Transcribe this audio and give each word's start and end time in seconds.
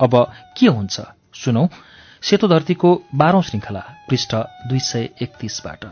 अब 0.00 0.32
के 0.58 0.66
हुन्छ? 0.66 1.00
सुनौ। 1.34 1.68
सेतो 2.22 2.48
धरतीको 2.48 3.02
बाह्रौं 3.14 3.42
श्रृङ्खला 3.42 3.84
पृष्ठ 4.10 4.34
दुई 4.68 4.78
सय 4.78 5.08
एकतिसबाट। 5.22 5.87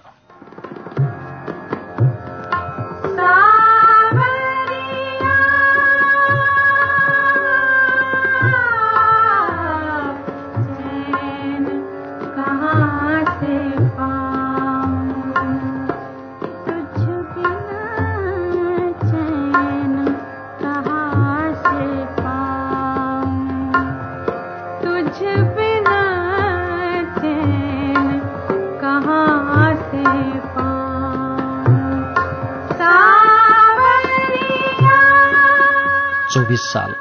साल। 36.73 36.95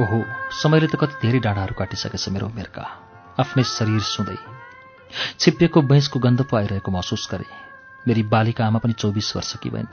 ओहो 0.00 0.18
समयले 0.62 0.86
त 0.86 0.96
कति 0.96 1.20
धेरै 1.22 1.38
डाँडाहरू 1.38 1.74
काटिसकेछ 1.78 2.28
मेरो 2.28 2.46
उमेरका 2.46 2.84
आफ्नै 3.40 3.64
शरीर 3.64 4.00
सुँदै। 4.00 4.38
छिप्पिएको 5.38 5.82
बैंसको 5.82 6.18
गन्ध 6.18 6.40
पो 6.48 6.56
आइरहेको 6.56 6.90
महसुस 6.92 7.28
गरे। 7.32 7.44
मेरी 8.08 8.22
बालिका 8.22 8.66
आमा 8.66 8.78
पनि 8.78 8.92
चौबिस 8.92 9.36
वर्षकी 9.36 9.70
भइन्। 9.70 9.88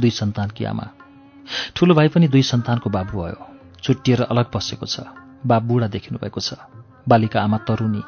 दुई 0.00 0.10
सन्तानकी 0.10 0.64
आमा। 0.64 0.86
ठुलो 1.76 1.94
भाइ 1.94 2.08
पनि 2.08 2.28
दुई 2.28 2.42
सन्तानको 2.42 2.90
बाबु 2.90 3.22
भयो। 3.22 3.38
छुट्टिएर 3.82 4.22
अलग 4.22 4.46
बसेको 4.54 4.86
छ। 4.86 5.00
बा 5.46 5.58
बुढा 5.58 5.86
देखिनु 5.86 6.18
भएको 6.18 6.40
छ। 6.40 6.54
बालिका 7.08 7.42
आमा 7.42 7.58
तरुणी। 7.68 8.02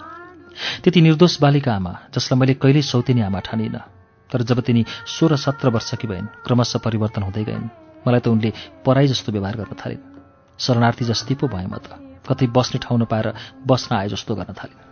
त्यति 0.83 1.01
निर्दोष 1.01 1.41
बालिका 1.41 1.75
आमा 1.75 1.93
जसलाई 2.15 2.41
मैले 2.41 2.55
कहिल्यै 2.55 2.83
सौतेनी 2.83 3.21
आमा 3.21 3.41
ठानिनँ। 3.41 3.85
तर 4.31 4.43
जब 4.43 4.61
तिनी 4.61 4.85
सोह्र 5.07 5.37
सत्र 5.37 5.69
वर्षकी 5.69 6.07
भइन् 6.09 6.33
क्रमशः 6.47 6.79
परिवर्तन 6.79 7.23
हुँदै 7.23 7.45
गइन्। 7.45 7.69
मलाई 8.07 8.21
त 8.21 8.29
उनले 8.29 8.53
पराई 8.87 9.07
जस्तो 9.07 9.33
व्यवहार 9.33 9.57
गर्न 9.57 9.77
थालिन्। 9.77 10.14
शरणार्थी 10.59 11.05
जस्तै 11.05 11.35
पो 11.35 11.47
भएँ 11.49 11.67
म 11.67 11.77
त। 11.79 11.89
कतै 12.25 12.47
बस्ने 12.57 12.79
ठाउँ 12.81 12.99
नपाएर 13.01 13.29
बस्न 13.67 13.97
आए 13.97 14.09
जस्तो 14.09 14.35
गर्न 14.35 14.53
थालिन् 14.55 14.83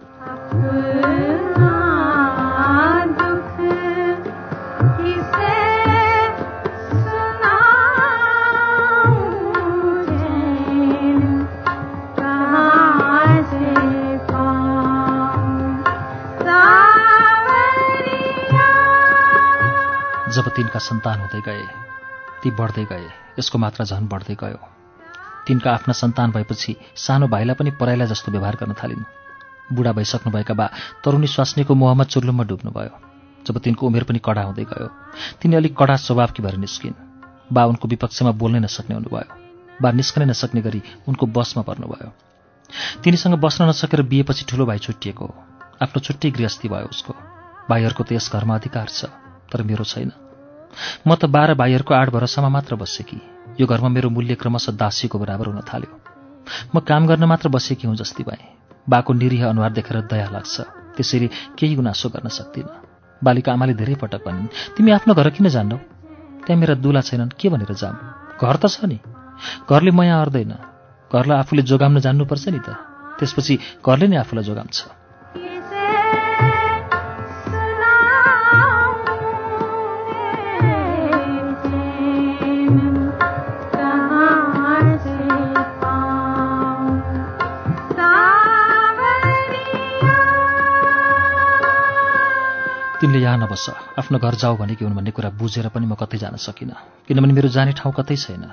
जब 20.32 20.48
तिनका 20.56 20.78
सन्तान 20.78 21.20
हुँदै 21.20 21.40
गए 21.44 21.64
ती 22.42 22.50
बढ्दै 22.50 22.84
गए 22.84 23.08
यसको 23.38 23.58
मात्रा 23.58 23.84
झन् 23.84 24.08
बढ्दै 24.08 24.36
गयो। 24.40 24.81
तिनका 25.46 25.70
आफ्ना 25.72 25.92
सन्तान 25.92 26.30
भएपछि 26.32 26.76
सानो 26.96 27.28
भाइलाई 27.28 27.54
पनि 27.54 27.70
पराइला 27.80 28.04
जस्तो 28.06 28.32
व्यवहार 28.32 28.56
गर्न 28.60 28.72
थालिन्। 28.82 29.04
बुढा 29.72 29.92
भइसक्नुभएका 29.92 30.54
बा 30.54 30.66
तरुणी 31.04 31.26
स्वास्नीको 31.26 31.74
मोहम्मद 31.74 32.06
चुर्लुममा 32.06 32.44
डुब्नुभयो 32.44 32.94
जब 33.46 33.58
तिनको 33.58 33.86
उमेर 33.86 34.04
पनि 34.04 34.18
कडा 34.18 34.42
हुँदै 34.42 34.64
गयो। 34.64 34.88
तिनी 35.40 35.56
अलिक 35.56 35.74
कडा 35.76 35.96
स्वभावकी 35.98 36.42
भएर 36.42 36.56
निस्किन्। 36.56 36.94
बा 37.52 37.64
उनको 37.64 37.88
विपक्षमा 37.88 38.30
बोल्नै 38.38 38.60
नसक्ने 38.60 38.94
हुनुभयो। 38.94 39.82
बा 39.82 39.90
निस्कनै 39.90 40.26
नसक्ने 40.26 40.60
गरी 40.62 40.82
उनको 41.08 41.26
बसमा 41.26 41.62
पर्नुभयो। 41.62 42.08
तिनीसँग 43.02 43.34
बस्न 43.42 43.68
नसकेर 43.68 44.02
बिहेपछि 44.06 44.44
ठुलो 44.48 44.66
भाइ 44.66 44.78
छुट्टिएको 44.78 45.26
आफ्नो 45.82 46.00
छुट्टै 46.00 46.30
गृहस्थी 46.30 46.68
भयो 46.68 46.86
उसको। 46.86 47.12
भाइहरूको 47.68 48.02
त 48.04 48.12
यस 48.12 48.30
घरमा 48.32 48.54
अधिकार 48.54 48.88
छ 48.88 49.10
तर 49.50 49.62
मेरो 49.66 49.84
छैन। 49.84 50.12
म 51.06 51.10
त 51.14 51.26
बाह्र 51.26 51.54
भाइहरूको 51.58 51.94
आठ 51.94 52.08
भरोसामा 52.14 52.48
मात्र 52.48 52.76
बसेकी। 52.76 53.18
यो 53.60 53.66
घरमा 53.66 53.88
मेरो 53.88 54.08
मूल्य 54.10 54.34
क्रमशः 54.34 54.72
दासीको 54.72 55.18
बराबर 55.18 55.46
हुन 55.46 55.60
थाल्यो। 55.60 55.92
म 56.74 56.80
काम 56.80 57.06
गर्न 57.06 57.24
मात्र 57.24 57.48
बसेकी 57.48 57.86
हुँ 57.86 57.96
जस्ती 57.96 58.22
भएँ। 58.24 58.44
बाको 58.88 59.12
निरीह 59.12 59.48
अनुहार 59.48 59.72
देखेर 59.72 60.00
दया 60.08 60.28
लाग्छ। 60.32 60.60
त्यसरी 60.96 61.26
केही 61.58 61.74
गुनासो 61.76 62.08
गर्न 62.08 62.28
सक्दिनँ। 62.28 62.72
बालिका 63.24 63.52
आमाले 63.52 63.74
धेरै 63.74 63.94
पटक 63.94 64.24
भनिन् 64.26 64.52
तिमी 64.76 64.90
आफ्नो 64.90 65.14
घर 65.14 65.30
किन 65.36 65.48
जान्नौ? 65.48 65.76
त्यहाँ 66.44 66.60
मेरा 66.60 66.74
दुला 66.74 67.00
छैनन् 67.00 67.36
के 67.40 67.48
भनेर 67.48 67.72
जाम? 67.74 67.94
घर 68.40 68.56
त 68.56 68.64
छ 68.72 68.84
नि। 68.88 68.98
घरले 69.68 69.90
म 69.90 70.02
यहाँ 70.02 70.20
अर्दैन। 70.22 70.52
घरलाई 71.12 71.38
आफूले 71.38 71.62
जोगाम्न 71.62 72.00
जान्नुपर्छ 72.00 72.48
नि 72.48 72.60
त। 72.66 72.68
त्यसपछि 73.18 73.54
घरले 73.86 74.06
नै 74.08 74.16
आफूलाई 74.16 74.44
जोगाम्छ 74.44 75.01
तिमीले 93.02 93.18
यहाँ 93.18 93.38
नबस। 93.38 93.98
आफ्नो 93.98 94.18
घर 94.18 94.34
जाऊ 94.38 94.56
भनेकी 94.56 94.84
हुन् 94.84 94.94
भन्ने 94.94 95.10
कुरा 95.10 95.30
बुझेर 95.34 95.74
पनि 95.74 95.86
म 95.90 95.98
कतै 95.98 96.22
जान 96.22 96.38
सकिनँ। 96.38 97.10
किनभने 97.10 97.32
मेरो 97.34 97.48
जाने 97.50 97.74
ठाउँ 97.74 97.90
कतै 97.98 98.14
छैन। 98.14 98.46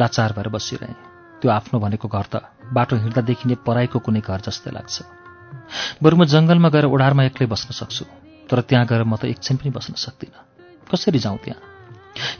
लाचार 0.00 0.32
भएर 0.32 0.48
बसिरहेँ। 0.48 0.96
त्यो 1.44 1.50
आफ्नो 1.52 1.76
भनेको 1.76 2.08
घर 2.08 2.26
त 2.32 2.40
बाटो 2.72 2.96
हिँड्दा 2.96 3.20
देखिने 3.20 3.60
पराईको 3.60 3.98
कुनै 4.00 4.24
घर 4.24 4.40
जस्तै 4.40 4.72
लाग्छ। 4.72 4.96
बरु 6.00 6.16
म 6.16 6.24
जङ्गलमा 6.24 6.68
गएर 6.72 6.88
ओढारमा 6.88 7.28
एक्लै 7.28 7.44
बस्न 7.44 7.76
सक्छु। 7.76 8.04
तर 8.48 8.64
त्यहाँ 8.64 8.88
गएर 8.88 9.04
म 9.04 9.20
त 9.20 9.28
एकछिन 9.36 9.60
पनि 9.60 9.68
बस्न 9.68 9.92
सक्दिनँ। 10.00 10.88
कसरी 10.88 11.20
जाउँ 11.20 11.38
त्यहाँ? 11.44 11.60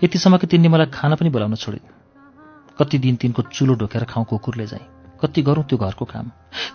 यतिसम्म 0.01 0.41
कि 0.41 0.47
तिनले 0.49 0.69
मलाई 0.73 0.89
खाना 0.89 1.21
पनि 1.21 1.29
बोलाउन 1.29 1.61
छोडिन्। 1.61 1.85
कति 2.81 2.97
दिन 3.05 3.21
तिनको 3.21 3.53
चुलो 3.53 3.77
ढोकेर 3.77 4.09
खाउँ 4.09 4.25
कुकुरले 4.25 4.65
जाँ 4.65 4.81
कति 5.21 5.45
गरौँ 5.45 5.69
त्यो 5.69 5.77
घरको 5.77 6.05
काम। 6.09 6.27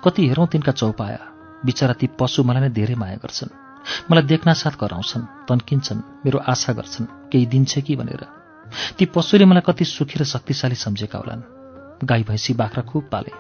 कति 0.06 0.29
हेरौँ 0.29 0.47
तिनका 0.47 0.78
चौपाया। 0.78 1.22
बिचरा 1.66 1.94
ती 1.97 2.06
पशु 2.22 2.45
मलाई 2.45 2.62
नै 2.62 2.69
धेरै 2.69 2.95
माया 2.95 3.18
गर्छन्। 3.18 3.64
मलाई 4.12 4.23
देख्नासाथ 4.23 4.75
कराउँछन् 4.79 5.23
तन्किन्छन् 5.50 6.01
मेरो 6.25 6.40
आशा 6.40 6.73
गर्छन् 6.73 7.06
केही 7.31 7.46
दिन्छ 7.46 7.79
कि 7.79 7.96
भनेर। 7.96 8.23
ती 8.97 9.06
पशुले 9.06 9.46
मलाई 9.46 9.63
कति 9.66 9.85
सुखी 9.85 10.19
र 10.19 10.23
शक्तिशाली 10.23 10.75
सम्झेका 10.75 11.18
होलान्। 11.19 11.41
गाई 12.03 12.24
भैँसी 12.24 12.53
बाख्रा 12.53 12.84
खुब 12.84 13.09
पाले। 13.12 13.31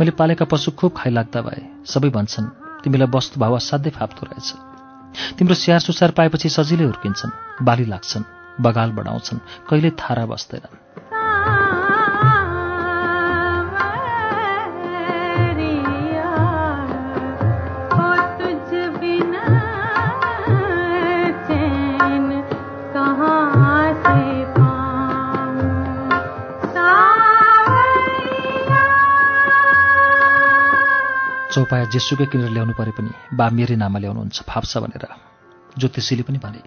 मैले 0.00 0.10
पालेका 0.10 0.44
पशु 0.44 0.70
खुब 0.70 0.92
खाइलाग्दा 0.96 1.40
भए। 1.42 1.62
सबै 1.86 2.10
भन्छन् 2.10 2.46
तिमीलाई 2.84 3.08
वस्तु 3.14 3.40
भाव 3.40 3.56
असाध्यै 3.56 3.90
फाप्दो 3.90 4.26
रहेछ। 4.26 4.48
तिम्रो 5.38 5.54
स्याहार 5.54 5.80
सुसार 5.80 6.10
पाएपछि 6.10 6.48
सजिलै 6.48 6.84
हुर्किन्छन् 6.84 7.64
बाली 7.64 7.84
लाग्छन् 7.84 8.28
बगाल 8.60 8.90
बढाउँछन् 8.92 9.44
कहिले 9.68 9.90
थारा 9.90 10.26
बस्दैनन्। 10.26 11.01
चौपाया 31.52 31.84
जेसुकै 31.92 32.26
किनेर 32.32 32.50
ल्याउनु 32.56 32.72
परे 32.78 32.92
पनि 32.96 33.10
बा 33.36 33.46
मेरै 33.52 33.76
नाममा 33.76 33.98
ल्याउनुहुन्छ 34.02 34.38
फाप्छ 34.48 34.72
भनेर। 34.84 35.04
ज्योतिषीले 35.78 36.22
पनि 36.24 36.38
भने 36.44 36.60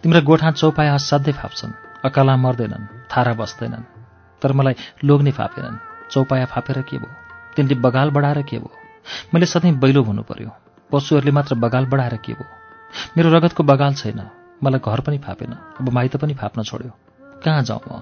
तिम्रो 0.00 0.20
गोठा 0.28 0.50
चौपाया 0.60 0.92
असाध्यै 0.94 1.34
फाप्छन् 1.36 1.72
अकाला 2.08 2.34
मर्दैनन् 2.44 2.88
थारा 3.12 3.32
बस्दैनन् 3.40 3.84
तर 4.42 4.52
मलाई 4.58 4.74
लोग्ने 5.04 5.32
फापेनन्। 5.38 5.76
चौपाया 6.12 6.46
फापेर 6.52 6.80
के 6.88 6.96
भयो? 6.98 7.10
तिनले 7.56 7.74
बगाल 7.84 8.08
बढाएर 8.16 8.42
के 8.48 8.58
भयो? 8.58 8.70
मैले 9.34 9.46
सधैँ 9.46 9.72
बैलो 9.82 10.02
हुनु 10.02 10.22
पर्यो 10.24 10.50
पशुहरूले 10.92 11.32
मात्र 11.32 11.54
बगाल 11.64 11.84
बढाएर 11.92 12.16
के 12.24 12.32
भयो? 12.32 12.48
मेरो 13.16 13.28
रगतको 13.36 13.62
बगाल 13.64 13.94
छैन 14.00 14.20
मलाई 14.64 14.80
घर 14.80 15.00
पनि 15.00 15.18
फापेन 15.18 15.52
अब 15.80 15.88
माइत 15.92 16.16
पनि 16.16 16.34
फाप्न 16.40 16.62
छोड्यो। 16.62 16.92
कहाँ 17.44 17.62
जाउँ 17.68 17.80
म? 17.84 18.00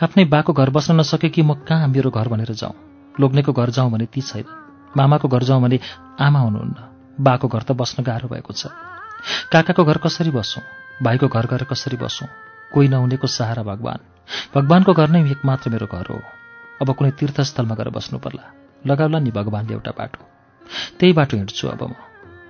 आफ्नै 0.00 0.24
बाको 0.32 0.52
घर 0.52 0.70
बस्न 0.70 1.00
नसके 1.00 1.28
कि 1.28 1.42
म 1.42 1.54
कहाँ 1.68 1.88
मेरो 1.88 2.10
घर 2.10 2.28
भनेर 2.28 2.52
जाउँ? 2.56 2.74
लोग्नेको 3.20 3.52
घर 3.52 3.70
जाउँ 3.70 3.90
भने 3.92 4.06
ती 4.06 4.20
छैन 4.20 4.61
मामाको 4.96 5.28
घर 5.28 5.42
जाउँ 5.42 5.62
भने 5.62 5.80
आमा 6.20 6.40
हुनुहुन्न। 6.40 6.76
बाको 7.20 7.48
घर 7.48 7.62
त 7.62 7.72
बस्न 7.72 8.02
गाह्रो 8.02 8.28
भएको 8.28 8.52
छ। 8.52 8.66
काकाको 9.52 9.84
घर 9.84 9.96
कसरी 9.96 10.30
बसौँ? 10.30 10.62
भाइको 11.02 11.28
घर 11.28 11.46
गएर 11.46 11.64
कसरी 11.64 11.96
बसौँ? 11.96 12.28
कोही 12.72 12.88
नहुनेको 12.88 13.26
सहारा 13.26 13.62
भगवान्। 13.62 14.06
भगवान्को 14.54 14.92
घर 14.92 15.08
नै 15.08 15.30
एकमात्र 15.30 15.70
मेरो 15.70 15.86
घर 15.86 16.06
हो। 16.10 16.20
अब 16.82 16.94
कुनै 16.94 17.10
तीर्थस्थलमा 17.10 17.74
गएर 17.74 17.88
बस्नु 17.88 18.18
पर्ला। 18.18 18.44
लगाउला 18.86 19.18
नि 19.18 19.30
भगवान्ले 19.30 19.72
एउटा 19.74 19.90
बाटो। 19.90 20.20
त्यही 20.98 21.12
बाटो 21.12 21.36
हिँड्छु 21.36 21.68
अब 21.68 21.82
म। 21.82 21.94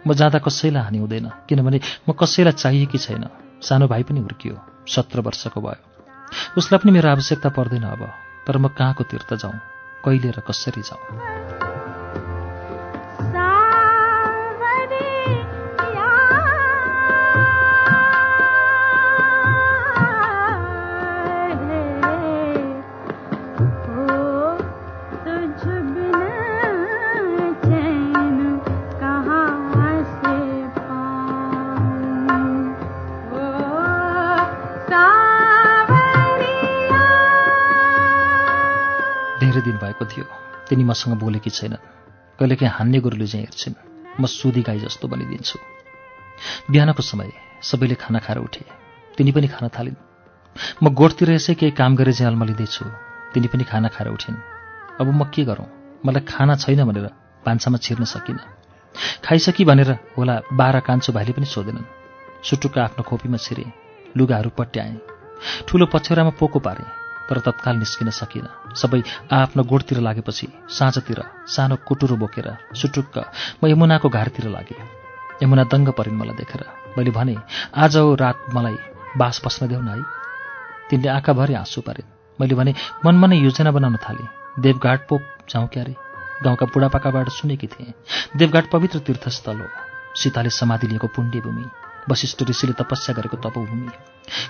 म 0.07 0.15
जाँदा 0.15 0.39
कसैलाई 0.39 0.83
हानि 0.83 0.99
हुँदैन 0.99 1.29
किनभने 1.49 1.81
म 2.09 2.13
कसैलाई 2.13 2.53
चाहिएकी 2.53 2.99
छैन। 2.99 3.25
सानो 3.63 3.89
भाइ 3.89 4.03
पनि 4.03 4.21
हुर्कियो। 4.21 4.57
सत्र 4.89 5.21
वर्षको 5.21 5.61
भयो। 5.61 5.83
उसलाई 6.59 6.79
पनि 6.79 6.91
मेरो 6.93 7.09
आवश्यकता 7.09 7.49
पर्दैन 7.49 7.83
अब। 7.83 8.03
तर 8.47 8.59
म 8.59 8.69
कहाँको 8.69 9.05
तीर्थ 9.05 9.35
जाउँ? 9.35 9.55
कहिले 10.05 10.31
र 10.31 10.41
कसरी 10.41 10.83
जाउँ? 10.83 11.52
धेरै 39.53 39.65
दिन 39.69 39.77
भएको 39.77 40.05
थियो। 40.09 40.25
तिनी 40.69 40.85
मसँग 40.89 41.21
बोलेकी 41.21 41.51
छैनन् 41.53 41.85
कहिलेकाहीँ 42.41 42.73
हान्ने 42.73 42.99
गोरुले 43.05 43.27
चाहिँ 43.29 43.45
हेर्छिन्। 43.45 43.77
म 44.17 44.25
सुधी 44.25 44.63
गाई 44.65 44.79
जस्तो 44.81 45.05
बनिदिन्छु 45.13 45.57
बिहानको 46.73 47.03
समय 47.05 47.29
सबैले 47.61 47.95
खाना 48.01 48.19
खाएर 48.25 48.39
उठे। 48.41 48.65
तिनी 49.13 49.33
पनि 49.37 49.49
खान 49.53 49.69
थालिन्। 49.69 50.01
म 50.83 50.89
गोठतिर 50.89 51.31
यसै 51.37 51.55
केही 51.61 51.77
काम 51.77 51.97
गरे 52.01 52.13
चाहिँ 52.17 52.33
अल्मलिँदैछु 52.33 52.85
तिनी 53.37 53.49
पनि 53.53 53.65
खाना 53.69 53.89
खाएर 53.93 54.09
उठिन्। 54.09 54.41
अब 55.01 55.07
म 55.13 55.29
के 55.29 55.45
गरौँ? 55.45 55.69
मलाई 56.01 56.25
खाना 56.25 56.57
छैन 56.57 56.85
भनेर 56.89 57.07
भान्सामा 57.45 57.77
छिर्न 57.85 58.05
सकिनँ। 58.09 58.41
खाइसकी 59.21 59.65
भनेर 59.69 59.91
होला 60.17 60.41
बाह्र 60.57 60.81
कान्छो 60.81 61.13
भाइले 61.13 61.33
पनि 61.37 61.47
सोधेनन्। 61.47 61.91
सुटुक्क 62.41 62.79
आफ्नो 62.79 63.05
खोपीमा 63.05 63.37
छिरे 63.37 63.69
लुगाहरू 64.17 64.51
पट्याएँ। 64.57 64.97
ठुलो 65.69 65.87
पछ्यौरामा 65.93 66.33
पोको 66.41 66.59
पारेँ। 66.59 67.02
तर 67.29 67.39
तत्काल 67.41 67.77
निस्किन 67.77 68.11
सकिनँ। 68.11 68.75
सबै 68.75 69.03
आआफ्नो 69.33 69.63
गोठतिर 69.63 69.99
लागेपछि 70.01 70.47
साँझतिर 70.69 71.23
सानो 71.47 71.77
कुटुरो 71.87 72.17
बोकेर 72.17 72.49
सुटुक्क 72.75 73.17
म 73.63 73.67
यमुनाको 73.67 74.09
घारतिर 74.09 74.49
लागेँ। 74.49 74.83
यमुना 75.43 75.65
दङ्ग 75.65 75.89
परिन् 75.99 76.17
मलाई 76.17 76.37
देखेर। 76.37 76.63
मैले 76.99 77.11
भने 77.11 77.37
आज 77.75 77.97
रात 78.21 78.39
मलाई 78.55 78.77
बास 79.17 79.41
बस्न 79.45 79.69
देऊ 79.69 79.81
न 79.81 79.89
है। 79.89 80.03
तिनले 80.91 81.09
आँखाभरि 81.09 81.55
आँसु 81.55 81.81
पारिन्। 81.81 82.09
मैले 82.41 82.55
भने 82.55 82.75
मनमा 83.05 83.27
नै 83.27 83.37
योजना 83.39 83.71
बनाउन 83.71 83.97
थालेँ। 83.97 84.29
देवघाट 84.61 85.09
पो 85.09 85.19
जाउँ 85.51 85.69
क्यारे? 85.69 85.95
गाउँका 86.45 86.67
बुढापाकाबाट 86.67 87.29
सुनेकी 87.29 87.67
थिएँ 87.67 87.93
देवघाट 88.37 88.71
पवित्र 88.71 88.99
तीर्थस्थल 88.99 89.61
हो। 89.61 89.69
सीताले 90.17 90.51
समाधि 90.51 90.87
लिएको 90.87 91.07
पुण्यभूमि। 91.07 91.65
वशिष्ठ 92.11 92.43
ऋषिले 92.43 92.73
तपस्या 92.73 93.15
गरेको 93.15 93.37
तपोभूमि। 93.37 93.89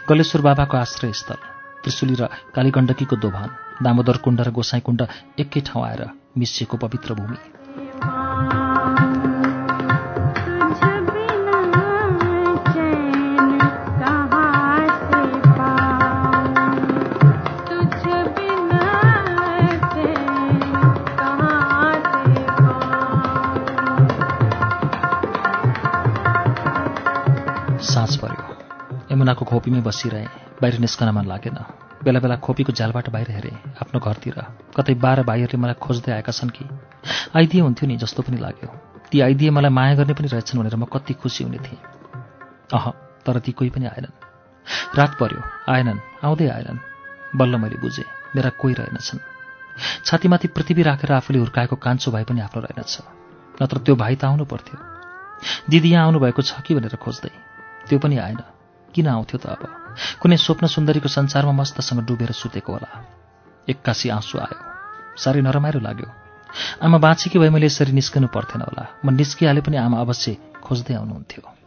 गलेश्वर 0.08 0.40
बाबाको 0.42 0.76
आश्रयस्थल। 0.76 1.51
त्रिशुली 1.82 2.14
र 2.14 2.28
कालीगण्डकीको 2.54 3.16
दोभान 3.18 3.48
दामोदर 3.82 4.16
कुण्ड 4.24 4.40
र 4.40 4.50
गोसाई 4.50 4.80
कुण्ड 4.86 5.00
एकै 5.38 5.60
ठाउँ 5.66 5.84
आएर 5.86 6.02
मिसिएको 6.38 6.76
पवित्र 6.76 7.14
भूमि। 7.14 8.61
यमुनाको 29.12 29.44
खोपीमै 29.44 29.80
बसिरहे। 29.80 30.26
बाहिर 30.60 30.78
निस्कन 30.80 31.08
मन 31.12 31.26
लागेन। 31.28 31.58
बेला 32.04 32.20
बेला 32.20 32.36
खोपीको 32.36 32.72
झ्यालबाट 32.72 33.08
बाहिर 33.12 33.30
हेरेँ 33.30 33.56
आफ्नो 33.84 34.00
घरतिर। 34.00 34.38
कतै 34.76 34.94
बाह्र 34.94 35.22
भाइहरूले 35.22 35.62
मलाई 35.62 35.76
खोज्दै 35.76 36.12
आएका 36.12 36.32
छन् 36.32 36.50
कि? 36.50 36.64
आइदिए 37.36 37.60
हुन्थ्यो 37.60 37.86
नि 37.88 37.96
जस्तो 37.96 38.22
पनि 38.22 38.36
लाग्यो। 38.40 38.68
ती 39.10 39.20
आइदिए 39.20 39.50
मलाई 39.50 39.70
माया 39.70 39.94
गर्ने 39.94 40.14
पनि 40.16 40.28
रहेछन् 40.32 40.60
भनेर 40.60 40.76
म 40.76 40.84
कति 40.88 41.14
खुसी 41.14 41.44
हुने 41.44 41.58
थिएँ। 41.58 41.80
अह 42.72 42.84
तर 43.26 43.38
ती 43.38 43.52
कोही 43.52 43.70
पनि 43.70 43.86
आएनन्। 43.86 44.16
रात 44.96 45.12
पर्यो। 45.20 45.40
आएनन्। 45.72 46.00
आउँदै 46.24 46.48
आएनन्। 46.48 46.78
बल्ल 47.36 47.56
मैले 47.56 47.76
बुझेँ 47.76 48.08
मेरा 48.36 48.50
कोही 48.50 48.74
रहेनछन्। 48.74 49.20
छातीमाथि 50.04 50.48
पृथ्वी 50.48 50.82
राखेर 50.82 51.12
आफूले 51.12 51.38
हुर्काएको 51.38 51.76
कान्छो 51.76 52.10
भाइ 52.10 52.24
पनि 52.24 52.40
आफ्नो 52.40 52.62
रहेनछ। 52.62 52.98
नत्र 53.62 53.78
त्यो 53.78 53.94
भाइ 53.96 54.16
त 54.16 54.24
आउनु 54.24 54.44
पर्थ्यो। 54.44 54.76
दिदी 55.70 55.90
यहाँ 55.90 56.04
आउनुभएको 56.04 56.42
छ 56.42 56.60
कि 56.64 56.74
भनेर 56.74 56.96
खोज्दै। 56.96 57.30
त्यो 57.88 57.98
पनि 57.98 58.16
आएन। 58.16 58.61
किन 58.94 59.06
आउँथ्यो 59.08 59.38
त 59.38 59.46
अब? 59.46 59.62
कुनै 60.20 60.36
स्वप्न 60.36 60.66
सुन्दरीको 60.66 61.08
संसारमा 61.08 61.52
मस्तसँग 61.52 62.04
डुबेर 62.06 62.32
सुतेको 62.32 62.72
होला। 62.72 62.90
एक्कासी 63.68 64.08
आँसु 64.08 64.38
आयो। 64.38 64.58
साह्रै 65.16 65.40
नरमाइलो 65.40 65.80
लाग्यो। 65.80 66.08
आमा 66.82 66.98
बाँचेकी 66.98 67.38
भए 67.38 67.48
मैले 67.48 67.66
यसरी 67.66 67.92
निस्कनु 67.92 68.28
पर्थेन 68.28 68.62
होला। 68.62 68.84
म 69.04 69.10
निस्किहाले 69.10 69.60
पनि 69.60 69.76
आमा 69.76 70.00
अवश्य 70.00 70.36
खोज्दै 70.62 70.94
आउनुहुन्थ्यो। 70.94 71.61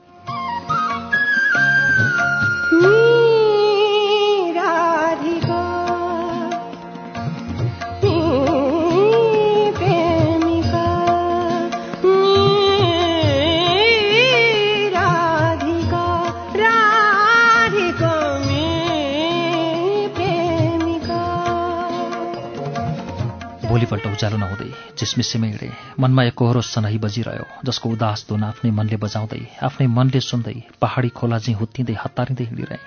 भोलिपल्ट 23.86 24.18
उज्यालो 24.18 24.38
नहुँदै 24.38 24.70
झिसमिसेमै 24.98 25.48
हिँडेँ। 25.48 25.74
मनमा 26.02 26.24
एकहोरो 26.26 26.62
सनही 26.66 26.98
बजिरह्यो 26.98 27.46
जसको 27.66 27.90
उदास 27.94 28.26
धुन 28.30 28.44
आफ्नै 28.44 28.72
मनले 28.74 28.98
बजाउँदै 28.98 29.42
आफ्नै 29.62 29.88
मनले 29.88 30.20
सुन्दै 30.22 30.58
पहाडी 30.82 31.10
खोला 31.14 31.38
चाहिँ 31.38 31.58
हुत्तिँदै 31.60 31.94
हतारिँदै 31.94 32.46
हिँडिरहेँ। 32.50 32.82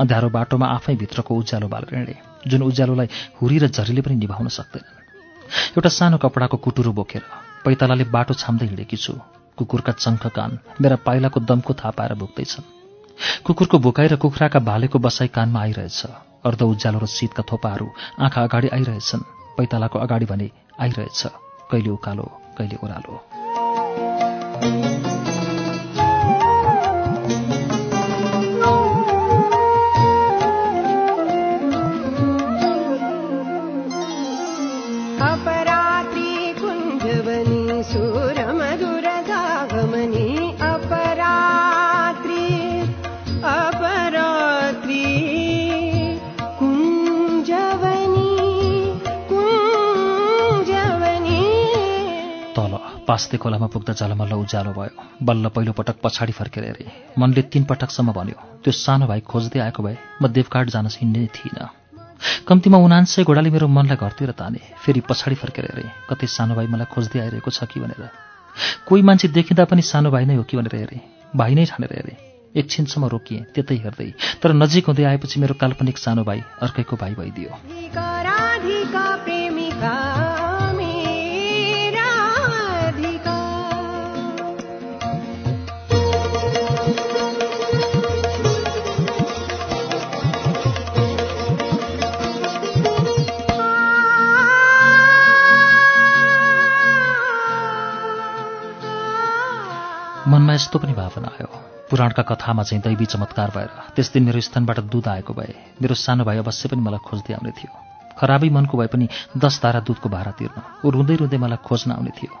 अँध्यारो 0.00 0.28
बाटोमा 0.36 0.66
आफै 0.76 0.94
भित्रको 1.00 1.32
उज्यालो 1.34 1.68
बालेर 1.72 1.94
हिँडेँ 1.96 2.20
जुन 2.44 2.62
उज्यालोलाई 2.68 3.08
हुरी 3.40 3.56
र 3.58 3.68
झरीले 3.72 4.02
पनि 4.04 4.16
निभाउन 4.20 4.48
सक्दैनन् 4.52 5.00
एउटा 5.76 5.88
सानो 5.88 6.16
कपडाको 6.20 6.56
कुटुरो 6.60 6.92
बोकेर 6.92 7.24
पैतालाले 7.64 8.04
बाटो 8.12 8.34
छाम्दै 8.36 8.66
हिँडेकी 8.68 8.96
छु। 8.96 9.16
कुकुरका 9.58 9.92
चङ्ख 9.96 10.26
कान 10.36 10.58
मेरा 10.82 10.96
पाइलाको 11.06 11.40
दमको 11.40 11.72
थाहा 11.80 11.96
पाएर 11.96 12.12
भुक्दैछन्। 12.20 12.68
कुकुरको 13.46 13.78
भुकाइ 13.78 14.08
र 14.12 14.16
कुखुराका 14.20 14.60
भालेको 14.60 14.98
बसाइ 14.98 15.28
कानमा 15.30 15.60
आइरहेछ। 15.60 16.00
अर्ध 16.44 16.60
उज्यालो 16.62 16.98
र 16.98 17.06
शीतका 17.08 17.42
थोपाहरू 17.48 17.86
आँखा 18.20 18.42
अगाडि 18.44 18.68
आइरहेछन्। 18.76 19.22
पैतालाको 19.56 19.98
अगाडि 19.98 20.26
भने 20.26 20.50
आइरहेछ। 20.80 21.26
कहिले 21.70 21.90
उकालो 21.90 22.30
कहिले 22.58 22.76
ओह्रालो। 22.84 25.13
पास्ते 53.04 53.36
खोलामा 53.36 53.66
पुग्दा 53.68 53.92
जलमल्ल 53.92 54.32
उज्यालो 54.32 54.72
भयो। 54.72 54.92
बल्ल 55.22 55.48
पहिलो 55.52 55.72
पटक 55.76 55.96
पछाडि 56.02 56.32
फर्केर 56.32 56.64
हेरेँ। 56.64 56.88
मनले 57.18 57.42
तीन 57.52 57.64
पटकसम्म 57.68 58.12
भन्यो 58.12 58.36
त्यो 58.64 58.72
सानो 58.74 59.06
भाइ 59.06 59.20
खोज्दै 59.20 59.60
आएको 59.60 59.82
भए 59.82 59.96
म 60.22 60.28
देवकाट 60.32 60.66
जान 60.72 60.86
हिँड्ने 60.90 61.26
थिइनँ। 61.36 61.68
कम्तीमा 62.48 62.78
उनान्सय 62.80 63.24
घोडाले 63.28 63.50
मेरो 63.50 63.68
मनलाई 63.68 63.96
घरतिर 64.00 64.30
ताने। 64.32 64.60
फेरि 64.80 65.00
पछाडि 65.04 65.36
फर्केर 65.36 65.64
हेरेँ 65.68 65.90
कतै 66.08 66.26
सानो 66.26 66.54
भाइ 66.56 66.66
मलाई 66.66 66.88
खोज्दै 66.88 67.20
आइरहेको 67.20 67.50
छ 67.50 67.68
कि 67.68 67.80
भनेर। 67.80 68.08
कोही 68.88 69.02
मान्छे 69.02 69.28
देखिँदा 69.36 69.64
पनि 69.68 69.82
सानो 69.84 70.08
भाइ 70.10 70.24
नै 70.24 70.34
हो 70.40 70.44
कि 70.48 70.56
भनेर 70.56 70.74
हेरेँ। 70.74 71.00
भाइ 71.36 71.54
नै 71.54 71.64
ठानेर 71.68 71.92
हेरेँ। 71.92 72.16
एकछिनसम्म 72.56 73.04
रोकिएँ 73.12 73.44
त्यतै 73.52 73.76
हेर्दै। 73.84 74.10
तर 74.40 74.52
नजिक 74.54 74.86
हुँदै 74.88 75.04
आएपछि 75.04 75.40
मेरो 75.40 75.54
काल्पनिक 75.60 75.98
सानो 75.98 76.24
भाइ 76.24 76.40
अर्कैको 76.62 76.96
भाइ 76.96 77.12
भइदियो। 77.20 77.50
मनमा 100.24 100.52
यस्तो 100.54 100.78
पनि 100.78 100.92
भावना 100.96 101.28
आयो। 101.28 101.48
पुराणका 101.90 102.22
कथामा 102.24 102.62
चाहिँ 102.64 102.82
दैवी 102.82 103.04
चमत्कार 103.04 103.50
भएर 103.54 103.70
त्यस 103.92 104.08
दिन 104.12 104.22
मेरो 104.24 104.40
स्थानबाट 104.40 104.78
दुध 104.88 105.08
आएको 105.08 105.32
भए 105.36 105.52
मेरो 105.84 105.94
सानो 105.94 106.24
भाइ 106.24 106.38
अवश्य 106.40 106.68
पनि 106.72 106.80
मलाई 106.80 107.04
खोज्दै 107.04 107.34
आउने 107.36 107.52
थियो। 107.52 107.70
खराबी 108.16 108.48
मनको 108.48 108.78
भए 108.78 108.88
पनि 108.88 109.08
दस 109.36 109.60
धारा 109.62 109.80
दुधको 109.84 110.08
भाडा 110.08 110.32
तिर्न 110.32 110.56
ऊ 110.80 110.90
रुँदै 110.96 111.16
रुँदै 111.20 111.38
मलाई 111.44 111.60
खोज्न 111.60 111.90
आउने 111.92 112.12
थियो। 112.16 112.32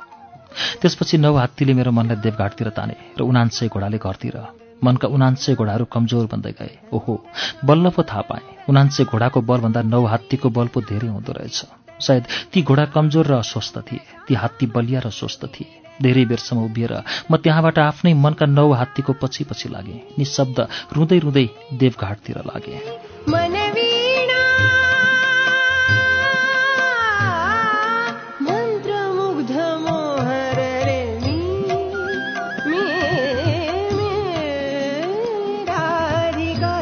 त्यसपछि 0.80 1.18
नौ 1.20 1.34
हात्तीले 1.36 1.74
मेरो 1.76 1.92
मनलाई 1.92 2.24
देवघाटतिर 2.24 2.68
ताने 2.72 2.96
र 3.18 3.20
उनान्सय 3.20 3.68
घोडाले 3.68 3.98
घरतिर। 4.00 4.36
मनका 4.80 5.08
उनान्सय 5.08 5.54
घोडाहरू 5.54 5.84
कमजोर 5.84 6.24
बन्दै 6.32 6.52
गए। 6.56 6.72
ओहो 6.88 7.20
बल्ल 7.68 7.90
पो 7.92 8.02
थाहा 8.02 8.22
पाएँ 8.32 8.44
उनान्सय 8.72 9.04
घोडाको 9.12 9.40
बलभन्दा 9.44 9.80
नौ 9.84 10.04
हात्तीको 10.08 10.48
बल 10.56 10.72
पो 10.72 10.80
धेरै 10.80 11.08
हुँदो 11.12 11.32
रहेछ। 11.36 11.58
सायद 12.00 12.24
ती 12.48 12.62
घोडा 12.64 12.84
कमजोर 12.96 13.26
र 13.26 13.34
अस्वस्थ 13.44 13.76
थिए 13.84 14.04
ती 14.24 14.34
हात्ती 14.34 14.66
बलिया 14.72 15.00
र 15.04 15.10
स्वस्थ 15.12 15.44
थिए। 15.52 15.83
धेरै 16.02 16.24
बेरसम्म 16.24 16.64
उभिएर 16.64 16.92
म 17.30 17.36
त्यहाँबाट 17.36 17.78
आफ्नै 17.78 18.12
मनका 18.14 18.46
नौ 18.46 18.70
हात्तीको 18.72 19.12
पछि 19.22 19.44
पछि 19.44 19.68
लागेँ। 19.68 20.00
निशब्द 20.18 20.58
रुँदै 20.92 21.18
रुँदै 21.18 21.46
देवघाटतिर 21.72 22.38
लागेँ। 22.46 22.80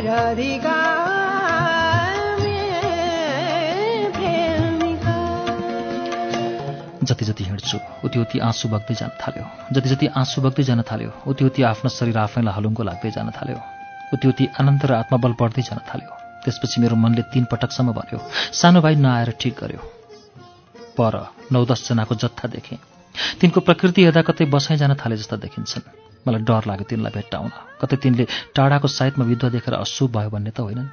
राधिका। 0.04 0.81
जति 7.24 7.44
जति 7.44 7.44
हिँड्छु 7.44 7.78
उति 8.04 8.18
उति 8.18 8.38
आँसु 8.38 8.68
बग्दै 8.68 8.94
जान 8.94 9.10
थाल्यो। 9.20 9.44
जति 9.72 9.88
जति 9.88 10.06
आँसु 10.06 10.40
बग्दै 10.40 10.62
जान 10.62 10.82
थाल्यो 10.82 11.10
उति 11.26 11.44
उति 11.44 11.62
आफ्नो 11.62 11.90
शरीर 11.90 12.18
आफैलाई 12.18 12.54
हलुङ्गो 12.54 12.82
लाग्दै 12.82 13.10
जान 13.10 13.30
थाल्यो। 13.30 13.58
उति 14.14 14.28
उति 14.28 14.48
आनन्द 14.60 14.84
र 14.84 14.92
आत्मबल 14.92 15.32
बढ्दै 15.40 15.62
जान 15.62 15.80
थाल्यो। 15.88 16.10
त्यसपछि 16.44 16.80
मेरो 16.80 16.96
मनले 16.96 17.22
तीन 17.22 17.44
पटकसम्म 17.44 17.92
भन्यो 17.92 18.18
सानो 18.52 18.80
भाइ 18.80 18.94
नआएर 18.96 19.30
ठिक 19.40 19.54
गर्यो। 19.60 19.80
पर 20.98 21.14
नौ 21.52 21.64
दसजनाको 21.64 22.14
जत्था 22.14 22.48
देखेँ। 22.48 22.78
तिनको 23.40 23.60
प्रकृति 23.60 24.04
हेर्दा 24.04 24.22
कतै 24.22 24.44
बसाइ 24.44 24.76
जान 24.76 24.94
थाले 24.94 25.16
जस्ता 25.16 25.36
देखिन्छन्। 25.36 25.88
मलाई 26.28 26.42
डर 26.42 26.62
लाग्यो 26.66 26.84
तिनलाई 26.84 27.12
भेट्टाउन। 27.14 27.50
कतै 27.80 27.96
तिनले 27.96 28.26
टाढाको 28.54 28.88
साइडमा 28.88 29.24
विधुवा 29.24 29.50
देखेर 29.50 29.74
अशुभ 29.74 30.10
भयो 30.16 30.30
भन्ने 30.30 30.50
त 30.50 30.60
होइनन्। 30.60 30.88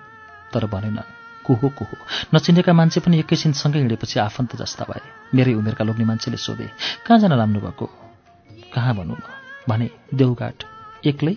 तर 0.53 0.65
भनेनन्। 0.65 1.18
कुहो 1.49 1.69
कुहो 1.77 1.95
नचिनेका 2.33 2.73
मान्छे 2.73 2.99
पनि 3.01 3.19
एकैछिन 3.19 3.51
सँगै 3.57 3.79
हिँडेपछि 3.81 4.19
आफन्त 4.21 4.55
जस्ता 4.55 4.85
भए। 4.85 5.01
मेरै 5.33 5.53
उमेरका 5.57 5.83
लोग्ने 5.83 6.05
मान्छेले 6.05 6.37
सोधे 6.37 6.67
कहाँ 7.05 7.19
जान 7.19 7.33
लाग्नु 7.33 7.59
भएको? 7.59 7.85
कहाँ 8.73 8.93
भनौँ 8.95 9.17
भने 9.65 9.89
देउघाट 10.13 10.57
एक्लै? 11.09 11.35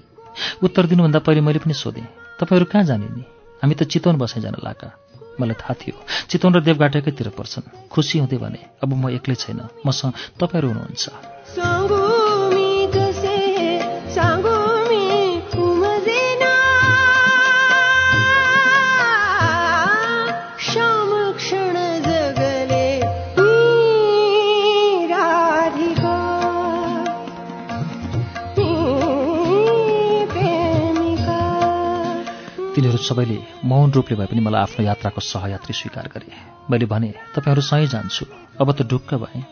उत्तर 0.63 0.87
दिनुभन्दा 0.87 1.19
पहिले 1.25 1.41
मैले 1.41 1.65
पनि 1.65 1.75
सोधेँ 1.75 2.05
तपाईँहरू 2.41 2.67
कहाँ 2.73 2.85
जाने 2.85 3.09
नि? 3.09 3.25
हामी 3.63 3.75
त 3.75 3.89
चितवन 3.89 4.17
बसाइ 4.21 4.43
जान 4.45 4.61
लागा 4.61 4.89
मलाई 5.41 5.57
थाहा 5.57 5.75
थियो 5.81 5.97
चितवन 6.29 6.55
र 6.55 6.61
देवघाट 6.61 6.97
एकैतिर 6.97 7.29
पर्छन्। 7.33 7.89
खुसी 7.89 8.19
हुँदै 8.21 8.37
भने 8.37 8.61
अब 8.85 8.91
म 8.93 9.09
एक्लै 9.17 9.35
छैन 9.35 9.61
मसँग 9.87 10.13
तपाईँहरू 10.37 10.69
हुनुहुन्छ। 10.69 12.12
सबैले 33.03 33.39
मौन 33.65 33.93
रूपले 33.93 34.17
भए 34.17 34.27
पनि 34.27 34.41
मलाई 34.41 34.63
आफ्नो 34.63 34.87
यात्राको 34.87 35.21
सहयात्री 35.23 35.75
स्वीकार 35.75 36.07
गरे। 36.15 36.31
मैले 36.71 36.87
भने 36.87 37.11
तपाईँहरूसँगै 37.35 37.87
जान्छु। 37.87 38.25
अब 38.61 38.73
त 38.73 38.83
ढुक्क 38.83 39.15
भएँ। 39.15 39.45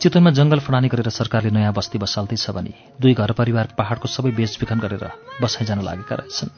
चितवनमा 0.00 0.30
जङ्गल 0.30 0.60
फडानी 0.60 0.88
गरेर 0.88 1.08
सरकारले 1.10 1.50
नयाँ 1.50 1.72
बस्ती 1.72 1.98
बसाल्दैछ 1.98 2.50
भने 2.50 2.72
दुई 3.00 3.14
घर 3.14 3.32
परिवार 3.32 3.66
पहाडको 3.78 4.08
सबै 4.08 4.30
बेचबिखन 4.32 4.78
गरेर 4.80 5.04
बसाइ 5.42 5.66
जान 5.66 5.80
लागेका 5.80 6.14
रहेछन्। 6.16 6.54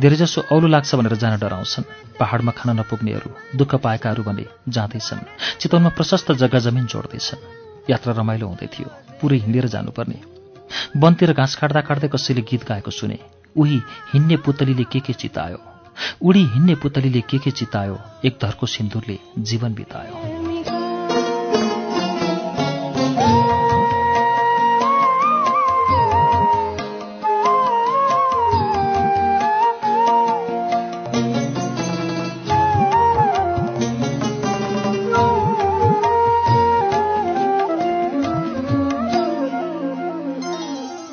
धेरैजसो 0.00 0.40
औलो 0.50 0.66
लाग्छ 0.66 0.94
भनेर 0.94 1.14
जान 1.16 1.38
डराउँछन्। 1.38 1.88
पहाडमा 2.18 2.52
खान 2.52 2.78
नपुग्नेहरू 2.80 3.30
दुःख 3.58 3.74
पाएकाहरू 3.84 4.22
भने 4.22 4.44
जाँदैछन्। 4.68 5.26
चितवनमा 5.60 5.88
प्रशस्त 5.88 6.32
जग्गा 6.32 6.58
जमिन 6.58 6.86
जोड्दैछन्। 6.86 7.46
यात्रा 7.90 8.12
रमाइलो 8.12 8.46
हुँदै 8.46 8.66
थियो। 8.66 8.88
पुरै 9.20 9.38
हिँडेर 9.38 9.66
जानुपर्ने। 9.68 10.18
वनतिर 10.96 11.32
घाँस 11.32 11.54
काट्दा 11.54 11.80
काट्दै 11.80 12.08
कसैले 12.08 12.42
गीत 12.42 12.64
गाएको 12.68 12.90
सुने। 12.90 13.37
उही 13.56 13.82
हिँड्ने 14.12 14.36
पुतलीले 14.36 14.84
के 14.84 15.00
के 15.00 15.12
चितायो? 15.12 15.58
उडी 16.22 16.44
हिँड्ने 16.44 16.74
पुतलीले 16.74 17.20
के 17.20 17.38
के 17.38 17.50
चितायो? 17.50 17.98
एक 18.24 18.38
धरको 18.42 18.66
सिन्दुरले 18.66 19.18
जीवन 19.38 19.74
बितायो। 19.74 20.37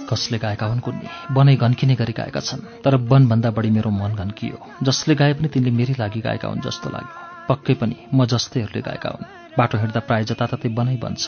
कसले 0.09 0.37
गाएका 0.37 0.65
हुन् 0.65 0.79
कुन्नी? 0.79 1.07
वनै 1.31 1.55
घन्किने 1.55 1.95
गरी 1.95 2.13
गाएका 2.13 2.39
छन् 2.39 2.61
तर 2.83 2.95
वनभन्दा 2.95 3.49
बढी 3.51 3.69
मेरो 3.69 3.89
मन 3.89 4.11
घन्कियो। 4.15 4.57
जसले 4.83 5.15
गाए 5.15 5.33
पनि 5.33 5.47
तिनले 5.47 5.71
मेरै 5.71 5.95
लागि 5.99 6.21
गाएका 6.21 6.47
हुन् 6.47 6.61
जस्तो 6.61 6.89
लाग्यो। 6.89 7.13
पक्कै 7.49 7.73
पनि 7.73 7.95
म 8.13 8.25
जस्तैहरूले 8.25 8.81
गाएका 8.81 9.09
हुन्। 9.09 9.25
बाटो 9.57 9.77
हिँड्दा 9.77 9.99
प्राय 9.99 10.23
जताततै 10.23 10.69
वनै 10.69 10.97
बन्छ। 10.97 11.25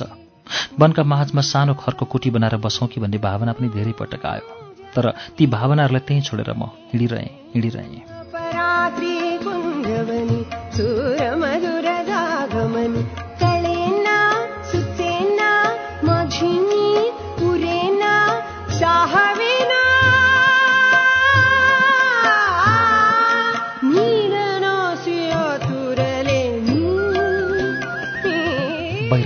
वनका 0.79 1.03
माझमा 1.03 1.41
सानो 1.41 1.73
खरको 1.73 2.05
कुटी 2.05 2.29
बनाएर 2.29 2.55
बसौँ 2.57 2.87
कि 2.87 3.01
भन्ने 3.01 3.17
भावना 3.17 3.51
पनि 3.53 3.67
धेरै 3.69 3.93
पटक 3.99 4.25
आयो। 4.25 4.45
तर 4.95 5.05
ती 5.37 5.47
भावनाहरूलाई 5.47 6.03
त्यहीँ 6.07 6.23
छोडेर 6.23 6.53
म 6.53 6.63
हिँडिरहेँ 6.93 7.29
हिँडिरहेँ। 7.53 8.17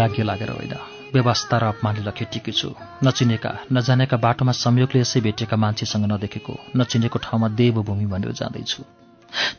वैराग्य 0.01 0.24
लागेर 0.24 0.50
होइन। 0.50 0.74
व्यवस्था 1.13 1.58
र 1.58 1.63
अपमानले 1.63 2.01
लखेटिएकी 2.01 2.51
छु। 2.51 2.74
नचिनेका 3.03 3.51
नजानेका 3.72 4.17
बाटोमा 4.17 4.51
संयोगले 4.51 5.00
यसै 5.00 5.22
भेटेका 5.22 5.55
मान्छेसँग 5.55 6.05
नदेखेको 6.10 6.53
नचिनेको 6.75 7.17
ठाउँमा 7.22 7.48
देवभूमि 7.53 8.05
भनेर 8.10 8.31
जाँदैछु। 8.34 8.81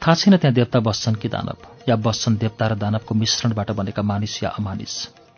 थाहा 0.02 0.14
छैन 0.14 0.36
त्यहाँ 0.36 0.54
देवता 0.54 0.80
बस्छन् 0.82 1.14
कि 1.14 1.28
दानव 1.28 1.58
या 1.88 1.96
बस्छन् 1.96 2.36
देवता 2.42 2.66
र 2.66 2.74
दानवको 2.74 3.14
मिश्रणबाट 3.14 3.70
बनेका 3.70 4.02
मानिस 4.02 4.42
या 4.42 4.50
अमानिस। 4.50 4.94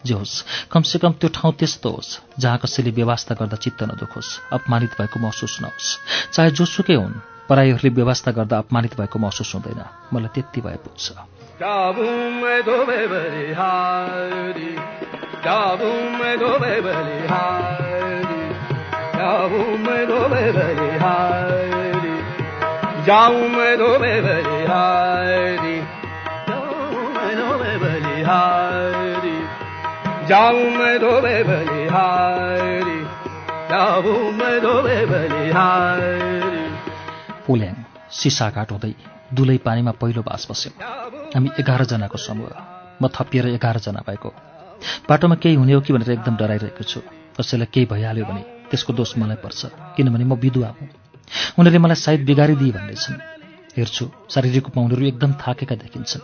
जे 0.08 0.14
होस् 0.14 0.44
कमसेकम 0.72 1.12
त्यो 1.20 1.28
ठाउँ 1.36 1.52
त्यस्तो 1.52 1.90
होस् 1.90 2.40
जहाँ 2.40 2.58
कसैले 2.64 2.90
व्यवस्था 2.90 3.34
गर्दा 3.34 3.56
चित्त 3.60 3.82
नदुखोस् 3.84 4.32
अपमानित 4.56 4.96
भएको 4.96 5.20
महसुस 5.20 5.60
नहोस्। 5.60 5.88
चाहे 6.32 6.50
जोसुकै 6.50 6.96
हुन् 6.96 7.20
पराईहरूले 7.48 7.90
व्यवस्था 7.92 8.30
गर्दा 8.32 8.56
अपमानित 8.58 8.96
भएको 8.96 9.18
महसुस 9.18 9.54
हुँदैन। 9.54 9.80
मलाई 10.12 10.32
त्यति 10.34 10.60
भए 10.60 10.80
पुग्छ। 10.80 11.33
सिसा 38.20 38.50
घाट 38.50 38.72
हुँदै 38.72 38.92
दुलै 39.34 39.58
पानीमा 39.66 39.92
पहिलो 40.00 40.22
बास 40.22 40.46
बस्यो 40.50 41.23
हामी 41.34 41.50
एघारजनाको 41.60 42.18
समूह 42.18 42.50
म 43.02 43.08
थपिएर 43.10 43.46
एघारजना 43.58 44.00
भएको। 44.06 44.28
बाटोमा 45.08 45.34
केही 45.42 45.54
हुने 45.54 45.72
हो 45.72 45.80
कि 45.80 45.92
भनेर 45.92 46.10
एकदम 46.10 46.34
डराइरहेको 46.36 46.84
छु। 46.84 47.00
कसैलाई 47.34 47.68
केही 47.74 47.86
भइहाल्यो 47.90 48.24
भने 48.24 48.42
त्यसको 48.70 48.92
दोष 48.94 49.18
मलाई 49.18 49.38
पर्छ 49.42 49.60
किनभने 49.96 50.24
म 50.24 50.34
विधुवा 50.38 50.68
हुँ। 50.78 50.88
उनीहरूले 51.58 51.78
मलाई 51.78 51.98
सायद 51.98 52.20
बिगारिदिए 52.24 52.72
भन्नेछन् 52.78 53.18
हेर्छु 53.76 54.04
शारीरिक 54.30 54.64
रूपमा 54.64 54.82
उनीहरू 54.86 55.04
एकदम 55.10 55.32
थाकेका 55.42 55.74
देखिन्छन्। 55.82 56.22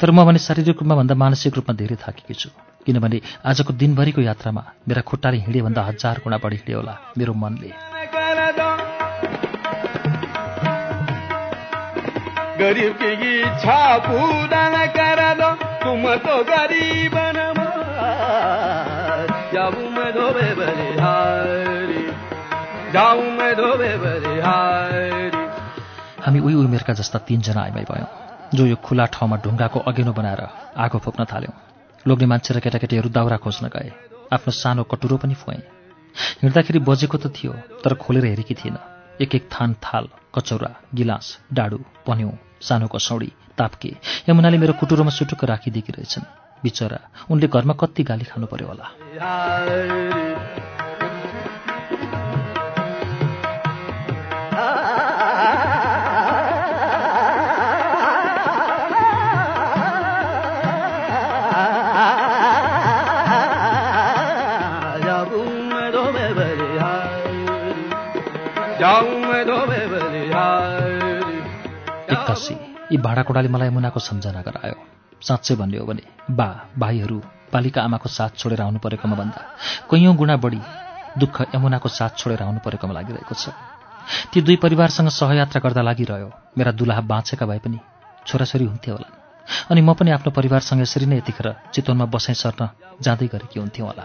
तर 0.00 0.10
म 0.10 0.24
भने 0.28 0.38
शारीरिक 0.38 0.76
रूपमा 0.76 0.94
भन्दा 1.00 1.14
मानसिक 1.14 1.54
रूपमा 1.56 1.74
धेरै 1.80 1.96
थाकेकी 2.04 2.34
छु। 2.34 2.48
किनभने 2.84 3.20
आजको 3.48 3.72
दिनभरिको 3.72 4.20
यात्रामा 4.20 4.62
मेरा 4.88 5.00
खुट्टाले 5.08 5.38
हिँडे 5.40 5.60
भन्दा 5.64 5.82
हजार 5.88 6.20
गुणा 6.20 6.36
बढी 6.44 6.56
हिँड्यो 6.60 6.78
होला 6.78 6.94
मेरो 7.16 7.32
मनले। 7.32 7.93
गरीब 12.58 12.92
की 12.92 13.40
इच्छा 13.42 13.98
तुम 15.84 16.06
हामी 26.24 26.40
उही 26.40 26.54
उमेरका 26.54 26.92
जस्ता 26.92 27.18
तीनजना 27.18 27.62
आइमाई 27.62 27.84
भयौँ 27.84 28.08
जो 28.54 28.66
यो 28.66 28.76
खुला 28.76 29.06
ठाउँमा 29.06 29.36
ढुङ्गाको 29.36 29.80
अघिनो 29.80 30.12
बनाएर 30.12 30.42
आगो 30.76 30.98
फुक्न 30.98 31.24
थाल्यौँ। 31.24 31.54
लोग्ने 32.08 32.26
मान्छे 32.26 32.54
र 32.54 32.60
केटाकेटीहरू 32.60 33.08
दाउरा 33.08 33.36
खोज्न 33.36 33.68
गए 33.68 33.92
आफ्नो 34.32 34.52
सानो 34.52 34.82
कटुरो 34.82 35.16
पनि 35.16 35.34
फुएँ। 35.34 35.62
हिँड्दाखेरि 36.42 36.78
बजेको 36.78 37.18
त 37.18 37.26
थियो 37.26 37.52
तर 37.84 37.94
खोलेर 37.94 38.24
हेरेकी 38.24 38.54
थिइनँ 38.54 38.93
एक 39.20 39.34
एक 39.34 39.48
थान 39.52 39.74
थाल 39.84 40.08
कचौरा 40.34 40.70
गिलास 40.94 41.26
डाडु 41.52 41.78
पन्यौँ 42.06 42.32
सानो 42.60 42.86
कसौडी 42.86 43.30
ताप्के 43.58 43.92
यमुनाले 44.28 44.58
मेरो 44.58 44.72
कुटुरोमा 44.80 45.10
सुटुक्क 45.10 45.44
राखिदिएकी 45.44 45.92
रहेछन्। 45.92 46.24
बिचरा 46.62 46.98
उनले 47.30 47.46
घरमा 47.46 47.74
कति 47.80 48.02
गाली 48.02 48.24
खानु 48.24 48.46
पर्यो 48.46 48.66
होला 48.68 48.86
यी 72.94 72.98
भाँडाकुँडाले 73.02 73.48
मलाई 73.50 73.70
मुनाको 73.74 73.98
सम्झना 73.98 74.40
गरायो। 74.46 74.78
साँच्चै 75.18 75.54
भन्ने 75.58 75.78
हो 75.78 75.86
भने 75.86 76.02
बा 76.30 76.48
भाइहरू 76.78 77.18
पालिका 77.50 77.80
आमाको 77.82 78.08
साथ 78.08 78.38
छोडेर 78.38 78.60
आउनु 78.62 78.78
परेकोमा 78.78 79.16
भन्दा 79.18 79.40
कैयौँ 79.90 80.14
गुणा 80.14 80.36
बढी 80.38 80.60
दुःख 81.18 81.36
यमुनाको 81.54 81.88
साथ 81.90 82.12
छोडेर 82.22 82.42
आउनु 82.46 82.60
परेकोमा 82.62 82.94
लागिरहेको 82.94 83.34
छ। 83.34 83.50
ती 84.30 84.38
दुई 84.46 84.56
परिवारसँग 84.62 85.08
सहयात्रा 85.10 85.60
गर्दा 85.64 85.82
लागिरह्यो। 85.82 86.30
मेरा 86.54 86.70
दुलाहा 86.78 87.02
बाँचेका 87.02 87.46
भए 87.46 87.58
पनि 87.66 87.78
छोराछोरी 88.26 88.64
हुन्थे 88.70 88.90
होलान् 88.94 89.14
अनि 89.70 89.80
म 89.82 89.90
पनि 89.98 90.10
आफ्नो 90.14 90.30
परिवारसँग 90.30 90.80
यसरी 90.86 91.06
नै 91.10 91.18
यतिखेर 91.18 91.48
चितवनमा 91.74 92.06
बसाइ 92.14 92.34
सर्न 92.38 92.62
जाँदै 93.02 93.26
गरेकी 93.34 93.58
हुन्थ्यौँ 93.58 93.88
होला। 93.90 94.04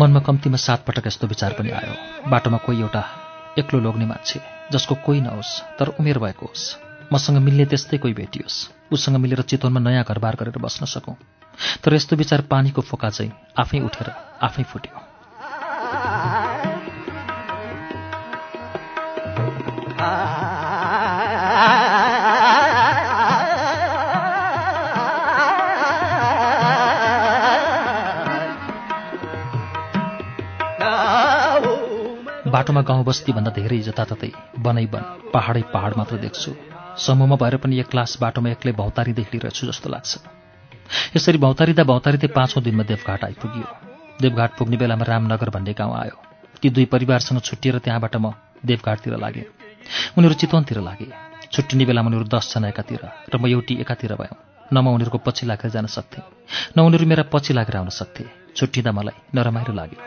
मनमा 0.00 0.20
कम्तीमा 0.20 0.56
सात 0.56 0.84
पटक 0.86 1.06
यस्तो 1.06 1.26
विचार 1.26 1.52
पनि 1.52 1.70
आयो। 1.70 1.94
बाटोमा 2.30 2.58
कोही 2.58 2.80
एउटा 2.80 3.04
एक्लो 3.58 3.80
लोग्ने 3.80 4.06
मान्छे 4.06 4.40
जसको 4.72 4.94
कोही 4.94 5.20
नहोस् 5.20 5.78
तर 5.78 5.88
उमेर 5.88 6.18
भएको 6.18 6.46
होस्। 6.46 6.76
मसँग 7.12 7.36
मिल्ने 7.36 7.64
त्यस्तै 7.64 7.98
कोही 7.98 8.14
भेटियोस् 8.14 8.92
उसँग 8.92 9.16
मिलेर 9.16 9.40
चितवनमा 9.42 9.80
नयाँ 9.80 10.04
घरबार 10.04 10.36
गरेर 10.40 10.58
बस्न 10.58 10.86
सकौँ। 10.86 11.16
तर 11.84 11.94
यस्तो 11.94 12.16
विचार 12.16 12.40
पानीको 12.40 12.82
फोका 12.82 13.10
चाहिँ 13.10 13.32
आफै 13.58 13.78
उठेर 13.80 14.08
आफै 14.42 14.62
फुट्यो। 14.62 15.00
बाटोमा 32.58 32.82
गाउँ 32.82 33.04
बस्तीभन्दा 33.06 33.50
धेरै 33.54 33.76
जताततै 33.86 34.30
वनै 34.66 34.86
वन 34.92 35.02
पहाडै 35.30 35.62
पहाड 35.74 35.92
मात्र 35.98 36.16
देख्छु। 36.24 36.50
समूहमा 36.98 37.36
भएर 37.42 37.56
पनि 37.62 37.74
एक 37.78 37.88
क्लास 37.92 38.10
बाटोमा 38.18 38.50
एक्लै 38.50 38.72
भौतारी 38.80 39.12
देखिरहेछु 39.14 39.62
जस्तो 39.70 39.88
लाग्छ। 39.94 40.12
यसरी 41.16 41.38
भौतारिँदा 41.38 41.84
भौतारिँदै 41.90 42.28
पाँचौँ 42.34 42.62
दिनमा 42.66 42.84
देवघाट 42.90 43.22
आइपुग्यो। 43.24 43.66
देवघाट 44.22 44.50
पुग्ने 44.58 44.76
बेलामा 44.76 45.04
रामनगर 45.06 45.50
भन्ने 45.54 45.72
गाउँ 45.78 45.94
आयो। 46.02 46.16
ती 46.58 46.66
दुई 46.74 46.86
परिवारसँग 46.94 47.38
छुट्टिएर 47.46 47.78
त्यहाँबाट 47.78 48.14
म 48.16 48.34
देवघाटतिर 48.66 49.14
लागेँ। 49.16 49.46
उनीहरू 50.18 50.34
चितवनतिर 50.34 50.78
लागे। 50.82 51.08
छुट्टिने 51.54 51.84
बेलामा 51.86 52.08
उनीहरू 52.10 52.26
दसजना 52.26 52.66
एकातिर 52.74 53.02
र 53.30 53.34
म 53.38 53.46
एउटी 53.46 53.74
एकातिर 53.86 54.18
भयौँ। 54.18 54.38
न 54.74 54.76
म 54.82 54.98
उनीहरूको 54.98 55.18
पछि 55.22 55.46
लागेर 55.46 55.70
जान 55.70 55.86
सक्थेँ। 55.86 56.26
न 56.74 56.76
उनीहरू 56.82 57.06
मेरा 57.06 57.30
पछि 57.30 57.54
लागेर 57.54 57.76
आउन 57.78 57.94
सक्थे। 57.94 58.26
छुट्टिँदा 58.58 58.90
मलाई 58.90 59.16
नरमाइलो 59.30 59.72
लाग्यो। 59.78 59.98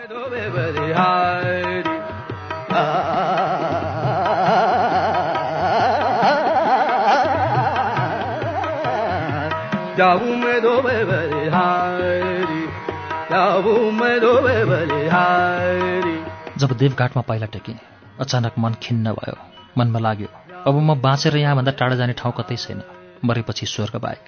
जब 16.58 16.78
देवघाटमा 16.78 17.22
पाइला 17.22 17.46
टेकेँ 17.46 17.76
अचानक 18.20 18.54
मन 18.60 18.74
खिन्न 18.84 19.12
भयो 19.12 19.36
मनमा 19.78 20.00
लाग्यो 20.00 20.28
अब 20.68 20.76
म 20.76 21.02
बाँचेर 21.02 21.38
यहाँभन्दा 21.38 21.72
टाढा 21.72 21.96
जाने 21.96 22.14
ठाउँ 22.14 22.34
कतै 22.38 22.56
छैन 22.56 22.82
मरेपछि 23.26 23.66
स्वर्ग 23.66 23.96
बाहेक। 23.96 24.26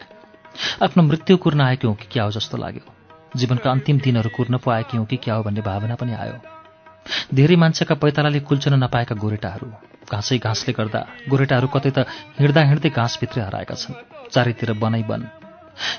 आफ्नो 0.83 1.03
मृत्यु 1.03 1.37
कुर्न 1.37 1.61
आएकी 1.61 1.87
हौँ 1.87 1.95
कि 1.95 2.05
क्या 2.11 2.23
हो 2.23 2.31
जस्तो 2.31 2.57
लाग्यो। 2.57 2.93
जीवनका 3.35 3.71
अन्तिम 3.71 3.99
दिनहरू 3.99 4.29
कुर्न 4.29 4.57
पो 4.57 4.71
आएकी 4.71 4.97
हौँ 4.97 5.05
कि 5.05 5.17
क्या 5.17 5.35
हो 5.35 5.43
भन्ने 5.43 5.61
भावना 5.61 5.95
पनि 5.95 6.13
आयो। 6.13 6.52
धेरै 7.33 7.55
मान्छेका 7.55 7.95
पैतालाले 7.95 8.39
कुल्चन 8.39 8.73
नपाएका 8.83 9.15
गोरेटाहरू। 9.15 9.67
घाँसै 10.11 10.37
घाँसले 10.39 10.71
गर्दा 10.73 11.01
गोरेटाहरू 11.29 11.67
कतै 11.67 11.91
त 11.95 11.97
हिँड्दा 12.39 12.61
हिँड्दै 12.69 12.89
घाँसभित्रै 12.91 13.43
हराएका 13.43 13.75
छन्। 13.75 13.99
चारैतिर 14.33 14.71
वनै 14.77 15.03
वन 15.09 15.21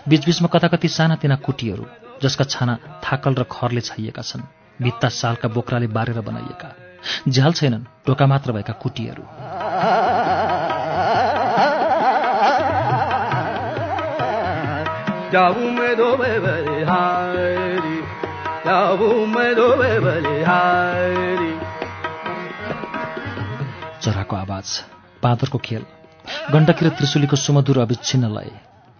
बीचबीचमा 0.08 0.48
कता 0.48 0.68
कति 0.72 0.88
सानातिना 0.88 1.36
कुटीहरू 1.46 1.84
जसका 2.22 2.44
छाना 2.46 2.74
थाकल 3.04 3.34
र 3.34 3.42
खरले 3.50 3.80
छाइएका 3.80 4.22
छन् 4.22 4.48
भित्ता 4.80 5.08
सालका 5.10 5.48
बोक्राले 5.50 5.86
बारेर 5.90 6.20
बनाइएका। 6.20 6.68
झ्याल 7.28 7.52
छैनन् 7.52 7.84
ढोका 8.06 8.26
मात्र 8.26 8.52
भएका 8.52 8.74
कुटीहरू। 8.82 9.24
चराको 24.04 24.36
आवाज 24.36 24.66
बाँदरको 25.22 25.58
खेल। 25.58 25.82
गण्डकी 26.52 26.84
र 26.84 26.88
त्रिशुलीको 26.88 27.36
सुमधुर 27.36 27.78
अविच्छिन्न 27.78 28.26
लय 28.36 28.50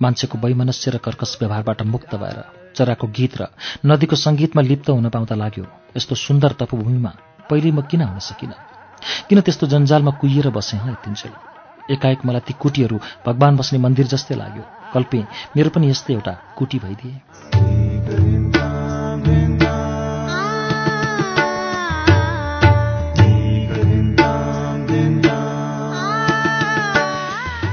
मान्छेको 0.02 0.38
वैमनस्य 0.38 0.90
र 0.90 0.96
कर्कश 0.96 1.36
व्यवहारबाट 1.40 1.82
मुक्त 1.82 2.14
भएर 2.14 2.38
चराको 2.76 3.06
गीत 3.06 3.34
र 3.40 3.42
नदीको 3.86 4.16
सङ्गीतमा 4.16 4.62
लिप्त 4.62 4.90
हुन 4.90 5.08
पाउँदा 5.08 5.34
लाग्यो 5.34 5.64
यस्तो 5.96 6.14
सुन्दर 6.14 6.52
तपभूमिमा 6.60 7.12
पहिले 7.50 7.70
म 7.70 7.82
किन 7.82 8.02
हुन 8.02 8.18
सकिनँ? 8.18 8.58
किन 9.28 9.40
त्यस्तो 9.40 9.66
जन्जालमा 9.66 10.10
कुहिएर 10.10 10.50
बसेँ 10.50 10.80
हँ 10.80 10.92
यतिन्जेल? 10.92 11.34
एकाएक 11.90 12.26
मलाई 12.26 12.40
ती 12.40 12.54
कुटीहरू 12.54 13.00
भगवान् 13.26 13.56
बस्ने 13.56 13.78
मन्दिर 13.78 14.06
जस्तै 14.06 14.34
लाग्यो। 14.34 14.64
कल्पे 14.94 15.24
मेरो 15.56 15.70
पनि 15.70 15.90
यस्तै 15.90 16.14
एउटा 16.14 16.32
कुटी 16.56 16.78
भइदिए। 16.78 17.73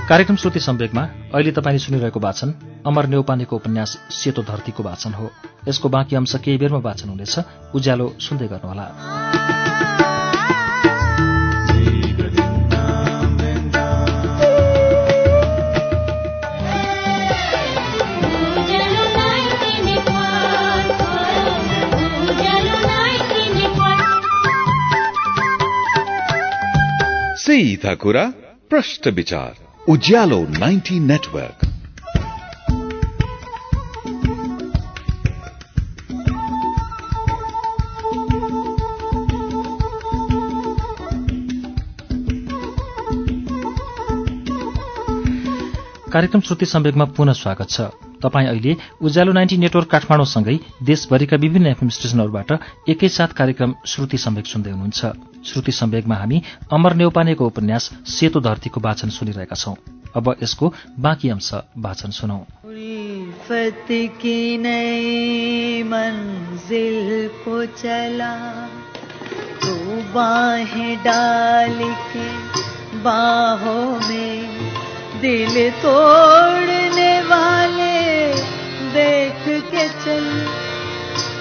कार्यक्रम 0.10 0.36
श्रुति 0.36 0.60
सम्वेकमा 0.60 1.02
अहिले 1.36 1.52
तपाईँले 1.52 1.80
सुनिरहेको 1.80 2.20
वाचन 2.20 2.50
अमर 2.88 3.06
नेौपानेको 3.06 3.56
उपन्यास 3.56 3.98
सेतो 4.12 4.44
धरतीको 4.44 4.84
वाचन 4.84 5.14
हो। 5.14 5.32
यसको 5.68 5.90
बाँकी 5.90 6.16
अंश 6.16 6.36
केही 6.36 6.58
बेरमा 6.58 6.80
वाचन 6.80 7.10
हुनेछ। 7.10 7.40
उज्यालो 7.76 8.16
सुन्दै 8.20 8.48
गर्नुहोला। 8.48 8.88
कुरा 28.02 28.24
प्रश्न 28.70 29.12
विचार। 29.12 29.61
उज्यालो 29.90 30.38
90 30.46 31.00
नेटवर्क। 31.00 31.66
कार्यक्रम 46.12 46.42
श्रुति 46.42 46.66
सम्वेकमा 46.66 47.06
पुनः 47.06 47.34
स्वागत 47.34 47.70
छ। 47.70 47.82
तपाईँ 48.22 48.48
अहिले 48.48 48.78
उज्यालो 49.02 49.32
नाइन्टी 49.32 49.58
नेटवर्क 49.58 49.88
काठमाडौँसँगै 49.88 50.60
देशभरिका 50.84 51.38
विभिन्न 51.38 51.68
एफएम 51.68 51.90
स्टेशनहरूबाट 51.90 52.52
एकैसाथ 52.90 53.28
कार्यक्रम 53.28 53.76
श्रुति 53.86 54.18
सम्वेक 54.18 54.46
सुन्दै 54.46 54.72
हुनुहुन्छ। 54.72 55.31
श्रुति 55.46 55.72
सम्वेकमा 55.72 56.16
हामी 56.16 56.44
अमर 56.74 56.94
नेौपानेको 56.94 57.46
उपन्यास 57.46 57.92
सेतो 58.06 58.42
धरतीको 58.42 58.82
वाचन 58.82 59.10
सुनिरहेका 59.10 59.56
छौं। 59.56 59.74
अब 60.16 60.36
यसको 60.44 60.74
बाँकी 61.00 61.30
अंश 61.30 61.54
वाचन 61.78 62.10
सुनौ। 62.10 62.46
डाल 70.96 71.80
के 71.84 72.30
बाहों 73.00 74.10
में 74.10 74.72
दिल 75.22 75.72
तोड़ने 75.72 77.22
वाले 77.22 78.34
देख 78.94 79.64
के 79.64 79.90
चल। 79.90 80.48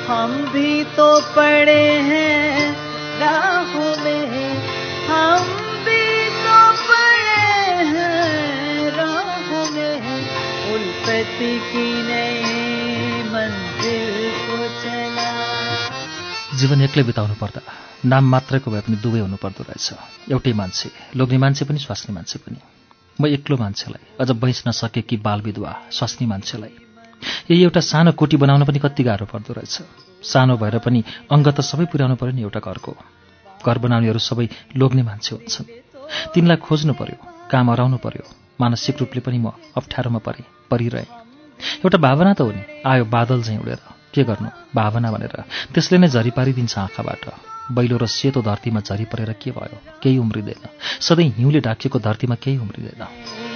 हम 0.09 0.33
भी 0.53 0.85
तो 0.85 1.21
पड़े 1.21 1.93
हैं 1.93 2.80
जीवन 16.57 16.83
एक्लै 16.83 17.03
बिताउनु 17.03 17.35
पर्दा। 17.35 17.61
नाम 18.05 18.25
मात्रैको 18.25 18.71
भए 18.71 18.81
पनि 18.81 18.97
दुवै 18.97 19.21
हुनुपर्दो 19.21 19.63
रहेछ। 19.63 19.93
एउटै 20.31 20.53
मान्छे 20.53 20.91
लोग्ने 21.17 21.39
मान्छे 21.39 21.65
पनि 21.65 21.79
स्वास्नी 21.79 22.15
मान्छे 22.15 22.39
पनि। 22.39 22.57
म 23.21 23.27
एक्लो 23.27 23.57
मान्छेलाई 23.57 24.17
अझ 24.21 24.31
बैँच 24.31 24.63
नसके 24.69 25.03
कि 25.03 25.17
बाल 25.17 25.41
विधवा 25.41 25.83
स्वास्नी 25.93 26.27
मान्छेलाई। 26.27 26.90
यही 27.51 27.63
एउटा 27.63 27.81
सानो 27.81 28.13
कोटी 28.13 28.37
बनाउन 28.37 28.65
पनि 28.65 28.79
कति 28.79 29.03
गाह्रो 29.03 29.27
पर्दो 29.27 29.53
रहेछ। 29.53 29.77
सानो 30.23 30.57
भएर 30.57 30.79
पनि 30.79 31.05
अङ्ग 31.31 31.47
त 31.49 31.61
सबै 31.61 31.85
पुर्याउनु 31.93 32.17
पर्यो 32.17 32.35
नि 32.35 32.43
एउटा 32.43 32.61
घरको। 32.61 32.93
घर 33.67 33.79
बनाउनेहरू 33.79 34.19
सबै 34.19 34.47
लोग्ने 34.77 35.03
मान्छे 35.03 35.37
हुन्छन्। 35.37 35.67
तिनलाई 36.35 36.57
खोज्नु 36.57 36.93
पर्यो 37.01 37.17
काम 37.51 37.71
हराउनु 37.71 37.97
पर्यो 37.97 38.25
मानसिक 38.61 38.99
रूपले 39.01 39.21
पनि 39.21 39.39
म 39.39 39.53
अप्ठ्यारोमा 39.77 40.21
परेँ 40.27 40.45
परिरहेँ। 40.71 41.09
एउटा 41.85 41.99
भावना 41.99 42.33
त 42.35 42.41
हो 42.41 42.53
नि 42.53 42.63
आयो 42.87 43.05
बादल 43.05 43.43
चाहिँ 43.43 43.61
उडेर। 43.61 43.81
के 44.15 44.23
गर्नु 44.25 44.49
भावना 44.75 45.11
भनेर। 45.13 45.35
त्यसले 45.75 45.99
नै 45.99 46.09
झरी 46.09 46.31
पारिदिन्छ 46.31 46.79
आँखाबाट। 46.79 47.25
बैलो 47.71 47.97
र 48.03 48.07
सेतो 48.07 48.43
धरतीमा 48.43 48.81
झरी 48.81 49.05
परेर 49.05 49.33
के 49.39 49.51
भयो 49.51 49.79
केही 50.03 50.19
उम्रिँदैन। 50.19 50.63
सधैँ 51.01 51.31
हिउँले 51.39 51.61
ढाकिएको 51.61 51.99
धरतीमा 51.99 52.35
केही 52.35 52.59
उम्रिँदैन। 52.59 53.50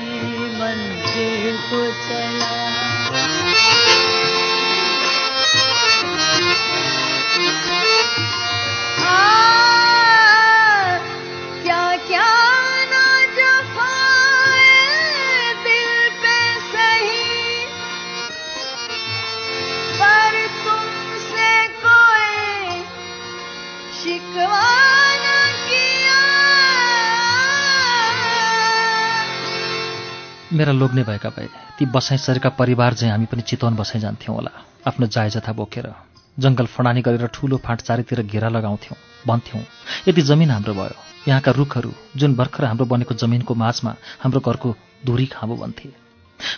मेरा 30.65 30.73
लोग्ने 30.73 31.03
भएका 31.05 31.29
भए 31.29 31.49
ती 31.79 31.87
बसाइ 31.93 32.19
सरेका 32.19 32.49
परिवार 32.57 32.95
चाहिँ 32.95 33.11
हामी 33.13 33.27
पनि 33.29 33.43
चितवन 33.43 33.75
बसाइ 33.77 34.01
जान्थ्यौँ 34.01 34.37
होला। 34.37 34.51
आफ्नो 34.89 35.07
जाय 35.07 35.31
जथा 35.31 35.53
बोकेर 35.53 35.87
जङ्गल 36.37 36.67
फडानी 36.67 37.01
गरेर 37.05 37.27
ठूलो 37.37 37.57
फाँट 37.61 37.81
चारैतिर 37.81 38.23
घेरा 38.25 38.49
लगाउँथ्यौँ 38.49 38.97
भन्थ्यौँ 39.29 39.63
यति 40.09 40.23
जमिन 40.23 40.51
हाम्रो 40.51 40.75
भयो। 40.75 40.97
यहाँका 41.29 41.51
रुखहरू 41.53 41.93
जुन 42.17 42.35
भर्खर 42.35 42.65
हाम्रो 42.65 42.87
बनेको 42.87 43.15
जमिनको 43.15 43.55
माझमा 43.55 43.95
हाम्रो 44.25 44.41
घरको 44.41 44.75
धुरी 45.05 45.27
खाँबो 45.37 45.57
भन्थे। 45.57 45.89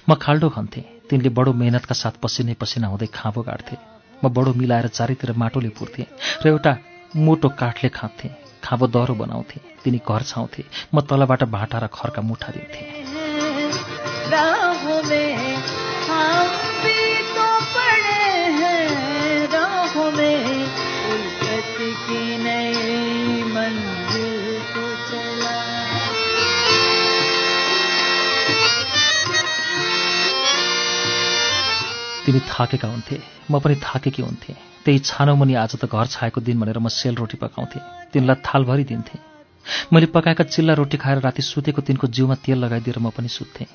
म 0.08 0.14
खाल्डो 0.14 0.48
खन्थेँ 0.54 0.84
तिनले 1.10 1.28
बडो 1.34 1.52
मेहनतका 1.52 1.94
साथ 2.02 2.22
पसिनै 2.22 2.54
पसिना 2.62 2.86
हुँदै 2.86 3.10
खाँबो 3.10 3.42
गाड्थे। 3.42 3.76
म 4.22 4.30
बडो 4.30 4.54
मिलाएर 4.54 4.86
चारैतिर 4.88 5.32
माटोले 5.34 5.74
पुर्थेँ 5.74 6.06
र 6.44 6.48
एउटा 6.48 6.76
मोटो 7.16 7.48
काठले 7.58 7.90
खाँध्थेँ 7.90 8.30
खाँबो 8.62 8.86
दह्रो 8.86 9.14
बनाउँथे 9.18 9.60
तिनी 9.82 9.98
घर 9.98 10.22
छाउँथे। 10.22 10.62
म 10.94 11.00
तलबाट 11.02 11.44
भाटा 11.50 11.78
र 11.78 11.86
खरका 11.90 12.22
मुठा 12.22 12.52
दिन्थेँ 12.54 13.05
राहों 14.28 15.02
में 15.02 15.56
हम 16.06 16.48
भी 16.82 17.00
तो 17.28 17.46
पड़े 17.74 18.24
हैं 18.58 19.48
राहों 19.52 20.10
में। 20.12 20.38
उल्फत 21.06 21.76
की 21.78 22.22
नई 22.38 23.42
मंजिल 23.52 24.58
को 24.72 24.84
चला। 25.06 25.54
तिनी 32.26 32.40
थाकेका 32.40 32.88
हुन्थे 32.88 33.20
म 33.50 33.60
पनि 33.60 33.74
थाकेकी 33.76 34.22
हुन्थेँ। 34.22 34.56
त्यही 34.84 34.98
छानो 34.98 35.34
मुनि 35.34 35.54
आज 35.54 35.76
त 35.76 35.84
घर 35.86 36.06
छाएको 36.06 36.40
दिन 36.40 36.60
भनेर 36.60 36.78
म 36.78 36.88
सेल 36.90 37.14
रोटी 37.14 37.36
पकाउँथेँ। 37.38 37.82
तिनलाई 38.12 38.42
थालभरि 38.42 38.84
दिन्थेँ। 38.84 39.20
मैले 39.92 40.06
पकाएका 40.10 40.44
चिल्ला 40.44 40.74
रोटी 40.74 40.96
खाएर 40.96 41.18
राति 41.20 41.42
सुतेको 41.42 41.82
तिनको 41.82 42.06
जिउमा 42.08 42.34
तेल 42.42 42.58
लगाइदिएर 42.58 42.98
म 42.98 43.10
पनि 43.10 43.28
सुत्थेँ। 43.30 43.66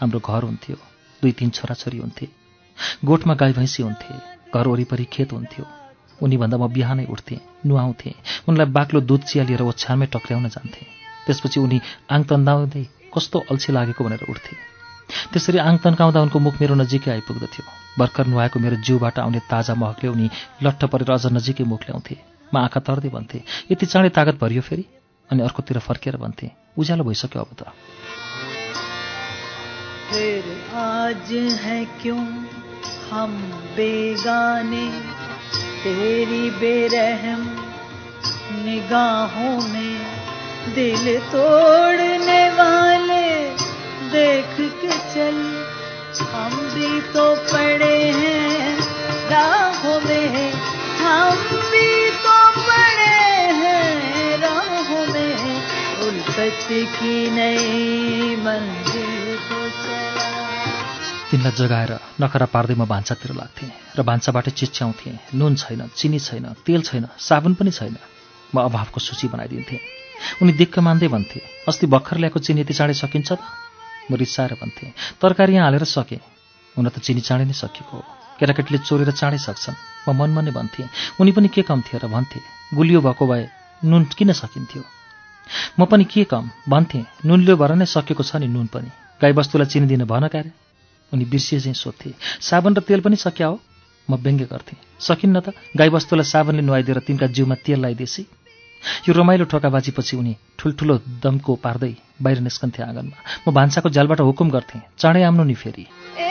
हाम्रो 0.00 0.20
घर 0.20 0.42
हुन्थ्यो। 0.42 0.76
दुई 1.22 1.32
तिन 1.32 1.50
छोराछोरी 1.50 1.98
हुन्थे। 1.98 2.28
गोठमा 3.04 3.34
गाई 3.34 3.52
भैँसी 3.52 3.82
हुन्थे। 3.82 4.14
घर 4.54 4.66
वरिपरि 4.68 5.04
खेत 5.04 5.32
हुन्थ्यो। 5.32 5.64
उनीभन्दा 6.22 6.56
म 6.56 6.68
बिहानै 6.68 7.04
उठ्थेँ 7.04 7.40
नुहाउँथेँ। 7.66 8.14
उनलाई 8.48 8.66
बाक्लो 8.76 9.00
दुध 9.00 9.22
चिया 9.24 9.44
लिएर 9.44 9.62
ओछ्यानमै 9.62 10.06
टक्र्याउन 10.06 10.48
जान्थेँ। 10.48 10.86
त्यसपछि 11.26 11.60
उनी 11.60 11.80
आङ 12.10 12.20
तन्दाउँदै 12.24 12.84
कस्तो 13.14 13.38
अल्छी 13.50 13.72
लागेको 13.72 14.04
भनेर 14.04 14.24
उठ्थे। 14.28 14.54
त्यसरी 15.32 15.58
आङ 15.58 15.76
तन्काउँदा 15.84 16.20
उनको 16.20 16.38
मुख 16.38 16.54
मेरो 16.60 16.74
नजिकै 16.74 17.10
आइपुग्दथ्यो। 17.10 17.64
भर्खर 17.98 18.26
नुहाएको 18.26 18.58
मेरो 18.60 18.76
जिउबाट 18.86 19.18
आउने 19.18 19.40
ताजा 19.50 19.74
महकले 19.74 20.08
उनी 20.10 20.26
लट्ठ 20.62 20.84
परेर 20.92 21.10
अझ 21.10 21.26
नजिकै 21.36 21.64
मुख 21.64 21.82
ल्याउँथे। 21.88 22.16
म 22.52 22.56
आँखा 22.56 22.80
तर्दै 22.80 23.08
भन्थे 23.08 23.38
यति 23.70 23.86
चाँडै 23.86 24.10
तागत 24.16 24.36
भरियो 24.40 24.62
फेरि? 24.62 24.84
अनि 25.30 25.40
अर्कोतिर 25.42 25.78
फर्केर 25.78 26.16
भन्थे 26.16 26.50
उज्यालो 26.78 27.04
भइसक्यो 27.04 27.40
अब 27.42 27.50
त। 27.54 27.70
फिर 30.10 30.44
आज 30.74 31.32
है 31.32 31.84
क्यों 31.84 32.26
हम 33.10 33.36
बेगाने? 33.76 34.88
तेरी 35.84 36.50
बेरहम 36.50 37.42
निगाहों 38.52 39.68
में 39.68 40.00
दिल 40.74 41.18
तोड़ने 41.18 42.50
वाले 42.50 43.50
देख 44.10 44.56
के 44.82 44.88
चल। 44.88 45.38
हम 46.32 46.50
भी 46.50 47.00
तो 47.00 47.34
पड़े 47.34 48.02
हैं 48.02 48.78
राहों 49.30 50.00
में, 50.00 50.52
हम 50.98 51.36
भी 51.70 52.10
तो 52.10 52.38
पड़े 52.60 53.20
हैं 53.62 54.38
राहों 54.38 55.06
में। 55.14 55.56
उल्फत 56.08 56.66
की 56.70 57.30
नई 57.30 58.36
मंजिल 58.36 59.38
को 59.38 59.69
तिनलाई 61.30 61.54
जगाएर 61.54 61.92
नखरा 62.18 62.46
पार्दै 62.50 62.74
म 62.74 62.90
भान्सातिर 62.90 63.30
लाग्थेँ 63.38 63.70
र 63.94 64.02
भान्साबाटै 64.02 64.50
चिच्याउँथेँ। 64.50 65.38
नुन 65.38 65.54
छैन 65.62 65.86
चिनी 65.94 66.18
छैन 66.18 66.46
तेल 66.66 66.82
छैन 66.82 67.06
साबुन 67.18 67.54
पनि 67.54 67.70
छैन। 67.70 67.94
म 68.50 68.56
अभावको 68.66 68.98
सूची 68.98 69.30
बनाइदिन्थेँ। 69.30 69.78
उनी 70.42 70.52
दिक्क 70.58 70.78
मान्दै 70.82 71.06
भन्थे 71.06 71.38
अस्ति 71.70 71.86
भर्खर 71.86 72.16
ल्याएको 72.18 72.38
चिनी 72.42 72.60
यति 72.60 72.74
चाँडै 72.74 72.94
सकिन्छ 72.98 73.30
त? 73.30 73.38
म 74.10 74.18
रिसाएर 74.18 74.58
भन्थेँ 74.58 74.90
तरकारी 75.22 75.54
यहाँ 75.54 75.70
हालेर 75.70 75.84
सकेँ। 75.86 76.18
हुन 76.74 76.88
त 76.90 76.98
चिनी 76.98 77.22
चाँडै 77.22 77.46
नै 77.46 77.54
सकिएको 77.54 77.94
हो। 77.94 78.02
केटाकेटीले 78.34 78.78
चोरेर 78.82 79.10
चाँडै 79.14 79.38
सक्छन्। 79.38 79.78
म 80.06 80.18
मनमा 80.18 80.42
नै 80.42 80.50
भन्थेँ 80.50 80.90
उनी 81.22 81.30
पनि 81.30 81.48
के 81.54 81.62
कम 81.62 81.86
थियो? 81.86 82.02
र 82.02 82.06
भन्थे 82.10 82.38
गुलियो 82.74 83.00
भएको 83.06 83.24
भए 83.30 83.44
नुन 83.86 84.02
किन 84.18 84.32
सकिन्थ्यो? 84.34 84.82
म 85.78 85.86
पनि 85.86 86.04
के 86.10 86.26
कम 86.26 86.50
भन्थेँ 86.66 87.06
नुनले 87.22 87.54
भएर 87.54 87.78
नै 87.78 87.86
सकेको 87.86 88.22
छ 88.26 88.42
नि 88.42 88.50
नुन 88.50 88.66
पनि। 88.66 88.90
गाईबस्तुलाई 89.22 89.70
चिनी 89.70 89.86
दिन 89.86 90.04
भन 90.10 90.26
क्यारे 90.26 90.50
उनी 91.12 91.24
बिर्सिए 91.24 91.60
चाहिँ 91.60 91.74
सोध्थे 91.74 92.14
साबुन 92.40 92.74
र 92.74 92.80
तेल 92.80 93.00
पनि 93.00 93.16
सकिया 93.16 93.48
हो? 93.48 93.60
म 94.10 94.16
व्यङ्ग्य 94.16 94.46
गर्थेँ। 94.50 94.78
सकिन्न 95.00 95.40
त। 95.40 95.54
गाईबस्तुलाई 95.76 96.24
साबुनले 96.24 96.62
नुहाइदिएर 96.62 96.98
तिनका 97.06 97.26
जिउमा 97.26 97.54
तेल 97.66 97.78
लगाइदिएसी 97.78 98.22
यो 99.08 99.12
रमाइलो 99.12 99.44
ठोकाबाजीपछि 99.44 100.16
उनी 100.16 100.36
ठुल्ठुलो 100.58 100.94
दमको 101.22 101.54
पार्दै 101.56 101.94
बाहिर 102.22 102.40
निस्कन्थे 102.40 102.82
आँगनमा। 102.82 103.16
म 103.48 103.52
भान्साको 103.52 103.88
जालबाट 103.90 104.20
हुकुम 104.20 104.50
गर्थेँ। 104.50 104.80
चाँडै 104.98 105.22
आउनु 105.22 105.44
नि 105.44 105.54
फेरि। 105.54 106.29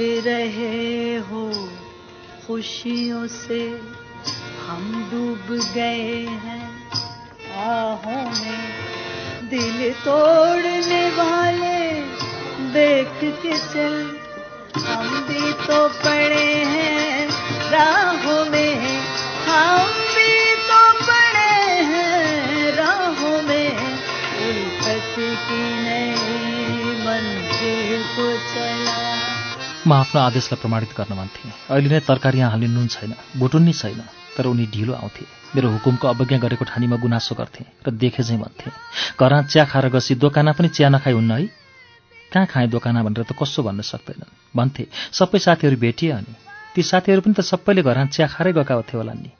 खेल 0.00 0.20
रहे 0.20 1.16
हो 1.16 1.68
खुशियों 2.46 3.26
से। 3.26 3.80
हम 4.66 5.10
डूब 5.12 5.60
गए 5.74 6.26
हैं 6.26 6.88
आहों 7.56 8.24
में। 8.30 8.72
दिल 9.48 9.92
तोड़ने 9.92 11.10
वाले 11.10 11.90
देख 12.72 13.08
के 13.22 13.58
चल। 13.58 14.18
हम 14.80 15.20
भी 15.28 15.52
तो 15.52 15.88
पड़े 15.88 16.54
हैं 16.54 17.28
राहों 17.70 18.44
में। 18.50 19.00
हम 19.48 19.99
म 29.90 29.92
आफ्नो 29.92 30.20
आदेशलाई 30.20 30.60
प्रमाणित 30.62 30.90
गर्न 30.94 31.12
मान्थेँ 31.18 31.50
अहिले 31.74 31.88
नै 31.90 31.98
तरकारी 32.06 32.38
यहाँ 32.38 32.50
हाल्ने 32.54 32.68
नुन 32.70 32.86
छैन 32.94 33.12
बोटुन्नी 33.42 33.72
छैन 33.74 34.00
तर 34.36 34.46
उनी 34.46 34.66
ढिलो 34.70 34.92
आउँथे। 34.94 35.24
मेरो 35.54 35.68
हुकुमको 35.74 36.06
अवज्ञा 36.06 36.38
गरेको 36.38 36.64
ठानीमा 36.70 36.96
गुनासो 37.02 37.34
गर्थे 37.34 37.64
र 37.86 37.90
देखे 37.98 38.22
चाहिँ 38.22 38.38
भन्थे 38.38 38.70
घरमा 39.18 39.42
चिया 39.50 39.64
खाएर 39.66 39.88
गसी 39.90 40.14
दोकाना 40.14 40.52
पनि 40.54 40.68
चिया 40.70 40.88
नखाइ 40.94 41.12
हुन्न 41.12 41.32
है? 41.32 41.46
कहाँ 42.32 42.46
खाएँ 42.46 42.68
दोकाना 42.70 43.02
भनेर 43.02 43.26
त 43.26 43.34
कसो 43.34 43.62
भन्न 43.66 43.82
सक्दैनन्? 43.82 44.30
भन्थे 44.54 44.86
सबै 45.10 45.38
साथीहरू 45.42 45.76
भेटिए 45.82 46.10
अनि 46.14 46.34
ती 46.74 46.82
साथीहरू 46.86 47.20
पनि 47.26 47.34
त 47.34 47.42
सबैले 47.42 47.82
घरमा 47.82 48.06
चिया 48.14 48.26
खाएरै 48.30 48.52
गएका 48.54 48.74
होथे 48.78 48.94
होला 48.94 49.14
नि। 49.18 49.30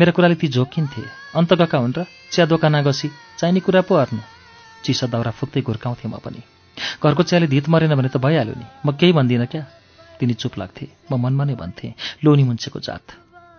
मेरा 0.00 0.12
कुराले 0.16 0.40
ती 0.40 0.48
झोकिन्थे। 0.48 1.02
अन्त 1.36 1.50
गएका 1.60 1.78
हुन् 1.78 1.92
र? 1.92 2.08
चिया 2.32 2.46
दोकाना 2.48 2.80
गसी 2.88 3.12
चाहिने 3.36 3.60
कुरा 3.60 3.84
पो 3.84 4.00
अर्नु। 4.00 4.22
चिसा 4.84 5.06
दाउरा 5.12 5.30
फुक्दै 5.36 5.60
घुर्काउँथेँ 5.60 6.08
म 6.08 6.16
पनि। 6.24 6.40
घरको 7.02 7.22
चियाले 7.22 7.46
धित 7.46 7.68
मरेन 7.68 7.94
भने 7.94 8.08
त 8.08 8.16
भइहाल्यो 8.16 8.54
नि। 8.54 8.66
म 8.86 8.92
केही 8.96 9.12
भन्दिनँ 9.12 9.46
क्या? 9.46 9.62
तिनी 10.20 10.34
चुप 10.34 10.58
लाग्थे। 10.58 10.86
म 11.12 11.16
मनमा 11.16 11.44
नै 11.44 11.54
भन्थेँ 11.54 11.94
लोनी 12.24 12.42
मुन्छेको 12.44 12.80
जात। 12.80 13.06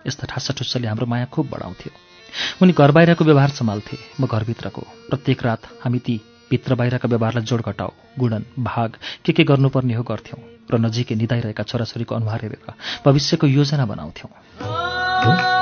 यस्ता 0.06 0.26
ठासा 0.26 0.54
ठुस्सले 0.56 0.86
हाम्रो 0.88 1.06
माया 1.06 1.26
खुब 1.32 1.48
बढाउँथ्यो। 1.52 1.92
उनी 2.62 2.72
घर 2.72 2.90
बाहिरको 2.90 3.24
व्यवहार 3.24 3.50
सम्हाल्थे। 3.50 3.96
म 4.20 4.26
घरभित्रको। 4.26 4.82
प्रत्येक 5.10 5.42
रात 5.44 5.62
हामी 5.84 5.98
ती 5.98 6.20
भित्र 6.50 6.74
बाहिरका 6.74 7.08
व्यवहारलाई 7.08 7.44
जोड 7.44 7.62
घटाउ 7.62 7.90
गुणन 8.18 8.44
भाग 8.58 8.90
के 9.24 9.32
के 9.32 9.44
गर्नुपर्ने 9.44 9.94
हो 9.94 10.02
गर्थ्यौँ 10.02 10.40
र 10.70 10.78
नजिकै 10.78 11.14
निधाइरहेका 11.14 11.62
छोराछोरीको 11.62 12.14
अनुहार 12.14 12.40
हेरेर 12.42 12.74
भविष्यको 13.06 13.46
योजना 13.46 13.86
बनाउँथ्यौँ। 13.86 15.59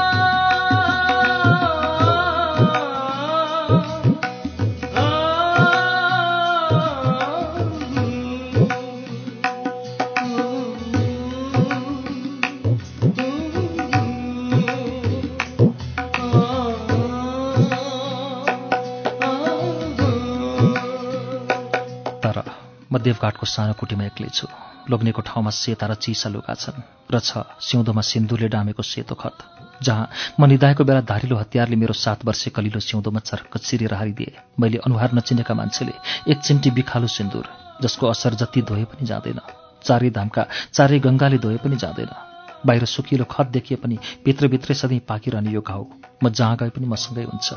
म 22.90 22.98
देवघाटको 22.98 23.46
सानो 23.46 23.72
कुटीमा 23.80 24.04
एक्लै 24.10 24.28
छु। 24.32 24.46
लोग्नेको 24.90 25.20
ठाउँमा 25.20 25.50
सेता 25.52 25.86
र 25.86 25.94
चिसा 25.94 26.28
लुगा 26.32 26.54
छन् 26.54 26.80
र 27.12 27.20
छ 27.20 27.44
सिउँदोमा 27.60 28.02
सिन्दुरले 28.02 28.48
डामेको 28.48 28.82
सेतो 28.82 29.14
खत 29.14 29.36
जहाँ 29.84 30.08
म 30.40 30.46
निधाएको 30.48 30.84
बेला 30.84 31.00
धारिलो 31.04 31.36
हतियारले 31.36 31.76
मेरो 31.76 31.92
सात 31.94 32.24
वर्षे 32.24 32.50
कलिलो 32.56 32.80
सिउँदोमा 32.80 33.20
चरक्क 33.20 33.56
चिरेर 33.58 33.94
हारिदिए। 33.94 34.32
मैले 34.60 34.78
अनुहार 34.86 35.10
नचिनेका 35.14 35.54
मान्छेले 35.54 35.94
एक 36.32 36.38
चिम्टी 36.40 36.70
बिखालु 36.72 37.08
सिन्दुर 37.08 37.44
जसको 37.82 38.06
असर 38.08 38.34
जति 38.40 38.62
धोए 38.64 38.84
पनि 38.88 39.06
जाँदैन। 39.06 39.40
चारै 39.84 40.10
धामका 40.10 40.42
चारै 40.72 40.98
गङ्गाले 40.98 41.38
धोए 41.38 41.56
पनि 41.60 41.76
जाँदैन। 41.76 42.27
बाहिर 42.66 42.84
सुकिलो 42.84 43.24
खत 43.24 43.46
देखिए 43.46 43.76
पनि 43.76 43.98
भित्रभित्रै 44.24 44.74
सधैँ 44.74 45.00
पाकिरहने 45.08 45.50
यो 45.50 45.60
घाउ। 45.60 45.84
म 46.24 46.28
जहाँ 46.28 46.56
गए 46.56 46.70
पनि 46.70 46.86
मसँगै 46.86 47.24
हुन्छ। 47.24 47.48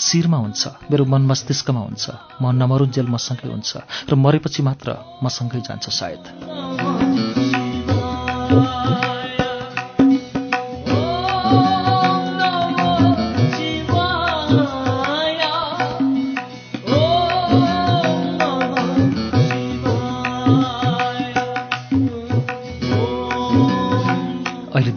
शिरमा 0.00 0.36
हुन्छ। 0.36 0.66
मेरो 0.90 1.04
मन 1.04 1.22
मस्तिष्कमा 1.22 1.80
हुन्छ। 1.80 2.10
म 2.42 2.50
नमरुन्जेल 2.52 3.06
मसँगै 3.06 3.48
हुन्छ। 3.48 3.76
र 4.10 4.14
मरेपछि 4.14 4.62
मात्र 4.62 4.96
मसँगै 5.22 5.60
जान्छ 5.60 5.88
सायद। 5.88 7.37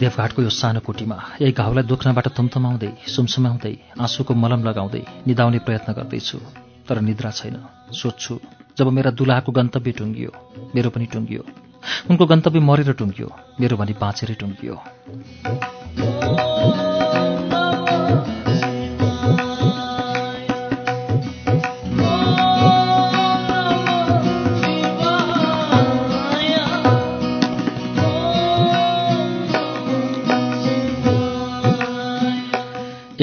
देवघाटको 0.02 0.42
यो 0.42 0.50
सानो 0.50 0.80
कोटीमा 0.86 1.16
यही 1.42 1.52
घाउलाई 1.54 1.84
दुख्नबाट 1.86 2.26
थुम्थुमाउँदै 2.36 2.90
सुमसुमाउँदै 3.14 3.74
आँसुको 4.02 4.32
मलम 4.34 4.60
लगाउँदै 4.68 5.02
निदाउने 5.26 5.58
प्रयत्न 5.66 5.90
गर्दैछु 5.98 6.38
तर 6.88 6.96
निद्रा 7.06 7.30
छैन। 7.30 7.56
सोध्छु 7.94 8.34
जब 8.78 8.86
मेरा 8.96 9.10
दुलाहाको 9.18 9.50
गन्तव्य 9.52 9.92
टुङ्गियो 9.98 10.30
मेरो 10.74 10.90
पनि 10.90 11.06
टुङ्गियो। 11.06 11.42
उनको 12.10 12.24
गन्तव्य 12.26 12.60
मरेर 12.60 12.92
टुङ्गियो 12.98 13.28
मेरो 13.60 13.74
भने 13.76 13.94
बाँचेरै 14.02 14.34
टुङ्गियो। 14.34 14.74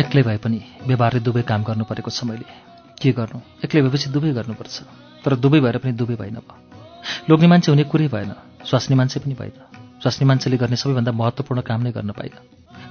एक्लै 0.09 0.23
भए 0.25 0.37
पनि 0.41 0.59
व्यवहारले 0.89 1.21
दुवै 1.21 1.41
काम 1.45 1.61
गर्नु 1.63 1.85
परेको 1.85 2.09
छ 2.09 2.25
मैले 2.25 2.45
के 2.97 3.11
गर्नु? 3.13 3.39
एक्लै 3.61 3.81
भएपछि 3.85 4.09
दुवै 4.09 4.31
गर्नुपर्छ। 4.33 4.75
तर 5.21 5.31
दुवै 5.37 5.59
भएर 5.61 5.77
पनि 5.77 5.93
दुवै 5.93 6.15
भएन 6.17 6.41
भयो। 6.41 6.57
लोग्ने 7.29 7.47
मान्छे 7.47 7.69
हुने 7.71 7.83
कुरै 7.85 8.07
भएन। 8.09 8.33
स्वास्नी 8.65 8.95
मान्छे 8.97 9.19
पनि 9.21 9.35
भएन। 9.37 9.53
स्वास्नी 10.01 10.25
मान्छेले 10.25 10.57
गर्ने 10.57 10.81
सबैभन्दा 10.81 11.11
महत्त्वपूर्ण 11.13 11.61
काम 11.61 11.79
नै 11.85 11.91
गर्न 11.93 12.11
पाइन 12.17 12.33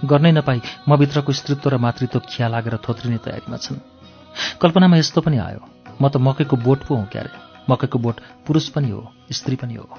गर्नै 0.06 0.32
नपाई 0.32 0.58
म 0.86 0.90
भित्रको 0.94 1.32
स्त्रीत्व 1.34 1.66
र 1.74 1.76
मातृत्व 1.82 2.22
खिया 2.30 2.46
लागेर 2.54 2.78
थोत्रिने 2.86 3.18
तयारीमा 3.18 3.58
छन्। 3.58 3.82
कल्पनामा 4.62 4.96
यस्तो 5.02 5.20
पनि 5.26 5.42
आयो। 5.42 5.62
म 5.98 6.06
त 6.06 6.22
मकैको 6.22 6.56
बोट 6.62 6.86
पो 6.86 6.94
हुँ 6.94 7.06
क्यारे। 7.10 7.34
मकैको 7.66 7.98
बोट 7.98 8.16
पुरुष 8.46 8.68
पनि 8.70 8.90
हो 8.94 9.02
स्त्री 9.34 9.56
पनि 9.58 9.74
हो। 9.74 9.90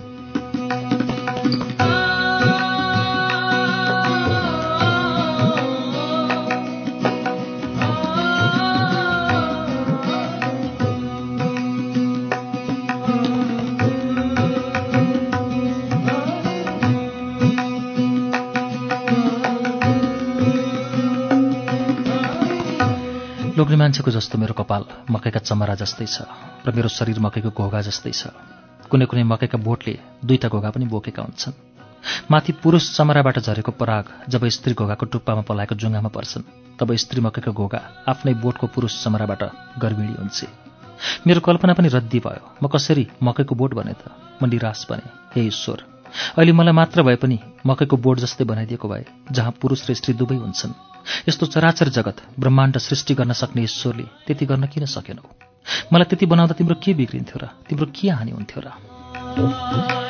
लोग्ने 23.69 23.85
मान्छेको 23.85 24.09
जस्तो 24.09 24.37
मेरो 24.41 24.53
कपाल 24.57 24.83
मकैका 25.13 25.39
चमरा 25.45 25.77
जस्तै 25.77 26.05
छ 26.09 26.25
र 26.65 26.73
मेरो 26.73 26.89
शरीर 26.89 27.21
मकैको 27.21 27.53
घोगा 27.53 27.81
जस्तै 27.85 28.09
छ। 28.09 28.33
कुनै 28.89 29.05
कुनै 29.05 29.21
मकैका 29.29 29.61
बोटले 29.61 29.93
दुईटा 30.25 30.49
घोगा 30.49 30.69
पनि 30.73 30.85
बोकेका 30.89 31.21
हुन्छन्। 31.21 31.53
माथि 32.33 32.51
पुरुष 32.65 32.97
चमराबाट 32.97 33.37
झरेको 33.45 33.71
पराग 33.77 34.05
जब 34.25 34.41
स्त्री 34.49 34.73
घोगाको 34.73 35.05
टुप्पामा 35.05 35.45
पलाएको 35.45 35.77
जुङ्गामा 35.77 36.09
पर्छन् 36.09 36.49
तब 36.81 36.89
स्त्री 36.97 37.21
मकैको 37.21 37.53
घोगा 37.53 37.81
आफ्नै 38.09 38.33
बोटको 38.41 38.65
पुरुष 38.73 38.93
चमराबाट 39.05 39.41
गर्भिणी 39.77 40.13
हुन्छ। 40.17 40.39
मेरो 41.29 41.39
कल्पना 41.45 41.73
पनि 41.77 41.93
रद्दी 41.93 42.19
भयो। 42.25 42.41
म 42.57 42.65
कसरी 42.73 43.05
मकैको 43.21 43.53
बोट 43.53 43.71
बने 43.77 43.93
त? 43.93 44.09
म 44.41 44.49
निराश 44.49 44.81
बने। 44.89 45.05
हे 45.37 45.45
ईश्वर 45.45 45.77
अहिले 46.37 46.51
मलाई 46.51 46.73
मात्र 46.73 47.03
भए 47.03 47.15
पनि 47.15 47.39
मकैको 47.65 47.97
बोट 47.97 48.19
जस्तै 48.19 48.43
बनाइदिएको 48.45 48.87
भए 48.87 49.05
जहाँ 49.31 49.51
पुरुष 49.61 49.89
र 49.89 49.93
स्त्री 49.93 50.13
दुवै 50.13 50.37
हुन्छन्। 50.37 50.73
यस्तो 51.29 51.45
चराचर 51.45 51.89
जगत 51.89 52.17
ब्रह्माण्ड 52.39 52.77
सृष्टि 52.77 53.13
गर्न 53.15 53.33
सक्ने 53.33 53.63
ईश्वरले 53.63 54.05
त्यति 54.27 54.45
गर्न 54.45 54.67
किन 54.67 54.85
सकेनौ? 54.85 55.23
मलाई 55.93 56.07
त्यति 56.09 56.25
बनाउँदा 56.25 56.53
तिम्रो 56.53 56.75
के 56.83 56.93
बिग्रिन्थ्यो 56.93 57.37
र 57.43 57.45
तिम्रो 57.69 57.85
के 57.95 58.09
हानि 58.09 58.31
हुन्थ्यो 58.31 58.59
र? 58.65 60.08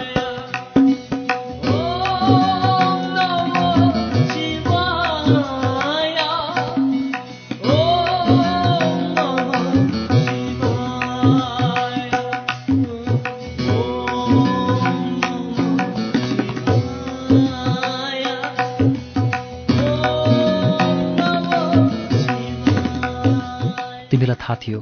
थाहा 24.41 24.56
थियो 24.62 24.80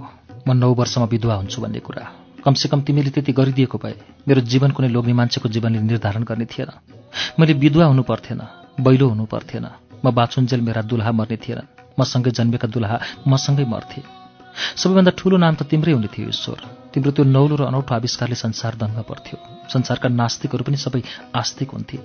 म 0.47 0.51
नौ 0.53 0.73
वर्षमा 0.73 1.05
विधवा 1.13 1.35
हुन्छु 1.35 1.61
भन्ने 1.61 1.79
कुरा। 1.79 2.03
कमसेकम 2.45 2.81
तिमीले 2.81 3.09
त्यति 3.11 3.31
गरिदिएको 3.33 3.77
भए 3.77 3.95
मेरो 4.27 4.41
जीवन 4.51 4.71
कुनै 4.71 4.89
लोग्ने 4.89 5.13
मान्छेको 5.13 5.49
जीवनले 5.49 5.79
निर्धारण 5.81 6.23
गर्ने 6.23 6.45
थिएन। 6.45 6.71
मैले 7.39 7.53
विधवा 7.53 7.85
हुनु 7.85 8.03
पर्थेन 8.03 8.41
बैलो 8.79 9.07
हुनु 9.09 9.25
पर्थेन 9.25 9.65
म 10.05 10.11
बाछुन्जेल 10.13 10.61
मेरा 10.61 10.81
दुल्हा 10.81 11.11
मर्ने 11.11 11.37
थिएनन् 11.43 11.71
मसँगै 11.99 12.31
जन्मेका 12.31 12.67
दुल्हा 12.67 12.97
मसँगै 13.27 13.65
मर्थे। 13.65 14.01
सबैभन्दा 14.75 15.11
ठूलो 15.17 15.37
नाम 15.37 15.55
त 15.55 15.61
तिम्रै 15.69 15.93
हुने 15.93 16.09
थियो 16.13 16.29
ईश्वर। 16.29 16.59
तिम्रो 16.93 17.11
त्यो 17.11 17.23
नौलो 17.25 17.55
र 17.57 17.61
अनौठो 17.69 17.93
आविष्कारले 17.95 18.37
संसार 18.37 18.73
दङ्ग 18.81 18.97
पर्थ्यो। 19.09 19.37
संसारका 19.73 20.07
नास्तिकहरू 20.09 20.63
पनि 20.63 20.77
सबै 20.77 21.01
आस्तिक 21.35 21.69
हुन्थे। 21.73 21.97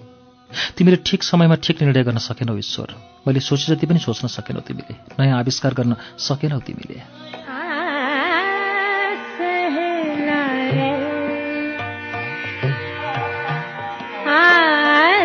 तिमीले 0.76 0.96
ठिक 1.06 1.20
समयमा 1.22 1.56
ठिक 1.64 1.76
निर्णय 1.82 2.02
गर्न 2.04 2.18
सकेनौ 2.18 2.56
ईश्वर। 2.56 2.88
मैले 3.24 3.40
सोचे 3.40 3.72
जति 3.72 3.86
पनि 3.86 3.98
सोच्न 3.98 4.28
सकेनौ 4.28 4.60
तिमीले। 4.60 4.94
नयाँ 5.16 5.38
आविष्कार 5.38 5.72
गर्न 5.74 5.96
सकेनौ 6.18 6.58
तिमीले। 6.60 7.00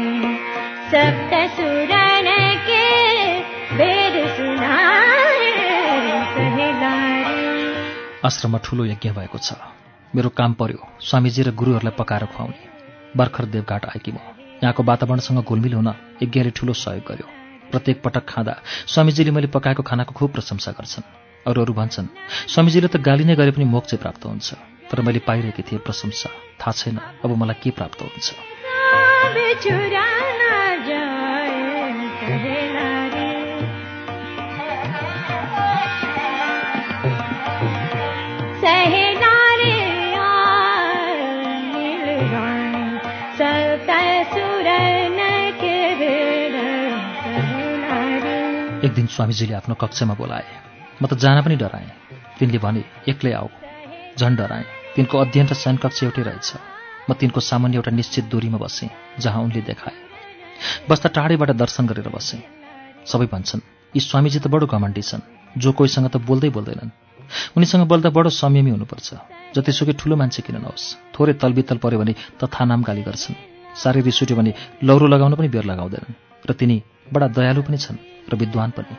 सप्त 0.88 1.56
सुरन 1.56 2.28
के 2.68 2.88
वेद 3.76 4.28
सुनाए 4.28 5.52
सहेला 6.34 7.22
रे। 7.30 7.76
आश्रममा 8.26 8.60
ठूलो 8.64 8.86
यज्ञ 8.86 9.10
भएको 9.10 9.38
छ। 9.38 9.54
मेरो 10.16 10.30
काम 10.30 10.54
पर्यो। 10.54 10.88
स्वामीजी 11.02 11.44
र 11.44 11.52
गुरुहरूलाई 11.52 11.96
पकाएर 12.00 12.26
खुवाउने। 12.26 12.74
भर्खर 13.18 13.46
देवघाट 13.46 13.86
आएकी 13.86 14.12
म। 14.12 14.16
यहाँको 14.64 14.84
वातावरणसँग 14.84 15.44
घुलमिल 15.44 15.74
हुन 15.74 15.90
यज्ञले 16.24 16.52
ठूलो 16.56 16.74
सहयोग 16.74 17.04
गर्यो। 17.04 17.28
प्रत्येक 17.72 18.02
पटक 18.02 18.24
खाँदा 18.30 18.54
स्वामीजीले 18.88 19.32
मैले 19.32 19.48
पकाएको 19.48 19.84
खानाको 19.84 20.14
खुब 20.16 20.32
प्रशंसा 20.32 20.72
गर्छन्। 20.72 21.04
अरू 21.48 21.60
अरू 21.62 21.74
भन्छन् 21.74 22.08
स्वामीजीले 22.48 22.88
त 22.88 22.98
गाली 22.98 23.24
नै 23.28 23.36
गरे 23.36 23.52
पनि 23.52 23.66
मोक्ष 23.68 23.90
चाहिँ 23.92 24.02
प्राप्त 24.02 24.24
हुन्छ 24.26 24.54
तर 24.88 25.02
मैले 25.04 25.20
पाइरहेकी 25.20 25.64
थिएँ 25.68 25.82
प्रशंसा। 25.84 26.30
थाहा 26.62 26.72
छैन 26.72 26.98
अब 27.24 27.30
मलाई 27.36 27.58
के 27.64 27.70
प्राप्त 27.72 28.00
हुन्छ। 28.02 28.28
एक 48.94 48.98
दिन 48.98 49.08
स्वामीजीले 49.10 49.54
आफ्नो 49.58 49.76
कक्षमा 49.76 50.14
बोलाए। 50.14 50.46
म 51.02 51.10
त 51.10 51.18
जान 51.18 51.42
पनि 51.42 51.58
डराएँ। 51.58 51.90
तिनले 52.38 52.60
भने 52.62 52.82
एक्लै 53.10 53.34
आऊ। 53.34 53.50
झन् 54.22 54.38
डराएँ। 54.38 54.66
तिनको 54.94 55.18
अध्ययन 55.18 55.48
र 55.50 55.54
शयन 55.58 55.78
कक्ष 55.82 56.04
एउटै 56.06 56.22
रहेछ। 56.22 56.50
म 57.10 57.18
तिनको 57.18 57.40
सामान्य 57.42 57.82
एउटा 57.82 57.90
निश्चित 57.90 58.26
दूरीमा 58.30 58.62
बसेँ 58.62 58.94
जहाँ 59.18 59.42
उनले 59.42 59.62
देखाए। 59.66 59.98
बस्दा 60.86 61.10
टाढैबाट 61.10 61.52
दर्शन 61.58 61.90
गरेर 61.90 62.10
बसेँ। 62.14 62.46
सबै 63.10 63.26
भन्छन् 63.34 63.66
यी 63.98 64.00
स्वामीजी 64.00 64.40
त 64.40 64.48
बडो 64.54 64.70
घमण्डी 64.70 65.02
छन्। 65.02 65.26
जो 65.58 65.74
कोहीसँग 65.74 66.14
त 66.14 66.22
बोल्दै 66.22 66.54
बोल्दैनन्। 66.54 66.94
उनीसँग 67.58 67.90
बोल्दा 67.90 68.14
बडो 68.14 68.30
संयमी 68.30 68.78
हुनुपर्छ। 68.78 69.10
जतिसुकै 69.58 69.98
ठुलो 69.98 70.16
मान्छे 70.22 70.46
किन 70.46 70.62
नहोस्। 70.62 71.18
थोरै 71.18 71.34
तलबितल 71.42 71.82
पर्यो 71.82 71.98
भने 71.98 72.14
तथा 72.38 72.62
नाम 72.70 72.86
गाली 72.86 73.02
गर्छन्। 73.02 73.42
रिस 74.06 74.22
उठ्यो 74.22 74.38
भने 74.38 74.54
लौरो 74.86 75.06
लगाउन 75.10 75.34
पनि 75.34 75.50
बेर 75.50 75.66
लगाउँदैनन्। 75.66 76.18
र 76.46 76.50
तिनी 76.54 76.78
बडा 77.10 77.28
दयालु 77.34 77.66
पनि 77.66 77.82
छन्। 77.82 78.13
र 78.30 78.36
विद्वान 78.36 78.72
पनि। 78.72 78.96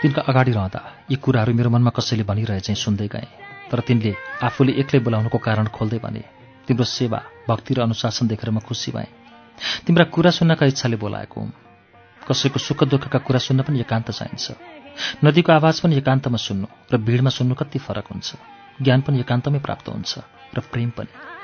तिनका 0.00 0.22
अगाडि 0.22 0.52
रहँदा 0.52 0.80
यी 1.10 1.16
कुराहरू 1.16 1.52
मेरो 1.54 1.70
मनमा 1.70 1.90
कसैले 1.92 2.24
भनिरहे 2.24 2.60
चाहिँ 2.60 2.80
सुन्दै 2.80 3.08
गएँ 3.12 3.28
तर 3.70 3.80
तिनले 3.84 4.12
आफूले 4.42 4.72
एक्लै 4.80 5.00
बोलाउनुको 5.04 5.38
कारण 5.38 5.66
खोल्दै 5.76 5.98
भने 6.00 6.24
तिम्रो 6.66 6.84
सेवा 6.88 7.20
भक्ति 7.48 7.74
र 7.74 7.80
अनुशासन 7.84 8.26
देखेर 8.26 8.50
म 8.50 8.64
खुसी 8.64 8.92
भएँ। 8.96 9.19
तिम्रा 9.86 10.04
कुरा 10.04 10.30
सुन्नका 10.30 10.66
इच्छाले 10.66 10.96
बोलाएको 10.96 11.40
कसैको 12.28 12.58
सुख 12.58 12.84
दुःखका 12.84 13.18
कुरा 13.18 13.38
सुन्न 13.38 13.62
पनि 13.62 13.80
एकान्त 13.80 14.10
चाहिन्छ। 14.10 14.46
नदीको 15.24 15.52
आवाज 15.52 15.80
पनि 15.80 15.96
एकान्तमा 15.96 16.36
सुन्नु 16.36 16.66
र 16.92 16.96
भिडमा 16.96 17.30
सुन्नु 17.30 17.54
कति 17.54 17.78
फरक 17.78 18.06
हुन्छ। 18.12 18.28
ज्ञान 18.82 19.00
पनि 19.00 19.20
एकान्तमै 19.20 19.58
प्राप्त 19.58 19.88
हुन्छ 19.88 20.12
र 20.54 20.60
प्रेम 20.72 20.90
पनि। 20.90 21.39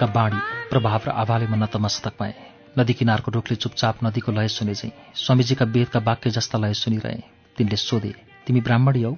तिनका 0.00 0.12
बाणी 0.12 0.40
प्रभाव 0.70 1.00
र 1.06 1.10
आवाले 1.12 1.46
म 1.46 1.60
नतमस्तक 1.60 2.16
पाएँ 2.16 2.32
नदी 2.78 2.92
किनारको 2.96 3.30
रुखले 3.36 3.56
चुपचाप 3.56 4.00
नदीको 4.04 4.32
लय 4.32 4.48
सुने 4.48 4.74
चाहिँ 4.74 4.92
स्वामीजीका 5.14 5.64
वेदका 5.68 6.00
वाक्य 6.00 6.30
जस्ता 6.30 6.56
लय 6.58 6.72
सुनिरहे। 6.72 7.20
तिनले 7.56 7.76
सोधे 7.76 8.14
तिमी 8.46 8.60
ब्राह्मणी 8.60 9.02
हौ? 9.02 9.12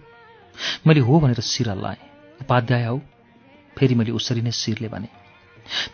मैले 0.86 1.00
हो 1.00 1.20
भनेर 1.20 1.40
शिर 1.40 1.70
हल्लाएँ 1.70 2.02
उपाध्याय 2.42 2.84
हौ? 2.84 2.98
फेरि 3.78 3.94
मैले 3.94 4.10
उसरी 4.10 4.42
नै 4.42 4.50
शिरले 4.50 4.88
भने। 4.88 5.08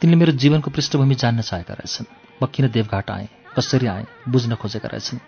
तिनले 0.00 0.16
मेरो 0.16 0.32
जीवनको 0.32 0.70
पृष्ठभूमि 0.70 1.14
जान्न 1.14 1.40
चाहेका 1.44 1.74
रहेछन्। 1.74 2.08
म 2.42 2.46
किन 2.46 2.68
देवघाट 2.72 3.10
आएँ? 3.10 3.28
कसरी 3.56 3.86
आएँ? 3.86 4.06
बुझ्न 4.28 4.54
खोजेका 4.56 4.88
रहेछन्। 4.88 5.20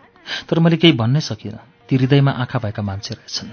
तर 0.48 0.58
मैले 0.58 0.76
केही 0.76 0.96
भन्नै 0.96 1.20
सकिनँ। 1.20 1.60
ती 1.88 1.96
हृदयमा 1.96 2.32
आँखा 2.32 2.58
भएका 2.58 2.82
मान्छे 2.82 3.14
रहेछन्। 3.14 3.50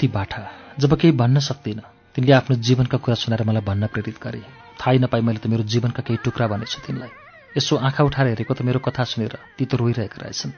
कति 0.00 0.08
बाठा 0.08 0.42
जब 0.80 0.94
केही 0.96 1.12
भन्न 1.12 1.38
सक्दिनँ 1.44 1.82
तिनले 2.16 2.32
आफ्नो 2.32 2.56
जीवनका 2.56 2.98
कुरा 3.04 3.14
सुनाएर 3.14 3.44
मलाई 3.44 3.62
भन्न 3.62 3.86
प्रेरित 3.92 4.16
गरे। 4.22 4.40
थाहै 4.80 4.98
नपाई 4.98 5.20
मैले 5.20 5.38
त 5.38 5.46
मेरो 5.46 5.62
जीवनका 5.68 6.00
केही 6.00 6.24
टुक्रा 6.24 6.46
भनेछु 6.48 6.80
तिनलाई। 6.88 7.12
यसो 7.56 7.76
आँखा 7.76 8.04
उठाएर 8.08 8.28
हेरेको 8.32 8.54
त 8.54 8.64
मेरो 8.64 8.80
कथा 8.80 9.04
सुनेर 9.04 9.36
ती 9.60 9.64
त 9.68 9.76
रोइरहेका 9.76 10.24
रहेछन्। 10.24 10.52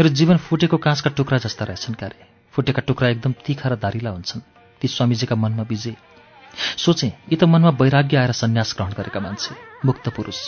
मेरो 0.00 0.08
जीवन 0.16 0.36
फुटेको 0.40 0.76
काँचका 0.80 1.10
टुक्रा 1.12 1.38
जस्ता 1.44 1.64
रहेछन् 1.68 2.00
कार्य 2.00 2.24
फुटेका 2.56 2.80
टुक्रा 2.88 3.08
एकदम 3.12 3.32
तिखा 3.44 3.68
र 3.68 3.76
दारिला 3.76 4.10
हुन्छन्। 4.16 4.40
ती 4.80 4.88
स्वामीजीका 4.88 5.36
मनमा 5.36 5.68
बिजे। 5.68 5.92
सोचे 6.80 7.12
यी 7.28 7.36
त 7.36 7.44
मनमा 7.44 7.76
वैराग्य 7.76 8.16
आएर 8.16 8.32
सन्यास 8.32 8.74
ग्रहण 8.80 8.96
गरेका 8.96 9.20
मान्छे 9.20 9.60
मुक्त 9.84 10.08
पुरुष। 10.08 10.40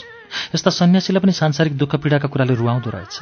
यस्ता 0.57 0.71
सन्यासीलाई 0.73 1.21
पनि 1.21 1.37
सांसारिक 1.37 1.77
दुःख 1.77 2.01
पीडाका 2.01 2.33
कुराले 2.33 2.55
रुवाउँदो 2.57 2.91
रहेछ। 2.97 3.17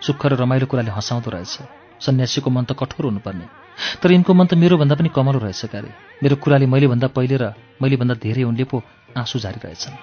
सुख 0.00 0.26
र 0.26 0.40
रमाइलो 0.40 0.66
कुराले 0.72 0.96
हँसाउँदो 0.96 1.36
रहेछ। 1.36 1.54
सन्यासीको 2.00 2.48
मन 2.48 2.64
त 2.64 2.72
कठोर 2.72 3.12
हुनुपर्ने। 3.12 3.67
तर 4.02 4.12
यिनको 4.12 4.32
मन 4.34 4.46
त 4.46 4.54
मेरोभन्दा 4.54 4.94
पनि 4.94 5.08
कमलो 5.14 5.38
रहेछ 5.38 5.64
क्यारे 5.72 5.90
मेरो 6.22 6.36
कुराले 6.42 6.66
मैले 6.66 6.86
भन्दा 6.92 7.06
पहिले 7.16 7.36
र 7.42 7.44
मैले 7.82 7.96
भन्दा 7.96 8.14
धेरै 8.24 8.42
उनले 8.42 8.64
पो 8.70 8.82
आँसु 9.16 9.38
झारिरहेछन्। 9.38 9.96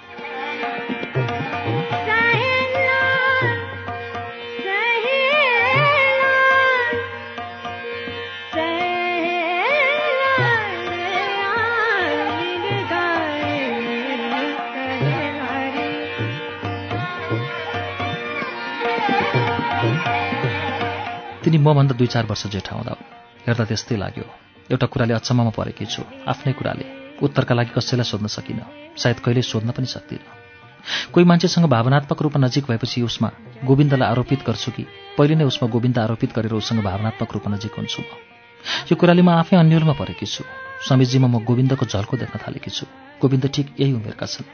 तिनी 21.45 21.57
मभन्दा 21.61 21.93
दुई 21.93 22.07
चार 22.09 22.25
वर्ष 22.25 22.47
जेठा 22.49 22.73
हुँदा। 22.75 22.93
हेर्दा 23.47 23.65
त्यस्तै 23.65 23.95
लाग्यो। 23.95 24.25
एउटा 24.71 24.87
कुराले 24.87 25.13
अचम्ममा 25.13 25.49
परेकी 25.49 25.85
छु। 25.85 26.03
आफ्नै 26.27 26.53
कुराले। 26.53 26.85
उत्तरका 27.21 27.55
लागि 27.55 27.71
कसैलाई 27.77 28.03
सोध्न 28.03 28.27
सकिनँ। 28.27 28.65
सायद 28.97 29.19
कहिल्यै 29.19 29.41
सोध्न 29.41 29.71
पनि 29.71 29.85
सक्दिनँ। 29.85 30.45
कोही 31.13 31.25
मान्छेसँग 31.25 31.65
भावनात्मक 31.65 32.21
रूपमा 32.21 32.47
नजिक 32.47 32.65
भएपछि 32.65 33.01
उसमा 33.01 33.29
गोविन्दलाई 33.63 34.09
आरोपित 34.09 34.39
गर्छु 34.47 34.71
कि? 34.71 34.85
पहिले 35.17 35.35
नै 35.35 35.45
उसमा 35.45 35.69
गोविन्द 35.69 35.99
आरोपित 35.99 36.35
गरेर 36.35 36.53
उसँग 36.53 36.83
भावनात्मक 36.83 37.33
रूपमा 37.33 37.55
नजिक 37.55 37.73
हुन्छु 37.77 38.01
म। 38.01 38.05
यो 38.91 38.95
कुराले 38.95 39.21
म 39.21 39.29
आफै 39.29 39.57
अन्यलमा 39.57 39.93
परेकी 39.93 40.25
छु। 40.25 40.43
स्वामीजीमा 40.87 41.27
म 41.27 41.43
गोविन्दको 41.45 41.85
झल्को 41.85 42.17
देख्न 42.17 42.39
थालेकी 42.47 42.69
छु। 42.69 42.85
गोविन्द 43.21 43.45
ठिक 43.53 43.67
यही 43.79 43.93
उमेरका 43.93 44.25
छन्। 44.25 44.45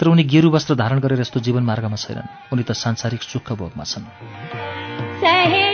तर 0.00 0.06
उनी 0.08 0.24
गेरु 0.24 0.50
वस्त्र 0.50 0.74
धारण 0.74 1.00
गरेर 1.00 1.20
यस्तो 1.20 1.40
जीवन 1.40 1.62
मार्गमा 1.62 1.96
छैनन्। 1.96 2.52
उनी 2.52 2.62
त 2.62 2.72
सांसारिक 2.72 3.22
सुख 3.22 3.52
भोगमा 3.52 3.84
छन्। 3.84 5.71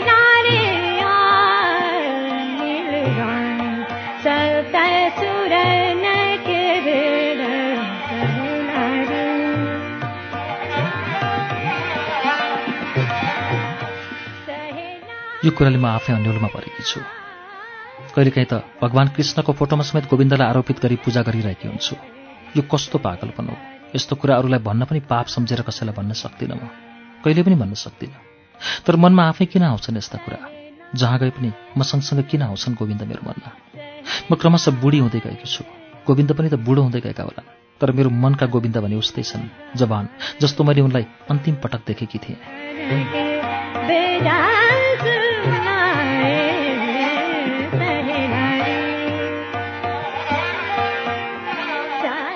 यो 15.45 15.53
कुराले 15.53 15.79
म 15.79 15.87
आफै 15.87 16.13
अन्यलमा 16.13 16.49
परेकी 16.49 16.83
छु। 16.83 17.01
कहिलेकाहीँ 18.15 18.49
त 18.51 18.55
भगवान् 18.83 19.09
कृष्णको 19.09 19.53
फोटोमा 19.53 19.83
समेत 19.83 20.05
गोविन्दलाई 20.11 20.49
आरोपित 20.49 20.81
गरी 20.83 20.97
पूजा 20.97 21.23
गरिरहेकी 21.23 21.69
हुन्छु। 21.69 21.97
यो 22.57 22.63
कस्तो 22.63 22.99
पागलपन 22.99 23.49
हो? 23.49 23.57
यस्तो 23.97 24.17
कुरा 24.17 24.37
अरूलाई 24.37 24.61
भन्न 24.61 24.85
पनि 24.85 25.01
पाप 25.01 25.27
सम्झेर 25.27 25.63
कसैलाई 25.63 25.95
भन्न 25.97 26.13
सक्दिनँ 26.13 26.57
म। 26.57 26.69
कहिले 27.25 27.43
पनि 27.43 27.55
भन्न 27.55 27.75
सक्दिनँ। 27.75 28.21
तर 28.87 28.97
मनमा 28.97 29.25
आफै 29.29 29.47
किन 29.47 29.63
आउँछन् 29.63 29.97
यस्ता 29.97 30.19
कुरा? 30.19 30.39
जहाँ 30.95 31.19
गए 31.19 31.31
पनि 31.31 31.53
म 31.79 31.83
सँगसँगै 31.83 32.23
किन 32.23 32.43
आउँछन् 32.43 32.75
गोविन्द 32.75 33.03
मेरो 33.03 33.23
मनमा? 33.25 33.88
म 34.31 34.35
क्रमशः 34.35 34.81
बुढी 34.81 34.99
हुँदै 34.99 35.21
गएकी 35.21 35.49
छु। 35.49 35.65
गोविन्द 36.07 36.33
पनि 36.33 36.49
त 36.49 36.55
बुढो 36.55 36.83
हुँदै 36.83 37.01
गएका 37.01 37.23
होलान् 37.23 37.49
तर 37.81 37.93
मेरो 37.93 38.11
मनका 38.11 38.47
गोविन्द 38.47 38.79
भने 38.79 38.97
उस्तै 38.97 39.23
छन् 39.23 39.77
जवान 39.77 40.09
जस्तो 40.41 40.65
मैले 40.65 40.81
उनलाई 40.81 41.05
अन्तिम 41.31 41.55
पटक 41.63 41.81
देखेकी 41.87 42.19
थिएँ। 42.19 42.39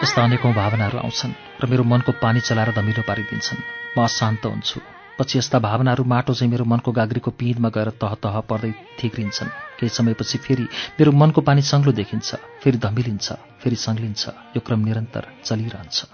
यस्ता 0.02 0.22
अनेकौँ 0.24 0.52
भावनाहरू 0.52 0.98
आउँछन् 0.98 1.32
र 1.62 1.66
मेरो 1.70 1.84
मनको 1.84 2.12
पानी 2.22 2.40
चलाएर 2.40 2.70
धमिलो 2.76 3.02
पारिदिन्छन्। 3.08 3.60
म 3.98 4.02
अशान्त 4.04 4.46
हुन्छु। 4.46 4.80
पछि 5.18 5.38
यस्ता 5.38 5.58
भावनाहरू 5.58 6.04
माटो 6.04 6.34
चाहिँ 6.34 6.50
मेरो 6.50 6.64
मनको 6.64 6.92
गाग्रीको 6.92 7.30
पिँधमा 7.30 7.68
गएर 7.68 7.90
तह 8.00 8.14
तह 8.22 8.40
पर्दै 8.40 8.74
थिग्रिन्छन्। 9.02 9.48
केही 9.78 9.88
समयपछि 9.88 10.38
फेरि 10.38 10.68
मेरो 10.98 11.12
मनको 11.12 11.40
पानी 11.40 11.62
सङ्लो 11.62 11.92
देखिन्छ 11.92 12.34
फेरि 12.62 12.78
धमिलिन्छ 12.78 13.32
फेरि 13.62 13.76
सङ्लिन्छ 13.76 14.28
यो 14.56 14.62
क्रम 14.66 14.80
निरन्तर 14.80 15.26
चलिरहन्छ। 15.44 16.04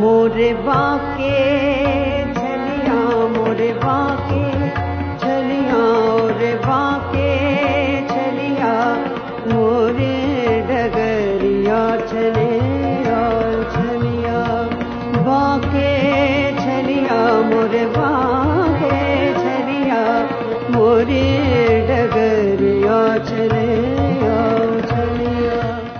मोरे 0.00 0.52
बाके। 0.52 1.72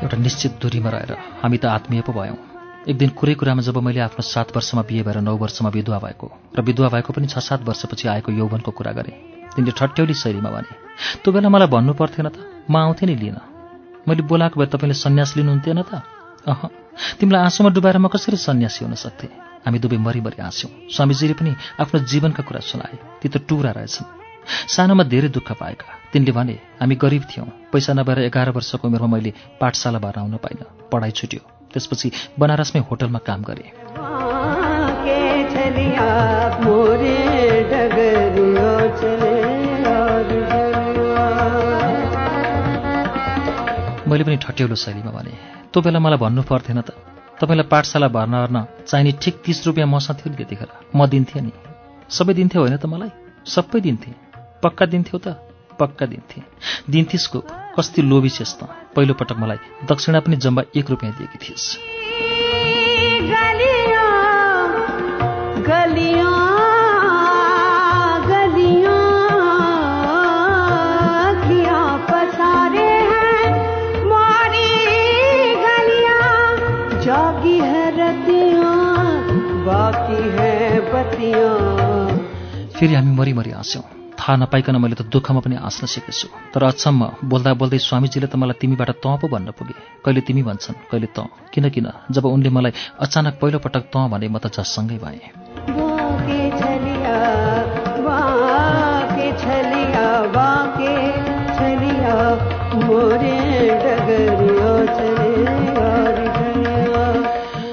एउटा 0.03 0.17
निश्चित 0.17 0.53
दूरीमा 0.63 0.91
रहेर 0.91 1.13
हामी 1.43 1.59
त 1.59 1.65
आत्मीय 1.65 2.01
पो 2.01 2.13
भयौँ। 2.13 2.37
एक 2.89 2.97
दिन 2.99 3.09
कुरै 3.09 3.35
कुरामा 3.35 3.63
जब 3.63 3.77
मैले 3.79 4.01
आफ्नो 4.01 4.23
सात 4.23 4.49
वर्षमा 4.57 4.83
बिहे 4.83 5.03
भएर 5.03 5.19
नौ 5.21 5.37
वर्षमा 5.37 5.71
विधवा 5.71 5.99
भएको 5.99 6.27
र 6.59 6.61
विधवा 6.61 6.89
भएको 6.89 7.13
पनि 7.13 7.27
छ 7.27 7.39
सात 7.39 7.63
वर्षपछि 7.63 8.09
आएको 8.09 8.33
यौवनको 8.33 8.71
कुरा 8.71 8.93
गरेँ। 8.93 9.17
तिनले 9.57 9.73
ठट्यौली 9.73 10.15
शैलीमा 10.15 10.51
भने 10.51 10.73
त्यो 11.25 11.33
बेला 11.33 11.49
मलाई 11.49 11.69
भन्नु 11.69 11.93
पर्थेन 11.95 12.29
त? 12.29 12.37
म 12.71 12.77
आउँथेँ 12.77 13.09
नि 13.09 13.15
लिन। 13.17 13.39
मैले 14.09 14.23
बोलाएको 14.23 14.61
भए 14.61 14.67
तपाईँले 14.67 14.95
सन्यास 14.95 15.37
लिनुहुन्थेन 15.37 15.83
त? 15.83 16.03
अह 16.47 16.61
तिमीलाई 17.21 17.43
आँसुमा 17.43 17.71
डुबाएर 17.71 17.99
म 17.99 18.09
कसरी 18.09 18.37
सन्यासी 18.37 18.85
हुन 18.85 18.95
सक्थेँ? 18.95 19.31
हामी 19.65 19.79
दुवै 19.79 19.97
मरिमरि 19.97 20.43
हाँस्यौँ। 20.43 20.91
स्वामीजीले 20.91 21.35
पनि 21.35 21.51
आफ्नो 21.81 22.01
जीवनका 22.03 22.43
कुरा 22.43 22.61
सुनाए। 22.61 23.23
ती 23.23 23.29
त 23.29 23.37
टुरा 23.49 23.71
रहेछन्। 23.71 24.22
सानोमा 24.47 25.05
धेरै 25.05 25.29
दुःख 25.29 25.53
पाएका। 25.53 25.87
तिनले 26.13 26.33
भने 26.33 26.53
हामी 26.81 26.95
गरिब 26.95 27.23
थियौँ। 27.23 27.47
पैसा 27.73 27.93
नभएर 27.93 28.19
एघार 28.19 28.51
वर्षको 28.51 28.89
उमेरमा 28.89 29.07
मैले 29.07 29.33
पाठशाला 29.61 29.99
भएर 29.99 30.19
आउन 30.19 30.37
पाइनँ। 30.37 30.67
पढाइ 30.93 31.11
छुट्यो। 31.11 31.41
त्यसपछि 31.73 32.13
बनारसमै 32.39 32.81
होटलमा 32.91 33.19
काम 33.19 33.43
गरेँ। 33.43 33.71
मैले 44.09 44.25
पनि 44.25 44.37
ठट्यौलो 44.37 44.75
शैलीमा 44.75 45.11
भने 45.11 45.33
त्यो 45.73 45.83
बेला 45.83 45.99
मलाई 45.99 46.19
भन्नु 46.19 46.43
पर्थेन 46.43 46.81
त। 46.81 46.91
तपाईँलाई 47.41 47.67
पाठशाला 47.67 48.09
भर्ना 48.09 48.47
गर्न 48.47 48.59
चाहिने 48.87 49.13
ठिक 49.13 49.35
तिस 49.45 49.67
रुपियाँ 49.67 49.89
मसँग 49.89 50.17
थियो 50.17 50.31
नि 50.31 50.37
त्यतिखेर। 50.37 50.69
म 50.97 51.07
दिन्थेँ 51.07 51.43
नि। 51.43 51.53
सबै 52.11 52.35
दिन्थ्यो 52.35 52.61
होइन 52.61 52.77
त 52.77 52.87
मलाई? 52.87 53.11
सबै 53.47 53.81
दिन्थेँ। 53.81 54.22
पक्का 54.63 54.87
दिन्थ्यौ 54.87 55.19
त 55.19 55.37
पक्का 55.81 56.07
दिन्थेँ 56.07 56.43
दिन्थिस् 56.91 57.27
को 57.27 57.41
कस्ति 57.77 58.03
लोभी 58.03 58.31
छेस् 58.31 58.55
त 58.61 58.69
पहिलोपटक 58.97 59.37
मलाई 59.39 59.87
दक्षिणा 59.87 60.21
पनि 60.21 60.37
जम्मा 60.37 60.63
एक 60.77 60.91
रुपियाँ 60.91 61.15
दिएकी 61.19 61.39
थिइस् 61.45 61.67
फेरि 82.77 82.95
हामी 82.95 83.11
मरिमरि 83.17 83.51
हाँस्यौँ 83.51 84.02
थाहा 84.23 84.37
नपाइकन 84.37 84.77
मैले 84.79 84.95
त 84.95 85.03
दुःखमा 85.03 85.41
पनि 85.43 85.57
हाँस्न 85.59 85.87
सिकेछु। 85.91 86.55
तर 86.55 86.63
अचम्म 86.63 87.27
बोल्दा 87.27 87.53
बोल्दै 87.59 87.79
स्वामीजीले 87.83 88.31
त 88.31 88.39
मलाई 88.39 88.55
तिमीबाट 88.55 88.91
तँ 89.03 89.19
पो 89.19 89.27
भन्न 89.27 89.51
पुगे। 89.51 89.75
कहिले 89.99 90.21
तिमी 90.23 90.43
भन्छन् 90.47 90.79
कहिले 90.87 91.11
तँ। 91.11 91.27
किन 91.51 91.67
किन? 91.75 91.91
जब 92.07 92.31
उनले 92.31 92.51
मलाई 92.55 92.73
अचानक 93.03 93.35
पहिलोपटक 93.43 93.91
तँ 93.91 94.07
भने 94.15 94.29
म 94.31 94.39
त 94.39 94.47
जससँगै 94.55 94.99
भएँ। 95.03 95.27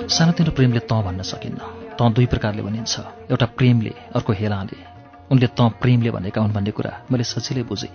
सानोतिनो 0.09 0.51
प्रेमले 0.51 0.81
तँ 0.81 1.01
भन्न 1.05 1.21
सकिन्न। 1.21 1.61
तँ 1.93 2.13
दुई 2.13 2.25
प्रकारले 2.25 2.61
भनिन्छ। 2.61 2.93
एउटा 3.29 3.45
प्रेमले 3.45 3.93
अर्को 4.15 4.33
हेलाले। 4.33 4.88
उनले 5.31 5.47
तँ 5.47 5.69
प्रेमले 5.81 6.11
भनेका 6.11 6.41
हुन् 6.41 6.53
भन्ने 6.53 6.71
कुरा 6.71 6.91
मैले 7.11 7.23
सजिलै 7.23 7.63
बुझेँ। 7.63 7.93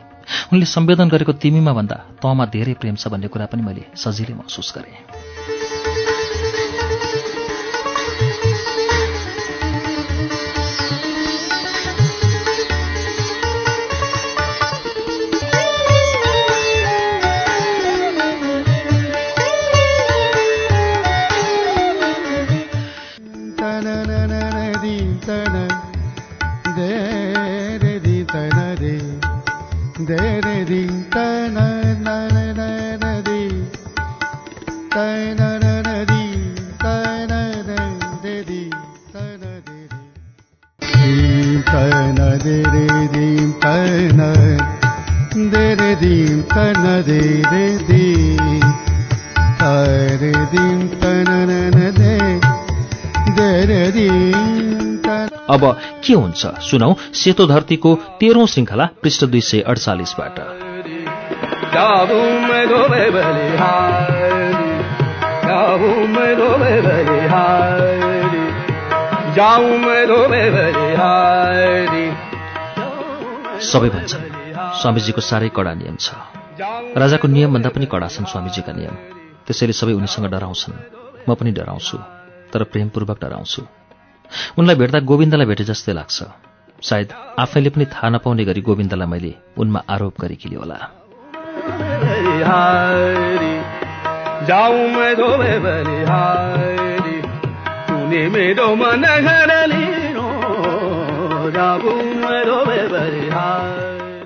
उनले 0.53 0.67
सम्वेदन 0.67 1.09
गरेको 1.09 1.33
तिमीमा 1.35 1.73
भन्दा 1.73 1.97
तँमा 2.23 2.45
धेरै 2.47 2.75
प्रेम 2.81 2.97
छ 2.97 3.09
भन्ने 3.09 3.29
कुरा 3.29 3.47
पनि 3.47 3.63
मैले 3.63 3.83
सजिलै 3.95 4.35
महसुस 4.35 4.73
गरेँ। 4.77 5.34
अब 55.67 56.03
के 56.07 56.15
हुन्छ? 56.15 56.47
सुनौ 56.47 56.95
सेतो 57.15 57.47
धरतीको 57.47 57.95
तेह्रौं 58.21 58.47
श्रृङ्खला 58.47 58.85
पृष्ठ 59.03 59.25
दुई 59.25 59.41
सय 59.41 59.61
अडचालिसबाट 59.61 60.37
सबै 73.63 73.89
भन्छन् 73.89 74.25
स्वामीजीको 74.81 75.21
साह्रै 75.21 75.49
कडा 75.49 75.73
नियम 75.75 75.97
छ। 75.97 76.15
राजाको 76.97 77.29
नियमभन्दा 77.29 77.71
पनि 77.75 77.87
कडा 77.87 78.09
छन् 78.09 78.31
स्वामीजीका 78.31 78.73
नियम। 78.73 78.95
त्यसैले 79.47 79.73
सबै 79.73 79.93
उनीसँग 79.93 80.27
डराउँछन्। 80.31 80.75
म 81.29 81.35
पनि 81.35 81.51
डराउँछु 81.51 81.99
तर 82.53 82.63
प्रेमपूर्वक 82.63 83.19
डराउँछु। 83.21 83.84
उनलाई 84.59 84.77
भेट्दा 84.77 85.01
गोविन्दलाई 85.01 85.47
भेटे 85.47 85.65
जस्तै 85.65 85.93
लाग्छ। 85.93 86.23
सायद 86.83 87.13
आफैले 87.39 87.71
पनि 87.71 87.85
थाहा 87.85 88.09
नपाउने 88.09 88.45
गरी 88.45 88.61
गोविन्दलाई 88.61 89.09
मैले 89.09 89.35
उनमा 89.59 89.83
आरोप 89.91 90.15
गरेकी 90.21 90.55
होला। 90.55 90.79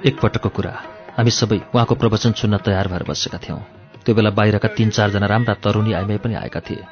एकपटकको 0.07 0.49
कुरा। 0.49 0.71
हामी 1.19 1.31
सबै 1.31 1.61
उहाँको 1.75 1.95
प्रवचन 1.95 2.33
सुन्न 2.33 2.57
तयार 2.57 2.89
भएर 2.89 3.03
बसेका 3.09 3.39
थियौँ। 3.39 3.61
त्यो 4.07 4.15
बेला 4.15 4.31
बाहिरका 4.31 4.69
तीन 4.69 4.91
चारजना 4.91 5.27
राम्रा 5.27 5.55
तरुणी 5.55 5.93
आइमाई 5.93 6.17
पनि 6.17 6.35
आएका 6.35 6.61
थिए। 6.61 6.85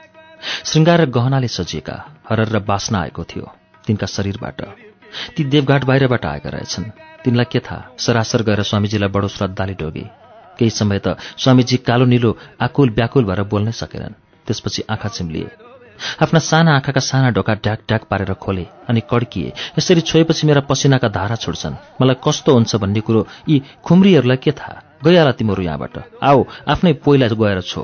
श्रृङ्गार 0.64 1.00
र 1.00 1.06
गहनाले 1.06 1.48
सजिएका 1.48 1.96
हरर 2.30 2.48
र 2.48 2.58
बास्ना 2.58 2.98
आएको 3.00 3.24
थियो 3.24 3.52
तिनका 3.86 4.06
शरीरबाट। 4.06 4.60
ती 5.36 5.44
देवघाट 5.44 5.84
बाहिरबाट 5.84 6.24
आएका 6.26 6.50
रहेछन्। 6.50 6.84
तिनलाई 7.24 7.44
के 7.52 7.58
थाहा? 7.58 7.96
सरासर 7.98 8.42
गएर 8.42 8.62
स्वामीजीलाई 8.62 9.08
बडो 9.08 9.28
श्रद्धाले 9.28 9.74
डोगे। 9.74 10.06
केही 10.58 10.70
समय 10.70 10.98
त 10.98 11.16
स्वामीजी 11.38 11.76
कालो 11.76 12.04
निलो 12.04 12.36
आकुल 12.60 12.90
व्याकुल 12.90 13.24
भएर 13.24 13.42
बोल्नै 13.42 13.72
सकेनन्। 13.72 14.18
त्यसपछि 14.46 14.82
आँखा 14.90 15.08
चिम्लिए। 15.08 15.50
आफ्ना 16.22 16.38
साना 16.38 16.74
आँखाका 16.74 17.00
साना 17.00 17.30
ढोका 17.30 17.54
ढ्याक 17.54 17.80
ढ्याक 17.88 18.02
पारेर 18.04 18.32
खोले 18.34 18.66
अनि 18.88 19.00
कड्किए। 19.10 19.52
यसरी 19.78 20.00
छोएपछि 20.00 20.46
मेरा 20.46 20.60
पसिनाका 20.60 21.08
धारा 21.08 21.36
छुट्छन्। 21.36 22.02
मलाई 22.02 22.16
कस्तो 22.24 22.52
हुन्छ 22.52 22.76
भन्ने 22.76 23.00
कुरो 23.00 23.26
यी 23.48 23.62
खुम्रीहरूलाई 23.84 24.36
के 24.36 24.52
थाहा? 24.52 24.82
गइहाल 25.04 25.32
तिमीहरू 25.32 25.62
यहाँबाट। 25.62 25.96
आओ 26.22 26.46
आफ्नै 26.68 26.92
पोइला 26.92 27.28
गएर 27.28 27.60
छो। 27.60 27.82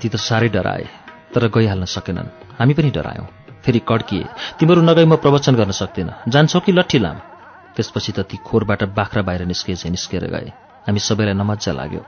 ती 0.00 0.08
त 0.08 0.16
साह्रै 0.18 0.48
डराए 0.48 0.84
तर 1.34 1.46
गइहाल्न 1.48 1.84
सकेनन् 1.86 2.28
हामी 2.58 2.74
पनि 2.74 2.90
डरायौँ 2.90 3.26
फेरि 3.64 3.80
कड्किए 3.88 4.26
तिमीहरू 4.58 4.82
नगई 4.82 5.06
म 5.06 5.14
प्रवचन 5.16 5.54
गर्न 5.54 5.72
सक्दिनँ 5.72 6.18
जान्छौ 6.28 6.60
कि 6.60 6.72
लट्ठी 6.72 6.98
लाम 6.98 7.18
त्यसपछि 7.76 8.12
त 8.12 8.26
ती 8.26 8.36
खोरबाट 8.42 8.82
बाख्रा 8.98 9.22
बाहिर 9.22 9.46
निस्किए 9.46 9.76
चाहिँ 9.76 9.90
निस्केर 9.90 10.26
गए 10.26 10.52
हामी 10.86 11.00
सबैलाई 11.00 11.34
नमज्जा 11.34 11.72
लाग्यो 11.72 12.02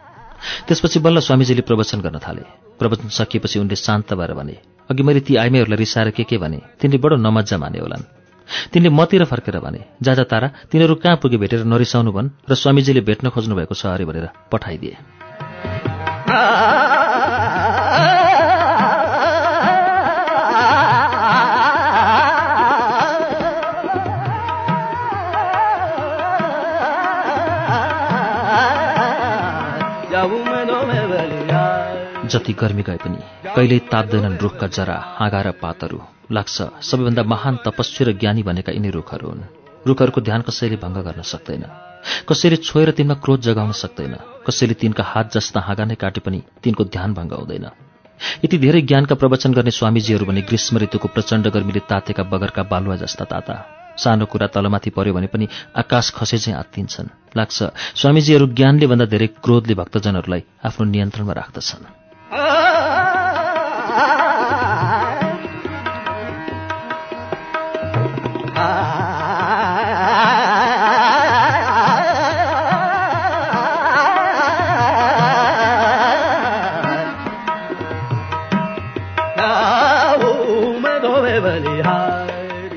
त्यसपछि 0.68 0.98
बल्ल 1.00 1.18
स्वामीजीले 1.20 1.62
प्रवचन 1.68 2.00
गर्न 2.00 2.18
थाले। 2.18 2.42
प्रवचन 2.78 3.08
सकिएपछि 3.08 3.58
उनले 3.58 3.76
शान्त 3.76 4.12
भएर 4.14 4.32
भने 4.34 4.56
अघि 4.90 5.02
मैले 5.02 5.20
ती 5.20 5.36
आइमाईहरूलाई 5.36 5.78
रिसाएर 5.78 6.10
के 6.10 6.24
के 6.24 6.36
भने 6.38 6.58
तिनले 6.80 6.98
बडो 6.98 7.16
नमज्जा 7.16 7.56
माने 7.58 7.78
होलान्। 7.78 8.04
तिनले 8.72 8.90
मतिर 8.90 9.24
फर्केर 9.26 9.58
भने 9.58 9.80
जाजा 10.02 10.24
तारा 10.30 10.48
तिनीहरू 10.70 10.94
कहाँ 11.02 11.16
पुगे 11.22 11.36
भेटेर 11.36 11.64
नरिसाउनु 11.66 12.10
भन् 12.12 12.28
र 12.50 12.54
स्वामीजीले 12.54 13.00
भेट्न 13.02 13.28
खोज्नु 13.34 13.54
भएको 13.56 13.74
छ 13.74 13.86
अरे 13.90 14.04
भनेर 14.04 14.26
पठाइदिए। 14.52 14.94
जति 32.36 32.52
गर्मी 32.52 32.82
गए 32.82 33.00
पनि 33.00 33.18
कहिल्यै 33.56 33.88
ताप्दैनन् 33.88 34.38
रुखका 34.38 34.66
जरा 34.68 34.96
हाँगा 35.18 35.40
र 35.40 35.50
पातहरू। 35.56 36.00
लाग्छ 36.32 36.56
सबैभन्दा 36.84 37.22
महान 37.22 37.58
तपस्वी 37.64 38.02
र 38.04 38.12
ज्ञानी 38.12 38.42
भनेका 38.42 38.72
यिनै 38.72 38.90
रुखहरू 38.90 39.28
हुन्। 39.28 39.42
रुखहरूको 39.86 40.20
ध्यान 40.20 40.40
कसैले 40.42 40.76
भङ्ग 40.76 40.96
गर्न 41.06 41.22
सक्दैन। 41.22 41.64
कसैले 42.28 42.56
छोएर 42.56 42.90
तिनमा 42.90 43.14
क्रोध 43.14 43.40
जगाउन 43.40 43.72
सक्दैन। 43.72 44.14
कसैले 44.46 44.74
तिनका 44.74 45.04
हात 45.04 45.32
जस्ता 45.32 45.60
हाँगा 45.60 45.84
नै 45.84 45.94
काटे 45.94 46.20
पनि 46.20 46.42
तिनको 46.62 46.84
ध्यान 46.84 47.14
भङ्ग 47.14 47.32
हुँदैन। 47.32 47.66
यति 48.44 48.58
धेरै 48.58 48.80
ज्ञानका 48.82 49.14
प्रवचन 49.14 49.52
गर्ने 49.52 49.70
स्वामीजीहरू 49.70 50.26
भने 50.26 50.42
ग्रीष्म 50.42 50.78
ऋतुको 50.78 51.08
प्रचण्ड 51.08 51.46
गर्मीले 51.48 51.80
तातेका 51.88 52.22
बगरका 52.22 52.62
बालुवा 52.62 52.96
जस्ता 52.96 53.24
ताता। 53.24 53.54
सानो 53.98 54.26
कुरा 54.26 54.46
तलमाथि 54.46 54.90
पर्यो 54.90 55.14
भने 55.14 55.26
पनि 55.26 55.48
आकाश 55.76 56.10
खसे 56.10 56.38
चाहिँ 56.38 56.58
आत्तिन्छन्। 56.58 57.08
लाग्छ 57.36 57.58
स्वामीजीहरू 57.96 58.46
ज्ञानले 58.46 58.86
भन्दा 58.86 59.04
धेरै 59.04 59.26
क्रोधले 59.26 59.74
भक्तजनहरूलाई 59.74 60.42
आफ्नो 60.64 60.84
नियन्त्रणमा 60.86 61.32
राख्दछन्। 61.32 62.05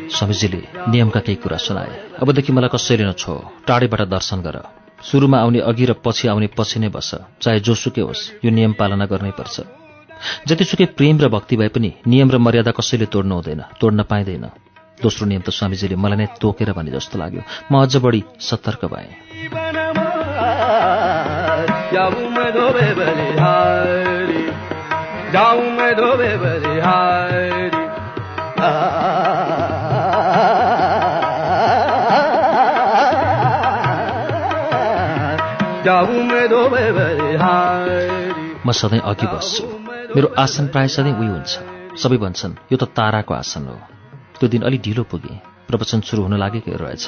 स्वामीजीले 0.09 0.61
नियमका 0.91 1.19
केही 1.19 1.35
कुरा 1.35 1.57
सुनाए। 1.57 1.91
अबदेखि 2.21 2.51
मलाई 2.53 2.69
कसैले 2.69 3.03
नछो 3.05 3.33
टाढेबाट 3.67 4.01
दर्शन 4.01 4.41
गर। 4.41 4.55
सुरुमा 5.03 5.37
आउने 5.39 5.59
अघि 5.59 5.85
र 5.85 5.93
पछि 5.93 6.27
आउने 6.27 6.47
पछि 6.57 6.79
नै 6.79 6.89
बस 6.89 7.09
चाहे 7.41 7.59
जोसुकै 7.59 8.01
होस् 8.01 8.45
यो 8.45 8.51
नियम 8.51 8.73
पालना 8.73 9.05
गर्नै 9.05 9.31
पर्छ। 9.31 9.55
जतिसुकै 10.47 10.85
प्रेम 10.99 11.15
र 11.23 11.27
भक्ति 11.27 11.55
भए 11.57 11.67
पनि 11.67 11.89
नियम 12.07 12.29
र 12.31 12.37
मर्यादा 12.37 12.71
कसैले 12.71 13.05
तोड्नु 13.07 13.35
हुँदैन 13.35 13.61
तोड्न 13.79 14.03
पाइँदैन। 14.03 14.45
दोस्रो 15.01 15.27
नियम 15.27 15.41
त 15.41 15.49
स्वामीजीले 15.49 15.95
मलाई 15.95 16.17
नै 16.19 16.27
तोकेर 16.41 16.75
भने 16.75 16.91
जस्तो 16.91 17.15
लाग्यो। 17.19 17.41
म 17.71 17.73
अझ 17.81 17.95
बढी 18.03 18.23
सतर्क 18.39 18.85
भएँ। 18.91 19.07
म 38.65 38.71
सधैँ 38.71 39.01
अघि 39.01 39.27
बस्छु। 39.27 39.63
मेरो 40.15 40.27
आसन 40.37 40.67
प्राय 40.67 40.87
सधैँ 40.87 41.13
उही 41.13 41.27
हुन्छ। 41.27 41.51
सबै 41.97 42.17
भन्छन् 42.17 42.53
यो 42.71 42.77
त 42.77 42.83
ताराको 42.93 43.33
आसन 43.33 43.63
हो। 43.67 43.75
त्यो 44.39 44.47
दिन 44.49 44.61
अलि 44.61 44.77
ढिलो 44.77 45.03
पुगेँ। 45.03 45.37
प्रवचन 45.67 45.99
सुरु 46.05 46.21
हुन 46.23 46.37
लागेकै 46.37 46.77
रहेछ। 46.77 47.05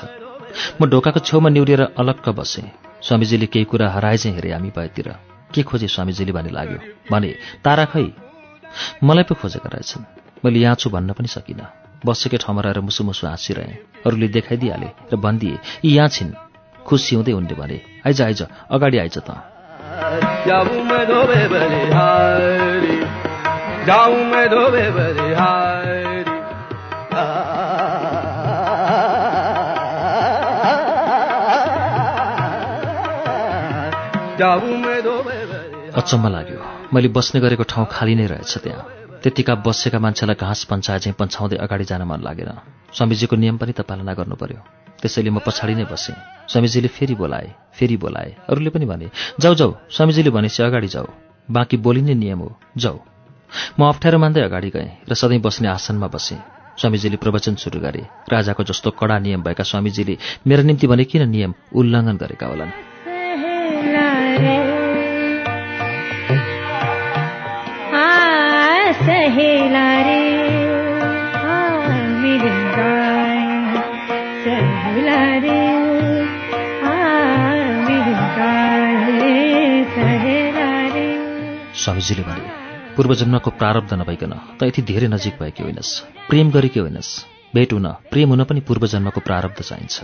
म 0.81 0.89
ढोकाको 0.89 1.19
छेउमा 1.21 1.49
निहुरिएर 1.49 1.81
अलक्क 1.93 2.29
बसेँ। 2.33 2.65
स्वामीजीले 3.05 3.45
केही 3.53 3.65
कुरा 3.65 3.89
हराए 3.91 4.17
चाहिँ 4.17 4.35
हेरेँ 4.35 4.53
हामी 4.53 4.69
भएतिर। 4.77 5.07
के 5.53 5.61
खोजे 5.61 5.87
स्वामीजीले 5.87 6.31
भने 6.31 6.49
लाग्यो। 6.49 6.79
भने 7.11 7.29
तारा 7.61 7.85
खै 7.85 8.05
मलाई 9.03 9.23
पो 9.29 9.33
खोजेका 9.37 9.69
रहेछन्। 9.69 10.03
मैले 10.45 10.59
यहाँ 10.59 10.75
छु 10.81 10.89
भन्न 10.89 11.13
पनि 11.13 11.27
सकिनँ। 11.27 11.69
बसेकै 12.05 12.37
ठाउँमा 12.41 12.61
रहेर 12.65 12.79
मुसु 12.81 13.03
मुसु 13.03 13.27
हाँसिरहेँ। 13.27 13.77
अरूले 14.05 14.27
देखाइदिइहाले 14.27 14.89
र 15.13 15.15
भनिदिए 15.21 15.57
यी 15.85 15.91
यहाँ 15.95 16.09
छिन्। 16.09 16.33
खुसी 16.81 17.15
हुँदै 17.15 17.33
उनले 17.37 17.55
भने 17.55 17.77
आइज 18.05 18.21
आइज 18.21 18.41
अगाडि 18.71 18.97
आइज 18.97 19.17
त। 19.21 19.50
जाऊ 20.47 20.83
मैं 20.83 21.03
धोबे 21.07 21.41
बलिहारी 21.47 22.97
जाऊ 23.85 24.15
मैं 24.31 24.45
धोबे 24.49 24.85
बलिहारी 24.91 25.99
अचम्म 35.99 36.27
लाग्यो। 36.27 36.59
मैले 36.93 37.07
बस्ने 37.07 37.41
गरेको 37.41 37.63
ठाउँ 37.63 37.85
खाली 37.91 38.15
नै 38.15 38.25
रहेछ 38.25 38.57
त्यहाँ। 38.57 38.85
त्यतिका 39.21 39.53
बसेका 39.61 39.99
मान्छेलाई 39.99 40.35
घाँस 40.35 40.63
पन्छाए 40.65 40.99
चाहिँ 40.99 41.15
पन्छाउँदै 41.19 41.57
अगाडि 41.61 41.85
जान 41.85 42.01
मन 42.09 42.19
लागेन। 42.25 42.49
स्वामीजीको 42.89 43.35
नियम 43.37 43.57
पनि 43.61 43.73
त 43.77 43.85
पालना 43.85 44.13
गर्नु 44.17 44.35
पर्यो 44.35 44.59
त्यसैले 44.97 45.29
म 45.29 45.39
पछाडि 45.45 45.73
नै 45.77 45.85
बसेँ। 45.85 46.17
स्वामीजीले 46.49 46.89
फेरि 46.89 47.15
बोलाए 47.15 47.47
फेरि 47.77 47.97
बोलाए। 47.97 48.29
अरूले 48.49 48.69
पनि 48.73 48.85
भने 48.85 49.07
जाऊ 49.37 49.53
जाऊ 49.55 49.71
स्वामीजीले 49.89 50.29
भनेपछि 50.29 50.63
अगाडि 50.63 50.87
जाऊ। 50.87 51.07
बाँकी 51.47 51.77
बोलिने 51.77 52.13
नियम 52.17 52.39
हो। 52.39 52.49
जाऊ। 52.77 52.97
म 53.77 53.81
अप्ठ्यारो 53.89 54.17
मान्दै 54.17 54.41
अगाडि 54.41 54.69
गएँ 54.69 54.89
र 55.05 55.13
सधैँ 55.13 55.41
बस्ने 55.41 55.67
आसनमा 55.69 56.07
बसेँ। 56.07 56.41
स्वामीजीले 56.81 57.17
प्रवचन 57.17 57.55
सुरु 57.61 57.79
गरे। 57.79 58.01
राजाको 58.25 58.63
जस्तो 58.63 58.89
कडा 58.97 59.17
नियम 59.19 59.41
भएका 59.43 59.63
स्वामीजीले 59.63 60.17
मेरो 60.47 60.63
निम्ति 60.63 60.87
भने 60.87 61.03
किन 61.05 61.29
नियम 61.29 61.53
उल्लङ्घन 61.75 62.17
गरेका 62.17 62.47
होलान्? 62.47 62.90
स्वामीजीले 81.75 82.23
भने 82.23 82.45
पूर्वजन्मको 82.95 83.49
प्रारब्ध 83.51 83.93
नभइकन 83.93 84.33
त 84.59 84.63
यति 84.63 84.81
धेरै 84.81 85.07
नजिक 85.07 85.33
भएकी 85.39 85.63
होइनस् 85.63 85.99
प्रेम 86.29 86.51
गरेकी 86.51 86.79
होइनस् 86.79 87.25
भेट 87.55 87.73
हुन 87.73 87.87
प्रेम 87.87 88.29
हुन 88.29 88.43
पनि 88.43 88.59
पूर्वजन्मको 88.59 89.19
प्रारब्ध 89.19 89.63
चाहिन्छ। 89.63 90.01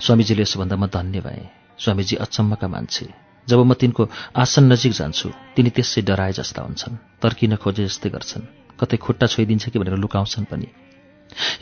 स्वामीजीले 0.00 0.42
यसोभन्दा 0.42 0.76
म 0.76 0.86
धन्य 0.86 1.20
भएँ। 1.20 1.48
स्वामीजी 1.78 2.16
अचम्मका 2.16 2.68
मान्छे। 2.68 3.27
जब 3.48 3.58
म 3.64 3.74
तिनको 3.74 4.02
आसन 4.36 4.64
नजिक 4.72 4.92
जान्छु 4.92 5.28
तिनी 5.56 5.70
त्यसै 5.76 6.02
डराए 6.08 6.32
जस्ता 6.38 6.62
हुन्छन् 6.62 7.00
तर्किन 7.22 7.56
खोजे 7.56 7.84
जस्तै 7.88 8.10
गर्छन् 8.14 8.44
कतै 8.80 8.96
खुट्टा 9.04 9.26
छोइदिन्छ 9.26 9.64
कि 9.72 9.78
भनेर 9.78 9.96
लुकाउँछन् 9.96 10.50
पनि। 10.50 10.68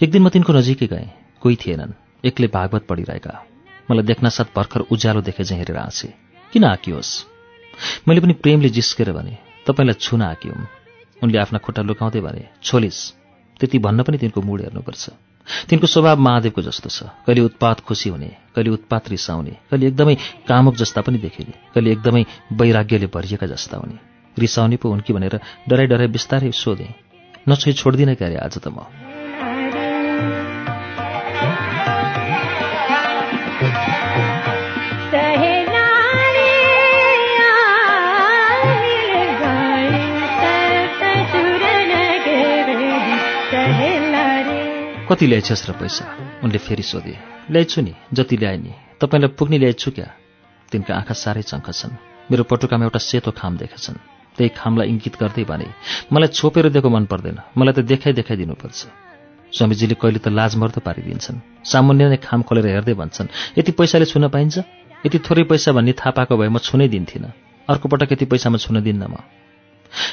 एक 0.03 0.11
दिन 0.11 0.23
म 0.23 0.29
तिनको 0.35 0.53
नजिकै 0.53 0.87
गएँ 0.87 1.09
कोही 1.43 1.57
थिएनन् 1.63 1.93
एक्लै 2.27 2.49
भागवत 2.57 2.83
पढिरहेका। 2.91 3.35
मलाई 3.89 4.05
देख्न 4.11 4.29
साथ 4.29 4.51
भर्खर 4.57 4.81
उज्यालो 4.91 5.21
देखे 5.23 5.45
चाहिँ 5.45 5.61
हेरेर 5.63 5.79
आँचे 5.79 6.09
किन 6.53 6.65
आँकियोस् 6.65 7.13
मैले 8.09 8.21
पनि 8.21 8.35
प्रेमले 8.43 8.69
जिस्केर 8.77 9.13
भने 9.13 9.35
तपाईँलाई 9.67 10.01
छुन 10.01 10.23
आँकियौँ 10.23 10.59
उनले 11.23 11.39
आफ्ना 11.39 11.59
खुट्टा 11.65 11.83
लुकाउँदै 11.83 12.21
भने 12.21 12.43
छोलिस 12.63 12.99
त्यति 13.61 13.79
भन्न 13.79 14.03
पनि 14.03 14.19
तिनको 14.19 14.41
मुड 14.43 14.61
हेर्नुपर्छ। 14.61 15.05
तिनको 15.69 15.87
स्वभाव 15.87 16.19
महादेवको 16.19 16.63
जस्तो 16.63 16.89
छ। 16.89 17.03
कहिले 17.27 17.41
उत्पात 17.41 17.81
खुसी 17.81 18.11
हुने 18.11 18.31
कहिले 18.55 18.71
उत्पात 18.71 19.09
रिसाउने 19.11 19.51
कहिले 19.71 19.87
एकदमै 19.87 20.15
कामुक 20.49 20.75
जस्ता 20.77 21.01
पनि 21.01 21.19
देखिने 21.19 21.53
कहिले 21.75 21.93
एकदमै 21.93 22.25
वैराग्यले 22.53 23.07
भरिएका 23.07 23.47
जस्ता 23.47 23.77
हुने। 23.77 23.99
रिसाउने 24.37 24.77
पो 24.77 24.89
हुन् 24.89 25.01
कि 25.01 25.13
भनेर 25.13 25.41
डराइ 25.69 25.87
डराइ 25.87 26.09
बिस्तारै 26.09 26.51
सोधेँ। 26.53 26.95
नछोइ 27.49 27.73
छोड्दिनँ 27.73 28.15
क्यारे 28.15 28.37
आज 28.37 28.59
त 28.59 28.69
म। 28.69 29.06
कति 45.07 45.27
ल्याइछस् 45.27 45.71
र 45.71 45.73
पैसा? 45.73 46.05
उनले 46.43 46.59
फेरि 46.59 46.83
सोधे। 46.83 47.15
ल्याइछु 47.51 47.81
नि 47.81 47.95
जति 48.13 48.37
ल्याए 48.37 48.57
नि। 48.59 48.73
तपाईँलाई 49.01 49.31
पुग्ने 49.39 49.59
ल्याइछु 49.59 49.91
क्या? 49.91 50.09
तिनका 50.73 50.95
आँखा 50.95 51.15
साह्रै 51.15 51.43
चङ्ख 51.43 51.71
छन्। 51.71 51.95
मेरो 52.31 52.43
पटुकामा 52.43 52.85
एउटा 52.85 52.99
सेतो 52.99 53.31
खाम 53.31 53.57
देखेछन् 53.57 54.03
त्यही 54.37 54.51
खामलाई 54.59 54.89
इङ्गित 54.91 55.15
गर्दै 55.23 55.45
भने 55.47 55.67
मलाई 56.11 56.29
छोपेर 56.29 56.69
दिएको 56.75 56.91
मन 56.91 57.05
पर्दैन। 57.07 57.39
मलाई 57.55 57.75
त 57.79 57.87
देखाइ 57.87 58.13
देखाइ 58.19 58.37
दिनुपर्छ। 58.37 58.81
स्वामीजीले 59.55 59.95
कहिले 59.95 60.19
त 60.19 60.29
लाज 60.35 60.59
मर्दो 60.59 60.83
पारिदिन्छन्। 60.83 61.39
सामान्य 61.63 62.11
नै 62.11 62.19
खाम 62.27 62.43
खोलेर 62.43 62.67
हेर्दै 62.67 62.95
भन्छन् 62.99 63.31
यति 63.63 63.73
पैसाले 63.79 64.11
छुन 64.11 64.27
पाइन्छ? 64.27 64.59
यति 65.07 65.19
थोरै 65.23 65.47
पैसा 65.47 65.71
भन्ने 65.71 65.95
थाहा 65.95 66.19
पाएको 66.19 66.35
भए 66.35 66.51
म 66.51 66.59
छुनै 66.59 66.91
दिन्थिनँ। 66.91 67.31
अर्को 67.71 67.87
पटक 67.87 68.19
यति 68.19 68.27
पैसामा 68.27 68.59
छुन 68.59 68.83
दिन्न 68.83 69.07
म। 69.07 69.23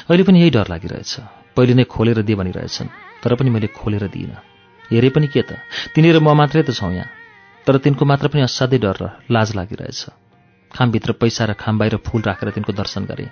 अहिले 0.06 0.22
पनि 0.22 0.38
यही 0.38 0.50
डर 0.54 0.70
लागिरहेछ। 0.70 1.12
पहिले 1.58 1.74
नै 1.74 1.84
खोलेर 1.90 2.22
दिए 2.22 2.38
भनिरहेछन् 2.38 2.94
तर 3.26 3.34
पनि 3.34 3.50
मैले 3.50 3.74
खोलेर 3.74 4.06
दिइनँ। 4.06 4.53
हेरे 4.94 5.08
पनि 5.10 5.26
के 5.26 5.42
त? 5.42 5.58
तिनी 5.94 6.12
र 6.12 6.18
म 6.22 6.30
मात्रै 6.38 6.62
त 6.62 6.70
छौँ 6.70 6.94
यहाँ। 6.94 7.10
तर 7.66 7.76
तिनको 7.78 8.04
मात्र 8.04 8.28
पनि 8.28 8.42
असाध्यै 8.46 8.78
डर 8.78 8.96
र 9.00 9.04
लाज 9.30 9.54
लागिरहेछ। 9.56 10.06
खामभित्र 10.70 11.12
पैसा 11.12 11.44
र 11.44 11.52
खाम 11.52 11.78
बाहिर 11.78 11.96
फुल 12.06 12.22
राखेर 12.22 12.50
तिनको 12.50 12.72
दर्शन 12.72 13.04
गरेँ। 13.04 13.28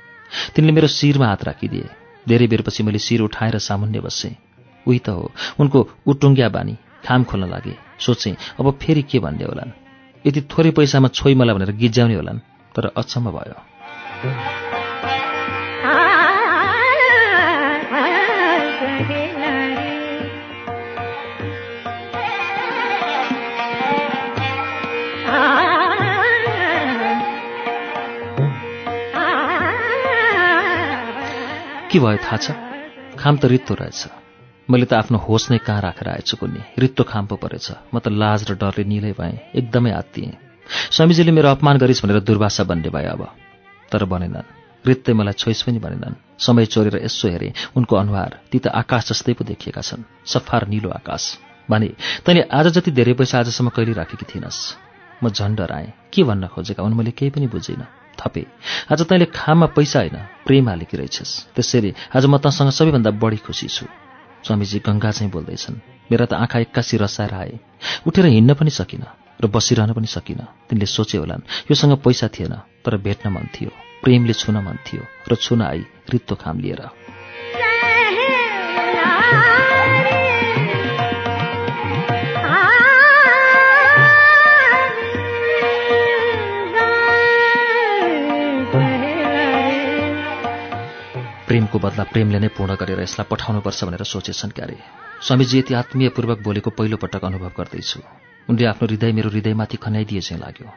तिनले 0.54 0.72
मेरो 0.72 0.88
शिरमा 0.88 1.26
हात 1.26 1.44
राखिदिए। 1.44 1.86
धेरै 2.28 2.46
बेरपछि 2.46 2.82
मैले 2.82 2.98
शिर 2.98 3.20
उठाएर 3.22 3.58
सामुन्य 3.58 4.00
बसेँ। 4.00 4.34
उही 4.86 4.98
त 4.98 5.08
हो 5.08 5.30
उनको 5.60 5.78
उटुङ्ग्या 6.06 6.48
बानी 6.48 6.74
खाम 7.06 7.24
खोल्न 7.24 7.46
लागे। 7.46 7.74
सोचेँ 7.98 8.34
अब 8.58 8.78
फेरि 8.82 9.02
के 9.02 9.18
भन्ने 9.18 9.44
होलान्? 9.44 9.70
यति 10.24 10.40
थोरै 10.50 10.70
पैसामा 10.70 11.08
छोइ 11.08 11.34
मलाई 11.34 11.54
भनेर 11.54 11.72
गिज्याउने 11.76 12.14
होलान् 12.14 12.44
तर 12.74 12.90
अचम्म 12.96 13.30
भयो। 13.30 14.71
के 31.92 31.98
भयो 31.98 32.16
थाहा 32.16 32.36
छ? 32.36 32.50
खाम 33.20 33.36
त 33.36 33.44
रित्तो 33.44 33.74
रहेछ। 33.74 34.08
मैले 34.70 34.86
त 34.88 34.92
आफ्नो 34.96 35.18
होस 35.18 35.50
नै 35.50 35.58
कहाँ 35.60 35.80
राखेर 35.80 36.08
आएछु 36.08 36.36
कुन्नी? 36.40 36.60
रित्तो 36.78 37.04
खाम 37.04 37.26
पो 37.28 37.36
परेछ। 37.36 37.92
म 37.92 38.00
त 38.00 38.08
लाज 38.08 38.48
र 38.48 38.56
डरले 38.56 38.84
निलै 38.84 39.12
भएँ। 39.12 39.52
एकदमै 39.60 39.92
आत्तिएँ। 39.92 40.32
स्वामीजीले 40.90 41.32
मेरो 41.36 41.48
अपमान 41.52 41.76
गरिस् 41.76 42.00
भनेर 42.00 42.24
दुर्वासा 42.24 42.64
बन्ने 42.64 42.88
भए 42.88 43.04
अब। 43.12 43.22
तर 43.92 44.04
बनेनन् 44.08 44.48
रित्तै 44.88 45.12
मलाई 45.12 45.36
छोइस 45.36 45.62
पनि 45.68 45.78
भनेनन्। 45.84 46.16
समय 46.40 46.66
चोरेर 46.66 46.96
यसो 47.04 47.28
हेरेँ। 47.28 47.52
उनको 47.76 47.96
अनुहार 47.96 48.40
ती 48.48 48.58
त 48.58 48.72
आकाश 48.72 49.12
जस्तै 49.12 49.36
पो 49.36 49.44
देखिएका 49.44 49.84
छन्। 49.84 50.08
सफार 50.24 50.68
निलो 50.72 50.88
आकाश। 50.96 51.22
भने 51.68 51.92
तैँले 52.24 52.48
आज 52.48 52.66
जति 52.72 52.90
धेरै 52.90 53.12
पैसा 53.20 53.38
आजसम्म 53.38 53.68
कहिले 53.68 53.92
राखेकी 53.92 54.24
थिइनस्? 54.24 54.60
म 55.20 55.28
झन् 55.28 55.56
डराएँ 55.60 55.92
के 56.08 56.24
भन्न 56.24 56.48
खोजेका? 56.48 56.82
हुन् 56.82 56.96
मैले 56.96 57.12
केही 57.12 57.30
पनि 57.30 57.46
बुझिनँ। 57.52 58.01
थपे। 58.18 58.44
आज 58.92 59.02
तैँले 59.02 59.26
खाममा 59.30 59.66
पैसा 59.76 59.98
होइन 59.98 60.16
प्रेम 60.46 60.68
हालेकी 60.68 60.96
रहेछस्। 60.96 61.32
त्यसैले 61.54 61.94
आज 62.16 62.24
म 62.26 62.38
तँसँग 62.38 62.70
सबैभन्दा 62.70 63.10
बढी 63.16 63.36
खुसी 63.46 63.68
छु। 63.68 63.86
स्वामीजी 64.44 64.78
गङ्गा 64.86 65.10
चाहिँ 65.10 65.30
बोल्दैछन् 65.32 65.76
मेरा 66.10 66.26
त 66.26 66.32
आँखा 66.34 66.58
एक्कासी 66.66 66.96
रसाएर 66.98 67.34
आए 67.34 67.58
उठेर 68.06 68.26
हिँड्न 68.26 68.54
पनि 68.54 68.70
सकिनँ 68.70 69.10
र 69.38 69.46
बसिरहन 69.46 69.92
पनि 69.92 70.06
सकिनँ। 70.06 70.46
तिनले 70.68 70.86
सोचे 70.86 71.18
होलान् 71.18 71.46
योसँग 71.70 71.96
पैसा 72.02 72.28
थिएन 72.28 72.54
तर 72.84 72.96
भेट्न 72.98 73.30
मन 73.30 73.46
थियो 73.54 73.70
प्रेमले 74.02 74.34
छुन 74.34 74.56
मन 74.62 74.78
थियो 74.86 75.02
र 75.30 75.34
छुन 75.34 75.62
आई 75.62 75.82
रित्तो 76.10 76.34
खाम 76.34 76.58
लिएर। 76.58 77.01
प्रेमको 91.52 91.78
बदला 91.78 92.04
प्रेमले 92.08 92.38
नै 92.40 92.48
पूर्ण 92.56 92.80
गरेर 92.80 93.00
यसलाई 93.04 93.28
पठाउनुपर्छ 93.28 93.84
भनेर 93.84 94.02
सोचेछन् 94.08 94.56
क्यारे। 94.56 94.76
स्वामीजी 95.20 95.58
यति 95.58 95.72
आत्मीयपूर्वक 95.76 96.38
बोलेको 96.40 96.70
पहिलो 96.72 96.96
पटक 96.96 97.24
अनुभव 97.28 97.52
गर्दैछु। 97.52 98.00
उनले 98.48 98.64
आफ्नो 98.72 98.88
हृदय 98.88 99.12
मेरो 99.12 99.28
हृदयमाथि 99.28 99.76
खन्याइदिए 99.76 100.20
चाहिँ 100.24 100.40
लाग्यो। 100.40 100.68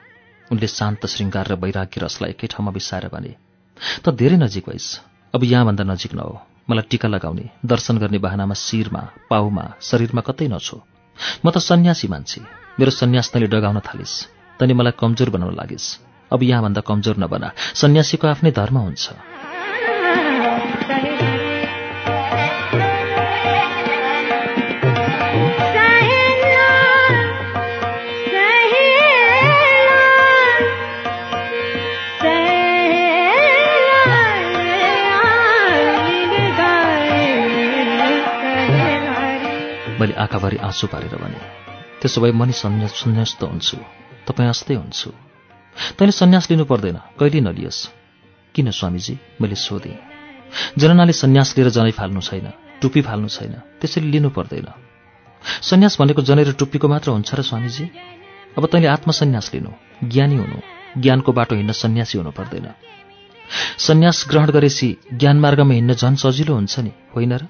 उनले 0.52 0.68
शान्त 0.68 1.06
श्रृङ्गार 1.08 1.46
र 1.48 1.56
वैराग्य 1.56 1.98
रसलाई 2.04 2.36
एकै 2.36 2.48
ठाउँमा 2.52 2.72
बिसाएर 2.76 3.08
भने 3.08 3.32
त 4.04 4.06
धेरै 4.12 4.36
नजिक 4.36 4.68
भइस् 4.68 4.90
अब 5.34 5.42
यहाँभन्दा 5.48 5.84
नजिक 5.88 6.12
नहो। 6.12 6.36
मलाई 6.68 6.86
टिका 6.92 7.08
लगाउने 7.08 7.46
दर्शन 7.64 7.96
गर्ने 8.04 8.20
बाहनामा 8.20 8.56
शिरमा 8.60 9.04
पाउमा 9.32 9.66
शरीरमा 9.80 10.22
कतै 10.28 10.52
नछो। 10.52 10.78
म 11.40 11.56
त 11.56 11.64
सन्यासी 11.64 12.08
मान्छे। 12.12 12.42
मेरो 12.76 12.92
सन्यास 12.92 13.32
तैँले 13.32 13.48
डगाउन 13.48 13.80
थालिस्। 13.80 14.16
तैँले 14.60 14.76
मलाई 14.76 15.00
कमजोर 15.00 15.30
बनाउन 15.32 15.56
लागिस्। 15.56 15.88
अब 16.36 16.44
यहाँभन्दा 16.44 16.82
कमजोर 16.84 17.16
नबना। 17.24 17.56
सन्यासीको 17.80 18.28
आफ्नै 18.28 18.52
धर्म 18.52 18.78
हुन्छ। 18.84 19.35
मैले 40.06 40.14
आँखाभरि 40.16 40.58
आँसु 40.58 40.88
पारेर 40.88 41.16
भने 41.18 41.40
त्यसो 42.02 42.22
भए 42.22 42.32
म 42.32 42.44
नि 42.46 42.54
सन्यास 42.54 42.94
सन्यास 42.94 43.38
त 43.42 43.44
हुन्छु। 43.44 43.78
तपाईँ 44.30 44.50
जस्तै 44.50 44.74
हुन्छु। 44.74 45.10
तैँले 45.98 46.12
सन्यास 46.12 46.46
लिनु 46.52 46.66
पर्दैन। 46.66 46.98
कहिले 47.18 47.42
नलियोस्। 47.42 47.90
किन 48.56 48.70
स्वामीजी? 48.70 49.18
मैले 49.42 49.56
सोधेँ। 49.56 49.98
जननाले 50.78 51.14
सन्यास 51.14 51.58
लिएर 51.58 51.70
जनै 51.70 51.92
फाल्नु 51.92 52.22
छैन 52.22 52.54
टुप्पी 52.82 53.02
फाल्नु 53.02 53.28
छैन। 53.28 53.54
त्यसैले 53.82 54.08
लिनु 54.08 54.30
पर्दैन। 54.30 54.70
सन्यास 55.66 55.98
भनेको 56.02 56.22
जनै 56.22 56.44
र 56.44 56.54
टुप्पीको 56.54 56.88
मात्र 56.88 57.10
हुन्छ 57.10 57.34
र 57.34 57.42
स्वामीजी? 57.42 57.86
अब 58.58 58.64
तैँले 58.70 58.88
आत्मसन्यास 58.88 59.52
लिनु। 59.54 59.72
ज्ञानी 60.06 60.38
हुनु। 60.38 60.58
ज्ञानको 61.02 61.32
बाटो 61.34 61.56
हिँड्न 61.56 61.74
सन्यासी 61.74 62.18
हुनु 62.18 62.32
पर्दैन। 62.32 62.68
सन्यास 63.82 64.26
ग्रहण 64.30 64.50
गरेपछि 64.54 64.90
ज्ञान 65.14 65.38
मार्गमा 65.40 65.74
हिँड्न 65.74 65.94
झन् 65.94 66.22
सजिलो 66.22 66.54
हुन्छ 66.54 66.80
नि 66.80 66.92
होइन 67.16 67.34
र? 67.34 67.50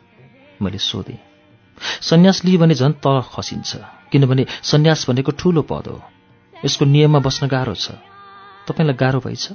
मैले 0.62 0.80
सोधेँ। 0.80 1.35
सन्यास 1.82 2.46
लिए 2.46 2.58
भने 2.58 2.76
झन् 2.76 2.94
तल 2.94 3.22
खसिन्छ। 3.34 3.76
किनभने 4.12 4.46
सन्यास 4.64 5.10
भनेको 5.10 5.32
ठूलो 5.32 5.62
पद 5.62 5.88
हो। 5.88 6.02
यसको 6.66 6.86
नियममा 6.86 7.20
बस्न 7.20 7.48
गाह्रो 7.48 7.74
छ। 7.74 7.92
तपाईँलाई 8.68 8.96
गाह्रो 8.96 9.20
भएछ? 9.20 9.46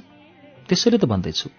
त्यसैले 0.69 0.97
त 0.97 1.05
भन्दैछु। 1.05 1.49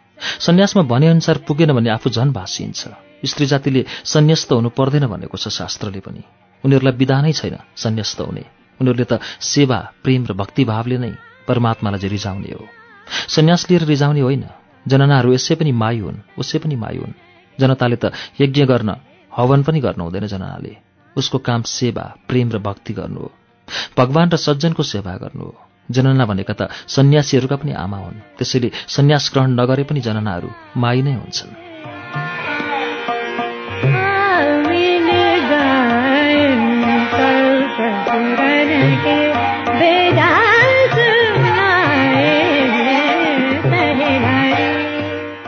सन्यासमा 0.40 0.82
भनेअनुसार 0.82 1.38
पुगेन 1.38 1.72
भने 1.72 1.90
आफू 1.90 2.10
झन् 2.10 2.32
भाँसिन्छ। 2.32 2.80
स्त्री 3.24 3.46
जातिले 3.46 3.84
सन्यस्त 4.04 4.52
हुनु 4.52 4.68
पर्दैन 4.68 5.06
भनेको 5.06 5.36
छ 5.38 5.48
शास्त्रले 5.48 6.00
पनि। 6.00 6.22
उनीहरूलाई 6.64 6.94
विधानै 6.96 7.32
छैन 7.32 7.56
सन्यस्त 7.76 8.20
हुने। 8.20 8.44
उनीहरूले 8.80 9.04
त 9.04 9.20
सेवा 9.40 9.78
प्रेम 10.02 10.26
र 10.26 10.32
भक्तिभावले 10.32 10.98
नै 10.98 11.12
परमात्मालाई 11.48 12.00
चाहिँ 12.00 12.10
रिझाउने 12.10 12.50
हो। 12.50 12.66
सन्यास 13.28 13.70
लिएर 13.70 13.82
रिझाउने 13.84 14.20
होइन। 14.20 14.44
जननाहरू 14.88 15.32
यसै 15.32 15.54
पनि 15.54 15.72
मायु 15.72 16.04
हुन् 16.06 16.24
उसै 16.38 16.58
पनि 16.58 16.76
मायु 16.76 17.00
हुन्। 17.02 17.14
जनताले 17.60 17.96
त 17.96 18.04
यज्ञ 18.40 18.64
गर्न 18.66 18.90
हवन 19.36 19.62
पनि 19.62 19.80
गर्नु 19.80 20.04
हुँदैन 20.04 20.26
जननाले। 20.26 20.76
उसको 21.16 21.38
काम 21.38 21.62
सेवा 21.62 22.16
प्रेम 22.28 22.50
र 22.50 22.58
भक्ति 22.58 22.92
गर्नु 22.92 23.20
हो। 23.20 23.32
भगवान 23.98 24.30
र 24.30 24.36
सज्जनको 24.36 24.82
सेवा 24.82 25.16
गर्नु 25.16 25.44
हो। 25.44 25.60
जनना 25.90 26.26
भनेका 26.26 26.54
त 26.54 26.68
सन्यासीहरूका 26.88 27.56
पनि 27.56 27.72
आमा 27.72 27.96
हुन्। 27.96 28.20
त्यसैले 28.38 28.70
सन्यास 28.88 29.30
ग्रहण 29.34 29.50
नगरे 29.50 29.84
पनि 29.84 30.00
जननाहरू 30.00 30.50
माई 30.76 31.02
नै 31.02 31.14
हुन्छन्। 31.14 31.50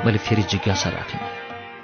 मैले 0.06 0.18
फेरि 0.18 0.42
जिज्ञासा 0.42 0.90
राखेँ। 0.90 1.33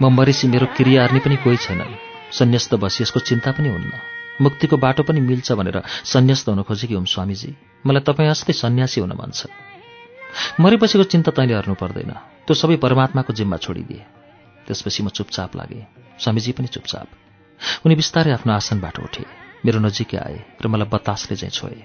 म 0.03 0.09
मरेसी 0.09 0.49
मेरो 0.49 0.67
क्रियार्नी 0.77 1.21
पनि 1.21 1.37
कोही 1.45 1.57
छैनन् 1.57 1.95
सन्यस्त 2.33 2.75
बसी 2.81 3.03
यसको 3.05 3.21
चिन्ता 3.21 3.53
पनि 3.53 3.69
हुन्न। 3.69 3.93
मुक्तिको 4.41 4.77
बाटो 4.77 5.03
पनि 5.05 5.21
मिल्छ 5.21 5.53
भनेर 5.53 5.83
सन्यस्त 5.85 6.49
हुन 6.49 6.63
खोजेकी 6.65 6.95
हुँ 6.95 7.05
स्वामीजी। 7.05 7.51
मलाई 7.85 8.03
तपाईँ 8.09 8.31
जस्तै 8.33 8.53
सन्यासी 8.57 9.01
हुन 9.01 9.13
मन 9.13 9.31
छ। 9.37 9.53
मरेपछिको 10.57 11.05
चिन्ता 11.05 11.31
तैँले 11.37 11.55
हर्नु 11.55 11.75
पर्दैन। 11.77 12.13
त्यो 12.49 12.55
सबै 12.57 12.77
परमात्माको 12.81 13.33
जिम्मा 13.37 13.57
छोडिदिए। 13.61 14.03
त्यसपछि 14.65 15.03
म 15.05 15.09
चुपचाप 15.13 15.57
लागेँ। 15.61 15.85
स्वामीजी 16.17 16.53
पनि 16.57 16.69
चुपचाप। 16.73 17.07
उनी 17.85 17.95
बिस्तारै 18.01 18.33
आफ्नो 18.33 18.53
आसनबाट 18.57 18.97
उठे। 19.05 19.25
मेरो 19.69 19.79
नजिकै 19.85 20.17
आए 20.17 20.39
र 20.65 20.65
मलाई 20.73 20.89
बतासले 20.89 21.37
चाहिँ 21.37 21.53
छोए। 21.53 21.85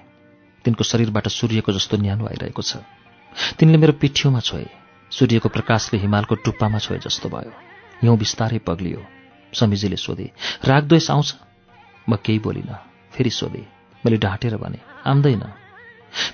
तिनको 0.64 0.82
शरीरबाट 0.88 1.28
सूर्यको 1.28 1.68
जस्तो 1.68 2.00
न्यानो 2.00 2.24
आइरहेको 2.32 2.62
छ। 2.64 2.80
तिनले 3.60 3.76
मेरो 3.76 3.92
पिठ्यौमा 4.00 4.40
छोए। 4.40 4.66
सूर्यको 5.12 5.48
प्रकाशले 5.52 6.00
हिमालको 6.00 6.34
टुप्पामा 6.40 6.78
छोए 6.80 6.98
जस्तो 7.04 7.28
भयो। 7.28 7.75
हिउँ 8.02 8.16
बिस्तारै 8.18 8.58
पग्लियो। 8.58 9.00
समीजीले 9.52 9.96
सोधे 9.96 10.30
रागद्वेष 10.64 11.10
आउँछ? 11.10 11.28
म 12.08 12.16
केही 12.16 12.38
बोलिनँ। 12.38 12.78
फेरि 13.12 13.30
सोधे 13.30 13.62
मैले 14.04 14.16
ढाँटेर 14.18 14.56
भने 14.56 14.78
आउँदैन 15.06 15.42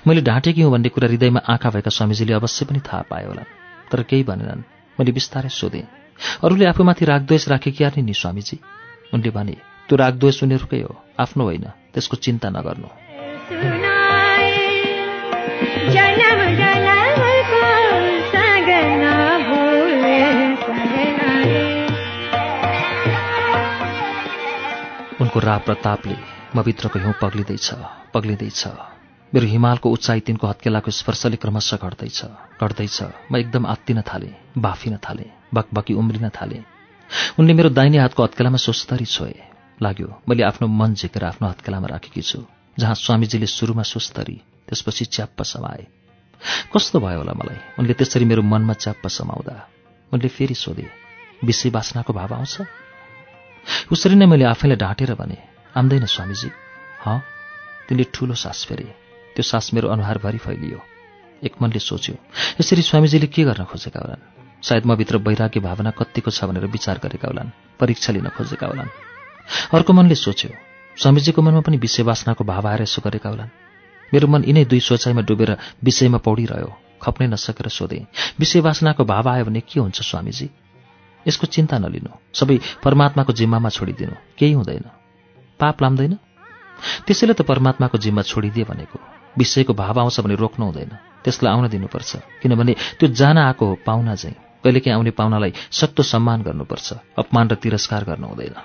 मैले 0.07 0.21
ढाँटेकी 0.21 0.61
हुँ 0.61 0.71
भन्ने 0.71 0.89
कुरा 0.89 1.07
हृदयमा 1.07 1.39
आँखा 1.47 1.69
भएका 1.69 1.89
स्वामीजीले 1.89 2.33
अवश्य 2.33 2.65
पनि 2.65 2.79
थाहा 2.79 3.01
पाए 3.09 3.25
होलान् 3.25 3.51
तर 3.91 4.03
केही 4.03 4.23
भनेनन्। 4.23 4.63
मैले 4.97 5.11
बिस्तारै 5.11 5.49
सोधेँ 5.49 5.87
अरूले 6.43 6.65
आफूमाथि 6.65 7.05
रागद्वेष 7.05 7.47
राखे 7.49 7.71
कि 7.71 7.83
नि 7.83 8.01
नि 8.01 8.13
स्वामीजी? 8.13 8.59
उनले 9.13 9.29
भने 9.29 9.55
त्यो 9.89 9.95
रागद्वेष 9.97 10.43
उनीहरूकै 10.43 10.81
हो 10.81 10.93
आफ्नो 11.19 11.43
होइन 11.43 11.65
त्यसको 11.93 12.15
चिन्ता 12.17 12.49
नगर्नु। 12.49 12.89
उनको 25.33 25.45
रा 25.45 25.57
प्रतापले 25.65 26.15
म 26.55 26.61
भित्रको 26.61 26.99
हिउँ 26.99 27.13
पग्लिँदैछ 27.17 27.69
पग्लिँदैछ। 28.13 28.61
मेरो 29.33 29.45
हिमालको 29.49 29.89
उचाइ 29.89 30.19
तिनको 30.29 30.45
हत्केलाको 30.47 30.91
स्पर्शले 30.93 31.37
क्रमशः 31.41 31.81
घट्दैछ 31.81 32.21
घट्दैछ। 32.61 32.97
म 33.31 33.41
एकदम 33.41 33.65
आत्तिन 33.65 34.01
थालेँ 34.05 34.33
बाफिन 34.61 34.97
थालेँ 35.01 35.33
बकबकी 35.49 35.93
उम्रिन 35.97 36.29
थालेँ। 36.37 36.61
उनले 37.41 37.53
मेरो 37.57 37.69
दाहिने 37.73 37.97
हातको 37.97 38.23
हत्केलामा 38.23 38.57
सुस्तरी 38.61 39.05
छोए। 39.09 39.33
लाग्यो 39.81 40.21
मैले 40.29 40.43
आफ्नो 40.53 40.67
मन 40.69 40.93
झिकेर 41.01 41.25
आफ्नो 41.25 41.49
हत्केलामा 41.49 41.87
राखेकी 41.89 42.21
छु 42.21 42.45
जहाँ 42.77 42.93
स्वामीजीले 42.93 43.49
सुरुमा 43.49 43.89
सुस्तरी 43.89 44.37
त्यसपछि 44.69 45.05
च्याप्प 45.17 45.41
समाए। 45.41 45.83
कस्तो 46.69 46.99
भयो 47.01 47.17
होला 47.17 47.33
मलाई? 47.33 47.57
उनले 47.81 47.93
त्यसरी 47.97 48.25
मेरो 48.29 48.45
मनमा 48.45 48.73
च्याप्प 48.77 49.09
समाउँदा। 49.09 49.57
उनले 50.11 50.29
फेरि 50.29 50.53
सोधे 50.53 50.85
विषय 51.41 51.69
बासनाको 51.73 52.13
भाव 52.13 52.33
आउँछ? 52.37 52.82
उसरी 53.91 54.15
नै 54.15 54.25
मैले 54.25 54.45
आफैलाई 54.45 54.77
ढाँटेर 54.77 55.13
भने 55.15 55.37
आउँदैन 55.75 56.05
स्वामीजी। 56.05 56.49
हँ 57.03 57.17
तिनले 57.89 58.05
ठुलो 58.13 58.35
सास 58.35 58.65
फेरे। 58.69 58.83
त्यो 59.35 59.43
सास 59.43 59.73
मेरो 59.73 59.87
अनुहारभरि 59.89 60.37
फैलियो। 60.37 60.79
एक 61.43 61.53
मनले 61.61 61.79
सोच्यो 61.79 62.15
यसरी 62.59 62.81
स्वामीजीले 62.81 63.27
के 63.27 63.43
गर्न 63.43 63.63
खोजेका 63.65 63.99
होलान्? 63.99 64.21
सायद 64.63 64.85
म 64.85 64.95
भित्र 64.95 65.17
वैराग्य 65.19 65.59
भावना 65.59 65.91
कत्तिको 65.91 66.31
छ 66.31 66.47
भनेर 66.47 66.65
विचार 66.71 66.99
गरेका 67.03 67.27
होलान् 67.27 67.49
परीक्षा 67.79 68.13
लिन 68.13 68.27
खोजेका 68.31 68.67
होलान्। 68.67 68.89
अर्को 69.75 69.91
मनले 69.93 70.15
सोच्यो 70.15 70.49
स्वामीजीको 70.97 71.41
मनमा 71.41 71.61
पनि 71.67 71.77
विषय 71.77 72.03
वासनाको 72.03 72.43
भाव 72.43 72.67
आएर 72.67 72.81
यसो 72.87 73.01
गरेका 73.03 73.29
होलान्। 73.29 73.51
मेरो 74.13 74.27
मन 74.27 74.43
यिनै 74.47 74.63
दुई 74.65 74.79
सोचाइमा 74.79 75.21
डुबेर 75.27 75.51
विषयमा 75.83 76.17
पौडिरह्यो 76.23 76.69
खप्नै 77.01 77.27
नसकेर 77.27 77.67
सोधे 77.67 77.99
विषय 78.39 78.59
वासनाको 78.61 79.03
भाव 79.03 79.29
आयो 79.29 79.45
भने 79.45 79.59
के 79.59 79.79
हुन्छ 79.79 79.99
स्वामीजी? 80.01 80.47
यसको 81.27 81.47
चिन्ता 81.47 81.77
नलिनु। 81.77 82.11
सबै 82.33 82.59
परमात्माको 82.83 83.33
जिम्मामा 83.33 83.69
छोडिदिनु। 83.69 84.15
केही 84.37 84.53
हुँदैन। 84.53 84.85
पाप 85.59 85.81
लाम्दैन। 85.81 86.13
त्यसैले 87.07 87.33
त 87.33 87.41
परमात्माको 87.41 87.97
जिम्मा 87.97 88.21
छोडिदिए 88.21 88.63
भनेको। 88.63 88.99
विषयको 89.37 89.73
भाव 89.73 89.99
आउँछ 89.99 90.19
भने 90.19 90.35
रोक्नु 90.35 90.65
हुँदैन। 90.65 90.97
त्यसलाई 91.23 91.53
आउन 91.53 91.67
दिनुपर्छ। 91.67 92.15
किनभने 92.41 92.75
त्यो 92.99 93.09
जान 93.09 93.37
आएको 93.37 93.65
हो 93.65 93.77
पाहुना 93.85 94.15
चाहिँ। 94.15 94.35
कहिलेकाहीँ 94.63 94.97
आउने 94.97 95.11
पाहुनालाई 95.11 95.53
सक्तो 95.71 96.03
सम्मान 96.03 96.41
गर्नुपर्छ। 96.41 96.93
अपमान 97.17 97.49
र 97.49 97.55
तिरस्कार 97.55 98.03
गर्नु 98.03 98.27
हुँदैन। 98.27 98.55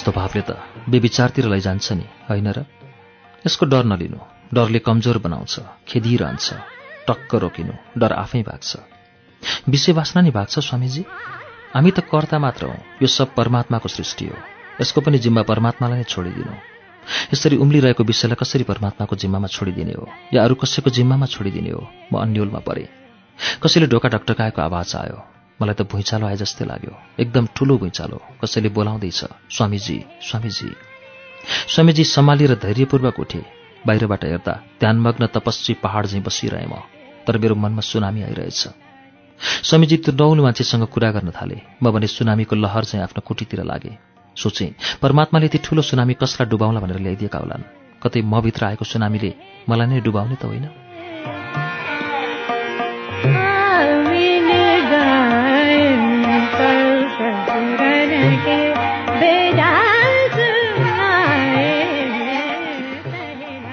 यस्तो 0.00 0.12
भावले 0.16 0.40
त 0.40 0.56
बेविचारतिर 0.88 1.44
लैजान्छ 1.44 1.92
नि 1.92 2.08
होइन 2.24 2.48
र? 2.48 2.64
यसको 3.44 3.66
डर 3.68 3.84
नलिनु। 3.84 4.16
डरले 4.48 4.78
कमजोर 4.80 5.18
बनाउँछ 5.20 5.60
खेदिरहन्छ 5.88 6.46
टक्क 7.04 7.34
रोकिनु 7.34 8.00
डर 8.00 8.12
आफै 8.12 8.40
भाग्छ। 8.42 8.76
विषय 9.68 9.92
वासना 9.92 10.20
नि 10.22 10.30
भाग्छ 10.30 10.58
स्वामीजी? 10.58 11.04
हामी 11.76 11.90
त 11.90 12.00
कर्ता 12.00 12.38
मात्र 12.40 12.66
हौ 12.66 12.76
यो 13.02 13.08
सब 13.12 13.34
परमात्माको 13.36 13.88
सृष्टि 13.88 14.24
हो। 14.24 14.36
यसको 14.80 15.00
पनि 15.04 15.18
जिम्मा 15.20 15.42
परमात्मालाई 15.42 15.98
नै 15.98 16.08
छोडिदिनु। 16.08 16.54
यसरी 17.36 17.56
उम्लिरहेको 17.60 18.04
विषयलाई 18.04 18.40
कसरी 18.40 18.64
परमात्माको 18.64 19.16
जिम्मामा 19.16 19.52
छोडिदिने 19.52 19.92
हो? 20.00 20.08
या 20.32 20.44
अरू 20.44 20.54
कसैको 20.54 20.90
जिम्मामा 20.90 21.26
छोडिदिने 21.26 21.70
हो? 21.76 21.84
म 22.12 22.24
अन्यलमा 22.24 22.58
परेँ। 22.64 22.88
कसैले 23.62 23.86
ढोका 23.86 24.08
ढकढकाएको 24.08 24.62
आवाज 24.62 24.96
आयो। 24.96 25.39
मलाई 25.60 25.74
त 25.74 25.82
भुइँचालो 25.92 26.26
आए 26.26 26.36
जस्तै 26.36 26.64
लाग्यो। 26.64 26.92
एकदम 27.20 27.44
ठुलो 27.56 27.74
भुइँचालो। 27.78 28.18
कसैले 28.40 28.68
बोलाउँदैछ 28.72 29.20
स्वामीजी 29.56 29.96
स्वामीजी। 30.28 30.68
स्वामीजी 31.68 32.04
सम्हालिएर 32.04 32.54
धैर्यपूर्वक 32.64 33.20
उठे। 33.20 33.40
बाहिरबाट 33.86 34.24
हेर्दा 34.24 34.54
ध्यानमग्न 34.80 35.26
तपस्वी 35.36 35.74
पहाड 35.84 36.06
झैँ 36.06 36.22
बसिरहे 36.22 36.66
म 36.66 36.80
तर 37.26 37.38
मेरो 37.38 37.54
मनमा 37.54 37.80
सुनामी 37.80 38.22
आइरहेछ। 38.22 38.62
स्वामीजी 39.68 39.96
त्यो 40.04 40.12
नौलो 40.16 40.42
मान्छेसँग 40.42 40.84
कुरा 40.88 41.10
गर्न 41.12 41.30
थाले। 41.36 41.56
म 41.82 41.92
भने 41.92 42.06
सुनामीको 42.08 42.56
लहर 42.56 42.84
चाहिँ 42.84 43.04
आफ्नो 43.04 43.20
कुटीतिर 43.28 43.60
लागे। 43.64 43.92
सोचे 44.36 44.66
परमात्माले 45.02 45.46
यति 45.46 45.58
ठुलो 45.64 45.82
सुनामी 45.82 46.14
कसलाई 46.16 46.48
डुबाउला 46.48 46.80
भनेर 46.80 46.98
ल्याइदिएका 47.04 47.38
होलान्। 47.38 47.68
कतै 48.02 48.20
म 48.24 48.40
भित्र 48.40 48.64
आएको 48.64 48.84
सुनामीले 48.84 49.30
मलाई 49.68 49.86
नै 49.86 50.00
डुबाउने 50.00 50.36
त 50.40 50.44
होइन? 50.44 50.79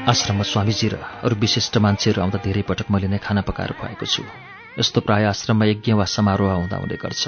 आश्रममा 0.07 0.43
स्वामीजी 0.43 0.87
र 0.87 0.95
अरू 1.27 1.35
विशिष्ट 1.35 1.77
मान्छेहरू 1.83 2.21
आउँदा 2.23 2.39
धेरै 2.39 2.61
पटक 2.63 2.87
मैले 2.91 3.07
नै 3.11 3.19
खाना 3.19 3.41
पकाएर 3.43 3.71
खुवाएको 3.75 4.05
छु। 4.07 4.23
यस्तो 4.79 5.01
प्राय 5.03 5.23
आश्रममा 5.27 5.65
यज्ञ 5.67 5.99
वा 5.99 6.05
समारोह 6.07 6.51
हुँदा 6.63 6.77
हुँदै 6.79 6.95
गर्छ। 6.95 7.23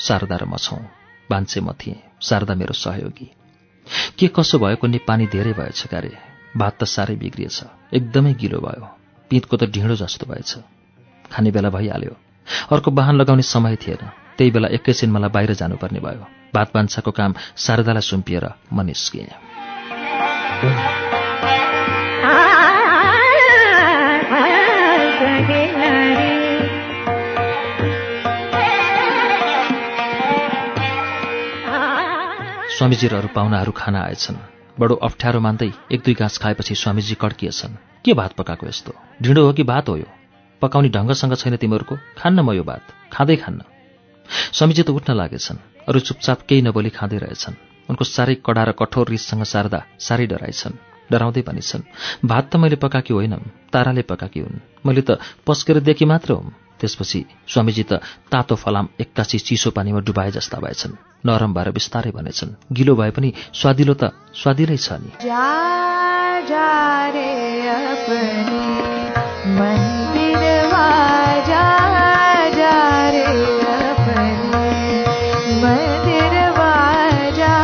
शारदा 0.00 0.36
र 0.40 0.44
म 0.48 0.56
छौँ। 0.56 0.80
भान्से 1.28 1.60
म 1.60 1.76
थिएँ। 1.76 2.00
शारदा 2.16 2.54
मेरो 2.56 2.72
सहयोगी। 2.72 3.28
के 4.16 4.26
कसो 4.32 4.56
भयो 4.56 4.76
कुनै 4.80 5.04
पानी 5.04 5.26
धेरै 5.28 5.52
भएछ 5.52 5.92
क्यारे? 5.92 6.16
भात 6.56 6.74
त 6.80 6.88
साह्रै 6.88 7.16
बिग्रिएछ। 7.20 7.92
एकदमै 7.92 8.32
गिलो 8.40 8.60
भयो। 8.64 8.84
पिँतको 9.30 9.56
त 9.60 9.68
ढिँडो 9.68 9.96
जस्तो 10.00 10.24
भएछ। 10.32 10.50
खाने 11.28 11.50
बेला 11.52 11.68
भइहाल्यो। 11.68 12.16
अर्को 12.72 12.88
वाहन 12.90 13.14
लगाउने 13.20 13.44
समय 13.44 13.76
थिएन। 13.84 14.02
त्यही 14.40 14.50
बेला 14.50 14.68
एकैछिन 14.72 15.12
मलाई 15.12 15.28
बाहिर 15.28 15.52
जानुपर्ने 15.60 16.00
भयो। 16.00 16.24
भात 16.56 16.68
भान्साको 16.72 17.10
काम 17.12 17.34
शारदालाई 17.56 18.00
सुम्पिएर 18.00 18.48
म 18.72 18.80
निस्किएँ 18.80 19.28
स्वामीजी 32.78 33.08
र 33.08 33.14
अरू 33.14 33.28
पाहुनाहरू 33.34 33.72
खाना 33.74 34.00
आएछन्। 34.00 34.36
बडो 34.80 34.94
अप्ठ्यारो 34.94 35.40
मान्दै 35.40 35.66
एक 35.92 36.00
दुई 36.00 36.14
गाँस 36.14 36.38
खाएपछि 36.38 36.74
स्वामीजी 36.74 37.14
कड्किएछन्। 37.14 37.74
के 38.06 38.14
भात 38.14 38.32
पकाएको 38.38 38.66
यस्तो? 38.66 38.92
ढिँडो 39.22 39.42
हो 39.46 39.52
कि 39.52 39.62
भात 39.62 39.88
हो 39.88 39.96
यो? 39.96 40.06
पकाउने 40.62 40.88
ढङ्गसँग 40.88 41.34
छैन 41.34 41.56
तिमीहरूको। 41.56 41.96
खान्न 42.18 42.38
म 42.40 42.54
यो 42.54 42.62
भात। 42.62 42.82
खाँदै 43.12 43.36
खान्न। 43.36 43.60
स्वामीजी 44.54 44.82
त 44.82 44.90
उठ्न 44.94 45.10
लागेछन्। 45.18 45.58
अरू 45.90 46.00
चुपचाप 46.00 46.46
केही 46.46 46.62
नबोली 46.62 46.90
खाँदै 46.94 47.18
रहेछन्। 47.18 47.58
उनको 47.90 48.04
साह्रै 48.04 48.34
कडा 48.46 48.62
र 48.62 48.70
कठोर 48.78 49.10
रिससँग 49.10 49.42
सार्दा 49.42 49.82
साह्रै 49.98 50.26
डराइछन्। 50.30 50.78
डराउँदै 51.10 51.42
पनि 51.42 51.60
छन् 51.60 51.82
भात 52.22 52.54
त 52.54 52.62
मैले 52.62 52.78
पकाकी 52.78 53.10
होइनँ 53.10 53.42
ताराले 53.74 54.06
पकाकी 54.06 54.40
हुन्। 54.40 54.62
मैले 54.86 55.02
त 55.02 55.18
पस्केर 55.42 55.82
देखि 55.82 56.04
मात्र 56.06 56.38
हुँ 56.38 56.54
त्यसपछि 56.78 57.26
स्वामीजी 57.50 57.82
त 57.90 57.98
तातो 58.30 58.54
फलाम 58.54 58.94
एक्कासी 59.02 59.38
चिसो 59.42 59.74
पानीमा 59.74 60.06
डुबाए 60.06 60.30
जस्ता 60.30 60.62
भएछन्। 60.62 61.07
नरम 61.26 61.54
भएर 61.54 61.70
बिस्तारै 61.74 62.10
भनेछन्। 62.14 62.50
गिलो 62.72 62.94
भए 62.96 63.10
पनि 63.10 63.32
स्वादिलो 63.52 63.94
त 63.94 64.14
स्वादिलै 64.34 64.76
छ 64.78 64.88
नि। 65.02 65.10
जा 65.26 65.50
जा 66.48 66.70
रे 67.10 67.30
अपने 67.68 68.62
मंदिरवा 69.58 70.86
जा 71.48 71.66
जा 72.54 72.76
रे 73.10 73.24
अपने 73.74 74.28
मंदिरवा 75.64 76.72
जा 77.40 77.56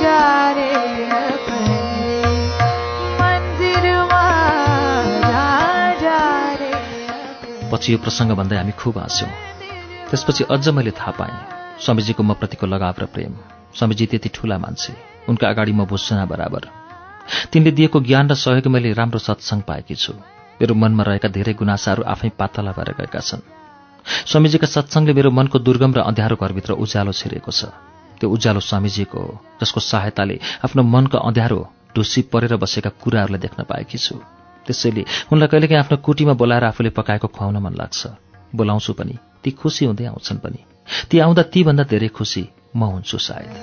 जा 0.00 0.18
रे 0.56 0.72
अपने 1.20 1.78
मंदिरवा 3.20 4.24
जा 5.28 5.46
जा 6.02 6.18
रे 6.60 6.72
पछि 7.70 7.92
यो 7.92 7.98
प्रसङ्ग 7.98 8.32
भन्दै 8.40 8.56
हामी 8.56 8.72
खुब 8.72 8.98
हाँस्यौँ। 8.98 9.30
त्यसपछि 10.10 10.44
अझ 10.50 10.68
मैले 10.68 10.90
थाहा 10.90 11.12
पाएँ। 11.20 11.59
स्वामीजीको 11.80 12.22
म 12.22 12.32
प्रतिको 12.34 12.66
लगाव 12.66 12.94
र 12.98 13.04
प्रेम। 13.06 13.32
स्वामीजी 13.74 14.06
त्यति 14.06 14.28
ठुला 14.28 14.58
मान्छे। 14.58 14.92
उनका 15.28 15.48
अगाडि 15.48 15.72
म 15.72 15.84
भुस्सुना 15.84 16.24
बराबर। 16.26 16.68
तिनले 17.52 17.70
दिएको 17.70 18.00
ज्ञान 18.00 18.28
र 18.28 18.34
सहयोग 18.34 18.66
मैले 18.66 18.92
राम्रो 18.92 19.18
सत्सङ्ग 19.18 19.62
पाएकी 19.62 19.94
छु। 19.94 20.12
मेरो 20.60 20.74
मनमा 20.74 21.02
रहेका 21.02 21.28
धेरै 21.28 21.54
गुनासाहरू 21.56 22.02
आफै 22.04 22.28
पातला 22.36 22.72
भएर 22.76 22.90
गएका 23.00 23.20
छन्। 23.20 23.40
स्वामीजीका 24.28 24.66
सत्सङ्गले 24.66 25.12
मेरो 25.14 25.30
मनको 25.30 25.58
दुर्गम 25.58 25.92
र 25.96 26.00
अँध्यारो 26.04 26.36
घरभित्र 26.36 26.72
उज्यालो 26.76 27.12
छिरेको 27.12 27.50
छ। 27.50 27.72
त्यो 28.20 28.28
उज्यालो 28.28 28.60
स्वामीजीको 28.60 29.18
हो 29.18 29.40
जसको 29.60 29.80
सहायताले 29.80 30.36
आफ्नो 30.64 30.82
मनको 30.84 31.16
अँध्यारो 31.18 31.60
ढुसी 31.96 32.22
परेर 32.28 32.56
बसेका 32.56 32.90
कुराहरूलाई 33.00 33.40
देख्न 33.40 33.64
पाएकी 33.64 33.98
छु। 33.98 34.20
त्यसैले 34.66 35.32
उनलाई 35.32 35.48
कहिलेकाहीँ 35.48 35.80
आफ्नो 35.80 35.96
कुटीमा 36.04 36.34
बोलाएर 36.36 36.64
आफूले 36.64 36.90
पकाएको 36.92 37.28
खुवाउन 37.28 37.56
मन 37.56 37.74
लाग्छ। 37.80 38.00
बोलाउँछु 38.52 38.92
पनि 38.92 39.14
ती 39.42 39.50
खुसी 39.56 39.84
हुँदै 39.88 40.04
आउँछन् 40.12 40.44
पनि। 40.44 40.69
ती 41.10 41.18
आउँदा 41.18 41.42
तीभन्दा 41.42 41.84
धेरै 41.84 42.08
खुसी 42.08 42.48
म 42.76 42.84
हुन्छु 42.84 43.18
सायद। 43.18 43.54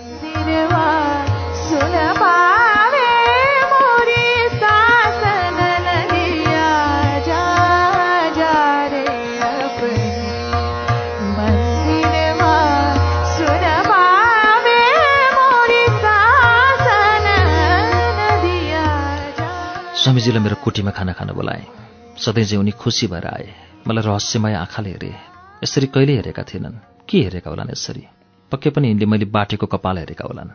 स्वामीजीलाई 19.97 20.43
मेरो 20.43 20.55
कुटीमा 20.63 20.91
खाना 20.91 21.13
खान 21.13 21.29
बोलाए। 21.35 21.63
सधैँ 22.17 22.45
चाहिँ 22.45 22.59
उनी 22.59 22.71
खुसी 22.71 23.07
भएर 23.07 23.27
आए 23.27 23.47
मलाई 23.87 24.03
रहस्यमय 24.07 24.53
आँखाले 24.53 24.89
हेरे। 24.89 25.11
यसरी 25.63 25.87
कहिले 25.87 26.13
हेरेका 26.15 26.43
थिएनन्? 26.43 26.96
के 27.09 27.17
हेरेका 27.21 27.49
होलान् 27.49 27.71
यसरी? 27.71 28.03
पक्कै 28.51 28.69
पनि 28.69 28.87
यिनले 28.87 29.05
मैले 29.05 29.25
बाटेको 29.25 29.65
कपाल 29.67 29.97
हेरेका 29.97 30.25
होलान्। 30.27 30.51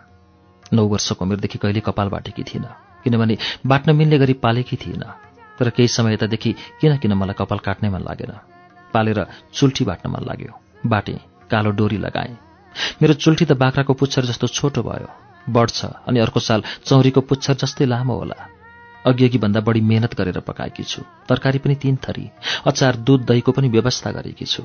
नौ 0.73 0.83
वर्षको 0.87 1.25
उमेरदेखि 1.25 1.59
कहिले 1.59 1.81
कपाल 1.81 2.09
बाटेकी 2.09 2.43
थिइनँ 2.43 2.73
किनभने 3.05 3.37
बाट्न 3.67 3.97
मिल्ने 3.97 4.19
गरी 4.19 4.33
पालेकी 4.45 4.77
थिइनँ। 4.77 5.09
तर 5.59 5.71
केही 5.71 5.89
समय 5.89 6.15
यतादेखि 6.15 6.53
किन 6.81 6.97
किन 6.97 7.13
मलाई 7.13 7.35
कपाल 7.39 7.59
काट्नै 7.59 7.89
मन 7.91 8.03
लागेन। 8.03 8.33
पालेर 8.95 9.27
चुल्ठी 9.53 9.85
बाट्न 9.85 10.11
मन 10.11 10.25
लाग्यो। 10.29 10.53
बाटेँ 10.87 11.19
कालो 11.51 11.71
डोरी 11.71 11.99
लगाएँ। 11.99 12.37
मेरो 13.03 13.15
चुल्ठी 13.15 13.45
त 13.45 13.53
बाख्राको 13.53 13.93
पुच्छर 13.95 14.25
जस्तो 14.25 14.47
छोटो 14.49 14.83
भयो। 14.83 15.09
बढ्छ 15.51 15.85
अनि 16.09 16.21
अर्को 16.21 16.41
साल 16.41 16.63
चौरीको 16.85 17.21
पुच्छर 17.21 17.55
जस्तै 17.55 17.85
लामो 17.85 18.15
होला। 18.15 18.39
अघि 19.07 19.25
अघि 19.25 19.39
भन्दा 19.39 19.61
बढी 19.61 19.81
मेहनत 19.81 20.15
गरेर 20.15 20.41
पकाएकी 20.41 20.85
छु। 20.85 21.03
तरकारी 21.29 21.59
पनि 21.59 21.75
तीन 21.75 21.97
थरी। 21.97 22.31
अचार 22.67 22.97
दुध 22.97 23.27
दहीको 23.27 23.53
पनि 23.53 23.69
व्यवस्था 23.69 24.11
गरेकी 24.13 24.45
छु। 24.45 24.63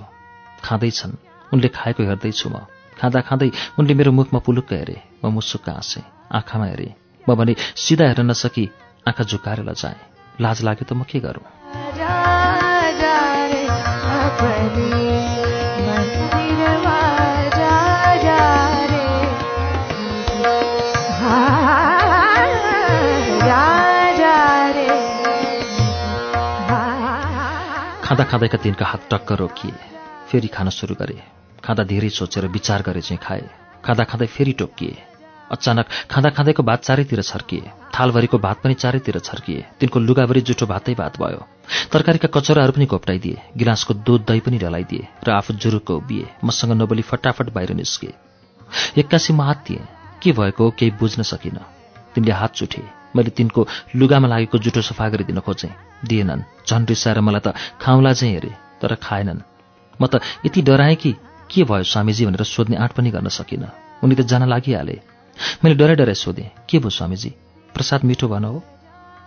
खाँदैछन्। 0.64 1.37
उनले 1.54 1.68
खाएको 1.68 2.04
हेर्दैछु 2.04 2.50
म। 2.50 2.66
खाँदा 2.98 3.22
खाँदै 3.22 3.52
उनले 3.80 3.94
मेरो 3.94 4.12
मुखमा 4.12 4.40
पुलुक्क 4.40 4.74
हेरे। 4.74 4.98
म 5.26 5.30
मुसुक्क 5.30 5.70
हाँसेँ। 5.70 6.04
आँखामा 6.32 6.66
हेरेँ। 6.66 6.94
म 7.30 7.36
भने 7.36 7.56
सिधा 7.76 8.06
हेर्न 8.08 8.32
नसकी 8.32 8.70
आँखा 9.08 9.24
झुकाएर 9.24 9.64
लजाएँ। 9.64 10.02
लाज 10.42 10.64
लाग्यो 10.64 10.86
त 10.90 10.94
म 10.94 11.04
के 11.04 11.20
गरौँ। 11.20 11.46
खाँदा 28.04 28.24
खाँदैका 28.24 28.58
तिनका 28.58 28.86
हात 28.86 29.02
टक्क 29.12 29.32
रोकिए। 29.32 29.76
फेरि 30.32 30.48
खान 30.48 30.70
सुरु 30.70 30.96
गरे। 30.96 31.37
खाँदा 31.68 31.84
धेरै 31.84 32.10
सोचेर 32.10 32.46
विचार 32.48 32.82
गरे 32.82 33.02
चाहिँ 33.02 33.20
खाए। 33.24 33.44
खाँदा 33.86 34.04
खाँदै 34.04 34.26
फेरि 34.26 34.52
टोकिए। 34.60 34.96
अचानक 35.52 35.86
खाँदा 36.12 36.30
खाँदैको 36.30 36.64
भात 36.64 36.84
चारैतिर 36.84 37.22
छर्किए। 37.22 37.72
थालभरिको 37.92 38.38
भात 38.38 38.62
पनि 38.64 38.74
चारैतिर 38.74 39.20
छर्किए। 39.20 39.66
तिनको 39.80 40.00
लुगाभरि 40.00 40.42
जुठो 40.42 40.66
भातै 40.66 40.94
भात 40.96 41.20
भयो। 41.20 41.44
तरकारीका 41.92 42.28
कचौराहरू 42.32 42.72
पनि 42.72 42.86
घोप्टाइदिए 42.86 43.42
गिलासको 43.58 43.94
दुध 44.08 44.26
दही 44.28 44.40
पनि 44.40 44.58
ढलाइदिए 44.58 45.08
र 45.28 45.32
आफू 45.32 45.54
जुरुक्क 45.54 45.92
उभिए। 45.92 46.28
मसँग 46.44 46.72
नबोली 46.82 47.02
फटाफट 47.02 47.52
बाहिर 47.52 47.74
निस्के। 47.76 48.12
एक्कासी 48.98 49.34
म 49.34 49.42
हात 49.42 49.64
दिएँ 49.68 49.84
के 50.24 50.32
भएको 50.32 50.70
केही 50.72 50.92
बुझ्न 51.00 51.24
सकिनँ। 51.24 51.68
तिनले 52.16 52.32
हात 52.32 52.56
चुठे। 52.56 52.84
मैले 53.16 53.30
तिनको 53.30 53.68
लुगामा 53.96 54.28
लागेको 54.28 54.58
जुठो 54.58 54.82
सफा 54.82 55.10
गरिदिन 55.10 55.40
खोजेँ। 55.44 55.72
दिएनन्। 56.06 56.48
झन् 56.68 56.88
रिसाएर 56.88 57.20
मलाई 57.20 57.44
त 57.44 57.56
खाउँला 57.82 58.14
चाहिँ 58.14 58.34
हेरे 58.34 58.52
तर 58.82 58.96
खाएनन्। 58.96 59.42
म 60.00 60.08
त 60.08 60.22
यति 60.46 60.62
डराएँ 60.62 60.96
कि 60.96 61.16
के 61.52 61.64
भयो 61.64 61.84
स्वामीजी 61.84 62.26
भनेर 62.26 62.44
सोध्ने 62.44 62.76
आँट 62.76 62.92
पनि 62.92 63.12
गर्न 63.12 63.28
सकिनँ। 63.28 63.72
उनी 64.04 64.16
त 64.16 64.22
जान 64.22 64.50
लागिहाले। 64.50 65.00
मैले 65.64 65.76
डराइ 65.76 65.96
डराइ 65.96 66.16
सोधेँ 66.16 66.50
के 66.70 66.80
भयो 66.80 66.90
स्वामीजी? 66.90 67.30
प्रसाद 67.74 68.04
मिठो 68.04 68.28
भन 68.28 68.44
हो? 68.44 68.64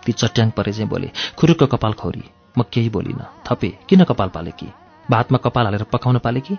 ती 0.05 0.11
चट्याङ 0.11 0.49
परे 0.51 0.73
चाहिँ 0.73 0.89
बोले 0.89 1.11
खुरुक्क 1.37 1.63
कपाल 1.63 1.93
खौरी। 1.93 2.23
म 2.57 2.63
केही 2.73 2.89
बोलिनँ। 2.89 3.25
थपे 3.47 3.69
किन 3.89 4.03
कपाल 4.03 4.29
पाले 4.29 4.51
कि? 4.51 4.67
भातमा 5.11 5.37
कपाल 5.37 5.65
हालेर 5.65 5.83
पकाउन 5.83 6.17
पाले 6.17 6.39
कि? 6.39 6.57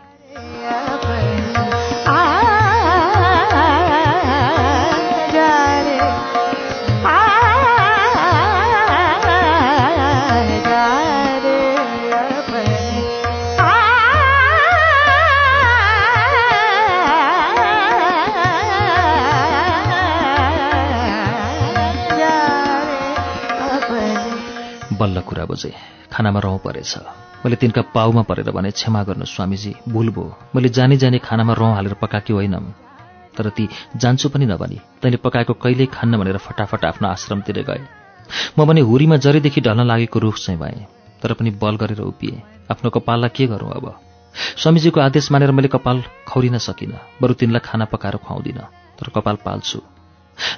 बल्ल 25.03 25.21
कुरा 25.29 25.45
बुझे। 25.45 25.73
खानामा 26.13 26.41
रौँ 26.41 26.59
परेछ। 26.65 26.95
मैले 27.43 27.57
तिनका 27.57 27.83
पाउमा 27.91 28.23
परेर 28.23 28.51
भने 28.55 28.71
क्षमा 28.71 29.03
गर्नु 29.03 29.25
स्वामीजी 29.27 29.75
भुल 29.89 30.09
भयो। 30.15 30.35
मैले 30.55 30.69
जानी 30.69 30.97
जाने 30.97 31.19
खानामा 31.19 31.53
रौँ 31.59 31.75
हालेर 31.75 31.95
पकाएकी 31.99 32.33
होइनँ 32.33 32.61
तर 33.37 33.49
ती 33.57 33.69
जान्छु 33.97 34.29
पनि 34.29 34.47
नभनी 34.47 34.79
तैँले 35.03 35.17
पकाएको 35.25 35.55
कहिल्यै 35.59 35.87
खान्न 35.91 36.19
भनेर 36.21 36.37
फटाफट 36.39 36.85
आफ्नो 36.85 37.09
आश्रमतिर 37.09 37.59
गए। 37.69 37.83
म 38.59 38.65
भने 38.65 38.81
हुरीमा 38.81 39.17
जरीदेखि 39.17 39.61
ढल्न 39.61 39.87
लागेको 39.87 40.19
रुख 40.19 40.37
चाहिँ 40.39 40.61
भएँ 40.61 40.87
तर 41.23 41.33
पनि 41.35 41.51
बल 41.57 41.77
गरेर 41.83 42.01
उभिएँ। 42.03 42.39
आफ्नो 42.71 42.91
कपाललाई 42.91 43.35
के 43.37 43.47
गरौँ 43.47 43.73
अब? 43.73 43.87
स्वामीजीको 44.63 45.01
आदेश 45.01 45.33
मानेर 45.33 45.51
मैले 45.51 45.69
कपाल 45.69 46.03
खौरिन 46.29 46.59
सकिनँ 46.61 47.01
बरु 47.21 47.35
तिनलाई 47.35 47.67
खाना 47.67 47.85
पकाएर 47.91 48.17
खुवाउँदिनँ। 48.23 48.71
तर 49.01 49.09
कपाल 49.11 49.37
पाल्छु। 49.43 49.81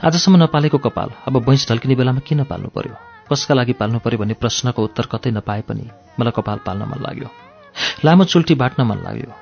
आजसम्म 0.04 0.42
नपालेको 0.42 0.78
कपाल 0.84 1.10
अब 1.28 1.42
भैँस 1.46 1.68
ढल्किने 1.70 1.94
बेलामा 1.94 2.20
किन 2.20 2.44
पाल्नु 2.44 2.68
पर्यो? 2.76 3.13
कसका 3.30 3.54
लागि 3.54 3.72
पाल्नु 3.80 3.98
पर्यो 4.04 4.18
भन्ने 4.18 4.34
प्रश्नको 4.34 4.80
उत्तर 4.84 5.06
कतै 5.12 5.30
नपाए 5.30 5.62
पनि 5.68 5.84
मलाई 6.20 6.32
कपाल 6.36 6.58
पाल्न 6.66 6.82
मन 6.90 7.00
लाग्यो। 7.06 7.28
लामो 8.04 8.24
चुल्टी 8.24 8.54
बाट्न 8.54 8.82
मन 8.82 8.98
लाग्यो। 9.04 9.32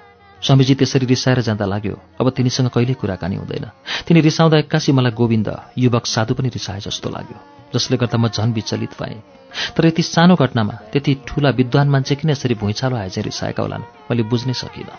स्वामीजी 0.42 0.74
त्यसरी 0.74 1.06
रिसाएर 1.06 1.40
जाँदा 1.46 1.66
लाग्यो 1.66 1.96
अब 2.20 2.26
तिनीसँग 2.36 2.68
कहिल्यै 2.74 2.98
कुराकानी 3.00 3.36
हुँदैन। 3.36 3.66
तिनी 4.06 4.20
रिसाउँदा 4.20 4.56
एक्कासी 4.58 4.92
मलाई 4.92 5.12
गोविन्द 5.14 5.48
युवक 5.78 6.06
साधु 6.06 6.34
पनि 6.34 6.48
रिसाए 6.48 6.80
जस्तो 6.86 7.10
लाग्यो 7.10 7.38
जसले 7.74 7.96
गर्दा 7.96 8.18
म 8.18 8.28
झन् 8.28 8.52
विचलित 8.52 8.92
भएँ। 9.00 9.22
तर 9.76 9.86
यति 9.86 10.02
सानो 10.02 10.34
घटनामा 10.34 10.74
त्यति 10.92 11.12
ठुला 11.26 11.50
विद्वान 11.50 11.88
मान्छे 11.94 12.14
किन 12.14 12.30
यसरी 12.30 12.54
भुइँचालो 12.58 12.96
आए 12.96 13.08
चाहिँ 13.10 13.24
रिसाएका 13.24 13.62
होलान् 13.62 13.82
मैले 14.10 14.22
बुझ्नै 14.26 14.54
सकिनँ। 14.54 14.90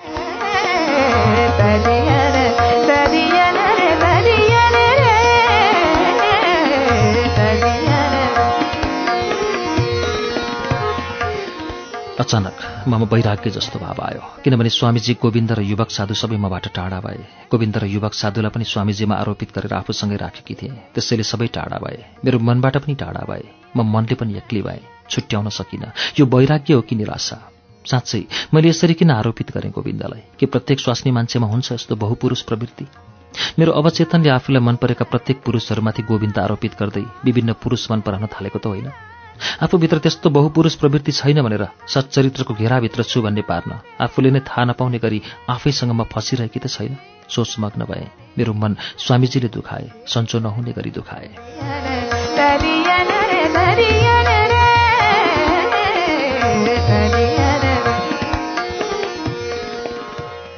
अचानक 12.20 12.86
ममा 12.88 13.06
वैराग्य 13.06 13.50
जस्तो 13.50 13.80
भाव 13.80 14.02
आयो। 14.06 14.22
किनभने 14.44 14.70
स्वामीजी 14.70 15.14
गोविन्द 15.14 15.52
र 15.52 15.62
युवक 15.62 15.90
साधु 15.90 16.14
सबै 16.14 16.38
मबाट 16.38 16.68
टाढा 16.70 17.00
भए। 17.00 17.50
गोविन्द 17.52 17.78
र 17.78 17.86
युवक 17.86 18.14
साधुलाई 18.14 18.52
पनि 18.54 18.64
स्वामीजीमा 18.64 19.16
आरोपित 19.16 19.50
गरेर 19.56 19.74
आफूसँगै 19.74 20.16
राखेकी 20.16 20.54
थिएँ। 20.54 20.94
त्यसैले 20.94 21.24
सबै 21.24 21.48
टाढा 21.48 21.78
भए। 21.82 22.06
मेरो 22.26 22.40
मनबाट 22.40 22.78
पनि 22.78 22.96
टाढा 22.96 23.26
भए। 23.26 23.50
म 23.78 23.82
मनले 23.82 24.16
पनि 24.16 24.38
एक्लै 24.38 24.62
भएँ। 24.62 24.86
छुट्याउन 25.10 25.50
सकिनँ। 25.50 25.92
यो 26.20 26.26
वैराग्य 26.26 26.74
हो 26.74 26.82
कि 26.82 26.96
निराशा? 26.96 27.38
साँच्चै 27.86 28.22
मैले 28.54 28.70
यसरी 28.70 28.94
किन 28.94 29.12
आरोपित 29.12 29.52
गरेँ 29.52 29.72
गोविन्दलाई? 29.72 30.22
के 30.40 30.46
प्रत्येक 30.46 30.80
स्वास्नी 30.80 31.12
मान्छेमा 31.12 31.48
हुन्छ 31.48 31.72
यस्तो 31.72 31.96
बहुपुरुष 31.96 32.42
प्रवृत्ति? 32.42 32.86
मेरो 33.60 33.72
अवचेतनले 33.72 34.30
आफूलाई 34.30 34.62
मन 34.62 34.76
परेका 34.76 35.06
प्रत्येक 35.06 35.42
पुरुषहरूमाथि 35.42 36.04
गोविन्द 36.04 36.38
आरोपित 36.40 36.78
गर्दै 36.80 37.06
विभिन्न 37.26 37.54
पुरुष 37.54 37.92
मन 37.92 38.02
पराउन 38.06 38.30
थालेको 38.30 38.60
त 38.60 38.66
होइन। 38.68 39.13
आफूभित्र 39.62 39.98
त्यस्तो 39.98 40.30
बहुपुरुष 40.30 40.76
प्रवृत्ति 40.76 41.12
छैन 41.12 41.42
भनेर 41.42 41.68
सच्चरित्रको 41.88 42.54
घेराभित्र 42.54 43.04
छु 43.04 43.22
भन्ने 43.22 43.42
पार्न 43.42 43.80
आफूले 44.02 44.32
नै 44.32 44.40
थाहा 44.40 44.64
नपाउने 44.66 45.00
गरी 45.00 45.22
आफैसँग 45.50 45.92
म 45.92 46.04
फसिरहेकी 46.04 46.60
त 46.60 46.68
छैन। 46.68 46.98
सोचमग्न 47.30 47.86
भए। 47.86 48.08
मेरो 48.38 48.54
मन 48.54 48.78
स्वामीजीले 48.98 49.48
दुखाए। 49.48 49.92
सन्चो 50.08 50.40
नहुने 50.40 50.72
गरी 50.72 50.92
दुखाए। 50.92 51.30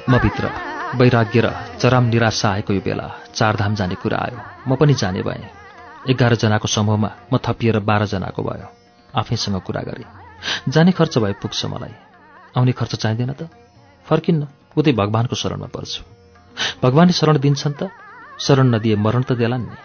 म 0.09 0.17
भित्र 0.17 0.49
वैराग्य 0.95 1.41
र 1.41 1.49
चरम 1.81 2.03
निराशा 2.03 2.49
आएको 2.49 2.73
यो 2.73 2.81
बेला 2.81 3.07
चारधाम 3.35 3.75
जाने 3.75 3.95
कुरा 3.95 4.17
आयो। 4.17 4.39
म 4.67 4.75
पनि 4.75 4.93
जाने 4.93 5.21
भएँ। 5.21 5.64
एघारजनाको 6.09 6.67
समूहमा 6.67 7.09
म 7.33 7.37
थपिएर 7.37 7.79
बाह्रजनाको 7.79 8.41
भयो। 8.43 8.67
आफैसँग 9.15 9.61
कुरा 9.61 9.81
गरेँ। 9.81 10.05
जाने 10.69 10.91
खर्च 10.91 11.17
भए 11.17 11.33
पुग्छ 11.41 11.65
मलाई। 11.65 11.93
आउने 12.57 12.71
खर्च 12.71 12.95
चाहिँदैन 12.95 13.33
त। 13.33 13.49
फर्किन्न। 14.07 14.47
उतै 14.77 14.91
भगवान्को 14.91 15.35
शरणमा 15.35 15.67
पर्छु। 15.67 16.03
भगवान्ले 16.83 17.13
शरण 17.13 17.37
दिन्छन् 17.39 17.73
त। 17.73 17.89
शरण 18.39 18.75
नदिए 18.75 18.95
मरण 18.95 19.23
त 19.23 19.31
देलान् 19.31 19.65
नि। 19.65 19.75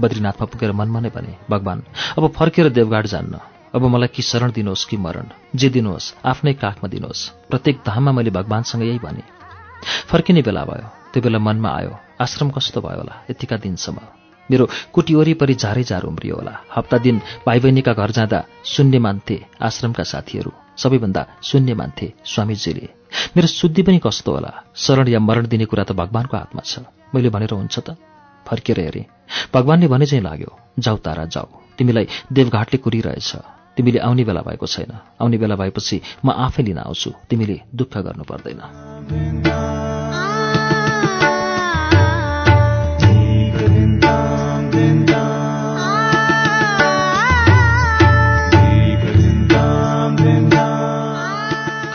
बद्रीनाथमा 0.00 0.46
पुगेर 0.46 0.72
मनमा 0.72 1.00
नै 1.00 1.10
भने 1.10 1.32
भगवान् 1.50 1.82
अब 2.18 2.32
फर्केर 2.32 2.68
देवघाट 2.68 3.06
जान्न। 3.06 3.38
अब 3.74 3.82
मलाई 3.84 4.08
कि 4.08 4.22
शरण 4.22 4.50
दिनुहोस् 4.50 4.86
कि 4.86 4.96
मरण। 4.96 5.26
जे 5.54 5.68
दिनुहोस् 5.68 6.14
आफ्नै 6.26 6.52
काखमा 6.52 6.88
दिनुहोस्। 6.88 7.28
प्रत्येक 7.50 7.76
धाममा 7.86 8.12
मैले 8.12 8.30
भगवान्सँग 8.30 8.82
यही 8.82 8.98
भने। 8.98 9.22
फर्किने 10.10 10.42
बेला 10.42 10.64
भयो। 10.64 10.88
त्यो 11.12 11.22
बेला 11.22 11.38
मनमा 11.38 11.70
आयो। 11.70 11.92
आश्रम 12.20 12.50
कस्तो 12.50 12.80
भयो 12.80 12.98
होला? 12.98 13.14
यतिका 13.30 13.56
दिनसम्म। 13.56 14.17
मेरो 14.50 14.68
कुटी 14.92 15.14
वरिपरि 15.14 15.54
झारै 15.54 15.84
झार 15.84 16.02
उम्रियो 16.02 16.36
होला। 16.36 16.54
हप्ता 16.76 16.98
दिन 16.98 17.20
भाइ 17.46 17.60
बहिनीका 17.60 17.92
घर 17.92 18.10
जाँदा 18.10 18.44
शून्य 18.64 18.98
मान्थे 18.98 19.46
आश्रमका 19.62 20.02
साथीहरू। 20.02 20.52
सबैभन्दा 20.76 21.26
शून्य 21.42 21.74
मान्थे 21.74 22.12
स्वामीजीले। 22.24 22.88
मेरो 23.36 23.46
शुद्धि 23.46 23.82
पनि 23.82 23.98
कस्तो 23.98 24.32
होला? 24.32 24.52
शरण 24.76 25.08
या 25.08 25.20
मरण 25.20 25.46
दिने 25.46 25.64
कुरा 25.64 25.84
त 25.84 25.92
भगवान्को 25.92 26.36
हातमा 26.36 26.62
छ। 26.64 26.78
मैले 27.14 27.28
भनेर 27.28 27.50
हुन्छ 27.50 27.78
त? 27.78 27.96
फर्केर 28.46 28.80
हेरेँ। 28.80 29.04
भगवान्ले 29.54 29.88
भने 29.88 30.06
चाहिँ 30.06 30.24
लाग्यो 30.24 30.58
जाऊ 30.78 30.96
तारा 30.96 31.24
जाऊ। 31.24 31.46
तिमीलाई 31.78 32.08
देवघाटले 32.32 32.78
कुरिरहेछ। 32.78 33.36
तिमीले 33.76 33.98
आउने 33.98 34.24
बेला 34.24 34.40
भएको 34.40 34.66
छैन। 34.66 34.92
आउने 35.20 35.38
बेला 35.38 35.56
भएपछि 35.56 36.00
म 36.24 36.30
आफै 36.30 36.62
लिन 36.62 36.78
आउँछु। 36.78 37.10
तिमीले 37.30 37.60
दुःख 37.74 37.98
गर्नु 37.98 38.24
पर्दैन। 38.24 39.97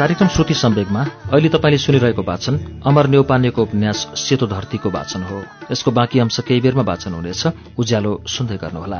कार्यक्रम 0.03 0.27
श्रुति 0.27 0.53
सम्वेगमा 0.53 1.01
अहिले 1.33 1.49
तपाईँले 1.49 1.77
सुनिरहेको 1.77 2.23
वाचन 2.27 2.83
अमर 2.85 3.07
नेौपानेको 3.07 3.61
उपन्यास 3.61 4.11
सेतो 4.19 4.47
धरतीको 4.47 4.89
वाचन 4.89 5.23
हो। 5.23 5.43
यसको 5.71 5.91
बाँकी 5.91 6.19
अंश 6.19 6.39
केही 6.39 6.61
बेरमा 6.61 6.83
वाचन 6.83 7.13
हुनेछ। 7.13 7.47
उज्यालो 7.79 8.11
सुन्दै 8.27 8.57
गर्नुहोला। 8.57 8.99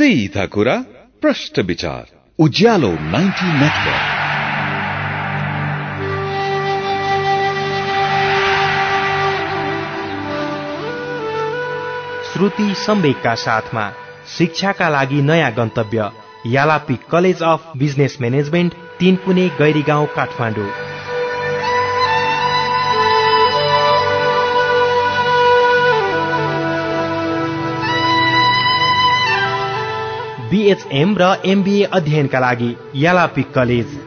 सीधा 0.00 0.44
कुरा 0.46 0.74
प्रश्न 1.22 1.62
विचार 1.62 2.04
उज्यालो 2.38 2.88
90 2.88 3.48
नेटवर्क 3.60 4.06
श्रुति 12.32 12.74
सम्वेकका 12.84 13.34
साथमा 13.44 13.84
शिक्षाका 14.38 14.88
लागि 14.88 15.20
नयाँ 15.22 15.52
गन्तव्य 15.52 16.10
Yalapi 16.54 16.98
college 17.10 17.42
of 17.42 17.72
business 17.76 18.16
management 18.20 18.74
Tinkune 19.26 19.48
Gairigaun 19.58 20.06
Kathmandu 20.16 20.70
BHM 30.50 31.16
र 31.18 31.34
एमबिए 31.46 31.84
अध्ययनका 31.92 32.38
लागि 32.38 32.74
यालापी 32.96 33.42
कलेज। 33.54 33.98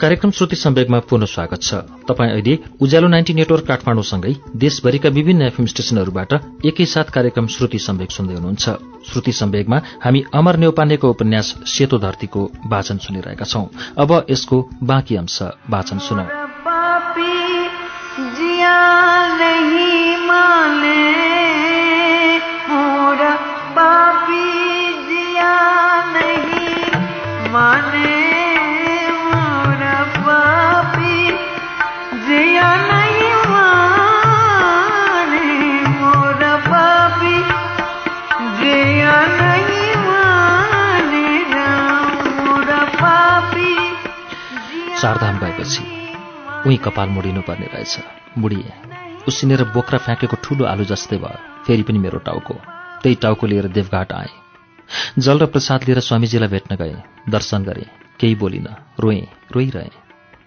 कार्यक्रम 0.00 0.30
श्रुति 0.30 0.56
सम्वेकमा 0.56 0.98
पुनः 0.98 1.26
स्वागत 1.26 1.62
छ। 1.62 1.74
तपाईँ 2.08 2.30
अहिले 2.30 2.58
उज्यालो 2.80 3.08
नाइन्टी 3.08 3.34
नेटवर्क 3.34 3.66
काठमाडौँसँगै 3.66 4.36
देशभरिका 4.56 5.08
विभिन्न 5.08 5.42
एफएम 5.42 5.66
स्टेशनहरूबाट 5.66 6.32
एकैसाथ 6.66 7.04
कार्यक्रम 7.04 7.46
श्रुति 7.46 7.78
सम्वेक 7.78 8.10
सुन्दै 8.10 8.34
हुनुहुन्छ। 8.34 8.64
श्रुति 9.12 9.32
सम्वेकमा 9.32 9.80
हामी 10.04 10.24
अमर 10.34 10.56
नेौपानेको 10.56 11.10
उपन्यास 11.10 11.54
सेतो 11.66 11.98
धरतीको 11.98 12.50
वाचन 12.66 12.98
सुनिरहेका 12.98 13.44
छौं। 13.44 13.66
अब 13.98 14.26
यसको 14.30 14.70
बाँकी 14.82 15.16
अंश 15.16 15.42
वाचन 15.70 15.98
सुनौ। 15.98 16.26
माने। 27.52 27.87
चारधाम 45.00 45.38
गएपछि 45.38 45.82
उही 46.66 46.76
कपाल 46.76 47.08
मुडिनु 47.08 47.40
पर्ने 47.40 47.66
रहेछ। 47.66 47.98
मुडिए। 48.38 48.72
उसिनेर 49.28 49.64
बोक्रा 49.64 49.98
फ्याँकेको 49.98 50.36
ठूलो 50.44 50.64
आलु 50.64 50.84
जस्तै 50.84 51.16
भयो। 51.16 51.64
फेरि 51.66 51.82
पनि 51.82 51.98
मेरो 51.98 52.18
टाउको। 52.18 52.54
त्यही 53.02 53.14
टाउको 53.14 53.46
लिएर 53.46 53.68
देवघाट 53.68 54.12
आएँ। 54.12 54.34
जल 55.18 55.38
र 55.38 55.46
प्रसाद 55.46 55.84
लिएर 55.84 56.00
स्वामीजीलाई 56.00 56.48
भेट्न 56.48 56.76
गएँ। 56.76 56.96
दर्शन 57.30 57.64
गरेँ। 57.64 57.86
केही 58.20 58.34
बोलिनँ। 58.34 58.74
रोएँ। 59.00 59.22
रोइरहेँ। 59.52 59.90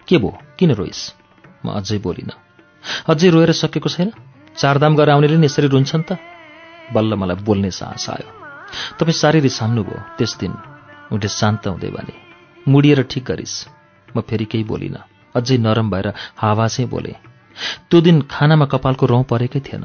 के 0.08 0.18
भो? 0.18 0.36
किन 0.58 0.70
रोइस्? 0.70 1.02
म 1.66 1.68
अझै 1.72 1.98
बोलिनँ। 1.98 2.36
अझै 3.08 3.28
रोएर 3.30 3.52
सकेको 3.52 3.88
छैन? 3.88 4.12
चारधाम 4.56 4.96
गरेर 4.96 5.10
आउनेले 5.10 5.36
नि 5.36 5.46
यसरी 5.46 5.66
रुन्छन् 5.66 6.02
त? 6.02 6.20
बल्ल 6.92 7.14
मलाई 7.14 7.36
बोल्ने 7.40 7.70
साहस 7.70 8.10
आयो। 8.10 8.28
तपाईँ 9.00 9.16
साह्रै 9.16 9.40
रिसाउनु 9.40 9.82
भयो 9.82 10.00
त्यस 10.18 10.36
दिन 10.36 10.52
उनले 11.12 11.28
शान्त 11.28 11.66
हुँदै 11.66 11.88
भने। 11.88 12.14
मुडिएर 12.68 13.02
ठिक 13.02 13.24
गरिस्। 13.24 13.81
म 14.16 14.20
फेरि 14.20 14.44
केही 14.44 14.64
बोलिनँ। 14.64 15.02
अझै 15.36 15.56
नरम 15.58 15.90
भएर 15.90 16.12
हावा 16.36 16.66
चाहिँ 16.68 16.88
बोले 16.90 17.14
त्यो 17.88 18.00
दिन 18.00 18.16
खानामा 18.28 18.66
कपालको 18.72 19.06
रौँ 19.06 19.22
परेकै 19.24 19.60
थिएन। 19.60 19.84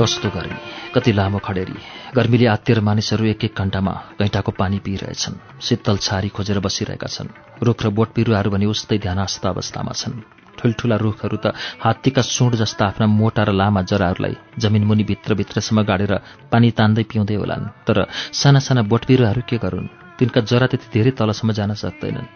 कस्तो 0.06 0.28
गर्मी 0.30 0.58
कति 0.94 1.12
लामो 1.12 1.38
खडेरी। 1.42 1.74
गर्मीले 2.14 2.46
आत्तिएर 2.46 2.80
मानिसहरू 2.80 3.24
एक 3.26 3.44
एक 3.44 3.54
घण्टामा 3.58 3.92
घैँटाको 4.22 4.52
पानी 4.54 4.78
पिइरहेछन् 4.78 5.34
शीतल 5.58 5.96
छारी 5.98 6.28
खोजेर 6.30 6.58
बसिरहेका 6.62 7.08
छन्। 7.10 7.34
रुख 7.58 7.82
र 7.82 7.90
बोट 7.90 8.14
बिरुवाहरू 8.14 8.50
भने 8.54 8.66
उस्तै 8.70 8.98
ध्यानस्थ 9.02 9.46
अवस्थामा 9.46 9.92
छन्। 9.98 10.14
ठुल्ठुला 10.58 10.96
रुखहरू 11.02 11.36
त 11.42 11.58
हात्तीका 11.82 12.22
सुँड 12.22 12.54
जस्ता 12.54 12.86
आफ्ना 12.86 13.06
मोटा 13.10 13.42
र 13.42 13.50
लामा 13.50 13.82
जराहरूलाई 13.82 14.62
जमिन 14.62 14.84
मुनि 14.86 15.04
भित्रभित्रसम्म 15.10 15.82
गाडेर 15.82 16.14
पानी 16.54 16.70
तान्दै 16.70 17.02
पिउँदै 17.10 17.36
होलान्। 17.42 17.66
तर 17.82 18.06
साना 18.30 18.62
साना 18.62 18.86
बोट 18.86 19.10
बिरुवाहरू 19.10 19.42
के 19.42 19.58
गरून्? 19.58 19.90
तिनका 20.22 20.40
जरा 20.46 20.66
त्यति 20.70 20.86
धेरै 20.94 21.18
तलसम्म 21.18 21.50
जान 21.50 21.74
सक्दैनन्। 21.74 22.30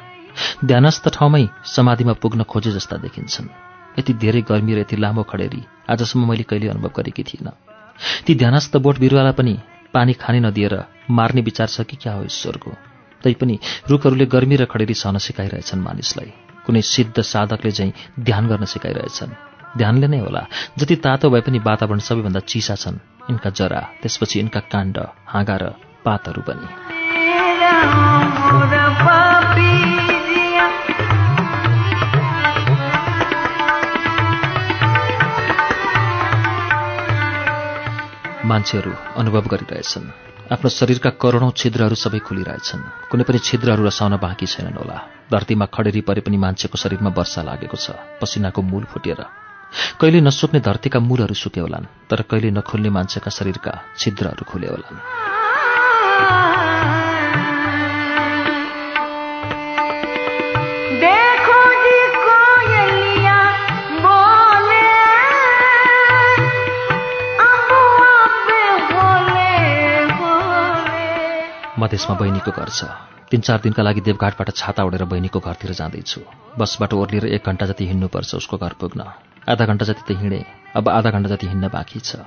ध्यानस्थ 0.66 1.04
ठाउँमै 1.14 1.44
समाधिमा 1.70 2.18
पुग्न 2.18 2.50
खोजे 2.50 2.70
जस्ता 2.74 2.96
देखिन्छन्। 2.98 3.46
यति 3.98 4.12
धेरै 4.16 4.42
गर्मी 4.44 4.74
र 4.74 4.78
यति 4.80 4.96
लामो 4.96 5.22
खडेरी 5.24 5.62
आजसम्म 5.90 6.28
मैले 6.28 6.44
कहिले 6.44 6.68
अनुभव 6.68 6.90
गरेकी 6.96 7.22
थिइनँ 7.24 7.52
ती 8.26 8.34
ध्यानस्थ 8.36 8.76
बोट 8.78 8.98
बिरुवालाई 8.98 9.32
पनि 9.34 9.54
पानी 9.94 10.12
खाने 10.16 10.40
नदिएर 10.40 10.74
मार्ने 11.12 11.40
विचार 11.42 11.68
छ 11.68 11.82
कि 11.84 11.96
क्या 11.96 12.12
हो 12.12 12.22
ईश्वरको 12.24 12.70
तैपनि 13.24 13.58
रुखहरूले 13.90 14.26
गर्मी 14.28 14.56
र 14.56 14.64
खडेरी 14.66 14.94
सहन 14.96 15.18
सिकाइरहेछन् 15.20 15.82
मानिसलाई 15.82 16.32
कुनै 16.66 16.82
सिद्ध 16.86 17.16
साधकले 17.24 17.72
चाहिँ 17.72 17.92
ध्यान 18.20 18.48
गर्न 18.48 18.64
सिकाइरहेछन् 18.66 19.32
ध्यानले 19.76 20.06
नै 20.08 20.18
होला 20.18 20.42
जति 20.78 20.96
तातो 21.04 21.30
भए 21.30 21.42
पनि 21.42 21.58
वातावरण 21.60 22.00
सबैभन्दा 22.02 22.40
चिसा 22.46 22.74
छन् 22.76 23.02
यिनका 23.28 23.50
जरा 23.52 23.80
त्यसपछि 24.02 24.38
यिनका 24.38 24.60
काण्ड 24.68 24.96
हाँगा 25.26 25.56
र 25.56 25.64
पातहरू 26.04 26.42
पनि 26.42 26.66
मान्छेहरू 38.50 38.92
अनुभव 39.16 39.44
गरिरहेछन्। 39.52 40.06
आफ्नो 40.50 40.68
शरीरका 40.68 41.10
करोडौँ 41.22 41.52
छिद्रहरू 41.54 41.94
सबै 41.94 42.18
खुलिरहेछन्। 42.18 42.82
कुनै 43.10 43.24
पनि 43.24 43.38
छिद्रहरू 43.38 43.82
रसाउन 43.86 44.14
बाँकी 44.18 44.46
छैनन् 44.46 44.78
होला। 44.82 44.96
धरतीमा 45.30 45.66
खडेरी 45.74 46.00
परे 46.02 46.20
पनि 46.26 46.36
मान्छेको 46.36 46.76
शरीरमा 46.82 47.10
वर्षा 47.14 47.42
लागेको 47.46 47.76
छ। 47.78 47.86
पसिनाको 48.18 48.60
मूल 48.62 48.84
फुटेर। 48.90 49.20
कहिले 50.00 50.20
नसुक्ने 50.26 50.60
धरतीका 50.66 50.98
मूलहरू 50.98 51.34
सुके 51.34 51.60
होलान् 51.62 51.90
तर 52.10 52.26
कहिले 52.26 52.50
नखुल्ने 52.50 52.90
मान्छेका 52.90 53.30
शरीरका 53.30 53.72
छिद्रहरू 53.98 54.42
खुले 54.42 54.66
होलान्। 54.66 56.49
मधेसमा 71.80 72.14
बहिनीको 72.16 72.50
घर 72.52 72.68
छ। 72.68 72.84
तिन 73.30 73.40
चार 73.40 73.58
दिनका 73.62 73.82
लागि 73.82 74.00
देवघाटबाट 74.02 74.50
छाता 74.52 74.84
ओढेर 74.84 75.04
बहिनीको 75.06 75.40
घरतिर 75.40 75.72
जाँदैछु। 75.72 76.20
बसबाट 76.58 76.92
ओर्लिएर 76.94 77.26
एक 77.36 77.46
घन्टा 77.46 77.66
जति 77.66 77.86
हिँड्नुपर्छ 77.86 78.34
उसको 78.34 78.56
घर 78.58 78.72
पुग्न। 78.80 79.00
आधा 79.48 79.64
घन्टा 79.66 79.84
जति 79.86 80.02
त 80.04 80.18
हिँडेँ 80.18 80.44
अब 80.76 80.88
आधा 80.88 81.10
घन्टा 81.10 81.28
जति 81.30 81.46
हिँड्न 81.46 81.68
बाँकी 81.68 82.00
छ। 82.00 82.26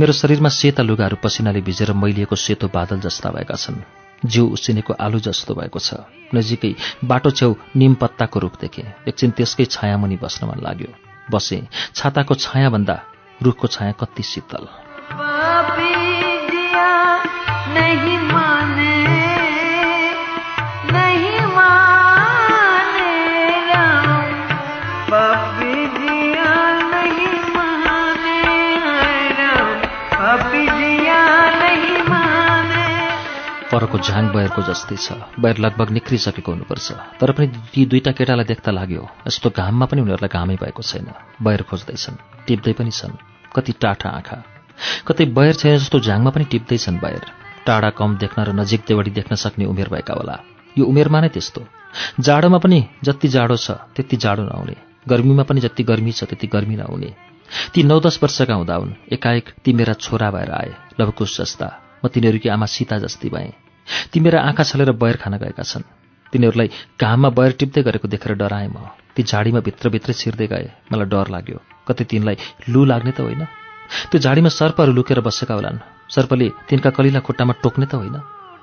मेरो 0.00 0.12
शरीरमा 0.12 0.48
सेता 0.50 0.82
लुगाहरू 0.82 1.16
पसिनाले 1.22 1.60
भिजेर 1.60 1.92
मैलिएको 1.92 2.36
सेतो 2.36 2.68
बादल 2.68 3.00
जस्ता 3.00 3.30
भएका 3.30 3.54
छन्। 3.54 3.84
जिउ 4.22 4.46
उसिनेको 4.48 4.92
आलु 5.00 5.20
जस्तो 5.20 5.54
भएको 5.54 5.78
छ। 5.78 5.94
नजिकै 6.34 6.74
बाटो 7.04 7.30
छेउ 7.30 7.54
निम 7.76 7.94
पत्ताको 7.94 8.38
रुख 8.40 8.60
देखेँ। 8.60 8.84
एकछिन 9.08 9.30
त्यसकै 9.36 9.64
छायामुनि 9.64 10.16
बस्न 10.16 10.46
मन 10.46 10.60
लाग्यो। 10.62 10.90
बसेँ 11.28 11.68
छाताको 11.94 12.34
छायाभन्दा 12.36 12.96
रुखको 13.40 13.66
छाया 13.68 13.92
कति 14.00 14.22
शीतल। 14.22 14.64
परको 33.72 33.98
झाङ 33.98 34.28
बयरको 34.28 34.62
जस्तै 34.62 34.96
छ। 34.96 35.12
बयर 35.40 35.58
लगभग 35.58 35.90
निक्रिसकेको 35.90 36.52
हुनुपर्छ। 36.52 36.92
तर 36.92 37.32
पनि 37.32 37.46
ती 37.46 37.86
दुईटा 37.86 38.12
केटालाई 38.12 38.44
देख्दा 38.44 38.70
लाग्यो 38.72 39.08
यस्तो 39.26 39.50
घाममा 39.50 39.86
पनि 39.86 40.00
उनीहरूलाई 40.00 40.28
घामै 40.28 40.56
भएको 40.56 40.82
छैन। 40.82 41.08
बयर 41.42 41.62
खोज्दैछन् 41.62 42.16
टिप्दै 42.46 42.72
पनि 42.72 42.90
छन्। 42.90 43.16
कति 43.56 43.72
टाठा 43.72 44.08
आँखा। 44.08 44.36
कतै 45.08 45.24
बयर 45.24 45.54
छैन 45.54 45.78
जस्तो 45.78 46.00
झाङमा 46.00 46.30
पनि 46.30 46.44
टिप्दैछन् 46.44 47.00
बयर। 47.00 47.41
टाढा 47.66 47.90
कम 47.90 48.16
देख्न 48.16 48.42
र 48.44 48.52
नजिक 48.52 48.80
देवडी 48.88 49.10
देख्न 49.10 49.34
सक्ने 49.34 49.64
उमेर 49.64 49.88
भएका 49.88 50.14
होला। 50.14 50.36
यो 50.78 50.84
उमेरमा 50.84 51.20
नै 51.20 51.28
त्यस्तो। 51.28 51.60
जाडोमा 52.20 52.58
पनि 52.58 52.78
जति 53.04 53.28
जाडो 53.28 53.56
छ 53.56 53.70
त्यति 53.94 54.16
जाडो 54.16 54.42
नहुने। 54.42 54.76
गर्मीमा 55.08 55.42
पनि 55.42 55.60
जति 55.60 55.82
गर्मी 55.82 56.12
छ 56.12 56.24
त्यति 56.24 56.46
गर्मी 56.46 56.76
नहुने। 56.76 57.10
ती 57.74 57.82
नौ 57.82 58.00
दस 58.00 58.18
वर्षका 58.22 58.54
हुँदा 58.54 58.74
हुन् 58.74 58.92
एकाएक 59.12 59.48
ती 59.64 59.72
मेरा 59.72 59.92
छोरा 59.94 60.30
भएर 60.30 60.50
आए 60.50 60.72
लवकुश 61.00 61.40
जस्ता। 61.40 61.68
म 62.04 62.08
तिनीहरूकी 62.08 62.48
आमा 62.48 62.66
सीता 62.66 62.98
जस्ती 62.98 63.28
भएँ। 63.28 63.52
ती 64.12 64.20
मेरा 64.20 64.40
आँखा 64.40 64.64
छलेर 64.64 64.92
बयर 64.92 65.16
खान 65.16 65.36
गएका 65.38 65.62
छन्। 65.62 65.84
तिनीहरूलाई 66.32 66.68
घाममा 66.96 67.28
बयर 67.28 67.52
टिप्दै 67.52 67.82
गरेको 67.82 68.08
देखेर 68.08 68.32
डराएँ 68.34 68.68
म। 68.68 68.88
ती 69.14 69.22
झाडीमा 69.22 69.60
भित्रभित्रै 69.60 70.14
छिर्दै 70.14 70.46
गए। 70.48 70.66
मलाई 70.92 71.06
डर 71.12 71.28
लाग्यो। 71.28 71.58
कतै 71.88 72.04
तिनलाई 72.08 72.36
लु 72.72 72.84
लाग्ने 72.84 73.12
त 73.12 73.20
होइन? 73.20 73.44
त्यो 74.08 74.18
झाडीमा 74.18 74.48
सर्पहरू 74.48 74.92
लुकेर 74.92 75.20
बसेका 75.20 75.54
होलान्। 75.54 75.78
सर्पले 76.14 76.48
तिनका 76.68 76.90
कलिला 76.96 77.20
खुट्टामा 77.26 77.54
टोक्ने 77.62 77.86
त 77.86 77.94
होइन। 77.94 78.16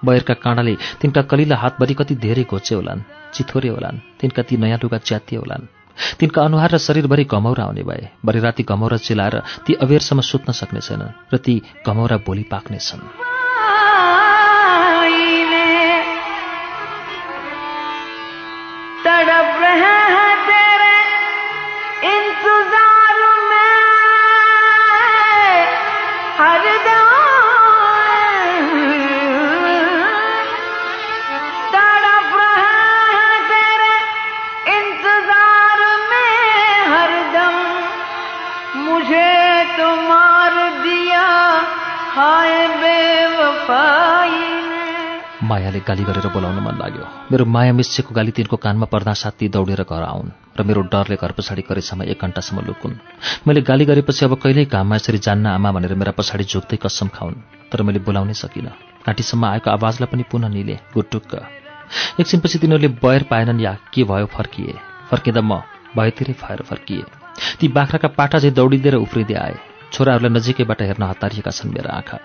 बयरका 0.05 0.33
काँडाले 0.43 0.73
तिनका 1.01 1.21
कलिला 1.31 1.55
हातभरि 1.55 1.93
कति 1.99 2.15
धेरै 2.15 2.43
घोचे 2.45 2.75
होलान् 2.75 3.05
चिथोरे 3.33 3.69
होलान् 3.69 4.01
तिनका 4.19 4.41
ती 4.47 4.57
नयाँ 4.57 4.79
लुगा 4.83 4.97
च्यातिए 5.07 5.39
होलान्। 5.39 5.67
तिनका 6.19 6.39
अनुहार 6.41 6.71
र 6.71 6.77
शरीरभरि 6.77 7.23
घमौरा 7.25 7.63
आउने 7.63 7.83
भए 7.83 8.03
भरे 8.25 8.39
राति 8.39 8.63
घमौरा 8.63 8.97
चिलाएर 8.97 9.35
ती 9.65 9.73
अबेरसम्म 9.83 10.21
सुत्न 10.21 10.51
सक्ने 10.55 10.81
छैनन् 10.81 11.33
र 11.33 11.37
ती 11.37 11.61
घमौरा 11.85 12.17
भोलि 12.23 12.43
पाक्नेछन् 12.47 13.38
मायाले 45.49 45.79
गाली 45.87 46.03
गरेर 46.09 46.27
बोलाउन 46.29 46.59
मन 46.65 46.75
लाग्यो। 46.81 47.05
मेरो 47.31 47.45
माया 47.45 47.73
मिस्सेको 47.73 48.11
गाली 48.13 48.31
तिनको 48.37 48.57
कानमा 48.65 48.85
पर्दा 48.93 49.13
साथ 49.13 49.41
दौडेर 49.49 49.81
घर 49.83 50.03
आउन् 50.03 50.29
र 50.57 50.63
मेरो 50.63 50.81
डरले 50.93 51.15
घर 51.15 51.31
पछाडि 51.37 51.61
करेसम्म 51.65 52.03
एक 52.13 52.21
घन्टासम्म 52.21 52.65
लुकुन्। 52.67 52.93
मैले 53.47 53.61
गाली 53.65 53.85
गरेपछि 53.85 54.25
अब 54.25 54.33
कहिल्यै 54.43 54.65
काममा 54.69 54.95
यसरी 54.95 55.17
जान्न 55.17 55.45
आमा 55.57 55.69
भनेर 55.71 55.93
मेरा 55.95 56.11
पछाडि 56.13 56.43
झुक्दै 56.43 56.77
कसम 56.85 57.07
खाउन् 57.15 57.41
तर 57.71 57.81
मैले 57.81 57.99
बोलाउनै 58.05 58.35
सकिनँ। 58.37 58.75
घाँटीसम्म 59.07 59.45
आएको 59.45 59.69
आवाजलाई 59.71 60.09
पनि 60.11 60.23
पुनः 60.29 60.49
निले 60.53 60.75
गुटुक्क। 60.93 61.33
एकछिनपछि 62.19 62.57
तिनीहरूले 62.59 62.89
बयर 63.01 63.23
पाएनन् 63.31 63.61
या 63.61 63.73
के 63.93 64.03
भयो 64.03 64.25
फर्किए। 64.29 64.73
फर्किँदा 65.09 65.41
म 65.41 65.65
भएतिरै 65.97 66.33
भएर 66.43 66.61
फर्किए। 66.69 67.03
ती 67.59 67.67
बाख्राका 67.73 68.07
पाटा 68.13 68.37
चाहिँ 68.39 68.53
दौडिँदै 68.53 68.89
र 68.93 68.95
उफ्रिँदै 69.01 69.35
आए। 69.35 69.55
छोराहरूलाई 69.93 70.33
नजिकैबाट 70.37 70.81
हेर्न 70.81 71.03
हतारिएका 71.09 71.51
छन् 71.51 71.73
मेरा 71.73 71.91
आँखा। 71.95 72.17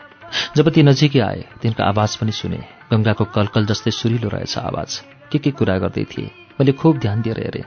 जब 0.57 0.69
ती 0.69 0.83
नजिकै 0.83 1.21
आए 1.21 1.41
तिनको 1.63 1.83
आवाज 1.83 2.17
पनि 2.21 2.33
सुने। 2.35 2.61
गङ्गाको 2.93 3.25
कलकल 3.25 3.67
जस्तै 3.67 3.91
सुरिलो 3.91 4.29
रहेछ 4.29 4.59
आवाज। 4.59 4.91
के 5.33 5.39
के 5.39 5.51
कुरा 5.51 5.79
गर्दै 5.79 6.05
थिए? 6.05 6.31
मैले 6.61 6.73
खुब 6.73 6.99
ध्यान 6.99 7.23
दिएर 7.23 7.39
हेरेँ। 7.39 7.65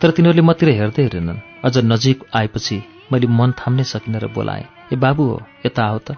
तर 0.00 0.10
तिनीहरूले 0.10 0.42
मतिर 0.42 0.68
हेर्दै 0.68 1.02
हेरेनन्। 1.02 1.44
अझ 1.64 1.74
नजिक 1.78 2.18
आएपछि 2.34 2.76
मैले 3.12 3.26
मन 3.26 3.52
थाम्नै 3.52 3.84
सकिनँ 3.84 4.20
र 4.20 4.26
बोलाएँ 4.28 4.66
ए 4.92 4.96
बाबु 4.96 5.24
हो 5.24 5.38
यता 5.66 5.84
आऊ 5.84 5.98
त। 5.98 6.08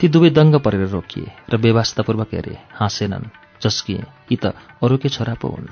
ती 0.00 0.08
दुवै 0.08 0.30
दङ्ग 0.30 0.54
परेर 0.64 0.88
रोकिए 0.88 1.32
र 1.52 1.56
बेवास्तापूर्वक 1.56 2.34
हेरे 2.34 2.54
हाँसेनन् 2.78 3.30
जस्किए 3.62 4.02
यी 4.32 4.36
त 4.42 4.54
अरूकै 4.82 5.08
छोरा 5.08 5.34
पो 5.34 5.48
हुन्? 5.48 5.68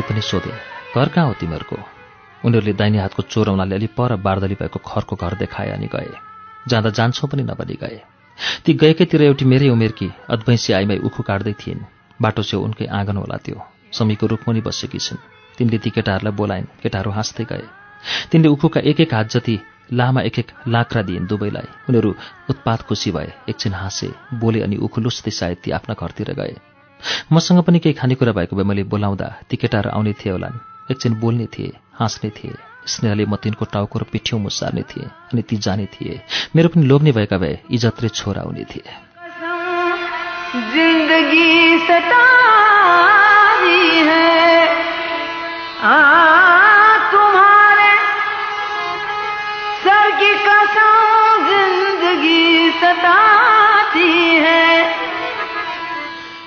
पनि 0.00 0.20
सोधे 0.20 0.50
घर 0.96 1.08
कहाँ 1.08 1.26
हो 1.26 1.32
तिमीहरूको? 1.32 1.76
उनीहरूले 2.44 2.72
दाहिने 2.72 2.98
हातको 2.98 3.22
चोरौनाले 3.22 3.74
अलि 3.74 3.86
पर 3.86 4.16
बार्दली 4.16 4.54
भएको 4.54 4.78
खरको 4.78 5.16
घर 5.16 5.34
देखाए 5.34 5.70
अनि 5.70 5.86
गए। 5.86 6.10
जाँदा 6.68 6.90
जान्छौँ 6.90 7.30
पनि 7.30 7.42
नभनी 7.42 7.74
गए। 7.74 8.02
ती 8.64 8.74
गएकैतिर 8.74 9.22
एउटी 9.22 9.44
मेरै 9.44 9.68
उमेरकी 9.68 10.12
अद्वैंसी 10.30 10.72
आइमाई 10.72 10.98
उखु 10.98 11.22
काट्दै 11.22 11.52
थिइन्। 11.52 11.80
बाटो 12.22 12.42
छेउ 12.42 12.60
उनकै 12.60 12.86
आँगन 12.86 13.16
होला 13.16 13.36
त्यो। 13.36 13.62
समीको 13.92 14.26
रुखमुनि 14.26 14.60
बसेकी 14.60 14.98
छिन्। 14.98 15.18
तिनले 15.58 15.78
ती 15.78 15.90
केटाहरूलाई 15.90 16.32
बोलाइन् 16.32 16.66
केटाहरू 16.82 17.10
हाँस्दै 17.10 17.44
गए। 17.44 17.66
तिनले 18.30 18.48
उखुका 18.48 18.80
एक 18.80 19.00
एक 19.00 19.14
हात 19.14 19.30
जति 19.30 19.58
लामा 19.92 20.20
एक 20.20 20.38
एक 20.38 20.52
लाक्रा 20.68 21.02
दिइन् 21.02 21.26
दुवैलाई। 21.26 21.68
उनीहरू 21.88 22.14
उत्पात 22.50 22.82
खुसी 22.82 23.10
भए 23.10 23.32
एकछिन 23.48 23.72
हाँसे 23.72 24.12
बोले 24.34 24.60
अनि 24.60 24.76
उखु 24.76 25.00
लुस्दै 25.00 25.30
सायद 25.30 25.56
ती 25.64 25.70
आफ्ना 25.70 25.94
घरतिर 25.94 26.32
गए। 26.32 26.73
मसँग 27.32 27.62
पनि 27.62 27.78
केही 27.78 27.92
खानेकुरा 27.92 28.32
भएको 28.32 28.56
भए 28.56 28.62
मैले 28.62 28.82
बोलाउँदा 28.82 29.28
ती 29.50 29.56
केटाहरू 29.56 29.90
आउने 29.90 30.12
थिए 30.12 30.32
होलान्। 30.32 30.60
एकछिन 30.90 31.14
बोल्ने 31.14 31.46
थिए 31.46 31.72
हाँस्ने 31.94 32.30
थिए। 32.30 32.54
स्नेहले 32.86 33.26
म 33.26 33.36
तिनको 33.36 33.64
टाउको 33.64 33.98
र 33.98 34.02
पिठ्यौ 34.02 34.38
मुसार्ने 34.38 34.82
थिए 34.82 35.04
अनि 35.04 35.42
ती 35.42 35.56
जाने 35.56 35.86
थिए। 35.86 36.20
मेरो 36.56 36.68
पनि 36.68 36.82
लोग्ने 36.86 37.12
भएका 37.12 37.38
भए 37.38 37.58
इजतले 37.70 38.08
छोरा 38.08 38.42
हुने 38.42 38.64
थिए। 38.64 38.84
जिंदगी 40.72 41.54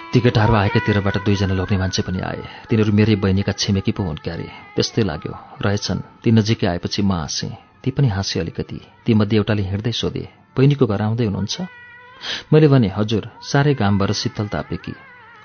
ती 0.08 0.20
केटाहरू 0.20 0.54
आएकातिरबाट 0.56 1.18
दुईजना 1.26 1.54
लोग्ने 1.54 1.78
मान्छे 1.78 2.02
पनि 2.08 2.20
आए। 2.24 2.44
तिनीहरू 2.72 2.92
मेरै 2.96 3.16
बहिनीका 3.20 3.52
छिमेकी 3.52 3.92
पो 3.92 4.04
हुन् 4.04 4.24
क्यारे। 4.24 4.48
त्यस्तै 4.76 5.04
लाग्यो। 5.04 5.34
रहेछन्। 5.60 6.00
ती 6.24 6.32
नजिकै 6.32 6.68
आएपछि 6.68 7.02
म 7.04 7.12
हाँसेँ। 7.12 7.52
ती 7.84 7.92
पनि 7.92 8.08
हाँसे 8.08 8.40
अलिकति। 8.40 8.80
तीमध्ये 9.06 9.38
एउटाले 9.38 9.64
हिँड्दै 9.68 9.92
सोधे 9.92 10.24
बहिनीको 10.56 10.86
घर 10.88 11.02
आउँदै 11.02 11.26
हुनुहुन्छ? 11.28 11.56
मैले 12.54 12.68
भने 12.68 12.90
हजुर 12.96 13.24
साह्रै 13.44 13.74
घामबाट 13.76 14.12
शीतल 14.12 14.48
तापेकी 14.48 14.94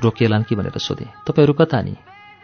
रोकिएलान् 0.00 0.46
कि? 0.46 0.54
भनेर 0.54 0.78
सोधेँ 0.78 1.10
तपाईँहरू 1.26 1.54
कता 1.58 1.82
नि? 1.82 1.94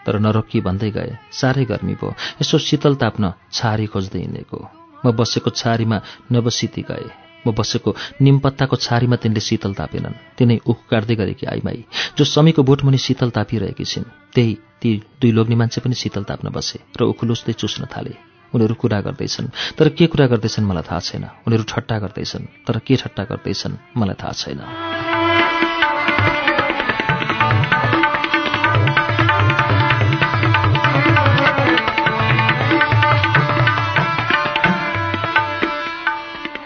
तर 0.03 0.19
नरोकी 0.19 0.59
भन्दै 0.61 0.91
गए 0.91 1.11
साह्रै 1.31 1.65
गर्मी 1.71 1.95
भयो 1.95 2.19
यसो 2.43 2.59
शीतल 2.59 2.95
ताप्न 2.99 3.33
छारी 3.53 3.87
खोज्दै 3.87 4.19
हिँडेको। 4.19 4.59
म 5.07 5.07
बसेको 5.15 5.51
छारीमा 5.55 5.99
नबसिती 6.33 6.83
गए। 6.83 7.28
म 7.49 7.57
बसेको 7.57 7.97
निमपत्ताको 8.21 8.77
छारीमा 8.77 9.17
तिनले 9.17 9.41
शीतल 9.41 9.73
तापेनन्। 9.81 10.37
तिनै 10.39 10.57
उख 10.69 10.79
काट्दै 10.91 11.17
गरेकी 11.17 11.47
आइमाई 11.49 11.85
जो 12.17 12.25
समीको 12.25 12.63
बोटमुनि 12.63 12.99
शीतल 13.01 13.31
तापिरहेकी 13.33 13.85
छिन्। 13.85 14.11
त्यही 14.35 14.53
ती 14.81 14.91
दुई 15.21 15.31
लोग्ने 15.33 15.57
मान्छे 15.57 15.81
पनि 15.81 15.95
शीतल 15.95 16.23
ताप्न 16.29 16.53
बसे 16.53 16.79
र 17.01 17.01
उखुलुस्दै 17.09 17.53
चुस्न 17.57 17.89
थाले। 17.89 18.15
उनीहरू 18.55 18.75
कुरा 18.75 19.01
गर्दैछन् 19.01 19.49
तर 19.77 19.89
के 19.89 20.07
कुरा 20.07 20.27
गर्दैछन् 20.27 20.69
मलाई 20.69 20.85
थाहा 20.89 21.01
छैन। 21.01 21.25
उनीहरू 21.47 21.65
ठट्टा 21.69 21.97
गर्दैछन् 21.99 22.45
तर 22.67 22.79
के 22.87 22.97
ठट्टा 22.97 23.25
गर्दैछन् 23.25 23.75
मलाई 23.97 24.17
थाहा 24.23 24.33
छैन। 24.33 24.88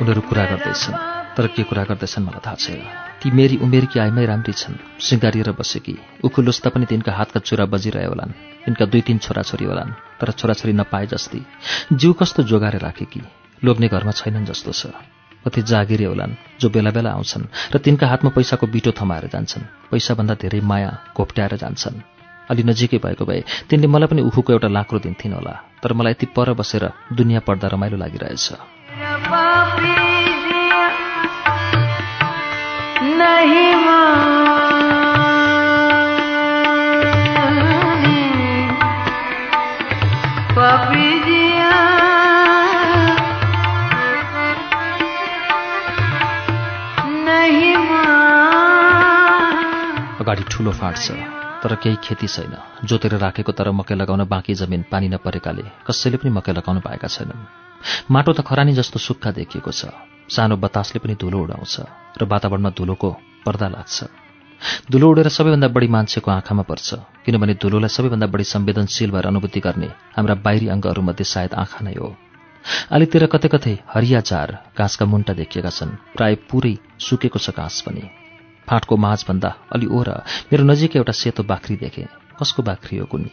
उनीहरू 0.03 0.21
कुरा 0.27 0.45
गर्दैछन् 0.51 0.95
तर 1.37 1.47
के 1.55 1.63
कुरा 1.63 1.83
गर्दैछन् 1.87 2.25
मलाई 2.27 2.43
थाहा 2.43 2.59
छैन। 2.59 2.83
ती 3.23 3.31
मेरी 3.31 3.57
उमेरकी 3.63 3.99
आइमै 4.03 4.25
राम्री 4.27 4.53
छन्। 4.53 4.75
सिँगारिएर 4.99 5.51
बसेकी। 5.55 5.95
उखु 6.27 6.43
लुस्दा 6.43 6.71
पनि 6.75 6.87
तिनका 6.91 7.13
हातका 7.15 7.41
चुरा 7.41 7.65
बजिरहे 7.71 8.07
होलान्। 8.11 8.33
तिनका 8.67 8.85
दुई 8.91 9.01
तिन 9.07 9.19
छोराछोरी 9.23 9.65
होलान् 9.65 9.95
तर 10.19 10.31
छोराछोरी 10.35 10.73
नपाए 10.75 11.07
जस्ती। 11.07 11.41
जिउ 11.95 12.13
कस्तो 12.19 12.43
जोगाएर 12.43 12.77
राखेकी? 12.83 13.23
लोग्ने 13.63 13.89
घरमा 13.89 14.11
छैनन् 14.11 14.47
जस्तो 14.51 14.73
छ। 14.73 14.91
कति 15.47 15.63
जागिरे 15.63 16.05
होलान् 16.05 16.35
जो 16.61 16.69
बेला 16.71 16.91
बेला 16.91 17.11
आउँछन् 17.15 17.47
र 17.75 17.79
तिनका 17.79 18.07
हातमा 18.07 18.31
पैसाको 18.35 18.67
बिटो 18.67 18.91
थमाएर 18.99 19.31
जान्छन्। 19.31 19.71
पैसाभन्दा 19.91 20.35
धेरै 20.35 20.61
माया 20.61 20.91
घोप्ट्याएर 21.15 21.57
जान्छन्। 21.63 22.03
अलि 22.51 22.63
नजिकै 22.63 22.99
भएको 22.99 23.25
भए 23.25 23.71
तिनले 23.71 23.87
मलाई 23.87 24.09
पनि 24.11 24.23
उखुको 24.27 24.53
एउटा 24.53 24.69
लाक्रो 24.69 24.99
दिन्थिन् 24.99 25.35
होला। 25.39 25.55
तर 25.79 25.93
मलाई 25.95 26.19
यति 26.19 26.27
पर 26.35 26.53
बसेर 26.59 26.91
दुनियाँ 27.15 27.43
पढ्दा 27.47 27.69
रमाइलो 27.71 27.97
लागिरहेछ। 28.03 28.82
अगाडि 50.21 50.45
ठुलो 50.51 50.73
फाँट 50.73 50.97
छ 50.97 51.11
तर 51.63 51.75
केही 51.75 51.97
खेती 52.05 52.27
छैन। 52.27 52.55
जोतेर 52.85 53.15
राखेको 53.15 53.53
तर 53.53 53.71
मकै 53.71 53.95
लगाउन 53.95 54.25
बाँकी 54.29 54.55
जमिन 54.55 54.85
पानी 54.93 55.09
नपरेकाले 55.09 55.65
कसैले 55.87 56.17
पनि 56.17 56.31
मकै 56.31 56.53
लगाउन 56.53 56.81
पाएका 56.81 57.09
छैनन्। 57.09 57.72
माटो 58.11 58.33
त 58.33 58.41
खरानी 58.43 58.73
जस्तो 58.73 58.99
सुक्खा 58.99 59.31
देखिएको 59.33 59.71
छ। 59.71 59.93
सानो 60.29 60.57
बतासले 60.57 60.99
पनि 61.03 61.15
धुलो 61.21 61.39
उडाउँछ 61.45 61.75
र 62.19 62.25
वातावरणमा 62.25 62.71
धुलोको 62.73 63.11
पर्दा 63.47 63.69
लाग्छ। 63.69 63.99
धुलो 64.91 65.07
उडेर 65.11 65.29
सबैभन्दा 65.29 65.69
बढी 65.75 65.89
मान्छेको 65.91 66.31
आँखामा 66.31 66.63
पर्छ 66.63 66.89
किनभने 67.27 67.55
धुलोलाई 67.59 67.91
सबैभन्दा 67.91 68.27
बढी 68.31 68.45
संवेदनशील 68.47 69.11
भएर 69.11 69.27
अनुभूति 69.27 69.61
गर्ने 69.61 69.89
हाम्रा 70.17 70.35
बाहिरी 70.47 70.69
अङ्गहरूमध्ये 70.71 71.27
सायद 71.27 71.55
आँखा 71.59 71.81
नै 71.83 71.95
हो। 71.99 72.15
आलितिर 72.95 73.27
कतै 73.27 73.49
कतै 73.51 73.75
हरिया 73.91 74.21
चार 74.23 74.49
घाँसका 74.79 75.05
मुन्टा 75.05 75.33
देखिएका 75.35 75.71
छन् 75.75 75.99
प्राय 76.15 76.35
पुरै 76.47 76.75
सुकेको 77.03 77.39
छ 77.39 77.51
घाँस 77.51 77.81
पनि। 77.83 78.07
फाँटको 78.71 78.95
माझभन्दा 78.97 79.51
अलि 79.75 79.87
ओर 79.91 80.09
मेरो 80.55 80.65
नजिकै 80.65 80.99
एउटा 81.03 81.13
सेतो 81.13 81.43
बाख्री 81.43 81.77
देखेँ। 81.83 82.07
कसको 82.39 82.63
बाख्री 82.63 83.03
हो 83.03 83.07
कुनी 83.11 83.31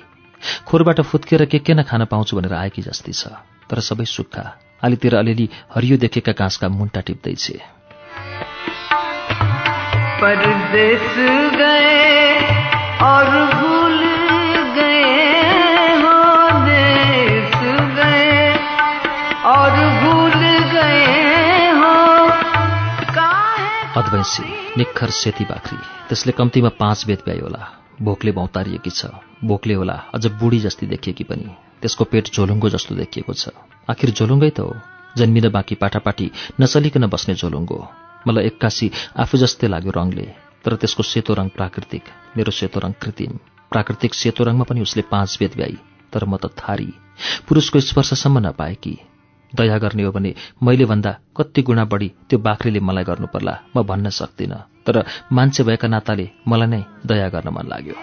खोरबाट 0.66 1.02
फुत्किएर 1.06 1.46
के 1.46 1.60
के 1.62 1.74
न 1.74 1.86
खान 1.86 2.10
पाउँछु 2.10 2.34
भनेर 2.38 2.54
आएकी 2.58 2.82
जस्ती 2.82 3.14
छ। 3.14 3.38
तर 3.70 3.80
सबै 3.86 4.06
सुक्खा 4.08 4.44
आलितिर 4.84 5.16
अलिअलि 5.16 5.48
हरियो 5.76 5.98
देखेका 5.98 6.32
घाँसका 6.34 6.68
मुन्टा 6.70 7.02
टिप्दैछ। 7.02 7.46
परदेस 10.22 11.14
गए 11.56 12.00
और 13.04 13.30
भूल 13.54 13.98
गए 14.78 15.06
हो 16.02 16.16
देश 16.66 17.54
गए 18.00 18.34
और 19.52 19.78
भूल 20.02 20.40
गए 20.74 21.70
हो। 21.78 21.94
काहे 23.14 23.70
अद्वैंसी 24.02 24.44
निखर 24.78 25.10
सेती 25.22 25.46
बाख्री 25.46 25.78
त्यसले 26.10 26.32
कम्तीमा 26.32 26.70
पाँच 26.80 27.06
बेत 27.08 27.26
भ्याइ 27.26 27.40
होला 27.40 27.64
भोकले 28.02 28.32
भौतारिएकी 28.32 28.90
छ। 28.90 29.06
भोकले 29.44 29.74
होला 29.74 29.94
अझ 30.16 30.26
बुढी 30.42 30.60
जस्ती 30.60 30.86
देखिएकी 30.88 31.24
पनि। 31.24 31.50
त्यसको 31.82 32.04
पेट 32.12 32.26
झोलुङ्गो 32.36 32.70
जस्तो 32.70 32.96
देखिएको 32.96 33.34
छ। 33.34 33.50
आखिर 33.90 34.10
झोलुङ्गै 34.12 34.52
त 34.58 34.60
हो। 34.60 34.74
जन्मिन 35.18 35.50
बाँकी 35.50 35.76
पाटापाटी 35.76 36.28
नचलिकन 36.62 37.06
बस्ने 37.08 37.34
झोलुङ्गो 37.36 37.80
मलाई 38.28 38.44
एक्कासी 38.46 38.88
आफू 39.18 39.36
जस्तै 39.38 39.68
लाग्यो 39.68 39.92
रङले 39.92 40.26
तर 40.64 40.76
त्यसको 40.76 41.04
सेतो 41.04 41.34
रङ 41.40 41.48
प्राकृतिक 41.58 42.04
मेरो 42.38 42.52
सेतो 42.52 42.80
रङ 42.80 42.92
कृत्रिम। 43.02 43.34
प्राकृतिक 43.72 44.14
सेतो 44.14 44.44
रङमा 44.44 44.64
पनि 44.70 44.82
उसले 44.82 45.02
पाँच 45.12 45.38
बेद 45.40 45.54
भ्याई 45.56 45.78
तर 46.14 46.26
म 46.26 46.38
त 46.38 46.46
थारी। 46.60 46.90
पुरुषको 47.48 47.80
स्पर्शसम्म 47.80 48.38
नपाएकी 48.48 48.96
दया 49.54 49.78
गर्ने 49.78 50.04
हो 50.04 50.12
भने 50.12 50.32
मैले 50.64 50.86
भन्दा 50.86 51.12
कति 51.38 51.62
गुणा 51.62 51.86
बढी 51.92 52.10
त्यो 52.30 52.40
बाख्रीले 52.40 52.80
मलाई 52.80 53.04
गर्नु 53.10 53.28
पर्ला 53.34 53.54
म 53.78 53.84
भन्न 53.84 54.10
सक्दिनँ। 54.10 54.60
तर 54.86 54.96
मान्छे 55.32 55.64
भएका 55.64 55.88
नाताले 55.88 56.30
मलाई 56.48 56.68
नै 56.68 56.82
दया 57.06 57.28
गर्न 57.34 57.50
मन 57.56 57.66
लाग्यो। 57.72 57.96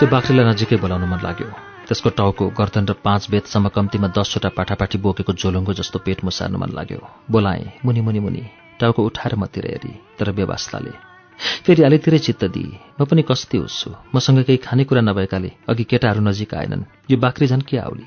त्यो 0.00 0.08
बाख्रीलाई 0.08 0.44
नजिकै 0.48 0.76
बोलाउन 0.76 1.04
मन 1.04 1.20
लाग्यो। 1.22 1.48
त्यसको 1.88 2.08
टाउको 2.10 2.44
गर्दन 2.58 2.84
र 2.88 2.92
पाँच 3.04 3.22
बेतसम्म 3.30 3.68
कम्तीमा 3.68 4.08
दसवटा 4.16 4.48
पाठापाठी 4.56 4.98
बोकेको 4.98 5.32
झोलुङ्गो 5.32 5.72
जस्तो 5.76 5.98
पेट 5.98 6.24
मुसार्न 6.24 6.56
मन 6.56 6.70
लाग्यो। 6.72 7.00
बोलाएँ 7.30 7.84
मुनि 7.84 8.00
मुनि 8.00 8.20
मुनि 8.24 8.42
टाउको 8.80 9.00
उठाएर 9.04 9.36
मतिर 9.36 9.64
हेरी। 9.66 9.92
तर 10.18 10.30
व्यवस्थाले 10.30 11.09
फेरि 11.40 11.82
अलितिरै 11.82 12.18
चित्त 12.18 12.44
दिए 12.44 12.78
म 13.00 13.04
पनि 13.04 13.22
कस्ती 13.22 13.58
हुन्छु 13.58 13.90
मसँग 14.14 14.42
केही 14.44 14.58
खानेकुरा 14.66 15.00
नभएकाले 15.00 15.50
अघि 15.68 15.84
केटाहरू 15.84 16.20
नजिक 16.20 16.54
आएनन्। 16.54 16.82
यो 17.10 17.16
बाख्री 17.16 17.46
झन् 17.46 17.62
के 17.62 17.76
आउली? 17.78 18.06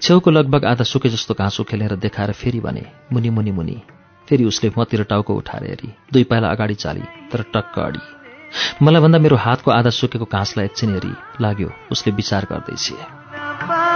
छेउको 0.00 0.30
लगभग 0.30 0.64
आधा 0.64 0.84
सुके 0.84 1.08
जस्तो 1.08 1.34
घाँस 1.34 1.60
उखेलेर 1.60 1.96
देखाएर 1.96 2.32
फेरि 2.32 2.60
भने 2.60 2.84
मुनि 3.12 3.30
मुनि 3.30 3.52
मुनि। 3.52 3.76
फेरि 4.28 4.44
उसले 4.44 4.70
मतिर 4.78 5.02
टाउको 5.02 5.34
उठाएर 5.34 5.64
हेरी। 5.64 5.88
दुई 6.12 6.24
पाइला 6.24 6.48
अगाडि 6.48 6.74
चाली 6.74 7.02
तर 7.32 7.42
टक्क 7.54 7.78
अडी। 7.78 8.04
मलाई 8.82 9.02
भन्दा 9.02 9.18
मेरो 9.18 9.36
हातको 9.36 9.70
आधा 9.70 9.90
सुकेको 9.90 10.24
घाँसलाई 10.24 10.66
एकछिन 10.66 10.94
हेरी। 10.94 11.12
लाग्यो 11.40 11.70
उसले 11.92 12.12
विचार 12.12 12.46
गर्दैछ। 12.50 13.93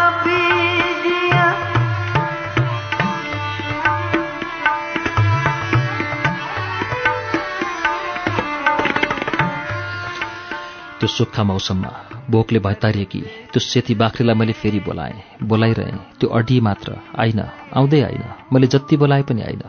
त्यो 10.98 11.08
सुक्खा 11.08 11.42
मौसममा 11.44 11.90
भोकले 12.30 12.58
भैतारिएकी 12.58 13.20
त्यो 13.52 13.60
सेती 13.62 13.94
बाख्रीलाई 13.94 14.34
मैले 14.34 14.52
फेरि 14.52 14.80
बोलाएँ। 14.82 15.46
बोलाइरहेँ 15.46 15.98
त्यो 16.18 16.28
अडी 16.28 16.60
मात्र 16.60 16.96
आइन 17.22 17.40
आउँदै 17.78 18.00
आइन 18.02 18.24
मैले 18.52 18.66
जति 18.66 18.96
बोलाए 18.96 19.22
पनि 19.28 19.42
आइन। 19.42 19.62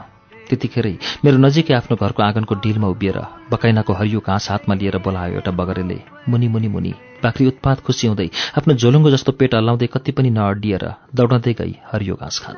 त्यतिखेरै 0.49 0.95
मेरो 1.26 1.38
नजिकै 1.38 1.73
आफ्नो 1.73 1.95
घरको 2.01 2.23
आँगनको 2.23 2.56
डिलमा 2.65 2.88
उभिएर 2.89 3.19
बकाइनाको 3.51 3.93
हरियो 3.93 4.19
घाँस 4.26 4.49
हातमा 4.51 4.76
लिएर 4.76 4.97
बोलायो 5.06 5.34
एउटा 5.38 5.51
बगरेले। 5.53 5.99
मुनि 6.30 6.47
मुनि 6.47 6.68
मुनि 6.68 6.93
बाख्री 7.23 7.45
उत्पात 7.47 7.85
खुसी 7.85 8.07
हुँदै 8.07 8.30
आफ्नो 8.57 8.73
झोलुङ्गो 8.73 9.10
जस्तो 9.14 9.31
पेट 9.38 9.56
हल्लाउँदै 9.56 9.88
कति 9.93 10.11
पनि 10.18 10.30
नअडिएर 10.34 10.85
दौडँदै 11.15 11.53
गई 11.61 11.73
हरियो 11.93 12.15
घाँस 12.15 12.39
खान। 12.43 12.57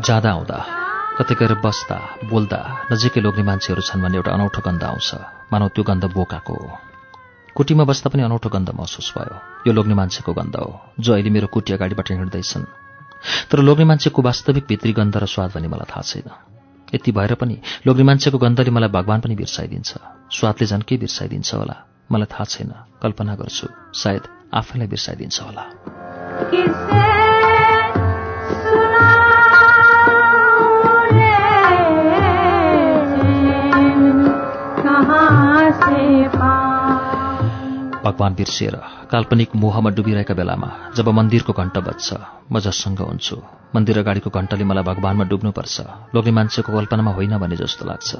जाँदा 0.00 0.30
आउँदा 0.30 0.58
कतै 1.18 1.34
गएर 1.34 1.54
बस्दा 1.60 1.96
बोल्दा 2.30 2.60
नजिकै 2.92 3.20
लोग्ने 3.20 3.44
मान्छेहरू 3.44 3.82
छन् 3.84 4.02
भन्ने 4.02 4.16
एउटा 4.16 4.32
अनौठो 4.32 4.60
गन्ध 4.64 4.82
आउँछ। 4.84 5.08
मानव 5.52 5.68
त्यो 5.74 5.84
गन्ध 5.84 6.04
बोकाको 6.16 6.54
हो। 6.54 6.68
कुटीमा 7.56 7.84
बस्दा 7.84 8.08
पनि 8.08 8.22
अनौठो 8.22 8.48
गन्ध 8.48 8.68
महसुस 8.70 9.12
भयो। 9.16 9.36
यो 9.66 9.72
लोग्ने 9.72 9.94
मान्छेको 9.94 10.32
गन्ध 10.32 10.56
हो 10.56 10.80
जो 11.00 11.12
अहिले 11.12 11.30
मेरो 11.30 11.46
कुटी 11.52 11.72
अगाडिबाट 11.76 12.10
हिँड्दैछन्। 12.10 12.64
तर 13.50 13.58
लोग्ने 13.60 13.84
मान्छेको 13.84 14.22
वास्तविक 14.22 14.64
भित्री 14.64 14.92
गन्ध 14.92 15.16
र 15.16 15.26
स्वाद 15.26 15.50
भने 15.54 15.68
मलाई 15.68 15.88
थाहा 15.92 16.02
छैन। 16.02 16.28
यति 16.94 17.12
भएर 17.12 17.34
पनि 17.34 17.60
लोग्ने 17.86 18.04
मान्छेको 18.04 18.38
गन्धले 18.38 18.70
मलाई 18.70 18.88
भगवान् 18.88 19.20
पनि 19.20 19.34
बिर्साइदिन्छ। 19.36 19.90
स्वादले 20.32 20.66
झन् 20.66 20.82
के 20.88 20.96
बिर्साइदिन्छ 20.96 21.54
होला? 21.54 21.76
मलाई 22.12 22.28
थाहा 22.32 22.44
छैन। 22.44 22.72
कल्पना 23.02 23.34
गर्छु 23.36 23.66
सायद 23.94 24.22
आफैलाई 24.54 24.88
बिर्साइदिन्छ 24.88 25.36
होला। 25.42 27.29
भगवान् 38.04 38.34
बिर्सिएर 38.34 38.76
काल्पनिक 39.10 39.50
मोहमा 39.56 39.90
डुबिरहेका 39.90 40.34
बेलामा 40.34 40.68
जब 40.96 41.08
मन्दिरको 41.08 41.52
घण्ट 41.52 41.76
बज्छ 41.78 42.08
म 42.52 42.60
जससँग 42.60 43.00
हुन्छु 43.00 43.36
मन्दिर 43.74 43.98
अगाडिको 43.98 44.30
घण्टले 44.30 44.64
मलाई 44.64 44.84
भगवान्मा 44.84 45.24
डुब्नुपर्छ 45.24 45.76
लोग्ने 46.14 46.32
मान्छेको 46.32 46.72
कल्पनामा 46.72 47.12
होइन 47.12 47.34
भने 47.38 47.56
जस्तो 47.56 47.84
लाग्छ। 47.86 48.10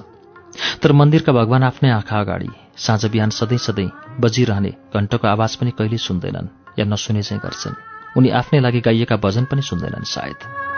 तर 0.83 0.93
मन्दिरका 0.93 1.33
भगवान् 1.33 1.65
आफ्नै 1.65 1.91
आँखा 1.91 2.21
अगाडि 2.21 2.51
साँझ 2.77 3.03
बिहान 3.07 3.31
सधैँ 3.31 3.59
सधैँ 3.59 3.91
बजिरहने 4.21 4.73
घण्टको 4.95 5.27
आवाज 5.29 5.57
पनि 5.57 5.71
कहिले 5.79 5.99
सुन्दैनन् 5.99 6.53
या 6.79 6.85
नसुने 6.85 7.23
चाहिँ 7.23 7.43
गर्छन्। 7.45 7.81
उनी 8.17 8.29
आफ्नै 8.41 8.61
लागि 8.61 8.81
गाइएका 8.81 9.17
भजन 9.17 9.45
पनि 9.45 9.63
सुन्दैनन् 9.63 10.05
सायद। 10.07 10.70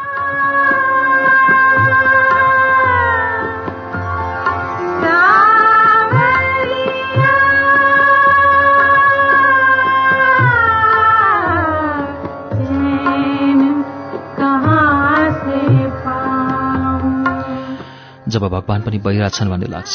जब 18.32 18.44
भगवान् 18.48 18.82
पनि 18.82 18.98
बहिरहेछन् 19.04 19.50
भन्ने 19.50 19.68
लाग्छ 19.68 19.94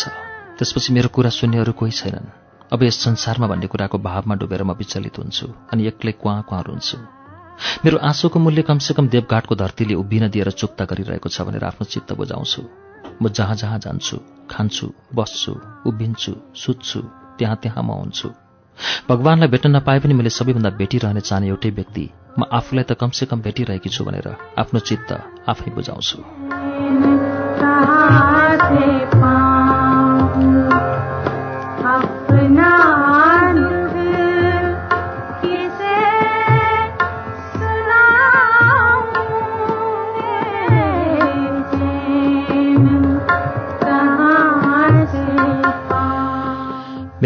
त्यसपछि 0.57 0.93
मेरो 0.93 1.09
कुरा 1.15 1.29
सुन्नेहरू 1.33 1.71
कोही 1.73 1.91
छैनन्। 1.91 2.27
अब 2.73 2.83
यस 2.83 2.97
संसारमा 3.03 3.47
भन्ने 3.47 3.67
कुराको 3.67 3.97
भावमा 3.97 4.35
डुबेर 4.35 4.63
म 4.63 4.71
विचलित 4.77 5.17
हुन्छु 5.17 5.47
अनि 5.73 5.87
एक्लै 5.87 6.11
क्वाँ 6.21 6.41
क्वाँ 6.49 6.61
रुन्छु। 6.67 6.97
मेरो 7.85 7.97
आँसुको 8.09 8.39
मूल्य 8.39 8.61
कमसेकम 8.69 9.07
देवघाटको 9.09 9.55
धरतीले 9.55 9.93
उभिन 9.97 10.27
दिएर 10.29 10.49
चुक्ता 10.53 10.85
गरिरहेको 10.85 11.29
छ 11.29 11.41
भनेर 11.47 11.63
आफ्नो 11.65 11.85
चित्त 11.89 12.13
बुझाउँछु। 12.13 12.61
म 13.21 13.29
जहाँ 13.29 13.55
जहाँ 13.55 13.79
जान्छु 13.79 14.17
खान्छु 14.51 14.87
बस्छु 15.15 15.53
उभिन्छु 15.89 16.33
सुत्छु 16.55 17.01
त्यहाँ 17.37 17.57
त्यहाँ 17.57 17.83
म 17.83 17.97
हुन्छु। 18.01 18.29
भगवान्लाई 19.09 19.49
भेट्न 19.49 19.75
नपाए 19.75 19.99
पनि 19.99 20.13
मैले 20.13 20.29
सबैभन्दा 20.29 20.69
भेटिरहने 20.77 21.21
चाहने 21.21 21.47
एउटै 21.47 21.69
व्यक्ति 21.79 22.05
म 22.39 22.45
आफूलाई 22.51 22.83
त 22.83 22.93
कमसेकम 23.01 23.41
भेटिरहेकी 23.41 23.89
छु 23.89 24.05
भनेर 24.05 24.27
आफ्नो 24.61 24.79
चित्त 24.79 25.09
आफै 25.49 25.69
बुझाउँछु। 25.73 26.17
कहाँ 26.17 27.16
से 28.63 29.05
पाऊं 29.15 29.46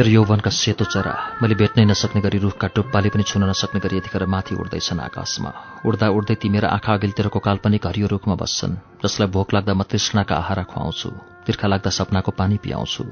मेरो 0.01 0.13
यौवनका 0.17 0.49
सेतो 0.49 0.85
चरा 0.89 1.13
मैले 1.41 1.55
भेट्नै 1.61 1.83
नसक्ने 1.85 2.21
गरी 2.25 2.37
रुखका 2.41 2.67
टुप्पाले 2.73 3.09
पनि 3.13 3.23
छुन 3.29 3.43
नसक्ने 3.45 3.79
गरी 3.79 3.97
यतिखेर 3.97 4.25
माथि 4.25 4.55
उड्दैछन् 4.57 4.99
आकाशमा। 4.99 5.51
उड्दा 5.85 6.07
उड्दै 6.09 6.35
ती 6.41 6.49
मेरा 6.49 6.67
आँखा 6.73 6.93
अघिल्तिरको 6.97 7.39
काल्पनिक 7.39 7.85
हरियो 7.85 8.07
रुखमा 8.09 8.35
बस्छन् 8.41 8.73
जसलाई 9.05 9.29
भोक 9.29 9.53
लाग्दा 9.53 9.73
म 9.77 9.85
तृष्णाका 9.85 10.35
आहारा 10.41 10.63
खुवाउँछु 10.73 11.09
तिर्खा 11.45 11.67
लाग्दा 11.69 11.89
सपनाको 11.93 12.31
पानी 12.33 12.57
पियाउँछु। 12.65 13.03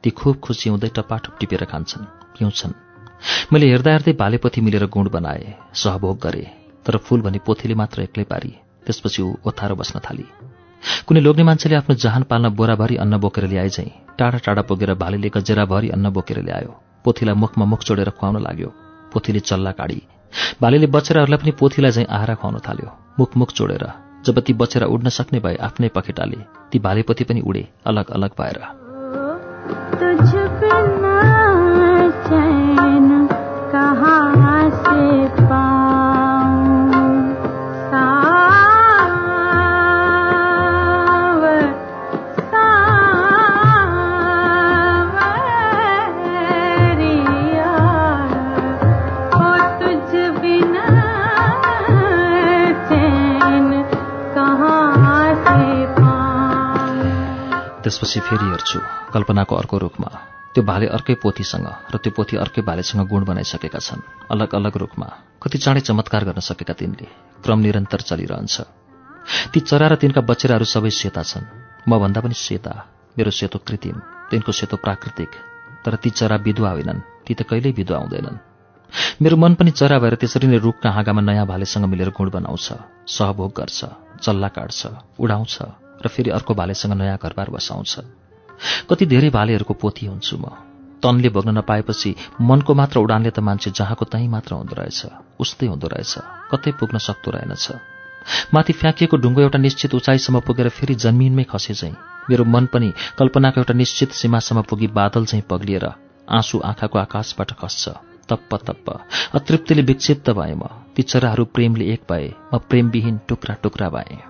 ती 0.00 0.10
खुब 0.16 0.40
खुसी 0.40 0.72
हुँदै 0.72 0.88
टपाटुप 0.96 1.36
टिपेर 1.40 1.64
खान्छन् 1.68 2.08
पिउँछन्। 2.32 2.72
मैले 3.52 3.66
हेर्दा 3.68 3.90
हेर्दै 3.92 4.12
भालेपोथी 4.16 4.60
मिलेर 4.64 4.86
गुण 4.88 5.12
बनाए 5.12 5.44
सहभोग 5.76 6.16
गरे 6.24 6.44
तर 6.86 6.96
फूल 7.04 7.20
भने 7.20 7.44
पोथीले 7.44 7.76
मात्र 7.76 8.08
एक्लै 8.08 8.24
पारी 8.32 8.52
त्यसपछि 8.88 9.20
ऊ 9.22 9.28
ओथारो 9.44 9.76
बस्न 9.76 10.00
थाली। 10.00 10.24
कुनै 11.06 11.20
लोग्ने 11.20 11.44
मान्छेले 11.44 11.74
आफ्नो 11.76 11.94
जहान 12.04 12.22
पाल्न 12.30 12.48
बोराभरि 12.58 12.96
अन्न 12.96 13.18
बोकेर 13.20 13.44
ल्याए 13.52 13.68
झैँ 13.68 13.90
टाढा 14.18 14.38
टाढा 14.46 14.62
पुगेर 14.68 14.94
भालेले 14.96 15.28
गजेराभरि 15.34 15.88
अन्न 15.96 16.10
बोकेर 16.10 16.38
ल्यायो। 16.42 16.72
पोथीलाई 17.04 17.34
मुखमा 17.42 17.64
मुख 17.72 17.80
जोडेर 17.84 18.10
खुवाउन 18.18 18.36
लाग्यो। 18.42 18.68
पोथीले 19.12 19.40
चल्ला 19.40 19.72
काडी 19.80 20.00
भालेले 20.62 20.86
बचेराहरूलाई 20.94 21.40
पनि 21.42 21.52
पोथीलाई 21.60 21.92
झैँ 21.92 22.06
आहारा 22.08 22.34
खुवाउन 22.40 22.58
थाल्यो। 22.66 22.88
मुख 23.18 23.30
मुख 23.36 23.52
जोडेर। 23.52 23.84
जब 24.26 24.38
ती 24.40 24.52
बचेरा 24.52 24.86
उड्न 24.86 25.08
सक्ने 25.08 25.38
भए 25.40 25.56
आफ्नै 25.66 25.88
पखेटाले 25.96 26.38
ती 26.72 26.78
भालेपोथी 26.78 27.24
पनि 27.24 27.40
उडे 27.40 27.62
अलग 27.86 28.10
अलग 28.10 28.30
भएर 28.40 28.58
त्यसपछि 57.90 58.20
फेरि 58.22 58.46
हेर्छु 58.46 58.78
कल्पनाको 59.10 59.54
अर्को 59.56 59.76
रूपमा। 59.82 60.08
त्यो 60.54 60.62
भाले 60.62 60.86
अर्कै 60.94 61.14
पोथीसँग 61.18 61.66
र 61.90 61.96
त्यो 61.98 62.14
पोथी 62.14 62.36
अर्कै 62.38 62.62
भालेसँग 62.62 63.02
गुण 63.02 63.22
बनाइसकेका 63.26 63.80
छन् 63.82 64.06
अलग 64.30 64.54
अलग 64.54 64.74
रूपमा। 64.78 65.08
कति 65.42 65.58
चाँडै 65.58 65.82
चमत्कार 65.82 66.22
गर्न 66.24 66.38
सकेका 66.38 66.74
तिनले। 66.78 67.06
क्रम 67.42 67.58
निरन्तर 67.58 68.00
चलिरहन्छ। 68.06 68.56
ती 69.50 69.60
चरा 69.66 69.86
र 69.90 69.94
तिनका 69.98 70.22
बच्चेराहरू 70.22 70.66
सबै 70.70 70.90
सेता 70.94 71.22
छन्। 71.26 71.50
मभन्दा 71.90 72.20
पनि 72.22 72.36
सेता 72.38 72.74
मेरो 73.18 73.30
सेतो 73.34 73.58
कृत्रिम 73.58 73.98
तिनको 74.30 74.52
सेतो 74.54 74.76
प्राकृतिक। 74.78 75.32
तर 75.82 75.94
ती 75.98 76.10
चरा 76.14 76.36
विधवा 76.46 76.70
होइनन् 76.70 77.04
ती 77.26 77.34
त 77.34 77.42
कहिल्यै 77.42 77.74
विधवा 77.74 77.98
आउँदैनन् 77.98 78.38
मेरो 79.18 79.36
मन 79.42 79.58
पनि 79.58 79.70
चरा 79.74 79.98
भएर 79.98 80.14
त्यसरी 80.14 80.46
नै 80.46 80.62
रुखका 80.62 80.94
हाँगामा 80.94 81.26
नयाँ 81.26 81.46
भालेसँग 81.50 81.90
मिलेर 81.90 82.14
गुण 82.14 82.30
बनाउँछ 82.30 82.66
सहभोग 83.10 83.50
गर्छ 83.50 83.80
चल्ला 84.22 84.48
काट्छ 84.54 84.80
उडाउँछ। 85.18 85.89
र 86.02 86.08
फेरि 86.08 86.30
अर्को 86.30 86.54
भालेसँग 86.54 86.92
नयाँ 86.92 87.18
घरबार 87.22 87.50
बसाउँछ। 87.50 87.94
कति 88.90 89.06
धेरै 89.06 89.30
भालेहरूको 89.30 89.74
पोथी 89.74 90.06
हुन्छु 90.06 90.36
म। 90.36 90.44
तनले 91.02 91.28
भोग्न 91.28 91.56
नपाएपछि 91.58 92.14
मनको 92.40 92.74
मात्र 92.74 92.98
उडानले 93.00 93.30
त 93.30 93.38
मान्छे 93.40 93.70
जहाँको 93.70 94.04
तहीँ 94.04 94.28
मात्र 94.28 94.54
हुँदो 94.54 94.74
रहेछ 94.76 95.00
उस्तै 95.40 95.66
हुँदो 95.66 95.88
रहेछ 95.88 96.14
कतै 96.52 96.70
पुग्न 96.76 96.98
सक्दो 96.98 97.30
रहेनछ। 97.30 97.66
माथि 98.54 98.72
फ्याँकिएको 98.72 99.16
ढुङ्गो 99.16 99.40
एउटा 99.40 99.58
निश्चित 99.58 99.94
उचाइसम्म 99.94 100.40
पुगेर 100.44 100.68
फेरि 100.68 100.94
जन्मिनमै 100.94 101.44
खसे 101.48 101.74
चाहिँ 101.74 101.96
मेरो 102.30 102.44
मन 102.44 102.66
पनि 102.68 102.92
कल्पनाको 103.18 103.60
एउटा 103.60 103.74
निश्चित 103.74 104.12
सीमासम्म 104.12 104.62
पुगी 104.68 104.86
बादल 104.92 105.24
चाहिँ 105.24 105.44
पग्लिएर 105.50 105.86
आँसु 106.28 106.60
आँखाको 106.64 106.98
आकाशबाट 106.98 107.52
खस्छ। 107.60 107.88
तप्प 108.28 108.54
तप्प। 108.66 108.88
अतृप्तिले 109.34 109.82
विक्षिप्त 109.82 110.30
भए 110.30 110.54
म। 110.54 110.68
ती 110.94 111.02
चराहरू 111.02 111.44
प्रेमले 111.44 111.84
एक 111.92 112.02
भए 112.10 112.28
म 112.54 112.58
प्रेमविहीन 112.68 113.20
टुक्रा 113.28 113.54
टुक्रा 113.62 113.88
भएँ। 113.88 114.29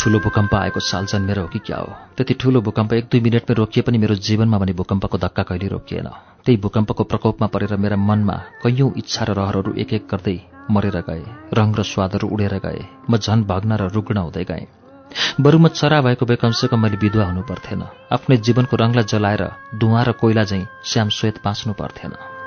ठुलो 0.00 0.18
भूकम्प 0.18 0.54
आएको 0.54 0.80
साल 0.80 1.06
जन्मेर 1.06 1.38
हो 1.38 1.46
कि 1.46 1.58
क्या 1.58 1.76
हो? 1.76 1.92
त्यति 2.16 2.34
ठुलो 2.34 2.60
भूकम्प 2.60 2.92
एक 2.92 3.04
दुई 3.12 3.20
मिनटमै 3.20 3.54
रोकिए 3.54 3.82
पनि 3.84 3.98
मेरो 3.98 4.14
जीवनमा 4.16 4.58
भने 4.58 4.72
भूकम्पको 4.72 5.18
धक्का 5.18 5.42
कहिले 5.42 5.68
रोकिएन। 5.68 6.08
त्यही 6.44 6.56
भूकम्पको 6.56 7.04
प्रकोपमा 7.04 7.46
परेर 7.46 7.76
मेरा 7.76 7.96
मनमा 8.00 8.36
कैयौँ 8.64 8.92
इच्छा 8.96 9.24
र 9.24 9.36
रहरहरू 9.36 9.74
एक 9.76 9.92
एक 9.92 10.08
गर्दै 10.08 10.36
मरेर 10.72 10.96
गए। 11.04 11.24
रङ 11.52 11.68
र 11.76 11.82
स्वादहरू 11.84 12.28
उडेर 12.32 12.56
गए। 12.64 12.80
म 13.10 13.20
झन 13.20 13.44
भग्न 13.44 13.76
र 13.76 13.92
रुग्ण 13.92 14.16
हुँदै 14.16 14.44
गएँ। 14.44 14.66
बरु 15.36 15.58
म 15.58 15.68
चरा 15.68 16.00
भएको 16.00 16.24
भए 16.24 16.36
कमसेकम 16.40 16.80
मैले 16.80 16.96
विधवा 16.96 17.24
हुनु 17.28 17.42
पर्थेन। 17.44 17.84
आफ्नै 18.08 18.36
जीवनको 18.40 18.76
रङलाई 18.80 19.04
जलाएर 19.04 19.44
धुवा 19.76 20.02
र 20.02 20.12
कोइला 20.16 20.44
झैँ 20.48 20.64
श्याम 20.84 21.08
श्वेत 21.12 21.44
बाँच्नु 21.44 21.76
पर्थेन। 21.76 22.39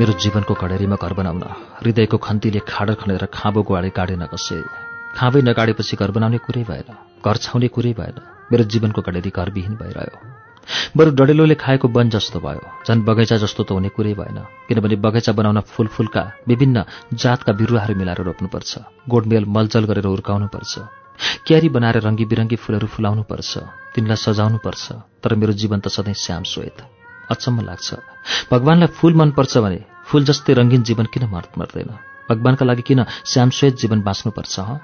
मेरो 0.00 0.12
जीवनको 0.16 0.54
घडेरीमा 0.56 0.96
घर 0.96 1.12
बनाउन 1.12 1.42
हृदयको 1.78 2.16
खन्तीले 2.26 2.60
खाडर 2.64 2.94
खनेर 3.00 3.24
खाँबो 3.36 3.60
गुहाडे 3.68 3.90
गाडेन 3.92 4.22
कसै। 4.32 4.60
खाँबै 5.12 5.40
नगाडेपछि 5.44 5.94
घर 6.00 6.10
बनाउने 6.16 6.38
कुरै 6.40 6.62
भएन 6.64 6.88
घर 7.20 7.36
छाउने 7.44 7.68
कुरै 7.68 7.92
भएन 7.98 8.16
मेरो 8.48 8.64
जीवनको 8.72 9.00
घडेरी 9.04 9.30
घरविहीन 9.36 9.74
भइरह्यो। 9.76 10.16
बरु 10.96 11.10
डडेलोले 11.18 11.56
खाएको 11.60 11.88
वन 11.92 12.08
जस्तो 12.16 12.40
भयो 12.40 12.64
झन् 12.86 13.04
बगैँचा 13.08 13.36
जस्तो 13.44 13.62
त 13.68 13.76
हुने 13.76 13.90
कुरै 13.92 14.14
भएन 14.16 14.38
किनभने 14.68 14.96
बगैँचा 15.04 15.32
बनाउन 15.36 15.60
फुल 15.68 15.88
फुलका 15.94 16.22
विभिन्न 16.48 16.84
जातका 17.20 17.52
बिरुवाहरू 17.60 17.94
मिलाएर 18.00 18.24
रोप्नुपर्छ 18.28 18.72
गोडमेल 19.12 19.44
मलजल 19.52 19.84
गरेर 19.90 20.08
हुर्काउनुपर्छ 20.08 20.72
क्यारी 21.44 21.68
बनाएर 21.76 22.00
रङ्गी 22.06 22.24
बिरङ्गी 22.32 22.56
फुलहरू 22.64 22.88
फुलाउनुपर्छ 22.94 23.52
तिनलाई 23.92 24.18
सजाउनुपर्छ 24.24 24.84
तर 25.20 25.34
मेरो 25.36 25.52
जीवन 25.60 25.78
त 25.84 25.92
सधैँ 25.92 26.16
श्याम 26.24 26.48
श्वेत 26.52 26.78
अचम्म 27.30 27.58
लाग्छ। 27.68 27.88
भगवान्लाई 28.50 28.90
फूल 28.98 29.14
मनपर्छ 29.20 29.54
भने 29.64 29.80
फूल 30.10 30.24
जस्तै 30.24 30.54
रङ्गीन 30.58 30.82
जीवन 30.82 31.06
किन 31.06 31.24
मर् 31.30 31.46
मर्दैन? 31.58 31.90
भगवान्का 32.30 32.64
लागि 32.66 32.82
किन 32.82 33.04
श्याम 33.26 33.50
श्वेत 33.50 33.76
जीवन 33.76 34.00
बाँच्नुपर्छ 34.02 34.58
हँ? 34.60 34.80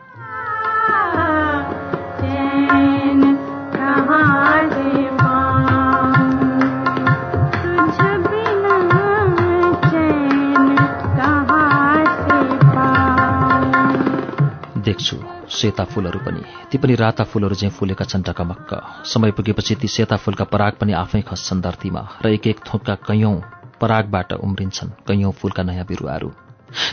देख्छु 14.87 15.17
सेता 15.51 15.85
फूलहरू 15.85 16.19
पनि। 16.19 16.43
ती 16.71 16.79
पनि 16.79 16.95
राता 16.95 17.25
फूलहरू 17.25 17.55
चाहिँ 17.55 17.75
फुलेका 17.75 18.05
छन् 18.05 18.23
टकमक्क 18.23 18.71
समय 19.05 19.31
पुगेपछि 19.35 19.75
ती 19.75 19.89
सेता 19.89 20.17
फूलका 20.17 20.45
पराग 20.45 20.73
पनि 20.81 20.93
आफै 21.03 21.21
खस्छन् 21.27 21.61
धरतीमा 21.61 22.09
र 22.23 22.29
एक 22.29 22.47
एक 22.47 22.59
थोकका 22.63 22.95
कैयौँ 23.11 23.56
परागबाट 23.81 24.33
उम्रिन्छन्। 24.33 24.91
कैयौँ 25.07 25.33
फूलका 25.33 25.63
नयाँ 25.63 25.87
बिरुवाहरू। 25.87 26.33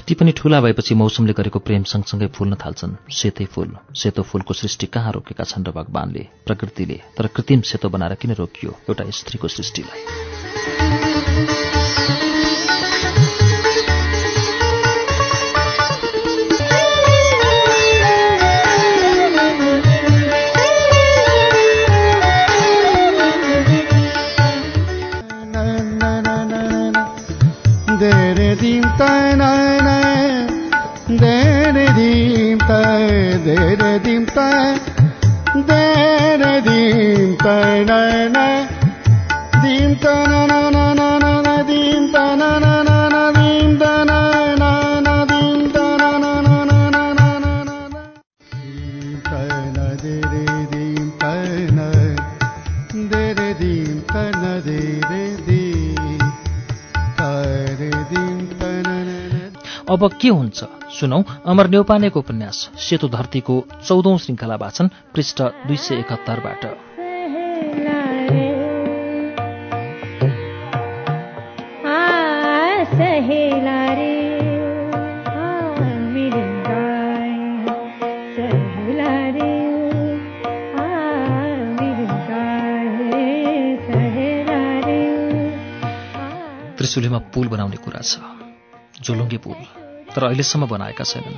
ती 0.07 0.14
पनि 0.14 0.31
ठूला 0.31 0.61
भएपछि 0.61 0.95
मौसमले 0.95 1.34
गरेको 1.34 1.60
प्रेम 1.60 1.84
सँगसँगै 1.84 2.27
फुल्न 2.27 2.55
थाल्छन्। 2.55 2.95
सेतै 3.11 3.45
फूल। 3.45 3.77
सेतो 3.95 4.22
फूलको 4.22 4.53
सृष्टि 4.53 4.85
कहाँ 4.85 5.11
रोकेका 5.11 5.43
छन् 5.43 5.65
र 5.65 5.72
भगवानले? 5.72 6.27
प्रकृतिले 6.45 7.01
तर 7.18 7.27
कृत्रिम 7.27 7.61
सेतो 7.61 7.89
बनाएर 7.89 8.14
किन 8.15 8.34
रोकियो? 8.34 8.72
एउटा 8.72 9.03
स्त्रीको 9.10 9.47
सृष्टिलाई। 9.47 10.01
दिन 33.76 34.00
दिन 34.00 34.26
न 34.26 34.40
त 39.91 40.04
तन 54.14 54.56
त 54.56 54.68
अब 59.90 60.10
के 60.22 60.30
हुन्छ 60.30 60.82
सुनौ 60.94 61.20
अमर 61.52 61.68
न्यौपानेको 61.74 62.20
उपन्यास 62.20 62.57
सेतु 62.86 63.07
धरतीको 63.15 63.56
चौधौं 63.88 64.18
श्रृङ्खला 64.24 64.56
वाचन 64.64 64.90
पृष्ठ 65.14 65.41
दुई 65.68 65.78
सय 65.78 65.95
एकहत्तरबाट। 65.99 66.64
त्रिशुलीमा 86.78 87.20
पुल 87.34 87.48
बनाउने 87.48 87.78
कुरा 87.86 88.02
छ 88.02 88.20
जोलुङ्गे 89.02 89.38
पुल। 89.45 89.82
तर 90.15 90.23
अहिलेसम्म 90.23 90.68
बनाएका 90.68 91.03
छैनन्। 91.03 91.38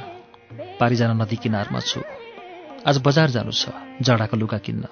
पारिजान 0.80 1.12
नदी 1.22 1.36
किनारमा 1.36 1.80
छु। 1.80 2.02
आज 2.84 2.96
बजार 3.00 3.30
जानु 3.32 3.52
छ 3.52 3.72
जाडाको 4.02 4.36
लुगा 4.38 4.58
किन्न। 4.58 4.86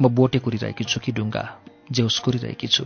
म 0.00 0.08
बोटे 0.08 0.38
कुरिरहेकी 0.38 0.84
छु 0.84 1.00
कि 1.00 1.12
डुङ्गा 1.12 1.42
जेउस 1.90 2.18
कुरिरहेकी 2.22 2.66
छु। 2.66 2.84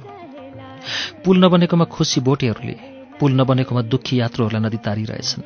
पुल 1.24 1.36
नबनेकोमा 1.44 1.84
खुसी 1.84 2.20
बोटेहरूले 2.24 2.76
पुल 3.20 3.32
नबनेकोमा 3.36 3.82
दुःखी 3.92 4.20
यात्रुहरूलाई 4.20 4.62
नदी 4.64 4.78
तारिरहेछन्। 4.80 5.44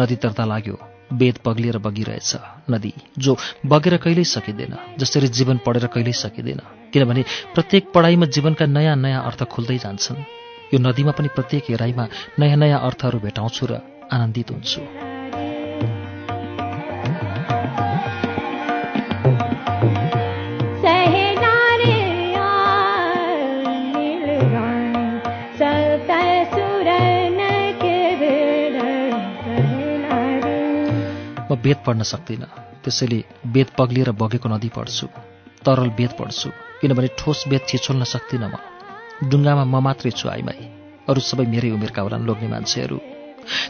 नदी 0.00 0.16
तर्ता 0.16 0.44
लाग्यो 0.44 0.76
वेद 1.12 1.36
पग्लिएर 1.44 1.78
बगिरहेछ। 1.78 2.30
नदी 2.72 2.92
जो 3.18 3.36
बगेर 3.66 3.96
कहिल्यै 4.00 4.24
सकिँदैन 4.24 4.74
जसरी 4.96 5.28
जीवन 5.28 5.56
पढेर 5.60 5.86
कहिल्यै 5.92 6.16
सकिँदैन। 6.24 6.60
किनभने 6.92 7.22
प्रत्येक 7.54 7.92
पढाइमा 7.92 8.26
जीवनका 8.32 8.66
नयाँ 8.66 8.96
नयाँ 8.96 9.20
अर्थ 9.28 9.44
खुल्दै 9.44 9.78
जान्छन्। 9.84 10.24
यो 10.72 10.78
नदीमा 10.80 11.12
पनि 11.12 11.28
प्रत्येक 11.36 11.64
हेराइमा 11.70 12.04
नयाँ 12.40 12.56
नयाँ 12.56 12.80
अर्थहरू 12.80 13.18
भेटाउँछु 13.20 13.66
र 13.70 13.95
आनन्दित 14.12 14.50
हुन्छु। 14.50 14.80
म 31.48 31.54
वेद 31.64 31.78
पढ्न 31.86 32.02
सक्दिनँ। 32.02 32.46
त्यसैले 32.84 33.18
वेद 33.54 33.68
पग्लिएर 33.78 34.10
बगेको 34.20 34.48
नदी 34.48 34.68
पढ्छु 34.76 35.06
तरल 35.66 35.90
वेद 35.98 36.12
पढ्छु 36.18 36.50
किनभने 36.80 37.08
ठोस 37.18 37.44
वेद 37.50 37.62
छिछोल्न 37.68 38.04
सक्दिनँ 38.04 38.50
म। 38.50 38.54
डुङ्गामा 39.30 39.64
म 39.64 39.82
मात्रै 39.82 40.10
छु 40.14 40.28
आइमाई 40.28 40.62
अरू 41.10 41.20
सबै 41.20 41.46
मेरै 41.50 41.70
उमेरका 41.74 42.02
होलान् 42.02 42.26
लोग्ने 42.26 42.48
मान्छेहरू। 42.54 43.15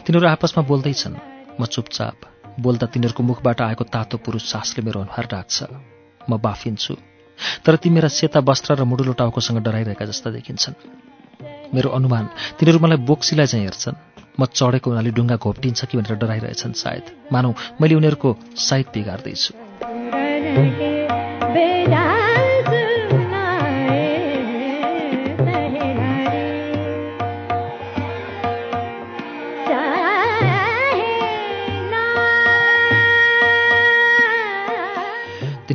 तिनीहरू 0.05 0.27
आपसमा 0.27 0.61
बोल्दैछन्। 0.63 1.15
म 1.59 1.65
चुपचाप 1.65 2.15
बोल्दा 2.59 2.85
तिनीहरूको 2.87 3.23
मुखबाट 3.23 3.61
आएको 3.61 3.83
तातो 3.83 4.17
पुरुष 4.17 4.43
सासले 4.51 4.81
मेरो 4.85 4.99
अनुहार 5.01 5.25
राख्छ 5.31 5.57
म 6.29 6.37
बाफिन्छु। 6.37 6.93
तर 7.65 7.75
ती 7.75 7.89
मेरा 7.89 8.07
सेता 8.07 8.39
वस्त्र 8.39 8.75
र 8.75 8.83
मुडुलो 8.83 9.13
टाउकोसँग 9.13 9.57
डराइरहेका 9.61 10.05
जस्ता 10.05 10.29
देखिन्छन्। 10.31 10.73
मेरो 11.73 11.89
अनुमान 11.89 12.25
तिनीहरू 12.59 12.79
मलाई 12.79 12.97
बोक्सीलाई 12.97 13.47
चाहिँ 13.47 13.65
हेर्छन्। 13.65 13.95
म 14.39 14.45
चढेको 14.45 14.89
हुनाले 14.91 15.11
डुङ्गा 15.11 15.35
घोप्टिन्छ 15.35 15.85
कि 15.85 15.97
भनेर 15.97 16.17
डराइरहेछन् 16.17 16.73
सायद। 16.73 17.05
मानौ 17.33 17.53
मैले 17.81 17.95
उनीहरूको 17.95 18.29
सायद 18.57 18.85
बिगार्दैछु। 18.93 19.53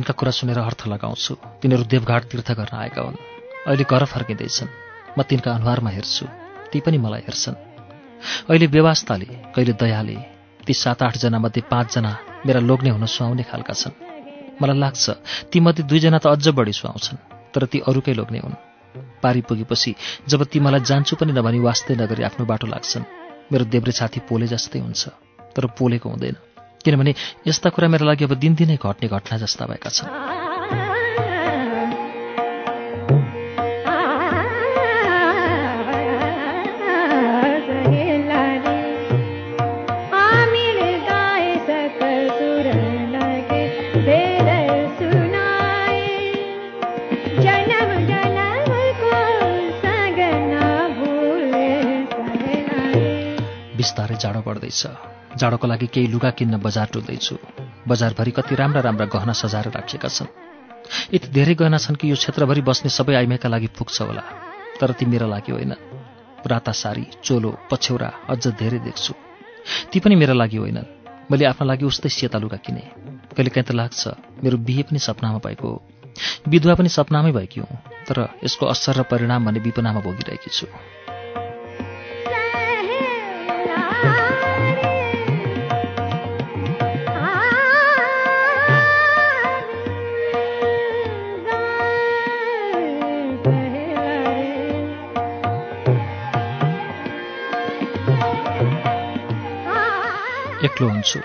तिनका 0.03 0.19
कुरा 0.19 0.31
सुनेर 0.35 0.59
अर्थ 0.59 0.87
लगाउँछु। 0.87 1.33
तिनीहरू 1.63 1.83
देवघाट 1.87 2.23
तीर्थ 2.27 2.51
गर्न 2.59 2.75
आएका 2.75 3.01
हुन्। 3.01 3.15
अहिले 3.63 3.83
घर 3.87 4.03
फर्किँदैछन्। 4.03 4.67
म 5.15 5.23
तिनका 5.23 5.49
अनुहारमा 5.55 5.89
हेर्छु। 5.95 6.27
ती 6.71 6.79
पनि 6.83 6.97
मलाई 6.99 7.23
हेर्छन्। 7.23 7.55
अहिले 8.51 8.67
व्यवस्थाले 8.67 9.27
कहिले 9.55 9.73
दयाले 9.79 10.15
ती 10.67 10.73
सात 10.75 11.07
आठजना 11.07 11.39
मध्ये 11.39 11.63
पाँचजना 11.71 12.11
मेरा 12.43 12.59
लोग्ने 12.59 12.89
हुन 12.91 13.05
सुहाउने 13.07 13.43
खालका 13.47 13.73
छन्। 13.73 13.95
मलाई 14.59 14.77
लाग्छ 14.83 15.05
तीमध्ये 15.47 15.87
दुईजना 15.87 16.19
त 16.19 16.35
अझ 16.35 16.51
बढी 16.51 16.73
सुहाउँछन् 16.75 17.23
तर 17.55 17.63
ती 17.71 17.79
अरूकै 17.87 18.13
लोग्ने 18.19 18.39
हुन्। 18.43 18.59
पारी 19.23 19.41
पुगेपछि 19.47 19.95
जब 20.27 20.43
ती 20.51 20.59
मलाई 20.59 20.83
जान्छु 20.83 21.15
पनि 21.15 21.31
नभनी 21.31 21.59
वास्तै 21.63 21.95
नगरी 21.95 22.27
आफ्नो 22.27 22.43
बाटो 22.43 22.67
लाग्छन्। 22.67 23.07
मेरो 23.51 23.71
देब्रे 23.71 23.95
छाती 23.95 24.19
पोले 24.27 24.51
जस्तै 24.51 24.83
हुन्छ 24.83 25.01
तर 25.55 25.63
पोलेको 25.79 26.09
हुँदैन। 26.11 26.52
किनभने 26.85 27.13
यस्ता 27.47 27.69
कुरा 27.75 27.87
मेरो 27.87 28.05
लागि 28.05 28.23
अब 28.25 28.33
दिनदिनै 28.43 28.77
घट्ने 28.77 29.07
घटना 29.07 29.37
जस्ता 29.37 29.65
भएका 29.65 29.89
छन्। 29.89 30.41
बिस्तारै 53.77 54.15
जाडो 54.15 54.41
बढ्दैछ 54.47 55.22
जाडोको 55.37 55.67
लागि 55.67 55.87
केही 55.87 56.07
लुगा 56.07 56.29
किन्न 56.29 56.57
बजार 56.57 56.87
डुल्दैछु। 56.93 57.35
बजारभरि 57.87 58.31
कति 58.31 58.55
राम्रा 58.55 58.81
राम्रा 58.81 59.05
गहना 59.05 59.33
सजाएर 59.33 59.67
राखिएका 59.71 60.09
छन्। 60.09 60.29
यति 61.13 61.27
धेरै 61.27 61.53
गहना 61.55 61.77
छन् 61.77 61.95
कि 61.95 62.09
यो 62.11 62.15
क्षेत्रभरि 62.15 62.61
बस्ने 62.61 62.89
सबै 62.89 63.15
आइमाईका 63.15 63.49
लागि 63.49 63.67
पुग्छ 63.77 64.01
होला 64.01 64.23
तर 64.79 64.91
ती 64.93 65.05
मेरा 65.05 65.27
लागि 65.27 65.51
होइन। 65.51 65.73
राता 66.47 66.71
सारी 66.71 67.05
चोलो 67.23 67.49
पछ्यौरा 67.71 68.09
अझ 68.29 68.47
धेरै 68.47 68.79
देख्छु। 68.79 69.13
ती 69.91 69.99
पनि 69.99 70.15
मेरा 70.15 70.33
लागि 70.33 70.57
होइनन् 70.57 70.91
मैले 71.31 71.45
आफ्ना 71.45 71.65
लागि 71.65 71.85
उस्तै 71.85 72.09
सेता 72.09 72.37
लुगा 72.37 72.57
किने। 72.57 72.83
कहिलेकाहीँ 73.33 73.67
त 73.67 73.71
लाग्छ 73.71 74.01
मेरो 74.43 74.57
बिहे 74.57 74.83
पनि 74.83 74.99
सपनामा 74.99 75.39
भएको 75.39 75.67
हो। 75.67 75.77
विधवा 76.47 76.73
पनि 76.75 76.89
सपनामै 76.89 77.31
भएकी 77.31 77.59
हुँ 77.59 77.77
तर 78.07 78.17
यसको 78.43 78.65
असर 78.65 78.93
र 78.99 79.03
परिणाम 79.09 79.45
भने 79.45 79.59
विपनामा 79.59 79.99
भोगिरहेकी 79.99 80.49
छु। 80.51 80.67
एक्लो 100.73 100.87
हुन्छु। 100.89 101.19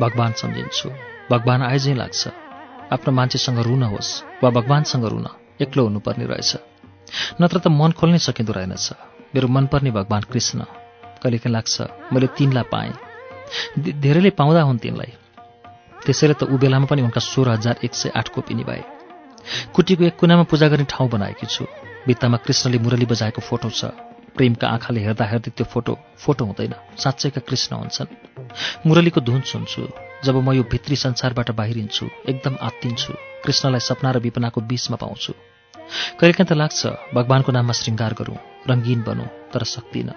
भगवान् 0.00 0.32
सम्झिन्छु। 0.32 0.88
भगवान् 1.30 1.62
आएझै 1.62 1.94
लाग्छ। 1.94 2.28
आफ्नो 2.92 3.12
मान्छेसँग 3.12 3.58
रुन 3.58 3.82
होस् 3.82 4.10
वा 4.42 4.50
भगवान्सँग 4.50 5.04
रुन 5.04 5.26
एक्लो 5.60 5.82
हुनुपर्ने 5.82 6.24
रहेछ। 6.24 6.52
नत्र 7.42 7.58
त 7.58 7.66
मन 7.66 7.92
खोल्नै 7.92 8.18
सकिँदो 8.18 8.52
रहेनछ। 8.52 8.86
मेरो 9.34 9.48
मनपर्ने 9.48 9.90
भगवान् 9.90 10.30
कृष्ण। 10.30 10.58
कहिलेकाहीँ 11.22 11.52
लाग्छ 11.52 11.74
मैले 12.12 12.26
तिनलाई 12.38 12.62
पाएँ। 12.62 12.94
धेरैले 13.98 14.30
पाउँदा 14.30 14.62
हुन् 14.62 14.78
तिनलाई। 14.78 15.12
त्यसैले 16.06 16.34
त 16.38 16.42
ऊ 16.46 16.58
बेलामा 16.58 16.86
पनि 16.86 17.02
उनका 17.02 17.20
सोह्र 17.20 17.48
हजार 17.50 17.82
एक 17.84 17.94
सय 17.94 18.14
आठ 18.14 18.28
कोपिनी 18.28 18.62
भए। 18.62 18.84
कुटीको 19.74 20.04
एक 20.04 20.16
कुनामा 20.16 20.42
पूजा 20.46 20.68
गर्ने 20.68 20.86
ठाउँ 20.86 21.10
बनाएकी 21.10 21.46
छु। 21.46 21.66
भित्तामा 22.06 22.36
कृष्णले 22.46 22.78
मुरली 22.78 23.06
बजाएको 23.06 23.42
फोटो 23.42 23.70
छ। 23.70 24.07
प्रेमका 24.38 24.66
आँखाले 24.68 25.00
हेर्दा 25.02 25.24
हेर्दै 25.26 25.50
त्यो 25.50 25.66
फोटो 25.66 25.92
फोटो 26.22 26.44
हुँदैन। 26.44 26.74
साँच्चैका 27.02 27.40
कृष्ण 27.48 27.76
हुन्छन्। 27.76 28.14
मुरलीको 28.86 29.20
धुन 29.20 29.40
सुन्छु। 29.42 29.82
जब 30.24 30.36
म 30.46 30.52
यो 30.54 30.62
भित्री 30.62 30.96
संसारबाट 30.96 31.50
बाहिरिन्छु 31.58 32.06
एकदम 32.30 32.54
आत्तिन्छु। 32.62 33.12
कृष्णलाई 33.44 33.82
सपना 33.82 34.10
र 34.14 34.18
विपनाको 34.18 34.60
बीचमा 34.70 34.96
पाउँछु। 35.02 35.32
कहिलेकाहीँ 36.20 36.48
त 36.48 36.52
लाग्छ 36.52 36.80
भगवान्को 37.14 37.50
नाममा 37.52 37.72
श्रृङ्गार 37.72 38.12
गरौँ 38.14 38.38
रङ्गीन 38.70 39.02
बनौँ 39.02 39.28
तर 39.52 39.62
सक्दिनँ 39.74 40.14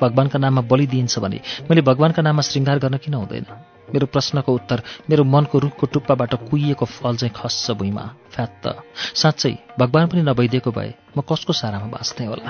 भगवान्का 0.00 0.38
नाममा 0.38 0.62
बलि 0.70 0.86
दिइन्छ 0.86 1.18
भने 1.18 1.38
मैले 1.70 1.82
भगवान्का 1.82 2.22
नाममा 2.22 2.42
श्रृङ्गार 2.42 2.78
गर्न 2.78 2.96
किन 3.02 3.14
हुँदैन? 3.14 3.46
मेरो 3.92 4.06
प्रश्नको 4.06 4.54
उत्तर 4.54 4.82
मेरो 5.10 5.24
मनको 5.24 5.58
रुखको 5.58 5.86
टुप्पाबाट 5.86 6.34
कुहिएको 6.50 6.84
फल 6.86 7.16
चाहिँ 7.16 7.34
खस्छ 7.36 7.70
भुइँमा। 7.70 8.04
फ्यात्त 8.30 8.64
साँच्चै 9.14 9.54
भगवान् 9.78 10.08
पनि 10.08 10.22
नभइदिएको 10.22 10.70
भए 10.70 10.90
म 11.18 11.20
कसको 11.20 11.52
सारामा 11.52 11.86
बाँच्ने 11.86 12.26
होला? 12.26 12.48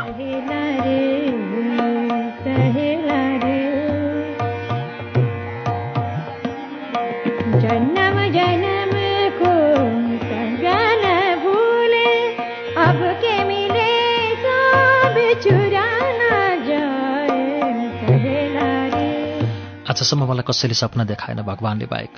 आजसम्म 20.04 20.24
मलाई 20.28 20.44
कसैले 20.44 20.76
सपना 20.76 21.04
देखाएन 21.08 21.40
भगवान्ले 21.48 21.86
बाहेक। 21.88 22.14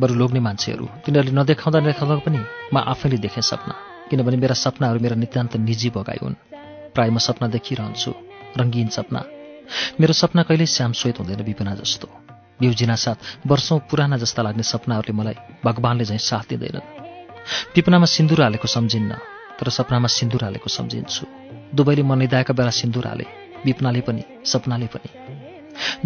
बरु 0.00 0.14
लोग्ने 0.16 0.40
मान्छेहरू 0.40 0.84
तिनीहरूले 1.04 1.36
नदेखाउँदा 1.36 1.78
नदेखाउँदा 1.84 2.24
पनि 2.24 2.40
म 2.72 2.76
आफैले 2.80 3.16
देखेँ 3.20 3.44
सपना 3.44 3.74
किनभने 4.08 4.36
मेरा 4.40 4.56
सपनाहरू 4.56 4.98
मेरा 5.04 5.16
नितान्त 5.20 5.60
निजी 5.60 5.88
भगाइ 5.92 6.18
हुन्। 6.24 6.34
प्राय 6.96 7.10
म 7.12 7.20
सपना 7.20 7.46
देखिरहन्छु 7.52 8.10
रङ्गीन 8.56 8.88
सपना। 8.88 9.20
मेरो 10.00 10.12
सपना 10.16 10.42
कहिल्यै 10.48 10.66
श्याम 10.66 10.92
श्वेत 10.96 11.20
हुँदैन 11.20 11.44
विपना 11.44 11.74
जस्तो। 11.76 12.08
बिउजिना 12.56 12.96
साथ 13.04 13.18
वर्षौँ 13.44 13.78
पुराना 13.84 14.16
जस्ता 14.16 14.40
लाग्ने 14.40 14.64
सपनाहरूले 14.64 15.12
मलाई 15.12 15.36
भगवान्ले 15.60 16.04
झैँ 16.08 16.16
साथ 16.16 16.56
दिँदैनन्। 16.56 16.88
विपनामा 17.76 18.06
सिन्दुर 18.16 18.40
हालेको 18.42 18.68
सम्झिन्न 18.68 19.12
तर 19.60 19.68
सपनामा 19.76 20.08
सिन्दुर 20.08 20.40
हालेको 20.40 20.68
सम्झिन्छु। 20.72 21.24
दुवैले 21.76 22.02
मन 22.02 22.18
निदाएका 22.18 22.52
बेला 22.56 22.72
सिन्दुर 22.80 23.06
हाले 23.06 23.26
विपनाले 23.66 24.00
पनि 24.08 24.24
सपनाले 24.46 24.88
पनि। 24.88 25.25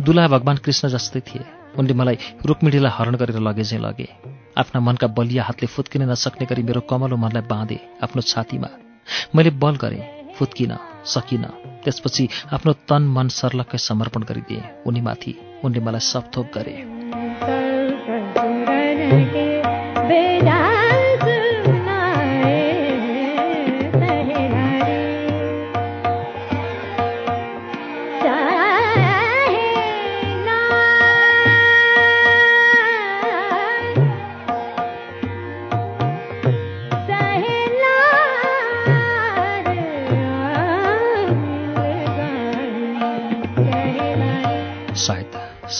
दुला 0.00 0.26
भगवान् 0.28 0.58
कृष्ण 0.58 0.88
जस्तै 0.88 1.20
थिए। 1.20 1.44
उनले 1.78 1.94
मलाई 1.94 2.18
रुक्मिणीलाई 2.46 2.92
हरण 2.94 3.14
गरेर 3.16 3.38
लगे 3.38 3.64
चाहिँ 3.64 3.84
लगे। 3.84 4.08
आफ्ना 4.58 4.80
मनका 4.80 5.06
बलिया 5.06 5.42
हातले 5.44 5.66
फुत्किन 5.66 6.02
नसक्ने 6.10 6.46
गरी 6.46 6.62
मेरो 6.62 6.80
कमलो 6.80 7.16
मनलाई 7.16 7.42
बाँधे 7.42 7.78
आफ्नो 8.02 8.22
छातीमा। 8.22 8.70
मैले 9.34 9.50
बल 9.62 9.74
गरेँ 9.76 10.02
फुत्किन 10.36 10.72
सकिन। 11.06 11.44
त्यसपछि 11.84 12.28
आफ्नो 12.52 12.72
तन 12.88 13.02
मन 13.16 13.28
सर्लक्कै 13.30 13.78
समर्पण 13.78 14.22
गरिदिएँ। 14.22 14.62
उनीमाथि 14.86 15.32
उनले 15.64 15.80
मलाई 15.80 16.02
सपथोप 16.02 16.46
गरे। 16.54 16.74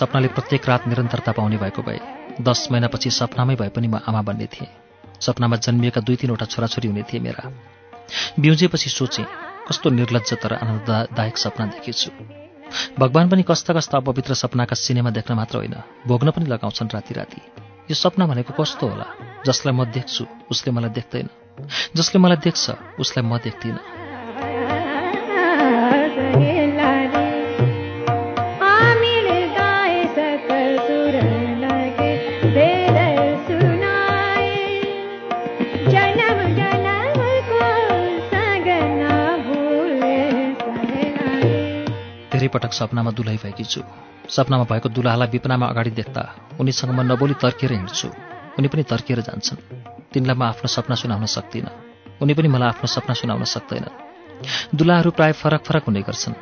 सपनाले 0.01 0.29
प्रत्येक 0.29 0.69
रात 0.69 0.87
निरन्तरता 0.89 1.33
पाउने 1.33 1.57
भएको 1.57 1.83
भए 1.83 1.99
दस 2.41 2.69
महिनापछि 2.73 3.11
सपनामै 3.11 3.55
भए 3.55 3.69
पनि 3.69 3.89
म 3.89 4.01
आमा 4.01 4.23
बन्ने 4.23 4.47
थिएँ। 4.47 4.69
सपनामा 5.21 5.57
जन्मिएका 5.57 6.01
दुई 6.01 6.17
तिनवटा 6.17 6.47
छोराछोरी 6.47 6.89
हुने 6.89 7.03
थिए 7.05 7.21
मेरा। 7.21 7.45
बिउजेपछि 8.41 8.91
सोचेँ 8.91 9.27
कस्तो 9.69 9.91
निर्लज्ज 9.91 10.33
तर 10.41 10.53
आनन्ददायक 10.57 11.37
सपना 11.37 11.67
देखेछु। 11.67 12.11
भगवान 12.99 13.29
पनि 13.29 13.43
कस्ता 13.43 13.75
कस्ता 13.75 13.99
अपवित्र 13.99 14.35
सपनाका 14.35 14.75
सिनेमा 14.75 15.11
देख्न 15.11 15.35
मात्र 15.37 15.57
होइन 15.59 15.77
भोग्न 16.09 16.31
पनि 16.31 16.47
लगाउँछन् 16.49 16.93
राति 16.97 17.15
राति 17.15 17.41
यो 17.91 17.95
सपना 17.95 18.27
भनेको 18.27 18.57
कस्तो 18.57 18.89
होला? 18.89 19.07
जसलाई 19.45 19.75
म 19.77 19.85
देख्छु 19.85 20.25
उसले 20.51 20.73
मलाई 20.73 20.91
देख्दैन। 20.97 21.29
जसले 21.97 22.19
मलाई 22.25 22.41
देख्छ 22.41 22.65
उसलाई 22.99 23.25
म 23.27 23.37
देख्दिनँ। 23.39 24.00
पटक 42.55 42.73
सपनामा 42.73 43.11
दुलै 43.11 43.37
भएकी 43.43 43.65
छु। 43.65 43.81
सपनामा 44.29 44.65
भएको 44.71 44.89
दुलाहालाई 44.89 45.29
विपनामा 45.35 45.67
अगाडि 45.73 45.91
देख्दा 45.91 46.23
उनीसँग 46.61 46.91
म 46.91 47.01
नबोली 47.11 47.35
तर्किएर 47.43 47.73
हिँड्छु। 47.73 48.09
उनी 48.59 48.69
पनि 48.69 48.83
तर्किएर 48.93 49.21
जान्छन्। 49.29 49.59
तिनलाई 50.13 50.37
म 50.37 50.43
आफ्नो 50.43 50.69
सपना 50.69 50.95
सुनाउन 50.95 51.27
सक्दिनँ। 51.27 51.73
उनी 52.23 52.35
पनि 52.35 52.49
मलाई 52.49 52.69
आफ्नो 52.69 52.87
सपना 52.87 53.15
सुनाउन 53.15 53.45
सक्दैनन् 53.45 54.77
दुलाहरू 54.77 55.11
प्राय 55.11 55.33
फरक 55.33 55.63
फरक 55.65 55.85
हुने 55.89 56.01
गर्छन्। 56.03 56.35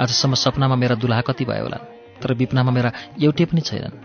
आजसम्म 0.00 0.34
सपनामा 0.34 0.76
मेरा 0.76 0.94
दुलाहा 0.94 1.22
कति 1.28 1.44
भयो 1.44 1.62
होला 1.64 1.78
तर 2.22 2.32
विपनामा 2.34 2.70
मेरा 2.70 2.90
एउटै 3.22 3.44
पनि 3.50 3.60
छैनन्। 3.60 3.98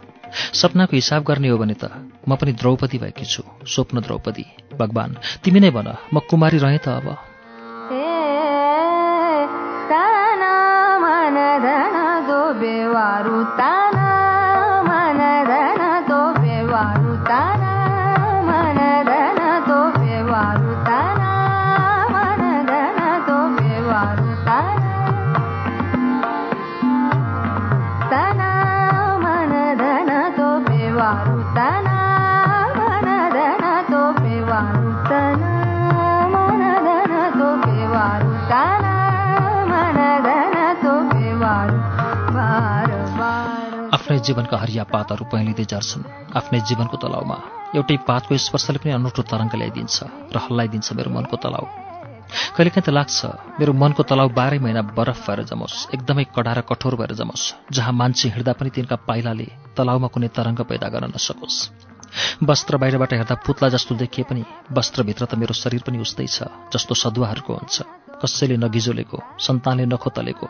सपनाको 0.53 0.95
हिसाब 0.95 1.23
गर्ने 1.23 1.49
हो 1.49 1.57
भने 1.57 1.76
त 1.81 1.90
म 2.27 2.36
पनि 2.36 2.52
द्रौपदी 2.53 2.98
भएकी 2.98 3.26
छु 3.26 3.44
स्वप्न 3.65 4.02
द्रौपदी। 4.02 4.45
भगवान 4.80 5.18
तिमी 5.44 5.60
नै 5.60 5.69
भन 5.69 5.88
म 6.14 6.19
कुमारी 6.30 6.57
रहेँ 6.57 6.81
त 6.86 6.88
अब। 6.99 7.29
दो 12.54 13.79
आफ्नै 44.20 44.28
जीवनका 44.28 44.58
हरिया 44.60 44.84
पातहरू 44.84 45.24
पहेँलिँदै 45.32 45.66
झर्छन्। 45.72 46.04
आफ्नै 46.36 46.60
जीवनको 46.68 46.98
तलाउमा 47.00 47.38
एउटै 47.72 47.98
पातको 48.04 48.36
स्पर्शले 48.36 48.80
पनि 48.84 48.91
अनौठो 49.00 49.24
तरङ्ग 49.32 49.54
ल्याइदिन्छ 49.56 49.96
र 50.36 50.38
हल्लाइदिन्छ 50.44 50.88
मेरो 50.91 51.10
मनको 51.16 51.36
तलाउ। 51.40 51.66
कहिलेकाहीँ 52.56 52.84
त 52.84 52.90
लाग्छ 52.91 53.20
मेरो 53.60 53.72
मनको 53.80 54.04
तलाउ 54.04 54.28
बाह्रै 54.36 54.60
महिना 54.60 54.82
बरफ 54.91 55.24
भएर 55.24 55.40
जमोस् 55.48 55.96
एकदमै 55.96 56.26
कडा 56.36 56.52
र 56.52 56.60
कठोर 56.68 57.00
भएर 57.00 57.16
जमोस् 57.16 57.72
जहाँ 57.72 57.94
मान्छे 57.96 58.28
हिँड्दा 58.36 58.54
पनि 58.60 58.70
तिनका 58.76 58.96
पाइलाले 59.08 59.48
तलाउमा 59.80 60.08
कुनै 60.12 60.30
तरङ्ग 60.36 60.60
पैदा 60.68 60.88
गर्न 60.91 61.16
नसकोस्। 61.16 61.58
वस्त्र 62.44 62.74
बाहिरबाट 62.76 63.12
हेर्दा 63.24 63.36
पुत्ला 63.48 63.68
जस्तो 63.72 63.96
देखिए 64.04 64.28
पनि 64.28 64.44
वस्त्रभित्र 64.68 65.24
त 65.32 65.34
मेरो 65.40 65.56
शरीर 65.56 65.82
पनि 65.88 65.98
उस्तै 66.04 66.28
छ 66.28 66.52
जस्तो 66.76 66.94
सदुवाहरूको 67.04 67.52
हुन्छ। 67.56 67.76
कसैले 68.20 68.56
नगिजोलेको 68.60 69.18
सन्तानले 69.40 69.86
नखोतलेको 69.88 70.46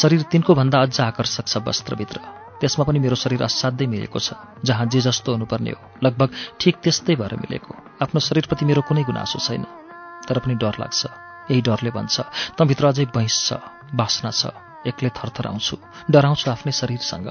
शरीर 0.00 0.20
तिनको 0.28 0.52
भन्दा 0.52 0.76
अझ 0.84 1.00
आकर्षक 1.00 1.46
छ 1.48 1.64
वस्त्रभित्र। 1.64 2.45
त्यसमा 2.60 2.84
पनि 2.84 2.98
मेरो 2.98 3.16
शरीर 3.16 3.42
असाध्यै 3.42 3.88
मिलेको 3.88 4.18
छ 4.18 4.34
जहाँ 4.64 4.86
जे 4.86 5.00
जस्तो 5.00 5.32
हुनुपर्ने 5.32 5.70
हो। 5.70 5.80
लगभग 6.04 6.28
ठिक 6.60 6.76
त्यस्तै 6.82 7.14
भएर 7.16 7.34
मिलेको। 7.36 7.72
आफ्नो 8.02 8.20
शरीरप्रति 8.20 8.64
मेरो 8.64 8.82
कुनै 8.88 9.02
गुनासो 9.04 9.38
छैन। 9.38 9.64
तर 10.28 10.38
पनि 10.38 10.54
डर 10.54 10.74
लाग्छ। 10.80 11.00
यही 11.50 11.60
डरले 11.62 11.90
भन्छ 11.90 12.16
तँभित्र 12.58 12.84
अझै 12.86 13.04
बैंस 13.14 13.34
छ 13.46 13.60
बासना 13.94 14.30
छ 14.30 14.42
एक्लै 14.86 15.10
थरथराउँछु 15.14 15.76
डराउँछु 16.10 16.46
आफ्नै 16.50 16.72
शरीरसँग। 16.72 17.26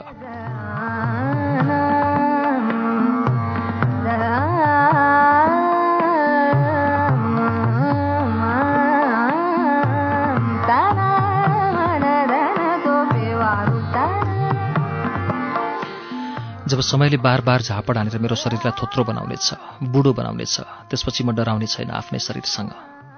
जब 16.75 16.81
समयले 16.81 17.17
बार 17.23 17.41
बार 17.41 17.61
झापड 17.61 17.97
हानेर 17.97 18.19
मेरो 18.19 18.35
शरीरलाई 18.35 18.75
थोत्रो 18.75 19.03
बनाउनेछ 19.07 19.47
बुढो 19.87 20.11
बनाउनेछ 20.13 20.55
त्यसपछि 20.91 21.23
म 21.23 21.31
डराउने 21.31 21.67
छैन 21.71 21.89
आफ्नै 21.95 22.19
शरीरसँग। 22.19 22.71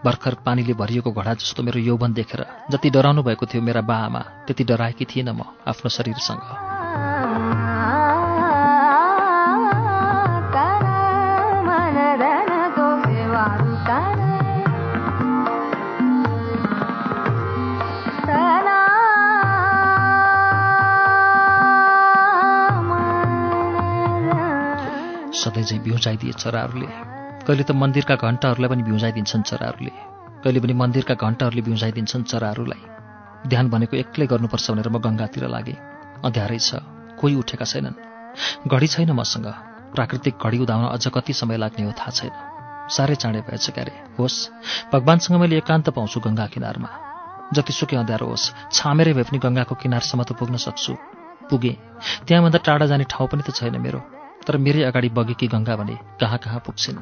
भर्खर 0.06 0.34
पानीले 0.46 0.74
भरिएको 0.78 1.10
घडा 1.10 1.34
जस्तो 1.42 1.66
मेरो 1.66 1.82
यौवन 1.82 2.14
देखेर 2.14 2.46
जति 2.70 2.90
डराउनु 2.94 3.26
भएको 3.26 3.46
थियो 3.50 3.62
मेरा 3.66 3.82
बा 3.82 3.98
आमा 4.06 4.22
त्यति 4.46 4.64
डराएकी 4.64 5.06
थिइनँ 5.10 5.34
म 5.34 5.42
आफ्नो 5.66 5.90
शरीरसँग। 5.90 6.77
सधैँ 25.38 25.64
चाहिँ 25.64 25.84
बिउजाइदिए 25.84 26.34
चराहरूले 26.34 26.88
कहिले 27.46 27.64
त 27.64 27.72
मन्दिरका 27.76 28.16
घन्टाहरूलाई 28.18 28.70
पनि 28.70 28.84
बिउजाइदिन्छन् 28.84 29.44
चराहरूले 29.44 29.94
कहिले 30.44 30.60
पनि 30.60 30.74
मन्दिरका 30.74 31.16
घन्टाहरूले 31.16 31.62
बिउजाइदिन्छन् 31.62 32.24
चराहरूलाई 32.24 32.82
ध्यान 33.46 33.70
भनेको 33.70 33.96
एक्लै 33.98 34.26
गर्नुपर्छ 34.28 34.66
भनेर 34.72 34.90
म 34.90 34.98
गङ्गातिर 34.98 35.48
लागेँ। 35.48 35.78
अँध्यारै 36.26 36.60
छ। 36.60 36.82
कोही 37.16 37.36
उठेका 37.36 37.66
छैनन्। 37.66 37.96
घडी 38.68 38.88
छैन 38.88 39.12
मसँग। 39.12 39.48
प्राकृतिक 39.94 40.36
घडी 40.42 40.58
उदाउन 40.60 40.86
अझ 40.90 41.06
कति 41.08 41.34
समय 41.34 41.58
लाग्ने 41.58 41.86
हो 41.86 41.92
थाहा 41.92 42.12
छैन। 42.12 42.34
साह्रै 42.90 43.16
चाँडै 43.16 43.42
भएछ 43.48 43.70
क्यारे। 43.70 43.94
होस् 44.18 44.38
भगवान्सँग 44.92 45.38
मैले 45.38 45.58
एकान्त 45.58 45.90
पाउँछु 45.94 46.20
गङ्गा 46.20 46.46
किनारमा। 46.54 46.90
जतिसुकै 47.54 47.98
अँध्यारो 47.98 48.28
होस् 48.28 48.52
छामेरै 48.74 49.14
भए 49.14 49.26
पनि 49.30 49.40
गङ्गाको 49.40 49.76
किनारसम्म 49.76 50.24
त 50.24 50.32
पुग्न 50.34 50.58
सक्छु। 50.58 50.94
पुगेँ। 51.50 51.76
त्यहाँभन्दा 52.28 52.60
टाढा 52.66 52.86
जाने 52.86 53.06
ठाउँ 53.06 53.28
पनि 53.32 53.44
त 53.46 53.54
छैन 53.54 53.78
मेरो। 53.78 54.17
तर 54.48 54.58
मेरै 54.58 54.84
अगाडि 54.84 55.10
बगेकी 55.10 55.48
गङ्गा 55.48 55.76
भने 55.76 55.98
कहाँ 56.22 56.38
कहाँ 56.38 56.60
पुग्छिन्? 56.60 56.98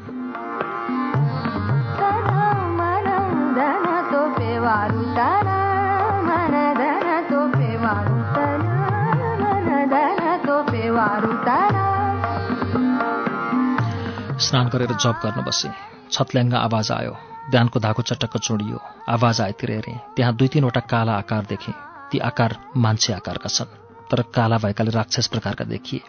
स्नान 14.40 14.70
गरेर 14.70 14.92
जप 14.94 15.20
गर्न 15.24 15.44
बसेँ। 15.44 15.72
छत्ल्याङ्गा 16.12 16.58
आवाज 16.58 16.92
आयो। 16.92 17.18
ध्यानको 17.52 17.80
धागो 17.80 18.02
चटक्क 18.02 18.38
चोडियो। 18.38 18.80
आवाज 19.10 19.42
आएतिर 19.42 19.72
हेरेँ 19.72 20.00
त्यहाँ 20.16 20.36
दुई 20.36 20.48
तिनवटा 20.48 20.80
काला 20.80 21.14
आकार 21.14 21.46
देखेँ। 21.50 21.74
ती 22.12 22.20
आकार 22.20 22.58
मान्छे 22.78 23.14
आकारका 23.14 23.50
छन्। 23.50 23.72
तर 24.12 24.22
काला 24.22 24.58
भएकाले 24.58 24.92
राक्षस 24.92 25.28
प्रकारका 25.28 25.66
देखिए। 25.66 26.02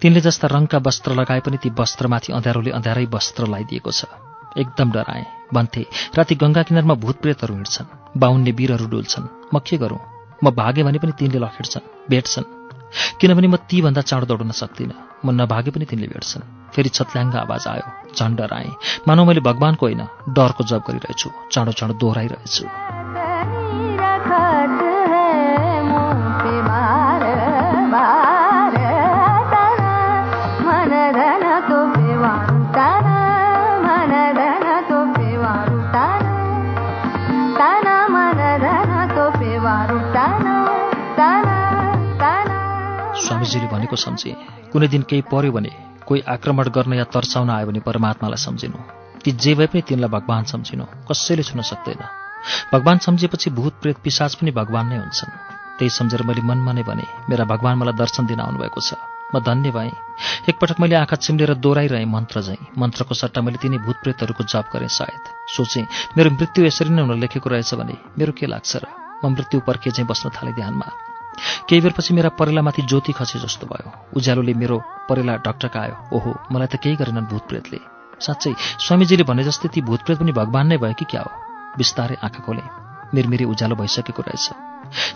तिनले 0.00 0.20
जस्ता 0.20 0.48
रङका 0.48 0.78
वस्त्र 0.78 1.12
लगाए 1.14 1.40
पनि 1.40 1.56
ती 1.56 1.70
वस्त्रमाथि 1.70 2.32
अँध्यारोले 2.32 2.70
अँध्यारै 2.70 3.06
वस्त्र 3.06 3.46
लगाइदिएको 3.46 3.90
छ। 3.90 4.04
एकदम 4.58 4.90
डराएँ। 4.90 5.26
भन्थे 5.54 5.82
राति 6.16 6.34
गङ्गा 6.34 6.62
किनारमा 6.62 6.94
भूत 6.94 7.16
प्रेतहरू 7.20 7.54
हिँड्छन्। 7.54 8.18
बाहुन्ने 8.18 8.50
वीरहरू 8.50 8.86
डुल्छन्। 8.86 9.28
म 9.54 9.58
के 9.58 9.76
गरौँ? 9.76 10.00
म 10.44 10.50
भागेँ 10.50 10.84
भने 10.84 10.98
पनि 10.98 11.12
तिनले 11.12 11.38
लखेड्छन् 11.38 12.10
भेट्छन्। 12.10 12.44
किनभने 13.20 13.48
म 13.48 13.56
तीभन्दा 13.56 14.00
चाँडो 14.00 14.26
दौडन 14.26 14.50
सक्दिनँ। 14.50 14.96
म 15.24 15.30
नभागे 15.30 15.70
पनि 15.70 15.84
तिनले 15.84 16.06
भेट्छन्। 16.06 16.72
फेरि 16.74 16.88
छत्ल्याङ्ग 16.88 17.34
आवाज 17.36 17.66
आयो। 17.68 17.86
झन् 18.16 18.36
डराएँ। 18.36 18.72
मानौ 19.08 19.24
मैले 19.24 19.40
भगवानको 19.40 19.86
होइन। 19.86 20.02
डरको 20.28 20.64
जब 20.64 20.82
गरिरहेछु। 20.88 21.30
चाँडो 21.52 21.72
चाँडो 21.72 21.94
दोहोऱ्याइरहेछु। 21.94 23.29
स्वामीजीले 43.40 43.72
भनेको 43.72 43.96
सम्झे। 43.96 44.32
कुनै 44.68 44.88
दिन 44.92 45.02
केही 45.08 45.24
पर्यो 45.32 45.52
भने 45.52 45.72
कोही 46.04 46.20
आक्रमण 46.28 46.68
गर्न 46.76 46.92
या 46.92 47.04
तर्साउन 47.08 47.48
आयो 47.48 47.66
भने 47.66 47.80
परमात्मालाई 47.80 48.36
सम्झिनु। 48.36 48.78
ती 49.24 49.32
जे 49.32 49.52
भए 49.56 49.66
पनि 49.72 49.80
तिनलाई 49.80 50.12
भगवान् 50.12 50.50
सम्झिनु। 50.52 50.84
कसैले 51.08 51.42
छुन 51.48 51.60
सक्दैन। 51.64 52.04
भगवान् 52.72 53.00
सम्झिएपछि 53.00 53.48
भूत 53.56 53.74
प्रेत 53.80 53.96
पिसाच 54.04 54.34
पनि 54.36 54.50
भगवान् 54.52 54.88
नै 54.92 54.96
हुन्छन्। 55.00 55.32
त्यही 55.78 55.88
सम्झेर 55.88 56.22
मैले 56.28 56.42
मनमा 56.44 56.72
नै 56.76 56.84
भने 56.84 57.04
मेरा 57.28 57.44
भगवान् 57.48 57.80
मलाई 57.80 57.96
दर्शन 57.96 58.28
दिन 58.28 58.40
आउनुभएको 58.44 58.80
छ। 58.84 59.00
म 59.32 59.40
धन्य 59.40 59.70
भएँ। 59.72 59.96
एकपटक 60.50 60.76
मैले 60.76 61.00
आँखा 61.00 61.16
चिम्लेर 61.16 61.54
दोहोऱ्याइरहेँ 61.64 62.12
मन्त्र 62.12 62.36
झैँ 62.44 62.60
मन्त्रको 62.76 63.14
सट्टा 63.16 63.40
मैले 63.40 63.56
तिनी 63.56 63.78
भूत 63.80 63.96
प्रेतहरूको 64.04 64.44
जप 64.44 64.68
गरेँ 64.68 64.92
सायद। 64.92 65.24
सोचेँ 65.48 65.88
मेरो 66.16 66.28
मृत्यु 66.36 66.68
यसरी 66.68 66.92
नै 66.92 67.02
हुन 67.08 67.16
लेखेको 67.24 67.48
रहेछ 67.48 67.72
भने 67.72 67.96
मेरो 68.20 68.32
के 68.36 68.46
लाग्छ 68.52 68.72
र? 68.76 68.84
म 69.24 69.32
मृत्यु 69.32 69.64
पर्के 69.64 69.90
चाहिँ 69.96 70.08
बस्न 70.08 70.28
थालेँ 70.28 70.52
ध्यानमा। 70.52 71.09
केही 71.68 71.80
बेरपछि 71.80 72.14
मेरा 72.14 72.28
परेलामाथि 72.28 72.82
ज्योति 72.82 73.12
खसे 73.12 73.38
जस्तो 73.38 73.66
भयो। 73.66 73.92
उज्यालोले 74.16 74.54
मेरो 74.54 74.76
परेला 75.08 75.36
ढकढकायो 75.46 75.96
ओहो 76.16 76.30
मलाई 76.52 76.66
त 76.66 76.76
केही 76.82 76.96
गरेनन् 76.96 77.30
भूत 77.30 77.48
प्रेतले 77.48 77.80
साँच्चै 78.20 78.52
स्वामीजीले 78.86 79.24
भने 79.24 79.44
जस्तै 79.44 79.68
ती 79.68 79.80
भूतप्रेत 79.80 80.18
पनि 80.18 80.32
भगवान् 80.32 80.68
नै 80.68 80.76
भयो 80.76 80.94
कि 80.94 81.04
क्या 81.04 81.22
हो? 81.22 81.30
बिस्तारै 81.78 82.16
आँखा 82.24 82.40
खोले। 82.44 82.64
मिरमिरी 83.14 83.44
उज्यालो 83.44 83.76
भइसकेको 83.76 84.22
रहेछ। 84.22 84.46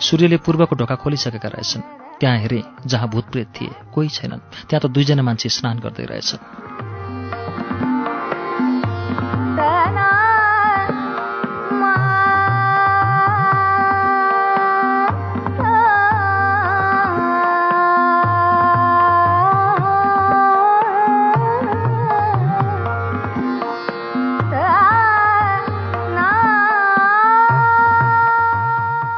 सूर्यले 0.01 0.37
पूर्वको 0.37 0.75
ढोका 0.75 0.95
खोलिसकेका 0.95 1.49
रहेछन्। 1.49 1.87
त्यहाँ 2.19 2.37
हेरेँ 2.37 2.63
जहाँ 2.85 3.07
भूतप्रेत 3.09 3.47
थिए 3.55 3.71
कोही 3.93 4.09
छैनन्। 4.09 4.45
त्यहाँ 4.69 4.81
त 4.81 4.85
दुईजना 4.87 5.21
मान्छे 5.21 5.49
स्नान 5.49 5.79
गर्दै 5.79 6.05
रहेछन्। 6.05 6.94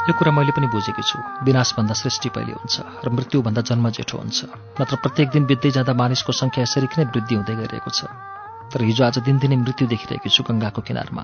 यो 0.08 0.14
कुरा 0.16 0.32
मैले 0.32 0.52
पनि 0.56 0.66
बुझेकी 0.72 1.02
छु। 1.04 1.20
विनाशभन्दा 1.44 1.92
सृष्टि 1.92 2.28
पहिले 2.32 2.56
हुन्छ 2.56 3.04
र 3.04 3.06
मृत्युभन्दा 3.12 3.60
जन्म 3.60 3.92
जेठो 3.92 4.16
हुन्छ। 4.16 4.38
नत्र 4.80 4.96
प्रत्येक 5.04 5.28
दिन 5.36 5.44
बित्दै 5.44 5.70
जाँदा 5.76 5.92
मानिसको 5.92 6.32
सङ्ख्या 6.32 6.64
यसरी 6.64 6.88
किन 6.88 7.12
वृद्धि 7.12 7.34
हुँदै 7.36 7.54
गइरहेको 7.60 7.90
छ। 7.92 8.08
तर 8.72 8.80
हिजो 8.88 9.04
आज 9.04 9.20
दिनदिनै 9.28 9.56
मृत्यु 9.60 9.84
देखिरहेकी 9.84 10.32
छु 10.32 10.48
गङ्गाको 10.48 10.80
किनारमा। 10.80 11.22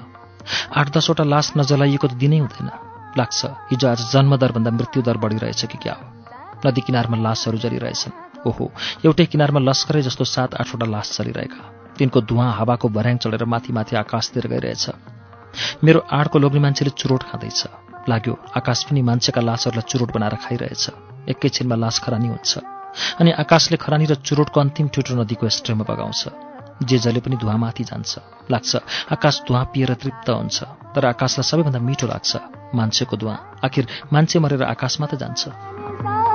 आठ 0.69 0.87
दसवटा 0.93 1.25
लास 1.25 1.57
नजलाइएको 1.57 2.07
त 2.13 2.15
दिनै 2.21 2.39
हुँदैन। 2.45 2.69
लाग्छ 3.17 3.41
हिजो 3.73 3.87
आज 3.89 4.01
जन्मदरभन्दा 4.13 4.71
मृत्युदर 4.77 5.17
बढिरहेछ 5.17 5.65
कि 5.65 5.79
क्या? 5.81 5.97
हो 5.97 6.69
नदी 6.69 6.81
किनारमा 6.85 7.17
लासहरू 7.25 7.57
जलिरहेछन्। 7.65 8.13
ओहो 8.45 8.65
एउटै 9.01 9.27
किनारमा 9.33 9.61
लस्करै 9.65 10.05
जस्तो 10.05 10.25
सात 10.29 10.61
आठवटा 10.61 10.87
लास 10.93 11.09
चलिरहेका 11.17 11.97
तिनको 11.97 12.21
धुवाँ 12.21 12.53
हावाको 12.53 12.87
भर्याङ 12.93 13.17
चढेर 13.25 13.49
माथि 13.49 13.73
माथि 13.73 13.97
आकाशतिर 13.97 14.45
गइरहेछ। 14.53 14.85
मेरो 15.81 16.05
आडको 16.05 16.37
लोग्ने 16.37 16.61
मान्छेले 16.61 16.93
चुरोट 17.01 17.23
खाँदैछ। 17.33 17.84
लाग्यो। 18.09 18.35
आकाश 18.57 18.85
पनि 18.85 19.03
मान्छेका 19.03 19.41
लासहरूलाई 19.41 19.89
चुरोट 19.91 20.11
बनाएर 20.15 20.35
खाइरहेछ। 20.35 20.85
एकैछिनमा 21.29 21.77
लास 21.77 21.99
खरानी 21.99 22.29
हुन्छ। 22.29 22.53
अनि 23.21 23.31
आकाशले 23.33 23.77
खरानी 23.77 24.07
र 24.07 24.15
चुरोटको 24.15 24.61
अन्तिम 24.61 24.89
ठुटो 24.89 25.15
नदीको 25.15 25.49
स्ट्रेमा 25.49 25.85
बगाउँछ। 25.89 26.23
जे 26.83 26.99
जले 26.99 27.21
पनि 27.21 27.37
धुवामाथि 27.37 27.85
जान्छ। 27.85 28.13
लाग्छ 28.51 28.73
आकाश 29.13 29.41
धुवा 29.49 29.63
पिएर 29.73 29.95
तृप्त 29.95 30.29
हुन्छ। 30.31 30.59
तर 30.95 31.05
आकाशलाई 31.07 31.49
सबैभन्दा 31.51 31.79
मिठो 31.79 32.07
लाग्छ। 32.07 32.33
मान्छेको 32.75 33.17
धुवा 33.17 33.35
आखिर 33.65 33.85
मान्छे 34.13 34.39
मरेर 34.39 34.63
आकाशमा 34.63 35.07
त 35.07 35.15
जान्छ। 35.15 36.34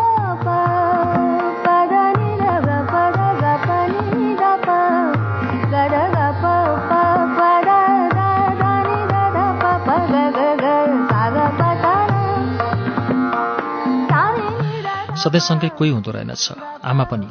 सधैँसँगै 15.19 15.69
कोही 15.77 15.89
हुँदो 15.91 16.11
रहेनछ। 16.11 16.45
आमा 16.83 17.03
पनि। 17.11 17.27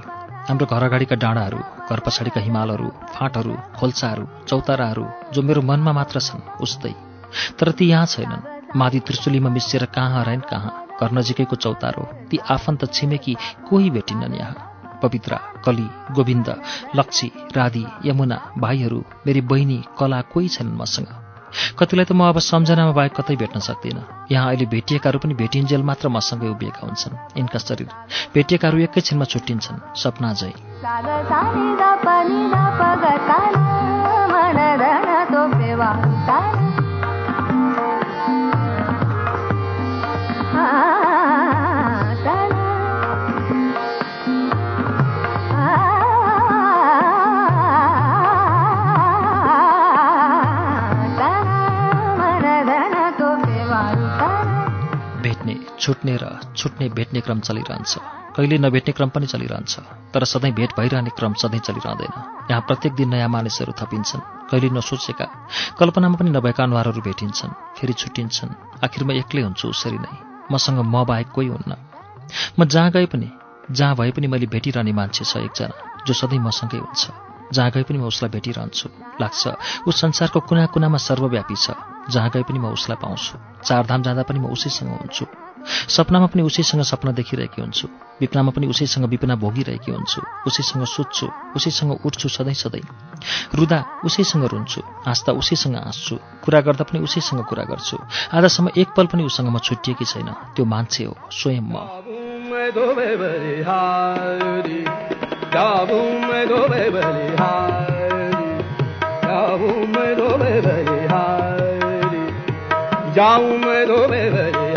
हाम्रो 0.48 0.66
घर 0.66 0.82
अगाडिका 0.82 1.16
डाँडाहरू 1.16 1.58
घर 1.88 2.00
पछाडिका 2.04 2.40
हिमालहरू 2.40 2.88
फाँटहरू 3.14 3.52
खोल्साहरू 3.78 4.24
चौताराहरू 4.48 5.04
जो 5.32 5.42
मेरो 5.42 5.62
मनमा 5.62 5.92
मात्र 5.92 6.20
छन् 6.20 6.44
उस्तै। 6.60 6.94
तर 7.58 7.70
ती 7.72 7.88
यहाँ 7.88 8.06
छैनन्। 8.06 8.76
माथि 8.76 9.00
त्रिशुलीमा 9.00 9.50
मिसिएर 9.50 9.84
कहाँ 9.88 10.20
हराइन् 10.20 10.48
कहाँ? 10.50 10.72
घर 11.00 11.12
नजिकैको 11.12 11.56
चौतारो 11.56 12.02
ती 12.28 12.36
आफन्त 12.50 12.84
छिमेकी 12.92 13.36
कोही 13.68 13.90
भेटिनन् 13.90 14.34
यहाँ। 14.34 14.56
पवित्रा 15.02 15.38
कली 15.64 15.88
गोविन्द 16.12 16.48
लक्ष्मी 16.96 17.30
राधी 17.56 17.84
यमुना 18.04 18.38
भाइहरू 18.58 19.00
मेरी 19.26 19.40
बहिनी 19.40 19.78
कला 19.98 20.20
कोही 20.32 20.48
छैनन् 20.48 20.76
मसँग। 20.76 21.08
कतिलाई 21.78 22.04
त 22.04 22.12
म 22.12 22.28
अब 22.28 22.38
सम्झनामा 22.38 22.92
बाहेक 22.92 23.12
कतै 23.18 23.36
भेट्न 23.36 23.58
सक्दिनँ। 23.60 24.02
यहाँ 24.32 24.46
अहिले 24.48 24.66
भेटिएकाहरू 24.66 25.18
पनि 25.18 25.34
भेटिन्जेल 25.34 25.82
मात्र 25.82 26.08
मसँगै 26.08 26.48
उभिएका 26.48 26.82
हुन्छन्। 26.82 27.14
यिनका 27.36 27.58
शरीर 27.58 27.88
भेटिएकाहरू 28.34 28.78
एकैछिनमा 28.86 29.24
छुट्टिन्छन्। 29.24 29.78
सपना 29.94 30.32
झै 30.34 30.52
छुट्ने 55.88 56.16
र 56.20 56.28
छुट्ने 56.52 56.88
भेट्ने 56.92 57.20
क्रम 57.24 57.38
चलिरहन्छ। 57.40 57.92
कहिले 58.36 58.56
नभेट्ने 58.60 58.92
क्रम 58.92 59.08
पनि 59.08 59.26
चलिरहन्छ 59.26 59.74
तर 60.12 60.24
सधैँ 60.24 60.52
भेट 60.52 60.70
भइरहने 60.76 61.10
क्रम 61.16 61.32
सधैँ 61.40 61.60
चलिरहँदैन। 61.64 62.12
यहाँ 62.50 62.60
प्रत्येक 62.60 62.92
दिन 62.94 63.08
नयाँ 63.08 63.28
मानिसहरू 63.28 63.72
थपिन्छन्। 63.72 64.20
कहिले 64.52 64.68
नसोचेका 64.68 65.26
कल्पनामा 65.80 66.16
पनि 66.20 66.30
नभएका 66.30 66.64
अनुहारहरू 66.64 67.00
भेटिन्छन् 67.00 67.56
फेरि 67.80 67.92
छुट्टिन्छन् 67.94 68.52
आखिर 68.84 69.04
म 69.04 69.16
एक्लै 69.16 69.42
हुन्छु 69.48 69.68
उसरी 69.68 69.96
नै। 69.96 70.12
मसँग 70.52 70.78
म 70.84 71.04
बाहेक 71.08 71.28
कोही 71.32 71.48
हुन्न। 71.56 71.72
म 72.60 72.68
जहाँ 72.68 72.90
गए 72.92 73.06
पनि 73.08 73.32
जहाँ 73.72 73.96
भए 73.96 74.10
पनि 74.12 74.26
मैले 74.28 74.46
भेटिरहने 74.46 74.92
मान्छे 74.92 75.24
छ 75.24 75.40
एकजना 75.40 76.04
जो 76.04 76.12
सधैँ 76.12 76.44
मसँगै 76.44 76.84
हुन्छ। 76.84 77.04
जहाँ 77.56 77.70
गए 77.72 77.82
पनि 77.88 77.98
म 77.98 78.12
उसलाई 78.12 78.30
भेटिरहन्छु। 78.36 78.88
लाग्छ 79.24 79.88
ऊ 79.88 79.90
संसारको 80.04 80.40
कुना 80.44 80.66
कुनामा 80.68 81.00
सर्वव्यापी 81.00 81.56
छ। 81.56 81.80
जहाँ 82.12 82.28
गए 82.28 82.44
पनि 82.44 82.58
म 82.60 82.76
उसलाई 82.76 83.00
पाउँछु। 83.00 83.64
चारधाम 83.64 84.02
जाँदा 84.04 84.22
पनि 84.28 84.38
म 84.38 84.52
उसैसँग 84.52 84.92
हुन्छु। 84.92 85.47
सपनामा 85.66 86.26
पनि 86.26 86.42
उसैसँग 86.42 86.82
सपना 86.82 87.12
देखिरहेकी 87.12 87.62
हुन्छु। 87.62 87.88
विपनामा 88.20 88.50
पनि 88.50 88.66
उसैसँग 88.66 89.04
विपना 89.04 89.34
भोगिरहेकी 89.36 89.92
हुन्छु। 89.92 90.22
उसैसँग 90.46 90.84
सुत्छु 90.84 91.26
उसैसँग 91.56 91.92
उठ्छु 92.06 92.28
सधैँ 92.28 92.54
सधैँ। 92.54 92.82
रुदा 93.54 93.84
उसैसँग 94.04 94.44
रुन्छु 94.44 94.80
हाँस्दा 95.06 95.32
उसैसँग 95.32 95.76
हाँस्छु। 95.76 96.16
कुरा 96.44 96.60
गर्दा 96.60 96.84
पनि 96.84 96.98
उसैसँग 97.00 97.44
कुरा 97.44 97.64
गर्छु। 97.64 97.98
आजसम्म 98.32 98.70
एक 98.78 98.88
पल 98.96 99.06
पनि 99.06 99.24
उसँग 99.24 99.48
म 99.48 99.58
छुट्टिएकी 99.58 100.04
छैन। 100.04 100.28
त्यो 100.56 100.64
मान्छे 100.64 101.04
हो 101.04 101.16
स्वयं 101.30 101.62
म। 101.62 101.74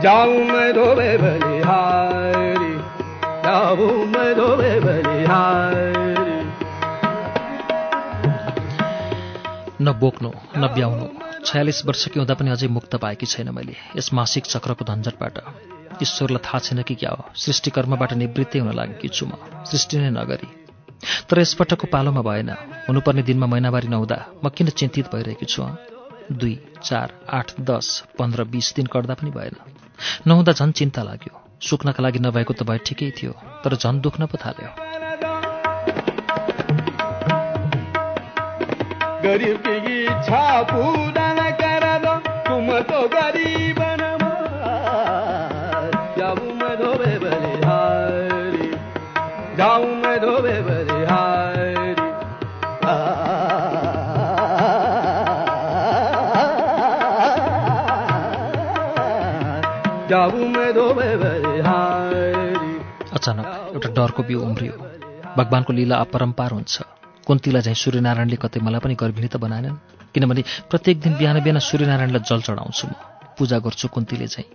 जाऊं 0.02 0.44
मैं 0.45 0.95
मैं 0.95 1.22
बलिहारी। 1.22 2.76
जाऊं 3.44 4.06
मैं 4.06 4.57
मैं 4.57 4.82
बलिहारी। 4.82 6.14
न 9.82 9.91
बोक्नु 9.99 10.32
न 10.57 10.68
ब्याउनु। 10.68 11.07
छयालिस 11.45 11.86
वर्षकी 11.86 12.20
हुँदा 12.20 12.34
पनि 12.34 12.52
अझै 12.52 12.68
मुक्त 12.68 12.95
पाएकी 12.95 13.26
छैन 13.26 13.49
मैले 13.49 13.76
यस 13.98 14.14
मासिक 14.14 14.45
चक्रको 14.45 14.86
झन्झटबाट 14.86 15.34
ईश्वरलाई 16.02 16.38
थाहा 16.45 16.60
छैन 16.60 16.82
कि 16.82 16.95
क्या 16.95 17.10
हो। 17.10 17.26
सृष्टिकर्मबाट 17.36 18.14
निवृत्तै 18.14 18.60
हुन 18.60 18.76
लागेकी 18.76 19.07
छु 19.07 19.26
म। 19.26 19.32
सृष्टि 19.65 19.98
नै 19.98 20.10
नगरी। 20.10 20.62
तर 21.30 21.39
यसपटकको 21.39 21.88
पालोमा 21.88 22.21
भएन। 22.21 22.49
हुनुपर्ने 22.88 23.23
दिनमा 23.23 23.45
महिनावारी 23.45 23.88
नहुँदा 23.88 24.25
म 24.45 24.49
किन 24.49 24.67
चिन्तित 24.69 25.15
भइरहेकी 25.15 25.45
छु? 25.45 25.63
दुई 26.31 26.59
चार 26.84 27.13
आठ 27.30 27.51
दस 27.61 28.03
पन्ध्र 28.19 28.43
बिस 28.43 28.75
दिन 28.75 28.85
कर्दा 28.85 29.13
पनि 29.13 29.31
भएन। 29.31 29.55
नहुँदा 30.27 30.51
झन् 30.51 30.71
चिन्ता 30.71 31.03
लाग्यो। 31.03 31.41
सुक्नका 31.61 32.03
लागि 32.03 32.19
नभएको 32.19 32.53
त 32.53 32.63
भए 32.63 32.80
ठिकै 32.85 33.11
थियो 33.11 33.31
तर 33.63 33.75
झन् 33.75 34.01
दुख्न 34.01 34.25
पो 34.25 34.38
थाल्यो। 34.38 34.69
गरीब 39.23 39.63
अचानक 63.16 63.45
एउटा 63.76 63.90
डरको 63.91 64.24
बिउ 64.24 64.40
उम्रियो। 64.40 64.74
भगवान्को 65.38 65.72
लीला 65.74 65.95
अपरम्पार 65.98 66.52
हुन्छ। 66.52 66.74
कुन्तीलाई 67.28 67.62
झैँ 67.62 67.76
सूर्यनारायणले 67.76 68.38
कतै 68.40 68.60
मलाई 68.64 68.80
पनि 68.80 68.95
गर्भिणी 68.95 69.28
त 69.28 69.36
बनाएनन् 69.44 69.78
किनभने 70.16 70.41
प्रत्येक 70.72 70.98
दिन 71.04 71.14
बिहान 71.20 71.38
बिहान 71.44 71.60
सूर्यनारायणलाई 71.60 72.24
जल 72.24 72.40
चढाउँछु 72.48 72.88
म। 72.88 72.94
पूजा 73.36 73.58
गर्छु 73.68 73.88
कुन्तीले 73.91 74.28
झैँ। 74.28 74.48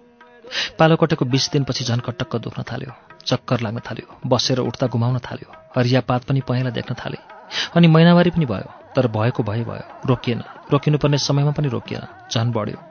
पालो 0.79 0.97
कटेको 0.97 1.25
बिस 1.29 1.45
दिनपछि 1.53 1.85
झन् 1.85 2.01
कटक्क 2.01 2.37
दुख्न 2.49 2.65
थाल्यो 2.65 2.93
चक्कर 3.29 3.61
लाग्न 3.61 3.79
थाल्यो 3.85 4.07
बसेर 4.25 4.59
उठ्दा 4.65 4.87
घुमाउन 4.89 5.19
थाल्यो 5.21 5.49
हरिया 5.77 6.01
पात 6.09 6.25
पनि 6.25 6.41
पहेँला 6.49 6.71
देख्न 6.81 6.97
थाले। 6.97 7.19
अनि 7.77 7.87
महिनावारी 7.93 8.31
पनि 8.33 8.47
भयो 8.49 8.73
तर 8.97 9.07
भएको 9.13 9.43
भए 9.43 9.65
भयो 9.69 9.85
रोकिएन। 10.09 10.41
रोकिनुपर्ने 10.73 11.19
समयमा 11.19 11.53
पनि 11.53 11.69
रोकिएन 11.69 12.05
झन् 12.33 12.53
बढ्यो। 12.57 12.88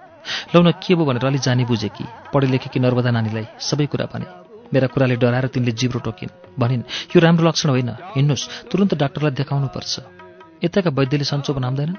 लौ 0.55 0.61
न 0.61 0.71
के 0.71 0.95
भयो 0.95 1.05
भनेर 1.05 1.25
अलि 1.25 1.39
जानी 1.39 1.65
बुझे 1.65 1.89
कि? 1.89 2.03
पढे 2.33 2.47
लेखेकी 2.47 2.79
नर्मदा 2.79 3.11
नानीलाई? 3.11 3.45
सबै 3.59 3.85
कुरा 3.85 4.05
भने। 4.05 4.25
मेरा 4.73 4.87
कुराले 4.87 5.15
डराएर 5.15 5.47
तिनले 5.47 5.71
जिब्रो 5.71 5.99
टोकिन्। 5.99 6.29
भनिन् 6.59 6.83
यो 7.15 7.19
राम्रो 7.19 7.47
लक्षण 7.47 7.69
होइन। 7.69 7.89
हिँड्नुहोस् 8.15 8.49
तुरन्त 8.71 8.93
डाक्टरलाई 8.95 9.31
देखाउनुपर्छ। 9.31 9.93
यताका 10.63 10.89
वैद्यले 10.89 11.23
सन्चो 11.23 11.53
बनाउँदैन 11.53 11.91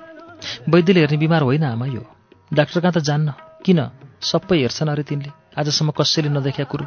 वैद्यले 0.69 1.01
हेर्ने 1.01 1.17
बिमार 1.17 1.43
होइन 1.43 1.65
आमा 1.65 1.87
यो। 1.87 2.05
डाक्टर 2.53 2.81
कहाँ 2.81 2.93
त 2.93 2.99
जान्न? 2.99 3.33
किन? 3.65 3.81
सबै 4.21 4.57
हेर्छन् 4.59 4.89
अरे 4.89 5.03
तिनले। 5.03 5.31
आजसम्म 5.59 5.91
कसैले 5.91 6.29
नदेख्या 6.29 6.65
कुरो। 6.65 6.87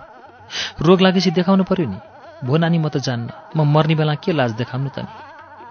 रोग 0.81 1.01
लागेपछि 1.01 1.31
देखाउनु 1.31 1.63
पर्यो 1.63 1.87
नि। 1.89 1.99
भो 2.45 2.57
नानी 2.57 2.77
म 2.77 2.89
त 2.89 2.97
जान्न। 2.97 3.29
म 3.55 3.59
मर्ने 3.65 3.95
बेला 3.95 4.15
के 4.15 4.31
लाज 4.31 4.51
देखाउनु 4.51 4.89
त 4.89 4.99
नि? 4.99 5.11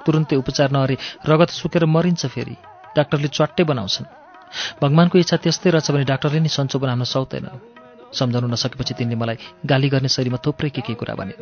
तुरुन्तै 0.06 0.36
उपचार 0.36 0.70
नअरे 0.70 0.96
रगत 1.26 1.50
सुकेर 1.50 1.84
मरिन्छ 1.86 2.26
फेरि। 2.26 2.56
डाक्टरले 2.96 3.28
च्वाट्टै 3.28 3.64
बनाउँछन्। 3.64 4.19
भगवान्को 4.82 5.18
इच्छा 5.18 5.36
त्यस्तै 5.36 5.70
रहेछ 5.70 5.90
भने 5.90 6.04
डाक्टरले 6.04 6.40
नि 6.40 6.48
सन्चो 6.48 6.78
बनाउन 6.78 7.04
सक्दैनन् 7.04 7.58
सम्झाउन 8.14 8.50
नसकेपछि 8.50 8.94
तिनले 8.94 9.16
मलाई 9.16 9.38
गाली 9.66 9.88
गर्ने 9.88 10.08
शैलीमा 10.08 10.38
थुप्रै 10.46 10.70
के 10.70 10.80
के 10.80 10.94
कुरा 10.94 11.14
भने। 11.14 11.34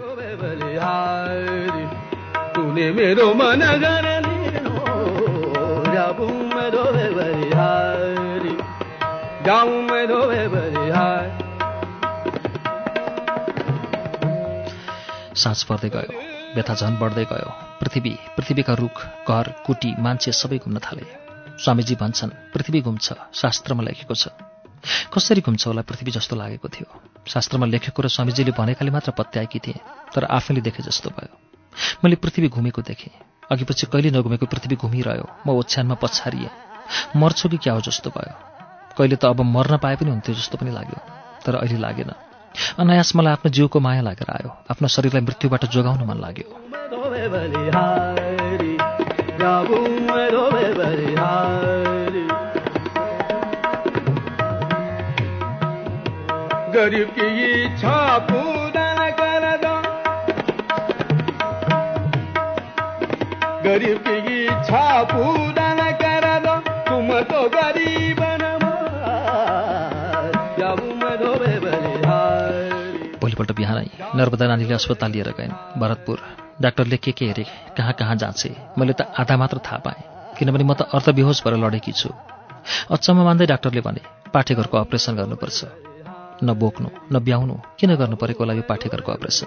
साँझ 15.34 15.62
पर्दै 15.62 15.88
गयो 15.88 16.12
व्यथा 16.54 16.74
झन 16.74 16.98
बढ्दै 17.00 17.24
गयो। 17.24 17.50
पृथ्वी 17.80 18.12
पृथ्वीका 18.36 18.74
रुख 18.74 18.96
घर 19.28 19.52
कुटी 19.66 19.94
मान्छे 19.98 20.32
सबै 20.32 20.58
घुम्न 20.58 20.78
थाले। 20.78 21.27
स्वामीजी 21.58 21.94
भन्छन् 21.94 22.30
पृथ्वी 22.54 22.80
घुम्छ 22.80 23.06
शास्त्रमा 23.34 23.82
लेखेको 23.82 24.14
छ। 24.14 24.28
कसरी 25.10 25.40
घुम्छ 25.40 25.66
होला 25.66 25.82
पृथ्वी 25.82 26.10
जस्तो 26.10 26.36
लागेको 26.36 26.68
थियो? 26.68 26.86
शास्त्रमा 27.26 27.66
लेखेको 27.66 28.02
र 28.02 28.08
स्वामीजीले 28.08 28.52
भनेकाले 28.54 28.90
मात्र 28.90 29.10
पत्याएकी 29.10 29.58
थिएँ 29.58 29.80
तर 30.14 30.24
आफैले 30.24 30.60
देखे 30.62 30.82
जस्तो 30.82 31.10
भयो। 31.10 31.34
मैले 32.04 32.16
पृथ्वी 32.16 32.48
घुमेको 32.48 32.82
देखेँ। 32.82 33.10
अघिपछि 33.50 33.86
कहिले 33.90 34.10
नघुमेको 34.14 34.46
पृथ्वी 34.46 34.76
घुमिरह्यो 34.78 35.26
म 35.46 35.50
ओछ्यानमा 35.58 35.94
पछारिएँ। 35.98 36.50
मर्छु 37.16 37.48
कि 37.48 37.56
क्या 37.58 37.72
हो 37.74 37.80
जस्तो 37.80 38.10
भयो। 38.10 38.34
कहिले 38.94 39.16
त 39.18 39.24
अब 39.26 39.40
मर्न 39.42 39.82
पाए 39.82 39.96
पनि 39.98 40.10
हुन्थ्यो 40.10 40.34
जस्तो 40.38 40.62
पनि 40.62 40.70
लाग्यो 40.70 40.98
तर 41.42 41.54
अहिले 41.58 41.78
लागेन। 41.82 42.10
अनायास 42.78 43.16
मलाई 43.16 43.32
आफ्नो 43.34 43.50
जिउको 43.50 43.80
माया 43.82 44.02
लागेर 44.06 44.30
आयो। 44.30 44.50
आफ्नो 44.70 44.88
शरीरलाई 44.88 45.22
मृत्युबाट 45.26 45.64
जोगाउन 45.74 46.06
मन 46.06 46.18
लाग्यो। 46.22 46.46
गरीब 56.74 57.08
की 57.08 57.64
इच्छा 57.64 58.18
पूर्ण 58.18 59.10
कर 59.10 59.56
दो। 59.56 59.74
इच्छा 64.44 65.02
दो। 66.38 66.56
तुम 66.70 67.08
गरीब 67.58 68.18
बिहानै 73.52 73.86
नर्मदा 74.14 74.46
नानीले 74.46 74.74
अस्पताल 74.74 75.10
लिएर 75.10 75.28
गइन् 75.28 75.80
भरतपुर। 75.80 76.47
डाक्टरले 76.62 76.96
के 76.96 77.12
के 77.12 77.24
हेरे 77.26 77.44
कहाँ 77.76 77.92
कहाँ 77.92 78.16
जाँचे 78.16 78.50
मैले 78.78 78.92
त 78.92 79.06
आधा 79.14 79.36
मात्र 79.36 79.58
थाहा 79.66 79.78
पाएँ 79.78 80.02
किनभने 80.38 80.64
म 80.64 80.74
त 80.74 80.90
अर्थविहोस 80.90 81.42
भएर 81.44 81.54
लडेकी 81.56 81.92
छु। 81.92 82.10
अचम्म 82.90 83.24
मान्दै 83.24 83.46
डाक्टरले 83.46 83.80
भने 83.80 84.00
पाठेघरको 84.34 84.76
अपरेसन 84.78 85.16
गर्नुपर्छ। 85.16 85.60
न 86.42 86.48
बोक्नु 86.54 86.88
न 87.12 87.18
ब्याउनु 87.18 87.54
किन 87.78 87.94
गर्नु 87.94 88.16
परेको 88.18 88.42
होला 88.42 88.54
यो 88.54 88.62
पाठेघरको 88.66 89.10
अपरेसन? 89.12 89.46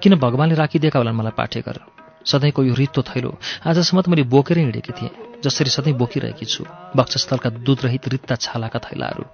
किन 0.00 0.14
भगवान्ले 0.20 0.54
राखिदिएका 0.54 0.98
होलान् 0.98 1.16
मलाई 1.16 1.32
पाठेघर? 1.36 1.76
सधैँको 2.24 2.60
यो 2.64 2.74
रित्तो 2.74 3.02
थैलो। 3.04 3.30
आजसम्म 3.64 4.00
त 4.00 4.08
मैले 4.08 4.22
बोकेरै 4.28 4.60
हिँडेकी 4.60 4.92
थिएँ 4.92 5.12
जसरी 5.44 5.70
सधैँ 5.70 5.96
बोकिरहेकी 5.96 6.46
छु 6.46 6.64
वक्षस्थलका 6.96 7.50
दुधरहित 7.64 8.08
रित्ता 8.08 8.34
छालाका 8.36 8.78
थैलाहरू। 8.84 9.24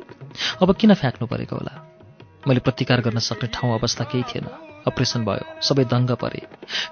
अब 0.63 0.75
किन 0.75 0.95
फ्याँक्नु 0.95 1.27
परेको 1.27 1.55
होला? 1.55 1.75
मैले 2.47 2.61
प्रतिकार 2.67 3.01
गर्न 3.03 3.19
सक्ने 3.19 3.49
ठाउँ 3.55 3.79
अवस्था 3.79 4.05
केही 4.11 4.25
थिएन। 4.31 4.70
अपरेसन 4.87 5.25
भयो 5.25 5.45
सबै 5.63 5.85
दङ्ग 5.85 6.11
परे। 6.17 6.41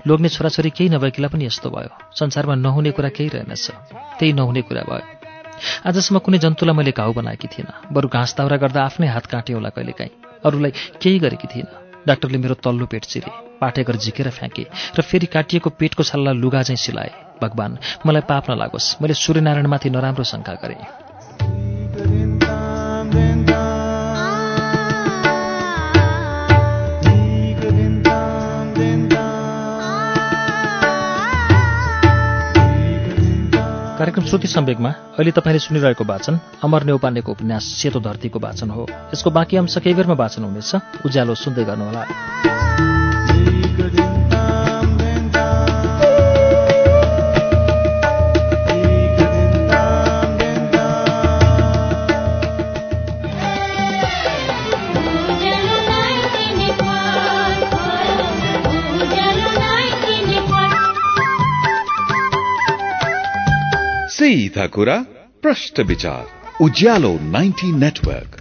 लोग्ने 0.07 0.29
छोराछोरी 0.29 0.71
केही 0.71 0.89
नभएकीलाई 0.91 1.31
पनि 1.31 1.45
यस्तो 1.47 1.71
भयो। 1.71 1.91
संसारमा 2.15 2.55
नहुने 2.55 2.91
कुरा 2.91 3.09
केही 3.09 3.29
रहेनछ। 3.29 3.71
त्यही 4.19 4.33
नहुने 4.33 4.63
कुरा 4.63 4.83
भयो। 4.83 5.07
आजसम्म 5.87 6.19
कुनै 6.19 6.39
जन्तुलाई 6.39 6.77
मैले 6.77 6.93
घाउ 6.93 7.13
बनाएकी 7.13 7.49
थिइनँ। 7.49 7.93
बरु 7.93 8.09
घाँस 8.09 8.37
दाउरा 8.37 8.57
गर्दा 8.57 8.85
आफ्नै 8.85 9.09
हात 9.09 9.27
काटेँ 9.27 9.55
होला 9.55 9.69
कहिलेकाहीँ। 9.69 10.13
अरूलाई 10.45 10.73
केही 11.03 11.19
गरेकी 11.19 11.49
थिइनँ। 11.49 12.05
डाक्टरले 12.07 12.39
मेरो 12.39 12.55
तल्लो 12.55 12.87
पेट 12.87 13.05
चिरे 13.05 13.31
पाठेकर 13.61 13.97
झिकेर 13.97 14.31
फ्याँके 14.31 14.65
र 14.99 15.03
फेरि 15.03 15.27
काटिएको 15.27 15.71
पेटको 15.71 16.03
छल्ला 16.03 16.33
लुगा 16.33 16.63
चाहिँ 16.63 16.77
सिलाए। 16.77 17.11
भगवान् 17.43 17.77
मलाई 18.07 18.23
पाप 18.23 18.51
नलागोस्। 18.51 18.97
मैले 19.03 19.15
सूर्यनारायणमाथि 19.15 19.91
नराम्रो 19.91 20.25
शङ्का 20.25 20.55
गरेँ। 20.63 21.78
कार्यक्रम 33.99 34.25
श्रुति 34.25 34.47
सम्वेकमा 34.47 34.91
अहिले 35.19 35.31
तपाईँले 35.31 35.59
सुनिरहेको 35.59 36.05
वाचन 36.05 36.39
अमर 36.63 36.83
नेौपानेको 36.83 37.33
उपन्यास 37.33 37.65
सेतो 37.83 38.01
धरतीको 38.01 38.39
वाचन 38.39 38.71
हो। 38.71 38.87
यसको 39.15 39.31
बाँकी 39.31 39.57
अंश 39.57 39.79
केही 39.83 39.95
बेरमा 39.95 40.15
वाचन 40.15 40.43
हुनेछ। 40.45 41.03
उज्यालो 41.07 41.35
सुन्दै 41.35 41.65
गर्नुहोला। 41.65 42.58
सीधा 64.19 64.67
कुरा 64.67 64.97
प्रश्न 65.43 65.83
विचार। 65.83 66.27
उज्यालो 66.65 67.19
90 67.19 67.73
नेटवर्क। 67.73 68.41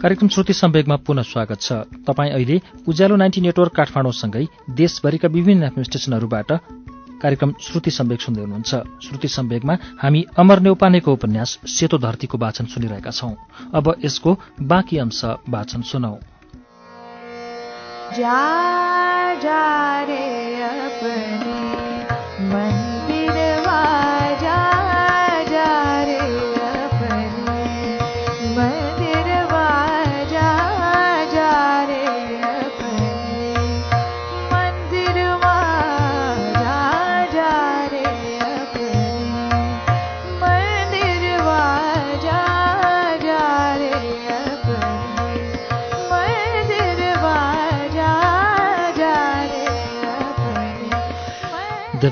कार्यक्रम 0.00 0.28
श्रुति 0.28 0.52
सम्वेकमा 0.52 0.96
पुनः 0.96 1.22
स्वागत 1.22 1.60
छ। 1.60 1.72
तपाईँ 1.72 2.32
अहिले 2.32 2.60
उज्यालो 2.88 3.16
नाइन्टी 3.16 3.40
नेटवर्क 3.40 3.72
काठमाडौँसँगै 3.72 4.46
देशभरिका 4.70 5.28
विभिन्न 5.28 5.62
एफएम 5.62 5.82
स्टेशनहरूबाट 5.82 6.52
कार्यक्रम 7.24 7.54
श्रुति 7.60 7.90
सम्वेक 7.90 8.20
सुन्दै 8.20 8.40
हुनुहुन्छ। 8.40 8.70
श्रुति 9.06 9.28
सम्वेकमा 9.28 9.76
हामी 10.02 10.24
अमर 10.38 10.60
नेौपानेको 10.60 11.12
उपन्यास 11.12 11.58
सेतो 11.66 11.98
धरतीको 11.98 12.38
वाचन 12.38 12.66
सुनिरहेका 12.66 13.10
छौं। 13.10 13.32
अब 13.74 13.94
यसको 14.04 14.38
बाँकी 14.62 14.98
अंश 14.98 15.24
वाचन 15.24 15.82
सुनौ। 15.82 16.18
जा 18.12 18.40
जा 19.34 19.64
रे 20.04 20.22
अपने 20.62 21.58
मंदिर 22.48 22.83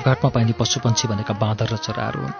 देवघाटमा 0.03 0.31
पाइने 0.31 0.53
पशुपन्छी 0.59 1.09
भनेका 1.09 1.35
बाँदर 1.39 1.71
र 1.73 1.77
चराहरू 1.79 2.21
हुन्। 2.23 2.35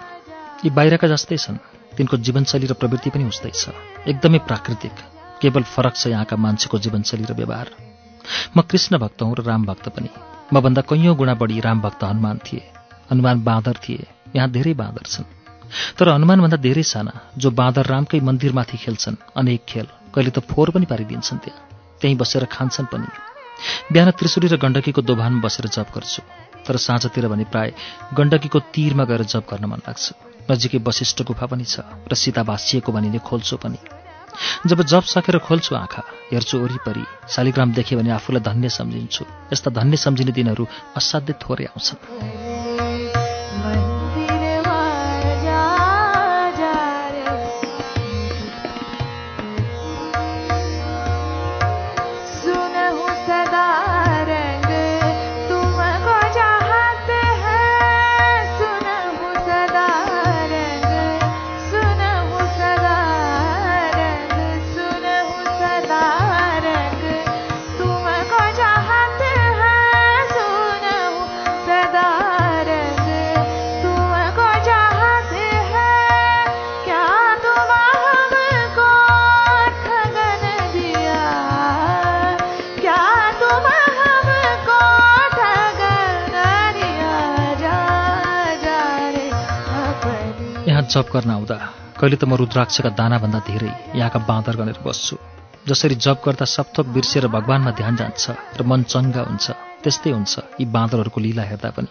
यी 0.65 0.71
बाहिरका 0.75 1.07
जस्तै 1.07 1.37
छन्। 1.39 1.63
तिनको 1.95 2.17
जीवनशैली 2.19 2.67
र 2.67 2.75
प्रवृत्ति 2.75 3.11
पनि 3.15 3.25
उस्तै 3.31 3.51
छ। 3.55 3.71
एकदमै 4.11 4.39
प्राकृतिक 4.43 4.95
केवल 5.39 5.63
फरक 5.65 5.95
छ 5.95 6.11
यहाँका 6.11 6.37
मान्छेको 6.37 6.79
जीवनशैली 6.83 7.25
र 7.31 7.35
व्यवहार। 7.39 7.69
म 8.57 8.67
कृष्ण 8.67 8.99
भक्त 8.99 9.23
हुँ 9.23 9.35
र 9.39 9.47
राम 9.47 9.63
भक्त 9.63 9.89
पनि। 9.95 10.11
मभन्दा 10.51 10.83
कैयौँ 10.83 11.15
गुणा 11.15 11.35
बढी 11.39 11.61
राम 11.63 11.79
भक्त 11.81 12.03
हनुमान 12.03 12.39
थिए। 12.43 12.63
हनुमान 13.11 13.45
बाँदर 13.45 13.79
थिए। 13.79 14.07
यहाँ 14.37 14.51
धेरै 14.51 14.75
बाँदर 14.75 15.07
छन्। 15.07 15.31
तर 15.99 16.09
हनुमानभन्दा 16.09 16.59
धेरै 16.59 16.83
साना 16.83 17.15
जो 17.39 17.51
बाँदर 17.53 17.87
रामकै 17.87 18.21
मन्दिरमाथि 18.21 18.77
खेल्छन् 18.77 19.23
अनेक 19.39 19.63
खेल। 19.69 19.87
कहिले 20.11 20.31
त 20.35 20.39
फोहोर 20.51 20.71
पनि 20.75 20.87
पारिदिन्छन् 20.91 21.39
त्यहाँ। 21.39 21.63
त्यहीँ 22.01 22.19
बसेर 22.19 22.45
खान्छन् 22.51 22.91
पनि। 22.91 23.07
बिहान 23.93 24.11
त्रिशुली 24.19 24.49
र 24.51 24.57
गण्डकीको 24.59 25.03
दोभानमा 25.03 25.47
बसेर 25.47 25.71
जप 25.71 25.95
गर्छु। 25.95 26.23
तर 26.67 26.77
साँझतिर 26.77 27.29
भने 27.29 27.45
प्राय 27.45 27.69
गण्डकीको 28.15 28.59
तीरमा 28.75 29.05
गएर 29.05 29.23
जप 29.23 29.45
गर्न 29.51 29.65
मन 29.65 29.81
लाग्छ। 29.87 30.05
नजिकै 30.51 30.79
वशिष्ठ 30.79 31.23
गुफा 31.23 31.47
पनि 31.47 31.65
छ 31.65 31.81
र 32.11 32.15
सीता 32.15 32.43
भाँसिएको 32.43 32.91
भनिने 32.93 33.19
खोल्छु 33.19 33.57
पनि। 33.57 33.79
जब 34.67 34.83
जप 34.83 35.05
सकेर 35.05 35.39
खोल्छु 35.39 35.75
आँखा 35.77 36.03
हेर्छु 36.33 36.59
वरिपरि 36.59 37.05
शालिग्राम 37.29 37.73
देखेँ 37.73 37.99
भने 37.99 38.11
आफूलाई 38.11 38.43
धन्य 38.43 38.69
सम्झिन्छु। 38.69 39.25
यस्ता 39.53 39.71
धन्य 39.71 39.97
सम्झिने 39.97 40.33
दिनहरू 40.33 40.65
असाध्यै 40.97 41.37
थोरै 41.41 41.65
आउँछन्। 41.65 42.01
जप 90.93 91.07
गर्न 91.15 91.31
आउँदा 91.31 91.57
कहिले 92.01 92.17
त 92.17 92.25
म 92.25 92.35
रुद्राक्षका 92.41 92.91
दानाभन्दा 93.01 93.41
धेरै 93.49 93.73
यहाँका 93.99 94.19
बाँदर 94.31 94.55
गनेर 94.61 94.79
बस्छु। 94.87 95.17
जसरी 95.69 95.95
जप 96.05 96.19
गर्दा 96.25 96.45
सपथोक 96.45 96.87
बिर्सिएर 96.95 97.27
भगवान्मा 97.37 97.71
ध्यान 97.81 97.95
जान्छ 97.97 98.25
र 98.59 98.63
मन 98.71 98.83
चङ्गा 98.93 99.23
हुन्छ 99.29 99.47
त्यस्तै 99.83 100.11
हुन्छ 100.11 100.35
यी 100.61 100.67
बाँदरहरूको 100.77 101.21
लीला 101.27 101.43
हेर्दा 101.51 101.71
पनि। 101.77 101.91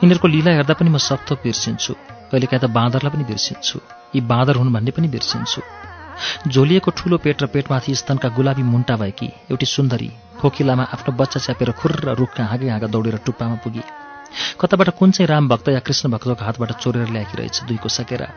यिनीहरूको 0.00 0.28
लीला 0.34 0.50
हेर्दा 0.58 0.74
पनि 0.78 0.90
म 0.90 0.98
सपथोक 1.08 1.38
बिर्सिन्छु 1.42 1.92
कहिलेकाहीँ 2.30 2.62
त 2.62 2.70
बाँदरलाई 2.78 3.12
पनि 3.14 3.24
बिर्सिन्छु 3.30 3.76
यी 4.14 4.20
बाँदर 4.32 4.54
हुन् 4.60 4.72
भन्ने 4.76 4.92
पनि 4.96 5.08
बिर्सिन्छु। 5.14 5.60
झोलिएको 6.48 6.90
ठुलो 6.98 7.16
पेट 7.24 7.42
र 7.42 7.46
पेटमाथि 7.50 7.94
स्तनका 8.00 8.28
गुलाबी 8.38 8.62
मुन्टा 8.62 8.94
भएकी 9.02 9.28
एउटी 9.50 9.66
सुन्दरी 9.66 10.10
खोकिलामा 10.38 10.84
आफ्नो 10.94 11.10
बच्चा 11.18 11.40
च्यापेर 11.46 11.70
खुर्र 11.80 12.14
रुखका 12.14 12.44
हाँगे 12.46 12.70
हाँगा 12.70 12.88
दौडेर 12.94 13.16
टुप्पामा 13.26 13.56
पुगी। 13.64 13.82
कताबाट 14.60 14.88
कुन 14.88 15.10
चाहिँ 15.10 15.28
राम 15.28 15.48
भक्त 15.48 15.68
या 15.68 15.80
कृष्ण 15.80 16.10
भक्तको 16.10 16.44
हातबाट 16.44 16.72
चोरेर 16.72 17.08
ल्याएकी 17.08 17.36
रहेछ? 17.38 17.62
दुईको 17.64 17.88
सकेरा 17.88 18.28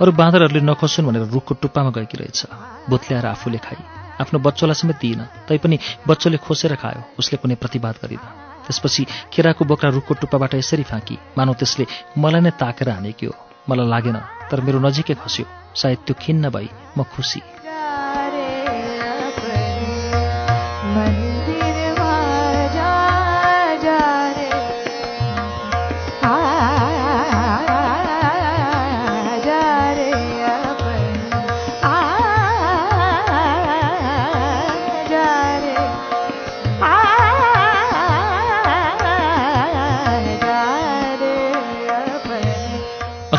अरू 0.00 0.12
बाँदरहरूले 0.12 0.60
नखोसुन् 0.60 1.06
भनेर 1.06 1.22
रुखको 1.22 1.54
टुप्पामा 1.54 1.90
गएकी 1.90 2.16
रहेछ। 2.18 2.46
भुत्ल्याएर 2.90 3.26
आफूले 3.26 3.58
खाई। 3.58 3.80
आफ्नो 4.20 4.38
बच्चोलाई 4.38 4.74
समेत 4.74 4.96
दिइन 4.96 5.20
तैपनि 5.48 5.78
बच्चोले 6.08 6.36
खोसेर 6.36 6.74
खायो। 6.76 7.02
उसले 7.18 7.36
कुनै 7.38 7.54
प्रतिवाद 7.54 7.94
गरिन। 8.02 8.22
त्यसपछि 8.66 9.06
केराको 9.32 9.64
बोक्रा 9.64 9.90
रुखको 9.90 10.14
टुप्पाबाट 10.14 10.54
यसरी 10.54 10.82
फाँकी। 10.82 11.18
मानौ 11.38 11.52
त्यसले 11.54 11.86
मलाई 12.18 12.40
नै 12.40 12.50
ताकेर 12.50 12.88
हानेकी 12.88 13.26
हो। 13.26 13.34
मलाई 13.68 13.88
लागेन 13.88 14.16
तर 14.50 14.60
मेरो 14.60 14.78
नजिकै 14.78 15.14
खस्यो। 15.14 15.46
सायद 15.74 15.98
त्यो 16.06 16.14
खिन्न 16.20 16.50
भई 16.50 16.68
म 16.98 17.02
खुसी। 17.02 17.40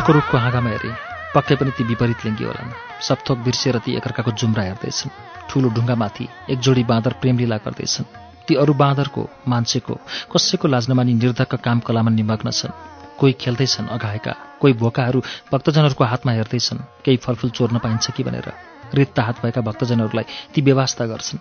अर्को 0.02 0.12
रुखको 0.12 0.38
हाँगामा 0.38 0.70
हेरेँ। 0.70 0.94
पक्कै 1.30 1.54
पनि 1.56 1.70
ती 1.78 1.84
विपरीत 1.86 2.24
लिङ्गी 2.26 2.44
होलान्। 2.44 2.74
सपथोक 3.06 3.38
बिर्सिएर 3.38 3.78
ती 3.78 3.94
एकअर्काको 3.94 4.30
जुम्रा 4.34 4.62
हेर्दैछन्। 4.62 5.14
ठुलो 5.46 5.68
ढुङ्गामाथि 5.70 6.26
एक 6.50 6.58
जोडी 6.58 6.82
बाँदर 6.82 7.12
प्रेमलीला 7.22 7.56
गर्दैछन्। 7.56 8.10
ती 8.46 8.54
अरू 8.54 8.74
बाँदरको 8.74 9.22
मान्छेको 9.48 9.94
कसैको 10.34 10.68
लाजनमानी 10.68 11.14
निर्धक्क 11.14 11.54
काम 11.54 11.78
कलामा 11.86 12.10
निमग्न 12.10 12.50
छन्। 12.50 12.74
कोही 13.18 13.32
खेल्दैछन् 13.32 13.94
अघाएका 13.94 14.34
कोही 14.60 14.74
भोकाहरू 14.74 15.22
भक्तजनहरूको 15.52 16.04
हातमा 16.04 16.32
हेर्दैछन् 16.32 16.82
केही 17.06 17.22
फलफुल 17.22 17.50
चोर्न 17.50 17.78
पाइन्छ 17.78 18.10
कि 18.10 18.22
भनेर। 18.26 18.52
रित्ता 18.94 19.22
हात 19.22 19.46
भएका 19.46 19.60
भक्तजनहरूलाई 19.60 20.26
ती 20.54 20.62
व्यवस्था 20.62 21.06
गर्छन्। 21.06 21.38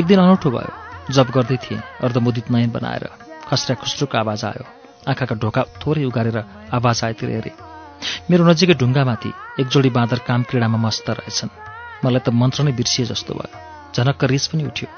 एक 0.00 0.04
दिन 0.06 0.18
अनौठो 0.18 0.50
भयो। 0.50 1.12
जप 1.12 1.28
गर्दै 1.28 1.56
थिएँ 1.56 1.82
अर्धमुदित 2.00 2.50
नयन 2.50 2.70
बनाएर। 2.72 3.08
खस्रा 3.52 3.74
खुस्रुको 3.76 4.18
आवाज 4.18 4.44
आयो। 4.44 4.64
आँखाका 5.08 5.34
ढोका 5.42 5.62
थोरै 5.80 6.04
उगारेर 6.04 6.38
आवाज 6.72 7.00
आएतिर 7.04 7.30
हेरेँ। 7.30 7.54
मेरो 8.30 8.42
नजिकै 8.48 8.74
ढुङ्गामाथि 8.74 9.30
एक 9.60 9.66
जोडी 9.68 9.90
बाँदर 9.90 10.18
काम 10.28 10.42
क्रीडामा 10.48 10.78
मस्त 10.78 11.10
रहेछन्। 11.10 11.50
मलाई 12.04 12.22
त 12.26 12.28
मन्त्र 12.34 12.62
नै 12.66 12.72
बिर्सिए 12.78 13.06
जस्तो 13.06 13.32
भयो। 13.34 13.50
झनक्क 13.94 14.24
रिस 14.32 14.46
पनि 14.50 14.64
उठ्यो। 14.66 14.88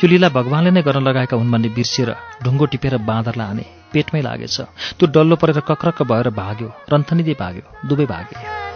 यो 0.00 0.06
लीला 0.10 0.28
भगवान्ले 0.38 0.70
नै 0.70 0.82
गर्न 0.82 1.02
लगाएका 1.08 1.36
हुन् 1.36 1.52
भन्ने 1.52 1.68
बिर्सिएर 1.76 2.10
ढुङ्गो 2.44 2.66
टिपेर 2.72 2.96
बाँदरलाई 3.10 3.46
हाने। 3.46 3.64
पेटमै 3.92 4.20
लागेछ। 4.22 4.56
त्यो 4.98 5.06
डल्लो 5.14 5.36
परेर 5.36 5.60
कक्रक्क 5.66 6.02
भएर 6.10 6.30
भाग्यो। 6.30 6.68
रन्थनिँदै 6.92 7.34
भाग्यो। 7.42 7.64
दुवै 7.88 8.06
भागे 8.06 8.69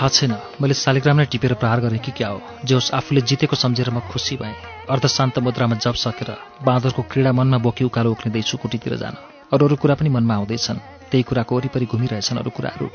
थाहा 0.00 0.08
छैन। 0.08 0.32
मैले 0.60 0.74
शालिग्राम 0.74 1.16
नै 1.16 1.24
टिपेर 1.28 1.52
प्रहार 1.60 1.80
गरेँ 1.80 2.00
कि 2.00 2.12
क्या 2.16 2.28
हो? 2.28 2.40
जे 2.64 2.74
होस् 2.74 2.94
आफूले 2.94 3.20
जितेको 3.20 3.56
सम्झेर 3.56 3.90
म 3.90 4.00
खुसी 4.00 4.36
भएँ। 4.36 4.56
अर्धशान्त 4.88 5.38
मुद्रामा 5.44 5.76
जप 5.76 5.94
सकेर 5.94 6.30
बाँदरको 6.64 7.02
क्रीडा 7.04 7.32
मनमा 7.32 7.58
बोकी 7.60 7.84
उकालो 7.84 8.10
उक्लिँदैछु 8.10 8.56
कुटीतिर 8.56 8.96
जान। 8.96 9.14
अरू 9.52 9.66
अरू 9.66 9.76
कुरा 9.76 9.94
पनि 9.94 10.08
मनमा 10.08 10.34
आउँदैछन्। 10.34 10.80
त्यही 11.10 11.22
कुराको 11.22 11.56
वरिपरि 11.56 11.86
घुमिरहेछन् 11.86 12.38
अरू 12.38 12.50
कुराहरू। 12.50 12.88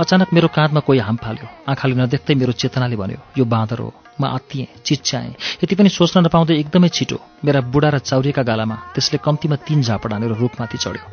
अचानक 0.00 0.28
मेरो 0.34 0.48
काँधमा 0.48 0.80
कोही 0.80 0.98
हाम 0.98 1.16
फाल्यो। 1.16 1.46
आँखाले 1.70 1.94
नदेख्दै 1.94 2.34
मेरो 2.34 2.52
चेतनाले 2.52 2.96
भन्यो 2.96 3.18
यो 3.38 3.44
बाँदर 3.44 3.78
हो 3.78 3.92
म 4.20 4.24
आत्तिएँ 4.26 4.66
चिच्याएँ। 4.84 5.34
यति 5.64 5.74
पनि 5.74 5.88
सोच्न 5.88 6.20
नपाउँदै 6.26 6.54
एकदमै 6.60 6.88
छिटो 6.88 7.16
मेरा 7.44 7.60
बुढा 7.72 7.88
र 7.88 7.98
चाउरिएका 8.00 8.42
गालामा 8.42 8.76
त्यसले 8.94 9.18
कम्तीमा 9.24 9.56
तीन 9.64 9.82
झापड 9.82 10.12
हानेर 10.12 10.32
रुखमाथि 10.36 10.78
चढ्यो। 10.78 11.06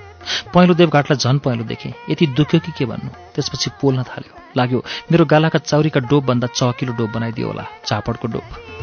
पहेँलो 0.53 0.73
देवघाटलाई 0.75 1.17
झन् 1.17 1.39
पहेँलो 1.39 1.63
देखेँ। 1.63 1.93
यति 2.11 2.27
दुख्यो 2.35 2.59
कि 2.59 2.71
के 2.77 2.85
भन्नु? 2.85 3.09
त्यसपछि 3.35 3.69
पोल्न 3.79 4.03
थाल्यो। 4.03 4.33
लाग्यो 4.57 4.83
मेरो 5.11 5.25
गालाका 5.25 5.59
चाउरीका 5.59 5.99
डोबभन्दा 6.11 6.47
चकिलो 6.51 6.93
डोब 6.99 7.11
बनाइदियो 7.15 7.47
होला 7.47 7.65
झापडको 7.87 8.27
डोब 8.27 8.76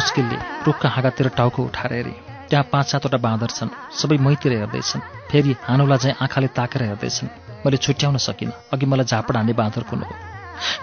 मुस्किलले 0.00 0.36
रुखका 0.64 0.88
हाँगातिर 0.88 1.28
टाउको 1.28 1.62
उठाएर 1.62 1.92
हेरेँ। 1.92 2.12
त्यहाँ 2.48 2.64
पाँच 2.72 2.86
सातवटा 2.86 3.18
बाँदर 3.20 3.50
छन्। 3.52 3.68
सबै 3.92 4.16
मैतिर 4.16 4.52
हेर्दैछन्। 4.52 5.00
फेरि 5.28 5.52
हानुलाई 5.68 5.98
चाहिँ 5.98 6.16
आँखाले 6.24 6.48
ताकेर 6.56 6.82
हेर्दैछन्। 6.82 7.28
मैले 7.64 7.76
छुट्याउन 7.76 8.16
सकिनँ। 8.16 8.52
अघि 8.72 8.86
मलाई 8.86 9.04
झापड 9.04 9.36
हान्ने 9.36 9.52
बाँदर 9.52 9.82
कुन 9.92 10.00
हो? 10.00 10.14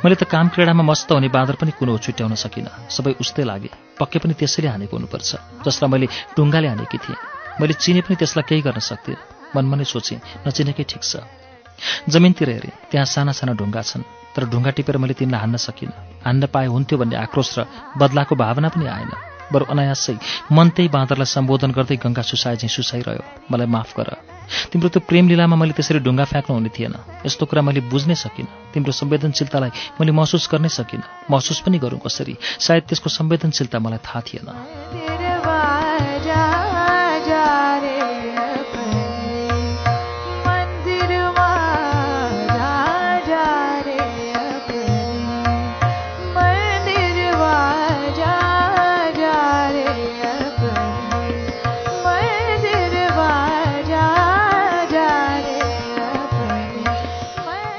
मैले 0.06 0.15
त 0.22 0.23
काम 0.30 0.48
क्रीडामा 0.53 0.84
मस्त 0.85 1.11
हुने 1.11 1.30
बाँदर 1.34 1.56
पनि 1.57 1.72
कुन 1.73 1.89
हो 1.89 1.98
छुट्याउन 1.98 2.35
सकिनँ। 2.38 2.69
सबै 2.94 3.18
उस्तै 3.18 3.44
लागे। 3.44 3.69
पक्कै 3.98 4.19
पनि 4.22 4.34
त्यसैले 4.38 4.69
हानेको 4.69 4.94
हुनुपर्छ। 4.98 5.65
जसलाई 5.65 5.89
मैले 5.89 6.07
ढुङ्गाले 6.38 6.68
हानेकी 6.68 6.98
थिएँ। 7.02 7.18
मैले 7.57 7.73
चिने 7.73 8.02
पनि 8.06 8.15
त्यसलाई 8.22 8.45
केही 8.45 8.61
गर्न 8.61 8.85
सक्दिनँ। 8.85 9.22
मनमा 9.57 9.76
नै 9.81 9.85
सोचेँ 9.89 10.22
नचिनेकै 10.45 10.85
ठिक 10.85 11.02
छ। 11.02 11.26
जमिनतिर 12.06 12.49
हेरेँ। 12.53 12.73
त्यहाँ 12.94 13.07
साना 13.10 13.34
साना 13.34 13.57
ढुङ्गा 13.57 13.81
छन्। 13.81 14.06
तर 14.38 14.45
ढुङ्गा 14.45 14.72
टिपेर 14.77 14.97
मैले 15.01 15.18
तिनलाई 15.18 15.41
हान्न 15.41 15.57
सकिनँ। 15.57 15.97
हान्न 16.22 16.45
पाए 16.53 16.69
हुन्थ्यो 16.69 16.97
भन्ने 17.01 17.18
आक्रोश 17.18 17.49
र 17.57 17.65
बदलाको 17.97 18.35
भावना 18.38 18.69
पनि 18.69 18.85
आएन। 18.85 19.11
बरु 19.49 19.65
अनायासै 19.65 20.15
मन 20.53 20.69
त्यही 20.77 20.89
बाँदरलाई 20.93 21.26
सम्बोधन 21.26 21.72
गर्दै 21.73 21.97
गङ्गा 21.97 22.22
सुसाए 22.22 22.55
चाहिँ 22.61 22.69
सुसाइरह्यो। 22.69 23.49
मलाई 23.49 23.65
माफ 23.65 23.89
गर। 23.97 24.09
तिम्रो 24.72 24.89
त्यो 24.93 25.01
प्रेम 25.09 25.26
लीलामा 25.27 25.55
मैले 25.55 25.73
त्यसरी 25.73 25.99
ढुङ्गा 26.05 26.26
फ्याँक्नु 26.30 26.53
हुने 26.53 26.69
थिएन। 26.69 26.95
यस्तो 27.26 27.45
कुरा 27.49 27.61
मैले 27.65 27.81
बुझ्नै 27.89 28.15
सकिनँ। 28.15 28.76
तिम्रो 28.76 28.91
संवेदनशीलतालाई 28.91 29.72
मैले 29.97 30.11
महसुस 30.11 30.45
गर्नै 30.51 30.69
सकिनँ। 30.69 31.31
महसुस 31.31 31.59
पनि 31.65 31.80
गरौँ 31.80 31.99
कसरी? 32.05 32.38
सायद 32.59 32.84
त्यसको 32.91 33.09
संवेदनशीलता 33.09 33.80
मलाई 33.80 33.99
थाहा 34.05 34.22
थिएन। 34.22 34.47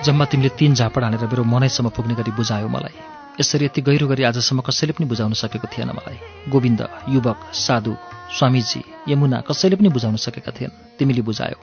जम्मा 0.09 0.25
तिमीले 0.25 0.49
तीन 0.59 0.75
झापड 0.75 1.05
हानेर 1.05 1.25
मेरो 1.29 1.45
मनैसम्म 1.45 1.89
पुग्ने 1.93 2.15
गरी 2.17 2.33
बुझायो 2.33 2.69
मलाई। 2.69 2.97
यसरी 3.41 3.65
यति 3.65 3.81
गहिरो 3.85 4.07
गरी 4.09 4.23
आजसम्म 4.25 4.61
कसैले 4.65 4.93
पनि 4.97 5.07
बुझाउन 5.07 5.33
सकेको 5.33 5.69
थिएन 5.69 5.91
मलाई। 5.93 6.19
गोविन्द 6.49 6.81
युवक 7.09 7.39
साधु 7.55 7.93
स्वामीजी 8.39 8.81
यमुना 9.09 9.41
कसैले 9.49 9.77
पनि 9.77 9.89
बुझाउन 9.89 10.17
सकेका 10.17 10.53
थिएन। 10.57 10.71
तिमीले 10.99 11.23
बुझायो। 11.23 11.59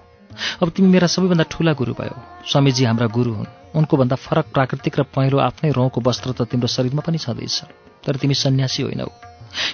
अब 0.62 0.70
तिमी 0.70 0.88
मेरा 0.88 1.08
सबैभन्दा 1.08 1.46
ठुला 1.52 1.74
गुरु 1.74 1.94
भयो। 1.94 2.16
स्वामीजी 2.52 2.84
हाम्रा 2.86 3.08
गुरु 3.08 3.34
हुन्। 3.34 3.50
उनको 3.76 3.98
भन्दा 3.98 4.16
फरक 4.16 4.46
प्राकृतिक 4.54 5.00
र 5.00 5.04
पहेँलो 5.16 5.38
आफ्नै 5.42 5.72
रौँको 5.72 6.02
वस्त्र 6.02 6.32
त 6.32 6.42
तिम्रो 6.46 6.68
शरीरमा 6.68 7.02
पनि 7.02 7.18
छँदैछ। 7.18 7.58
तर 8.06 8.16
तिमी 8.16 8.34
सन्यासी 8.34 8.84
होइनौ। 8.84 9.10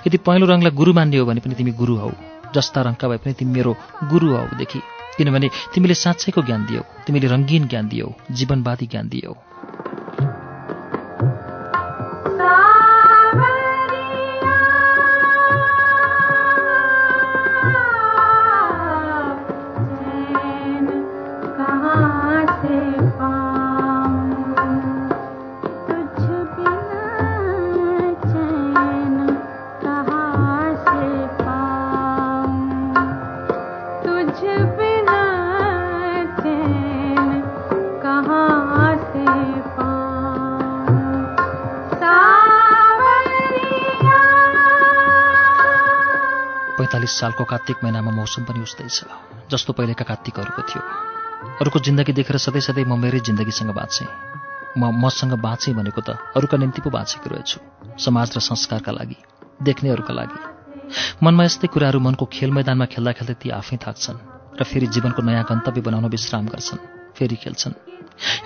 यदि 0.07 0.17
पहेँलो 0.17 0.45
रङलाई 0.47 0.71
गुरु 0.71 0.93
मान्ने 0.93 1.17
हो 1.17 1.25
भने 1.25 1.41
पनि 1.43 1.55
तिमी 1.55 1.71
गुरु 1.71 1.95
हौ। 1.97 2.11
जस्ता 2.55 2.81
रङका 2.81 3.07
भए 3.07 3.17
पनि 3.17 3.33
तिमी 3.33 3.51
मेरो 3.51 3.75
गुरु 4.09 4.27
हौदेखि 4.35 4.81
किनभने 5.17 5.49
तिमीले 5.73 5.93
साँच्चैको 5.93 6.41
ज्ञान 6.41 6.65
दियौ। 6.65 6.81
तिमीले 7.07 7.27
रङ्गीन 7.27 7.67
ज्ञान 7.67 7.87
दियौ। 7.87 8.07
जीवनवादी 8.31 8.87
ज्ञान 8.87 9.09
दियौ। 9.09 9.33
पैँतालिस 46.91 47.19
सालको 47.19 47.43
कार्तिक 47.47 47.77
महिनामा 47.83 48.11
मौसम 48.11 48.43
पनि 48.43 48.67
उस्तै 48.67 48.83
छ 48.85 49.07
जस्तो 49.47 49.71
पहिलेका 49.73 50.03
कार्तिकहरूको 50.03 50.61
थियो। 50.67 50.81
अरूको 51.63 51.79
जिन्दगी 51.79 52.11
देखेर 52.11 52.35
सधैँ 52.37 52.59
सधैँ 52.59 52.83
म 52.83 52.99
मेरै 52.99 53.19
जिन्दगीसँग 53.23 53.71
बाँचेँ। 53.71 54.07
म 54.75 54.91
मसँग 54.99 55.39
बाँचेँ 55.39 55.71
भनेको 55.71 56.01
त 56.03 56.19
अरूका 56.35 56.57
निम्ति 56.59 56.83
पो 56.83 56.91
बाँचेको 56.91 57.31
रहेछु 57.31 57.59
समाज 57.95 58.35
र 58.35 58.39
संस्कारका 58.43 58.91
लागि 58.91 59.17
देख्नेहरूका 59.63 60.13
लागि। 60.13 60.39
मनमा 61.23 61.43
यस्तै 61.47 61.71
कुराहरू 61.71 61.99
मनको 62.03 62.27
खेल 62.27 62.51
मैदानमा 62.51 62.85
खेल्दा 62.91 63.11
खेल्दै 63.15 63.39
ती 63.39 63.55
आफै 63.55 63.79
थाक्छन् 63.79 64.19
र 64.59 64.61
फेरि 64.67 64.91
जीवनको 64.91 65.23
नयाँ 65.23 65.47
गन्तव्य 65.47 65.81
बनाउन 65.87 66.11
विश्राम 66.11 66.51
गर्छन् 66.51 66.85
फेरि 67.15 67.39
खेल्छन्। 67.39 67.79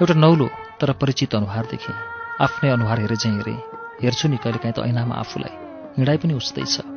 एउटा 0.06 0.14
नौलो 0.22 0.48
तर 0.78 0.94
परिचित 1.02 1.34
अनुहार 1.34 1.66
देखेँ। 1.74 1.98
आफ्नै 2.46 2.70
अनुहार 2.78 2.98
हेरे 3.02 3.18
चाहिँ 3.18 3.38
हेरेँ। 3.42 3.58
हेर्छु 4.06 4.30
नि 4.30 4.38
कहिलेकाहीँ 4.38 4.76
त 4.78 4.86
ऐनामा 4.86 5.16
आफूलाई। 5.18 5.54
हिँडाइ 5.98 6.18
पनि 6.22 6.38
उस्तै 6.38 6.70
छ। 6.70 6.95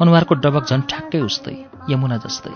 अनुहारको 0.00 0.34
डबक 0.34 0.64
झन् 0.70 0.88
ठ्याक्कै 0.90 1.20
उस्तै 1.20 1.56
यमुना 1.90 2.16
जस्तै। 2.16 2.54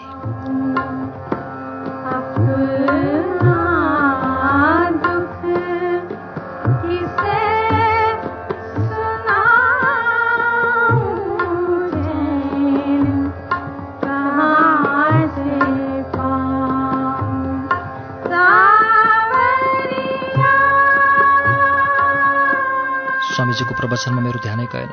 स्वामीजीको 23.30 23.74
प्रवचनमा 23.74 24.20
मेरो 24.20 24.38
ध्यानै 24.42 24.66
गएन। 24.72 24.90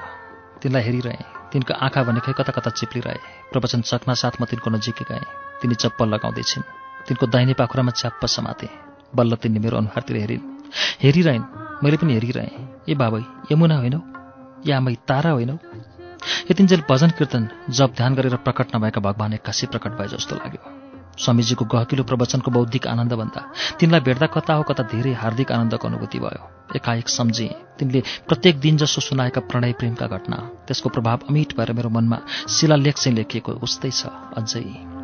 तिनलाई 0.61 0.83
हेरिरहेँ। 0.83 1.36
तिनको 1.51 1.73
आँखा 1.73 2.03
भनेकै 2.03 2.33
कता 2.33 2.51
कता 2.51 2.69
चिप्लिरहे। 2.69 3.17
प्रवचन 3.51 3.81
सक्न 3.81 4.13
साथ 4.13 4.41
म 4.41 4.45
तिनको 4.45 4.69
नजिकै 4.69 5.05
गएँ। 5.09 5.25
तिनी 5.61 5.75
चप्पल 5.75 6.07
लगाउँदैछिन्। 6.09 6.63
तिनको 7.07 7.25
दाहिने 7.27 7.53
पाखुरामा 7.53 7.91
च्याप्प 7.91 8.25
समाते। 8.25 8.69
बल्ल 9.15 9.35
तिनले 9.35 9.59
मेरो 9.59 9.77
अनुहारतिर 9.77 10.17
हेरिन्। 10.17 10.43
हेरिरहेन्। 11.03 11.45
मैले 11.83 11.97
पनि 11.97 12.13
हेरिरहेँ। 12.13 12.51
ए 12.89 12.93
बाबै 12.95 13.23
यमुना 13.51 13.75
होइनौ 13.77 14.01
या 14.67 14.77
आमै 14.77 14.95
तारा 15.07 15.31
होइनौ 15.31 15.57
यतिन्जेल 16.51 16.83
भजन 16.89 17.09
कीर्तन 17.17 17.43
जप 17.69 17.93
ध्यान 17.95 18.15
गरेर 18.15 18.35
प्रकट 18.35 18.75
नभएका 18.75 19.01
भगवान् 19.01 19.33
एक्कासी 19.33 19.67
प्रकट 19.67 19.91
भए 19.91 20.07
जस्तो 20.07 20.35
लाग्यो। 20.35 20.86
स्वामीजीको 21.17 21.65
गहकिलो 21.65 22.03
प्रवचनको 22.03 22.51
बौद्धिक 22.51 22.87
आनन्दभन्दा 22.87 23.41
तिनलाई 23.79 24.01
भेट्दा 24.07 24.27
कता 24.35 24.53
हो 24.53 24.63
कता 24.69 24.83
धेरै 24.93 25.13
हार्दिक 25.13 25.51
आनन्दको 25.51 25.87
अनुभूति 25.87 26.19
भयो। 26.19 26.43
एकाएक 26.75 27.09
सम्झेँ 27.09 27.49
तिनले 27.79 28.03
प्रत्येक 28.27 28.59
दिन 28.59 28.77
जसो 28.77 29.01
सुनाएका 29.01 29.41
प्रणय 29.49 29.73
प्रेमका 29.79 30.07
घटना 30.07 30.37
त्यसको 30.67 30.89
प्रभाव 30.89 31.29
अमिट 31.29 31.57
भएर 31.57 31.73
मेरो 31.73 31.89
मनमा 31.89 32.19
शिलालेख 32.49 32.95
चाहिँ 32.97 33.17
लेखिएको 33.17 33.51
उस्तै 33.63 33.91
छ 33.91 34.13
अझै। 34.37 34.96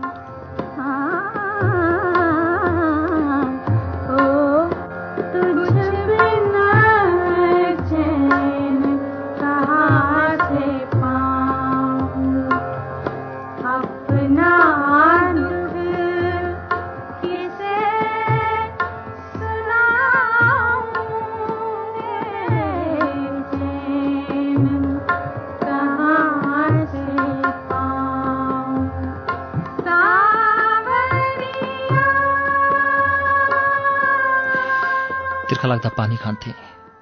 तिर्खा 35.63 35.71
लाग्दा 35.71 35.89
पानी 35.95 36.15
खान्थे 36.19 36.51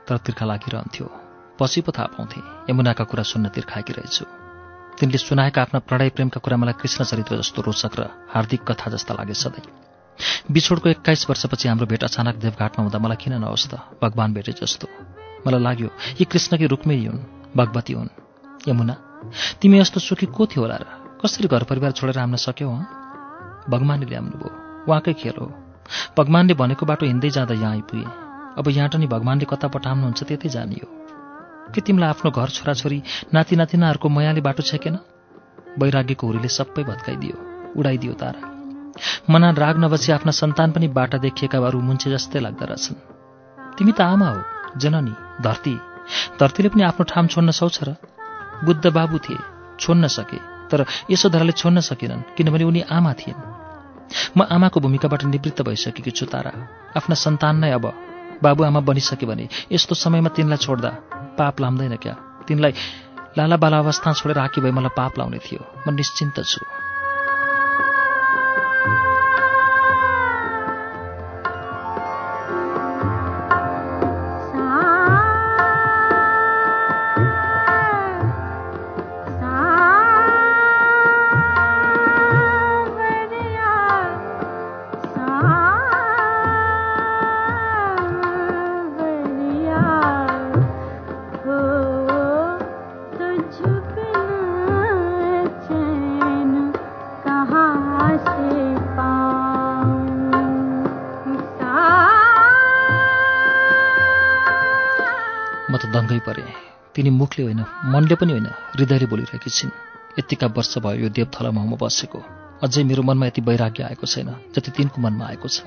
तर 0.06 0.18
तिर्खा 0.22 0.46
लागिरहन्थ्यो। 0.46 1.06
पछि 1.58 1.82
पो 1.82 1.92
थाहा 1.98 2.14
पाउँथे 2.14 2.70
यमुनाका 2.70 3.04
कुरा 3.10 3.24
सुन्न 3.26 3.50
तिर्खाएकी 3.50 3.94
रहेछु। 3.98 4.26
तिनले 5.02 5.18
सुनाएका 5.18 5.62
आफ्ना 5.62 5.80
प्रणय 5.82 6.10
प्रेमका 6.14 6.38
कुरा 6.38 6.58
मलाई 6.62 6.78
कृष्ण 6.78 7.02
चरित्र 7.10 7.42
जस्तो 7.42 7.62
रोचक 7.66 7.94
र 7.98 8.02
हार्दिक 8.30 8.62
कथा 8.62 8.94
जस्ता 8.94 9.18
लागे 9.18 9.34
सधैँ। 9.34 9.66
बिछोडको 10.46 10.90
एक्काइस 10.94 11.26
वर्षपछि 11.26 11.68
हाम्रो 11.74 11.90
भेट 11.90 12.04
अचानक 12.06 12.36
देवघाटमा 12.38 12.86
हुँदा 12.86 13.00
मलाई 13.02 13.18
किन 13.18 13.42
नहोस् 13.42 13.66
त? 13.66 13.82
भगवान् 13.98 14.34
भेटे 14.38 14.54
जस्तो। 14.54 14.86
मलाई 15.42 15.62
लाग्यो 15.66 15.90
यी 16.22 16.26
कृष्णकी 16.30 16.66
रुक्मिणी 16.70 17.06
हुन् 17.10 17.26
भगवती 17.58 17.94
हुन्। 17.98 18.14
यमुना 18.70 18.96
तिमी 19.58 19.82
यस्तो 19.82 20.00
सुखी 20.00 20.30
को 20.30 20.46
थियो 20.46 20.62
होला 20.62 20.78
र? 20.78 20.86
कसरी 21.26 21.50
घर 21.50 21.66
परिवार 21.66 21.98
छोडेर 21.98 22.22
आउन 22.22 22.38
सक्यौ 22.38 22.70
हँ? 22.70 22.86
भगवान्ले 23.74 24.06
ल्याउनुभयो। 24.06 24.50
उहाँकै 24.86 25.14
खेल 25.18 25.38
हो। 25.42 25.50
भगवान्ले 26.14 26.54
भनेको 26.54 26.86
बाटो 26.86 27.06
हिँड्दै 27.10 27.30
जाँदा 27.34 27.58
यहाँ 27.58 27.74
आइपुगे। 27.74 28.21
अब 28.58 28.68
यहाँबाट 28.70 28.96
नि 28.96 29.08
भगवान्ले 29.08 29.46
कता 29.48 29.68
पठाउनुहुन्छ 29.74 30.24
त्यतै 30.24 30.50
जानियो 30.50 30.88
के 31.74 31.82
तिमीलाई 31.82 32.10
आफ्नो 32.10 32.32
घर 32.32 32.50
छोराछोरी 32.52 33.00
नाति 33.34 33.56
नातिनाहरूको 33.56 34.08
मयाले 34.10 34.42
बाटो 34.44 34.64
छेकेन? 34.64 34.96
वैराग्यको 35.80 36.28
हुरीले 36.28 36.50
सबै 36.52 36.84
भत्काइदियो 36.84 37.36
उडाइदियो 37.80 38.14
तारा। 38.22 38.42
मना 39.32 39.50
राग 39.56 39.78
नबसी 39.80 40.12
आफ्ना 40.12 40.32
सन्तान 40.36 40.72
पनि 40.76 40.88
बाटा 40.92 41.18
देखिएका 41.24 41.58
अरू 41.68 41.80
मुन्छे 41.80 42.12
जस्तै 42.12 42.40
लाग्दो 42.40 42.66
रहेछन्। 42.66 43.00
तिमी 43.78 43.92
त 43.92 44.02
आमा 44.04 44.28
हो 44.30 44.40
जननी 44.78 45.16
धरती। 45.42 45.76
धरतीले 46.40 46.70
पनि 46.76 46.84
आफ्नो 46.84 47.04
ठाम 47.08 47.26
छोड्न 47.32 47.52
सक्छ 47.56 47.78
र? 47.88 47.96
बुद्ध 48.68 48.86
बाबु 48.92 49.18
थिए 49.26 49.40
छोड्न 49.80 50.08
सके 50.12 50.40
तर 50.68 50.86
यशोधराले 51.10 51.54
छोड्न 51.56 51.80
सकेनन् 51.80 52.28
किनभने 52.36 52.64
उनी 52.64 52.82
आमा 52.92 53.14
थिइन् 53.16 53.40
म 54.38 54.40
आमाको 54.52 54.80
भूमिकाबाट 54.84 55.24
निवृत्त 55.24 55.62
भइसकेकी 55.64 56.12
छु 56.12 56.26
तारा। 56.28 56.52
आफ्ना 57.00 57.52
नै 57.54 57.72
अब 57.72 58.11
बाबुआमा 58.44 58.80
बनिसके 58.80 59.26
भने 59.26 59.48
यस्तो 59.72 59.96
समयमा 59.96 60.30
तिनलाई 60.30 60.58
छोड्दा 60.58 60.90
पाप 61.38 61.62
लाम्दैन 61.62 61.96
क्या? 61.96 62.14
तिनलाई 62.48 62.74
लाला 63.38 63.58
बाला 63.58 63.78
अवस्था 63.78 64.14
छोडेर 64.14 64.38
आकी 64.38 64.62
भए 64.62 64.72
मलाई 64.72 64.94
पाप 64.98 65.18
लाउने 65.18 65.38
थियो। 65.38 65.62
म 65.88 65.94
निश्चिन्त 65.96 66.44
छु। 66.44 66.81
मुखले 107.42 107.54
होइन 107.54 107.92
मनले 107.94 108.16
पनि 108.16 108.32
होइन 108.32 108.48
हृदयले 108.78 109.06
बोलिरहेकी 109.06 109.50
छिन्। 109.50 109.72
यतिका 110.20 110.48
वर्ष 110.48 110.78
भयो 110.78 111.02
यो 111.04 111.10
देवथलामा 111.10 111.62
म 111.64 111.74
बसेको। 111.78 112.20
अझै 112.62 112.84
मेरो 112.84 113.04
मनमा 113.04 113.26
यति 113.28 113.42
वैराग्य 113.42 113.84
आएको 113.84 114.06
छैन 114.06 114.30
जति 114.54 114.72
तिनको 114.72 115.02
मनमा 115.02 115.26
आएको 115.26 115.48
छ। 115.48 115.66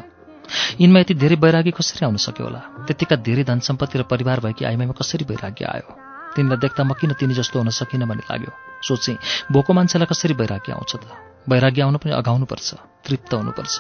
यिनमा 0.79 1.01
यति 1.01 1.15
धेरै 1.15 1.37
वैराग्य 1.37 1.71
कसरी 1.71 2.07
आउन 2.07 2.17
सक्यो 2.17 2.45
होला? 2.45 2.61
त्यतिका 2.87 3.17
धेरै 3.17 3.45
धन 3.45 3.59
सम्पत्ति 3.59 3.99
र 3.99 4.03
परिवार 4.07 4.41
भएकी 4.41 4.65
आइमाईमा 4.65 4.95
कसरी 4.95 5.25
वैराग्य 5.25 5.65
आयो? 5.65 5.89
तिनलाई 6.37 6.59
देख्दा 6.59 6.83
म 6.85 6.93
किन 6.95 7.13
तिनी 7.19 7.35
जस्तो 7.35 7.59
हुन 7.59 7.71
सकिनँ 7.71 8.07
भन्ने 8.07 8.25
लाग्यो। 8.31 8.53
सोचेँ 8.83 9.17
भोको 9.51 9.73
मान्छेलाई 9.73 10.07
कसरी 10.07 10.35
वैराग्य 10.35 10.73
आउँछ 10.73 10.93
त? 10.97 11.05
वैराग्य 11.49 11.83
आउनु 11.83 11.99
पनि 11.99 12.13
अघाउनुपर्छ 12.15 12.69
तृप्त 13.05 13.35
हुनुपर्छ। 13.35 13.77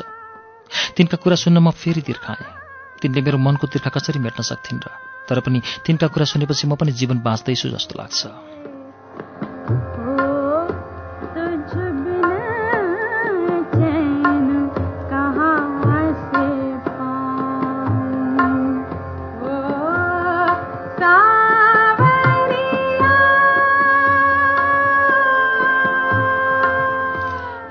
तिनका 0.97 1.17
कुरा 1.21 1.37
सुन्न 1.37 1.59
म 1.61 1.71
फेरि 1.71 2.01
तिर्खाएँ 2.01 2.47
तिनले 3.03 3.21
मेरो 3.21 3.39
मनको 3.39 3.67
तिर्खा 3.69 3.91
कसरी 3.91 4.19
मेट्न 4.19 4.41
सक्थिन् 4.43 4.81
र 4.81 5.14
तर 5.29 5.41
पनि 5.41 5.63
तिनका 5.87 6.07
कुरा 6.07 6.25
सुनेपछि 6.25 6.67
म 6.69 6.77
पनि 6.77 6.93
जीवन 6.93 7.19
बाँच्दैछु 7.21 7.69
जस्तो 7.69 7.95
लाग्छ। 7.99 8.27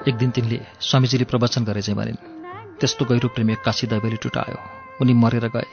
एक 0.07 0.17
दिन 0.17 0.31
तिनले 0.31 0.59
स्वामीजीले 0.81 1.23
प्रवचन 1.23 1.63
गरे 1.63 1.81
चाहिँ 1.81 1.97
भनिन् 1.97 2.19
त्यस्तो 2.79 3.05
गहिरो 3.05 3.27
प्रेम 3.29 3.49
एक्कासी 3.49 3.87
दैवले 3.87 4.15
टुटायो। 4.15 4.57
उनी 5.01 5.13
मरेर 5.13 5.47
गए। 5.47 5.69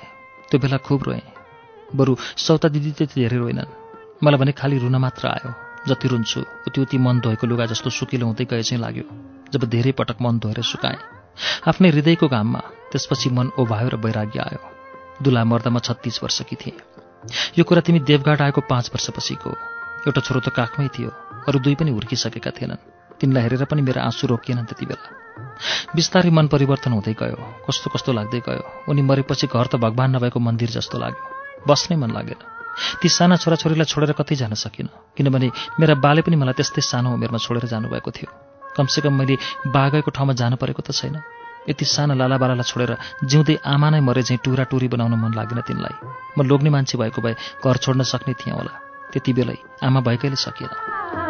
त्यो 0.50 0.60
बेला 0.60 0.76
खुब 0.76 1.02
रोएँ। 1.02 1.39
बरु 1.96 2.16
सौता 2.36 2.68
दिदी 2.68 2.90
त्यति 2.98 3.20
धेरै 3.20 3.38
रोएनन् 3.38 3.74
मलाई 4.24 4.38
भने 4.40 4.52
खालि 4.52 4.78
रुन 4.78 4.96
मात्र 4.96 5.28
आयो। 5.28 5.50
जति 5.88 6.08
रुन्छु 6.08 6.40
उति 6.68 6.80
उति 6.80 6.98
मन 6.98 7.20
धोएको 7.20 7.46
लुगा 7.46 7.66
जस्तो 7.66 7.90
सुकिलो 7.90 8.26
हुँदै 8.26 8.44
गए 8.44 8.62
चाहिँ 8.62 8.80
लाग्यो 8.82 9.04
जब 9.52 9.64
धेरै 9.64 9.92
पटक 9.98 10.16
मन 10.20 10.38
धोएर 10.38 10.60
सुकाएँ। 10.62 10.98
आफ्नै 11.68 11.88
हृदयको 11.90 12.28
घाममा 12.28 12.60
त्यसपछि 12.92 13.30
मन 13.30 13.50
ओभायो 13.58 13.88
र 13.88 13.96
वैराग्य 13.96 14.38
आयो। 14.40 14.60
दुला 15.24 15.44
मर्दा 15.44 15.70
म 15.70 15.78
छत्तिस 15.80 16.22
वर्षकी 16.22 16.56
थिएँ। 16.56 16.76
यो 17.58 17.64
कुरा 17.64 17.80
तिमी 17.80 18.00
देवघाट 18.04 18.40
आएको 18.42 18.60
पाँच 18.68 18.90
वर्षपछिको 18.92 19.50
एउटा 20.06 20.20
छोरो 20.20 20.40
त 20.40 20.48
काखमै 20.52 20.88
थियो 20.92 21.10
अरू 21.48 21.58
दुई 21.64 21.74
पनि 21.80 21.90
हुर्किसकेका 21.90 22.50
थिएनन्। 22.60 22.84
तिनलाई 23.20 23.42
हेरेर 23.42 23.64
पनि 23.64 23.82
मेरो 23.82 24.00
आँसु 24.00 24.26
रोकिएनन् 24.28 24.68
त्यति 24.68 24.84
बेला। 24.84 25.08
बिस्तारै 25.96 26.30
मन 26.30 26.46
परिवर्तन 26.52 26.92
हुँदै 26.92 27.14
गयो 27.16 27.36
कस्तो 27.64 27.90
कस्तो 27.96 28.12
लाग्दै 28.12 28.40
गयो। 28.44 28.64
उनी 28.88 29.02
मरेपछि 29.02 29.46
घर 29.48 29.66
त 29.66 29.74
भगवान् 29.80 30.12
नभएको 30.16 30.40
मन्दिर 30.40 30.70
जस्तो 30.76 30.98
लाग्यो। 31.00 31.39
बस्नै 31.68 31.96
मन 31.96 32.10
लागेन 32.10 32.40
ती 33.00 33.08
साना 33.08 33.36
छोराछोरीलाई 33.36 33.88
छोडेर 33.92 34.12
कतै 34.20 34.34
जान 34.40 34.54
सकिनँ 34.54 34.90
किनभने 35.16 35.48
मेरा 35.80 35.94
बाले 36.04 36.22
पनि 36.22 36.36
मलाई 36.36 36.56
त्यस्तै 36.56 36.82
सानो 36.82 37.08
उमेरमा 37.16 37.38
छोडेर 37.38 37.64
जानुभएको 37.72 38.10
थियो। 38.10 38.28
कमसेकम 38.76 39.12
मैले 39.12 39.34
बागएको 39.68 40.10
ठाउँमा 40.16 40.32
जानु 40.40 40.56
परेको 40.56 40.82
त 40.82 40.90
छैन। 40.92 41.16
यति 41.68 41.84
साना 41.84 42.14
लालाबालालाई 42.16 42.64
छोडेर 42.64 42.90
जिउँदै 43.24 43.56
आमा 43.64 43.88
नै 43.90 44.00
मरे 44.00 44.22
चाहिँ 44.22 44.40
टुरा 44.44 44.64
टुरी 44.70 44.88
बनाउन 44.88 45.14
मन 45.20 45.32
लागेन 45.36 45.60
तिनलाई। 45.68 45.94
म 46.38 46.38
लोग्ने 46.48 46.70
मान्छे 46.70 46.96
भएको 46.96 47.20
भए 47.20 47.34
घर 47.60 47.76
छोड्न 47.84 48.02
सक्ने 48.06 48.34
थिएँ 48.40 48.56
होला। 48.56 48.72
त्यति 49.12 49.32
बेलै 49.36 49.58
आमा 49.84 50.00
भएकैले 50.00 50.38
सकिएन। 50.38 51.29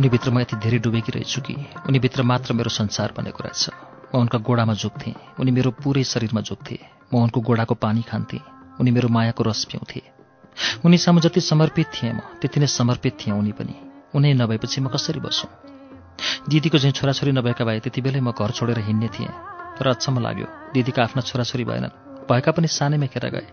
उनीभित्र 0.00 0.30
म 0.30 0.40
यति 0.40 0.56
धेरै 0.56 0.78
डुबेकी 0.78 1.12
रहेछु 1.12 1.40
कि 1.44 1.54
उनीभित्र 1.88 2.22
मात्र 2.22 2.52
मेरो 2.56 2.70
संसार 2.70 3.12
बनेको 3.16 3.44
रहेछ। 3.44 3.68
म 4.14 4.18
उनका 4.18 4.38
गोडामा 4.38 4.72
जोग्थेँ। 4.72 5.12
उनी 5.40 5.50
मेरो 5.52 5.70
पुरै 5.70 6.04
शरीरमा 6.04 6.40
जोग्थे। 6.40 6.78
म 7.12 7.20
उनको 7.20 7.40
गोडाको 7.40 7.74
पानी 7.74 8.02
खान्थेँ। 8.02 8.40
उनी 8.80 8.90
मेरो 8.90 9.08
मायाको 9.08 9.44
रस 9.44 9.64
पिउँथे। 9.64 10.02
उनी 10.84 10.98
सामु 10.98 11.20
जति 11.20 11.40
समर्पित 11.40 11.86
थिएँ 11.92 12.12
म 12.12 12.18
त्यति 12.40 12.60
नै 12.60 12.66
समर्पित 12.66 13.16
थिएँ 13.20 13.36
उनी 13.36 13.52
पनि। 13.52 13.76
उनी 14.16 14.32
नभएपछि 14.34 14.80
म 14.80 14.88
कसरी 14.88 15.20
बसौँ? 15.20 15.52
दिदीको 16.48 16.78
चाहिँ 16.78 16.96
छोराछोरी 16.96 17.32
नभएका 17.32 17.64
भए 17.64 17.80
त्यति 17.84 18.00
बेलै 18.00 18.20
म 18.20 18.32
घर 18.32 18.50
छोडेर 18.50 18.78
हिँड्ने 18.80 19.08
थिएँ। 19.08 19.28
तर 19.76 19.86
अचम्म 19.86 20.18
लाग्यो। 20.18 20.46
दिदीका 20.74 21.02
आफ्ना 21.02 21.22
छोराछोरी 21.22 21.64
भएनन्। 21.64 22.24
भएका 22.24 22.52
पनि 22.56 22.68
सानैमा 22.72 23.06
खेर 23.06 23.28
गए। 23.28 23.46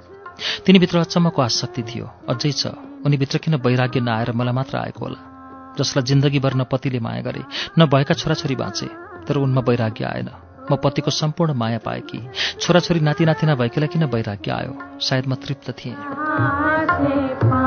तिनीभित्र 0.63 0.97
अचम्मको 0.97 1.41
आसक्ति 1.41 1.83
थियो। 1.83 2.07
अझै 2.31 2.51
छ। 2.51 2.71
उनीभित्र 3.03 3.37
किन 3.37 3.55
वैराग्य 3.55 3.99
नआएर 3.99 4.31
मलाई 4.31 4.53
मात्र 4.55 4.77
आएको 4.77 5.05
होला? 5.05 5.36
जसलाई 5.79 6.03
जिन्दगीभर 6.03 6.53
न 6.53 6.63
पतिले 6.63 6.99
माया 6.99 7.21
गरे 7.21 7.43
न 7.79 7.85
भएका 7.85 8.13
छोराछोरी 8.13 8.55
बाँचे 8.55 8.85
तर 9.27 9.37
उनमा 9.37 9.61
वैराग्य 9.61 10.05
आएन। 10.05 10.29
म 10.71 10.75
पतिको 10.75 11.11
सम्पूर्ण 11.11 11.53
माया 11.53 11.77
पाएँ 11.77 12.01
कि? 12.01 12.19
छोराछोरी 12.59 12.99
नाति 12.99 13.25
नातिना 13.25 13.55
भएकीलाई 13.55 13.87
किन 13.87 14.03
वैराग्य 14.03 14.51
आयो? 14.51 14.99
सायद 14.99 15.27
म 15.27 15.35
तृप्त 15.35 15.71
थिएँ। 15.71 17.66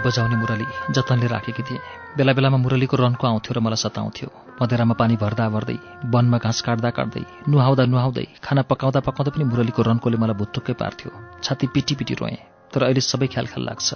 बजाउने 0.00 0.36
मुरली 0.36 0.66
जतनले 0.90 1.26
राखेकी 1.26 1.62
थिए। 1.62 1.78
बेला 2.16 2.32
बेलामा 2.32 2.58
मुरलीको 2.58 2.96
रनको 2.96 3.24
आउँथ्यो 3.26 3.52
र 3.54 3.58
मलाई 3.60 3.80
सताउँथ्यो। 3.84 4.28
मधेरामा 4.60 4.94
पानी 4.94 5.16
भर्दा 5.16 5.48
भर्दै 5.48 5.78
वनमा 6.12 6.38
घाँस 6.38 6.60
काट्दा 6.66 6.90
काट्दै 6.90 7.24
नुहाउँदा 7.48 7.84
नुहाउँदै 7.86 8.26
खाना 8.42 8.62
पकाउँदा 8.66 9.00
पकाउँदा 9.06 9.30
पनि 9.34 9.44
मुरलीको 9.44 9.82
रन्कोले 9.82 10.16
मलाई 10.18 10.36
भुत्तुक्कै 10.40 10.74
पार्थ्यो। 10.74 11.10
छाती 11.42 11.66
पिटी 11.74 11.94
पिटी 11.94 12.14
रोएँ 12.14 12.38
तर 12.72 12.82
अहिले 12.84 13.00
सबै 13.02 13.26
ख्याल 13.26 13.46
ख्याल 13.46 13.64
लाग्छ। 13.64 13.88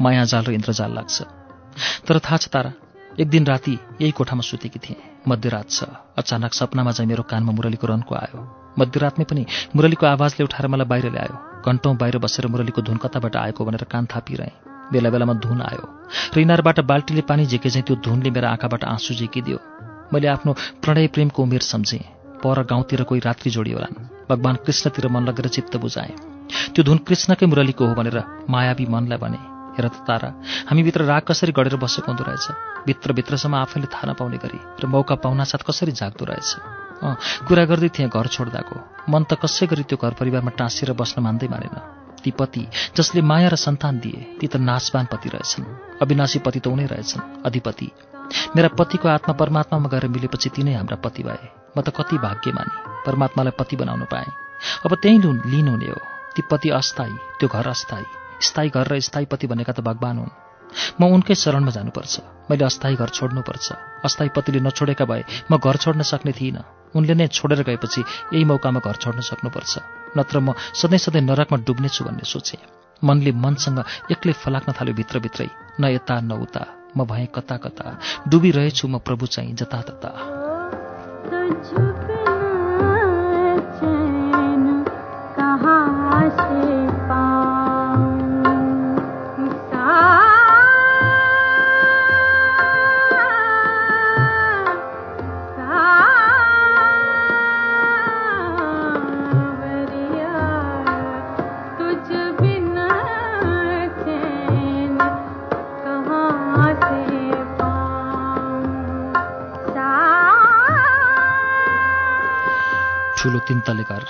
माया 0.00 0.24
जाल 0.24 0.44
र 0.44 0.50
इन्द्रजाल 0.52 0.92
लाग्छ। 0.94 1.16
तर 2.06 2.18
थाहा 2.18 2.36
छ 2.36 2.48
तारा 2.50 2.70
एक 3.18 3.28
दिन 3.30 3.46
राति 3.46 3.74
यही 4.02 4.12
कोठामा 4.14 4.42
सुतेकी 4.42 4.78
थिएँ। 4.78 4.98
मध्यरात 5.28 5.70
छ। 5.70 5.90
अचानक 6.18 6.52
सपनामा 6.54 6.92
चाहिँ 6.92 7.08
मेरो 7.08 7.22
कानमा 7.22 7.52
मुरलीको 7.52 7.86
रनको 7.86 8.14
आयो। 8.14 8.40
मध्यरातमै 8.78 9.24
पनि 9.24 9.42
मुरलीको 9.74 10.06
आवाजले 10.06 10.44
उठाएर 10.44 10.66
मलाई 10.66 10.86
बाहिर 10.86 11.06
ल्यायो। 11.10 11.36
घन्टौँ 11.62 11.94
बाहिर 11.96 12.18
बसेर 12.18 12.46
मुरलीको 12.46 12.82
धुन 12.82 12.96
कताबाट 12.96 13.36
आएको 13.36 13.64
भनेर 13.64 13.84
कान 13.90 14.06
थापिरहेँ। 14.06 14.77
बेला 14.92 15.10
बेलामा 15.10 15.34
धुन 15.44 15.60
आयो। 15.62 15.84
र 16.34 16.36
इनारबाट 16.40 16.80
बाल्टीले 16.84 17.22
पानी 17.28 17.46
झिके 17.46 17.70
चाहिँ 17.70 17.84
त्यो 17.86 17.96
धुनले 18.04 18.30
मेरो 18.30 18.48
आँखाबाट 18.48 18.84
आँसु 18.84 19.14
झिकिदियो। 19.14 19.58
मैले 20.12 20.26
आफ्नो 20.28 20.52
प्रणय 20.82 21.06
प्रेमको 21.14 21.42
उमेर 21.42 21.62
सम्झेँ। 21.62 22.04
पर 22.38 22.62
गाउँतिर 22.64 23.02
कोही 23.02 23.20
रात्रि 23.20 23.50
जोडियोलान् 23.50 23.96
भगवान् 24.30 24.62
कृष्णतिर 24.64 25.08
मन 25.10 25.22
लगेर 25.28 25.48
चित्त 25.48 25.76
बुझाए। 25.76 26.12
त्यो 26.74 26.82
धुन 26.84 26.98
कृष्णकै 27.02 27.46
मुरलीको 27.46 27.86
हो 27.86 27.94
भनेर 27.94 28.18
मायावी 28.48 28.86
मनलाई 28.86 29.18
भने 29.18 29.40
हेर 29.76 29.88
त 29.88 30.06
तारा 30.06 30.30
हामीभित्र 30.70 31.04
राग 31.04 31.22
कसरी 31.28 31.52
गढेर 31.52 31.76
बसेको 31.76 32.06
हुँदो 32.06 32.24
रहेछ? 32.24 32.46
भित्रभित्रसम्म 32.86 33.54
आफैले 33.54 33.86
थाहा 33.90 34.10
नपाउने 34.10 34.38
गरी 34.38 34.58
र 34.80 34.86
मौका 34.86 35.14
पाउनासाथ 35.18 35.66
कसरी 35.66 35.92
जाग्दो 35.92 36.24
रहेछ? 36.24 36.50
कुरा 37.46 37.64
गर्दै 37.66 37.88
थिएँ 37.90 38.08
घर 38.08 38.26
छोड्दाको। 38.26 38.76
मन 39.10 39.22
त 39.26 39.34
कसै 39.42 39.66
गरी 39.66 39.82
त्यो 39.82 39.98
घर 39.98 40.12
परिवारमा 40.14 40.50
टाँसिएर 40.54 40.92
बस्न 40.94 41.22
मान्दै 41.22 41.48
मानेन। 41.50 41.97
ती 42.24 42.30
पति 42.30 42.66
जसले 42.96 43.22
माया 43.22 43.48
र 43.48 43.56
सन्तान 43.56 43.98
दिए 43.98 44.36
ती 44.40 44.46
त 44.46 44.56
नाशवान 44.56 45.06
पति 45.12 45.28
रहेछन्। 45.28 45.64
अविनाशी 46.02 46.38
पति 46.38 46.60
त 46.60 46.66
उनै 46.66 46.86
रहेछन् 46.86 47.44
अधिपति। 47.46 47.90
मेरा 48.56 48.68
पतिको 48.68 49.08
आत्मा 49.08 49.34
परमात्मामा 49.34 49.88
गएर 49.88 50.08
मिलेपछि 50.08 50.48
तिनै 50.48 50.74
हाम्रा 50.74 50.96
पति 50.96 51.22
भए। 51.22 51.48
म 51.78 51.80
त 51.80 51.88
कति 51.96 52.18
भाग्यमानी 52.18 52.74
परमात्मालाई 53.06 53.56
पति 53.58 53.76
बनाउन 53.76 54.04
पाएँ। 54.12 54.30
अब 54.86 54.94
त्यहीँ 54.94 55.20
लु 55.20 55.32
लिनुहुने 55.32 55.86
हो। 55.86 56.00
ती 56.36 56.42
पति 56.50 56.68
अस्थायी 56.70 57.16
त्यो 57.38 57.48
घर 57.48 57.68
अस्थायी। 57.68 58.06
स्थायी 58.40 58.70
घर 58.70 58.86
र 58.86 59.00
स्थायी 59.00 59.26
पति 59.26 59.46
भनेका 59.46 59.72
त 59.72 59.80
भगवान् 59.80 60.18
हुन्। 60.18 60.34
म 61.00 61.04
उनकै 61.14 61.34
शरणमा 61.34 61.70
जानुपर्छ। 61.70 62.14
मैले 62.50 62.64
अस्थायी 62.64 62.96
घर 62.96 63.08
छोड्नुपर्छ। 63.08 63.66
अस्थायी 64.04 64.30
पतिले 64.36 64.60
नछोडेका 64.60 65.04
भए 65.04 65.24
म 65.50 65.56
घर 65.58 65.76
छोड्न 65.76 66.02
सक्ने 66.02 66.32
थिइनँ। 66.32 66.77
उनले 66.96 67.14
नै 67.14 67.26
छोडेर 67.26 67.62
गएपछि 67.62 68.00
यही 68.32 68.44
मौकामा 68.44 68.80
घर 68.80 68.96
छोड्न 68.96 69.20
सक्नुपर्छ। 69.20 69.72
नत्र 70.18 70.40
म 70.40 70.52
सधैँ 70.74 70.98
सधैँ 70.98 71.22
नरकमा 71.22 71.58
डुब्नेछु 71.66 72.04
भन्ने 72.04 72.24
सोचेँ। 72.24 72.60
मनले 73.04 73.32
मनसँग 73.32 73.84
एक्लै 74.10 74.32
फलाक्न 74.32 74.72
थाल्यो 74.72 74.94
भित्रभित्रै। 74.94 75.48
न 75.80 75.84
यता 75.84 76.20
न 76.20 76.32
उता। 76.32 76.64
म 76.96 77.04
भएँ 77.04 77.26
कता 77.34 77.56
कता। 77.56 77.98
डुबिरहेछु 78.28 78.88
म 78.88 78.98
प्रभु 78.98 79.26
चाहिँ 79.26 79.54
जतातता 79.54 80.10
कहाँ 85.38 86.77
ठुलो 113.18 113.38
तिन 113.38 113.60
तले 113.66 113.82
घर 113.82 114.02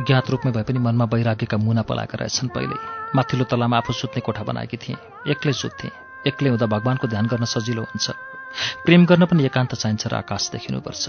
अज्ञात 0.00 0.30
रूपमै 0.30 0.50
भए 0.52 0.64
पनि 0.64 0.78
मनमा 0.80 1.04
वैराग्यका 1.04 1.56
मुना 1.60 1.82
पलाएका 1.84 2.16
रहेछन् 2.16 2.48
पहिले। 2.48 2.76
माथिल्लो 3.12 3.44
तलामा 3.44 3.76
आफू 3.76 3.92
सुत्ने 3.92 4.20
कोठा 4.24 4.42
बनाएकी 4.42 4.76
थिएँ। 4.80 4.96
एक्लै 5.28 5.52
सुत्थेँ। 5.52 5.90
एक्लै 6.26 6.48
हुँदा 6.48 6.66
भगवान्को 6.66 7.06
ध्यान 7.06 7.26
गर्न 7.28 7.44
सजिलो 7.44 7.82
हुन्छ। 7.84 8.06
प्रेम 8.84 9.04
गर्न 9.04 9.24
पनि 9.28 9.44
एकान्त 9.44 9.74
चाहिन्छ 9.76 10.06
र 10.08 10.14
आकाश 10.24 10.50
देखिनुपर्छ। 10.50 11.04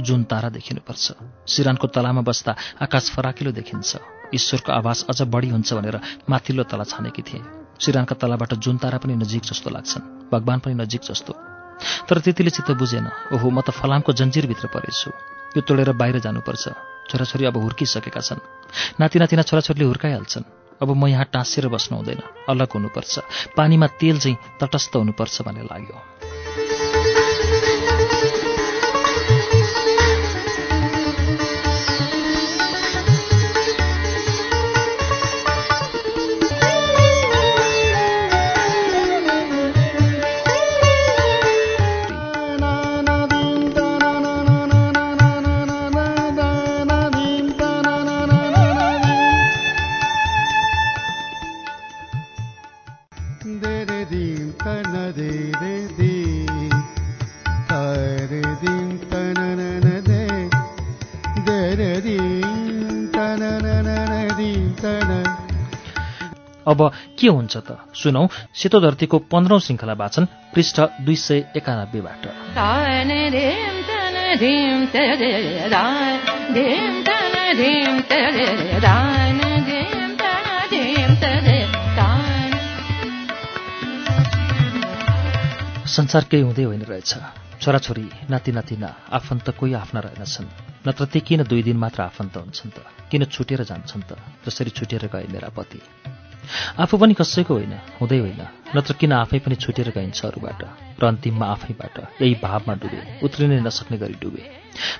जुन 0.00 0.24
तारा 0.24 0.48
देखिनुपर्छ। 0.54 1.06
सिरानको 1.50 1.86
तलामा 1.90 2.22
बस्दा 2.22 2.52
आकाश 2.78 3.10
फराकिलो 3.10 3.50
देखिन्छ। 3.58 3.90
ईश्वरको 4.30 4.70
आवाज 4.72 4.98
अझ 5.10 5.20
बढी 5.26 5.48
हुन्छ 5.50 5.68
भनेर 5.74 5.96
माथिल्लो 6.30 6.62
तला 6.62 6.84
छानेकी 6.86 7.22
थिएँ। 7.26 7.42
सिरानका 7.82 8.14
तलाबाट 8.14 8.54
जुन 8.54 8.76
तारा 8.78 8.98
पनि 9.02 9.18
नजिक 9.18 9.42
जस्तो 9.50 9.68
लाग्छन्। 9.68 10.30
भगवान् 10.30 10.62
पनि 10.62 10.74
नजिक 10.78 11.02
जस्तो। 11.02 11.32
तर 12.06 12.16
त्यतिले 12.22 12.50
चित्त 12.54 12.70
बुझेन। 12.78 13.34
ओहो 13.34 13.50
म 13.50 13.60
त 13.66 13.74
फलामको 13.74 14.12
जन्जिरभित्र 14.14 14.66
परेछु। 14.70 15.10
यो 15.56 15.60
तोडेर 15.66 15.92
बाहिर 15.92 16.18
जानुपर्छ। 16.22 16.64
छोराछोरी 17.10 17.44
अब 17.44 17.56
हुर्किसकेका 17.56 18.20
छन्। 18.20 18.40
नाति 19.00 19.18
नातिना 19.18 19.42
छोराछोरीले 19.42 19.84
हुर्काइहाल्छन्। 19.84 20.44
अब 20.82 20.88
म 20.96 21.06
यहाँ 21.06 21.24
टाँसिएर 21.32 21.68
बस्नु 21.68 21.98
हुँदैन 21.98 22.22
अलग 22.48 22.68
हुनुपर्छ। 22.74 23.18
पानीमा 23.56 23.86
तेल 24.00 24.18
चाहिँ 24.18 24.36
तटस्थ 24.60 24.96
हुनुपर्छ 24.96 25.42
भन्ने 25.42 25.62
लाग्यो। 25.62 26.09
अब 66.70 66.92
के 67.18 67.28
हुन्छ 67.28 67.56
त? 67.56 67.78
सुनौ 67.94 68.28
सेतो 68.54 68.80
धरतीको 68.80 69.18
पन्ध्रौं 69.18 69.58
श्रृङ्खला 69.58 69.92
वाचन 69.92 70.24
पृष्ठ 70.54 70.80
दुई 70.80 71.16
सय 71.16 71.38
एकानब्बेबाट 71.56 72.22
संसार 85.86 86.24
केही 86.30 86.42
हुँदै 86.42 86.62
होइन 86.62 86.82
रहेछ। 86.82 87.14
छोराछोरी 87.62 88.10
नाति 88.30 88.52
नातिना 88.52 88.94
आफन्त 89.12 89.50
कोही 89.50 89.72
आफ्ना 89.74 90.00
रहेनछन्। 90.00 90.44
नत्र 90.88 91.04
ती 91.04 91.20
किन 91.20 91.42
दुई 91.42 91.62
दिन 91.62 91.76
मात्र 91.76 92.02
आफन्त 92.02 92.36
हुन्छन् 92.36 92.70
त? 92.70 92.74
किन 93.10 93.24
छुटेर 93.24 93.62
जान्छन् 93.62 94.02
त? 94.02 94.16
जसरी 94.46 94.70
छुटेर 94.70 95.10
गए 95.12 95.26
मेरा 95.30 95.48
पति। 95.48 95.80
आफू 96.78 96.96
पनि 96.96 97.14
कसैको 97.14 97.54
होइन 97.54 97.74
हुँदै 98.00 98.18
होइन। 98.18 98.42
नत्र 98.76 98.92
किन 98.94 99.12
आफै 99.12 99.38
पनि 99.38 99.54
छुटेर 99.54 99.88
गइन्छ 99.90 100.24
अरूबाट? 100.24 100.60
र 101.00 101.04
अन्तिममा 101.06 101.46
आफैबाट। 101.46 102.22
यही 102.22 102.34
भावमा 102.42 102.74
डुबे। 102.74 103.20
उत्रिनै 103.22 103.60
नसक्ने 103.60 103.96
गरी 103.98 104.16
डुबे। 104.20 104.42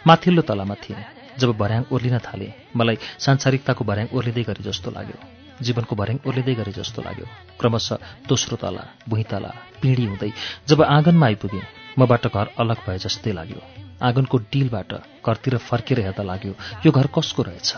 माथिल्लो 0.06 0.42
तलामा 0.42 0.74
थिएँ। 0.74 1.04
जब 1.38 1.50
भर्याङ 1.56 1.84
ओर्लिन 1.92 2.18
थाले 2.18 2.52
मलाई 2.76 2.96
सांसारिकताको 3.18 3.84
भर्याङ 3.84 4.06
ओर्लिँदै 4.12 4.42
गरे 4.42 4.62
जस्तो 4.62 4.90
लाग्यो। 4.90 5.18
जीवनको 5.62 5.94
भर्याङ 5.96 6.18
ओर्लिँदै 6.26 6.54
गरे 6.54 6.72
जस्तो 6.72 7.02
लाग्यो। 7.02 7.26
क्रमशः 7.60 7.96
दोस्रो 8.28 8.56
तला 8.56 8.84
भुइँ 9.08 9.24
तला 9.24 9.50
पिँढी 9.82 10.04
हुँदै 10.04 10.32
जब 10.68 10.82
आँगनमा 10.82 11.26
आइपुगेँ 11.26 11.66
मबाट 11.98 12.26
घर 12.26 12.46
अलग 12.58 12.78
भए 12.86 12.98
जस्तै 12.98 13.32
लाग्यो। 13.32 13.60
आँगनको 14.02 14.36
डिलबाट 14.52 14.92
घरतिर 15.26 15.56
फर्केर 15.60 16.00
हेर्दा 16.00 16.22
लाग्यो 16.22 16.54
यो 16.86 16.90
घर 16.92 17.06
कसको 17.06 17.42
रहेछ? 17.42 17.70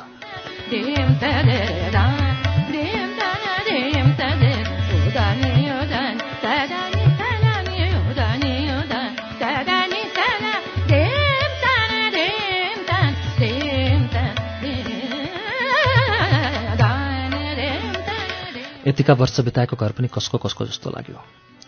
यतिका 18.87 19.15
वर्ष 19.15 19.41
बिताएको 19.41 19.77
घर 19.77 19.93
पनि 19.95 20.09
कसको 20.09 20.39
कसको 20.39 20.67
जस्तो 20.67 20.91
लाग्यो। 20.91 21.19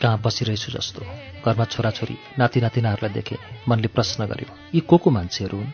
कहाँ 0.03 0.19
बसिरहेछु 0.19 0.73
जस्तो। 0.73 1.01
घरमा 1.47 1.65
छोराछोरी 1.65 2.17
नाति 2.39 2.61
नातिनाहरूलाई 2.61 3.13
देखे 3.15 3.37
मनले 3.69 3.89
प्रश्न 3.89 4.27
गर्यो 4.27 4.51
यी 4.75 4.81
को 4.81 4.97
को 4.99 5.11
मान्छेहरू 5.11 5.57
हुन्? 5.59 5.71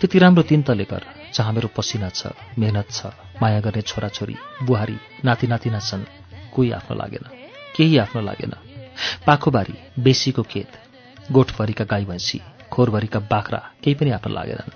त्यति 0.00 0.18
राम्रो 0.18 0.42
तिन 0.42 0.62
तले 0.62 0.84
घर 0.84 1.04
जहाँ 1.34 1.52
मेरो 1.52 1.68
पसिना 1.70 2.08
छ 2.10 2.34
मेहनत 2.58 2.90
छ 2.90 3.06
माया 3.42 3.60
गर्ने 3.60 3.82
छोराछोरी 3.82 4.34
बुहारी 4.66 4.98
नाति 5.24 5.46
नातिना 5.46 5.78
छन्। 5.78 6.04
कोही 6.54 6.70
आफ्नो 6.74 6.96
लागेन 6.98 7.24
केही 7.76 7.98
आफ्नो 7.98 8.22
लागेन। 8.22 8.54
पाखोबारी 9.26 9.74
बेसीको 10.02 10.42
खेत 10.42 10.70
गोठभरिका 11.32 11.84
गाई 11.84 12.04
भैँसी 12.04 12.40
खोरभरिका 12.72 13.20
बाख्रा 13.30 13.58
केही 13.84 13.94
पनि 13.94 14.10
आफ्नो 14.10 14.34
लागेनन्। 14.34 14.74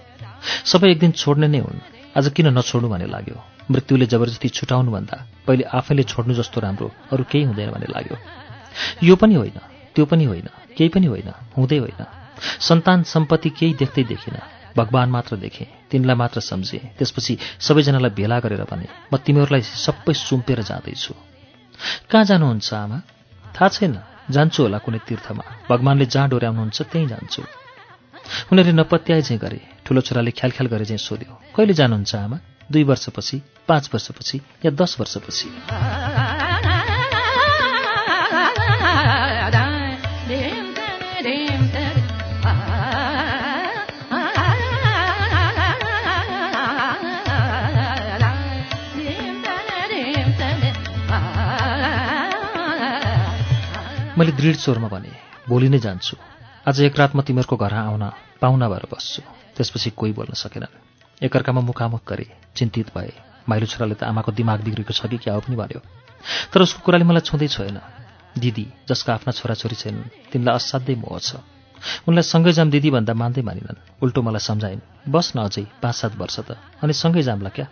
सबै 0.64 0.90
एक 0.90 0.98
दिन 0.98 1.10
छोड्ने 1.12 1.48
नै 1.48 1.58
हुन्। 1.58 1.82
आज 2.16 2.30
किन 2.30 2.54
नछोड्नु 2.54 2.88
भन्ने 2.88 3.06
लाग्यो। 3.10 3.51
मृत्युले 3.70 4.06
जबरजस्ती 4.06 4.48
छुटाउनुभन्दा 4.48 5.16
पहिले 5.46 5.64
आफैले 5.70 6.02
छोड्नु 6.02 6.34
जस्तो 6.34 6.60
राम्रो 6.60 6.88
अरू 7.12 7.24
केही 7.24 7.44
हुँदैन 7.44 7.70
भन्ने 7.70 7.86
लाग्यो। 7.90 8.16
यो 9.02 9.14
पनि 9.16 9.34
होइन 9.34 9.58
त्यो 9.94 10.04
पनि 10.04 10.24
होइन 10.24 10.48
केही 10.76 10.88
पनि 10.88 11.06
होइन 11.06 11.30
हुँदै 11.56 11.78
होइन। 11.78 12.02
सन्तान 12.60 13.02
सम्पत्ति 13.04 13.50
केही 13.50 13.74
देख्दै 13.74 14.04
देखिन 14.04 14.36
भगवान् 14.76 15.10
मात्र 15.10 15.36
देखेँ 15.36 15.66
तिनलाई 15.90 16.16
मात्र 16.16 16.40
सम्झेँ 16.40 16.80
त्यसपछि 16.98 17.38
सबैजनालाई 17.60 18.10
भेला 18.10 18.38
गरेर 18.40 18.64
भने 18.64 18.86
म 19.12 19.16
तिमीहरूलाई 19.16 19.62
सबै 19.62 20.14
सुम्पेर 20.16 20.62
जाँदैछु। 20.62 21.14
कहाँ 22.10 22.24
जानुहुन्छ 22.24 22.72
आमा? 22.74 22.98
थाहा 23.54 23.68
छैन 23.68 23.94
जान्छु 24.30 24.62
होला 24.62 24.78
कुनै 24.78 24.98
तीर्थमा। 25.08 25.44
भगवान्ले 25.68 26.06
जहाँ 26.06 26.28
डोर्याउनुहुन्छ 26.28 26.78
त्यहीँ 26.82 27.08
जान्छु। 27.08 27.42
उनीहरूले 28.48 28.74
नपत्याए 28.80 29.22
चाहिँ 29.22 29.40
गरे 29.40 29.60
ठुलो 29.84 30.00
छोराले 30.00 30.30
ख्याल 30.30 30.50
ख्याल 30.56 30.68
गरे 30.72 30.84
चाहिँ 30.84 30.98
सोध्यो 30.98 31.32
कहिले 31.52 31.74
जानुहुन्छ 31.74 32.14
आमा? 32.16 32.36
दुई 32.72 32.84
वर्षपछि 32.84 33.36
पाँच 33.68 33.90
वर्षपछि 33.94 34.40
या 34.64 34.70
दस 34.70 34.96
वर्षपछि। 35.00 35.48
मैले 54.18 54.32
दृढ 54.32 54.56
स्वरमा 54.56 54.88
भने 54.88 55.10
भोलि 55.48 55.68
नै 55.68 55.78
जान्छु। 55.78 56.16
आज 56.68 56.80
एक 56.80 56.96
रात 56.98 57.16
म 57.16 57.22
तिमीहरूको 57.22 57.56
घर 57.56 57.74
आउन 57.74 58.04
पाहुना 58.40 58.68
भएर 58.68 58.86
बस्छु। 58.92 59.22
त्यसपछि 59.56 59.90
कोही 59.90 60.12
बोल्न 60.12 60.34
सकेनन्। 60.34 60.91
एकअर्कामा 61.22 61.60
मुखामुख 61.60 62.02
गरे 62.08 62.26
चिन्तित 62.56 62.90
भए। 62.94 63.12
माइलो 63.48 63.66
छोराले 63.66 63.94
त 63.94 64.02
आमाको 64.04 64.32
दिमाग 64.32 64.60
बिग्रेको 64.62 64.92
छ 64.92 65.06
कि 65.06 65.18
क्या 65.18 65.34
हो 65.34 65.40
पनि 65.40 65.56
भन्यो। 65.56 65.80
तर 66.52 66.62
उसको 66.62 66.80
कुराले 66.82 67.04
मलाई 67.04 67.22
छुँदै 67.22 67.48
छोएन। 67.48 67.78
दिदी 68.38 68.66
जसका 68.88 69.14
आफ्ना 69.14 69.32
छोराछोरी 69.32 69.76
छैनन् 69.76 70.30
तिमीलाई 70.32 70.54
असाध्यै 70.54 70.96
मोह 70.96 71.18
छ। 71.18 71.42
उनलाई 72.08 72.22
सँगै 72.22 72.52
जाम 72.52 72.70
दिदी 72.70 72.90
भन्दा 72.90 73.14
मान्दै 73.14 73.42
मानिनन्। 73.42 74.02
उल्टो 74.02 74.20
मलाई 74.22 74.42
सम्झाइन् 74.42 74.82
बस 75.10 75.32
न 75.36 75.38
अझै 75.46 75.64
पाँच 75.82 75.94
सात 75.94 76.12
वर्ष 76.16 76.38
त। 76.46 76.58
अनि 76.82 76.92
सँगै 76.92 77.22
जाम्ला 77.22 77.50
क्या? 77.50 77.66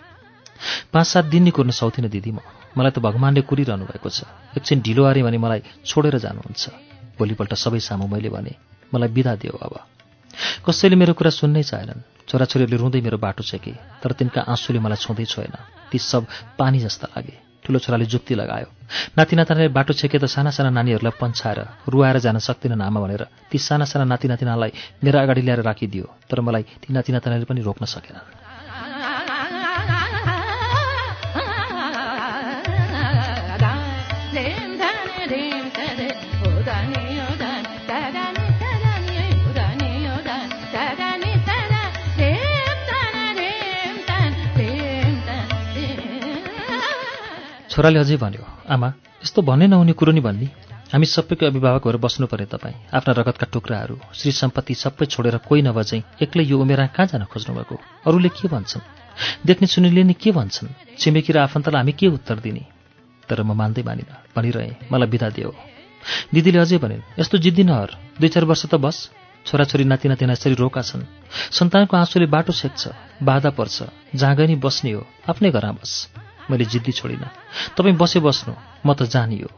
पाँच 0.93 1.07
सात 1.07 1.25
दिन 1.25 1.43
नि 1.43 1.51
कुर्न 1.51 1.71
सक्थिनँ 1.71 2.11
दिदी 2.11 2.31
म। 2.31 2.39
मलाई 2.77 2.91
त 2.91 2.99
भगवान्ले 2.99 3.43
कुरिरहनु 3.43 3.85
भएको 3.87 4.09
छ। 4.11 4.27
एकछिन 4.59 4.81
ढिलो 4.83 5.03
आरे 5.05 5.23
भने 5.23 5.39
मलाई 5.39 5.61
छोडेर 5.87 6.19
जानुहुन्छ। 6.19 6.65
भोलिपल्ट 7.19 7.55
सबै 7.55 7.81
सामु 7.81 8.07
मैले 8.07 8.31
भने 8.31 8.53
मलाई 8.95 9.09
बिदा 9.09 9.35
दियो 9.41 9.55
अब। 9.59 9.75
कसैले 10.67 10.97
मेरो 10.97 11.15
कुरा 11.15 11.31
सुन्नै 11.31 11.63
चाहेनन्। 11.63 12.20
छोराछोरीहरूले 12.31 12.79
रुँदै 12.79 13.01
मेरो 13.03 13.19
बाटो 13.19 13.43
छेके 13.43 13.73
तर 14.03 14.13
तिनका 14.15 14.41
आँसुले 14.47 14.79
मलाई 14.79 15.03
छुँदै 15.03 15.25
छोएन। 15.27 15.55
ती 15.91 15.99
सब 16.01 16.23
पानी 16.55 16.79
जस्ता 16.79 17.07
लागे। 17.11 17.35
ठुलो 17.67 17.79
छोराले 17.79 18.07
जुक्ति 18.07 18.35
लगायो। 18.35 18.69
नाति 19.19 19.37
नातिनाले 19.37 19.69
बाटो 19.69 19.93
छेके 19.93 20.19
त 20.19 20.25
साना 20.25 20.51
साना 20.51 20.71
नानीहरूलाई 20.71 21.19
पन्छाएर 21.21 21.59
रुवाएर 21.91 22.19
जान 22.25 22.39
सक्दिनन् 22.39 22.83
आमा 22.83 23.01
भनेर 23.01 23.23
ती 23.51 23.59
साना 23.59 23.85
साना 23.85 24.05
नाति 24.07 24.29
नातिनालाई 24.29 24.73
मेरो 25.05 25.19
अगाडि 25.19 25.43
ल्याएर 25.43 25.61
राखिदियो 25.61 26.07
तर 26.31 26.41
मलाई 26.41 26.63
ती 26.81 26.95
नाति 26.95 27.13
नातिनाले 27.13 27.45
पनि 27.45 27.61
रोक्न 27.61 27.85
सकेनन्। 27.85 28.40
छोराले 47.81 47.99
अझै 47.99 48.17
भन्यो 48.21 48.45
आमा 48.69 48.89
यस्तो 49.25 49.41
भन्ने 49.41 49.67
नहुने 49.73 49.93
कुरो 49.97 50.13
नि 50.13 50.21
भन्ने। 50.21 50.47
हामी 50.93 51.07
सबैको 51.07 51.47
अभिभावक 51.49 51.85
भएर 51.89 51.97
बस्नु 51.97 52.27
पऱ्यो 52.29 52.47
तपाईँ। 52.53 52.77
आफ्ना 52.93 53.13
रगतका 53.17 53.47
टुक्राहरू 53.49 53.97
श्री 54.13 54.33
सम्पत्ति 54.37 54.75
सबै 54.77 55.07
छोडेर 55.09 55.37
कोही 55.49 55.63
नभए 55.65 56.05
एक्लै 56.21 56.45
यो 56.45 56.61
उमेर 56.61 56.93
कहाँ 56.93 57.07
जान 57.09 57.25
खोज्नुभएको? 57.25 57.75
अरूले 58.05 58.29
के 58.37 58.49
भन्छन्? 58.53 58.85
देख्ने 59.49 59.67
सुनिले 59.67 60.03
नि 60.05 60.13
के 60.13 60.29
भन्छन्? 60.29 60.69
छिमेकी 61.01 61.33
र 61.33 61.39
आफन्तलाई 61.49 61.81
हामी 61.81 61.93
के 61.97 62.07
उत्तर 62.13 62.37
दिने? 62.45 62.69
तर 63.25 63.41
म 63.49 63.57
मान्दै 63.57 63.83
मानिनँ। 63.89 64.29
भनिरहेँ 64.37 64.93
मलाई 64.93 65.09
बिदा 65.09 65.29
दियो। 65.33 65.57
दिदीले 66.37 66.59
अझै 66.61 66.79
भनिन् 66.85 67.17
यस्तो 67.17 67.39
जिद्दी 67.41 67.65
नहर। 67.65 67.97
दुई 68.21 68.29
चार 68.29 68.45
वर्ष 68.45 68.69
त 68.69 68.77
बस। 68.77 69.09
छोराछोरी 69.49 69.85
नाति 69.89 70.09
नातिना 70.13 70.37
यसरी 70.37 70.55
रोका 70.55 70.83
छन्। 70.85 71.09
सन्तानको 71.57 71.97
आँसुले 71.97 72.29
बाटो 72.29 72.53
सेक्छ 72.53 72.93
बाधा 73.25 73.51
पर्छ। 73.57 73.89
जहाँ 74.13 74.37
नि 74.37 74.61
बस्ने 74.61 74.93
हो। 74.93 75.07
आफ्नै 75.33 75.49
घरमा 75.49 75.81
बस। 75.81 76.13
मैले 76.51 76.65
जिद्दी 76.67 76.93
छोडिनँ। 76.93 77.31
तपाईँ 77.77 77.97
बसे 77.97 78.21
बस्नु 78.21 78.53
म 78.87 78.89
त 78.99 79.07
जानियो। 79.07 79.49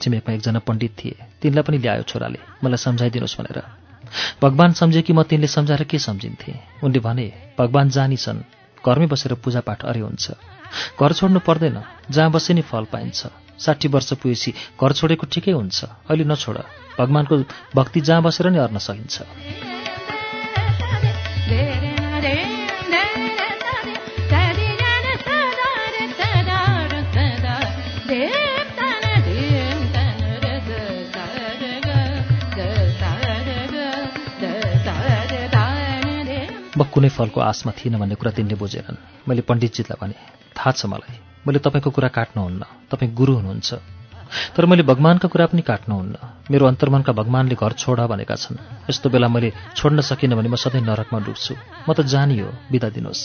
छिमेकमा 0.00 0.34
एकजना 0.34 0.58
पण्डित 0.66 0.92
थिए 0.98 1.16
तिनलाई 1.40 1.62
पनि 1.62 1.78
ल्यायो 1.78 2.02
छोराले 2.10 2.38
मलाई 2.62 2.80
सम्झाइदिनुहोस् 2.82 3.38
भनेर। 3.38 3.58
भगवान् 4.42 4.72
सम्झे 4.74 5.02
कि 5.02 5.12
म 5.12 5.22
तिनले 5.22 5.46
सम्झाएर 5.46 5.84
के 5.86 5.98
सम्झिन्थेँ? 5.98 6.82
उनले 6.84 7.00
भने 7.00 7.26
भगवान् 7.58 7.94
जानी 7.96 8.16
छन् 8.16 8.42
घरमै 8.84 9.06
बसेर 9.06 9.34
पूजापाठ 9.40 9.84
अरे 9.84 10.00
हुन्छ 10.00 10.24
घर 11.00 11.12
छोड्नु 11.12 11.40
पर्दैन 11.40 11.78
जहाँ 12.10 12.30
बसे 12.30 12.54
नि 12.54 12.62
फल 12.62 12.84
पाइन्छ। 12.92 13.20
साठी 13.58 13.88
वर्ष 13.88 14.12
पुगेपछि 14.18 14.50
घर 14.80 14.92
छोडेको 14.92 15.26
ठिकै 15.30 15.52
हुन्छ 15.52 15.78
अहिले 16.10 16.24
नछोड। 16.26 16.58
भगवान्को 16.98 17.34
भक्ति 17.74 18.00
जहाँ 18.00 18.22
बसेर 18.22 18.50
नि 18.50 18.58
अर्न 18.58 18.78
सकिन्छ। 18.78 19.73
म 36.76 36.82
कुनै 36.90 37.08
फलको 37.08 37.40
आशमा 37.40 37.72
थिइनँ 37.78 37.98
भन्ने 37.98 38.14
कुरा 38.18 38.30
तिनले 38.34 38.54
बुझेनन्। 38.58 39.28
मैले 39.28 39.42
पण्डितजीलाई 39.46 39.98
भने 40.02 40.16
थाहा 40.58 40.70
छ 40.74 40.86
मलाई। 40.90 41.16
मैले 41.46 41.58
तपाईँको 41.62 41.90
कुरा 41.90 42.08
काट्नुहुन्न। 42.08 42.62
तपाईँ 42.90 43.14
गुरु 43.14 43.32
हुनुहुन्छ। 43.38 43.70
तर 44.56 44.66
मैले 44.66 44.82
भगवान्का 44.82 45.28
कुरा 45.28 45.46
पनि 45.46 45.62
काट्नुहुन्न। 45.62 46.14
मेरो 46.50 46.66
अन्तर्मनका 46.66 47.12
भगवान्ले 47.14 47.54
घर 47.54 47.72
छोड 47.78 48.00
भनेका 48.10 48.34
छन्। 48.34 48.58
यस्तो 48.90 49.06
बेला 49.10 49.28
मैले 49.28 49.52
छोड्न 49.78 50.00
सकिनँ 50.00 50.34
भने 50.34 50.48
म 50.48 50.56
सधैँ 50.58 50.82
नरकमा 50.82 51.18
डुब्छु। 51.22 51.54
म 51.86 51.88
त 51.94 52.02
जानियो। 52.02 52.48
बिदा 52.72 52.88
दिनुहोस्। 52.90 53.22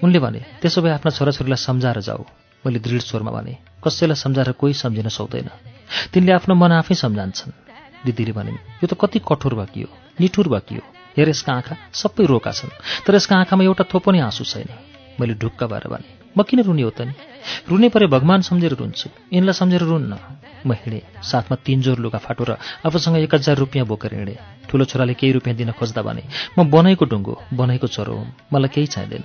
उनले 0.00 0.18
भने 0.24 0.40
त्यसो 0.64 0.80
भए 0.80 0.96
आफ्ना 0.96 1.10
छोराछोरीलाई 1.12 1.60
सम्झाएर 1.60 2.00
जाऊ। 2.00 2.22
मैले 2.64 2.78
दृढ 2.80 3.00
स्वरमा 3.04 3.30
भने 3.30 3.52
कसैलाई 3.84 4.16
सम्झाएर 4.16 4.52
कोही 4.56 4.72
सम्झिन 4.72 5.08
सक्दैन। 5.12 5.48
तिनले 6.12 6.32
आफ्नो 6.32 6.54
मन 6.54 6.72
आफै 6.80 6.94
सम्झान्छन्। 6.96 7.52
दिदीले 8.04 8.32
भनिन् 8.32 8.58
यो 8.80 8.86
त 8.88 8.96
कति 8.96 9.18
कठोर 9.20 9.54
भकियो 9.54 9.88
निठुर 10.20 10.48
भकियो 10.48 10.82
हेर 11.16 11.28
यसका 11.28 11.52
आँखा 11.52 11.74
सबै 11.92 12.26
रोका 12.26 12.52
छन्। 12.52 12.74
तर 13.06 13.14
यसका 13.14 13.34
आँखामा 13.36 13.64
एउटा 13.64 13.84
थोपो 13.92 14.10
नै 14.10 14.20
आँसु 14.20 14.44
छैन। 14.44 14.68
मैले 15.20 15.34
ढुक्क 15.34 15.64
भएर 15.64 15.86
भने 15.88 16.06
म 16.36 16.42
किन 16.42 16.60
रुने 16.66 16.82
हो 16.82 16.90
त 16.90 17.00
नि? 17.06 17.12
रुने 17.68 17.88
परे 17.88 18.06
भगवान् 18.10 18.42
सम्झेर 18.42 18.74
रुन्छु। 18.74 19.08
यिनलाई 19.32 19.54
सम्झेर 19.54 19.82
रुन्न। 19.86 20.12
म 20.66 20.72
हिँडेँ। 20.74 21.22
साथमा 21.22 21.56
तिन 21.62 21.82
जोर 21.82 21.98
लुगा 21.98 22.18
फाटो 22.18 22.44
र 22.44 22.58
आफूसँग 22.82 23.16
एक 23.22 23.34
हजार 23.34 23.56
रुपियाँ 23.56 23.86
बोकेर 23.86 24.14
हिँडेँ। 24.14 24.38
ठुलो 24.66 24.84
छोराले 24.84 25.14
केही 25.14 25.32
रुपियाँ 25.38 25.56
दिन 25.56 25.70
खोज्दा 25.78 26.02
भने 26.02 26.22
म 26.58 26.66
बनाएको 26.66 27.04
ढुङ्गो 27.06 27.34
बनाएको 27.54 27.86
चरो 27.86 28.14
हुँ। 28.14 28.26
मलाई 28.50 28.74
केही 28.74 28.86
चाहिँदैन। 28.86 29.24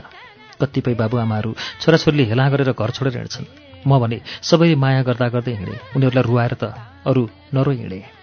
कतिपय 0.61 0.93
बाबुआमाहरू 0.93 1.55
छोराछोरीले 1.81 2.23
हेला 2.29 2.45
गरेर 2.53 2.71
घर 2.77 2.89
छोडेर 2.93 3.17
हिँड्छन्। 3.17 3.45
म 3.87 3.97
भने 3.97 4.21
सबैले 4.45 4.75
माया 4.75 5.01
गर्दा 5.09 5.27
गर्दै 5.33 5.53
हिँडेँ। 5.57 5.79
उनीहरूलाई 5.95 6.23
रुवाएर 6.29 6.53
त 6.53 6.63
अरू 7.09 7.21
नरो 7.55 7.71
हिँडेँ। 7.71 8.18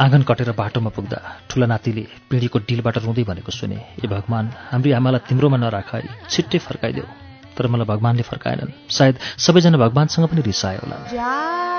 आँगन 0.00 0.22
कटेर 0.22 0.50
बाटोमा 0.56 0.90
पुग्दा 0.96 1.18
ठुला 1.50 1.66
नातिले 1.66 2.04
पिँढीको 2.30 2.58
डिलबाट 2.68 2.96
रुँदै 3.04 3.24
भनेको 3.28 3.52
सुने 3.52 4.00
ए 4.00 4.06
भगवान् 4.08 4.48
हाम्री 4.72 4.90
आमालाई 4.96 5.28
तिम्रोमा 5.28 5.56
नराखाई 5.60 6.08
छिट्टै 6.32 6.58
फर्काइदेऊ। 6.58 7.04
तर 7.52 7.66
मलाई 7.68 7.86
भगवान्ले 7.92 8.24
फर्काएनन्। 8.24 8.72
सायद 8.88 9.14
सबैजना 9.44 9.76
भगवान्सँग 9.76 10.28
पनि 10.32 10.40
रिसायो 10.40 10.80
होला। 10.80 11.69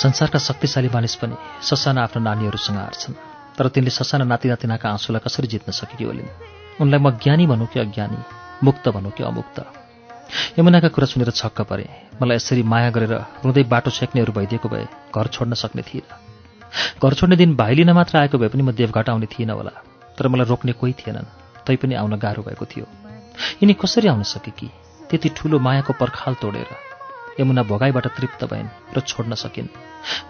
संसारका 0.00 0.38
शक्तिशाली 0.38 0.88
मानिस 0.88 1.14
पनि 1.14 1.36
ससाना 1.62 2.02
आफ्ना 2.02 2.22
नानीहरूसँग 2.22 2.76
हार्छन्। 2.76 3.14
तर 3.56 3.68
तिनले 3.68 3.90
ससाना 3.90 4.24
नाति 4.24 4.48
नातिनाका 4.48 4.88
आँसुलाई 4.90 5.20
कसरी 5.20 5.46
जित्न 5.46 5.72
सकेकी 5.72 6.04
होलिन्? 6.04 6.28
उनलाई 6.80 7.00
म 7.00 7.10
ज्ञानी 7.20 7.46
भनौँ 7.46 7.66
कि 7.66 7.80
अज्ञानी? 7.80 8.16
मुक्त 8.64 8.88
भनौँ 8.88 9.12
कि 9.12 9.22
अमुक्त? 9.22 9.58
यमुनाका 10.58 10.88
कुरा 10.88 11.06
सुनेर 11.06 11.30
छक्क 11.30 11.60
परे। 11.68 11.84
मलाई 12.22 12.36
यसरी 12.36 12.62
माया 12.62 12.90
गरेर 12.90 13.12
रुँदै 13.44 13.64
बाटो 13.68 13.90
सेक्नेहरू 13.90 14.32
भइदिएको 14.32 14.68
भए 14.68 14.88
घर 15.12 15.26
छोड्न 15.26 15.54
सक्ने 15.54 15.82
थिइनँ 15.82 16.08
घर 17.02 17.14
छोड्ने 17.14 17.36
दिन 17.36 17.56
भाइ 17.56 17.74
लिन 17.74 17.92
मात्र 17.92 18.18
आएको 18.18 18.38
भए 18.38 18.48
पनि 18.48 18.62
म 18.62 18.72
देवघाट 18.72 19.08
आउने 19.10 19.26
थिइनँ 19.26 19.52
होला। 19.52 19.74
तर 20.16 20.28
मलाई 20.28 20.46
रोक्ने 20.46 20.72
कोही 20.72 20.92
थिएनन्। 20.96 21.28
तैपनि 21.66 21.94
आउन 21.94 22.16
गाह्रो 22.16 22.42
भएको 22.42 22.64
थियो। 22.64 22.86
यिनी 23.60 23.74
कसरी 23.76 24.08
आउन 24.08 24.22
सके 24.24 24.50
कि 24.50 24.70
त्यति 25.10 25.28
ठुलो 25.36 25.58
मायाको 25.58 25.92
पर्खाल 25.92 26.34
तोडेर। 26.40 26.89
यमुना 27.40 27.62
भोगाईबाट 27.62 28.06
तृप्त 28.06 28.44
भइन् 28.44 28.96
र 28.96 29.00
छोड्न 29.00 29.34
सकिन्। 29.34 29.68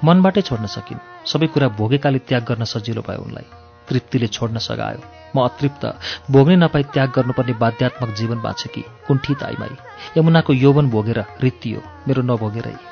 मनबाटै 0.04 0.42
छोड्न 0.42 0.66
सकिन्। 0.66 1.26
सबै 1.26 1.46
कुरा 1.46 1.68
भोगेकाले 1.68 2.18
त्याग 2.18 2.44
गर्न 2.44 2.64
सजिलो 2.64 3.02
भयो 3.02 3.22
उनलाई। 3.22 3.46
तृप्तिले 3.88 4.26
छोड्न 4.26 4.58
सघायो। 4.58 5.00
म 5.36 5.44
अतृप्त। 5.44 5.84
भोग्नै 6.30 6.56
नपाई 6.56 6.82
त्याग 6.82 7.08
गर्नुपर्ने 7.10 7.52
बाध्यात्मक 7.52 8.14
जीवन 8.14 8.38
बाँचेकी 8.40 8.84
कुण्ठित 9.08 9.42
आइमाई। 9.42 9.74
यमुनाको 10.18 10.52
यौवन 10.52 10.90
भोगेर 10.90 11.24
रित्तियो। 11.42 11.80
मेरो 12.08 12.22
नभोगेरै। 12.22 12.89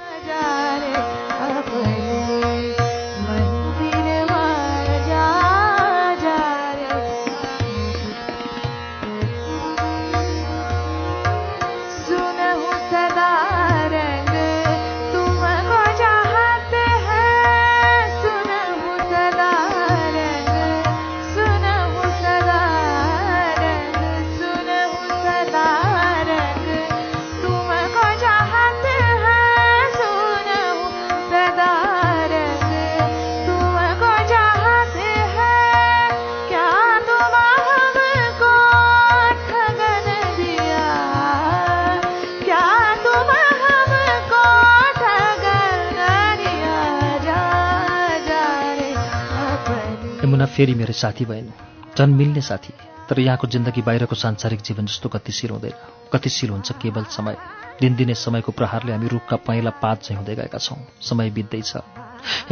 फेरि 50.59 50.75
मेरो 50.75 50.93
साथी 50.93 51.25
भइन् 51.25 51.51
झन् 51.99 52.15
मिल्ने 52.15 52.41
साथी। 52.41 52.73
तर 53.09 53.21
यहाँको 53.21 53.47
जिन्दगी 53.47 53.83
बाहिरको 53.83 54.15
सांसारिक 54.15 54.61
जीवन 54.61 54.87
जस्तो 54.87 55.09
गतिशील 55.09 55.51
हुँदैन। 55.51 55.73
गतिशील 56.15 56.51
हुन्छ 56.51 56.73
केवल 56.73 57.05
समय। 57.05 57.37
दिनदिनै 57.81 58.15
समयको 58.15 58.53
प्रहारले 58.53 58.93
हामी 58.93 59.09
रुखका 59.09 59.37
पहेँला 59.37 59.71
पात 59.71 60.03
चाहिँ 60.03 60.19
हुँदै 60.19 60.35
गएका 60.35 60.59
छौँ। 60.59 60.79
समय 61.01 61.31
बित्दैछ। 61.31 61.77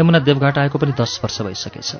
यमुना 0.00 0.18
देवघाट 0.18 0.58
आएको 0.58 0.78
पनि 0.78 0.92
दस 0.92 1.20
वर्ष 1.24 1.40
भइसकेछ। 1.42 1.96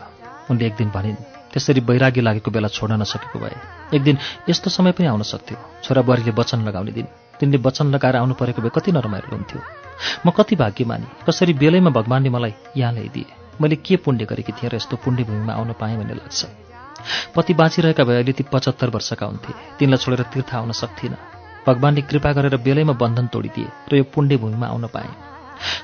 उनले 0.50 0.66
एक 0.66 0.74
दिन 0.74 0.90
भनिन् 0.90 1.16
त्यसरी 1.52 1.80
वैराग्य 1.80 2.20
लागेको 2.20 2.50
बेला 2.50 2.68
छोड्न 2.68 3.00
नसकेको 3.02 3.38
भए। 3.38 3.56
एक 3.94 4.02
दिन 4.02 4.18
यस्तो 4.50 4.70
समय 4.70 4.92
पनि 4.92 5.06
आउन 5.06 5.22
सक्थ्यो। 5.22 5.58
छोराबुहारीले 5.84 6.30
वचन 6.30 6.62
लगाउने 6.62 6.92
दिन। 6.92 7.06
तिनले 7.40 7.58
वचन 7.58 7.86
लगाएर 7.86 8.16
आउनु 8.16 8.34
परेको 8.34 8.62
भए 8.62 8.70
कति 8.74 8.92
नरमाइलो 8.92 9.36
हुन्थ्यो। 9.36 9.60
म 10.26 10.30
कति 10.30 10.56
भाग्यमानी। 10.56 11.06
कसरी 11.26 11.52
बेलैमा 11.54 11.90
भगवान्ले 11.90 12.30
मलाई 12.30 12.54
यहाँ 12.76 12.92
ल्याइदिए? 12.92 13.45
मैले 13.60 13.76
के 13.76 13.96
पुण्य 13.96 14.24
गरेकी 14.24 14.52
थिएँ 14.52 14.70
र 14.70 14.76
यस्तो 14.76 14.96
पुण्य 15.04 15.24
भूमिमा 15.24 15.52
आउन 15.52 15.72
पाएँ 15.80 15.96
भन्ने 15.96 16.14
लाग्छ। 16.14 16.46
पति 17.36 17.54
बाँचिरहेका 17.54 18.04
भए 18.04 18.14
अहिले 18.14 18.32
ती 18.32 18.44
पचहत्तर 18.52 18.88
वर्षका 18.90 19.26
हुन्थे। 19.26 19.52
तिनलाई 19.78 19.98
छोडेर 19.98 20.22
तीर्थ 20.32 20.54
आउन 20.54 20.72
सक्थिनँ। 20.72 21.16
भगवान्ले 21.66 22.02
कृपा 22.02 22.32
गरेर 22.32 22.56
बेलैमा 22.56 22.92
बन्धन 22.92 23.26
तोडिदिए 23.32 23.68
र 23.92 23.96
यो 23.96 24.04
पुण्य 24.14 24.36
भूमिमा 24.36 24.66
आउन 24.66 24.86
पाएँ। 24.94 25.12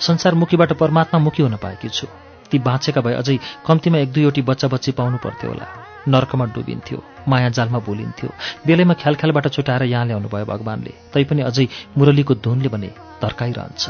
संसारमुखीबाट 0.00 0.72
परमात्मामुखी 0.72 1.42
हुन 1.42 1.56
पाएकी 1.56 1.88
छु। 1.88 2.06
ती 2.50 2.58
बाँचेका 2.58 3.00
भए 3.00 3.14
अझै 3.14 3.38
कम्तीमा 3.66 3.98
एक 3.98 4.12
दुईवटी 4.12 4.42
बच्चा 4.42 4.68
बच्ची 4.68 4.92
पाउनु 4.92 5.18
पर्थ्यो 5.24 5.50
होला। 5.50 5.66
नर्कमा 6.08 6.44
डुबिन्थ्यो 6.54 6.98
माया 7.28 7.48
जालमा 7.56 7.78
भुलिन्थ्यो 7.86 8.28
बेलैमा 8.66 8.94
ख्याल 9.00 9.14
ख्यालबाट 9.14 9.46
छुटाएर 9.54 9.82
यहाँ 9.86 10.04
ल्याउनु 10.06 10.28
भयो 10.28 10.44
भगवान्ले। 10.44 10.92
तैपनि 11.14 11.42
अझै 11.42 11.66
मुरलीको 11.96 12.34
धुनले 12.44 12.68
भने 12.68 12.90
धर्काइरहन्छ 13.22 13.84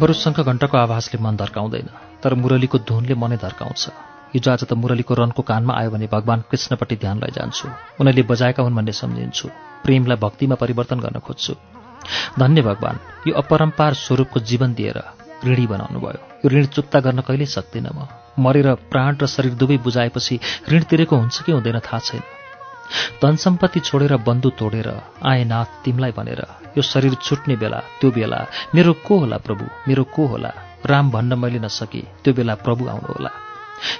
बरु 0.00 0.14
शङ्ख 0.14 0.40
घण्टको 0.40 0.76
आवाजले 0.78 1.18
मन 1.24 1.36
धर्काउँदैन 1.36 1.88
तर 2.22 2.34
मुरलीको 2.42 2.78
धुनले 2.88 3.14
मनै 3.22 3.36
धर्काउँछ। 3.46 3.82
हिजो 4.34 4.50
आज 4.52 4.62
त 4.64 4.72
मुरलीको 4.82 5.14
रनको 5.20 5.42
कानमा 5.50 5.72
आयो 5.78 5.90
भने 5.90 6.06
भगवान् 6.12 6.46
कृष्णपट्टि 6.50 6.96
ध्यान 7.02 7.18
लैजान्छु 7.24 7.66
उनीहरूले 8.00 8.22
बजाएका 8.30 8.62
हुन् 8.62 8.76
भन्ने 8.78 8.92
सम्झिन्छु। 9.02 9.48
प्रेमलाई 9.84 10.18
भक्तिमा 10.24 10.56
परिवर्तन 10.62 10.98
गर्न 11.04 11.18
खोज्छु। 11.26 11.54
धन्य 12.38 12.62
भगवान् 12.62 13.28
यो 13.28 13.34
अपरम्पार 13.42 13.94
स्वरूपको 14.04 14.40
जीवन 14.50 14.74
दिएर 14.78 14.98
ऋणी 15.46 15.66
बनाउनु 15.66 15.98
भयो 16.00 16.20
यो 16.44 16.48
ऋण 16.54 16.66
चुक्ता 16.74 17.00
गर्न 17.00 17.20
कहिल्यै 17.26 17.52
सक्दिनँ 17.56 17.94
म। 17.94 18.08
मरेर 18.38 18.74
प्राण 18.90 19.16
र 19.22 19.26
शरीर 19.26 19.54
दुवै 19.60 19.76
बुझाएपछि 19.86 20.40
ऋण 20.72 20.82
तिरेको 20.90 21.16
हुन्छ 21.16 21.42
कि 21.42 21.52
हुँदैन 21.52 21.78
थाहा 21.86 21.98
छैन। 22.06 22.37
धन 23.22 23.36
सम्पत्ति 23.36 23.80
छोडेर 23.80 24.16
बन्धु 24.28 24.50
तोडेर 24.50 24.88
आए 25.26 25.44
नाथ 25.44 25.68
तिमीलाई 25.84 26.12
भनेर 26.12 26.42
यो 26.76 26.82
शरीर 26.82 27.14
छुट्ने 27.24 27.56
बेला 27.56 27.80
त्यो 28.00 28.10
बेला 28.10 28.46
मेरो 28.74 28.92
को 29.06 29.18
होला 29.18 29.36
प्रभु? 29.36 29.64
मेरो 29.88 30.04
को 30.04 30.26
होला? 30.26 30.52
राम 30.86 31.10
भन्न 31.10 31.38
मैले 31.38 31.58
नसके 31.58 32.02
त्यो 32.24 32.34
बेला 32.34 32.54
प्रभु 32.54 32.88
आउनु 32.88 33.12
होला 33.12 33.30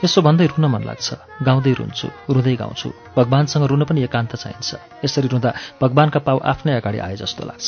यसो 0.05 0.23
भन्दै 0.23 0.47
रुन 0.47 0.65
मन 0.67 0.83
लाग्छ। 0.83 1.09
गाउँदै 1.43 1.73
रुन्छु 1.79 2.09
रुँदै 2.35 2.55
गाउँछु। 2.57 2.89
भगवान्सँग 3.17 3.65
रुन 3.71 3.83
पनि 3.85 4.01
एकान्त 4.03 4.33
चाहिन्छ। 4.37 4.71
यसरी 5.05 5.29
रुँदा 5.29 5.51
भगवान्का 5.83 6.21
पाउ 6.27 6.39
आफ्नै 6.53 6.73
अगाडि 6.81 6.99
आए 6.99 7.17
जस्तो 7.17 7.43
लाग्छ। 7.47 7.67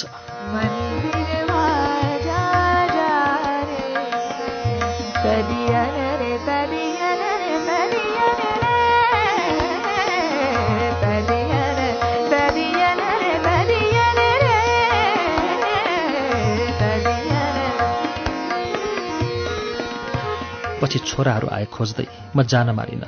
पछि 20.81 20.99
छोराहरू 21.01 21.49
आए 21.53 21.65
खोज्दै 21.75 22.07
म 22.37 22.43
जान 22.43 22.71
मारिन। 22.71 23.05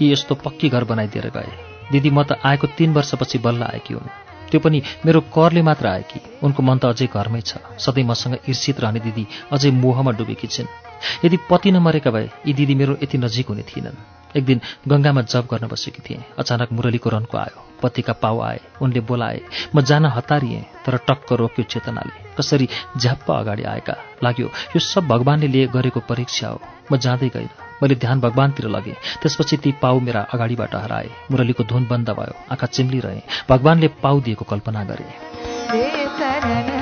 यी 0.00 0.12
यस्तो 0.12 0.34
पक्की 0.34 0.68
घर 0.68 0.84
बनाइदिएर 0.84 1.28
गए। 1.30 1.50
दिदी 1.92 2.10
म 2.10 2.22
त 2.22 2.38
आएको 2.44 2.66
तीन 2.76 2.92
वर्षपछि 2.94 3.38
बल्ल 3.38 3.62
आएकी 3.62 3.94
हुन् 3.94 4.14
त्यो 4.50 4.60
पनि 4.60 4.82
मेरो 5.06 5.20
करले 5.34 5.62
मात्र 5.62 5.86
आएकी। 5.86 6.20
उनको 6.42 6.62
मन 6.62 6.78
त 6.78 6.84
अझै 6.86 7.06
घरमै 7.08 7.40
छ। 7.40 7.58
सधैँ 7.78 8.04
मसँग 8.04 8.34
ईर्षित 8.48 8.80
रहने 8.80 9.00
दिदी 9.00 9.26
अझै 9.52 9.70
मोहमा 9.74 10.12
डुबेकी 10.12 10.46
छिन्। 10.46 10.68
यदि 11.24 11.36
पति 11.50 11.70
नमरेका 11.72 12.10
भए 12.10 12.30
यी 12.46 12.52
दिदी 12.54 12.74
मेरो 12.74 12.96
यति 13.02 13.18
नजिक 13.18 13.48
हुने 13.48 13.62
थिएनन्। 13.62 13.96
एक 14.36 14.44
दिन 14.44 14.60
गङ्गामा 14.88 15.22
जप 15.22 15.48
गर्न 15.50 15.66
बसेकी 15.66 16.02
थिएँ। 16.06 16.22
अचानक 16.38 16.72
मुरलीको 16.72 17.10
रनको 17.10 17.38
आयो। 17.38 17.58
पतिका 17.82 18.12
पाउ 18.12 18.40
आए। 18.40 18.60
उनले 18.82 19.00
बोलाए 19.00 19.40
म 19.74 19.80
जान 19.82 20.06
हतारिएँ 20.06 20.62
तर 20.86 20.96
टक्क 21.08 21.32
रोक्यो 21.32 21.64
चेतनाले। 21.64 22.14
कसरी 22.38 22.68
झ्याप्प 22.98 23.30
अगाडि 23.30 23.62
आएका? 23.64 23.94
लाग्यो 24.24 24.46
यो 24.46 24.78
सब 24.78 25.06
भगवान्ले 25.08 25.48
लिए 25.48 25.66
गरेको 25.66 26.00
परीक्षा 26.00 26.48
हो। 26.48 26.60
म 26.92 26.96
जाँदै 26.96 27.28
गइनँ 27.28 27.66
मैले 27.82 27.94
ध्यान 27.94 28.20
भगवान्तिर 28.20 28.68
लगेँ। 28.68 28.94
त्यसपछि 29.22 29.56
ती 29.56 29.72
पाउ 29.82 30.00
मेरा 30.00 30.20
अगाडिबाट 30.20 30.74
हराए। 30.74 31.08
मुरलीको 31.30 31.64
धुन 31.64 31.86
बन्द 31.90 32.10
भयो। 32.10 32.34
आँखा 32.50 32.66
चिम्लिरहे। 32.66 33.22
भगवान्ले 33.48 33.88
पाउ 33.88 34.20
दिएको 34.20 34.44
कल्पना 34.44 34.84
गरेँ। 34.84 36.75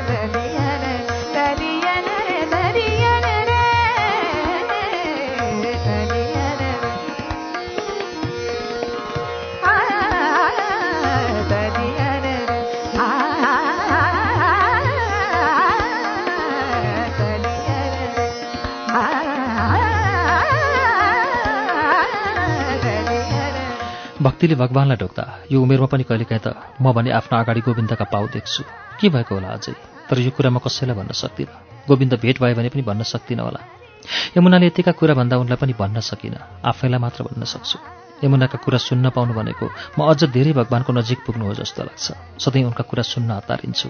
भक्तिले 24.25 24.55
भगवान्लाई 24.63 24.97
ढोक्दा 24.97 25.25
यो 25.53 25.61
उमेरमा 25.63 25.87
पनि 25.93 26.05
कहिलेकाहीँ 26.09 26.43
त 26.45 26.57
म 26.81 26.93
भने 26.97 27.11
आफ्नो 27.19 27.35
अगाडि 27.43 27.61
गोविन्दका 27.67 28.05
पाउ 28.13 28.25
देख्छु। 28.35 28.63
के 28.99 29.09
भएको 29.15 29.35
होला 29.35 29.49
अझै? 29.57 29.75
तर 30.09 30.17
यो 30.25 30.31
कुरा 30.37 30.51
म 30.51 30.59
कसैलाई 30.65 30.97
भन्न 30.97 31.13
सक्दिनँ। 31.13 31.53
गोविन्द 31.89 32.15
भेट 32.25 32.37
भयो 32.41 32.55
भने 32.57 32.69
पनि 32.73 32.83
भन्न 32.89 33.03
सक्दिनँ 33.05 33.45
होला। 33.45 33.61
यमुनाले 34.37 34.67
यतिका 34.67 34.93
कुरा 35.01 35.15
भन्दा 35.21 35.37
उनलाई 35.43 35.59
पनि 35.61 35.73
भन्न 35.77 36.01
सकिनँ। 36.01 36.41
आफैलाई 36.71 37.01
मात्र 37.05 37.21
भन्न 37.29 37.45
सक्छु। 37.45 37.79
यमुनाका 38.25 38.59
कुरा 38.65 38.79
सुन्न 38.79 39.11
पाउनु 39.13 39.33
भनेको 39.35 39.67
म 39.99 40.01
अझ 40.09 40.21
धेरै 40.33 40.53
भगवान्को 40.61 40.93
नजिक 40.99 41.19
पुग्नु 41.27 41.45
हो 41.45 41.55
जस्तो 41.61 41.83
लाग्छ। 41.85 42.07
सधैँ 42.41 42.65
उनका 42.65 42.85
कुरा 42.89 43.05
सुन्न 43.13 43.31
हतारिन्छु 43.39 43.89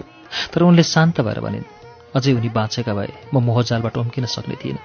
तर 0.51 0.61
उनले 0.67 0.83
शान्त 0.83 1.21
भएर 1.21 1.39
भनिन् 1.45 1.67
अझै 2.15 2.31
उनी 2.35 2.49
बाँचेका 2.51 2.93
भए 2.97 3.11
म 3.33 3.39
मोहजालबाट 3.47 3.95
उम्किन 4.03 4.25
सक्ने 4.35 4.55
थिइनँ। 4.59 4.83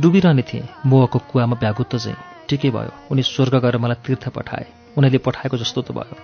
डुबिरहने 0.00 0.42
थिएँ। 0.48 0.64
मोहको 0.88 1.18
कुवामा 1.28 1.56
व्यागुत्त 1.60 1.96
चाहिँ 1.96 2.29
ठिकै 2.50 2.70
भयो। 2.74 2.92
उनी 3.10 3.22
स्वर्ग 3.22 3.54
गएर 3.62 3.76
मलाई 3.78 4.02
तीर्थ 4.06 4.28
पठाए। 4.34 4.66
उनीले 4.98 5.18
पठाएको 5.22 5.56
जस्तो 5.56 5.80
त 5.82 5.90
भयो। 5.94 6.14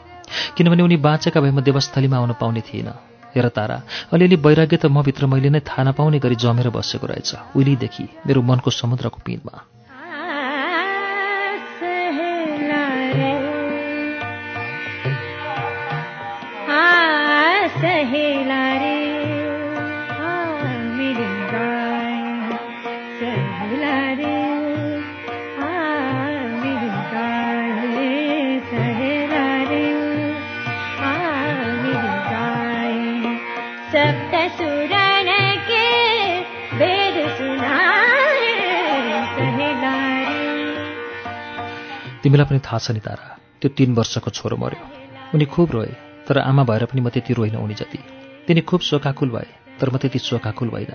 किनभने 0.56 0.82
उनी 0.82 0.96
बाँचेका 0.98 1.40
भए 1.40 1.50
म 1.50 1.60
देवस्थलीमा 1.62 2.16
आउन 2.16 2.32
पाउने 2.40 2.60
थिइनँ 2.66 2.94
हेर 3.34 3.48
तारा 3.54 3.76
अलिअलि 4.12 4.36
वैराग्य 4.42 4.76
त 4.76 4.86
मभित्र 4.90 5.26
मैले 5.30 5.50
नै 5.54 5.60
थाहा 5.60 5.82
नपाउने 5.86 6.18
गरी 6.18 6.36
जमेर 6.42 6.68
बसेको 6.74 7.06
रहेछ। 7.06 7.30
उहिलेदेखि 7.54 8.04
मेरो 8.26 8.42
मनको 8.42 8.70
समुद्रको 8.72 9.20
पिँधमा 9.22 9.56
सहेला 17.76 18.62
रे। 18.80 18.95
तिमीलाई 42.26 42.46
पनि 42.50 42.58
थाहा 42.58 42.78
छ 42.82 42.90
नि 42.90 43.00
तारा 43.06 43.26
त्यो 43.62 43.68
तीन 43.78 43.94
वर्षको 43.94 44.30
छोरो 44.34 44.56
मर्यो 44.58 44.86
उनी 45.34 45.46
खुब 45.46 45.70
रोए 45.70 45.92
तर 46.26 46.38
आमा 46.42 46.62
भएर 46.66 46.84
पनि 46.90 47.00
म 47.00 47.08
त्यति 47.14 47.32
रोइन 47.38 47.54
उनी 47.56 47.74
जति। 47.78 47.98
तिनी 48.46 48.60
खुब 48.66 48.80
शोकाकुल 48.82 49.30
भए 49.30 49.78
तर 49.78 49.90
म 49.94 49.96
त्यति 50.02 50.18
शोकाकुल 50.18 50.68
भइन 50.74 50.90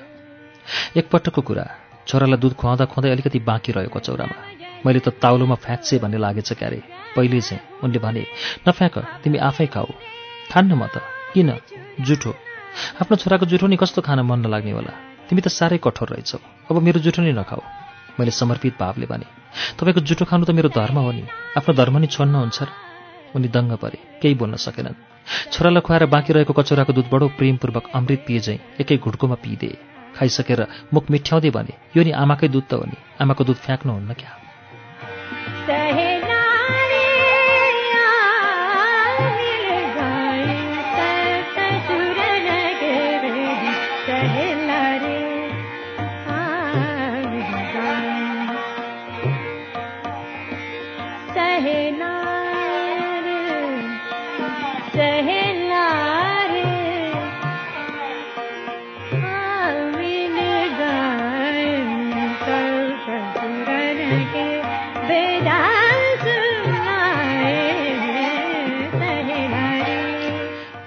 एकपटकको 0.99 1.41
कुरा 1.47 1.65
छोरालाई 2.03 2.39
दुध 2.43 2.53
खुवाउँदा 2.59 2.85
खुवाउँदै 2.91 3.11
अलिकति 3.15 3.39
बाँकी 3.47 3.71
रह्यो 3.71 3.91
कचौरामा 3.95 4.37
मैले 4.83 4.99
त 4.99 5.15
ताउलोमा 5.23 5.55
फ्याँक्छे 5.55 6.03
भन्ने 6.03 6.17
लागेछ 6.19 6.51
क्यारे। 6.59 6.79
पहिले 7.15 7.39
चाहिँ 7.39 7.79
उनले 7.79 7.99
भने 8.03 8.23
नफ्याँक 8.67 8.97
तिमी 9.23 9.37
आफै 9.39 9.67
खाऊ। 9.71 9.87
खान्न 10.51 10.71
म 10.75 10.83
त। 10.91 10.99
किन? 11.31 11.49
जुठो। 12.03 12.31
आफ्नो 12.99 13.15
छोराको 13.23 13.45
जुठो 13.47 13.71
नि 13.71 13.79
कस्तो 13.79 14.03
खान 14.03 14.19
मन 14.27 14.43
नलाग्ने 14.43 14.71
होला। 14.75 14.93
तिमी 15.31 15.41
त 15.41 15.47
साह्रै 15.47 15.79
कठोर 15.79 16.11
रहेछौ। 16.11 16.39
अब 16.67 16.75
मेरो 16.83 16.99
जुठो 16.99 17.23
नि 17.23 17.31
नखाऊ। 17.31 17.63
मैले 18.19 18.31
समर्पित 18.31 18.75
भावले 18.79 19.05
भने 19.05 19.25
तपाईँको 19.79 20.01
जुठो 20.01 20.25
खानु 20.25 20.45
त 20.45 20.51
मेरो 20.51 20.69
धर्म 20.69 20.97
हो 20.99 21.11
नि। 21.11 21.23
आफ्नो 21.57 21.73
धर्म 21.75 21.97
नि 21.97 22.07
छोड्न 22.07 22.35
हुन्छ 22.35 22.59
र? 22.63 22.69
उनी 23.35 23.47
दङ्ग 23.47 23.71
परे 23.77 23.99
केही 24.21 24.35
बोल्न 24.35 24.55
सकेनन्। 24.57 24.95
छोरालाई 25.51 25.81
खुवाएर 25.81 26.05
बाँकी 26.05 26.33
रहेको 26.33 26.53
कचौराको 26.53 26.93
दुध 26.93 27.07
बडो 27.13 27.27
प्रेमपूर्वक 27.39 27.85
अमृत 27.95 28.21
पिए 28.27 28.59
एकै 28.81 28.97
घुटकोमा 28.97 29.35
पिइदिए 29.43 29.77
खाइसकेर 30.15 30.61
मुख 30.93 31.11
मिठ्याउँदै 31.11 31.51
भने 31.55 31.73
यो 31.95 32.03
नि 32.03 32.11
आमाकै 32.11 32.47
दुध 32.47 32.65
त 32.67 32.73
हो 32.73 32.85
नि। 32.85 32.97
आमाको 33.21 33.43
दुध 33.43 33.57
फ्याँक्नुहुन्न 33.57 34.11
क्या? 34.13 36.10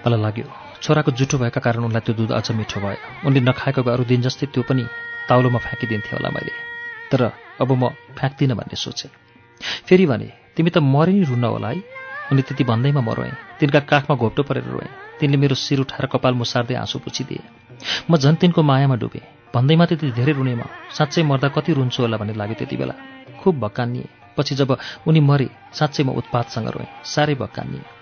मलाई 0.04 0.20
लाग्यो। 0.20 0.44
छोराको 0.84 1.10
जुठो 1.16 1.38
भएका 1.38 1.60
कारण 1.64 1.84
उनलाई 1.88 2.04
त्यो 2.04 2.14
दुध 2.14 2.30
अझ 2.36 2.50
मिठो 2.52 2.80
भयो। 2.80 3.26
उनले 3.26 3.40
नखाएको 3.40 3.80
अरू 3.82 4.04
दिन 4.04 4.20
जस्तै 4.28 4.46
त्यो 4.52 4.62
पनि 4.68 4.84
ताउलोमा 5.28 5.58
फ्याँकिदिन्थेँ 5.64 6.12
होला 6.12 6.28
मैले। 6.28 6.52
तर 7.10 7.20
अब 7.60 7.70
म 7.72 7.88
फ्याँक्दिनँ 8.12 8.56
भन्ने 8.56 8.76
सोचेँ। 8.76 9.10
फेरि 9.88 10.04
भने 10.06 10.28
तिमी 10.56 10.70
त 10.70 10.78
मरि 10.84 11.12
नै 11.12 11.24
रुन्न 11.24 11.44
होला 11.44 11.68
है? 11.68 11.80
उनी 12.32 12.42
त्यति 12.44 12.64
भन्दैमा 12.64 13.00
म 13.00 13.10
तिनका 13.60 13.80
काखमा 13.80 14.14
घोप्टो 14.16 14.42
परेर 14.44 14.64
रोएँ। 14.68 14.92
तिनले 15.20 15.36
मेरो 15.40 15.54
शिर 15.56 15.80
उठाएर 15.80 16.06
कपाल 16.12 16.34
मुसार्दै 16.36 16.74
आँसु 16.74 16.98
पुछिदिए। 17.00 17.42
म 18.10 18.16
झन् 18.20 18.36
तिनको 18.36 18.60
मायामा 18.60 18.96
डुबेँ। 19.00 19.24
भन्दैमा 19.54 19.84
त्यति 19.88 20.12
धेरै 20.12 20.32
रुने 20.36 20.54
म। 20.54 20.68
साँच्चै 20.92 21.22
मर्दा 21.24 21.48
कति 21.48 21.72
रुन्छु 21.72 22.02
होला 22.02 22.16
भन्ने 22.20 22.34
लाग्यो 22.36 22.56
त्यति 22.60 22.76
बेला। 22.76 22.94
खुब 23.40 23.54
भक्कानिए। 23.56 24.08
पछि 24.36 24.54
जब 24.54 24.76
उनी 25.08 25.20
मरे 25.20 25.48
साँच्चै 25.72 26.02
म 26.04 26.10
उत्पातसँग 26.20 26.68
रोएँ। 26.68 26.92
साह्रै 27.04 27.34
भक्कानिए। 27.40 27.93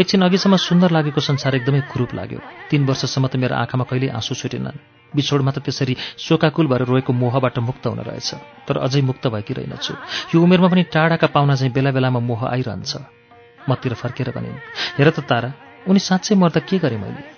एकछिन 0.00 0.22
अघिसम्म 0.22 0.56
सुन्दर 0.56 0.90
लागेको 0.90 1.20
संसार 1.20 1.54
एकदमै 1.54 1.80
कुरूप 1.92 2.14
लाग्यो। 2.14 2.40
तीन 2.70 2.84
वर्षसम्म 2.86 3.26
त 3.26 3.36
मेरो 3.36 3.54
आँखामा 3.56 3.84
कहिल्यै 3.90 4.10
आँसु 4.10 4.34
छुटेनन्। 4.34 4.78
बिछोडमा 5.14 5.50
त 5.50 5.58
त्यसरी 5.64 5.94
शोकाकुल 6.18 6.66
भएर 6.66 6.82
रोएको 6.90 7.12
मोहबाट 7.12 7.58
मुक्त 7.58 7.86
हुन 7.86 8.00
रहेछ। 8.08 8.30
तर 8.68 8.76
अझै 8.86 9.00
मुक्त 9.00 9.26
भएकी 9.26 9.52
रहेनछु। 9.54 9.92
यो 10.34 10.42
उमेरमा 10.42 10.68
पनि 10.68 10.82
टाढाका 10.92 11.26
पाहुना 11.26 11.54
चाहिँ 11.56 11.72
बेला 11.72 11.90
बेलामा 11.96 12.20
मोह 12.20 12.40
आइरहन्छ। 12.46 12.92
मतिर 13.68 13.94
फर्केर 13.94 14.30
भनिन् 14.36 14.60
हेर 14.98 15.10
त 15.10 15.20
तारा 15.30 15.50
उनी 15.86 15.98
साँच्चै 15.98 16.34
मर्दा 16.34 16.60
के 16.60 16.78
गरेँ 16.78 16.98
मैले? 16.98 17.35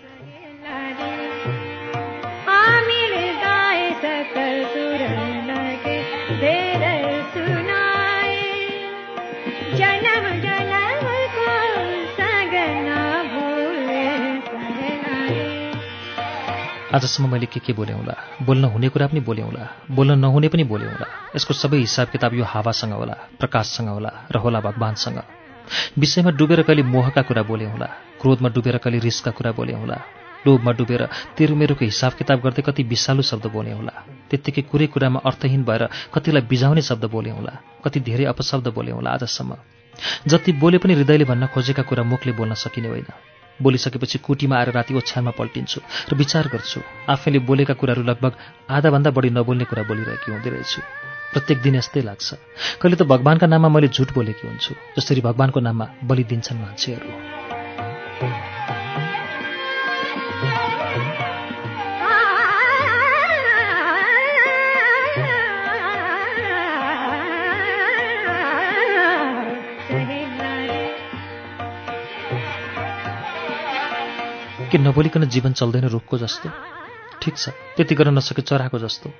आजसम्म 16.94 17.28
मैले 17.32 17.46
के 17.52 17.60
के 17.60 17.72
बोलेँ 17.72 17.94
होला? 17.94 18.14
बोल्न 18.48 18.64
हुने 18.72 18.88
कुरा 18.88 19.06
पनि 19.12 19.20
बोलेँ 19.20 19.44
होला। 19.44 19.64
बोल्न 19.96 20.18
नहुने 20.18 20.48
पनि 20.48 20.64
बोलेँ 20.64 20.88
होला। 20.88 21.06
यसको 21.36 21.54
सबै 21.54 21.78
हिसाब 21.78 22.08
किताब 22.12 22.34
यो 22.34 22.44
हावासँग 22.52 22.92
होला 22.92 23.14
प्रकाशसँग 23.40 23.88
होला 23.88 24.10
र 24.32 24.36
होला 24.44 24.60
भगवान्सँग। 24.64 25.18
विषयमा 26.00 26.30
डुबेर 26.38 26.62
कहिले 26.64 26.82
मोहका 26.88 27.22
कुरा 27.28 27.42
बोलेँ 27.50 27.68
होला 27.72 27.86
क्रोधमा 28.20 28.48
डुबेर 28.56 28.76
कहिले 28.84 28.98
रिसका 29.04 29.30
कुरा 29.36 29.52
बोलेँ 29.58 29.76
होला 29.76 29.98
लोभमा 30.46 30.72
डुबेर 30.80 31.02
तेरुमेरुको 31.36 31.84
हिसाब 31.84 32.12
किताब 32.18 32.40
गर्दै 32.44 32.62
कति 32.68 32.82
विषालु 32.88 33.22
शब्द 33.30 33.46
बोलेँ 33.52 33.74
होला 33.76 33.92
त्यत्तिकै 34.30 34.62
कुरै 34.72 34.86
कुरामा 34.88 35.20
अर्थहीन 35.28 35.62
भएर 35.68 35.82
कतिलाई 36.14 36.42
बिजाउने 36.48 36.82
शब्द 36.88 37.04
बोलेँ 37.12 37.32
होला 37.36 37.52
कति 37.84 38.00
धेरै 38.08 38.24
अपशब्द 38.32 38.68
बोलेँ 38.76 38.94
होला 38.96 39.10
आजसम्म। 39.12 39.56
जति 40.30 40.52
बोले 40.62 40.78
पनि 40.78 40.94
हृदयले 40.94 41.24
भन्न 41.28 41.46
खोजेका 41.52 41.82
कुरा 41.90 42.02
मुखले 42.10 42.32
बोल्न 42.32 42.54
सकिने 42.64 42.88
होइन। 42.88 43.06
बोलिसकेपछि 43.62 44.18
कुटीमा 44.18 44.56
आएर 44.56 44.70
राति 44.70 44.94
ओछ्यानमा 44.94 45.30
पल्टिन्छु 45.30 45.80
र 46.10 46.16
विचार 46.16 46.48
गर्छु 46.48 46.80
आफैले 47.08 47.38
बोलेका 47.38 47.74
कुराहरू 47.74 48.02
लगभग 48.02 48.32
आधाभन्दा 48.70 49.10
बढी 49.10 49.30
नबोल्ने 49.30 49.64
कुरा 49.64 49.82
बोलिरहेकी 49.82 50.32
हुँदै 50.32 50.50
रहेछु। 50.50 50.80
प्रत्येक 51.32 51.58
दिन 51.62 51.74
यस्तै 51.74 52.02
लाग्छ। 52.02 52.28
कहिले 52.80 52.96
त 52.96 53.02
भगवान्का 53.04 53.46
नाममा 53.46 53.68
मैले 53.68 53.88
झुट 53.88 54.12
बोलेकी 54.14 54.48
हुन्छु 54.48 54.72
जसरी 54.98 55.20
भगवान्को 55.20 55.60
नाममा 55.60 55.86
बलि 56.04 56.24
दिन्छन् 56.24 56.62
मान्छेहरू। 56.62 58.47
के 74.68 74.78
नबोलिकन 74.78 75.24
जीवन 75.28 75.52
चल्दैन 75.52 75.84
रुखको 75.88 76.18
जस्तो? 76.18 76.48
ठिक 77.22 77.36
छ 77.36 77.48
त्यति 77.76 77.94
गर्न 77.94 78.14
नसके 78.18 78.42
चराको 78.42 78.78
जस्तो। 78.78 79.10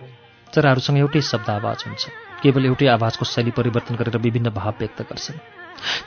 चराहरूसँग 0.53 0.99
एउटै 0.99 1.21
शब्द 1.23 1.51
आवाज 1.51 1.85
हुन्छ। 1.87 2.09
केवल 2.43 2.67
एउटै 2.67 2.87
आवाजको 2.87 3.25
शैली 3.25 3.51
परिवर्तन 3.51 3.95
गरेर 3.97 4.17
विभिन्न 4.19 4.51
भाव 4.51 4.75
व्यक्त 4.79 5.03
गर्छन्। 5.03 5.39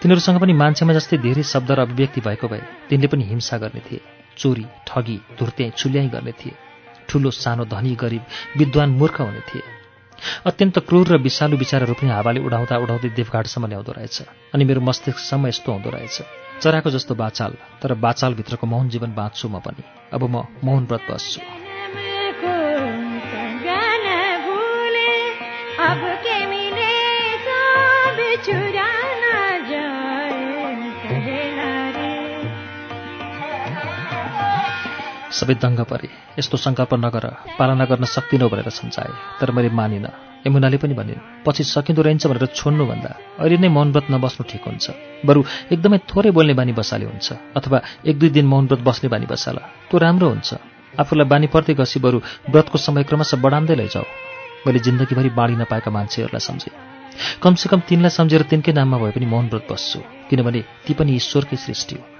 तिनीहरूसँग 0.01 0.39
पनि 0.41 0.53
मान्छेमा 0.53 0.93
जस्तै 0.93 1.17
धेरै 1.17 1.43
शब्द 1.43 1.71
र 1.71 1.79
अभिव्यक्ति 1.81 2.21
भएको 2.21 2.47
भए 2.47 2.63
तिनले 2.89 3.07
पनि 3.07 3.23
हिंसा 3.23 3.57
गर्ने 3.57 3.81
थिए। 3.81 4.01
चोरी 4.37 4.65
ठगी 4.87 5.17
धुर्ते 5.39 5.69
छुल्याइ 5.77 6.07
गर्ने 6.07 6.31
थिए। 6.31 6.55
ठुलो 7.09 7.31
सानो 7.31 7.65
धनी 7.65 7.95
गरिब 7.95 8.23
विद्वान 8.57 8.89
मूर्ख 8.89 9.21
हुने 9.21 9.41
थिए। 9.49 9.63
अत्यन्त 10.45 10.79
क्रूर 10.79 11.07
र 11.07 11.17
विषालु 11.17 11.57
विचारहरू 11.57 11.93
पनि 11.93 12.09
हावाले 12.09 12.39
उडाउँदा 12.39 12.77
उडाउँदै 12.77 13.09
देवघाटसम्म 13.09 13.67
ल्याउँदो 13.67 13.91
रहेछ। 13.91 14.17
अनि 14.53 14.63
मेरो 14.65 14.81
मस्तिष्कसम्म 14.81 15.47
यस्तो 15.47 15.71
हुँदो 15.71 15.89
रहेछ। 15.89 16.40
चराको 16.61 16.89
जस्तो 16.89 17.15
बाचाल 17.15 17.53
तर 17.81 17.93
बाचालभित्रको 17.97 18.67
मौन 18.67 18.89
जीवन 18.89 19.13
बाँच्छु 19.17 19.49
म 19.49 19.59
पनि। 19.65 19.83
अब 20.13 20.23
म 20.29 20.45
मौन 20.63 20.85
व्रत 20.85 21.05
बस्छु। 21.09 21.41
सबै 35.33 35.55
दङ्ग 35.57 35.79
परे। 35.89 36.09
यस्तो 36.39 36.57
सङ्कल्प 36.57 36.93
नगर 36.93 37.25
पालना 37.57 37.85
गर्न 37.89 38.05
सक्दिनौ 38.05 38.49
भनेर 38.49 38.69
सम्झाए 38.69 39.41
तर 39.41 39.51
मैले 39.51 39.69
मानिनँ। 39.73 40.30
यमुनाले 40.47 40.77
पनि 40.81 40.93
भनिन् 40.93 41.23
पछि 41.45 41.63
सकिँदो 41.63 42.01
रहन्छ 42.01 42.25
भनेर 42.27 42.45
छोड्नुभन्दा 42.59 43.11
अहिले 43.39 43.57
नै 43.61 43.69
मौनव्रत 43.77 44.05
नबस्नु 44.09 44.43
ठिक 44.49 44.63
हुन्छ। 44.65 44.85
बरु 45.27 45.41
एकदमै 45.73 45.97
थोरै 46.09 46.31
बोल्ने 46.33 46.53
बानी 46.59 46.73
बसाले 46.73 47.05
हुन्छ 47.05 47.27
अथवा 47.57 47.77
एक 48.09 48.15
दुई 48.19 48.29
दिन 48.37 48.45
मौनव्रत 48.53 48.81
बस्ने 48.81 49.09
बानी 49.13 49.25
बसाला। 49.29 49.61
त्यो 49.89 49.97
राम्रो 50.01 50.27
हुन्छ। 50.33 50.49
आफूलाई 51.01 51.27
बानी 51.31 51.47
पर्दै 51.53 51.73
गसी 51.77 51.99
बरु 52.05 52.17
व्रतको 52.49 52.77
समय 52.77 53.03
क्रमशः 53.09 53.41
बढाउँदै 53.43 53.75
लैजाऊ। 53.81 54.05
मैले 54.65 54.79
जिन्दगीभरि 54.85 55.29
बाँडी 55.37 55.55
नपाएका 55.61 55.91
मान्छेहरूलाई 55.91 56.43
सम्झेँ। 56.47 56.73
कमसेकम 57.43 57.79
तिनलाई 57.89 58.09
सम्झेर 58.17 58.41
तिनकै 58.49 58.71
नाममा 58.73 58.97
भए 58.97 59.11
पनि 59.15 59.25
मौन 59.25 59.45
व्रत 59.51 59.65
बस्छु 59.71 59.99
किनभने 60.29 60.61
ती 60.85 60.93
पनि 60.97 61.11
ईश्वरकै 61.15 61.57
सृष्टि 61.57 61.95
हो। 61.95 62.10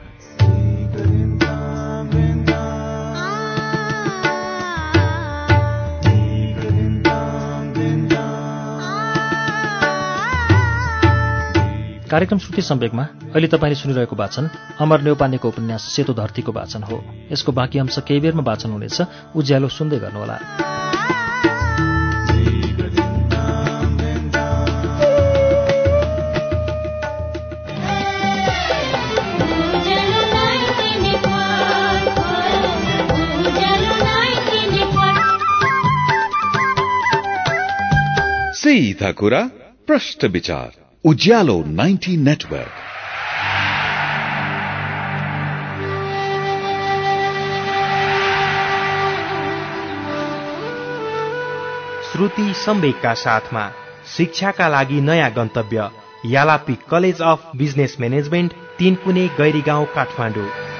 कार्यक्रम 12.11 12.40
श्रुति 12.40 12.61
सम्वेकमा 12.61 13.03
अहिले 13.03 13.48
तपाईँले 13.48 13.75
सुनिरहेको 13.75 14.15
वाचन 14.15 14.49
अमर 14.80 15.01
नेौपानेको 15.01 15.48
उपन्यास 15.48 15.83
सेतो 15.95 16.14
धरतीको 16.14 16.51
वाचन 16.51 16.83
हो। 16.83 16.98
यसको 17.31 17.51
बाँकी 17.51 17.80
अंश 17.80 17.99
केही 18.07 18.19
बेरमा 18.19 18.43
वाचन 18.43 18.69
हुनेछ। 18.69 19.01
उज्यालो 19.35 19.67
सुन्दै 19.69 19.99
गर्नुहोला। 19.99 20.38
सीधा 38.61 39.11
कुरा 39.11 39.41
प्रश्न 39.88 40.27
विचार। 40.27 40.81
उज्यालो 41.05 41.53
90 41.67 42.15
नेटवर्क। 42.17 42.73
श्रुति 52.11 52.53
सम्वेकका 52.53 53.13
साथमा 53.13 53.71
शिक्षाका 54.17 54.67
लागि 54.67 55.01
नयाँ 55.01 55.31
गन्तव्य 55.31 55.89
यालापी 56.25 56.77
कलेज 56.89 57.21
अफ 57.21 57.51
बिजनेस 57.55 57.97
म्यानेजमेन्ट 57.99 58.53
तीन 58.80 58.95
कुने 58.95 59.27
गैरी 59.27 59.61
गाउँ 59.61 59.85
काठमाडौँ। 59.95 60.70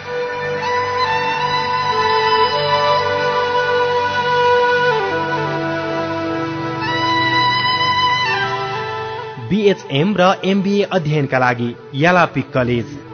बिएचएम 9.52 10.14
र 10.18 10.26
एमबिए 10.46 10.84
अध्ययनका 10.96 11.40
लागि 11.40 11.74
यालापी 12.02 12.42
कलेज। 12.54 13.11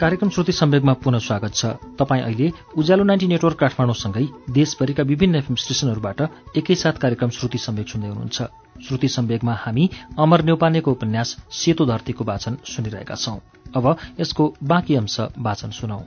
कार्यक्रम 0.00 0.28
श्रुति 0.30 0.52
सम्वेकमा 0.52 0.92
पुनः 1.04 1.18
स्वागत 1.18 1.54
छ। 1.54 1.66
तपाईँ 1.98 2.22
अहिले 2.22 2.50
उज्यालो 2.78 3.04
नाइन्टी 3.04 3.26
नेटवर्क 3.26 3.58
काठमाडौँसँगै 3.58 4.24
देशभरिका 4.50 5.02
विभिन्न 5.02 5.36
एफएम 5.36 5.56
स्टेशनहरूबाट 5.60 6.20
एकैसाथ 6.56 6.96
कार्यक्रम 6.96 7.30
श्रुति 7.30 7.58
सम्वेक 7.58 7.88
सुन्दै 7.88 8.08
हुनुहुन्छ। 8.08 8.42
श्रुति 8.88 9.08
सम्वेकमा 9.10 9.54
हामी 9.60 9.88
अमर 10.18 10.44
न्यौपानेको 10.44 10.90
उपन्यास 10.90 11.36
सेतो 11.52 11.86
धरतीको 11.86 12.24
वाचन 12.24 12.56
सुनिरहेका 12.64 13.14
छौं। 13.14 13.38
अब 13.76 13.96
यसको 14.20 14.54
बाँकी 14.64 14.94
अंश 14.96 15.20
वाचन 15.38 15.70
सुनौ। 15.70 16.00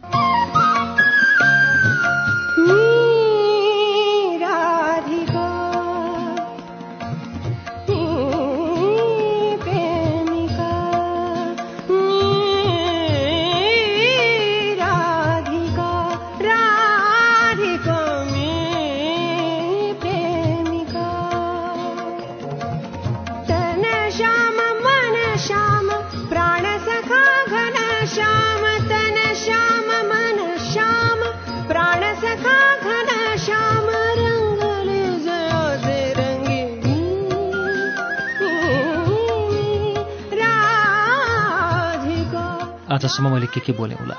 आजसम्म 42.93 43.29
मैले 43.33 43.47
के 43.49 43.59
के 43.65 43.73
बोलेँ 43.73 43.97
होला? 43.97 44.15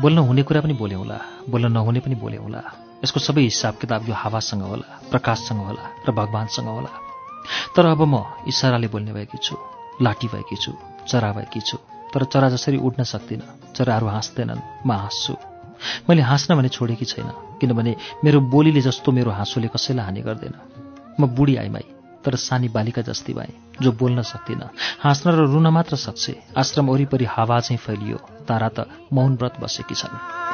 बोल्न 0.00 0.18
हुने 0.18 0.42
कुरा 0.48 0.60
पनि 0.64 0.74
बोलेँ 0.80 0.96
होला 0.96 1.18
बोल्न 1.50 1.72
नहुने 1.72 2.00
पनि 2.00 2.14
बोलेँ 2.16 2.38
होला। 2.38 2.60
यसको 3.04 3.20
सबै 3.20 3.42
हिसाब 3.42 3.74
किताब 3.80 4.08
यो 4.08 4.14
हावासँग 4.16 4.62
होला 4.62 4.88
प्रकाशसँग 5.12 5.60
होला 5.60 5.84
र 6.08 6.10
भगवान्सँग 6.10 6.68
होला। 6.68 6.90
तर 7.76 7.84
अब 7.86 8.02
म 8.08 8.24
इसाराले 8.48 8.88
बोल्ने 8.88 9.12
भएकी 9.12 9.38
छु 9.44 9.54
लाठी 10.00 10.28
भएकी 10.32 10.56
छु 10.56 10.72
चरा 11.04 11.32
भएकी 11.36 11.60
छु 11.60 11.76
तर 12.14 12.24
चरा 12.32 12.48
जसरी 12.48 12.76
उड्न 12.80 13.04
सक्दिनँ 13.04 13.74
चराहरू 13.76 14.06
हाँस्दैनन् 14.08 14.64
म 14.86 14.92
हाँस्छु। 15.04 15.34
मैले 16.08 16.22
हाँस्न 16.22 16.56
भने 16.56 16.68
छोडेकी 16.72 17.04
छैन 17.04 17.28
किनभने 17.60 17.92
मेरो 18.24 18.40
बोलीले 18.40 18.80
जस्तो 18.80 19.12
मेरो 19.12 19.30
हाँसोले 19.30 19.68
कसैलाई 19.68 20.04
हानि 20.04 20.20
गर्दैन। 20.24 20.54
म 21.20 21.28
बुढी 21.36 21.56
आइमाई 21.60 21.86
तर 22.24 22.36
सानी 22.40 22.68
बालिका 22.72 23.02
जस्ती 23.02 23.32
भएँ। 23.34 23.63
जो 23.82 23.92
बोल्न 23.92 24.22
सक्दिनँ 24.22 24.70
हाँस्न 25.00 25.30
र 25.30 25.46
रुन 25.46 25.66
मात्र 25.66 25.96
सक्छे। 25.96 26.34
आश्रम 26.56 26.90
वरिपरि 26.90 27.24
हावा 27.24 27.60
चाहिँ 27.60 27.78
फैलियो। 27.78 28.18
तारा 28.48 28.68
त 28.68 28.86
मौन 29.12 29.34
व्रत 29.36 29.60
बसेकी 29.60 29.94
छन्। 29.94 30.53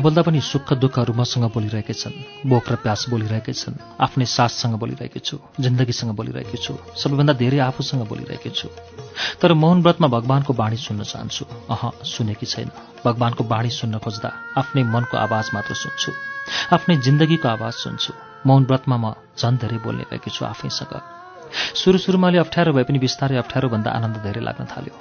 नबोल्दा 0.00 0.22
पनि 0.22 0.40
सुख 0.40 0.72
दुःखहरू 0.72 1.12
मसँग 1.12 1.44
बोलिरहेकै 1.52 1.92
छन्। 1.92 2.48
बोक 2.48 2.72
र 2.72 2.74
प्यास 2.80 3.12
बोलिरहेकै 3.12 3.52
छन्। 3.52 3.76
आफ्नै 4.00 4.24
साससँग 4.24 4.74
बोलिरहेकी 4.80 5.20
छु। 5.20 5.36
जिन्दगीसँग 5.60 6.16
बोलिरहेकी 6.16 6.56
छु। 6.56 6.72
सबैभन्दा 6.96 7.32
धेरै 7.36 7.58
आफूसँग 7.68 8.08
बोलिरहेकी 8.08 8.50
छु। 8.50 8.68
तर 9.40 9.52
मौन 9.52 9.82
व्रतमा 9.84 10.08
भगवानको 10.08 10.52
बाणी 10.56 10.76
सुन्न 10.76 11.04
चाहन्छु। 11.04 11.44
अह 11.44 11.82
सुनेकी 12.04 12.46
छैन। 12.46 12.68
भगवानको 13.04 13.44
बाणी 13.44 13.70
सुन्न 13.70 13.98
खोज्दा 13.98 14.30
आफ्नै 14.56 14.82
मनको 14.88 15.16
आवाज 15.16 15.50
मात्र 15.54 15.74
सुन्छु। 15.74 16.12
आफ्नै 16.72 16.96
जिन्दगीको 16.96 17.48
आवाज 17.48 17.72
सुन्छु। 17.72 18.12
मौन 18.48 18.64
व्रतमा 18.64 18.96
म 18.96 19.12
झन् 19.36 19.60
धेरै 19.60 19.78
बोल्ने 19.84 20.04
भएकी 20.10 20.30
छु 20.32 20.44
आफैसँग। 20.44 20.94
सुरु 21.76 21.98
सुरुमा 21.98 22.28
अलि 22.28 22.38
अप्ठ्यारो 22.38 22.72
भए 22.72 22.88
पनि 22.88 22.98
बिस्तारै 22.98 23.36
अप्ठ्यारोभन्दा 23.36 23.90
आनन्द 23.90 24.16
धेरै 24.16 24.40
लाग्न 24.40 24.64
थाल्यो। 24.64 24.94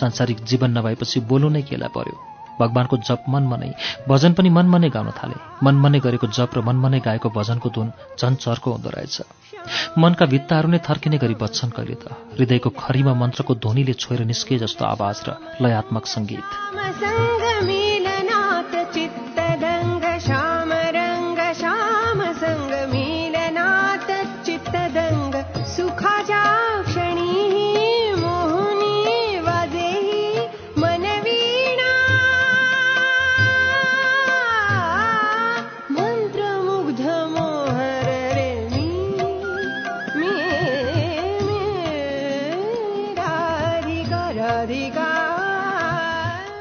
सांसारिक 0.00 0.40
जीवन 0.44 0.70
नभएपछि 0.78 1.20
बोल्नु 1.20 1.48
नै 1.48 1.62
केला 1.62 1.92
पर्यो। 1.92 2.35
भगवानको 2.60 2.96
जप 2.98 3.22
मनमनै 3.28 3.70
भजन 4.08 4.32
पनि 4.32 4.48
मनमनै 4.48 4.90
गाउन 4.90 5.10
थाले। 5.18 5.36
मनमनै 5.62 6.00
गरेको 6.00 6.26
जप 6.28 6.50
र 6.56 6.60
मनमनै 6.68 7.00
गाएको 7.00 7.28
भजनको 7.30 7.68
धुन 7.70 7.88
झन् 8.18 8.36
चर्को 8.36 8.72
हुँदो 8.72 8.90
रहेछ। 8.90 9.16
मनका 9.98 10.26
भित्ताहरू 10.26 10.68
नै 10.68 10.78
थर्किने 10.78 11.18
गरी 11.18 11.34
बच्छन् 11.34 11.76
कहिले 11.76 11.96
त। 12.02 12.04
हृदयको 12.36 12.70
खरीमा 12.70 13.12
मन्त्रको 13.14 13.52
ध्वनिले 13.54 13.94
छोएर 13.94 14.24
निस्किए 14.24 14.58
जस्तो 14.58 14.84
आवाज 14.84 15.16
र 15.28 15.28
लयात्मक 15.60 16.04
सङ्गीत। 16.06 17.35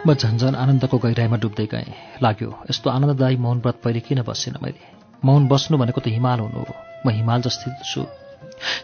म 0.06 0.14
झन्झन 0.14 0.56
आनन्दको 0.56 0.98
गहिराइमा 1.02 1.38
डुब्दै 1.42 1.66
गएँ। 1.66 2.22
लाग्यो 2.22 2.50
यस्तो 2.70 2.90
आनन्ददायी 2.90 3.38
मौन 3.42 3.58
व्रत 3.66 3.78
पहिले 3.84 4.00
किन 4.06 4.22
बसिनँ 4.22 4.62
मैले? 4.62 4.78
मौन 5.26 5.48
बस्नु 5.50 5.78
भनेको 5.82 6.02
त 6.02 6.14
हिमाल 6.14 6.40
हुनु 6.46 6.62
हो। 6.62 6.74
म 7.06 7.10
हिमाल 7.10 7.42
जस्तै 7.42 7.74
छु। 7.82 8.06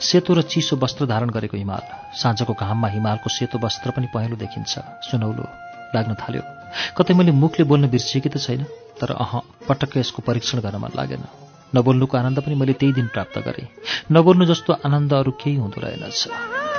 सेतो 0.02 0.34
र 0.34 0.42
चिसो 0.42 0.82
वस्त्र 0.82 1.06
धारण 1.06 1.30
गरेको 1.30 1.58
हिमाल। 1.62 1.84
साँझको 2.18 2.54
घाममा 2.58 2.88
हिमालको 2.98 3.30
सेतो 3.30 3.62
वस्त्र 3.62 3.94
पनि 3.94 4.08
पहेँलो 4.10 4.36
देखिन्छ। 4.42 4.74
सुनौलो 5.14 5.46
लाग्न 5.94 6.18
थाल्यो। 6.18 6.42
कतै 6.98 7.14
मैले 7.14 7.38
मुखले 7.38 7.70
बोल्न 7.70 7.86
बिर्सिएकी 7.94 8.30
त 8.34 8.42
छैन 8.42 8.66
तर 8.98 9.14
अह 9.14 9.46
पटक्क 9.70 10.02
यसको 10.02 10.26
परीक्षण 10.26 10.66
गर्न 10.66 10.82
मन 10.82 10.98
लागेन। 10.98 11.24
नबोल्नुको 11.78 12.18
आनन्द 12.18 12.40
पनि 12.42 12.56
मैले 12.58 12.74
त्यही 12.82 12.98
दिन 12.98 13.14
प्राप्त 13.14 13.38
गरेँ। 13.46 13.70
नबोल्नु 14.10 14.50
जस्तो 14.50 14.74
आनन्द 14.90 15.14
अरू 15.14 15.32
केही 15.38 15.62
हुँदो 15.62 15.86
रहेनछ। 15.86 16.71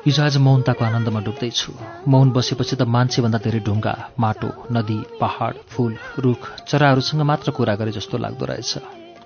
हिजो 0.00 0.22
आज 0.22 0.36
मौनताको 0.40 0.84
आनन्दमा 0.84 1.20
डुब्दैछु। 1.20 1.72
मौन 2.08 2.30
बसेपछि 2.32 2.76
त 2.76 2.82
मान्छेभन्दा 2.88 3.38
धेरै 3.44 3.60
ढुङ्गा 3.60 3.92
माटो 4.16 4.48
नदी 4.72 4.96
पहाड 5.20 5.54
फूल 5.68 5.92
रुख 6.24 6.40
चराहरूसँग 6.64 7.22
मात्र 7.30 7.52
कुरा 7.52 7.74
गरे 7.76 7.92
जस्तो 7.92 8.16
लाग्दो 8.16 8.44
रहेछ। 8.48 8.72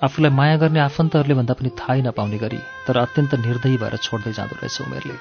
आफूलाई 0.02 0.32
माया 0.34 0.56
गर्ने 0.58 0.80
आफन्तहरूले 0.82 1.34
भन्दा 1.38 1.54
पनि 1.54 1.70
थाहै 1.78 2.02
नपाउने 2.02 2.38
गरी 2.42 2.58
तर 2.86 2.96
अत्यन्त 3.06 3.32
निर्दयी 3.46 3.76
भएर 3.78 3.96
छोड्दै 4.02 4.32
जाँदो 4.34 4.54
रहेछ 4.58 4.76
उमेरले। 4.82 5.16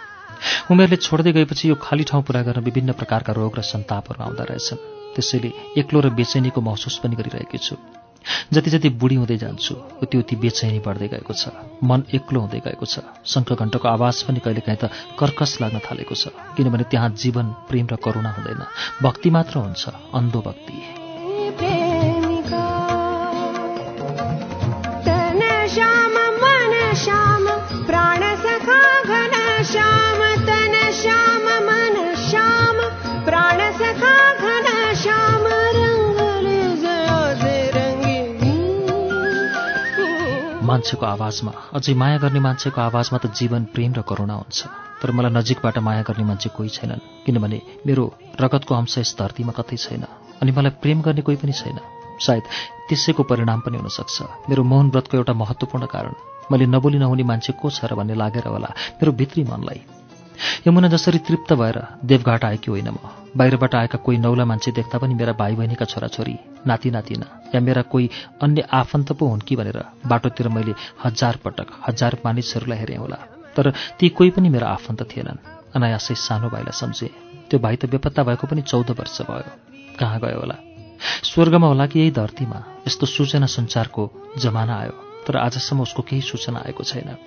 उमेरले 0.74 0.98
छोड्दै 1.06 1.32
गएपछि 1.38 1.70
यो 1.70 1.76
खाली 1.86 2.04
ठाउँ 2.10 2.24
पुरा 2.26 2.42
गर्न 2.50 2.66
विभिन्न 2.66 2.98
प्रकारका 2.98 3.38
रोग 3.38 3.54
र 3.54 3.62
सन्तापहरू 3.62 4.26
आउँदो 4.26 4.44
रहेछन्। 4.50 4.82
त्यसैले 5.14 5.52
एक्लो 5.78 6.00
र 6.02 6.10
बेचैनीको 6.18 6.62
महसुस 6.66 6.98
पनि 7.06 7.16
गरिरहेकी 7.22 7.62
छु। 7.62 7.78
जति 8.54 8.70
जति 8.70 8.90
बुढी 9.02 9.16
हुँदै 9.16 9.38
जान्छु 9.38 9.76
उति 10.04 10.18
उति 10.18 10.36
बेचैनी 10.36 10.80
बढ्दै 10.80 11.08
गएको 11.08 11.34
छ। 11.34 11.48
मन 11.84 12.04
एक्लो 12.14 12.40
हुँदै 12.40 12.60
गएको 12.66 12.86
छ। 12.86 13.00
शङ्खघण्टको 13.26 13.88
आवाज 13.88 14.24
पनि 14.24 14.40
कहिलेकाहीँ 14.40 14.80
त 14.82 14.92
कर्कस 15.20 15.58
लाग्न 15.62 15.80
थालेको 15.80 16.16
छ 16.16 16.28
किनभने 16.58 16.84
त्यहाँ 16.92 17.10
जीवन 17.24 17.46
प्रेम 17.70 17.88
र 17.92 17.96
करुणा 18.04 18.32
हुँदैन। 18.38 18.62
भक्ति 19.04 19.30
मात्र 19.30 19.56
हुन्छ 19.60 19.84
अन्धो 20.14 20.42
भक्ति। 20.42 20.78
श्याम 26.94 27.46
प्राण 27.88 28.22
सखा 28.44 28.82
घन 29.04 29.34
श्याम। 29.64 30.03
मान्छेको 40.64 41.06
आवाजमा 41.06 41.52
अझै 41.78 41.94
माया 42.02 42.18
गर्ने 42.24 42.40
मान्छेको 42.48 42.80
आवाजमा 42.82 43.18
त 43.24 43.26
जीवन 43.40 43.64
प्रेम 43.74 43.92
र 43.94 44.02
करुणा 44.10 44.36
हुन्छ। 44.42 44.60
तर 45.02 45.12
मलाई 45.12 45.32
नजिकबाट 45.38 45.78
माया 45.88 46.02
गर्ने 46.08 46.24
मान्छे 46.30 46.50
कोही 46.56 46.70
छैनन् 46.78 47.06
किनभने 47.26 47.60
मेरो 47.88 48.04
रगतको 48.42 48.72
अंश 48.76 48.98
यस 48.98 49.16
धरतीमा 49.20 49.54
कतै 49.60 49.78
छैन 49.86 50.04
अनि 50.42 50.52
मलाई 50.56 50.74
प्रेम 50.84 51.02
गर्ने 51.06 51.22
कोही 51.28 51.38
पनि 51.44 51.54
छैन। 51.54 51.80
सायद 52.20 52.44
त्यसैको 52.88 53.24
परिणाम 53.24 53.60
पनि 53.66 53.78
हुनसक्छ। 53.78 54.18
मेरो 54.50 54.64
मौन 54.64 54.86
व्रतको 54.94 55.18
एउटा 55.18 55.34
महत्त्वपूर्ण 55.34 55.86
कारण 55.96 56.14
मैले 56.52 56.66
नबोली 56.68 56.98
नहुने 57.04 57.24
मान्छे 57.24 57.54
को 57.60 57.70
छ 57.70 57.90
र 57.90 57.96
भन्ने 58.00 58.16
लागेर 58.16 58.48
होला 58.48 58.70
मेरो 59.00 59.12
भित्री 59.20 59.44
मनलाई। 59.44 60.03
यमुना 60.68 60.88
जसरी 60.88 61.18
तृप्त 61.18 61.54
भएर 61.54 61.82
देवघाट 62.06 62.46
आएकी 62.46 62.72
होइन 62.72 62.90
म। 62.90 62.98
बाहिरबाट 63.38 63.76
आएका 63.76 63.98
कोही 63.98 64.18
नौला 64.18 64.46
मान्छे 64.46 64.72
देख्दा 64.72 64.98
पनि 64.98 65.14
मेरा 65.14 65.34
भाइ 65.34 65.56
बहिनीका 65.56 65.86
छोराछोरी 65.86 66.36
नाति 66.68 66.92
नातिना 66.92 67.28
या 67.56 67.62
मेरा 67.62 67.82
कोही 67.82 68.10
अन्य 68.42 68.62
आफन्त 68.72 69.12
पो 69.12 69.28
हुन् 69.28 69.42
कि 69.42 69.56
भनेर 69.56 69.84
बाटोतिर 70.06 70.48
मैले 70.48 70.74
हजार 71.04 71.40
पटक 71.46 71.68
हजार 71.88 72.18
मानिसहरूलाई 72.26 72.78
हेरेँ 72.78 72.98
होला। 72.98 73.18
तर 73.56 73.74
ती 74.00 74.10
कोही 74.10 74.30
पनि 74.30 74.50
मेरा 74.50 74.68
आफन्त 74.68 75.02
थिएनन्। 75.02 75.44
अनायासै 75.76 76.16
सानो 76.16 76.50
भाइलाई 76.50 76.78
सम्झे। 76.80 77.10
त्यो 77.50 77.60
भाइ 77.60 77.76
त 77.76 77.86
बेपत्ता 77.86 78.24
भएको 78.24 78.48
पनि 78.48 78.62
चौध 78.62 78.90
वर्ष 78.90 79.22
भयो। 79.22 79.50
कहाँ 80.00 80.20
गयो 80.20 80.40
होला? 80.40 80.56
स्वर्गमा 81.24 81.68
होला 81.68 81.86
कि 81.86 82.00
यही 82.00 82.12
धरतीमा? 82.12 82.60
यस्तो 82.88 83.06
सूचना 83.06 83.46
सञ्चारको 83.46 84.04
जमाना 84.38 84.76
आयो 84.78 84.96
तर 85.28 85.38
आजसम्म 85.38 85.82
उसको 85.82 86.02
केही 86.02 86.22
सूचना 86.22 86.60
आएको 86.60 86.84
छैन। 86.84 87.18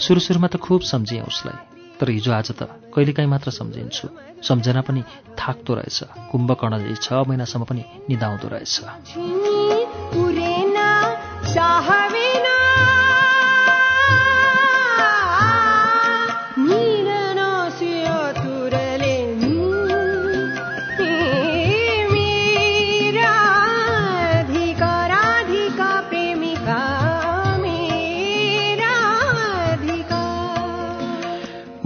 सुरु 0.00 0.20
सुरुमा 0.20 0.46
त 0.46 0.56
खुब 0.56 0.80
सम्झिएँ 0.80 1.22
उसलाई। 1.22 1.73
तर 2.04 2.10
हिजो 2.10 2.32
आज 2.32 2.52
त 2.52 2.62
कहिलेकाहीँ 2.94 3.30
मात्र 3.30 3.50
सम्झिन्छु। 3.50 4.08
सम्झना 4.44 4.80
पनि 4.80 5.02
थाक्दो 5.40 5.74
रहेछ। 5.74 5.98
कुम्भकर्ण 6.32 6.78
जै 6.84 6.94
छ 7.00 7.12
महिनासम्म 7.12 7.64
पनि 7.64 7.84
निदाउँदो 8.08 8.48
रहेछ। 8.52 8.84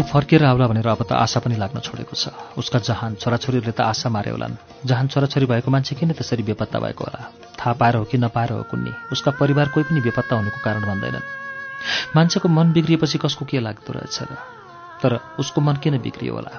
फर्केर 0.08 0.44
आउला 0.44 0.66
भनेर 0.66 0.88
अब 0.88 1.02
त 1.04 1.12
आशा 1.12 1.40
पनि 1.44 1.56
लाग्न 1.60 1.80
छोडेको 1.84 2.16
छ। 2.16 2.32
उसका 2.56 2.78
जहान 2.80 3.20
छोराछोरीहरूले 3.20 3.76
त 3.76 3.80
आशा 3.84 4.08
मारे 4.08 4.30
होलान्। 4.32 4.56
जहान 4.88 5.06
छोराछोरी 5.12 5.46
भएको 5.46 5.68
मान्छे 5.68 5.94
किन 6.00 6.16
त्यसरी 6.16 6.42
बेपत्ता 6.48 6.78
भएको 6.80 7.04
होला? 7.04 7.20
थाहा 7.60 7.72
पाएर 7.76 7.96
हो 7.96 8.04
कि 8.08 8.16
नपाएर 8.16 8.52
हो 8.52 8.62
कुन्नी? 8.72 8.92
उसका 9.12 9.30
परिवार 9.36 9.68
कोही 9.68 9.84
पनि 9.84 10.00
बेपत्ता 10.00 10.36
हुनुको 10.36 10.58
कारण 10.64 10.82
भन्दैनन् 10.88 11.28
मान्छेको 12.16 12.48
मन 12.48 12.72
बिग्रिएपछि 12.72 13.18
कसको 13.20 13.44
के 13.44 13.60
लाग्दो 13.60 13.92
रहेछ 13.92 14.18
र? 14.22 14.32
तर 15.04 15.20
उसको 15.38 15.60
मन 15.60 15.76
किन 15.76 16.00
बिग्रियो 16.00 16.34
होला? 16.34 16.52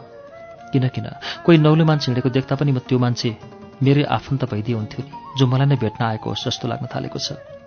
किन 0.69 0.87
किन 0.93 1.07
कोही 1.45 1.57
नौलो 1.57 1.85
मान्छे 1.89 2.13
हिँडेको 2.13 2.29
देख्दा 2.29 2.55
पनि 2.55 2.71
म 2.71 2.79
त्यो 2.85 2.99
मान्छे 3.01 3.29
मेरै 3.81 4.03
आफन्त 4.05 4.45
भइदिए 4.45 4.75
हुन्थ्यो 4.75 5.01
नि 5.01 5.11
जो 5.37 5.47
मलाई 5.49 5.67
नै 5.73 5.77
भेट्न 5.81 6.01
आएको 6.05 6.29
होस् 6.29 6.45
जस्तो 6.45 6.67
लाग्न 6.69 6.85
थालेको 6.93 7.17
छ। 7.17 7.58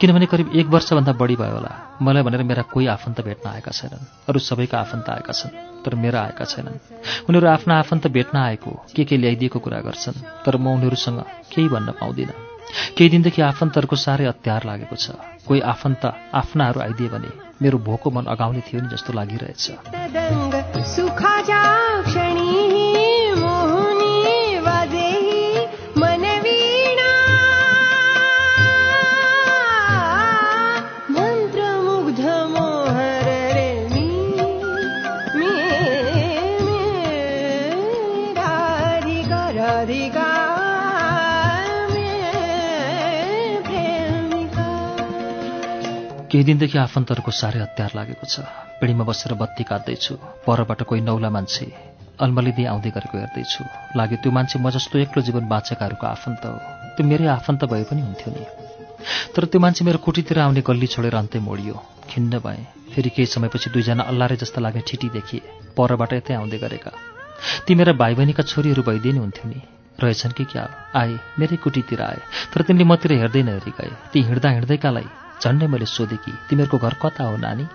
किनभने 0.00 0.26
करिब 0.26 0.52
एक 0.54 0.66
वर्षभन्दा 0.66 1.12
बढी 1.12 1.36
भयो 1.36 1.54
होला। 1.54 1.98
मलाई 2.02 2.22
भनेर 2.22 2.42
मेरा 2.42 2.62
कोही 2.62 2.86
आफन्त 2.86 3.20
भेट्न 3.20 3.48
आएका 3.48 3.70
छैनन्। 3.70 4.04
अरू 4.28 4.38
सबैका 4.38 4.78
आफन्त 4.78 5.08
आएका 5.10 5.32
छन् 5.32 5.84
तर 5.84 5.94
मेरा 5.94 6.20
आएका 6.22 6.44
छैनन्। 6.44 6.78
उनीहरू 7.28 7.46
आफ्ना 7.48 7.78
आफन्त 7.78 8.06
भेट्न 8.06 8.38
आएको 8.38 8.70
के 8.96 9.04
के 9.04 9.16
ल्याइदिएको 9.16 9.58
कुरा 9.58 9.80
गर्छन् 9.80 10.22
तर 10.44 10.56
म 10.56 10.66
उनीहरूसँग 10.68 11.20
केही 11.52 11.68
भन्न 11.68 11.90
पाउँदिनँ। 12.00 12.34
केही 12.96 13.10
दिनदेखि 13.10 13.42
आफन्तहरूको 13.42 13.96
साह्रै 13.96 14.26
अत्यार 14.26 14.62
लागेको 14.64 14.96
छ। 14.96 15.10
कोही 15.46 15.60
आफन्त 15.60 16.04
आफ्नाहरू 16.34 16.80
आइदिए 16.80 17.08
भने 17.08 17.30
मेरो 17.62 17.78
भोको 17.78 18.10
मन 18.10 18.24
अगाउने 18.28 18.60
थियो 18.60 18.80
नि 18.82 18.88
जस्तो 18.88 19.12
लागिरहेछ। 19.12 19.64
केही 46.28 46.44
दिनदेखि 46.44 46.78
आफन्तहरूको 46.78 47.32
साह्रै 47.32 47.60
हतियार 47.60 47.92
लागेको 47.96 48.26
छ। 48.28 48.44
पिँढीमा 48.80 49.04
बसेर 49.08 49.32
बत्ती 49.32 49.64
काट्दैछु। 49.64 50.14
परबाट 50.44 50.80
कोही 50.84 51.00
नौला 51.00 51.30
मान्छे 51.32 51.64
अल्मलिँदै 52.20 52.64
आउँदै 52.68 52.90
गरेको 52.92 53.16
हेर्दैछु। 53.16 53.64
लाग्यो 53.96 54.18
त्यो 54.20 54.30
मान्छे 54.36 54.60
म 54.60 54.68
जस्तो 54.68 54.98
एक्लो 55.08 55.20
जीवन 55.24 55.48
बाँचेकाहरूको 55.48 56.04
आफन्त 56.06 56.42
हो। 56.44 56.52
त्यो 57.00 57.06
मेरै 57.08 57.26
आफन्त 57.32 57.64
भए 57.64 57.84
पनि 57.88 58.00
हुन्थ्यो 58.04 58.28
नि। 58.28 58.44
तर 59.32 59.44
त्यो 59.48 59.56
मान्छे 59.56 59.84
मेरो 59.88 60.04
कुटीतिर 60.04 60.38
आउने 60.44 60.60
गल्ली 60.60 60.86
छोडेर 60.92 61.16
अन्तै 61.16 61.40
मोडियो। 61.40 61.74
खिन्न 62.12 62.32
भएँ। 62.44 62.92
फेरि 62.92 63.08
केही 63.08 63.26
समयपछि 63.26 63.72
दुईजना 63.72 64.04
अल्लारे 64.04 64.36
जस्ता 64.36 64.60
लाग्ने 64.60 64.84
ठिटी 64.84 65.08
देखिए। 65.08 65.40
परबाट 65.72 66.12
यतै 66.12 66.34
आउँदै 66.34 66.58
गरेका। 66.60 66.92
ती 67.64 67.72
मेरा 67.72 67.92
भाइ 67.96 68.12
बहिनीका 68.14 68.42
छोरीहरू 68.44 68.82
भइदिए 68.84 69.12
नि 69.12 69.20
हुन्थ्यो 69.24 69.48
नि। 69.48 69.60
रहेछन् 69.96 70.36
कि 70.36 70.44
क्या? 70.44 70.64
आए। 70.92 71.16
मेरै 71.40 71.56
कुटीतिर 71.56 72.00
आए। 72.02 72.20
तर 72.52 72.68
तिनले 72.68 72.84
मतिर 72.84 73.16
हेर्दै 73.16 73.42
नहेरी 73.48 73.72
गए 73.80 73.92
ती 74.12 74.18
हिँड्दा 74.28 74.48
हिँड्दैकालाई 74.50 75.08
झन्डै 75.42 75.66
मैले 75.66 75.86
सोधेँ 75.86 76.18
कि 76.24 76.32
तिमीहरूको 76.48 76.78
घर 76.78 76.94
कता 77.02 77.24
हो 77.24 77.36
नानी? 77.36 77.66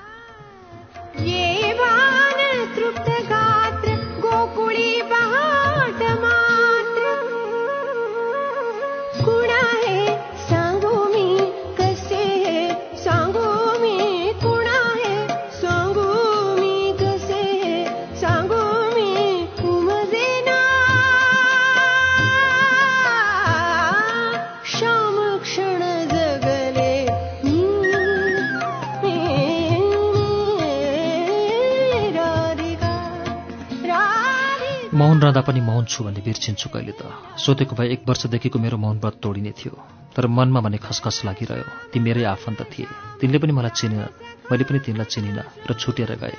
मौन 35.03 35.19
रहँदा 35.19 35.41
पनि 35.43 35.61
मौन 35.61 35.85
छु 35.85 36.03
भन्ने 36.03 36.22
बिर्सिन्छु 36.23 36.69
कहिले 36.72 36.93
त। 36.95 37.11
सोधेको 37.35 37.75
भए 37.75 37.88
एक 37.91 38.01
वर्षदेखिको 38.07 38.59
मेरो 38.59 38.77
मौन 38.80 38.99
व्रत 39.03 39.19
तोडिने 39.19 39.51
थियो 39.51 39.75
तर 40.15 40.27
मनमा 40.32 40.59
भने 40.64 40.77
खसखस 40.80 41.27
लागिरह्यो। 41.27 41.91
ती 41.91 41.99
मेरै 41.99 42.23
आफन्त 42.23 42.61
थिए। 42.72 42.88
तिनले 43.19 43.38
पनि 43.43 43.51
मलाई 43.51 43.75
चिनेन 43.75 44.07
मैले 44.48 44.64
पनि 44.64 44.80
तिनलाई 44.80 45.07
चिनिनँ 45.11 45.43
र 45.67 45.73
छुटेर 45.75 46.15
गए। 46.23 46.35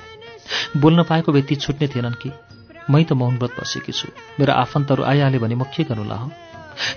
बोल्न 0.81 1.03
पाएको 1.05 1.31
व्यक्ति 1.31 1.55
छुट्ने 1.61 1.87
थिएनन् 1.93 2.17
कि? 2.17 2.29
मै 2.89 3.03
त 3.05 3.13
मौन 3.13 3.37
व्रत 3.37 3.53
बसेकी 3.61 3.93
छु। 3.93 4.09
मेरो 4.41 4.53
आफन्तहरू 4.55 5.03
आइहाले 5.03 5.37
भने 5.37 5.55
म 5.55 5.69
के 5.69 5.83
गर्नुला 5.85 6.15
हौ? 6.15 6.29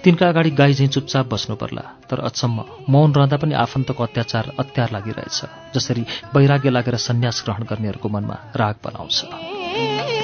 तिनका 0.05 0.29
अगाडि 0.29 0.51
गाई 0.57 0.73
झैँ 0.73 0.89
चुपचाप 0.89 1.27
बस्नु 1.29 1.57
पर्ला 1.61 1.85
तर 2.09 2.25
अचम्म 2.25 2.89
मौन 2.89 3.13
रहँदा 3.13 3.37
पनि 3.37 3.55
आफन्तको 3.55 4.03
अत्याचार 4.05 4.57
अत्यार 4.57 4.89
लागिरहेछ 4.97 5.39
जसरी 5.77 6.03
वैराग्य 6.33 6.71
लागेर 6.71 6.97
सन्यास 6.97 7.45
ग्रहण 7.45 7.63
गर्नेहरूको 7.71 8.09
मनमा 8.09 8.37
राग 8.57 8.77
बनाउँछ। 8.85 10.18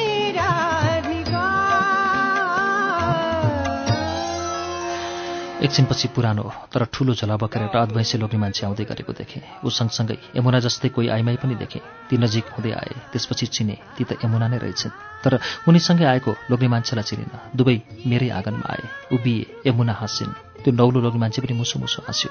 एकछिनपछि 5.64 6.08
पुरानो 6.08 6.42
तर 6.68 6.84
ठूलो 6.92 7.12
झोला 7.14 7.36
बोकेर 7.36 7.62
एउटा 7.62 7.80
अद्वैंसी 7.80 8.18
लोग्ने 8.18 8.38
मान्छे 8.38 8.66
आउँदै 8.66 8.84
गरेको 8.84 9.12
देखेँ 9.14 9.42
ऊ 9.64 9.68
सँगसँगै 9.70 10.16
यमुना 10.36 10.58
जस्तै 10.60 10.88
कोही 10.90 11.08
आइमाई 11.08 11.36
पनि 11.36 11.54
देखेँ 11.56 11.80
ती 12.04 12.16
नजिक 12.18 12.52
हुँदै 12.52 12.72
आए 12.74 12.94
त्यसपछि 13.08 13.46
चिने 13.48 13.76
ती 13.96 14.04
त 14.04 14.20
यमुना 14.20 14.46
नै 14.46 14.58
रहेछन् 14.60 14.92
तर 15.24 15.38
उनीसँगै 15.64 16.04
आएको 16.04 16.30
लोग्ने 16.50 16.68
मान्छेलाई 16.68 17.04
चिनिन 17.08 17.32
दुवै 17.56 17.76
मेरै 18.04 18.28
आँगनमा 18.30 18.66
आए 18.68 18.84
उभिए 19.10 19.64
यमुना 19.64 19.92
हाँसिन् 19.94 20.36
त्यो 20.60 20.72
नौलो 20.74 21.00
लोग्ने 21.00 21.20
मान्छे 21.20 21.40
पनि 21.40 21.56
मुसु 21.56 21.80
मुसु 21.80 22.04
हाँस्यो 22.04 22.30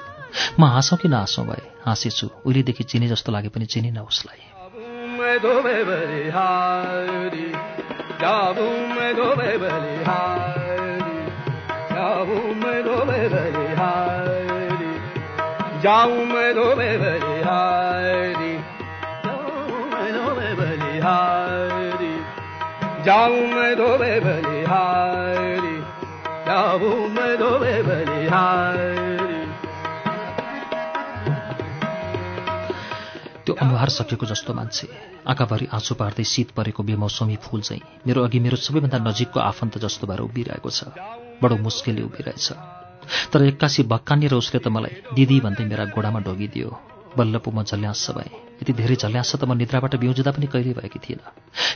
म 0.54 0.70
हाँसौँ 0.70 0.98
कि 0.98 1.08
नहाँसौँ 1.08 1.44
भए 1.44 1.62
हाँसेछु 1.82 2.26
उहिलेदेखि 2.46 2.84
चिने 2.86 3.08
जस्तो 3.08 3.32
लागे 3.32 3.50
पनि 3.50 3.66
चिनिन 3.66 3.98
उसलाई 4.04 4.42
जाऊं 15.84 16.24
मैं 16.24 16.54
धोबे 16.54 16.98
बलिहारी। 16.98 18.58
जाऊं 19.24 19.86
मैं 19.86 20.12
धोबे 20.12 20.54
बलिहारी। 20.54 22.16
जाऊं 23.04 23.46
मैं 23.46 23.76
धोबे 23.76 24.20
बलिहारी। 24.20 25.80
जाबू 26.46 26.88
मैं 26.88 27.38
धोबे 27.38 27.82
बलिहारी। 27.82 29.46
त्यो 33.46 33.54
अनुहार 33.54 33.88
सकेको 33.88 34.26
जस्तो 34.26 34.54
मान्छे। 34.54 34.88
आँखाभरि 35.28 35.68
आँसु 35.72 35.94
पार्दै 35.94 36.24
शीत 36.24 36.50
परेको 36.50 36.82
बेमौसमी 36.82 37.36
फूल 37.36 37.60
चाहिँ 37.60 37.82
मेरो 38.06 38.24
अघि 38.24 38.38
मेरो 38.38 38.56
सबैभन्दा 38.56 38.98
नजिकको 38.98 39.40
आफन्त 39.40 39.78
जस्तो 39.78 40.06
भएर 40.06 40.20
उभिरहेको 40.20 40.70
छ। 40.70 40.84
बडो 41.42 41.56
मुस्किलले 41.56 42.02
उभिरहेछ। 42.02 42.52
तर 43.32 43.42
एक्कासी 43.42 43.82
भक्कानी 43.82 44.26
र 44.26 44.34
उसले 44.34 44.58
त 44.60 44.68
मलाई 44.68 44.94
दिदी 45.14 45.40
भन्दै 45.40 45.64
मेरा 45.64 45.84
गोडामा 45.94 46.20
ढोगिदियो। 46.20 46.70
बल्ल 47.16 47.38
पो 47.38 47.50
म 47.50 47.62
झल्यास 47.62 48.06
भएँ। 48.16 48.30
यति 48.62 48.72
धेरै 48.72 48.96
झल्यास 48.96 49.36
त 49.36 49.44
म 49.44 49.52
निद्राबाट 49.54 49.94
बिउजुदा 49.96 50.30
पनि 50.30 50.46
कहिल्यै 50.46 50.74
भएकी 50.74 50.98
थिएन 50.98 51.20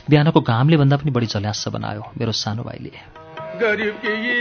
बिहानको 0.09 0.39
घामले 0.41 0.77
भन्दा 0.77 0.95
पनि 0.97 1.11
बढी 1.11 1.27
झल्यास 1.27 1.67
बनायो 1.67 2.03
मेरो 2.19 2.31
सानो 2.31 2.63
भाइले। 2.63 2.91
गरीब 3.59 3.95
की 4.03 4.39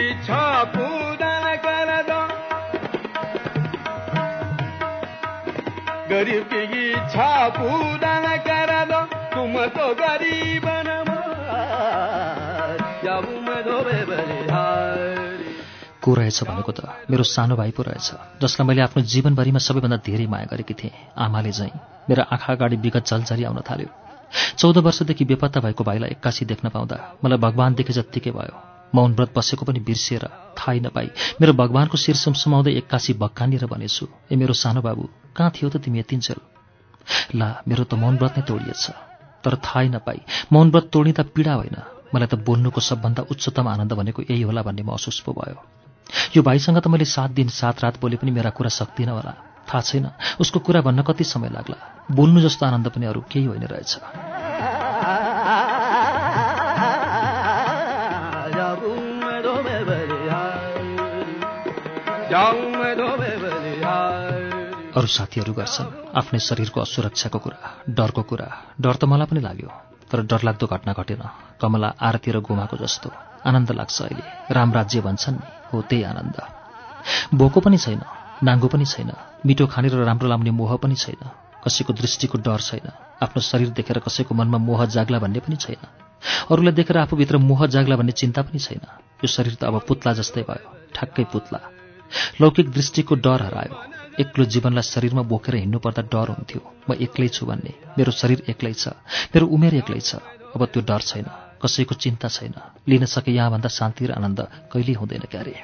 रहेछ 16.18 16.38
भनेको 16.44 16.72
त 16.72 16.80
मेरो 17.10 17.24
सानो 17.26 17.56
भाइ 17.56 17.70
पो 17.76 17.82
रहेछ 17.82 18.08
जसलाई 18.42 18.66
मैले 18.68 18.82
आफ्नो 18.82 19.02
जीवनभरिमा 19.12 19.60
सबैभन्दा 19.66 19.98
धेरै 20.06 20.26
माया 20.26 20.47
गरेकी 20.52 20.74
थिएँ। 20.74 20.92
आमाले 21.16 21.52
झैँ 21.52 21.72
मेरो 22.08 22.22
आँखा 22.34 22.52
अगाडि 22.52 22.76
विगत 22.84 23.05
झलझरी 23.06 23.44
आउन 23.44 23.60
थाल्यो। 23.68 23.88
चौध 24.58 24.78
वर्षदेखि 24.86 25.24
बेपत्ता 25.24 25.60
भएको 25.60 25.84
भाइलाई 25.84 26.10
एक्कासी 26.10 26.44
देख्न 26.44 26.68
पाउँदा 26.68 26.97
मलाई 27.24 27.38
भगवान 27.38 27.74
देखे 27.74 27.92
जत्तिकै 27.92 28.30
भयो। 28.30 28.56
मौन 28.94 29.14
व्रत 29.14 29.32
बसेको 29.36 29.64
पनि 29.68 29.80
बिर्सिएर 29.84 30.24
थाहै 30.58 30.80
नपाई। 30.80 31.08
मेरो 31.40 31.52
भगवानको 31.52 31.97
शिर 31.97 32.16
सुमसुमाउँदै 32.16 32.72
एक्कासी 32.80 33.12
भक्कानिएर 33.20 33.66
भनेछु 33.68 34.06
ए 34.32 34.36
मेरो 34.36 34.55
सानो 34.62 34.80
बाबु 34.80 35.05
कहाँ 35.36 35.50
थियो 35.55 35.68
त 35.68 35.76
तिमी 35.84 35.98
यतिन्जेल 35.98 36.40
ला 37.36 37.48
मेरो 37.68 37.84
त 37.84 37.94
मौन 37.94 38.16
व्रत 38.16 38.38
नै 38.38 38.44
तोडिएछ 38.48 38.84
तर 39.44 39.55
थाहै 39.64 39.88
नपाई। 39.88 40.20
मौन 40.52 40.70
व्रत 40.72 40.86
तोडिँदा 40.92 41.22
पीडा 41.36 41.55
होइन। 41.60 41.76
मलाई 42.08 42.28
त 42.32 42.34
बोल्नुको 42.40 42.80
सबभन्दा 42.80 43.22
उच्चतम 43.32 43.68
आनन्द 43.68 43.92
भनेको 43.92 44.22
यही 44.24 44.42
होला 44.48 44.62
भन्ने 44.64 44.82
महसुस 44.82 45.20
पो 45.20 45.32
भयो। 45.36 45.77
यो 46.37 46.43
भाइसँग 46.43 46.78
त 46.78 46.87
मैले 46.87 47.05
सात 47.05 47.31
दिन 47.31 47.49
सात 47.49 47.85
रात 47.85 48.01
बोले 48.01 48.17
पनि 48.17 48.31
मेरा 48.31 48.51
कुरा 48.51 48.69
सक्दिनँ 48.69 49.12
होला। 49.12 49.35
थाहा 49.69 49.81
छैन। 49.81 50.11
उसको 50.41 50.61
कुरा 50.61 50.81
भन्न 50.81 51.03
कति 51.03 51.25
समय 51.25 51.49
लाग्ला। 51.49 52.07
बोल्नु 52.11 52.41
जस्तो 52.41 52.67
आनन्द 52.67 52.89
पनि 52.89 53.07
अरू 53.07 53.20
केही 53.20 53.47
होइन 53.47 53.62
रहेछ। 53.62 53.99
अरू 64.97 65.07
साथीहरू 65.07 65.53
गर्छन्। 65.53 66.19
आफ्नै 66.19 66.41
शरीरको 66.41 66.81
असुरक्षाको 66.81 67.39
कुरा 67.39 67.85
डरको 67.89 68.23
कुरा। 68.23 68.49
डर 68.81 68.95
त 68.95 69.05
मलाई 69.05 69.27
पनि 69.27 69.41
लाग्यो 69.41 69.69
तर 70.11 70.23
डरलाग्दो 70.23 70.67
घटना 70.67 70.93
घटेन। 70.93 71.23
कमला 71.61 71.95
आरती 72.01 72.31
र 72.31 72.41
गोमाको 72.41 72.77
जस्तो। 72.77 73.27
आनन्द 73.44 73.70
लाग्छ 73.70 74.02
अहिले। 74.02 74.25
रामराज्य 74.50 75.00
भन्छन् 75.00 75.39
हो 75.73 75.83
त्यही 75.83 76.02
आनन्द। 76.02 76.36
भोको 77.34 77.60
पनि 77.60 77.78
छैन 77.78 78.02
नाङ्गो 78.42 78.68
पनि 78.68 78.86
छैन 78.86 79.10
मिठो 79.47 79.67
खाने 79.67 79.89
र 79.89 80.05
राम्रो 80.05 80.28
लाउने 80.28 80.50
मोह 80.50 80.76
पनि 80.83 80.94
छैन 80.94 81.23
कसैको 81.65 81.92
दृष्टिको 81.92 82.39
डर 82.39 82.60
छैन 82.60 82.86
आफ्नो 83.23 83.41
शरीर 83.42 83.70
देखेर 83.78 83.99
कसैको 84.07 84.34
मनमा 84.34 84.58
मोह 84.58 84.84
जाग्ला 84.86 85.18
भन्ने 85.18 85.41
पनि 85.41 85.57
छैन 85.57 85.83
अरूलाई 86.50 86.73
देखेर 86.73 86.97
आफूभित्र 86.99 87.36
मोह 87.39 87.67
जाग्ला 87.67 87.97
भन्ने 87.97 88.12
चिन्ता 88.12 88.42
पनि 88.42 88.58
छैन। 88.58 88.83
यो 89.23 89.26
शरीर 89.26 89.55
त 89.55 89.65
अब 89.65 89.81
पुत्ला 89.89 90.12
जस्तै 90.18 90.42
भयो 90.49 90.70
ठ्याक्कै 90.94 91.25
पुत्ला। 91.33 91.60
लौकिक 92.41 92.70
दृष्टिको 92.70 93.15
डर 93.15 93.42
हरायो। 93.42 93.75
एक्लो 94.20 94.44
जीवनलाई 94.44 94.83
शरीरमा 94.83 95.23
बोकेर 95.23 95.55
हिँड्नुपर्दा 95.55 96.02
डर 96.10 96.28
हुन्थ्यो। 96.34 96.60
म 96.91 96.94
एक्लै 96.99 97.28
छु 97.28 97.47
भन्ने। 97.47 97.73
मेरो 97.99 98.12
शरीर 98.12 98.42
एक्लै 98.50 98.73
छ। 98.75 98.99
मेरो 99.34 99.47
उमेर 99.47 99.75
एक्लै 99.75 100.00
छ। 100.00 100.18
अब 100.55 100.65
त्यो 100.73 100.83
डर 100.83 101.00
छैन। 101.00 101.26
कसैको 101.62 101.95
चिन्ता 101.95 102.28
छैन। 102.28 102.55
लिन 102.89 103.05
सके 103.05 103.33
यहाँभन्दा 103.33 103.69
शान्ति 103.69 104.07
र 104.07 104.12
आनन्द 104.12 104.41
कहिल्यै 104.73 104.95
हुँदैन 104.95 105.25
क्यारे। 105.31 105.55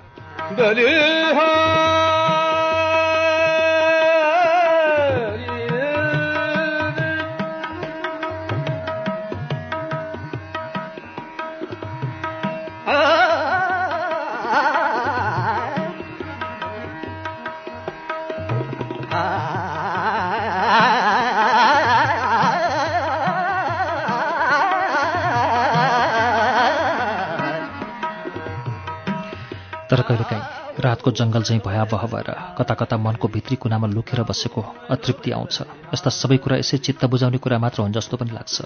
कहिलेकाहीँ 30.05 30.81
रातको 30.81 31.10
जङ्गल 31.10 31.42
चाहिँ 31.42 31.62
भयावह 31.66 32.02
भएर 32.12 32.31
कता 32.58 32.74
कता 32.74 32.97
मनको 32.99 33.28
भित्री 33.28 33.57
कुनामा 33.57 33.86
लुकेर 33.86 34.23
बसेको 34.26 34.60
अतृप्ति 34.91 35.31
आउँछ। 35.31 35.57
यस्ता 35.94 36.10
सबै 36.10 36.36
कुरा 36.42 36.57
यसै 36.58 36.78
चित्त 36.78 37.05
बुझाउने 37.07 37.39
कुरा 37.39 37.58
मात्र 37.58 37.83
हुन् 37.83 37.94
जस्तो 37.94 38.16
पनि 38.16 38.34
लाग्छ। 38.34 38.57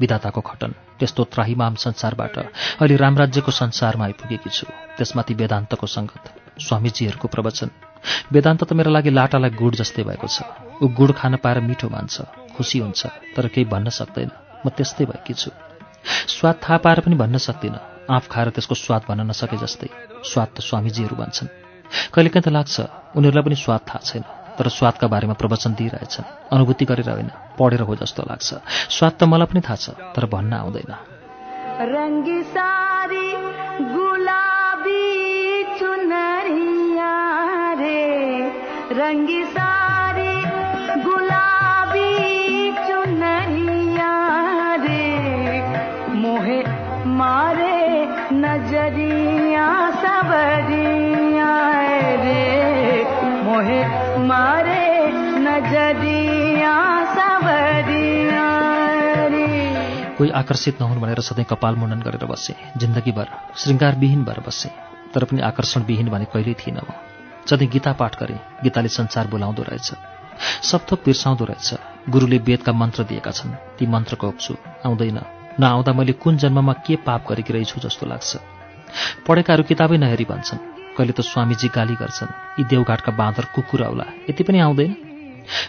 विधाताको 0.00 0.40
खटन 0.40 0.74
त्यस्तो 0.98 1.24
त्राहिमाम 1.30 1.74
संसारबाट 1.78 2.38
अहिले 2.82 2.96
रामराज्यको 2.96 3.50
संसारमा 3.52 4.04
आइपुगेकी 4.04 4.50
छु। 4.50 4.66
त्यसमाथि 4.98 5.34
वेदान्तको 5.34 5.86
सङ्गत 5.86 6.24
स्वामीजीहरूको 6.58 7.28
प्रवचन। 7.30 7.70
वेदान्त 8.34 8.64
त 8.66 8.72
मेरो 8.74 8.90
लागि 8.90 9.10
लाटालाई 9.14 9.50
गुड 9.54 9.74
जस्तै 9.78 10.02
भएको 10.02 10.26
छ। 10.26 10.42
ऊ 10.82 10.90
गुड 10.90 11.14
खान 11.14 11.38
पाएर 11.38 11.60
मिठो 11.62 11.88
मान्छ 11.88 12.14
खुसी 12.58 12.78
हुन्छ 12.82 13.06
तर 13.38 13.46
केही 13.54 13.70
भन्न 13.70 13.94
सक्दैन। 13.94 14.30
म 14.66 14.74
त्यस्तै 14.74 15.04
भएकी 15.06 15.34
छु। 15.38 15.50
स्वाद 16.34 16.56
थाहा 16.58 16.78
पाएर 16.82 17.00
पनि 17.06 17.14
भन्न 17.14 17.38
सक्दिनँ। 17.38 17.93
आँप 18.10 18.24
खाएर 18.30 18.48
त्यसको 18.50 18.74
स्वाद 18.74 19.02
भन्न 19.08 19.20
नसके 19.30 19.56
जस्तै 19.56 19.88
स्वाद 20.24 20.48
त 20.56 20.60
स्वामीजीहरू 20.60 21.16
भन्छन्। 21.16 21.48
कहिलेकाहीँ 22.12 22.44
त 22.44 22.48
लाग्छ 22.52 22.76
उनीहरूलाई 23.16 23.44
पनि 23.44 23.56
स्वाद 23.56 23.80
थाहा 23.88 24.00
छैन 24.04 24.24
तर 24.60 24.68
स्वादका 24.68 25.06
बारेमा 25.08 25.34
प्रवचन 25.40 25.72
दिइरहेछन् 25.74 26.52
अनुभूति 26.52 26.84
गरेर 26.84 27.10
होइन 27.10 27.30
पढेर 27.56 27.80
हो 27.88 27.94
जस्तो 27.96 28.22
लाग्छ। 28.28 28.48
स्वाद 28.92 29.12
त 29.16 29.22
मलाई 29.24 29.48
पनि 29.48 29.60
थाहा 29.64 29.76
छ 29.80 29.96
तर 30.12 30.24
भन्न 30.28 30.52
आउँदैन। 30.52 30.92
गुलाबी 33.96 35.04
सबरिया 50.02 51.52
रे 52.24 52.44
मोहे 53.44 53.80
मारे 54.18 54.86
नजरिया 55.38 56.74
कोही 60.18 60.30
आकर्षित 60.30 60.80
नहुन् 60.80 61.00
भनेर 61.00 61.20
सधैँ 61.20 61.44
कपाल 61.44 61.74
मुण्डन 61.74 62.00
गरेर 62.00 62.24
बसे 62.24 62.54
जिन्दगीभर 62.76 63.28
श्रृङ्गारविहीन 63.56 64.24
भएर 64.24 64.40
बसे 64.46 64.70
तर 65.14 65.24
पनि 65.24 65.40
आकर्षणविहीन 65.40 66.08
भने 66.08 66.24
कहिल्यै 66.24 66.54
थिइनँ 66.54 66.80
म। 66.80 66.92
सधैँ 67.50 67.68
गीता 67.68 67.92
पाठ 67.92 68.22
गरेँ 68.22 68.38
गीताले 68.62 68.88
संसार 68.88 69.26
बोलाउँदो 69.26 69.62
रहेछ। 69.62 69.92
सबथोक 70.62 71.00
बिर्साउँदो 71.04 71.44
रहेछ। 71.44 71.74
गुरुले 72.10 72.38
वेदका 72.38 72.72
मन्त्र 72.72 73.02
दिएका 73.04 73.30
छन्। 73.30 73.52
ती 73.78 73.86
मन्त्र 73.86 74.16
खोप्छु 74.16 74.54
आउँदैन। 74.86 75.20
नआउँदा 75.60 75.92
मैले 75.92 76.12
कुन 76.12 76.36
जन्ममा 76.36 76.72
के 76.72 76.96
पाप 76.96 77.24
गरेकी 77.28 77.52
रहेछु 77.52 77.80
जस्तो 77.80 78.06
लाग्छ। 78.06 78.53
पढेकाहरू 79.26 79.62
किताबै 79.62 79.96
नहेरी 79.96 80.24
भन्छन्। 80.24 80.58
कहिले 80.96 81.12
त 81.12 81.20
स्वामीजी 81.20 81.68
गाली 81.68 81.94
गर्छन्। 81.94 82.30
यी 82.58 82.64
देवघाटका 82.64 83.12
बाँदर 83.12 83.44
कुकुर 83.54 83.82
आउला 83.82 84.06
यति 84.30 84.42
पनि 84.44 84.58
आउँदैन। 84.60 84.92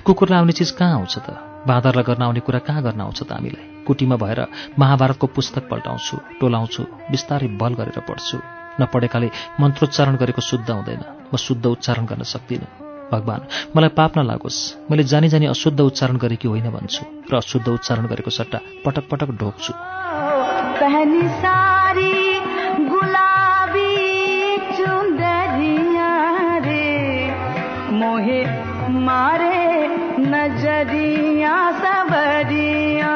कुकुरलाई 0.06 0.40
आउने 0.40 0.54
चिज 0.54 0.72
कहाँ 0.72 0.94
आउँछ 0.94 1.16
त? 1.18 1.28
बाँदरलाई 1.68 2.04
गर्न 2.04 2.22
आउने 2.22 2.40
कुरा 2.40 2.60
कहाँ 2.60 2.82
गर्न 2.84 3.02
आउँछ 3.02 3.24
त 3.24 3.32
हामीलाई? 3.32 3.86
कुटीमा 3.86 4.16
भएर 4.16 4.40
महाभारतको 4.80 5.28
पुस्तक 5.28 5.64
पल्टाउँछु 5.70 6.16
टोलाउँछु 6.40 6.84
बिस्तारै 7.12 7.48
बल 7.58 7.74
गरेर 7.74 8.00
पढ्छु। 8.00 8.38
नपढेकाले 8.82 9.30
मन्त्रोच्चारण 9.62 10.16
गरेको 10.16 10.42
शुद्ध 10.42 10.70
हुँदैन। 10.70 11.02
म 11.34 11.38
शुद्ध 11.38 11.66
उच्चारण 11.66 12.06
गर्न 12.06 12.24
सक्दिनँ। 12.24 12.68
भगवान् 13.12 13.76
मलाई 13.78 13.90
पाप 13.90 14.18
नलागोस्। 14.18 14.90
मैले 14.92 15.04
जानी 15.04 15.28
जानी 15.30 15.46
अशुद्ध 15.46 15.80
उच्चारण 15.80 16.18
गरेकी 16.18 16.48
होइन 16.48 16.70
भन्छु 16.70 17.06
र 17.30 17.36
अशुद्ध 17.38 17.68
उच्चारण 17.68 18.06
गरेको 18.06 18.30
सट्टा 18.30 18.60
पटक 18.86 19.06
पटक 19.10 19.30
ढोक्छु 19.38 19.74
मोहे 28.16 28.42
मारे 29.06 29.88
नजरिया 30.24 31.56
सबरिया। 31.80 33.14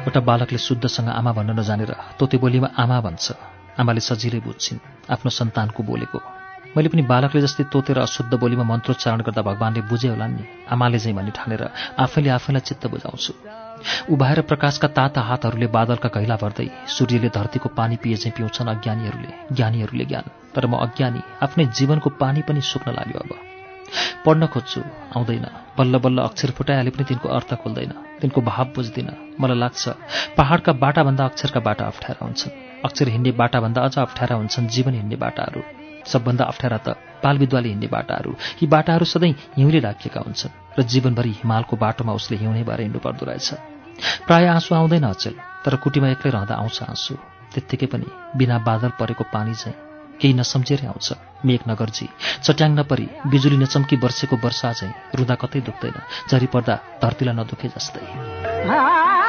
एउटा 0.00 0.20
बालकले 0.20 0.58
शुद्धसँग 0.58 1.08
आमा 1.10 1.32
भन्न 1.36 1.58
नजानेर 1.60 1.92
तोते 2.18 2.36
बोलीमा 2.40 2.68
आमा 2.80 3.00
भन्छ। 3.06 3.26
आमाले 3.76 4.00
सजिलै 4.00 4.40
बुझ्छिन् 4.40 4.80
आफ्नो 5.12 5.30
सन्तानको 5.38 5.80
बोलेको। 5.84 6.18
मैले 6.72 6.88
पनि 6.88 7.02
बालकले 7.12 7.44
जस्तै 7.44 7.68
तोतेर 7.68 7.98
अशुद्ध 8.00 8.32
बोलीमा 8.40 8.64
मन्त्रोच्चारण 8.72 9.20
गर्दा 9.20 9.42
भगवान्ले 9.44 9.80
बुझे 9.84 10.08
होला 10.08 10.26
नि। 10.26 10.44
आमाले 10.72 10.98
चाहिँ 11.04 11.16
भनी 11.16 11.32
ठानेर 11.36 11.62
आफैले 12.00 12.30
आफैलाई 12.40 12.62
चित्त 12.64 12.86
बुझाउँछु। 12.88 13.32
उभाएर 14.10 14.40
प्रकाशका 14.40 14.88
ताता 14.88 15.20
हातहरूले 15.20 15.66
बादलका 15.66 16.08
घैला 16.08 16.36
भर्दै 16.36 16.68
सूर्यले 16.88 17.28
धरतीको 17.28 17.68
पानी 17.68 17.96
पिए 17.96 18.16
चाहिँ 18.16 18.36
पिउँछन् 18.36 18.68
अज्ञानीहरूले 18.68 19.30
ज्ञानीहरूले 19.52 20.04
ज्ञान। 20.04 20.30
तर 20.54 20.66
म 20.66 20.74
अज्ञानी 20.76 21.20
आफ्नै 21.42 21.64
जीवनको 21.66 22.10
पानी 22.10 22.42
पनि 22.42 22.60
सुक्न 22.60 22.90
लाग्यो 22.90 23.20
अब। 23.20 23.32
पढ्न 24.26 24.46
खोज्छु 24.46 24.80
आउँदैन। 25.16 25.46
बल्ल 25.78 25.98
बल्ल 25.98 26.18
अक्षर 26.18 26.50
फुटाइहाले 26.50 26.90
पनि 26.90 27.04
तिनको 27.04 27.28
अर्थ 27.28 27.54
खोल्दैन। 27.54 27.92
तिनको 28.20 28.40
भाव 28.40 28.66
बुझ्दिनँ। 28.74 29.16
मलाई 29.40 29.58
लाग्छ 29.58 29.88
पहाडका 30.36 30.72
बाटाभन्दा 30.72 31.24
अक्षरका 31.24 31.60
बाटा 31.60 31.84
अप्ठ्यारा 31.84 32.24
हुन्छन्। 32.24 32.56
अक्षर 32.84 33.08
हिँड्ने 33.08 33.32
बाटाभन्दा 33.32 33.80
अझ 33.82 33.98
अप्ठ्यारा 33.98 34.36
हुन्छन् 34.36 34.68
जीवन 34.68 34.94
हिँड्ने 34.94 35.16
बाटाहरू। 35.16 35.62
सबभन्दा 36.06 36.44
अप्ठ्यारा 36.44 36.78
त 36.78 36.96
पालविद्वाले 37.22 37.68
हिँड्ने 37.68 37.88
बाटाहरू। 37.88 38.30
यी 38.62 38.66
बाटाहरू 38.66 39.04
सधैँ 39.04 39.34
हिउँले 39.56 39.80
राखिएका 39.80 40.20
हुन्छन् 40.20 40.56
र 40.78 40.82
जीवनभरि 40.82 41.30
हिमालको 41.30 41.76
बाटोमा 41.76 42.12
उसले 42.12 42.36
हिउँनै 42.36 42.62
भएर 42.62 42.80
हिँड्नु 42.80 43.00
पर्दो 43.00 43.26
रहेछ। 43.26 43.73
प्राय 44.26 44.46
आँसु 44.46 44.74
आउँदैन 44.74 45.04
अचेल 45.04 45.34
तर 45.64 45.76
कुटीमा 45.76 46.08
एक्लै 46.08 46.30
रहँदा 46.32 46.54
आउँछ 46.54 46.82
आँसु। 46.82 47.14
त्यत्तिकै 47.54 47.86
पनि 47.86 48.06
बिना 48.36 48.58
बादल 48.58 48.90
परेको 49.00 49.24
पानी 49.32 49.54
चाहिँ 49.54 49.76
केही 50.20 50.34
नसम्झेरै 50.34 50.86
आउँछ। 50.86 51.08
मेघ 51.46 51.60
नगर्जी 51.68 52.06
चट्याङ 52.42 52.70
नपरी 52.78 53.06
बिजुली 53.30 53.56
नचम्की 53.56 53.96
वर्षेको 53.96 54.36
वर्षा 54.44 54.72
चाहिँ 54.72 54.94
रुँदा 55.14 55.34
कतै 55.42 55.60
दुख्दैन 55.60 55.96
झरी 56.30 56.46
पर्दा 56.54 56.74
धरतीलाई 57.02 57.34
नदुखे 57.34 57.68
जस्तै। 57.68 59.23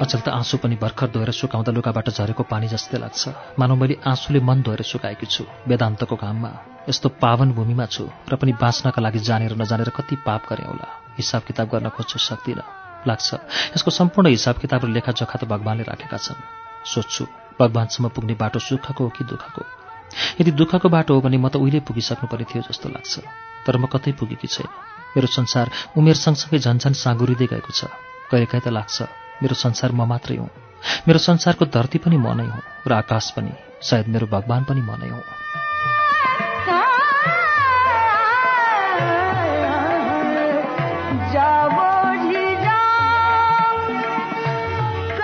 अचेल 0.00 0.20
त 0.20 0.28
आँसु 0.28 0.56
पनि 0.56 0.76
भर्खर 0.76 1.06
धोएर 1.06 1.30
सुकाउँदा 1.30 1.72
लुगाबाट 1.72 2.08
झरेको 2.10 2.42
पानी 2.42 2.68
जस्तै 2.68 2.98
लाग्छ। 2.98 3.28
मानव 3.58 3.76
मैले 3.76 3.96
आँसुले 4.06 4.40
मन 4.40 4.62
धोएर 4.62 4.82
सुकाएकी 4.82 5.26
छु 5.26 5.44
वेदान्तको 5.68 6.16
घाममा। 6.16 6.50
यस्तो 6.88 7.08
पावन 7.08 7.52
भूमिमा 7.52 7.86
छु 7.86 8.08
र 8.28 8.36
पनि 8.36 8.52
बाँच्नका 8.52 9.02
लागि 9.02 9.18
जानेर 9.18 9.54
नजानेर 9.56 9.88
कति 9.88 10.16
पाप 10.26 10.42
गरे 10.50 10.64
होला। 10.64 10.86
हिसाब 11.16 11.42
किताब 11.42 11.68
गर्न 11.68 11.88
खोज्छु 11.88 12.18
सक्दिनँ। 12.18 12.64
लाग्छ 13.06 13.28
यसको 13.76 13.90
सम्पूर्ण 13.90 14.28
हिसाब 14.28 14.58
किताब 14.58 14.84
र 14.84 14.88
लेखाजोखा 14.88 15.38
त 15.38 15.44
भगवान्ले 15.44 15.84
राखेका 15.84 16.16
छन्। 16.16 16.40
सोध्छु 16.84 17.24
भगवान्सम्म 17.60 18.08
पुग्ने 18.08 18.34
बाटो 18.34 18.58
सुखको 18.58 19.04
हो 19.04 19.10
कि 19.10 19.24
दुःखको? 19.24 19.62
यदि 20.40 20.50
दुःखको 20.50 20.88
बाटो 20.88 21.14
हो 21.14 21.20
भने 21.20 21.36
म 21.36 21.48
त 21.48 21.56
उहिले 21.56 21.80
पुगिसक्नु 21.80 22.26
पर्ने 22.28 22.44
थियो 22.44 22.62
जस्तो 22.62 22.88
लाग्छ। 22.88 23.20
तर 23.66 23.76
म 23.76 23.86
कतै 23.86 24.12
पुगेकी 24.12 24.48
छैन। 24.48 24.99
मेरो 25.16 25.26
संसार 25.26 25.70
उमेर 25.96 26.14
सँगसँगै 26.14 26.58
झन्झन 26.58 26.92
साँगुरिँदै 26.92 27.46
गएको 27.46 27.72
छ। 27.72 27.90
कहिलेकाहीँ 28.30 28.62
त 28.62 28.68
लाग्छ 28.68 29.02
मेरो 29.42 29.54
संसार 29.54 29.92
म 29.92 30.06
मात्रै 30.06 30.36
हुँ। 30.36 30.48
मेरो 31.06 31.18
संसारको 31.18 31.64
धरती 31.66 31.98
पनि 31.98 32.16
म 32.16 32.30
नै 32.38 32.46
हुँ 32.46 32.62
र 32.86 32.92
आकाश 32.92 33.30
पनि 33.36 33.52
सायद 33.82 34.06
मेरो 34.08 34.26
भगवान् 34.26 34.64
पनि 34.64 34.82
म 34.82 34.94
नै 35.02 35.10
हुँ। 35.10 35.22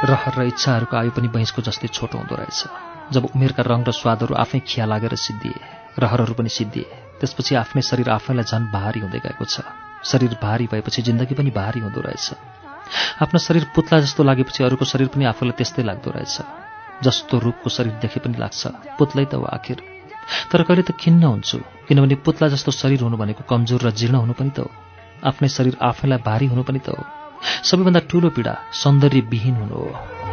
रहर 0.07 0.35
र 0.39 0.43
इच्छाहरूको 0.47 0.97
आयु 0.97 1.11
पनि 1.11 1.29
बैंसको 1.29 1.63
जस्तै 1.63 1.89
छोटो 1.89 2.19
हुँदो 2.19 2.35
रहेछ। 2.35 2.61
जब 3.15 3.25
उमेरका 3.35 3.63
रङ 3.63 3.81
र 3.87 3.91
स्वादहरू 3.91 4.35
आफै 4.35 4.59
खिया 4.67 4.87
लागेर 4.87 5.15
सिद्धिए 5.15 5.59
रहरहरू 5.99 6.35
पनि 6.35 6.49
सिद्धिए 6.49 7.06
त्यसपछि 7.21 7.55
आफ्नै 7.55 7.83
शरीर 7.83 8.09
आफैलाई 8.11 8.45
झन् 8.45 8.71
भारी 8.73 9.01
हुँदै 9.01 9.21
गएको 9.25 9.45
छ। 9.45 9.61
शरीर 10.05 10.39
भारी 10.43 10.67
भएपछि 10.73 11.03
जिन्दगी 11.03 11.35
पनि 11.35 11.51
भारी 11.51 11.81
हुँदो 11.81 12.01
रहेछ। 12.01 12.27
आफ्नो 13.23 13.39
शरीर 13.39 13.65
पुत्ला 13.75 14.01
जस्तो 14.01 14.23
लागेपछि 14.23 14.65
अरूको 14.65 14.85
शरीर 14.85 15.09
पनि 15.09 15.25
आफूलाई 15.33 15.57
त्यस्तै 15.59 15.83
लाग्दो 15.83 16.11
रहेछ। 16.11 16.37
जस्तो 17.03 17.39
रूपको 17.39 17.69
शरीर 17.71 17.93
देखे 18.03 18.21
पनि 18.21 18.37
लाग्छ। 18.39 18.67
पुत्लै 18.99 19.25
त 19.25 19.35
हो 19.35 19.45
आखिर। 19.45 19.79
तर 20.53 20.63
कहिले 20.63 20.83
त 20.83 20.91
खिन्न 21.01 21.23
हुन्छु 21.25 21.59
किनभने 21.89 22.15
पुत्ला 22.27 22.49
जस्तो 22.49 22.71
शरीर 22.73 23.01
हुनु 23.03 23.17
भनेको 23.17 23.43
कमजोर 23.49 23.81
र 23.83 23.91
जीर्ण 23.91 24.17
हुनु 24.23 24.33
पनि 24.33 24.51
त 24.51 24.59
हो। 24.65 24.71
आफ्नै 25.25 25.49
शरीर 25.49 25.77
आफैलाई 25.83 26.19
भारी 26.29 26.47
हुनु 26.47 26.63
पनि 26.63 26.79
त 26.79 26.89
हो। 26.95 27.03
सबैभन्दा 27.63 28.01
ठूलो 28.11 28.29
पीडा 28.31 28.55
सौन्दर्यविहीन 28.73 29.55
हुनु 29.55 29.77
हो। 29.77 30.26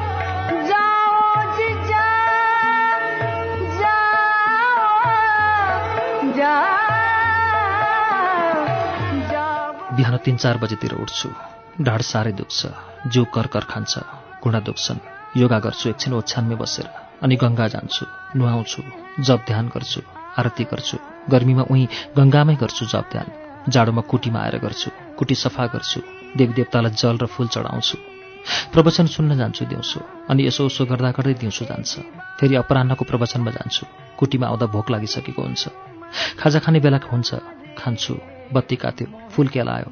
बिहान 9.98 10.18
तिन 10.26 10.38
चार 10.44 10.58
बजेतिर 10.58 10.94
उठ्छु। 11.04 11.30
ढाड 11.86 12.02
साह्रै 12.02 12.34
दुख्छ 12.40 12.60
जिउ 13.14 13.24
कर्कर 13.36 13.64
खान्छ 13.72 13.94
घुँडा 14.44 14.60
दुख्छन्। 14.68 15.00
योगा 15.42 15.60
गर्छु 15.66 15.90
एकछिन 15.90 16.14
ओछ्यानमै 16.14 16.56
बसेर 16.62 16.88
अनि 17.24 17.36
गङ्गा 17.44 17.68
जान्छु 17.74 18.06
नुहाउँछु 18.38 18.82
जप 19.28 19.40
ध्यान 19.50 19.66
गर्छु 19.76 20.02
आरती 20.40 20.64
गर्छु। 20.72 20.98
गर्मीमा 21.34 21.64
उहीँ 21.72 21.88
गङ्गामै 22.18 22.56
गर्छु 22.62 22.86
जप 22.94 23.06
ध्यान। 23.14 23.28
जाडोमा 23.74 24.02
कुटीमा 24.12 24.40
आएर 24.46 24.58
गर्छु 24.66 24.90
कुटी 25.18 25.36
सफा 25.44 25.66
गर्छु 25.74 26.00
देवी 26.38 26.54
देवतालाई 26.54 26.98
जल 27.02 27.16
र 27.24 27.26
फूल 27.34 27.48
चढाउँछु। 27.54 27.98
प्रवचन 28.74 29.08
सुन्न 29.16 29.38
जान्छु 29.38 29.66
दिउँसो 29.72 30.00
अनि 30.30 30.42
यसो 30.48 30.66
उसो 30.70 30.86
गर्दा 30.92 31.10
गर्दै 31.18 31.34
दिउँसो 31.42 31.64
जान्छ। 31.72 31.92
फेरि 32.40 32.56
अपराह्नको 32.62 33.04
प्रवचनमा 33.10 33.52
जान्छु 33.58 33.84
कुटीमा 34.20 34.48
आउँदा 34.48 34.66
भोक 34.74 34.88
लागिसकेको 34.92 35.42
हुन्छ। 35.42 35.64
खाजा 36.40 36.60
खाने 36.60 36.80
बेला 36.84 37.00
हुन्छ 37.12 37.30
खान्छु। 37.80 38.33
बत्ती 38.54 38.76
काट्यो 38.76 39.08
फुल 39.32 39.48
केलायो 39.48 39.90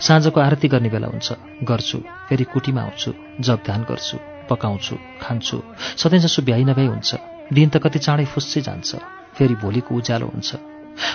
साँझको 0.00 0.40
आरती 0.40 0.68
गर्ने 0.68 0.88
बेला 0.88 1.06
हुन्छ। 1.06 1.32
गर्छु 1.64 1.98
फेरि 2.28 2.44
कुटीमा 2.44 2.82
आउँछु 2.82 3.10
जप 3.40 3.62
ध्यान 3.66 3.82
गर्छु 3.90 4.16
पकाउँछु 4.50 4.96
खान्छु। 5.22 5.56
सधैँ 6.00 6.20
जसो 6.20 6.42
भ्याइ 6.42 6.64
नभ्याइ 6.64 6.86
हुन्छ। 6.86 7.10
दिन 7.52 7.68
त 7.68 7.76
कति 7.82 7.98
चाँडै 7.98 8.24
फुस्सै 8.24 8.60
जान्छ। 8.60 8.90
फेरि 9.36 9.54
भोलिको 9.54 9.94
उज्यालो 9.94 10.26
हुन्छ। 10.26 10.50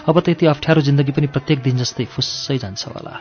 अब 0.09 0.19
त 0.19 0.29
यति 0.29 0.45
अप्ठ्यारो 0.45 0.81
जिन्दगी 0.81 1.11
पनि 1.11 1.27
प्रत्येक 1.27 1.61
दिन 1.63 1.77
जस्तै 1.77 2.05
फुस्सै 2.05 2.57
जान्छ 2.57 2.87
होला। 2.87 3.13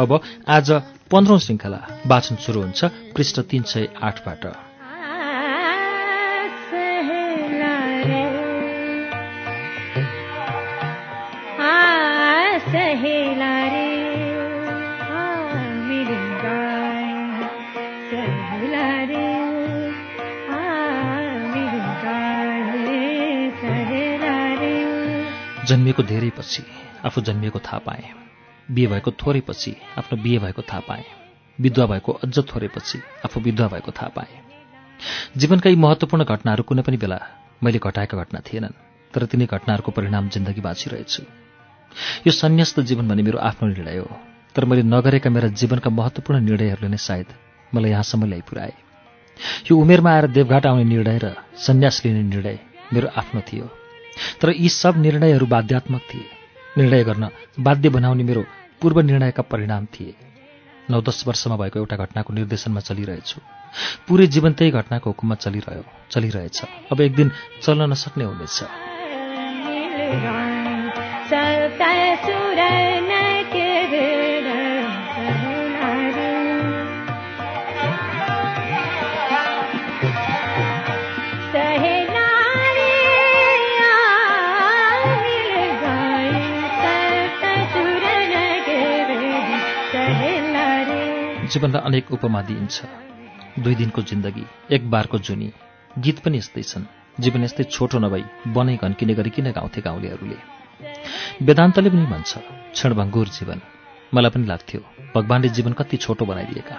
अब 0.00 0.12
आज 0.48 0.70
पन्ध्रौं 1.12 1.38
श्रृङ्खला 1.44 1.80
वाचन 2.06 2.36
सुरु 2.44 2.60
हुन्छ 2.60 2.84
पृष्ठ 3.16 3.40
तीन 3.50 3.62
सय 3.68 3.88
आठबाट। 4.02 4.44
जन्मिएको 25.68 26.02
धेरै 26.02 26.30
पछि 26.38 26.62
आफू 27.06 27.20
जन्मिएको 27.20 27.58
थाहा 27.60 27.78
पाएँ। 27.86 28.29
बिहे 28.70 28.86
भएको 28.86 29.10
थोरै 29.10 29.40
पछि 29.40 29.72
आफ्नो 29.98 30.22
बिहे 30.22 30.38
भएको 30.38 30.62
थाहा 30.62 30.80
पाएँ। 30.80 31.04
विधवा 31.58 31.86
भएको 31.86 32.12
अझ 32.12 32.38
थोरै 32.38 32.68
पछि 32.68 32.98
आफू 33.24 33.40
विधवा 33.40 33.68
भएको 33.68 33.90
थाहा 33.92 34.08
पाएँ। 34.08 34.34
जीवनका 35.36 35.70
यी 35.70 35.76
महत्त्वपूर्ण 35.76 36.24
घटनाहरू 36.24 36.62
कुनै 36.62 36.82
पनि 36.82 36.96
बेला 36.96 37.18
मैले 37.62 37.78
घटाएका 37.78 38.16
घटना 38.18 38.40
थिएनन् 38.40 38.78
तर 39.14 39.24
तिनै 39.26 39.46
घटनाहरूको 39.46 39.90
परिणाम 39.92 40.28
जिन्दगी 40.28 40.60
बाँचिरहेछु 40.60 41.22
यो 42.26 42.32
सन्न्यस्त 42.32 42.80
जीवन 42.80 43.08
भने 43.08 43.22
मेरो 43.22 43.38
आफ्नो 43.38 43.68
निर्णय 43.68 43.98
हो 43.98 44.08
तर 44.54 44.64
मैले 44.64 44.82
नगरेका 44.82 45.30
मेरा 45.30 45.48
जीवनका 45.60 45.90
महत्त्वपूर्ण 45.90 46.40
निर्णयहरूले 46.40 46.88
नै 46.88 46.96
सायद 46.96 47.28
मलाई 47.74 47.90
यहाँसम्म 47.90 48.26
ल्याइ 48.26 48.40
पुऱ्याए 48.40 48.74
यो 49.70 49.76
उमेरमा 49.76 50.10
आएर 50.12 50.26
देवघाट 50.36 50.66
आउने 50.66 50.84
निर्णय 50.84 51.18
र 51.18 51.32
सन्यास 51.56 52.02
लिने 52.04 52.22
निर्णय 52.22 52.58
मेरो 52.92 53.08
आफ्नो 53.16 53.40
थियो 53.40 53.66
तर 54.40 54.48
यी 54.56 54.68
सब 54.68 54.94
निर्णयहरू 54.96 55.46
बाध्यात्मक 55.46 56.02
थिए। 56.12 56.39
निर्णय 56.78 57.04
गर्न 57.04 57.28
बाध्य 57.60 57.88
बनाउने 57.88 58.22
मेरो 58.22 58.42
पूर्व 58.80 59.00
निर्णयका 59.00 59.42
परिणाम 59.42 59.86
थिए 59.86 60.14
नौ 60.90 61.00
दस 61.00 61.24
वर्षमा 61.26 61.56
भएको 61.56 61.78
एउटा 61.78 61.96
घटनाको 61.96 62.32
निर्देशनमा 62.32 62.80
चलिरहेछु 62.80 63.40
पुरै 64.08 64.26
जीवन 64.26 64.52
त्यही 64.52 64.70
घटनाको 64.70 65.10
हुकुममा 65.10 65.34
चलिरह्यो 65.34 65.84
चलिरहेछ 66.10 66.62
अब 66.92 67.00
एक 67.00 67.14
दिन 67.14 67.30
चल्न 67.62 67.90
नसक्ने 67.90 68.24
हुनेछ 68.24 68.58
जीवनलाई 91.50 91.82
अनेक 91.82 92.12
उपमा 92.12 92.40
दिइन्छ। 92.42 92.76
दुई 93.58 93.74
दिनको 93.74 94.02
जिन्दगी 94.02 94.44
एक 94.72 94.90
बारको 94.90 95.18
जुनी। 95.18 95.48
गीत 95.98 96.18
पनि 96.18 96.38
यस्तै 96.38 96.62
छन्। 96.62 96.84
जीवन 97.20 97.44
यस्तै 97.44 97.64
छोटो 97.74 97.98
नभई 97.98 98.22
बनै 98.54 98.76
घन्किने 98.76 99.14
गरी 99.14 99.30
किन 99.30 99.50
गाउँथे 99.52 99.80
गाउँलेहरूले। 99.80 100.38
वेदान्तले 101.42 101.90
पनि 101.90 102.06
भन्छ 102.06 102.30
क्षणभङ्गुर 102.74 103.28
जीवन। 103.28 103.60
मलाई 104.14 104.30
पनि 104.30 104.46
लाग्थ्यो 104.46 104.80
भगवान्ले 105.14 105.48
जीवन 105.48 105.72
कति 105.72 105.96
छोटो 105.96 106.24
बनाइदिएका। 106.24 106.76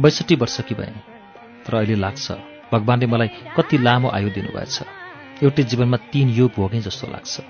बैसठी 0.00 0.34
वर्षकी 0.36 0.74
भएँ 0.74 0.94
तर 1.64 1.74
अहिले 1.74 1.96
लाग्छ 2.04 2.26
भगवान्ले 2.72 3.06
मलाई 3.06 3.28
कति 3.56 3.78
लामो 3.78 4.08
आयु 4.10 4.30
दिनुभएछ। 4.30 4.76
एउटै 5.42 5.62
जीवनमा 5.62 5.96
तीन 6.12 6.28
युग 6.30 6.52
भोगेँ 6.56 6.80
जस्तो 6.80 7.06
लाग्छ। 7.12 7.40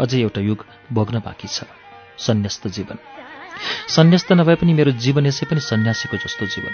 अझै 0.00 0.18
एउटा 0.20 0.40
युग 0.40 0.66
भोग्न 0.92 1.16
बाँकी 1.20 1.48
छ। 1.48 1.66
सन्यस्त 2.18 2.68
जीवन। 2.68 3.17
सन्यस्त 3.88 4.32
नभए 4.32 4.54
पनि 4.54 4.72
मेरो 4.72 4.90
जीवन 4.90 5.26
यसै 5.26 5.46
पनि 5.46 5.60
सन्यासीको 5.60 6.16
जस्तो 6.16 6.46
जीवन। 6.46 6.72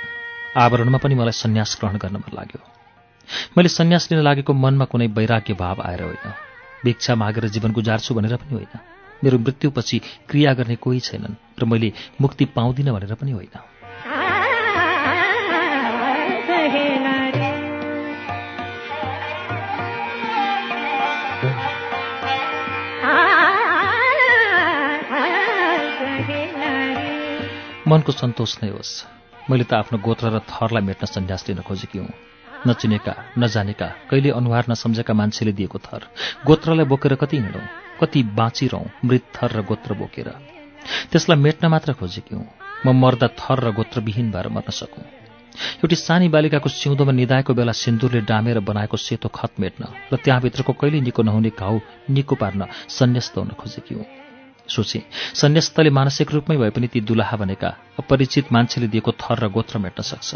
आवरणमा 0.57 0.99
पनि 0.99 1.15
मलाई 1.15 1.33
सन्यास 1.33 1.77
ग्रहण 1.81 1.99
गर्न 1.99 2.17
मन 2.17 2.37
लाग्यो। 2.37 2.61
मैले 3.57 3.69
सन्यास 3.69 4.09
लिन 4.13 4.21
लागेको 4.21 4.53
मनमा 4.53 4.85
कुनै 4.85 5.07
वैराग्य 5.07 5.55
भाव 5.55 5.83
आएर 5.83 6.03
होइन। 6.03 6.33
भिक्षा 6.85 7.15
मागेर 7.15 7.49
जीवन 7.49 7.73
गुजार्छु 7.73 8.15
भनेर 8.15 8.37
पनि 8.37 8.55
होइन। 8.55 8.79
मेरो 9.25 9.39
मृत्युपछि 9.39 9.99
क्रिया 10.29 10.55
गर्ने 10.55 10.77
कोही 10.77 11.01
छैनन् 11.01 11.35
र 11.61 11.65
मैले 11.65 11.93
मुक्ति 12.21 12.45
पाउँदिनँ 12.45 12.95
भनेर 12.95 13.15
पनि 13.15 13.33
होइन। 13.33 13.74
मनको 27.85 28.13
सन्तोष 28.13 28.53
नै 28.63 28.71
होस्। 28.73 28.93
मैले 29.51 29.65
त 29.69 29.77
आफ्नो 29.77 29.99
गोत्र 30.01 30.33
र 30.33 30.41
थरलाई 30.49 30.83
मेट्न 30.89 31.05
सन्यास 31.05 31.45
लिन 31.49 31.61
खोजेकी 31.69 31.99
हुँ। 32.01 32.09
नचिनेका 32.65 33.15
नजानेका 33.37 33.89
कहिले 34.09 34.31
अनुहार 34.33 34.65
नसम्झेका 34.73 35.13
मान्छेले 35.13 35.53
दिएको 35.53 35.79
थर। 35.85 36.03
गोत्रलाई 36.49 36.87
बोकेर 36.89 37.15
कति 37.21 37.37
हिँडौँ 37.37 37.65
कति 38.01 38.21
बाँचिरहँ 38.33 38.89
मृत 39.05 39.25
थर 39.37 39.51
र 39.53 39.63
गोत्र 39.69 39.95
बोकेर। 40.01 40.29
त्यसलाई 41.13 41.37
मेट्न 41.37 41.69
मात्र 41.69 41.93
खोजेकी 42.01 42.35
हुँ। 42.35 42.49
म 42.87 42.97
मर्दा 42.97 43.29
थर 43.37 43.61
र 43.61 43.77
गोत्रविहीन 43.77 44.33
भएर 44.33 44.49
मर्न 44.49 44.73
सकौँ। 44.73 45.05
एउटी 45.85 45.97
सानी 45.99 46.29
बालिकाको 46.33 46.69
सिउँदोमा 46.71 47.13
निधाएको 47.13 47.53
बेला 47.53 47.73
सिन्दुरले 47.77 48.21
डामेर 48.25 48.59
बनाएको 48.65 48.97
सेतो 48.97 49.29
खत 49.29 49.61
मेट्न 49.61 49.93
र 50.09 50.17
त्यहाँभित्रको 50.25 50.73
कहिले 50.73 51.01
निको 51.05 51.23
नहुने 51.23 51.53
घाउ 51.53 51.77
निको 52.11 52.35
पार्न 52.35 52.65
सन्यस्त 52.89 53.37
हुन 53.37 53.53
खोजेकी 53.61 53.95
हुँ। 53.95 54.24
सोचे। 54.69 55.01
सन्यस्तले 55.35 55.91
मानसिक 55.91 56.33
रूपमै 56.33 56.57
भए 56.57 56.71
पनि 56.71 56.87
ती 56.89 57.01
दुलाहा 57.01 57.37
भनेका 57.37 57.69
अपरिचित 57.99 58.53
मान्छेले 58.53 58.89
दिएको 58.89 59.13
थर 59.13 59.39
र 59.45 59.49
गोत्र 59.49 59.79
मेट्न 59.79 60.03
सक्छ। 60.03 60.31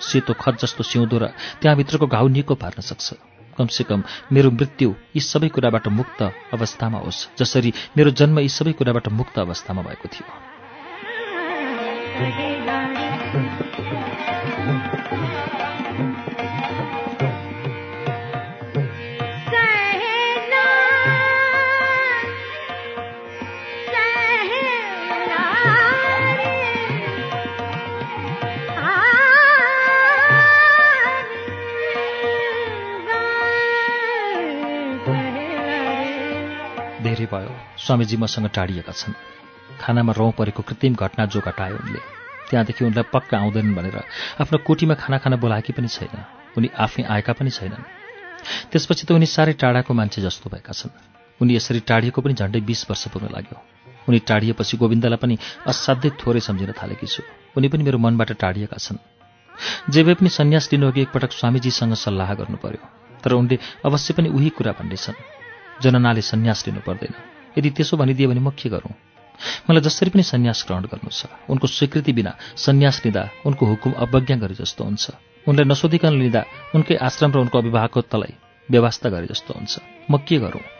सेतो 0.00 0.32
खत 0.34 0.54
जस्तो 0.62 0.82
सिउँदो 0.82 1.18
र 1.18 1.24
त्यहाँभित्रको 1.60 2.06
घाउ 2.06 2.28
निको 2.28 2.54
पार्न 2.54 2.80
सक्छ। 2.80 3.14
कमसेकम 3.58 4.02
मेरो 4.32 4.50
मृत्यु 4.50 4.94
यी 5.16 5.20
सबै 5.20 5.48
कुराबाट 5.48 5.88
मुक्त 5.88 6.22
अवस्थामा 6.54 6.98
होस् 6.98 7.28
जसरी 7.38 7.72
मेरो 7.96 8.10
जन्म 8.10 8.38
यी 8.38 8.48
सबै 8.48 8.72
कुराबाट 8.72 9.08
मुक्त 9.08 9.38
अवस्थामा 9.38 9.82
भएको 9.82 10.06
थियो। 10.08 10.26
भयो। 37.32 37.52
स्वामीजी 37.76 38.16
मसँग 38.16 38.48
टाढिएका 38.48 38.92
छन्। 38.92 39.14
खानामा 39.80 40.12
रौँ 40.12 40.32
परेको 40.32 40.62
कृत्रिम 40.62 40.94
घटना 40.94 41.26
जो 41.26 41.40
घटायो 41.40 41.76
उनले 41.76 42.00
त्यहाँदेखि 42.50 42.84
उनलाई 42.84 43.06
पक्का 43.12 43.38
आउँदैनन् 43.38 43.74
भनेर 43.74 43.96
आफ्नो 44.40 44.58
कोटीमा 44.58 44.94
खाना 44.94 45.18
खान 45.18 45.36
बोलाएकी 45.36 45.72
पनि 45.72 45.88
छैन 45.88 46.24
उनी 46.56 46.68
आफै 46.76 47.02
आएका 47.04 47.32
पनि 47.32 47.50
छैनन्। 47.50 47.84
त्यसपछि 48.70 49.04
त 49.06 49.12
उनी 49.12 49.26
साह्रै 49.26 49.52
टाढाको 49.52 49.94
मान्छे 49.94 50.22
जस्तो 50.22 50.50
भएका 50.50 50.72
छन्। 50.72 50.92
उनी 51.40 51.56
यसरी 51.56 51.80
टाढिएको 51.80 52.20
पनि 52.20 52.34
झन्डै 52.34 52.60
बिस 52.60 52.90
वर्ष 52.90 53.08
पुग्न 53.12 53.28
लाग्यो। 53.30 53.56
उनी 54.08 54.18
टाढिएपछि 54.28 54.76
गोविन्दलाई 54.76 55.20
पनि 55.22 55.38
असाध्यै 55.66 56.10
थोरै 56.20 56.40
सम्झिन 56.40 56.72
थालेकी 56.72 57.06
छु। 57.06 57.22
उनी 57.56 57.68
पनि 57.68 57.82
मेरो 57.84 57.98
मनबाट 57.98 58.32
टाढिएका 58.32 58.76
छन्। 58.76 58.98
जे 59.90 60.02
भए 60.02 60.14
पनि 60.14 60.28
सन्यास 60.28 60.68
लिनुअघि 60.72 61.00
एकपटक 61.02 61.32
स्वामीजीसँग 61.32 61.94
सल्लाह 61.94 62.34
गर्नु 62.34 62.56
पर्यो 62.56 62.82
तर 63.24 63.32
उनले 63.32 63.58
अवश्य 63.84 64.14
पनि 64.14 64.28
उही 64.28 64.50
कुरा 64.50 64.72
भन्नेछन् 64.72 65.37
जननाले 65.82 66.22
सन्यास 66.22 66.66
लिनु 66.66 66.80
पर्दैन 66.86 67.12
यदि 67.58 67.70
त्यसो 67.70 67.96
भनिदियो 67.96 68.28
भने 68.28 68.40
म 68.40 68.50
के 68.50 68.68
गरौँ? 68.68 68.92
मलाई 69.70 69.82
जसरी 69.82 70.10
पनि 70.10 70.22
सन्यास 70.22 70.64
ग्रहण 70.66 70.84
गर्नु 70.92 71.10
छ। 71.10 71.26
उनको 71.50 71.66
स्वीकृति 71.66 72.12
बिना 72.12 72.32
सन्यास 72.56 73.02
लिँदा 73.04 73.22
उनको 73.46 73.66
हुकुम 73.66 73.92
अवज्ञा 74.04 74.36
गरे 74.42 74.54
जस्तो 74.54 74.84
हुन्छ। 74.84 75.04
उनलाई 75.46 75.66
नसोधिकन 75.70 76.12
लिँदा 76.18 76.42
उनकै 76.74 76.94
आश्रम 76.98 77.30
र 77.32 77.38
उनको 77.46 77.58
अभिभावकको 77.58 78.00
तलाई 78.10 78.34
व्यवस्था 78.68 79.08
गरे 79.10 79.26
जस्तो 79.30 79.54
हुन्छ। 79.54 79.72
म 80.10 80.18
के 80.26 80.38
गरौँ? 80.38 80.77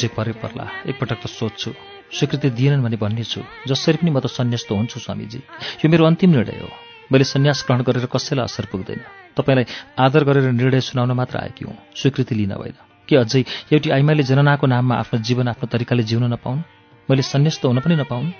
जे 0.00 0.08
परे 0.16 0.32
पर्ला 0.40 0.64
एकपटक 0.88 1.18
त 1.22 1.26
सोध्छु। 1.28 1.70
स्वीकृति 2.10 2.50
दिएनन् 2.50 2.82
भने 2.82 2.96
भन्ने 2.96 3.24
छु 3.24 3.40
जसरी 3.68 4.00
पनि 4.00 4.10
म 4.10 4.18
त 4.20 4.26
सन्यास 4.26 4.64
त 4.66 4.72
हुन्छु 4.72 4.98
स्वामीजी। 5.00 5.40
यो 5.82 5.86
मेरो 5.86 6.04
अन्तिम 6.04 6.30
निर्णय 6.30 6.58
हो। 6.62 6.68
मैले 7.12 7.24
सन्यास 7.24 7.64
ग्रहण 7.66 7.82
गरेर 7.82 8.06
कसैलाई 8.06 8.44
असर 8.44 8.64
पुग्दैन। 8.72 9.00
तपाईँलाई 9.36 9.66
आदर 9.98 10.22
गरेर 10.24 10.50
निर्णय 10.50 10.80
सुनाउन 10.80 11.12
मात्र 11.12 11.38
आएकी 11.38 11.64
हुँ। 11.64 11.76
स्वीकृति 11.96 12.34
लिन 12.34 12.52
होइन 12.52 12.76
के 13.08 13.16
अझै 13.16 13.42
एउटी 13.72 13.90
आइमाले 13.90 14.22
जननाको 14.22 14.66
नाममा 14.66 14.94
आफ्नो 15.02 15.18
जीवन 15.20 15.48
आफ्नो 15.52 15.66
तरिकाले 15.66 16.02
जिउन 16.02 16.24
नपाउन्? 16.32 16.62
मैले 17.08 17.22
सन्यास 17.22 17.58
त 17.58 17.66
हुन 17.66 17.80
पनि 17.82 17.96
नपाउन्? 17.98 18.30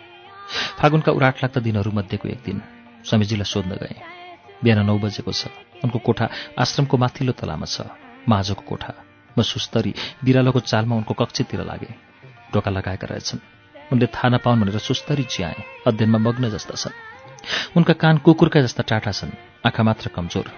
फागुनका 0.79 1.11
उराट 1.13 1.37
लाग्दा 1.43 1.61
दिनहरूमध्येको 1.61 2.27
एक 2.29 2.41
दिन 2.47 2.59
स्वामीजीलाई 3.07 3.49
सोध्न 3.51 3.73
गएँ। 3.75 3.99
बिहान 4.63 4.87
नौ 4.87 4.99
बजेको 4.99 5.33
छ। 5.33 5.51
उनको 5.83 5.99
कोठा 5.99 6.27
आश्रमको 6.59 6.97
माथिल्लो 6.97 7.33
तलामा 7.35 7.67
छ। 7.67 7.91
माझको 8.29 8.63
कोठा। 8.63 9.10
म 9.39 9.43
सुस्तरी 9.43 9.95
बिरालोको 10.25 10.61
चालमा 10.61 10.97
उनको 10.97 11.15
कक्षतिर 11.15 11.65
लागेँ। 11.65 11.95
ढोका 12.55 12.71
लगाएका 12.71 13.07
रहेछन्। 13.07 13.39
उनले 13.93 14.07
थाहा 14.07 14.29
नपाउन् 14.29 14.61
भनेर 14.61 14.79
सुस्तरी 14.79 15.25
चियाएँ। 15.25 15.63
अध्ययनमा 15.87 16.19
मग्न 16.19 16.51
जस्ता 16.51 16.75
छन्। 16.75 16.99
उनका 17.77 17.93
कान 17.93 18.19
कुकुरका 18.19 18.61
जस्ता 18.61 18.83
टाटा 18.83 19.13
छन्। 19.13 19.31
आँखा 19.67 19.83
मात्र 19.83 20.11
कमजोर। 20.15 20.51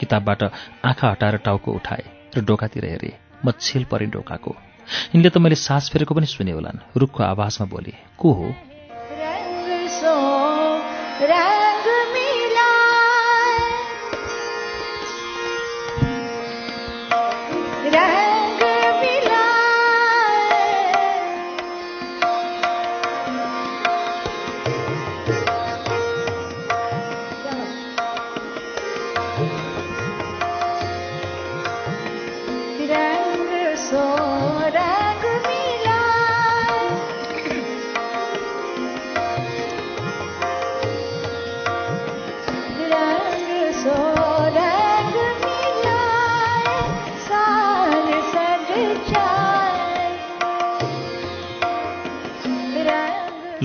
किताबबाट 0.00 0.42
आँखा 0.84 1.10
हटाएर 1.10 1.36
टाउको 1.36 1.72
उठाए 1.72 2.04
र 2.36 2.40
ढोकातिर 2.44 2.84
हेरे 2.84 3.12
म 3.46 3.50
छेल 3.60 3.84
परेँ 3.84 4.10
ढोकाको। 4.10 4.56
यिनले 5.14 5.30
त 5.30 5.38
मैले 5.38 5.54
सास 5.54 5.90
फेरेको 5.90 6.14
पनि 6.14 6.26
सुने 6.26 6.52
होलान्। 6.52 6.78
रुखको 6.96 7.22
आवाजमा 7.22 7.66
बोले 7.66 7.94
को 8.18 8.32
हो 8.32 8.54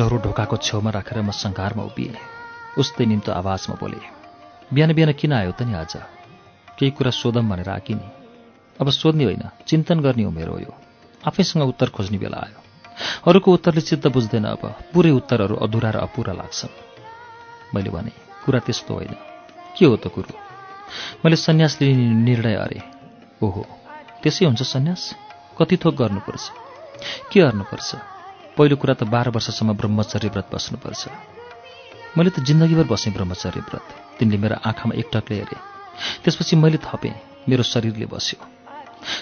लौरो 0.03 0.17
ढोकाको 0.19 0.57
छेउमा 0.59 0.91
राखेर 0.91 1.23
म 1.23 1.32
सङ्घारमा 1.32 1.83
उभिएँ। 1.88 2.19
उस्तै 2.75 3.06
निम्तो 3.07 3.32
आवाजमा 3.32 3.75
बोले 3.80 3.99
बिहान 4.75 4.91
बिहान 4.93 5.11
किन 5.15 5.32
आयो 5.32 5.51
त 5.56 5.64
नि 5.64 5.73
आज? 5.80 5.93
केही 6.75 6.91
कुरा 6.91 7.11
सोधम 7.11 7.48
भनेर 7.48 7.69
आकि 7.72 7.93
नि। 7.95 8.07
अब 8.82 8.90
सोध्ने 8.91 9.23
होइन 9.23 9.43
चिन्तन 9.64 10.03
गर्ने 10.03 10.23
हो 10.23 10.32
मेरो 10.35 10.59
यो। 10.59 10.73
आफैसँग 11.23 11.64
उत्तर 11.64 11.90
खोज्ने 11.95 12.17
बेला 12.19 12.35
आयो। 12.35 12.59
अरूको 13.32 13.48
उत्तरले 13.53 13.82
चित्त 13.82 14.07
बुझ्दैन 14.11 14.45
अब। 14.45 14.64
पुरै 14.91 15.11
उत्तरहरू 15.15 15.56
अधुरा 15.56 15.90
र 15.95 15.98
अपुरा 16.03 16.33
लाग्छन्। 16.35 16.75
मैले 17.72 17.90
भने 17.90 18.11
कुरा 18.43 18.59
त्यस्तो 18.59 18.93
होइन। 18.93 19.15
के 19.80 19.85
हो 19.88 19.95
त 19.95 20.11
कुरो? 20.11 20.35
मैले 21.23 21.35
सन्यास 21.40 21.80
लिने 21.80 22.11
निर्णय 22.27 22.56
अरे 22.59 22.80
ओहो 23.40 23.64
त्यसै 24.19 24.45
हुन्छ 24.45 24.61
सन्यास? 24.67 25.15
कति 25.56 25.75
थोक 25.80 25.95
गर्नुपर्छ? 25.95 26.43
के 27.32 27.40
गर्नुपर्छ 27.40 28.12
पहिलो 28.57 28.75
कुरा 28.75 28.93
त 28.93 29.03
बाह्र 29.09 29.30
वर्षसम्म 29.30 29.73
ब्रह्मचर्य 29.73 30.30
व्रत 30.30 30.48
बस्नुपर्छ। 30.53 31.07
मैले 32.17 32.30
त 32.30 32.40
जिन्दगीभर 32.40 32.85
बसेँ 32.85 33.14
ब्रह्मचर्य 33.14 33.61
व्रत। 33.65 33.85
तिनले 34.19 34.38
मेरो 34.38 34.56
आँखामा 34.61 34.93
एकटकले 34.95 35.35
हेरे। 35.35 35.57
त्यसपछि 36.23 36.56
मैले 36.56 36.77
थपेँ। 36.77 37.14
मेरो 37.49 37.64
शरीरले 37.64 38.06
बस्यो। 38.06 38.38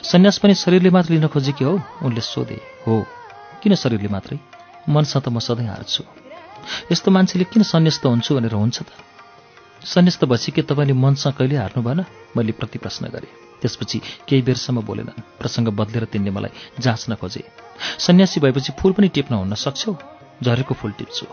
सन्यास 0.03 0.37
पनि 0.37 0.53
शरीरले 0.55 0.89
मात्र 0.89 1.13
लिन 1.13 1.27
खोजेकी 1.31 1.63
हो। 1.63 1.79
उनले 2.03 2.21
सोधे 2.21 2.59
हो 2.87 3.07
किन 3.63 3.75
शरीरले 3.75 4.09
मात्रै? 4.11 4.39
मनसँग 4.89 5.23
त 5.23 5.27
म 5.31 5.39
सधैँ 5.39 5.67
हार्छु। 5.67 6.03
यस्तो 6.91 7.11
मान्छेले 7.11 7.45
किन 7.47 7.63
सन्यास्त 7.63 8.05
हुन्छु 8.05 8.35
भनेर 8.35 8.53
हुन्छ 8.53 8.83
त? 8.83 8.91
सन्यास्त 9.79 10.25
भएपछि 10.27 10.51
के 10.51 10.61
तपाईँले 10.67 10.93
मनसँग 10.93 11.33
कहिले 11.39 11.55
हार्नु 11.55 11.81
भएन? 11.87 12.03
मैले 12.35 12.51
प्रति 12.51 12.77
प्रश्न 12.83 13.07
गरेँ। 13.07 13.31
त्यसपछि 13.63 13.97
केही 14.27 14.41
बेरसम्म 14.43 14.81
बोलेनन्। 14.83 15.23
प्रसङ्ग 15.39 15.67
बदलेर 15.79 16.05
तिनले 16.11 16.31
मलाई 16.35 16.51
जाँच्न 16.83 17.15
खोजे। 17.15 17.60
सन्यासी 17.79 18.39
भएपछि 18.39 18.71
फुल 18.79 18.91
पनि 18.91 19.07
टिप्न 19.07 19.35
हुन 19.35 19.53
सक्छौ? 19.55 19.95
झरेको 20.43 20.73
फुल 20.73 20.91
टिप्छु। 20.91 21.25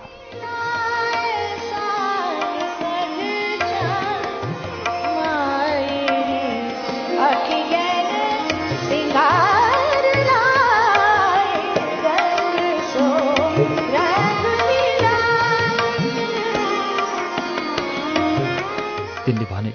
तिनले 19.24 19.44
भने 19.44 19.72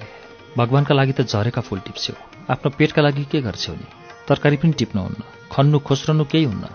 भगवान्का 0.58 0.94
लागि 0.94 1.12
त 1.12 1.20
झरेका 1.20 1.60
फुल 1.60 1.78
टिप्छौ 1.78 2.14
आफ्नो 2.50 2.70
पेटका 2.78 3.02
लागि 3.02 3.24
के 3.24 3.40
गर्छौ 3.40 3.72
नि? 3.72 3.86
तरकारी 4.28 4.56
पनि 4.56 4.72
टिप्नुहुन्न। 4.72 5.43
खन्नु 5.54 5.78
खोस्रनु 5.86 6.24
केही 6.32 6.44
हुन्न। 6.44 6.66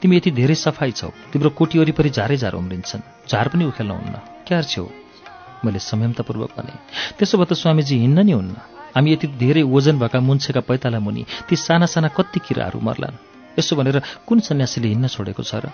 तिमी 0.00 0.16
यति 0.16 0.30
धेरै 0.30 0.54
सफाइ 0.54 0.92
छौ। 0.92 1.10
तिम्रो 1.32 1.50
कोटी 1.58 1.78
वरिपरि 1.78 2.10
झारै 2.10 2.36
झार 2.36 2.54
उम्रिन्छन्। 2.54 3.02
झार 3.30 3.48
पनि 3.48 3.64
उखेल्नुहुन्न 3.70 4.16
क्यार 4.46 4.64
छेउ? 4.64 4.86
मैले 5.64 5.78
संयमतापूर्वक 5.78 6.50
भने 6.58 6.74
त्यसो 7.18 7.38
भए 7.38 7.46
त 7.46 7.52
स्वामीजी 7.52 7.94
हिँड्न 8.02 8.20
नि 8.26 8.32
हुन्न। 8.32 8.56
हामी 8.96 9.12
यति 9.12 9.26
धेरै 9.40 9.62
ओजन 9.62 9.98
भएका 10.02 10.20
मुन्छेका 10.20 10.60
पैताला 10.68 10.98
मुनि 11.00 11.22
ती 11.48 11.56
साना 11.56 11.86
साना 11.86 12.08
कति 12.16 12.40
किराहरू 12.46 12.80
मर्लान्। 12.80 13.20
यसो 13.58 13.76
भनेर 13.76 14.02
कुन 14.26 14.40
सन्यासीले 14.40 14.88
हिँड्न 14.88 15.06
छोडेको 15.06 15.42
छ 15.42 15.54
र? 15.62 15.70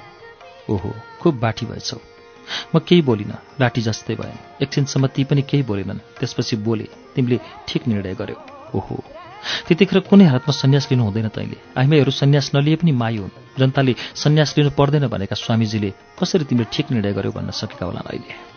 ओहो 0.71 0.91
खुब 1.23 1.35
बाठी 1.41 1.67
भएछौ। 1.67 1.99
म 2.75 2.79
केही 2.79 3.03
बोलिनँ 3.03 3.43
लाठी 3.61 3.81
जस्तै 3.83 4.15
भएँ 4.21 4.63
एकछिनसम्म 4.63 5.07
ती 5.15 5.25
पनि 5.25 5.43
केही 5.43 5.63
बोलेनन्। 5.63 6.05
त्यसपछि 6.19 6.57
बोले 6.67 6.87
तिमीले 7.15 7.39
ठिक 7.67 7.83
निर्णय 7.89 8.15
गर्यो। 8.15 8.39
ओहो 8.75 8.97
त्यतिखेर 9.69 9.99
कुनै 10.11 10.25
हातमा 10.25 10.53
सन्यास 10.53 10.89
लिनु 10.91 11.05
हुँदैन 11.05 11.29
तैँले। 11.29 11.57
हामीहरू 11.79 12.11
सन्यास 12.11 12.51
नलिए 12.55 12.77
पनि 12.77 12.93
माई 12.93 13.17
हुन्। 13.17 13.35
जनताले 13.59 13.95
सन्यास 14.15 14.55
लिनु 14.59 14.71
पर्दैन 14.71 15.07
भनेका 15.07 15.37
स्वामीजीले 15.37 15.91
कसरी 16.19 16.45
तिमीले 16.45 16.71
ठिक 16.73 16.87
निर्णय 16.91 17.13
गर्यो 17.13 17.33
भन्न 17.33 17.51
सकेका 17.51 17.87
होला 17.87 18.01
अहिले? 18.01 18.56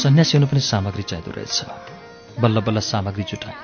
सन्यासी 0.00 0.36
हुनु 0.36 0.46
पनि 0.46 0.60
सामग्री 0.62 1.02
चाहिँदो 1.02 1.30
रहेछ। 1.36 2.40
बल्ल 2.40 2.60
बल्ल 2.60 2.80
सामग्री 2.80 3.22
जुटाएँ। 3.22 3.56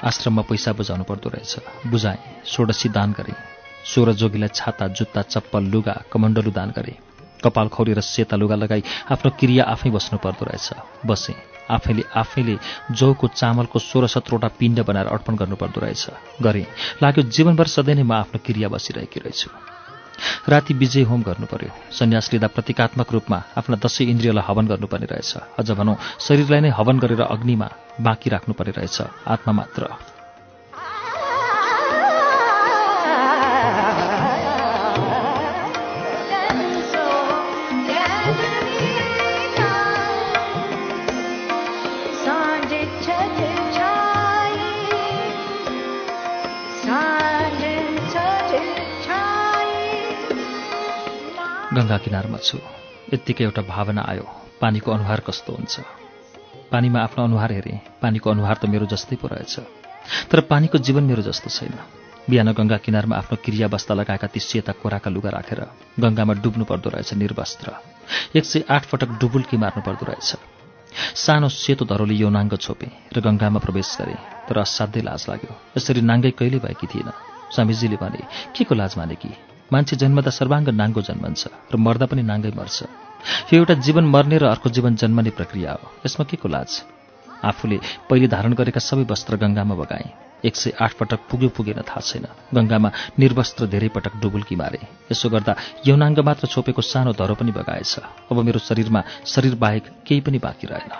आश्रममा 0.00 0.42
पैसा 0.42 0.72
बुझाउनु 0.72 1.04
पर्दो 1.04 1.28
रहेछ। 1.28 1.86
बुझाएँ 1.86 2.18
षोडशी 2.46 2.88
दान 2.88 3.12
गरेँ। 3.12 3.36
सोह्र 3.84 4.12
जोगीलाई 4.16 4.48
छाता 4.54 4.88
जुत्ता 4.88 5.22
चप्पल 5.22 5.62
लुगा 5.68 5.94
कमण्डलु 6.12 6.50
दान 6.50 6.70
गरेँ। 6.70 6.96
कपाल 7.44 7.68
खौरी 7.68 7.92
र 7.92 8.00
सेता 8.00 8.36
लुगा 8.36 8.56
लगाई 8.56 8.82
आफ्नो 9.12 9.30
क्रिया 9.36 9.64
आफै 9.64 9.90
बस्नु 9.90 10.18
पर्दो 10.18 10.44
रहेछ। 10.48 10.68
बसेँ। 11.06 11.36
आफैले 11.70 12.04
आफैले 12.14 12.56
जौको 12.90 13.28
चामलको 13.28 13.78
सोह्र 13.78 14.06
सत्रवटा 14.06 14.48
पिण्ड 14.58 14.80
बनाएर 14.80 15.06
अर्पण 15.06 15.36
गर्नुपर्दो 15.36 15.80
रहेछ। 15.80 16.06
गरेँ। 16.42 16.66
लाग्यो 17.02 17.22
जीवनभर 17.28 17.66
सधैँ 17.66 17.94
नै 17.94 18.02
म 18.02 18.12
आफ्नो 18.12 18.40
क्रिया 18.46 18.68
बसिरहेकी 18.68 19.20
रहेछु। 19.20 19.71
राति 20.48 20.74
विजय 20.74 21.02
होम 21.02 21.22
गर्नु 21.22 21.46
पर्यो 21.46 21.70
सन्यास 21.98 22.32
लिँदा 22.32 22.46
प्रतीकात्मक 22.46 23.12
रूपमा 23.12 23.42
आफ्ना 23.58 23.76
दसैँ 23.76 24.06
इन्द्रियलाई 24.06 24.44
हवन 24.46 24.66
गर्नुपर्ने 24.66 25.06
रहेछ। 25.06 25.58
अझ 25.58 25.70
भनौँ 25.70 25.96
शरीरलाई 26.20 26.60
नै 26.60 26.70
हवन 26.70 26.98
गरेर 26.98 27.20
अग्निमा 27.20 27.68
बाँकी 28.00 28.30
राख्नुपर्ने 28.30 28.72
रहेछ। 28.76 29.00
आत्मा 29.26 29.52
मात्र। 29.52 30.11
गङ्गा 51.72 51.96
किनारमा 52.04 52.38
छु। 52.38 52.58
यत्तिकै 53.12 53.44
एउटा 53.44 53.62
भावना 53.64 54.02
आयो 54.04 54.24
पानीको 54.60 54.88
अनुहार 54.92 55.20
कस्तो 55.24 55.52
हुन्छ? 55.56 55.74
पानीमा 56.68 56.98
आफ्नो 57.00 57.24
अनुहार 57.24 57.52
हेरेँ 57.52 57.78
पानीको 58.02 58.26
अनुहार 58.30 58.56
त 58.60 58.64
मेरो 58.68 58.84
जस्तै 58.92 59.16
पो 59.16 59.26
रहेछ। 59.32 59.54
तर 60.28 60.38
पानीको 60.52 60.76
जीवन 60.78 61.04
मेरो 61.08 61.22
जस्तो 61.24 61.48
छैन। 61.48 61.72
बिहान 62.28 62.52
गङ्गा 62.52 62.76
किनारमा 62.84 63.16
आफ्नो 63.16 63.36
क्रिया 63.44 63.66
बस्दा 63.72 63.94
लगाएका 63.96 64.28
ती 64.28 64.40
सेता 64.40 64.72
कोराका 64.84 65.08
लुगा 65.08 65.30
राखेर 65.32 65.60
गङ्गामा 65.96 66.34
डुब्नु 66.44 66.64
पर्दो 66.68 66.88
रहेछ 66.92 67.16
निर्वस्त्र। 67.16 67.68
एक 68.36 68.44
सय 68.44 68.68
आठ 68.68 68.82
पटक 68.92 69.16
डुबुल्की 69.16 69.56
मार्नु 69.56 69.80
पर्दो 69.80 70.04
रहेछ। 70.12 70.30
सानो 71.16 71.48
सेतो 71.48 71.84
धरोले 71.88 72.14
यौनाङ्ग 72.20 72.52
छोपेँ 72.60 72.92
र 73.16 73.16
गङ्गामा 73.24 73.64
प्रवेश 73.64 73.96
गरेँ 74.00 74.20
तर 74.48 74.60
असाध्यै 74.60 75.02
लाज 75.08 75.22
लाग्यो। 75.30 75.52
यसरी 75.76 76.00
नाङ्गै 76.04 76.32
कहिले 76.36 76.58
भएकी 76.60 76.86
थिएन। 76.92 77.08
स्वामीजीले 77.48 77.96
भने 77.96 78.22
के 78.52 78.64
को 78.68 78.74
लाज 78.76 78.92
माने 79.00 79.16
कि 79.16 79.32
मान्छे 79.72 79.96
जन्मदा 79.96 80.30
सर्वाङ्ग 80.30 80.68
नाङ्गो 80.80 81.02
जन्मन्छ 81.02 81.42
र 81.72 81.76
मर्दा 81.76 82.06
पनि 82.06 82.22
नाङ्गै 82.22 82.52
मर्छ। 82.56 82.78
यो 83.52 83.58
एउटा 83.58 83.74
जीवन 83.86 84.04
मर्ने 84.04 84.38
र 84.38 84.44
अर्को 84.50 84.68
जीवन 84.70 84.96
जन्मने 84.96 85.30
प्रक्रिया 85.30 85.72
हो। 85.72 85.86
यसमा 86.06 86.24
के 86.26 86.36
को 86.36 86.48
लाज 86.48 86.70
आफूले 87.44 87.78
पहिले 88.10 88.26
धारण 88.28 88.52
गरेका 88.54 88.80
सबै 88.80 89.04
वस्त्र 89.10 89.36
गङ्गामा 89.36 89.74
बगाएँ। 89.74 90.10
एक 90.44 90.56
सय 90.56 90.70
आठ 90.80 90.92
पटक 90.98 91.20
पुग्यो 91.30 91.48
पुगेन 91.48 91.82
थाहा 91.86 92.00
छैन। 92.00 92.26
गङ्गामा 92.54 92.90
निर्वस्त्र 93.18 93.66
धेरै 93.66 93.88
पटक 93.94 94.12
डुबुल्की 94.18 94.56
मारे। 94.56 94.78
यसो 95.12 95.28
गर्दा 95.30 95.52
यौनाङ्ग 95.86 96.18
मात्र 96.18 96.46
छोपेको 96.46 96.82
सानो 96.82 97.12
धरो 97.14 97.34
पनि 97.34 97.52
बगाएछ। 97.54 97.92
अब 98.30 98.36
मेरो 98.42 98.58
शरीरमा 98.58 99.00
शरीर 99.26 99.54
बाहेक 99.54 99.84
केही 100.06 100.20
पनि 100.20 100.38
बाँकी 100.38 100.66
रहेन। 100.66 100.90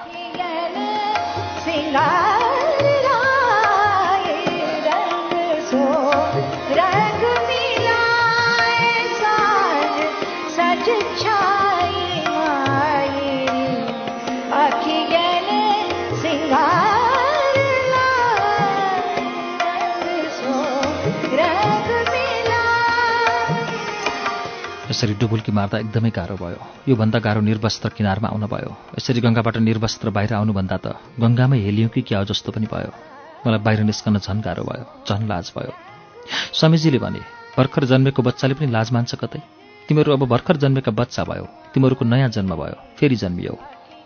यसरी 25.02 25.18
डुबुल्की 25.18 25.50
मार्दा 25.50 25.78
एकदमै 25.82 26.10
गाह्रो 26.14 26.36
भयो। 26.38 26.58
योभन्दा 26.86 27.18
गाह्रो 27.18 27.40
निर्वस्त्र 27.42 27.88
किनारमा 27.98 28.28
आउन 28.30 28.46
भयो। 28.46 28.70
यसरी 28.94 29.20
गङ्गाबाट 29.26 29.56
निर्वस्त्र 29.58 30.10
बाहिर 30.14 30.32
आउनुभन्दा 30.38 30.76
त 30.78 30.94
गङ्गामै 31.18 31.58
हेलियौँ 31.58 31.90
कि 31.90 32.00
क्या 32.06 32.22
जस्तो 32.30 32.54
पनि 32.54 32.70
भयो। 32.70 32.90
मलाई 33.42 33.60
बाहिर 33.66 33.82
निस्कन 33.82 34.22
झन् 34.22 34.44
गाह्रो 34.46 34.62
भयो 34.62 34.84
झन् 35.02 35.26
लाज 35.26 35.46
भयो। 35.58 35.72
स्वामीजीले 36.54 36.98
भने 37.02 37.20
भर्खर 37.58 37.84
जन्मेको 37.90 38.22
बच्चाले 38.22 38.54
पनि 38.54 38.70
लाज 38.70 38.92
मान्छ 38.94 39.18
कतै? 39.18 39.42
तिमीहरू 39.90 40.12
अब 40.14 40.22
भर्खर 40.30 40.56
जन्मेका 40.62 40.92
बच्चा 40.94 41.22
भयो। 41.26 41.50
तिमीहरूको 41.74 42.04
नयाँ 42.06 42.30
जन्म 42.30 42.54
भयो। 42.62 42.76
फेरि 42.94 43.16
जन्मियौ। 43.18 43.58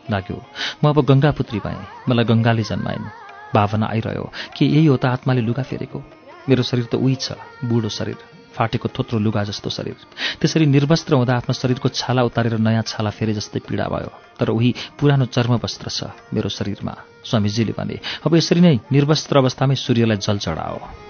लाग्यो 0.08 0.36
म 0.80 0.84
अब 0.88 1.04
गङ्गा 1.04 1.30
पुत्री 1.36 1.60
पाएँ 1.60 2.08
मलाई 2.08 2.24
गङ्गाले 2.24 2.64
जन्माइन् 2.72 3.04
भावना 3.52 3.86
आइरह्यो 3.92 4.24
कि 4.56 4.64
यही 4.64 4.86
हो 4.88 4.96
त 4.96 5.12
आत्माले 5.12 5.44
लुगा 5.44 5.62
फेरेको। 5.68 6.00
मेरो 6.48 6.62
शरीर 6.64 6.88
त 6.88 6.94
उही 6.96 7.16
छ 7.20 7.36
बुढो 7.68 7.92
शरीर। 7.92 8.35
फाटेको 8.56 8.88
थोत्रो 8.88 9.18
लुगा 9.20 9.42
जस्तो 9.44 9.70
शरीर। 9.70 9.96
त्यसरी 10.40 10.66
निर्वस्त्र 10.66 11.14
हुँदा 11.14 11.34
आफ्नो 11.36 11.52
शरीरको 11.52 11.88
छाला 11.92 12.22
उतारेर 12.24 12.56
नयाँ 12.58 12.82
छाला 12.82 13.10
फेरे 13.12 13.32
जस्तै 13.36 13.60
पीडा 13.68 13.86
भयो। 13.86 14.10
तर 14.40 14.48
उही 14.48 14.74
पुरानो 14.98 15.26
चर्म 15.28 15.52
वस्त्र 15.60 15.88
छ 15.88 16.10
मेरो 16.34 16.48
शरीरमा। 16.48 16.94
स्वामीजीले 17.24 17.74
भने 17.78 17.96
अब 18.24 18.32
यसरी 18.36 18.60
नै 18.60 18.74
निर्वस्त्र 18.92 19.36
अवस्थामै 19.38 19.76
सूर्यलाई 19.76 20.16
जल 20.16 20.38
चढाओ 20.38 21.05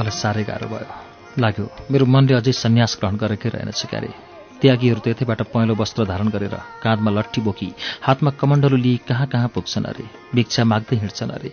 मलाई 0.00 0.14
साह्रै 0.22 0.44
गाह्रो 0.50 0.68
भयो। 0.72 0.88
लाग्यो 1.38 1.64
मेरो 1.92 2.04
मनले 2.14 2.34
अझै 2.40 2.52
सन्यास 2.64 2.92
ग्रहण 3.00 3.16
गरेकै 3.22 3.48
रहेनछ 3.54 3.82
क्यारे 3.90 4.10
त्यागीहरू 4.60 5.00
त 5.00 5.06
यतैबाट 5.12 5.40
पहेँलो 5.52 5.74
वस्त्र 5.80 6.04
धारण 6.04 6.28
गरेर 6.34 6.56
काँधमा 6.84 7.10
लट्ठी 7.16 7.40
बोकी 7.40 7.68
हातमा 8.06 8.30
कमण्डलु 8.40 8.76
लिई 8.76 8.96
कहाँ 9.08 9.26
कहाँ 9.32 9.48
पुग्छन् 9.54 9.88
अरे 9.90 10.04
भिक्षा 10.34 10.64
माग्दै 10.72 10.96
हिँड्छन् 11.02 11.32
अरे। 11.32 11.50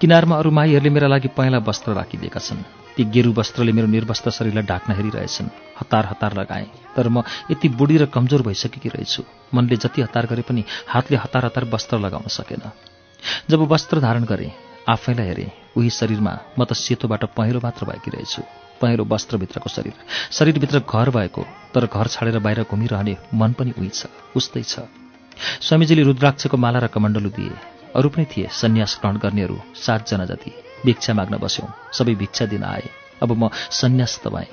किनारमा 0.00 0.34
अरू 0.38 0.50
माईहरूले 0.50 0.90
मेरा 0.90 1.08
लागि 1.10 1.28
पहेँला 1.34 1.58
वस्त्र 1.68 1.90
राखिदिएका 1.94 2.40
छन्। 2.40 2.62
ती 2.94 3.02
गेरु 3.14 3.30
वस्त्रले 3.32 3.72
मेरो 3.72 3.88
निर्वस्त्र 3.90 4.30
शरीरलाई 4.30 4.66
ढाक्न 4.66 4.90
हेरिरहेछन्। 4.98 5.48
हतार 5.80 6.04
हतार 6.06 6.32
लगाएँ 6.38 6.66
तर 6.94 7.08
म 7.08 7.22
यति 7.50 7.68
बुढी 7.78 7.96
र 7.98 8.06
कमजोर 8.14 8.42
भइसकेकी 8.42 8.88
रहेछु। 8.94 9.22
मनले 9.54 9.76
जति 9.82 10.02
हतार 10.02 10.26
गरे 10.30 10.42
पनि 10.46 10.64
हातले 10.86 11.16
हतार 11.16 11.44
हतार 11.44 11.64
वस्त्र 11.74 11.98
लगाउन 11.98 12.28
सकेन। 12.30 12.62
जब 13.50 13.60
वस्त्र 13.72 14.00
धारण 14.00 14.24
गरेँ 14.24 14.50
आफैलाई 14.88 15.26
हेरेँ 15.26 15.50
उही 15.76 15.90
शरीरमा 15.90 16.34
म 16.58 16.64
त 16.64 16.72
सेतोबाट 16.74 17.24
पहेँलो 17.36 17.60
मात्र 17.62 17.86
भएकी 17.86 18.10
रहेछु 18.10 18.42
पहेँलो 18.80 19.04
वस्त्रभित्रको 19.04 19.68
शरीर। 19.70 19.94
शरीरभित्र 20.32 20.78
घर 20.82 21.10
भएको 21.10 21.42
तर 21.74 21.86
घर 21.86 22.06
छाडेर 22.06 22.38
बाहिर 22.38 22.62
घुमिरहने 22.70 23.16
मन 23.34 23.52
पनि 23.58 23.72
उही 23.78 23.88
छ 23.88 24.06
उस्तै 24.36 24.62
छ। 24.62 24.88
स्वामीजीले 25.66 26.02
रुद्राक्षको 26.02 26.56
माला 26.56 26.78
र 26.78 26.86
कमण्डलु 26.94 27.30
दिए। 27.36 27.54
अरू 27.96 28.08
पनि 28.08 28.24
थिए 28.32 28.48
सन्यास 28.52 28.98
ग्रहण 29.00 29.16
गर्नेहरू 29.18 29.56
सातजना 29.76 30.24
जति। 30.30 30.50
भिक्षा 30.84 31.12
माग्न 31.14 31.36
बस्यौँ 31.38 31.68
सबै 31.92 32.14
भिक्षा 32.14 32.44
दिन 32.46 32.64
आए। 32.64 32.88
अब 33.22 33.30
म 33.32 33.50
सन्यास्त 33.80 34.28
भएँ। 34.28 34.48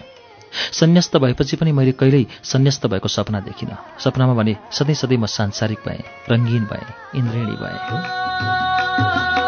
सन्यास्त 0.80 1.18
भएपछि 1.18 1.56
पनि 1.56 1.72
मैले 1.72 1.92
कहिल्यै 1.92 2.26
सन्यास्त 2.44 2.86
भएको 2.88 3.08
सपना 3.08 3.40
देखिनँ। 3.48 3.78
सपनामा 4.04 4.34
भने 4.34 4.56
सधैँ 4.72 4.96
सधैँ 4.96 5.18
म 5.18 5.26
सांसारिक 5.28 5.80
भएँ 5.88 6.04
रङ्गीन 6.32 6.64
भएँ 6.72 6.86
इन्द्रेणी 7.20 7.56
भएँ। 7.64 9.47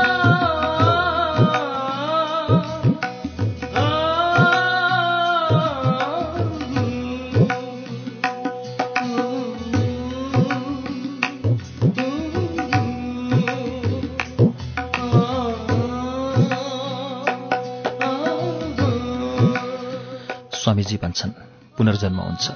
स्वामीजी 20.70 20.98
भन्छन् 21.02 21.34
पुनर्जन्म 21.78 22.20
हुन्छ। 22.22 22.48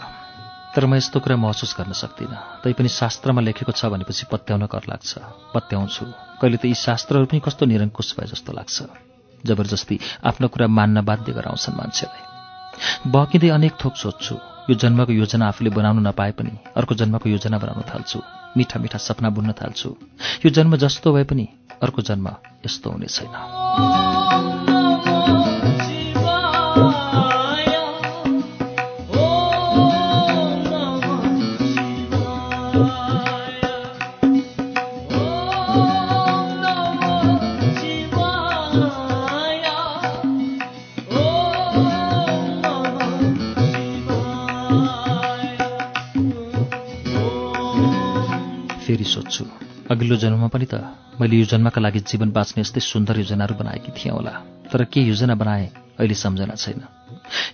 तर 0.78 0.86
म 0.86 0.94
यस्तो 1.02 1.18
कुरा 1.18 1.34
महसुस 1.34 1.74
गर्न 1.74 1.98
सक्दिनँ। 1.98 2.62
तैपनि 2.62 2.90
शास्त्रमा 2.94 3.42
लेखेको 3.42 3.74
छ 3.74 3.90
भनेपछि 3.90 4.30
पत्याउन 4.30 4.70
कर 4.70 4.86
लाग्छ। 4.86 5.18
पत्याउँछु। 5.50 6.06
कहिले 6.38 6.58
त 6.62 6.66
यी 6.70 6.78
शास्त्रहरू 6.78 7.26
पनि 7.26 7.42
कस्तो 7.42 7.66
निरङ्कुश 7.66 8.10
भए 8.14 8.30
जस्तो 8.30 8.54
लाग्छ। 8.54 8.78
जबरजस्ती 9.42 9.96
आफ्नो 10.30 10.46
कुरा 10.46 10.68
मान्न 10.70 11.02
बाध्य 11.02 11.34
गराउँछन् 11.34 11.74
मान्छेलाई। 11.74 12.22
बकिँदै 13.10 13.50
अनेक 13.50 13.74
थोक 13.82 13.98
सोध्छु। 13.98 14.36
यो 14.70 14.74
जन्मको 14.78 15.10
योजना 15.10 15.50
आफूले 15.50 15.74
बनाउन 15.74 16.06
नपाए 16.06 16.32
पनि 16.38 16.54
अर्को 16.78 16.94
जन्मको 16.94 17.34
योजना 17.34 17.58
बनाउन 17.58 17.82
थाल्छु। 17.90 18.22
मिठा 18.58 18.78
मिठा 18.78 19.02
सपना 19.02 19.30
बुन्न 19.34 19.58
थाल्छु। 19.58 19.90
यो 20.46 20.50
जन्म 20.54 20.78
जस्तो 20.78 21.18
भए 21.18 21.26
पनि 21.26 21.50
अर्को 21.82 22.02
जन्म 22.06 22.30
यस्तो 22.62 22.88
हुने 22.94 23.10
छैन। 23.10 24.83
अघिल्लो 50.04 50.20
जन्ममा 50.20 50.48
पनि 50.52 50.66
त 50.68 50.84
मैले 51.16 51.36
यो 51.40 51.46
जन्मका 51.48 51.80
लागि 51.80 52.00
जीवन 52.12 52.36
बाँच्ने 52.36 52.60
यस्तै 52.60 52.80
सुन्दर 52.84 53.24
योजनाहरू 53.24 53.56
बनाएकी 53.56 53.92
थिएँ 53.96 54.12
होला 54.12 54.32
तर 54.68 54.84
के 54.92 55.00
योजना 55.00 55.36
बनाए 55.40 55.96
अहिले 55.96 56.16
सम्झना 56.20 56.56
छैन। 56.60 56.84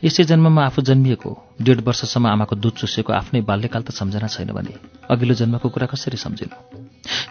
यसै 0.01 0.23
जन्ममा 0.25 0.65
आफू 0.65 0.81
जन्मिएको 0.81 1.29
डेढ 1.61 1.79
वर्षसम्म 1.85 2.25
आमाको 2.25 2.55
दुध 2.57 2.73
चुसेको 2.81 3.13
आफ्नै 3.13 3.41
बाल्यकाल 3.45 3.81
त 3.85 3.93
सम्झना 3.93 4.27
छैन 4.33 4.49
भने 4.57 4.73
अघिल्लो 5.13 5.35
जन्मको 5.37 5.69
कुरा 5.69 5.87
कसरी 5.93 6.17
सम्झिनु? 6.17 6.55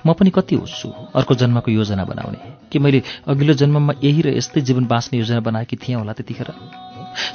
म 0.06 0.14
पनि 0.14 0.30
कति 0.30 0.54
होस्छु 0.54 0.88
अर्को 1.18 1.34
जन्मको 1.34 1.70
योजना 1.74 2.04
बनाउने 2.06 2.70
कि 2.70 2.78
मैले 2.78 3.02
अघिल्लो 3.26 3.54
जन्ममा 3.58 3.98
यही 3.98 4.22
र 4.22 4.38
यस्तै 4.38 4.60
जीवन 4.70 4.86
बाँच्ने 4.86 5.18
योजना 5.18 5.40
बनाएकी 5.42 5.76
थिएँ 5.82 5.98
होला 5.98 6.12
त्यतिखेर? 6.14 6.54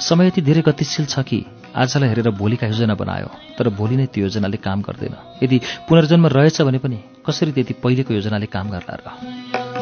समय 0.00 0.26
यति 0.26 0.40
धेरै 0.40 0.62
गतिशील 0.62 1.06
छ 1.06 1.18
कि 1.20 1.44
आजलाई 1.76 2.08
हेरेर 2.08 2.30
भोलिका 2.30 2.66
योजना 2.66 2.94
बनायो 2.94 3.30
तर 3.58 3.68
भोलि 3.68 3.96
नै 3.96 4.06
त्यो 4.06 4.24
योजनाले 4.24 4.56
काम 4.56 4.80
गर्दैन। 4.80 5.14
यदि 5.42 5.60
पुनर्जन्म 5.88 6.26
रहेछ 6.26 6.62
भने 6.62 6.78
पनि 6.78 6.98
कसरी 7.26 7.52
त्यति 7.52 7.74
पहिलेको 7.82 8.14
योजनाले 8.14 8.46
काम 8.46 8.70
गर्ला 8.70 8.94
र? 8.94 9.73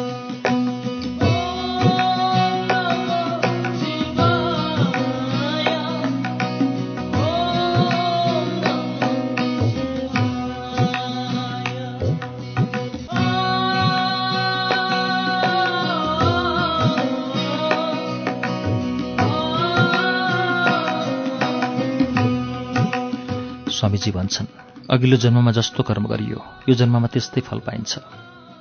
स्वामीजी 23.82 24.10
भन्छन् 24.14 24.46
अघिल्लो 24.94 25.16
जन्ममा 25.18 25.50
जस्तो 25.58 25.82
कर्म 25.82 26.06
गरियो 26.06 26.38
यो 26.70 26.74
जन्ममा 26.78 27.08
त्यस्तै 27.10 27.42
फल 27.42 27.60
पाइन्छ। 27.66 27.98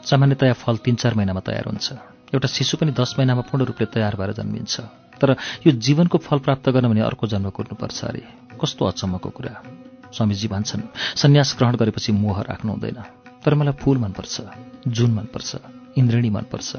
सामान्यतया 0.01 0.53
फल 0.57 0.75
तिन 0.81 0.95
चार 0.97 1.13
महिनामा 1.13 1.41
तयार 1.45 1.69
हुन्छ। 1.69 1.87
एउटा 2.33 2.47
शिशु 2.49 2.81
पनि 2.81 2.91
दस 2.97 3.13
महिनामा 3.21 3.45
पूर्ण 3.45 3.69
रूपले 3.69 3.85
तयार 3.85 4.17
भएर 4.17 4.33
जन्मिन्छ। 4.33 4.73
तर 5.21 5.37
यो 5.61 5.71
जीवनको 5.77 6.17
फल 6.25 6.39
प्राप्त 6.41 6.73
गर्न 6.73 6.89
भने 6.89 7.05
अर्को 7.05 7.29
जन्म 7.29 7.53
कुर्नुपर्छ 7.53 7.99
अरे 8.01 8.23
कस्तो 8.57 8.81
अचम्मको 8.81 9.29
कुरा? 9.29 9.53
स्वामीजी 10.09 10.47
भन्छन् 10.49 10.89
सन्यास 11.21 11.49
ग्रहण 11.53 11.75
गरेपछि 11.77 12.11
मोह 12.17 12.41
राख्नु 12.41 12.69
हुँदैन। 12.73 12.97
तर 13.45 13.53
मलाई 13.53 13.77
फूल 13.77 13.97
मनपर्छ 14.01 14.35
जुन 14.89 15.11
मनपर्छ 15.21 15.49
इन्द्रिणी 16.01 16.29
मनपर्छ 16.33 16.69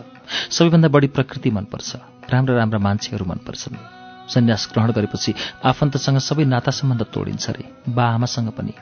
सबैभन्दा 0.51 0.89
बढी 0.91 1.09
प्रकृति 1.15 1.51
मनपर्छ 1.55 1.91
राम्रा 2.27 2.59
राम्रा 2.59 2.79
मान्छेहरू 2.83 3.25
मनपर्छन्। 3.25 4.02
सन्यास 4.29 4.69
ग्रहण 4.73 4.91
गरेपछि 4.93 5.35
आफन्तसँग 5.65 6.19
सबै 6.19 6.45
नाता 6.45 6.71
सम्बन्ध 6.71 7.03
तोडिन्छ 7.03 7.49
अरे 7.51 7.65
बा 7.89 8.05
आमासँग 8.05 8.49
पनि। 8.49 8.75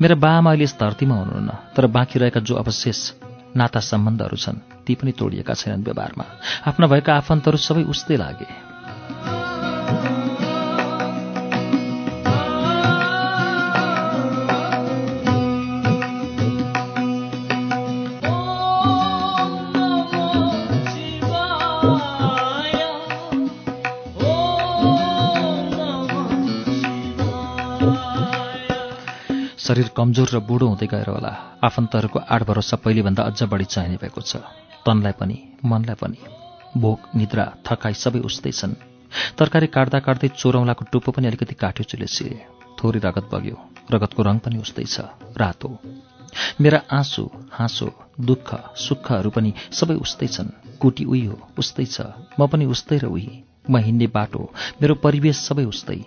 मेरा 0.00 0.14
बा 0.14 0.30
आमा 0.38 0.50
अहिले 0.50 0.64
यस 0.64 0.76
धरतीमा 0.80 1.14
हुनुहुन्न 1.14 1.50
तर 1.76 1.86
बाँकी 1.86 2.18
रहेका 2.18 2.40
जो 2.40 2.54
अवशेष 2.54 3.10
नाता 3.56 3.80
सम्बन्धहरू 3.80 4.36
छन् 4.36 4.58
ती 4.86 4.94
पनि 4.94 5.12
तोडिएका 5.12 5.54
छैनन् 5.54 5.84
व्यवहारमा। 5.84 6.24
आफ्ना 6.66 6.86
भएका 6.86 7.14
आफन्तहरू 7.14 7.58
सबै 7.58 7.82
उस्तै 7.82 8.16
लागे। 8.16 8.48
शरीर 29.74 29.90
कमजोर 29.90 30.28
र 30.30 30.38
बुढो 30.38 30.66
हुँदै 30.70 30.86
गएर 30.86 31.08
होला। 31.10 31.32
आफन्तहरूको 31.66 32.18
आड 32.30 32.42
भरोसा 32.46 32.76
पहिलेभन्दा 32.78 33.22
अझ 33.26 33.42
बढी 33.50 33.64
चाहिने 33.66 33.96
भएको 33.98 34.20
छ। 34.22 34.38
तनलाई 34.86 35.14
पनि 35.18 35.36
मनलाई 35.66 35.98
पनि। 35.98 36.18
भोक 36.78 37.00
निद्रा 37.18 37.44
थकाइ 37.66 37.94
सबै 37.98 38.20
उस्तै 38.22 38.52
छन् 38.54 38.78
तरकारी 39.34 39.66
काट्दा 39.74 39.98
काट्दै 39.98 40.28
चोरौँलाको 40.38 40.84
टुप्पो 40.94 41.10
पनि 41.10 41.26
अलिकति 41.26 41.54
काट्यो 41.58 41.84
चुलेसिए 41.90 42.38
थोरै 42.78 43.00
रगत 43.02 43.26
बग्यो। 43.26 43.56
रगतको 43.90 44.22
रङ 44.22 44.36
पनि 44.44 44.56
उस्तै 44.62 44.86
छ 44.94 45.10
रातो। 45.34 45.70
मेरा 46.62 46.78
आँसु 46.94 47.24
हाँसो 47.58 47.88
दुःख 48.20 48.48
सुखहरू 48.78 49.30
पनि 49.34 49.50
सबै 49.74 49.96
उस्तै 50.04 50.28
छन् 50.28 50.54
कुटी 50.78 51.04
उही 51.04 51.24
हो 51.24 51.38
उस्तै 51.58 51.86
छ 51.86 51.98
म 52.38 52.46
पनि 52.46 52.64
उस्तै 52.70 52.98
र 53.02 53.10
उही। 53.10 53.32
म 53.66 53.82
हिँड्ने 53.82 54.06
बाटो। 54.14 54.42
मेरो 54.78 54.94
परिवेश 55.02 55.36
सबै 55.48 55.66
उस्तै। 55.66 55.98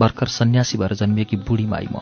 भर्खर 0.00 0.28
सन्यासी 0.38 0.80
भएर 0.80 0.94
जन्मिएकी 0.94 1.36
बुढी 1.44 1.68
माई 1.68 1.88
म। 1.92 2.00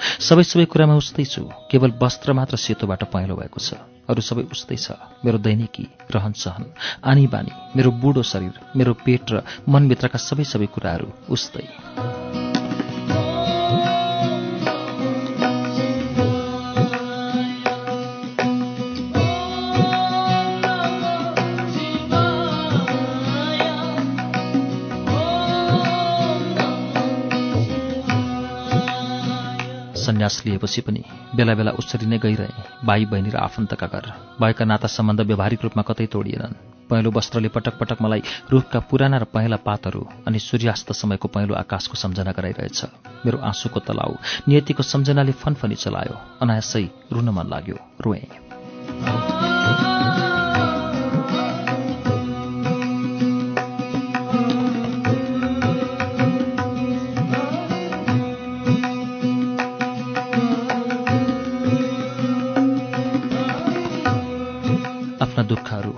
सबै 0.00 0.44
सबै 0.44 0.64
कुरामा 0.64 0.94
उस्तै 0.96 1.24
छु। 1.24 1.42
केवल 1.70 1.90
वस्त्र 2.02 2.32
मात्र 2.32 2.56
सेतोबाट 2.56 3.02
पहेँलो 3.12 3.36
भएको 3.36 3.60
छ। 3.60 3.78
अरू 4.10 4.20
सबै 4.20 4.42
उस्तै 4.50 4.76
छ। 4.76 4.96
मेरो 5.24 5.38
दैनिकी 5.38 5.84
रहन 6.10 6.32
सहन 6.32 6.64
आनी 7.04 7.26
बानी 7.26 7.52
मेरो 7.76 7.90
बुढो 8.02 8.22
शरीर 8.22 8.54
मेरो 8.76 8.92
पेट 9.04 9.24
र 9.30 9.36
मनभित्रका 9.68 10.18
सबै 10.18 10.44
सबै 10.44 10.66
कुराहरू 10.66 11.08
उस्तै। 11.30 12.39
सन्यास 30.30 30.46
लिएपछि 30.46 30.80
पनि 30.80 31.02
बेला 31.34 31.54
बेला 31.54 31.70
उसरी 31.72 32.06
नै 32.06 32.18
गइरहे। 32.18 32.86
भाइ 32.86 33.04
बहिनी 33.04 33.30
र 33.30 33.36
आफन्तका 33.38 33.86
घर। 33.86 34.06
भएका 34.40 34.64
नाता 34.64 34.86
सम्बन्ध 34.86 35.20
व्यावहारिक 35.20 35.60
रूपमा 35.62 35.82
कतै 35.82 36.06
तोडिएनन्। 36.06 36.54
पहेँलो 36.90 37.10
वस्त्रले 37.10 37.48
पटक 37.48 37.74
पटक 37.78 37.98
मलाई 38.02 38.22
रुखका 38.50 38.78
पुराना 38.80 39.18
र 39.18 39.24
पहेँला 39.24 39.56
पातहरू 39.56 40.02
अनि 40.26 40.38
सूर्यास्त 40.38 40.92
समयको 40.92 41.28
पहेँलो 41.28 41.54
आकाशको 41.54 41.94
सम्झना 41.94 42.32
गराइरहेछ। 42.32 42.78
मेरो 43.26 43.38
आँसुको 43.38 43.80
तलाउ 43.80 44.12
नियतिको 44.48 44.82
सम्झनाले 44.82 45.32
फनफनी 45.32 45.74
चलायो। 45.74 46.14
अनायासै 46.42 46.84
रुन 47.12 47.28
मन 47.30 47.46
लाग्यो। 47.50 47.78
रोएँ। 48.00 49.39
आफ्ना 65.40 65.48
दुःखहरू 65.48 65.92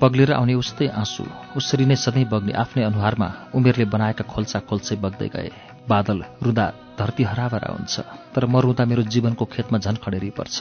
पग्लेर 0.00 0.32
आउने 0.32 0.54
उस्तै 0.54 0.86
आँसु 0.90 1.22
उसरी 1.56 1.84
नै 1.86 1.96
सधैँ 1.96 2.26
बग्ने 2.26 2.52
आफ्नै 2.52 2.82
अनुहारमा 2.82 3.28
उमेरले 3.54 3.84
बनाएका 3.94 4.24
खोल्सा 4.26 4.58
खोल्सै 4.66 4.96
बग्दै 4.98 5.28
गए। 5.30 5.50
बादल 5.88 6.18
रुँदा 6.42 6.66
धरती 6.98 7.22
हराभरा 7.22 7.70
हुन्छ 7.74 7.94
तर 8.34 8.46
म 8.46 8.58
रुँदा 8.58 8.84
मेरो 8.90 9.02
जीवनको 9.06 9.44
खेतमा 9.54 9.78
झन 9.78 9.96
खडेरी 10.02 10.30
पर्छ। 10.34 10.56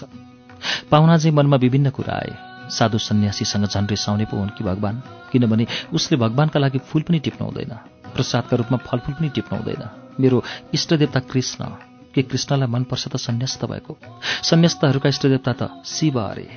पाहुना 0.92 1.18
चाहिँ 1.18 1.34
मनमा 1.34 1.58
विभिन्न 1.58 1.90
कुरा 1.90 2.14
आए। 2.14 2.34
साधु 2.70 2.98
सन्यासीसँग 2.98 3.66
झन 3.66 3.86
रिसाउने 3.90 4.26
पो 4.30 4.38
हुन् 4.38 4.54
कि 4.54 4.64
भगवान्? 4.64 5.02
किनभने 5.32 5.66
उसले 5.94 6.18
भगवान्का 6.18 6.60
लागि 6.60 6.80
फुल 6.86 7.02
पनि 7.02 7.20
टिप्न 7.20 7.42
हुँदैन। 7.46 7.74
प्रसादका 8.14 8.54
रूपमा 8.54 8.78
फलफुल 8.86 9.14
पनि 9.18 9.30
टिप्न 9.34 9.58
हुँदैन। 9.58 9.84
मेरो 10.22 10.44
इष्टदेवता 10.74 11.20
कृष्ण 11.26 11.66
के 12.14 12.22
कृष्णलाई 12.22 12.70
मनपर्छ 12.70 13.08
त 13.08 13.16
सन्यास्त 13.18 13.66
भएको? 13.66 13.98
सन्यस्तहरूका 14.44 15.10
इष्टदेवता 15.10 15.54
त 15.60 15.62
शिव 15.86 16.22
अरे 16.22 16.48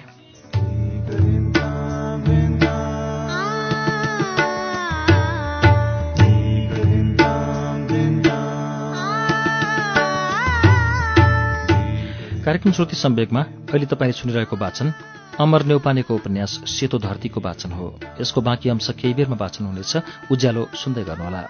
कार्यक्रम 12.44 12.72
श्रुति 12.72 12.96
सम्वेकमा 12.96 13.40
अहिले 13.40 13.86
तपाईँले 13.86 14.12
सुनिरहेको 14.12 14.56
वाचन 14.56 14.92
अमर 15.40 15.62
नेौपानेको 15.62 16.14
उपन्यास 16.14 16.52
सेतो 16.66 16.98
धरतीको 16.98 17.40
वाचन 17.40 17.72
हो। 17.72 17.88
यसको 18.20 18.40
बाँकी 18.40 18.68
अंश 18.68 18.90
केही 18.90 19.14
बेरमा 19.14 19.36
वाचन 19.40 19.64
हुनेछ। 19.64 19.96
उज्यालो 20.32 20.68
सुन्दै 20.74 21.04
गर्नुहोला। 21.04 21.42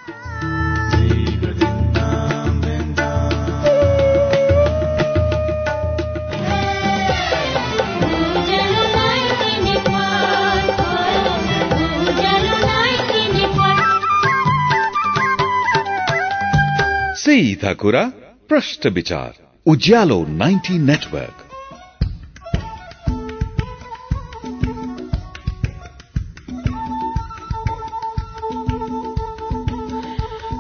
सीधा 17.15 17.73
कुरा 17.75 18.03
प्रश्न 18.49 18.91
विचार। 18.91 19.50
उज्यालो 19.67 20.17
90 20.25 20.71
नेटवर्क। 20.71 21.35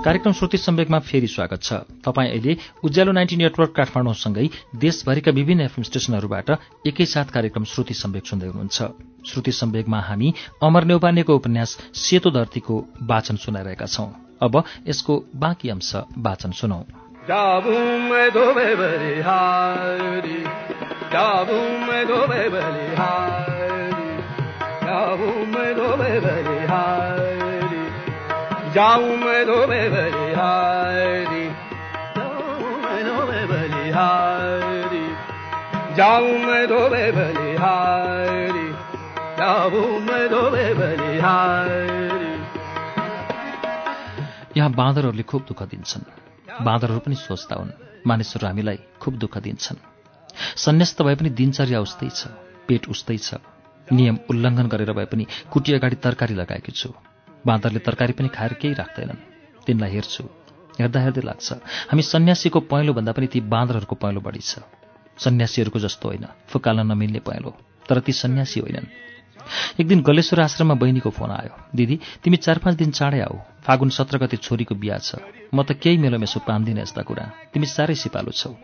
कार्यक्रम 0.04 0.32
श्रुति 0.32 0.58
सम्वेकमा 0.58 0.98
फेरि 0.98 1.26
स्वागत 1.26 1.62
छ। 1.62 1.72
तपाईँ 1.72 2.30
अहिले 2.30 2.56
उज्यालो 2.84 3.12
नाइन्टी 3.12 3.36
नेटवर्क 3.36 3.72
काठमाडौँसँगै 3.76 4.48
देशभरिका 4.76 5.30
विभिन्न 5.30 5.60
एफएम 5.60 5.82
स्टेशनहरूबाट 5.82 6.50
एकैसाथ 6.86 7.24
कार्यक्रम 7.24 7.64
श्रुति 7.64 7.94
सम्वेक 7.94 8.26
सुन्दै 8.26 8.46
हुनुहुन्छ। 8.46 8.82
श्रुति 9.26 9.52
सम्वेकमा 9.52 10.00
हामी 10.00 10.34
अमर 10.62 10.84
नेौपानेको 10.84 11.36
उपन्यास 11.36 11.78
सेतो 11.94 12.30
धरतीको 12.30 12.84
वाचन 13.02 13.36
सुनाइरहेका 13.36 13.86
छौं। 13.86 14.08
अब 14.42 14.64
यसको 14.88 15.24
बाँकी 15.36 15.68
अंश 15.68 15.96
वाचन 16.18 16.52
सुनौ। 16.52 16.84
यहाँ 44.56 44.70
बाँदरहरूले 44.72 45.22
खुब 45.22 45.44
दुःख 45.48 45.62
दिन्छन्। 45.62 46.29
बाँदरहरू 46.60 47.00
पनि 47.00 47.14
सोच्दा 47.14 47.54
हुन्। 47.56 47.70
मानिसहरू 48.06 48.46
हामीलाई 48.46 48.78
खुब 49.00 49.14
दुःख 49.18 49.38
दिन्छन्। 49.38 49.78
सन्न्यास्त 50.56 51.02
भए 51.02 51.14
पनि 51.14 51.30
दिनचर्या 51.30 51.80
उस्तै 51.80 52.08
छ 52.10 52.20
पेट 52.68 52.88
उस्तै 52.88 53.18
छ। 53.18 53.34
नियम 53.88 54.16
उल्लङ्घन 54.30 54.66
गरेर 54.68 54.92
भए 54.92 55.04
पनि 55.04 55.24
कुटी 55.52 55.72
अगाडि 55.72 55.96
तरकारी 55.96 56.34
लगाएकी 56.34 56.72
छु। 56.72 56.90
बाँदरले 57.46 57.78
तरकारी 57.78 58.12
पनि 58.12 58.28
खाएर 58.28 58.52
केही 58.60 58.74
राख्दैनन्। 58.74 59.24
तिनलाई 59.66 59.90
हेर्छु। 59.90 60.24
हेर्दा 60.80 61.00
हेर्दै 61.00 61.22
लाग्छ 61.22 61.48
हामी 61.90 62.02
सन्यासीको 62.02 62.60
पहेँलोभन्दा 62.60 63.12
पनि 63.12 63.26
ती 63.26 63.40
बाँदरहरूको 63.40 63.94
पहेँलो 63.96 64.20
बढी 64.20 64.40
छ। 64.40 64.64
सन्यासीहरूको 65.18 65.78
जस्तो 65.78 66.08
होइन 66.08 66.26
फुकाल्न 66.48 66.86
नमिल्ने 66.86 67.20
पहेँलो। 67.20 67.50
तर 67.88 68.00
ती 68.00 68.12
सन्यासी 68.12 68.60
होइनन्। 68.60 69.09
एक 69.80 69.86
दिन 69.88 70.00
गलेश्वर 70.02 70.40
आश्रममा 70.40 70.74
बहिनीको 70.74 71.10
फोन 71.10 71.30
आयो। 71.30 71.54
दिदी 71.74 72.00
तिमी 72.24 72.36
चार 72.36 72.58
पाँच 72.58 72.76
दिन 72.76 72.90
चाँडै 72.90 73.20
आऊ। 73.20 73.36
फागुन 73.62 73.90
सत्र 73.90 74.18
गते 74.18 74.36
छोरीको 74.36 74.74
बिहा 74.74 74.98
छ। 74.98 75.14
म 75.54 75.62
त 75.62 75.72
केही 75.72 75.96
मेलोमेसो 75.98 76.40
पाउँदिनँ 76.40 76.82
यस्ता 76.82 77.02
कुरा। 77.02 77.52
तिमी 77.52 77.66
साह्रै 77.66 77.94
सिपालु 77.94 78.32
छौ। 78.32 78.54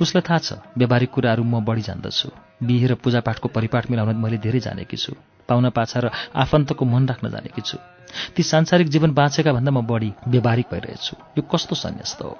उसलाई 0.00 0.22
थाहा 0.26 0.38
छ 0.38 0.52
व्यावहारिक 0.76 1.10
कुराहरू 1.10 1.42
म 1.44 1.64
बढी 1.64 1.82
जान्दछु। 1.82 2.28
बिहे 2.62 2.86
र 2.86 2.94
पूजापाठको 2.94 3.48
परिपाठ 3.48 3.90
मिलाउन 3.90 4.16
मैले 4.16 4.38
धेरै 4.38 4.60
जानेकी 4.60 4.96
छु। 4.96 5.14
पाहुना 5.48 5.70
पाछा 5.70 6.00
र 6.00 6.10
आफन्तको 6.34 6.84
मन 6.84 7.08
राख्न 7.08 7.30
जानेकी 7.30 7.62
छु। 7.62 7.78
ती 8.36 8.42
सांसारिक 8.42 8.88
जीवन 8.88 9.10
बाँचेका 9.14 9.52
भन्दा 9.52 9.70
म 9.70 9.86
बढी 9.86 10.12
व्यावहारिक 10.28 10.66
भइरहेछु। 10.72 11.14
यो 11.38 11.42
कस्तो 11.42 11.74
सन्यास्त 11.74 12.22
हो? 12.22 12.38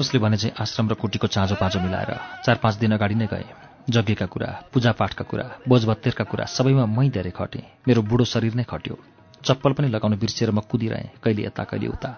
उसले 0.00 0.18
भने 0.18 0.36
चाहिँ 0.36 0.54
आश्रम 0.60 0.88
र 0.88 0.94
कुटीको 0.94 1.26
चाँजो 1.26 1.54
पाँजो 1.54 1.80
मिलाएर 1.80 2.42
चार 2.44 2.56
पाँच 2.62 2.74
दिन 2.74 2.92
अगाडि 2.92 3.14
नै 3.14 3.26
गए। 3.26 3.44
यज्ञका 3.90 4.26
कुरा 4.26 4.62
पूजापाठका 4.74 5.24
कुरा 5.24 5.44
बोझभत्तेरका 5.68 6.24
कुरा 6.24 6.44
सबैमा 6.44 6.86
मै 6.86 7.08
धेरै 7.08 7.30
खटेँ। 7.30 7.62
मेरो 7.88 8.02
बुढो 8.02 8.24
शरीर 8.24 8.54
नै 8.54 8.62
खट्यो। 8.62 8.98
चप्पल 9.44 9.72
पनि 9.72 9.88
लगाउन 9.88 10.18
बिर्सिएर 10.18 10.50
म 10.50 10.60
कुदिरहेँ 10.60 11.10
कहिले 11.22 11.42
यता 11.42 11.64
कहिले 11.64 11.86
उता। 11.86 12.10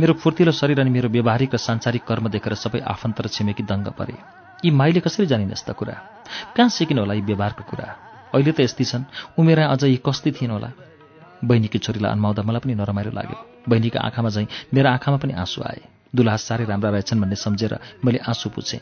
मेरो 0.00 0.12
फुर्तिलो 0.14 0.52
शरीर 0.52 0.80
अनि 0.80 0.90
मेरो 0.90 1.08
व्यावहारिक 1.08 1.54
र 1.54 1.56
सांसारिक 1.56 2.04
कर्म 2.04 2.28
देखेर 2.28 2.54
सबै 2.54 2.80
आफन्त 2.80 3.20
र 3.20 3.26
छिमेकी 3.28 3.62
दङ्ग 3.62 3.88
परे। 3.88 4.18
यी 4.64 4.70
माइले 4.70 5.00
कसरी 5.00 5.26
जानिन् 5.26 5.52
यस्ता 5.52 5.72
कुरा? 5.72 5.94
कहाँ 6.56 6.68
सिकिन 6.68 6.98
होला 6.98 7.14
यी 7.14 7.20
व्यवहारका 7.20 7.64
कुरा? 7.70 7.88
अहिले 8.34 8.52
त 8.52 8.60
यस्तै 8.60 8.84
छन्। 8.84 9.04
उमेर 9.38 9.58
अझ 9.58 9.84
यी 9.84 10.02
कस्ती 10.06 10.30
थिइन् 10.32 10.50
होला। 10.50 10.72
बहिनीकी 11.44 11.78
छोरीलाई 11.78 12.12
अन्माउँदा 12.12 12.42
मलाई 12.42 12.60
पनि 12.60 12.74
नरमाइलो 12.74 13.10
लाग्यो। 13.10 13.38
बहिनीका 13.68 14.00
आँखामा 14.00 14.28
झैँ 14.30 14.46
मेरो 14.74 14.88
आँखामा 14.90 15.16
पनि 15.16 15.32
आँसु 15.34 15.62
आए। 15.62 15.80
दुलहा 16.14 16.36
साह्रै 16.36 16.64
राम्रा 16.64 16.90
रहेछन् 16.90 17.20
भन्ने 17.20 17.36
सम्झेर 17.36 17.78
मैले 18.04 18.18
आँसु 18.18 18.48
पुछेँ। 18.50 18.80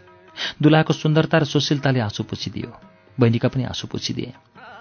दुलहाको 0.63 0.93
सुन्दरता 0.93 1.39
र 1.39 1.45
सुशीलताले 1.45 2.01
आँसु 2.01 2.23
पुछिदियो। 2.25 2.71
बहिनीका 3.19 3.49
पनि 3.49 3.65
आँसु 3.65 3.87
पुछिदिए। 3.87 4.33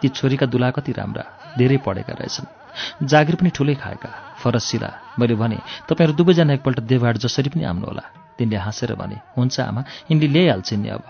ती 0.01 0.07
छोरीका 0.09 0.45
दुलहा 0.45 0.69
कति 0.71 0.91
राम्रा 0.91 1.23
धेरै 1.57 1.77
पढेका 1.77 2.13
रहेछन्। 2.13 3.07
जागिर 3.07 3.35
पनि 3.35 3.49
ठुलै 3.49 3.75
खाएका। 3.75 4.09
फरसिला 4.41 4.89
मैले 5.19 5.35
भने 5.35 5.57
तपाईँहरू 5.89 6.17
दुवैजना 6.17 6.53
एकपल्ट 6.53 6.79
देवहाट 6.81 7.17
जसरी 7.17 7.49
पनि 7.49 7.63
आउनुहोला। 7.63 8.03
तिनले 8.37 8.57
हाँसेर 8.57 8.95
भने 8.95 9.17
हुन्छ 9.37 9.59
आमा 9.59 9.81
यिनले 10.09 10.27
ल्याइहाल्छन् 10.27 10.81
नि 10.81 10.89
अब। 10.89 11.03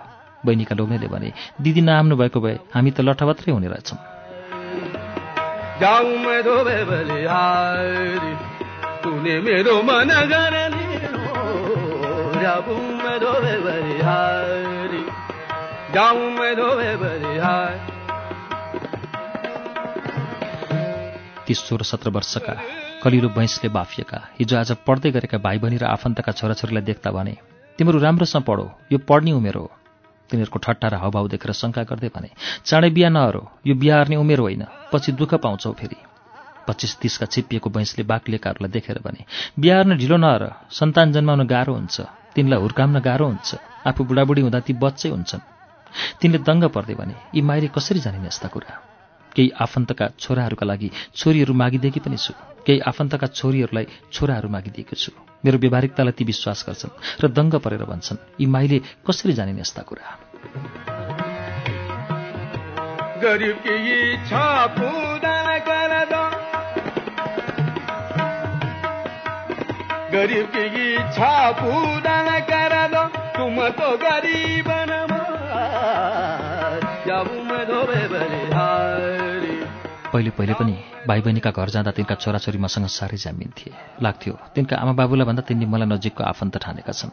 बहिनीका 0.46 0.76
लोग्नेले 0.76 1.08
भने 1.08 1.30
दिदी 1.62 1.82
नआम्नु 1.82 2.16
भएको 2.18 2.40
भए 2.42 2.56
हामी 2.74 2.92
त 2.92 3.02
लठबत्रै 3.02 3.54
हुने 3.54 3.68
रहेछौँ। 3.68 4.11
जाऊं 5.82 6.18
मैं 6.24 6.42
धोबे 6.44 6.78
बलिहारी 6.86 8.34
तूने 9.04 9.36
मेरो 9.46 9.76
मन 9.84 10.12
गरली 10.32 10.86
जाऊं 12.42 12.78
मैं 12.98 13.16
धोबे 13.20 13.56
बलिहारी 13.64 15.02
जाऊं 15.96 16.30
मैं 16.38 16.54
धोबे 16.56 16.92
बलिहारी 17.02 17.90
ती 21.48 21.54
सोह्र 21.56 21.84
सत्र 21.84 22.10
वर्षका 22.18 22.56
कलिलो 23.04 23.30
बैंसले 23.34 23.70
बाफिएका 23.74 24.22
हिजो 24.40 24.58
आज 24.58 24.72
पढ्दै 24.88 25.12
गरेका 25.12 25.38
भाइ 25.42 25.58
बहिनी 25.60 25.78
र 25.78 25.86
आफन्तका 25.90 26.32
छोराछोरीलाई 26.40 26.84
देख्दा 26.86 27.12
भने 27.12 27.38
तिमीहरू 27.80 28.00
राम्रोसँग 28.00 28.44
पढो 28.46 28.72
यो 28.92 28.98
पढ्ने 29.10 29.32
उमेर 29.34 29.56
हो 29.56 29.70
तिनीहरूको 30.32 30.60
ठट्टा 30.60 30.88
र 30.88 30.96
हावभाव 31.04 31.28
देखेर 31.28 31.52
शङ्का 31.54 31.84
गर्दै 31.84 32.10
भने 32.16 32.30
चाँडै 32.66 32.90
बिहा 32.90 33.10
नहरो 33.10 33.44
यो 33.68 33.76
बिहा 33.76 33.96
हार्ने 33.98 34.16
उमेर 34.16 34.40
होइन 34.40 34.64
पछि 34.92 35.12
दुःख 35.14 35.34
पाउँछौ 35.44 35.74
फेरि 35.74 36.00
पच्चिस 36.68 36.92
तिसका 37.00 37.26
छिप्पिएको 37.26 37.70
बैंसले 37.70 38.04
बाक्लिएकाहरूलाई 38.04 38.72
देखेर 38.72 39.00
भने 39.04 39.26
बिहा 39.60 39.76
हार्न 39.76 39.98
ढिलो 39.98 40.18
नहर 40.18 40.44
सन्तान 40.72 41.12
जन्माउन 41.12 41.48
गाह्रो 41.48 41.74
हुन्छ 41.74 41.98
तिनलाई 42.36 42.60
हुर्काउन 42.60 43.00
गाह्रो 43.00 43.28
हुन्छ 43.28 43.50
आफू 43.88 44.04
बुढाबुढी 44.04 44.42
हुँदा 44.42 44.60
ती 44.60 44.74
बच्चै 44.80 45.10
हुन्छन् 45.10 45.48
तिनले 46.22 46.40
दङ्ग 46.48 46.64
पर्दै 46.72 46.96
भने 46.96 47.16
यी 47.34 47.42
माइरी 47.42 47.68
कसरी 47.68 48.00
जानिन् 48.00 48.26
यस्ता 48.26 48.48
कुरा? 48.48 48.91
केही 49.36 49.50
आफन्तका 49.50 50.08
छोराहरूका 50.20 50.66
लागि 50.66 50.92
छोरीहरू 51.16 51.54
मागिदिएकी 51.54 52.00
पनि 52.00 52.18
छु। 52.18 52.34
केही 52.66 52.80
आफन्तका 52.80 53.28
छोरीहरूलाई 53.28 53.88
छोराहरू 54.14 54.50
मागिदिएको 54.50 54.96
छु। 54.96 55.12
मेरो 55.46 55.58
व्यावहारिकतालाई 55.58 56.12
ती 56.12 56.24
विश्वास 56.24 56.66
गर्छन् 56.68 57.24
र 57.24 57.28
दङ्ग 57.28 57.56
परेर 57.56 57.84
भन्छन्। 57.84 58.18
यी 58.40 58.46
माइले 58.46 58.80
कसरी 59.08 59.34
जानिन् 59.34 59.60
यस्ता 59.60 59.82
कुरा? 59.82 60.10
पहिले 80.12 80.30
पहिले 80.30 80.54
पनि 80.54 80.76
भाइ 81.08 81.22
बहिनीका 81.22 81.52
घर 81.52 81.70
जाँदा 81.70 81.92
तिनका 81.96 82.16
छोराछोरी 82.16 82.58
मसँग 82.58 82.88
साह्रै 82.92 83.18
जामिन्थे 83.18 83.72
लाग्थ्यो 84.04 84.34
तिनका 84.56 84.76
आमा 84.76 84.94
बाबुलाई 85.00 85.26
भन्दा 85.26 85.42
तिनले 85.48 85.66
मलाई 85.66 85.88
नजिकको 85.88 86.24
आफन्त 86.24 86.58
ठानेका 86.58 86.92
छन्। 86.92 87.12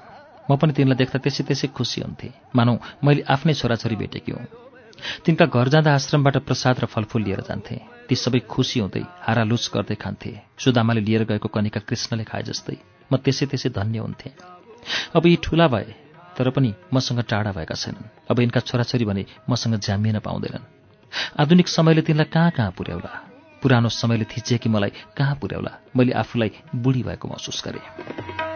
म 0.50 0.56
पनि 0.58 0.72
तिनलाई 0.74 0.98
देख्दा 0.98 1.18
त्यसै 1.22 1.42
त्यसै 1.46 1.68
खुसी 1.70 2.00
हुन्थेँ। 2.02 2.32
मानौ 2.56 2.74
मैले 3.04 3.22
आफ्नै 3.22 3.54
छोराछोरी 3.54 3.96
भेटेकी 4.02 4.32
हुँ। 4.32 4.46
तिनका 5.24 5.46
घर 5.46 5.68
जाँदा 5.68 5.94
आश्रमबाट 5.94 6.36
प्रसाद 6.42 6.76
र 6.82 6.84
फलफुल 6.90 7.22
लिएर 7.22 7.40
जान्थे। 7.46 7.76
ती 8.08 8.14
सबै 8.14 8.40
खुसी 8.50 8.80
हुँदै 8.80 9.04
हारालुच 9.26 9.64
गर्दै 9.74 9.94
खान्थे। 9.94 10.32
सुदामाले 10.58 11.00
लिएर 11.00 11.22
गएको 11.30 11.48
कनिका 11.48 11.80
कृष्णले 11.86 12.24
खाए 12.26 12.42
जस्तै 12.50 12.76
म 13.10 13.16
त्यसै 13.22 13.46
त्यसै 13.46 13.70
धन्य 13.70 13.98
हुन्थेँ। 13.98 14.32
अब 15.14 15.22
यी 15.26 15.36
ठुला 15.38 15.66
भए 15.68 15.94
तर 16.34 16.50
पनि 16.50 16.74
मसँग 16.94 17.22
टाढा 17.30 17.52
भएका 17.52 17.76
छैनन्। 17.76 18.10
अब 18.26 18.40
यिनका 18.40 18.60
छोराछोरी 18.60 19.04
भने 19.04 19.22
मसँग 19.46 19.78
जामिन 19.78 20.18
पाउँदैनन्। 20.18 20.77
आधुनिक 21.38 21.68
समयले 21.68 22.02
तिनलाई 22.02 22.30
कहाँ 22.32 22.50
कहाँ 22.50 22.70
पुर्याउला? 22.70 23.12
पुरानो 23.62 23.88
समयले 23.90 24.24
थिचिएकी 24.26 24.68
मलाई 24.68 24.92
कहाँ 25.16 25.34
पुर्याउला? 25.34 25.72
मैले 25.96 26.12
आफूलाई 26.14 26.50
बुढी 26.74 27.02
भएको 27.02 27.28
महसुस 27.28 27.62
गरेँ। 27.64 27.82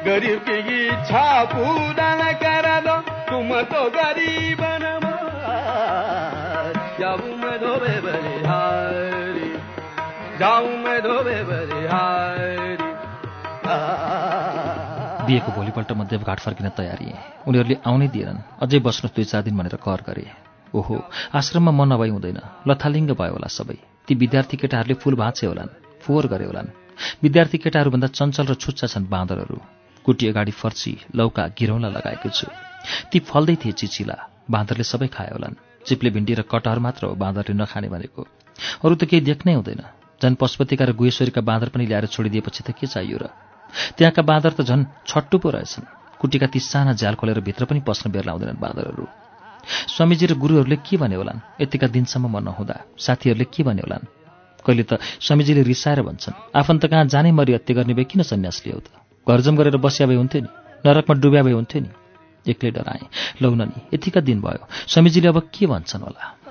गरीब 0.04 0.38
की 0.40 0.56
इच्छा 0.88 1.26
पूरा 1.44 2.10
कर 2.42 2.66
दो 2.80 2.96
तुम 3.28 3.48
तो 3.72 3.82
गरीब 3.90 4.60
जाऊं 7.00 7.34
मैं 7.36 7.56
धोबे 7.60 7.94
बलिहारी 8.00 9.48
जाऊं 10.38 10.76
मैं 10.78 10.98
धोबे 11.02 11.38
बलिहारी 11.44 12.90
बिहेको 15.26 15.50
भोलिपल्ट 15.52 15.92
म 15.92 16.04
देवघाट 16.04 16.38
फर्किन 16.40 16.68
तयारी। 16.68 17.08
उनीहरूले 17.48 17.76
आउनै 17.86 18.08
दिएनन्। 18.08 18.38
अझै 18.62 18.78
बस्नु 18.78 19.10
दुई 19.16 19.24
चार 19.24 19.42
दिन 19.42 19.54
भनेर 19.58 19.76
कर 19.78 20.00
गरे। 20.06 20.26
ओहो 20.74 20.96
आश्रममा 21.34 21.72
म 21.72 21.82
नभई 21.92 22.08
हुँदैन। 22.08 22.38
लथालिङ्ग 22.68 23.10
भयो 23.20 23.32
होला 23.32 23.48
सबै। 23.48 23.76
ती 24.08 24.14
विद्यार्थी 24.14 24.56
केटाहरूले 24.56 24.94
फुल 25.02 25.14
भाँचे 25.14 25.46
होलान् 25.46 25.74
फोहोर 26.02 26.26
गरे 26.32 26.44
होलान्। 26.44 26.68
विद्यार्थी 27.22 27.58
केटाहरूभन्दा 27.58 28.08
चञ्चल 28.18 28.46
र 28.46 28.54
छुच्चा 28.54 28.86
छन् 28.86 29.10
बाँदरहरू। 29.14 29.58
कुटी 30.04 30.24
अगाडि 30.28 30.52
फर्ची 30.52 30.92
लौका 31.14 31.46
गिरौँला 31.58 31.88
लगाएको 31.88 32.28
छु। 32.28 32.46
ती 33.12 33.18
फल्दै 33.20 33.56
थिए 33.62 33.72
चिचिला। 33.72 34.16
बाँदरले 34.50 34.84
सबै 34.84 35.06
खायो 35.06 35.34
होलान्। 35.36 35.60
चिप्ले 35.86 36.10
भिन्डी 36.10 36.34
र 36.34 36.42
कटहर 36.42 36.78
मात्र 36.78 37.06
हो 37.06 37.14
बाँदरले 37.14 37.54
नखाने 37.54 37.88
भनेको। 37.88 38.22
अरू 38.84 38.94
त 38.94 39.04
केही 39.04 39.22
देख्नै 39.28 39.54
हुँदैन। 39.54 39.82
झन् 40.22 40.40
पशुपतिका 40.40 40.84
र 40.84 40.92
गुहेश्वरीका 40.92 41.40
बाँदर 41.40 41.68
पनि 41.68 41.86
ल्याएर 41.86 42.06
छोडिदिएपछि 42.06 42.62
त 42.66 42.70
के 42.74 42.86
चाहियो 42.86 43.18
र? 43.18 43.24
त्यहाँका 43.96 44.22
बाँदर 44.22 44.52
त 44.56 44.60
झन् 44.62 44.84
छट्टु 45.06 45.38
पो 45.38 45.50
रहेछन्। 45.50 45.86
कुटीका 46.20 46.46
ती 46.46 46.60
साना 46.60 46.92
झ्याल 46.92 47.14
खोलेर 47.14 47.40
भित्र 47.40 47.64
पनि 47.64 47.80
पस्न 47.86 48.10
बेर 48.10 48.24
लाउँदैनन् 48.26 48.62
बाँदरहरू। 48.62 49.21
स्वामीजी 49.66 50.26
र 50.26 50.34
गुरुहरूले 50.34 50.76
के 50.76 50.96
भने 50.96 51.16
होलान्? 51.16 51.40
यतिका 51.60 51.86
दिनसम्म 51.86 52.26
म 52.26 52.36
नहुँदा। 52.42 52.76
साथीहरूले 52.98 53.46
के 53.54 53.62
भने 53.62 53.82
होलान्? 53.82 54.04
कहिले 54.66 54.82
त 54.82 54.92
स्वामीजीले 55.20 55.62
रिसाएर 55.62 56.02
भन्छन् 56.02 56.34
आफन्त 56.54 56.86
कहाँ 56.86 57.04
जानै 57.06 57.30
मरि 57.30 57.52
हत्या 57.52 57.76
गर्ने 57.76 57.94
भए 57.94 58.04
किन 58.04 58.22
सन्यास 58.22 58.62
लियो 58.66 58.78
त? 58.78 58.88
घरजम 59.26 59.56
गरेर 59.56 59.76
बस्या 59.76 60.06
भए 60.06 60.14
हुन्थ्यो 60.14 60.40
नि 60.42 60.48
नरकमा 60.86 61.14
डुब्या 61.20 61.42
भए 61.42 61.52
हुन्थ्यो 61.52 61.80
नि? 61.82 61.90
एक्लै 62.46 62.70
डराएँ 62.70 63.06
लौ 63.42 63.50
न 63.54 63.62
नि 63.70 63.78
यतिका 63.94 64.20
दिन 64.20 64.40
भयो। 64.40 64.66
स्वामीजीले 64.86 65.28
अब 65.28 65.38
के 65.54 65.66
भन्छन् 65.66 66.02
होला? 66.02 66.41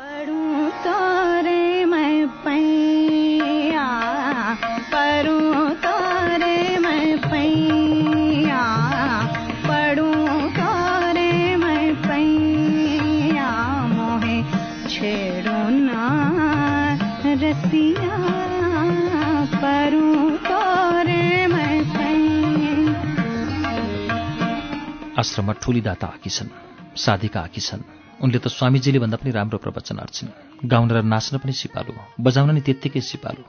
आश्रममा 25.22 25.54
ठुली 25.62 25.82
दाता 25.82 26.08
आकी 26.16 26.30
छन् 26.30 26.50
साधीका 26.98 27.40
आकी 27.42 27.62
छन्। 27.62 27.82
उनले 28.22 28.38
त 28.38 28.48
स्वामीजीले 28.50 29.00
भन्दा 29.04 29.18
पनि 29.18 29.32
राम्रो 29.32 29.58
प्रवचन 29.58 29.98
अर्छिन् 30.04 30.36
गाउन 30.66 30.88
र 30.92 30.98
नाच्न 31.04 31.38
पनि 31.42 31.54
सिपालु 31.54 31.94
बजाउन 32.22 32.50
नि 32.54 32.62
त्यत्तिकै 32.62 33.02
सिपालु। 33.02 33.44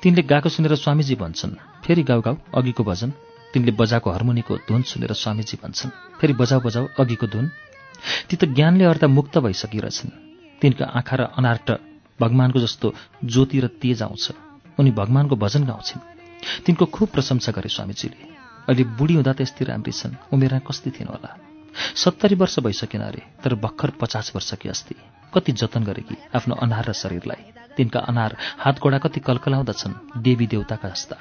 तिनले 0.00 0.22
गाएको 0.24 0.48
सुनेर 0.48 0.74
स्वामीजी 0.74 1.14
भन्छन् 1.20 1.58
फेरि 1.84 2.02
गाउँ 2.08 2.22
गाउँ 2.22 2.38
अघिको 2.54 2.82
भजन। 2.84 3.10
तिनले 3.52 3.72
बजाएको 3.80 4.08
हार्मोनीको 4.10 4.54
धुन 4.68 4.82
सुनेर 4.82 5.12
स्वामीजी 5.12 5.56
भन्छन् 5.62 5.96
फेरि 6.20 6.32
बजाऊ 6.32 6.60
बजाऊ 6.60 6.86
अघिको 6.96 7.26
धुन। 7.26 7.46
ती 8.28 8.34
त 8.36 8.44
ज्ञानले 8.56 8.84
अर्दा 8.84 9.06
मुक्त 9.08 9.38
भइसकिरहेछन्। 9.38 10.10
तिनका 10.62 10.84
आँखा 10.98 11.16
र 11.16 11.22
अनार्ट 11.36 11.68
भगवानको 12.20 12.58
जस्तो 12.60 12.94
ज्योति 13.24 13.60
र 13.60 13.66
तेज 13.80 14.02
आउँछ। 14.02 14.24
उनी 14.78 14.90
भगवानको 14.90 15.36
भजन 15.36 15.64
गाउँछिन्। 15.64 16.04
तिनको 16.64 16.84
खुब 16.86 17.08
प्रशंसा 17.08 17.52
गरे 17.52 17.68
स्वामीजीले। 17.68 18.35
अहिले 18.68 18.84
बुढी 18.84 19.14
हुँदा 19.14 19.32
त 19.32 19.40
यस्तै 19.40 19.64
राम्री 19.64 19.92
छन्। 19.92 20.14
उमेरमा 20.32 20.58
कस्ती 20.58 20.90
थिएन 20.90 21.08
होला। 21.08 21.36
सत्तरी 21.96 22.34
वर्ष 22.34 22.58
भइसकेन 22.58 23.02
अरे 23.02 23.22
तर 23.44 23.54
भर्खर 23.54 23.90
पचास 23.90 24.32
वर्ष 24.34 24.54
कि 24.54 24.68
अस्ति 24.68 24.94
कति 25.34 25.52
जतन 25.52 25.84
गरे 25.84 26.02
कि 26.02 26.16
आफ्नो 26.34 26.54
अनार 26.54 26.84
र 26.84 26.92
शरीरलाई। 26.92 27.42
तिनका 27.76 28.00
अनार 28.00 28.36
हात 28.58 28.78
गोडा 28.78 28.98
कति 28.98 29.20
कलकलाउँदछन्। 29.20 30.22
देवी 30.22 30.46
देवताका 30.46 30.88
जस्ता 30.88 31.16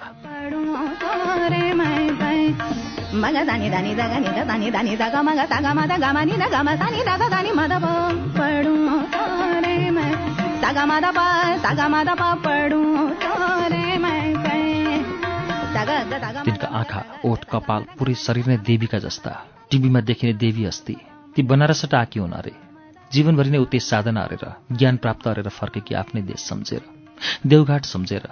पढौँ 12.35 13.84
तिनका 15.85 16.67
आँखा 16.80 17.01
ओठ 17.25 17.41
कपाल 17.45 17.81
पुरै 17.97 18.14
शरीर 18.17 18.45
नै 18.47 18.57
देवीका 18.65 18.99
जस्ता। 18.99 19.31
टिभीमा 19.69 19.99
देखिने 20.01 20.33
देवी 20.33 20.65
अस्ति। 20.65 20.95
ती 21.35 21.41
बनारसबाट 21.43 21.93
आकी 21.93 22.19
हुन 22.19 22.31
अरे 22.33 22.53
जीवनभरि 23.11 23.49
नै 23.53 23.59
उतै 23.61 23.80
साधना 23.81 24.22
अरेर 24.25 24.45
ज्ञान 24.72 24.95
प्राप्त 24.97 25.27
गरेर 25.27 25.49
फर्केकी 25.51 25.93
आफ्नै 26.01 26.22
देश 26.25 26.41
सम्झेर 26.49 26.81
देवघाट 27.45 27.83
सम्झेर। 27.85 28.25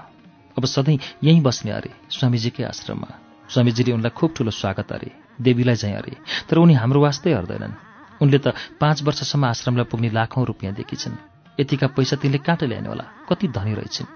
अब 0.58 0.66
सधैँ 0.66 0.98
यहीँ 1.24 1.42
बस्ने 1.42 1.72
अरे 1.72 1.92
स्वामीजीकै 2.10 2.64
आश्रममा। 2.64 3.10
स्वामीजीले 3.50 3.92
उनलाई 3.94 4.14
खुब 4.18 4.34
ठुलो 4.38 4.52
स्वागत 4.52 4.92
अरे 4.92 5.12
देवीलाई 5.42 5.76
झैँ 5.76 5.94
अरे 5.94 6.14
तर 6.50 6.58
उनी 6.58 6.74
हाम्रो 6.74 7.00
वास्तै 7.06 7.34
हर्दैनन्। 7.34 7.78
उनले 8.22 8.40
त 8.40 8.58
पाँच 8.82 9.04
वर्षसम्म 9.04 9.46
आश्रमलाई 9.46 9.86
पुग्ने 9.92 10.10
लाखौँ 10.10 10.46
रुपियाँ 10.46 10.74
दिएकी 10.74 10.98
छन् 10.98 11.22
यतिका 11.60 11.88
पैसा 11.94 12.16
तिनले 12.18 12.42
कहाँ 12.42 12.66
ल्याउने 12.66 12.90
होला 12.90 13.06
कति 13.30 13.48
धनी 13.54 13.74
रहेछन्। 13.78 14.10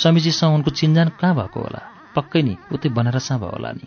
स्वामीजीसँग 0.00 0.54
उनको 0.54 0.70
चिन्जान 0.70 1.08
कहाँ 1.20 1.34
भएको 1.34 1.60
होला? 1.60 1.82
पक्कै 2.16 2.42
नि 2.42 2.56
उतै 2.72 2.88
बनारसमा 2.88 3.38
भयो 3.38 3.48
होला 3.48 3.72
नि? 3.72 3.86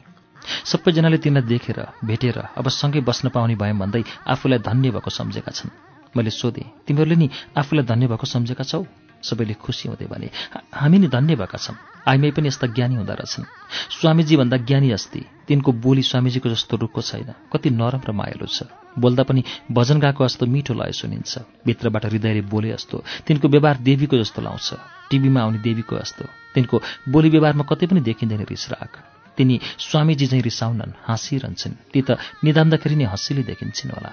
सबैजनाले 0.66 1.18
तिनलाई 1.18 1.42
देखेर 1.42 1.88
भेटेर 2.06 2.40
अब 2.58 2.70
सँगै 2.70 3.02
बस्न 3.02 3.30
पाउने 3.30 3.56
भयौँ 3.56 3.78
भन्दै 3.78 4.04
आफूलाई 4.28 4.60
धन्य 4.60 4.92
भएको 4.92 5.10
सम्झेका 5.10 5.52
छन्। 5.52 5.70
मैले 6.18 6.30
सोधेँ 6.30 6.72
तिमीहरूले 6.88 7.16
नि 7.16 7.30
आफूलाई 7.58 7.86
धन्य 7.86 8.08
भएको 8.08 8.26
सम्झेका 8.26 8.64
छौ? 8.64 8.86
सबैले 9.24 9.54
खुसी 9.54 9.90
हुँदै 9.90 10.06
भने 10.06 10.26
"हा- 10.26 10.64
हामी 10.74 11.00
नि 11.00 11.08
धन्य 11.08 11.36
भएका 11.36 11.58
छौँ। 11.58 11.76
आइमै 12.08 12.32
पनि 12.32 12.48
यस्ता 12.48 12.68
ज्ञानी 12.68 12.96
हुँदो 12.96 13.14
रहेछन्। 13.14 13.44
स्वामीजी 13.92 14.38
भन्दा 14.38 14.58
ज्ञानी 14.58 14.92
अस्ति। 14.92 15.26
तिनको 15.48 15.72
बोली 15.72 16.02
स्वामीजीको 16.02 16.50
जस्तो 16.50 16.78
रुखो 16.78 17.02
छैन। 17.02 17.34
कति 17.54 17.70
नरम 17.70 18.02
र 18.08 18.12
मायालु 18.12 18.48
छ। 18.48 18.64
बोल्दा 19.00 19.24
पनि 19.24 19.44
भजन 19.72 20.00
गाएको 20.00 20.28
जस्तो 20.28 20.46
मिठो 20.46 20.74
लय 20.74 20.92
सुनिन्छ। 20.92 21.40
भित्रबाट 21.66 22.06
हृदयले 22.06 22.42
बोले 22.42 22.74
जस्तो 22.74 23.04
तिनको 23.28 23.48
व्यवहार 23.48 23.78
देवीको 23.78 24.18
जस्तो 24.18 24.42
लाउँछ। 24.42 24.74
टिभीमा 25.10 25.42
आउने 25.42 25.60
देवीको 25.60 25.98
जस्तो 26.00 26.26
तिनको 26.56 26.82
बोली 27.10 27.30
व्यवहारमा 27.30 27.64
कतै 27.64 27.86
पनि 27.88 28.02
देखिँदैन 28.02 28.46
रिसराग। 28.50 28.92
तिनी 29.38 29.60
स्वामीजी 29.80 30.26
झैँ 30.28 30.42
रिसाउनन् 30.42 30.98
हाँसिरहन्छन्। 31.04 31.74
ती 31.94 32.02
त 32.02 32.18
निधान्दाखेरि 32.44 32.96
नै 32.96 33.06
हँसिली 33.06 33.44
देखिन्छन् 33.44 33.92
होला। 33.92 34.12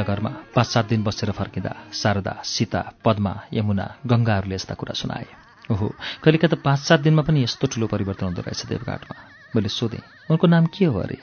बहिनीका 0.00 0.14
घरमा 0.14 0.30
पाँच 0.54 0.66
सात 0.66 0.86
दिन 0.88 1.02
बसेर 1.04 1.30
फर्किँदा 1.32 1.72
शारदा 1.92 2.40
सीता 2.44 2.80
पद्मा 3.04 3.34
यमुना 3.52 3.86
गङ्गाहरूले 4.06 4.54
यस्ता 4.54 4.74
कुरा 4.74 4.94
सुनाए। 4.96 5.26
ओहो 5.70 5.88
कहिलेका 6.24 6.48
त 6.48 6.54
पाँच 6.64 6.80
सात 6.80 7.00
दिनमा 7.04 7.22
पनि 7.22 7.44
यस्तो 7.44 7.66
ठुलो 7.68 7.86
परिवर्तन 7.86 8.26
हुँदो 8.26 8.42
रहेछ 8.42 8.66
देवघाटमा। 8.66 9.14
मैले 9.56 9.68
सोधेँ 9.68 10.02
उनको 10.30 10.46
नाम 10.46 10.66
के 10.72 10.84
हो 10.84 10.98
अरे? 11.00 11.18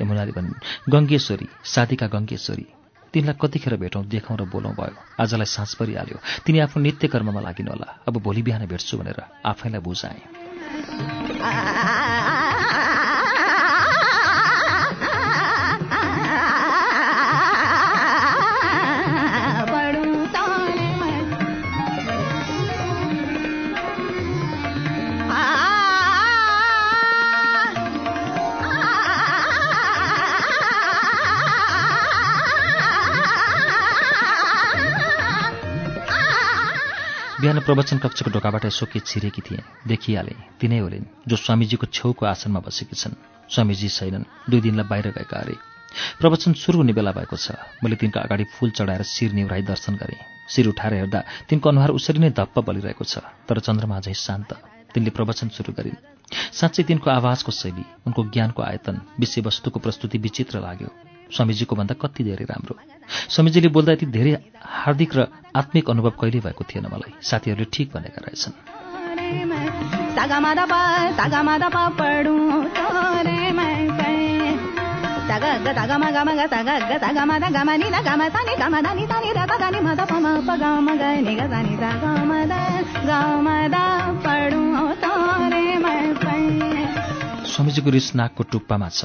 यमुनाले 0.00 0.32
भनिन् 0.32 0.60
गङ्गेश्वरी 0.88 1.48
साधीका 1.64 2.06
गङ्गेश्वरी। 2.08 2.66
तिनलाई 3.12 3.36
कतिखेर 3.36 3.76
भेटौँ 3.76 4.04
देखौँ 4.08 4.36
र 4.40 4.48
बोलौँ 4.48 4.72
भयो। 4.72 4.96
आजलाई 5.20 5.46
साँझ 5.46 5.74
परिहाल्यो। 5.76 6.18
तिनी 6.46 6.58
आफ्नो 6.64 6.82
नित्य 6.82 7.08
कर्ममा 7.12 7.40
लागिनु 7.40 7.70
होला। 7.70 7.88
अब 8.08 8.14
भोलि 8.16 8.42
बिहान 8.42 8.66
भेट्छु 8.66 8.96
भनेर 8.98 9.20
आफैलाई 9.44 9.80
बुझाएँ। 9.84 10.20
बिहान 37.42 37.58
प्रवचन 37.58 37.98
कक्षको 37.98 38.30
ढोकाबाट 38.30 38.64
यसो 38.64 38.86
के 38.86 39.00
छिरेकी 39.02 39.42
थिएँ। 39.42 39.62
देखिहालेँ 39.82 40.62
तिनै 40.62 40.78
होलिन् 40.78 41.06
जो 41.26 41.36
स्वामीजीको 41.36 41.86
छेउको 41.90 42.22
आसनमा 42.24 42.60
बसेकी 42.62 42.94
छन्। 42.94 43.18
स्वामीजी 43.50 43.88
छैनन् 43.90 44.30
दुई 44.46 44.60
दिनलाई 44.62 44.86
बाहिर 44.86 45.06
गएका 45.10 45.36
अरे 45.42 45.56
प्रवचन 46.22 46.52
सुरु 46.54 46.78
हुने 46.78 46.92
बेला 46.94 47.10
भएको 47.10 47.34
छ। 47.34 47.58
मैले 47.82 47.98
तिनका 47.98 48.20
अगाडि 48.22 48.44
फूल 48.46 48.70
चढाएर 48.70 49.02
शिर 49.02 49.32
निहुराई 49.34 49.62
दर्शन 49.66 49.94
गरेँ। 49.98 50.22
शिर 50.46 50.70
उठाएर 50.70 50.94
हेर्दा 50.94 51.20
तिनको 51.50 51.66
अनुहार 51.68 51.90
उसरी 51.98 52.22
नै 52.22 52.30
धप्प 52.30 52.62
बलिरहेको 52.62 53.04
छ 53.04 53.26
तर 53.50 53.58
चन्द्रमा 53.58 53.98
झैँ 54.06 54.14
शान्त। 54.14 54.50
तिनले 54.94 55.10
प्रवचन 55.10 55.50
सुरु 55.50 55.74
गरिन्। 55.74 55.98
साँच्चै 56.54 56.82
तिनको 56.86 57.10
आवाजको 57.10 57.50
शैली 57.50 57.84
उनको 58.06 58.20
ज्ञानको 58.30 58.62
आयतन 58.62 59.02
विषयवस्तुको 59.18 59.78
प्रस्तुति 59.82 60.18
विचित्र 60.22 60.62
लाग्यो। 60.62 60.90
स्वामीजीको 61.36 61.76
भन्दा 61.76 61.94
कति 61.94 62.24
धेरै 62.24 62.44
राम्रो? 62.44 62.78
स्वामीजीले 63.28 63.68
बोल्दा 63.68 63.92
यति 63.92 64.06
धेरै 64.06 64.38
हार्दिक 64.62 65.16
र 65.16 65.26
आत्मिक 65.56 65.90
अनुभव 65.90 66.10
कहिले 66.10 66.40
भएको 66.40 66.64
थिएन 66.64 66.86
मलाई? 66.86 67.12
साथीहरूले 67.22 67.66
ठिक 67.72 67.92
भनेका 67.94 68.20
रहेछन्। 68.24 68.52
स्वामीजीको 87.46 87.90
रिस 87.90 88.14
नाकको 88.14 88.44
टुप्पामा 88.44 88.88
छ। 88.88 89.04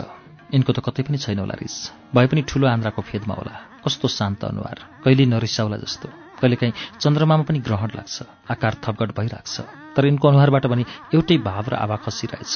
यिनको 0.53 0.71
त 0.73 0.79
कतै 0.79 1.03
पनि 1.03 1.17
छैन 1.17 1.39
होला 1.43 1.55
रिस। 1.59 1.75
भए 2.15 2.27
पनि 2.31 2.41
ठुलो 2.47 2.67
आन्द्राको 2.67 3.01
फेदमा 3.01 3.33
होला। 3.35 3.53
कस्तो 3.83 4.07
शान्त 4.07 4.43
अनुहार। 4.47 4.77
कहिले 5.03 5.25
नरिसाउला 5.27 5.77
जस्तो। 5.83 6.07
कहिलेकाहीँ 6.39 6.73
चन्द्रमामा 7.03 7.43
पनि 7.43 7.59
ग्रहण 7.59 7.89
लाग्छ। 7.99 8.15
आकार 8.53 8.73
थपगट 8.83 9.11
भइरहेको 9.17 9.49
छ 9.53 9.67
तर 9.95 10.05
यिनको 10.05 10.25
अनुहारबाट 10.27 10.65
पनि 10.71 10.83
एउटै 11.15 11.37
भाव 11.43 11.65
र 11.71 11.73
आभा 11.83 11.95
खसिरहेछ। 12.05 12.53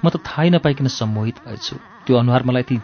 म 0.00 0.08
त 0.08 0.16
थाहै 0.24 0.48
नपाइकन 0.54 0.88
सम्मोहित 0.88 1.36
भएछु। 1.44 1.76
त्यो 2.06 2.14
अनुहार 2.16 2.42
मलाई 2.48 2.64
ती 2.70 2.76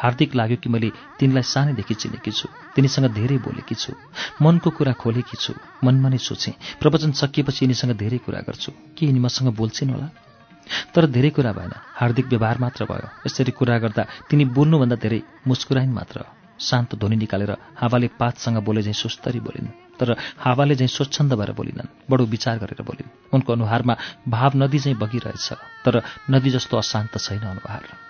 हार्दिक 0.00 0.34
लाग्यो 0.34 0.56
कि 0.62 0.68
मैले 0.72 0.90
तिनलाई 1.18 1.42
सानैदेखि 1.42 1.94
चिनेकी 2.00 2.30
छु। 2.30 2.46
तिनीसँग 2.74 3.12
धेरै 3.12 3.38
बोलेकी 3.44 3.74
छु। 3.74 3.92
मनको 4.40 4.70
कुरा 4.70 4.92
खोलेकी 5.02 5.36
छु। 5.36 5.52
मनमा 5.84 6.08
नै 6.08 6.18
सोचेँ। 6.18 6.80
प्रवचन 6.80 7.12
सकिएपछि 7.12 7.64
यिनीसँग 7.64 7.92
धेरै 7.98 8.18
कुरा 8.24 8.40
गर्छु। 8.46 8.72
के 8.96 9.06
यिनी 9.06 9.20
मसँग 9.20 9.52
बोल्छिन् 9.52 9.90
होला? 9.90 10.08
तर 10.94 11.06
धेरै 11.06 11.30
कुरा 11.30 11.52
भएन। 11.52 11.72
हार्दिक 11.94 12.26
व्यवहार 12.26 12.58
मात्र 12.58 12.84
भयो। 12.84 13.08
यसरी 13.26 13.52
कुरा 13.52 13.78
गर्दा 13.78 14.02
तिनी 14.28 14.44
बोल्नुभन्दा 14.56 14.96
धेरै 14.96 15.20
मुस्कुराइन् 15.46 15.92
मात्र। 15.92 16.18
शान्त 16.60 16.94
ध्वनि 16.94 17.16
निकालेर 17.16 17.52
हावाले 17.76 18.08
पातसँग 18.20 18.58
बोले 18.60 18.82
झैँ 18.82 18.92
सुस्तरी 18.92 19.40
बोलिन् 19.40 19.68
तर 19.96 20.08
हावाले 20.38 20.74
झैँ 20.76 20.88
स्वच्छन्द 20.88 21.32
भएर 21.32 21.52
बोलिनन् 21.52 21.92
बडो 22.10 22.24
विचार 22.24 22.58
गरेर 22.58 22.82
बोलिन्। 22.82 23.08
उनको 23.32 23.52
अनुहारमा 23.52 23.94
भाव 24.28 24.50
नदी 24.56 24.78
झैँ 24.78 24.94
बगिरहेछ 24.94 25.48
तर 25.84 26.02
नदी 26.30 26.50
जस्तो 26.50 26.76
अशान्त 26.76 27.16
छैन 27.18 27.44
अनुहार। 27.48 28.09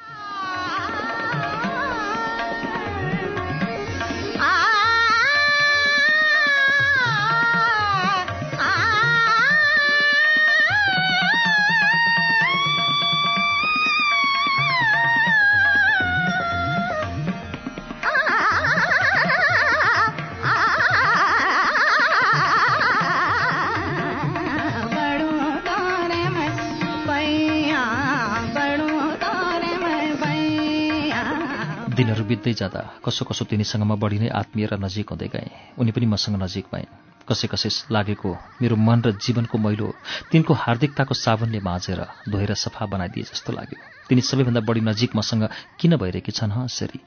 बित्दै 32.30 32.52
जाँदा 32.60 32.82
कसो 33.04 33.24
कसो 33.24 33.44
तिनीसँग 33.50 33.82
म 33.82 33.98
बढी 34.02 34.18
नै 34.22 34.28
आत्मीय 34.40 34.66
र 34.72 34.74
नजिक 34.78 35.10
हुँदै 35.10 35.28
गएँ। 35.34 35.50
उनी 35.78 35.90
पनि 35.90 36.06
मसँग 36.14 36.36
नजिक 36.42 36.66
भइन्। 36.72 36.90
कसै 37.28 37.46
कसै 37.52 37.70
लागेको 37.90 38.30
मेरो 38.62 38.76
मन 38.76 38.98
र 39.06 39.08
जीवनको 39.18 39.56
मैलो 39.58 39.88
तिनको 40.30 40.52
हार्दिकताको 40.54 41.14
साबुनले 41.14 41.60
माझेर 41.60 42.00
धोएर 42.28 42.54
सफा 42.54 42.86
बनाइदिए 42.92 43.28
जस्तो 43.30 43.50
लाग्यो। 43.52 43.78
तिनी 44.08 44.22
सबैभन्दा 44.22 44.60
बढी 44.68 44.80
नजिक 44.80 45.10
मसँग 45.16 45.42
किन 45.78 45.96
भइरहेकी 45.96 46.32
छन् 46.32 46.54
हँ 46.54 46.64
यसरी 46.64 47.00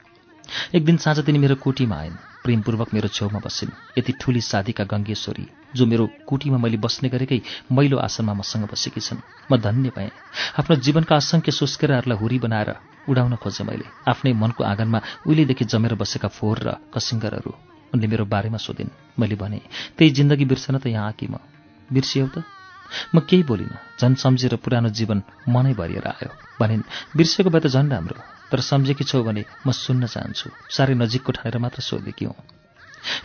एक 0.75 0.85
दिन 0.85 0.97
साँझ 1.03 1.19
तिनी 1.25 1.39
मेरो 1.39 1.55
कोटीमा 1.65 1.95
आइन्। 1.95 2.15
प्रेमपूर्वक 2.43 2.93
मेरो 2.93 3.07
छेउमा 3.07 3.39
बसिन्। 3.39 3.71
यति 3.97 4.11
ठुली 4.21 4.41
साधीका 4.41 4.83
गङ्गेश्वरी 4.83 5.45
जो 5.75 5.85
मेरो 5.85 6.05
कुटीमा 6.27 6.57
मैले 6.57 6.77
बस्ने 6.77 7.09
गरेकै 7.09 7.39
मैलो 7.71 7.97
आसनमा 7.97 8.33
मसँग 8.33 8.67
बसेकी 8.71 9.01
छन्। 9.01 9.21
म 9.49 9.57
धन्य 9.57 9.89
पाएँ 9.89 10.11
आफ्नो 10.59 10.75
जीवनका 10.85 11.15
असङ्ख्य 11.15 11.51
सुस्केराहरूलाई 11.51 12.17
हुरी 12.17 12.37
बनाएर 12.45 12.69
उडाउन 13.09 13.35
खोजेँ 13.35 13.65
मैले। 13.65 13.85
आफ्नै 14.07 14.33
मनको 14.33 14.63
आँगनमा 14.63 14.99
उहिलेदेखि 15.27 15.65
जमेर 15.65 15.93
बसेका 15.95 16.27
फोहोर 16.27 16.59
र 16.63 16.69
कसिङ्गरहरू 16.93 17.51
उनले 17.93 18.07
मेरो 18.07 18.25
बारेमा 18.25 18.57
सोधिन्। 18.57 18.89
मैले 19.19 19.35
भने 19.35 19.59
त्यही 19.97 20.11
जिन्दगी 20.17 20.45
बिर्सन 20.45 20.77
त 20.77 20.87
यहाँ 20.87 21.07
आकी 21.07 21.27
म। 21.27 21.37
बिर्सियौ 21.89 22.27
त। 22.27 22.43
म 23.15 23.19
केही 23.19 23.43
बोलिनँ। 23.43 23.77
झन् 23.99 24.15
सम्झेर 24.15 24.55
पुरानो 24.63 24.89
जीवन 24.89 25.21
मनै 25.49 25.73
भरिएर 25.73 26.07
आयो। 26.07 26.31
भनिन् 26.59 26.87
बिर्सेको 27.17 27.49
भए 27.49 27.59
त 27.59 27.67
झन् 27.67 27.91
राम्रो। 27.91 28.21
तर 28.51 28.59
सम्झेकी 28.59 29.03
छौ 29.03 29.23
भने 29.23 29.45
म 29.65 29.71
सुन्न 29.73 30.05
चाहन्छु। 30.05 30.49
साह्रै 30.69 30.95
नजिकको 30.95 31.31
ठानेर 31.31 31.57
मात्र 31.57 31.81
सोधेकी 31.81 32.25
हुँ। 32.25 32.62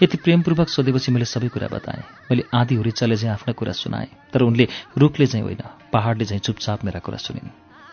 यति 0.03 0.17
प्रेमपूर्वक 0.17 0.69
सोधेपछि 0.69 1.13
मैले 1.13 1.25
सबै 1.25 1.49
कुरा 1.49 1.69
बताएँ। 1.69 2.03
मैले 2.31 2.45
आँधी 2.55 2.75
हुरी 2.75 2.91
चले 2.91 3.17
चाहिँ 3.17 3.33
आफ्ना 3.33 3.53
कुरा 3.53 3.73
सुनाएँ 3.73 4.09
तर 4.33 4.41
उनले 4.43 4.69
रुखले 4.99 5.27
चाहिँ 5.27 5.45
होइन 5.45 5.59
पहाडले 5.93 6.25
चाहिँ 6.25 6.41
चुपचाप 6.41 6.85
मेरा 6.85 7.01
कुरा 7.01 7.17
सुनिन्। 7.17 7.51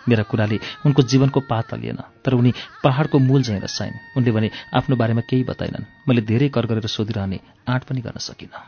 मेरा 0.09 0.23
कुराले 0.23 0.59
उनको 0.85 1.01
जीवनको 1.01 1.39
पात 1.39 1.73
हलिएन 1.73 1.97
तर 2.25 2.33
उनी 2.33 2.53
पहाडको 2.83 3.19
मूल 3.19 3.43
चाहिँ 3.43 3.61
रसाइन्। 3.61 3.93
उनले 4.17 4.31
भने 4.31 4.51
आफ्नो 4.73 4.95
बारेमा 4.95 5.21
केही 5.21 5.43
बताएनन्। 5.43 5.85
मैले 6.07 6.21
धेरै 6.21 6.49
कर 6.49 6.65
गरेर 6.65 6.87
सोधिरहने 6.87 7.39
आँट 7.69 7.83
पनि 7.83 8.01
गर्न 8.01 8.19
सकिनँ। 8.19 8.65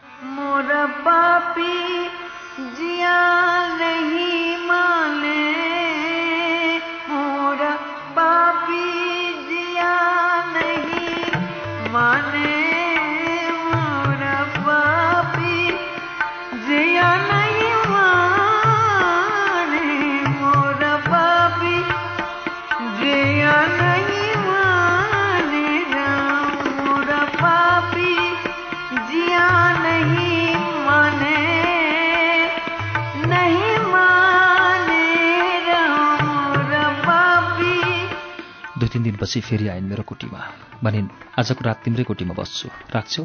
तिन 38.98 39.04
दिनपछि 39.04 39.42
फेरि 39.42 39.68
आइन् 39.68 39.86
मेरो 39.86 40.04
कुटीमा। 40.04 40.42
भनिन् 40.82 41.08
आजको 41.38 41.62
रात 41.62 41.78
तिम्रै 41.86 42.04
कुटीमा 42.04 42.34
बस्छु। 42.34 42.68
राख्छौ? 42.90 43.24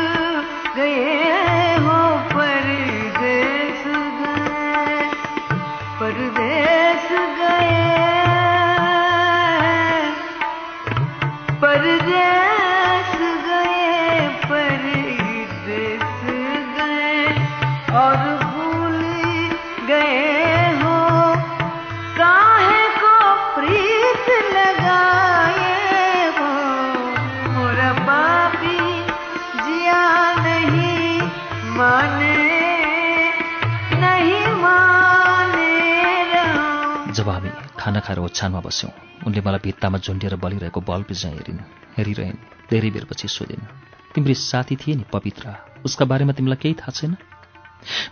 खाना 37.85 38.01
खाएर 38.01 38.19
ओछ्यानमा 38.19 38.61
बस्यौँ। 38.65 38.93
उनले 39.27 39.41
मलाई 39.45 39.61
भित्तामा 39.61 39.99
झुन्डिएर 39.99 40.37
बलिरहेको 40.41 40.81
बल्ब 40.81 41.13
चाहिँ 41.13 41.37
हेरिन्। 41.37 41.61
हेरिरहन्। 41.97 42.39
धेरै 42.71 42.91
बेरपछि 42.91 43.29
सोधिन् 43.29 43.69
तिम्रो 44.15 44.35
साथी 44.35 44.77
थिए 44.77 44.95
नि 44.95 45.05
पवित्र। 45.13 45.45
उसका 45.85 46.05
बारेमा 46.05 46.33
तिमीलाई 46.33 46.57
केही 46.57 46.75
थाहा 46.75 46.91
छैन? 46.91 47.17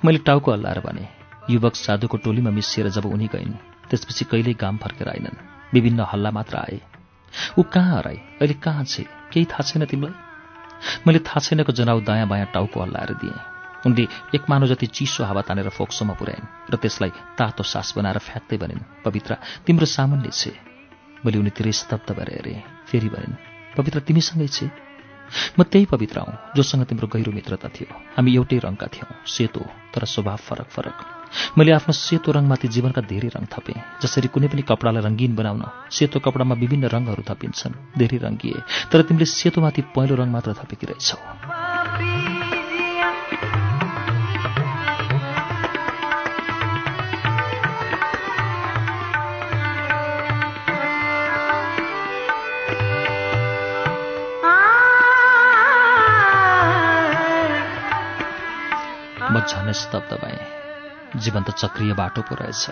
मैले 0.04 0.18
टाउको 0.18 0.52
हल्लाएर 0.52 0.80
भने 0.80 1.08
युवक 1.50 1.74
साधुको 1.76 2.16
टोलीमा 2.16 2.50
मिसिएर 2.50 2.88
जब 2.88 3.04
उनी 3.06 3.26
गइन् 3.32 3.54
त्यसपछि 3.88 4.24
कहिल्यै 4.24 4.54
गाम 4.60 4.76
फर्केर 4.76 5.08
आइनन् 5.08 5.40
विभिन्न 5.72 6.00
हल्ला 6.12 6.30
मात्र 6.30 6.56
आए। 6.56 6.80
ऊ 7.58 7.62
कहाँ 7.62 7.96
हराए? 7.96 8.16
अहिले 8.40 8.54
कहाँ 8.54 8.84
छे? 8.84 9.02
केही 9.32 9.46
थाहा 9.46 9.62
छैन 9.62 9.84
तिमीलाई? 9.84 10.14
मैले 11.06 11.18
थाहा 11.18 11.40
छैनको 11.40 11.72
जनाउ 11.72 12.00
दायाँ 12.00 12.28
बायाँ 12.28 12.46
टाउको 12.54 12.82
हल्लाएर 12.82 13.14
दिएँ। 13.14 13.51
उनले 13.86 14.04
एक 14.34 14.42
मानव 14.50 14.66
जति 14.66 14.86
चिसो 14.86 15.24
हावा 15.24 15.42
तानेर 15.42 15.68
फोक्सोमा 15.68 16.14
पुर्याइन् 16.14 16.72
र 16.72 16.76
त्यसलाई 16.76 17.10
तातो 17.38 17.62
सास 17.62 17.94
बनाएर 17.96 18.18
फ्याँक्दै 18.18 18.56
भनिन् 18.58 18.86
पवित्र 19.04 19.36
तिम्रो 19.66 19.86
सामान्य 19.86 20.30
छे। 20.30 20.52
मैले 21.24 21.38
उनीतिरै 21.38 21.72
स्तब्ध 21.72 22.08
भएर 22.12 22.30
हेरेँ। 22.36 22.62
फेरि 22.86 23.08
भनिन् 23.08 23.40
पवित्र 23.76 23.98
तिमीसँगै 24.06 24.48
छे? 24.48 24.66
म 25.58 25.62
त्यही 25.62 25.84
पवित्र 25.86 26.18
हौँ 26.20 26.52
जोसँग 26.56 26.84
तिम्रो 26.84 27.06
गहिरो 27.08 27.32
मित्रता 27.32 27.68
थियो। 27.68 27.88
हामी 28.16 28.30
एउटै 28.34 28.58
रङका 28.58 28.86
थियौँ 28.92 29.10
सेतो 29.26 29.62
तर 29.94 30.04
स्वभाव 30.04 30.36
फरक 30.36 30.68
फरक। 30.68 30.96
मैले 31.56 31.72
आफ्नो 31.72 31.92
सेतो 31.96 32.32
रङमाथि 32.32 32.68
जीवनका 32.68 33.00
धेरै 33.08 33.30
रङ 33.32 33.44
थपेँ 33.48 33.80
जसरी 34.02 34.28
कुनै 34.28 34.48
पनि 34.52 34.62
कपडालाई 34.62 35.02
रङ्गीन 35.08 35.32
बनाउन 35.34 35.64
सेतो 35.90 36.20
कपडामा 36.20 36.54
विभिन्न 36.60 36.92
रङहरू 36.92 37.22
थपिन्छन् 37.24 37.80
धेरै 37.96 38.18
रङ्गिए। 38.20 38.60
तर 38.92 39.02
तिमीले 39.08 39.26
सेतोमाथि 39.26 39.82
पहेँलो 39.96 40.14
रङ 40.20 40.28
मात्र 40.28 40.52
थपेकी 40.60 40.86
रहेछौ। 40.86 42.11
झनै 59.50 59.72
स्तब्ध 59.72 60.12
भएँ। 60.22 61.20
जीवन 61.22 61.42
त 61.42 61.50
चक्रिय 61.58 61.92
बाटो 61.92 62.22
पो 62.22 62.34
रहेछ। 62.34 62.64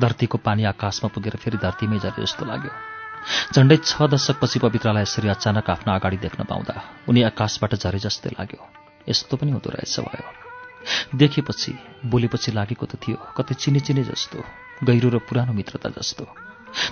धरतीको 0.00 0.38
पानी 0.38 0.64
आकाशमा 0.70 1.08
पुगेर 1.14 1.36
फेरि 1.42 1.58
धरतीमै 1.58 1.98
झरे 1.98 2.22
जस्तो 2.22 2.44
लाग्यो। 2.46 2.72
झन्डै 3.54 3.76
छ 3.82 4.06
दशकपछि 4.12 4.58
पवित्रलाई 4.62 5.02
यसरी 5.02 5.28
अचानक 5.28 5.70
आफ्नो 5.70 5.92
अगाडि 5.94 6.16
देख्न 6.24 6.44
पाउँदा 6.44 6.74
उनी 7.08 7.22
आकाशबाट 7.30 7.74
झरे 7.74 7.98
जस्तै 8.06 8.30
लाग्यो। 8.38 8.62
यस्तो 9.08 9.36
पनि 9.36 9.50
हुँदो 9.50 9.70
रहेछ 9.70 9.96
भयो। 10.06 10.26
देखेपछि 11.16 11.72
बोलेपछि 12.06 12.50
लागेको 12.52 12.86
त 12.86 12.94
थियो 13.02 13.18
कतै 13.36 13.54
चिने 13.58 13.80
चिने 13.80 14.02
जस्तो 14.10 14.38
गहिरो 14.86 15.08
र 15.10 15.18
पुरानो 15.26 15.52
मित्रता 15.52 15.88
जस्तो। 15.98 16.24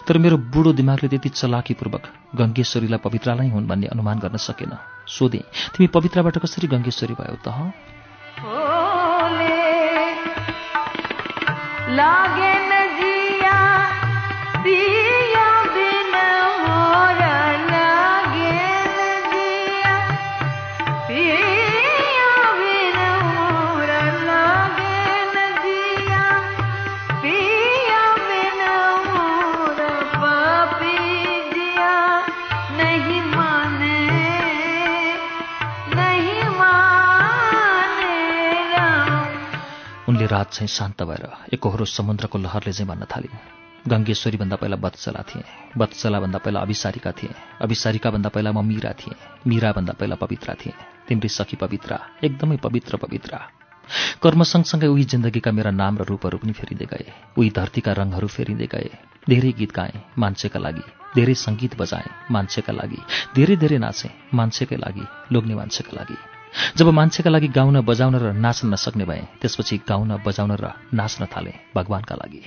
तर 0.07 0.19
मेरो 0.19 0.37
बुढो 0.51 0.73
दिमागले 0.73 1.09
त्यति 1.13 1.29
चलाकीपूर्वक 1.29 2.05
गङ्गेश्वरीलाई 2.35 3.01
पवित्रालाई 3.07 3.49
हुन् 3.55 3.69
भन्ने 3.69 3.87
अनुमान 3.95 4.19
गर्न 4.19 4.37
सकेन। 4.41 4.73
सोधेँ 5.07 5.45
तिमी 5.73 5.87
पवित्राबाट 5.95 6.39
कसरी 6.43 6.67
गङ्गेश्वरी 6.75 7.15
भयो 7.15 7.39
त 7.47 7.49
हँ? 11.97 12.24
रात 40.35 40.53
चाहिँ 40.53 40.69
शान्त 40.69 41.03
भएर 41.03 41.25
एकहोरो 41.55 41.85
समुद्रको 41.85 42.39
लहरले 42.39 42.73
चाहिँ 42.73 42.89
भन्न 42.89 43.07
थालिन्। 43.07 43.39
गङ्गेश्वरीभन्दा 43.91 44.57
पहिला 44.57 44.77
बत्सला 44.77 45.23
थिए। 45.23 45.45
बत्सलाभन्दा 45.79 46.39
पहिला 46.39 46.61
अभिसारिका 46.61 47.13
थिए। 47.13 47.35
अभिसारिकाभन्दा 47.61 48.29
पहिला 48.35 48.53
म 48.53 48.65
मीरा 48.67 48.93
थिएँ। 48.93 49.15
मीराभन्दा 49.47 49.93
पहिला 49.93 50.17
पवित्रा 50.17 50.55
थिएँ। 50.55 50.75
तिम्री 51.09 51.29
सखी 51.29 51.57
पवित्रा 51.57 51.99
एकदमै 52.25 52.57
पवित्र 52.57 52.97
पवित्रा। 52.97 53.39
कर्म 54.23 54.43
सँगसँगै 54.43 54.87
उही 54.87 55.05
जिन्दगीका 55.05 55.53
मेरा 55.53 55.71
नाम 55.71 55.99
र 55.99 56.03
रूपहरू 56.03 56.39
पनि 56.39 56.53
फेरिँदै 56.53 56.87
गए। 56.87 57.07
उही 57.39 57.51
धरतीका 57.51 57.93
रङहरू 57.93 58.27
फेरिँदै 58.27 58.67
गए। 58.67 58.91
धेरै 59.29 59.53
गीत 59.53 59.73
गाएँ 59.73 60.03
मान्छेका 60.19 60.61
लागि। 60.61 60.85
धेरै 61.15 61.35
सङ्गीत 61.47 61.79
बजाएँ 61.79 62.15
मान्छेका 62.31 62.73
लागि। 62.73 63.01
धेरै 63.35 63.57
धेरै 63.57 63.79
नाचेँ 63.79 64.15
मान्छेकै 64.35 64.77
लागि 64.77 65.05
लोग्ने 65.33 65.55
मान्छेका 65.55 65.93
लागि। 65.97 66.34
जब 66.77 66.89
मान्छेका 66.89 67.31
लागि 67.31 67.49
गाउन 67.49 67.81
बजाउन 67.81 68.15
र 68.17 68.33
नाच्न 68.37 68.69
नसक्ने 68.75 69.05
भए 69.05 69.23
त्यसपछि 69.41 69.77
गाउन 69.89 70.11
बजाउन 70.27 70.53
र 70.57 70.73
नाच्न 70.95 71.27
थाले 71.27 71.53
भगवानका 71.77 72.15
लागि। 72.15 72.43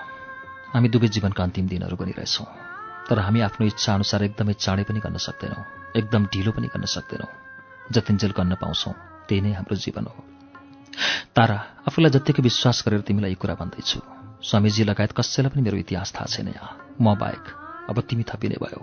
हामी 0.74 0.90
दुवै 0.90 1.08
जीवनका 1.08 1.44
अन्तिम 1.44 1.68
दिनहरू 1.68 1.96
बनिरहेछौँ 1.96 2.48
तर 3.10 3.20
हामी 3.20 3.40
आफ्नो 3.42 3.68
इच्छा 3.68 3.94
अनुसार 3.94 4.24
एकदमै 4.24 4.54
चाँडै 4.54 4.84
पनि 4.88 5.00
गर्न 5.00 5.18
सक्दैनौँ। 5.18 5.64
एकदम 5.96 6.22
ढिलो 6.34 6.52
पनि 6.52 6.68
गर्न 6.72 6.86
सक्दैनौँ। 6.88 7.32
जतिन्जेल 7.92 8.32
गर्न 8.32 8.56
पाउँछौँ 8.56 8.94
त्यही 9.28 9.42
नै 9.42 9.52
हाम्रो 9.54 9.76
जीवन 9.76 10.06
हो। 10.08 10.20
तारा 11.36 11.58
आफूलाई 11.88 12.12
जत्तिकै 12.16 12.42
विश्वास 12.44 12.84
गरेर 12.88 13.02
तिमीलाई 13.04 13.32
यी 13.32 13.38
कुरा 13.38 13.56
भन्दैछु 13.60 14.00
स्वामीजी 14.42 14.84
लगायत 14.84 15.12
कसैलाई 15.12 15.52
पनि 15.52 15.62
मेरो 15.62 15.78
इतिहास 15.78 16.10
थाहा 16.16 16.26
छैन 16.26 16.48
यहाँ। 16.48 16.72
म 17.02 17.16
बाहेक 17.16 17.44
अब 17.90 17.98
तिमी 18.08 18.24
थपिने 18.24 18.58
भयो। 18.64 18.82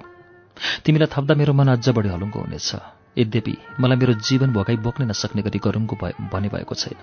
तिमीलाई 0.84 1.08
थप्दा 1.08 1.34
मेरो 1.34 1.52
मन 1.56 1.68
अझ 1.74 1.88
बढी 1.88 2.08
हलुङ्गो 2.12 2.40
हुनेछ। 2.40 2.70
यद्यपि 3.18 3.54
मलाई 3.80 3.96
मेरो 3.96 4.12
जीवन 4.20 4.52
भोगाई 4.52 4.76
बोक्नै 4.76 5.06
नसक्ने 5.08 5.42
गरी 5.42 5.58
गरुङ्गो 5.58 5.96
भए 5.96 6.12
भने 6.28 6.48
भएको 6.52 6.74
छैन। 6.74 7.00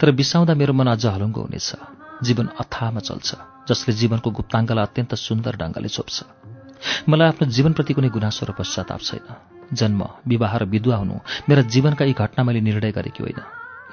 तर 0.00 0.10
बिसाउँदा 0.10 0.54
मेरो 0.54 0.72
मन 0.72 0.86
अझ 0.96 1.04
हलुङ्गो 1.06 1.40
हुनेछ। 1.40 1.68
जीवन 2.22 2.46
अथाहमा 2.60 3.00
चल्छ 3.00 3.28
जसले 3.68 3.94
जीवनको 3.94 4.30
गुप्ताङ्गलाई 4.30 4.84
अत्यन्त 4.84 5.14
सुन्दर 5.14 5.56
ढङ्गले 5.56 5.88
छोप्छ। 5.88 6.16
मलाई 7.08 7.28
आफ्नो 7.28 7.48
जीवनप्रति 7.48 7.92
कुनै 7.94 8.08
गुनासो 8.08 8.46
र 8.46 8.52
पश्चाताप 8.52 9.00
छैन। 9.00 9.26
जन्म 9.74 10.00
विवाह 10.26 10.56
र 10.56 10.64
विधवा 10.64 10.96
हुनु 10.96 11.16
मेरा 11.48 11.62
जीवनका 11.62 12.04
यी 12.04 12.12
घटना 12.12 12.44
मैले 12.44 12.60
निर्णय 12.60 12.92
गरेकी 12.92 13.22
होइन। 13.22 13.40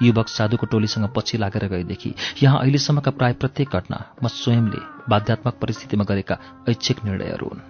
युवक 0.02 0.28
साधुको 0.28 0.66
टोलीसँग 0.66 1.06
पछि 1.16 1.38
लागेर 1.38 1.64
गएदेखि 1.68 2.14
यहाँ 2.42 2.58
अहिलेसम्मका 2.60 3.10
प्राय 3.10 3.32
प्रत्येक 3.32 3.68
घटना 3.76 3.98
म 4.22 4.28
स्वयंले 4.28 4.80
बाध्यात्मक 5.08 5.54
परिस्थितिमा 5.62 6.04
गरेका 6.04 6.36
ऐच्छिक 6.68 7.04
निर्णयहरू 7.04 7.46
हुन्। 7.46 7.60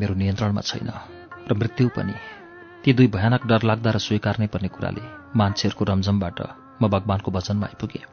मेरो 0.00 0.14
नियन्त्रणमा 0.14 0.62
छैन 0.62 0.90
र 1.48 1.54
मृत्यु 1.54 1.88
पनि। 1.96 2.14
ती 2.82 2.92
दुई 2.92 3.06
भयानक 3.16 3.46
डरलाग्दा 3.46 3.90
र 3.90 3.98
स्वीकार्नै 3.98 4.46
पर्ने 4.52 4.68
कुराले 4.68 5.02
मान्छेहरूको 5.36 5.84
रमझमबाट 5.84 6.38
म 6.80 6.88
भगवानको 6.88 7.30
वचनमा 7.30 7.66
आइपुगेँ। 7.66 8.04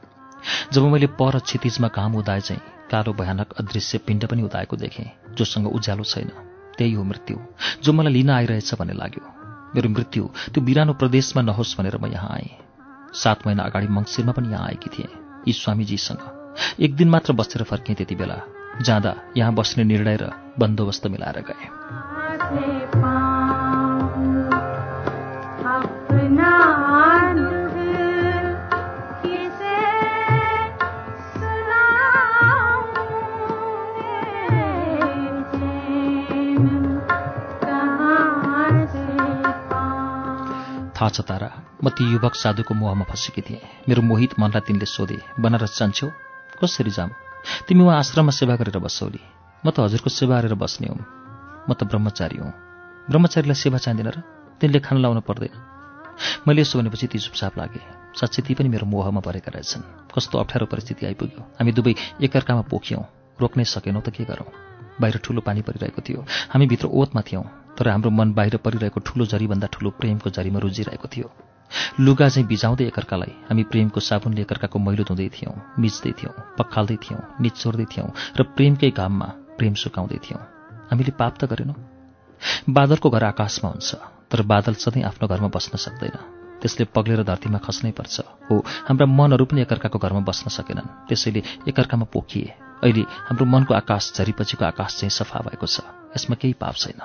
जब 0.74 0.84
मैले 0.92 1.08
पर 1.20 1.40
क्षितिजमा 1.40 1.88
घाम 1.90 2.16
उदाए 2.16 2.42
चाहिँ 2.48 2.62
कालो 2.92 3.14
भयानक 3.14 3.54
अदृश्य 3.60 3.98
पिण्ड 4.06 4.26
पनि 4.28 4.42
उदाएको 4.44 4.76
देखेँ 4.78 5.08
जोसँग 5.38 5.68
उज्यालो 5.68 6.04
छैन। 6.04 6.30
त्यही 6.78 6.94
हो 6.94 7.04
मृत्यु 7.04 7.38
जो 7.84 7.94
मलाई 7.94 8.14
लिन 8.14 8.30
आइरहेछ 8.30 8.74
भन्ने 8.76 8.94
लाग्यो। 8.94 9.24
मेरो 9.76 9.90
मृत्यु 9.90 10.24
त्यो 10.54 10.64
बिरानो 10.64 10.94
प्रदेशमा 10.94 11.42
नहोस् 11.42 11.78
भनेर 11.78 11.98
म 11.98 12.12
यहाँ 12.12 12.30
आएँ। 12.34 12.52
सात 13.14 13.48
महिना 13.48 13.64
अगाडि 13.64 13.88
मङ्सिरमा 13.88 14.32
पनि 14.32 14.52
यहाँ 14.52 14.68
आएकी 14.68 14.90
थिएँ 14.90 15.10
यी 15.48 15.54
स्वामीजीसँग। 15.54 16.22
एक 16.80 16.96
दिन 16.96 17.10
मात्र 17.10 17.34
बसेर 17.34 17.64
फर्केँ 17.64 17.96
त्यति 17.96 18.16
बेला। 18.16 18.57
जाँदा 18.82 19.16
यहाँ 19.38 19.54
बस्ने 19.54 19.84
निर्णय 19.84 20.18
र 20.22 20.32
बन्दोबस्त 20.60 21.08
मिलाएर 21.08 21.40
गएँ। 21.42 21.70
थाहा 40.98 41.10
छ 41.10 41.22
तारा 41.22 41.50
म 41.84 41.90
ती 41.90 42.04
युवक 42.14 42.36
साधुको 42.36 42.74
मोहमा 42.74 43.06
फँसेकी 43.10 43.42
थिएँ। 43.42 43.62
मेरो 43.90 44.02
मोहित 44.02 44.40
मनलाई 44.40 44.62
तिनले 44.68 44.86
सोधे 44.86 45.18
बनारस 45.40 45.78
जान्छौ? 45.80 46.08
कसरी 46.64 46.90
जाम? 46.90 47.10
तिमी 47.67 47.84
उहाँ 47.84 47.98
आश्रममा 47.98 48.32
सेवा 48.32 48.56
गरेर 48.56 48.77
बस्छौली 48.80 49.22
म 49.66 49.69
त 49.69 49.80
हजुरको 49.80 50.09
सेवा 50.09 50.35
गरेर 50.42 50.53
बस्ने 50.53 50.88
हुँ। 50.88 51.01
म 51.69 51.74
त 51.74 51.84
ब्रह्मचारी 51.84 52.38
हुँ। 52.38 52.51
ब्रह्मचारीलाई 53.09 53.56
सेवा 53.56 53.77
चाहिँदैन 53.77 54.08
र 54.08 54.17
तिनले 54.61 54.80
खान 54.80 54.98
लाउनु 54.98 55.22
पर्दैन। 55.22 55.56
मैले 56.48 56.61
यसो 56.61 56.80
भनेपछि 56.80 57.08
ती 57.08 57.19
चुपचाप 57.19 57.58
लागे। 57.58 57.82
साँच्चै 58.19 58.42
ती 58.42 58.53
पनि 58.53 58.69
मेरो 58.69 58.85
मोहमा 58.85 59.22
परेका 59.22 59.51
रहेछन्। 59.53 60.11
कस्तो 60.16 60.40
अप्ठ्यारो 60.40 60.66
परिस्थिति 60.66 61.06
आइपुग्यो। 61.06 61.42
हामी 61.61 61.72
दुवै 61.72 61.93
एकअर्कामा 62.22 62.61
पोखियौँ। 62.61 63.03
रोक्नै 63.42 63.64
सकेनौँ 63.64 64.01
त 64.01 64.09
के 64.09 64.24
गरौँ? 64.26 64.50
बाहिर 65.01 65.17
ठुलो 65.24 65.42
पानी 65.42 65.61
परिरहेको 65.61 66.01
थियो। 66.01 66.26
हामी 66.53 66.66
भित्र 66.67 66.88
ओतमा 66.88 67.22
थियौँ। 67.22 67.45
तर 67.77 67.90
हाम्रो 67.90 68.09
मन 68.09 68.34
बाहिर 68.34 68.58
परिरहेको 68.58 69.00
ठुलो 69.00 69.26
झरीभन्दा 69.26 69.67
ठुलो 69.67 69.90
प्रेमको 69.90 70.30
झरीमा 70.30 70.59
रुजिरहेको 70.59 71.08
थियो। 71.08 71.47
लुगा 72.00 72.28
चाहिँ 72.30 72.48
बिजाउँदै 72.48 72.86
एकअर्कालाई 72.88 73.34
हामी 73.50 73.64
प्रेमको 73.72 74.00
साबुनले 74.00 74.42
एकअर्काको 74.42 74.80
मैलो 74.80 75.04
धुँदै 75.04 75.30
थियौँ 75.30 75.56
मिच्दै 75.80 76.12
थियौँ 76.20 76.34
पखाल्दै 76.58 76.98
थियौँ 77.04 77.22
निचोर्दै 77.42 77.86
थियौँ 77.86 78.10
र 78.38 78.44
प्रेमकै 78.56 78.92
घाममा 78.92 79.28
प्रेम 79.58 79.74
सुकाउँदै 79.74 80.20
थियौँ। 80.24 80.42
हामीले 80.92 81.12
पाप 81.12 81.34
त 81.38 81.44
गरेनौँ। 81.52 81.78
बादलको 82.70 83.10
घर 83.10 83.24
आकाशमा 83.24 83.70
हुन्छ 83.70 83.92
तर 84.32 84.42
बादल 84.42 84.74
सधैँ 84.74 85.04
आफ्नो 85.04 85.28
घरमा 85.28 85.50
बस्न 85.50 85.78
सक्दैन। 85.78 86.18
त्यसले 86.62 86.86
पग्लेर 86.96 87.22
धरतीमा 87.24 87.58
खस्नै 87.58 87.92
पर्छ। 87.92 88.16
हो 88.50 88.56
हाम्रा 88.88 89.06
मनहरू 89.06 89.46
पनि 89.46 89.62
एकअर्काको 89.62 89.98
घरमा 90.00 90.22
बस्न 90.22 90.50
सकेनन्। 90.50 91.10
त्यसैले 91.10 91.42
एकअर्कामा 91.68 92.06
पोखिए। 92.14 92.54
अहिले 92.86 93.04
हाम्रो 93.28 93.46
मनको 93.46 93.74
आकाश 93.74 94.14
झरीपछिको 94.16 94.66
आकाश 94.66 94.92
चाहिँ 95.00 95.12
सफा 95.12 95.40
भएको 95.46 95.66
छ। 95.66 95.82
यसमा 96.14 96.36
केही 96.42 96.54
पाप 96.54 96.76
छैन। 96.76 97.02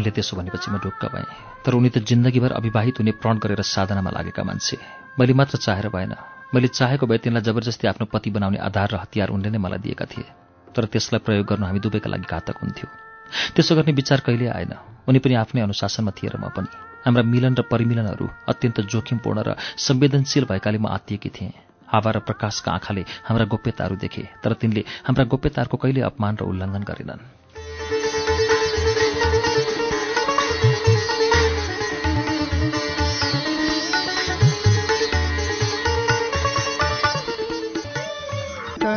उनले 0.00 0.10
त्यसो 0.16 0.36
भनेपछि 0.36 0.70
म 0.72 0.80
ढुक्क 0.80 1.04
भएँ। 1.12 1.28
तर 1.60 1.76
उनी 1.76 1.88
त 1.92 2.00
जिन्दगीभर 2.00 2.52
अविवाहित 2.56 2.98
हुने 2.98 3.12
प्रण 3.20 3.36
गरेर 3.36 3.60
साधनामा 3.60 4.10
लागेका 4.10 4.42
मान्छे। 4.42 4.76
मैले 5.20 5.32
मात्र 5.36 5.60
चाहेर 5.60 5.88
भएन। 5.92 6.16
मैले 6.54 6.68
चाहेको 6.72 7.06
भए 7.06 7.18
तिनलाई 7.20 7.44
जबरजस्ती 7.44 7.86
आफ्नो 7.92 8.06
पति 8.08 8.30
बनाउने 8.32 8.58
आधार 8.58 8.88
र 8.90 8.96
हतियार 8.96 9.28
उनले 9.28 9.50
नै 9.52 9.58
मलाई 9.60 9.78
दिएका 9.84 10.04
थिए। 10.08 10.24
तर 10.72 10.84
त्यसलाई 10.88 11.20
प्रयोग 11.20 11.46
गर्नु 11.46 11.66
हामी 11.66 11.80
दुवैका 11.84 12.08
लागि 12.08 12.26
घातक 12.26 12.56
हुन्थ्यो। 12.64 12.88
त्यसो 13.54 13.76
गर्ने 13.76 13.92
विचार 13.92 14.20
कहिले 14.24 14.48
आएन। 14.48 14.72
उनी 15.04 15.18
पनि 15.20 15.34
आफ्नै 15.36 15.60
अनुशासनमा 15.62 16.12
थिए 16.16 16.30
र 16.32 16.36
म 16.40 16.48
पनि। 16.48 16.70
हाम्रा 17.04 17.22
मिलन 17.22 17.54
र 17.54 17.62
परिमिलनहरू 17.68 18.26
अत्यन्त 18.48 18.80
जोखिमपूर्ण 18.88 19.38
र 19.44 19.50
संवेदनशील 19.76 20.44
भएकाले 20.48 20.78
म 20.80 20.88
आत्तिएकी 20.96 21.28
थिएँ। 21.28 21.52
हावा 21.88 22.10
र 22.10 22.18
प्रकाशका 22.24 22.72
आँखाले 22.72 23.02
हाम्रा 23.28 23.44
गोप्यताहरू 23.52 23.96
देखे 24.00 24.24
तर 24.40 24.52
तिनले 24.56 24.82
हाम्रा 25.04 25.24
गोप्यताहरूको 25.28 25.76
कहिले 25.76 26.00
अपमान 26.08 26.32
र 26.40 26.42
उल्लङ्घन 26.48 26.82
गरेनन्। 26.88 27.39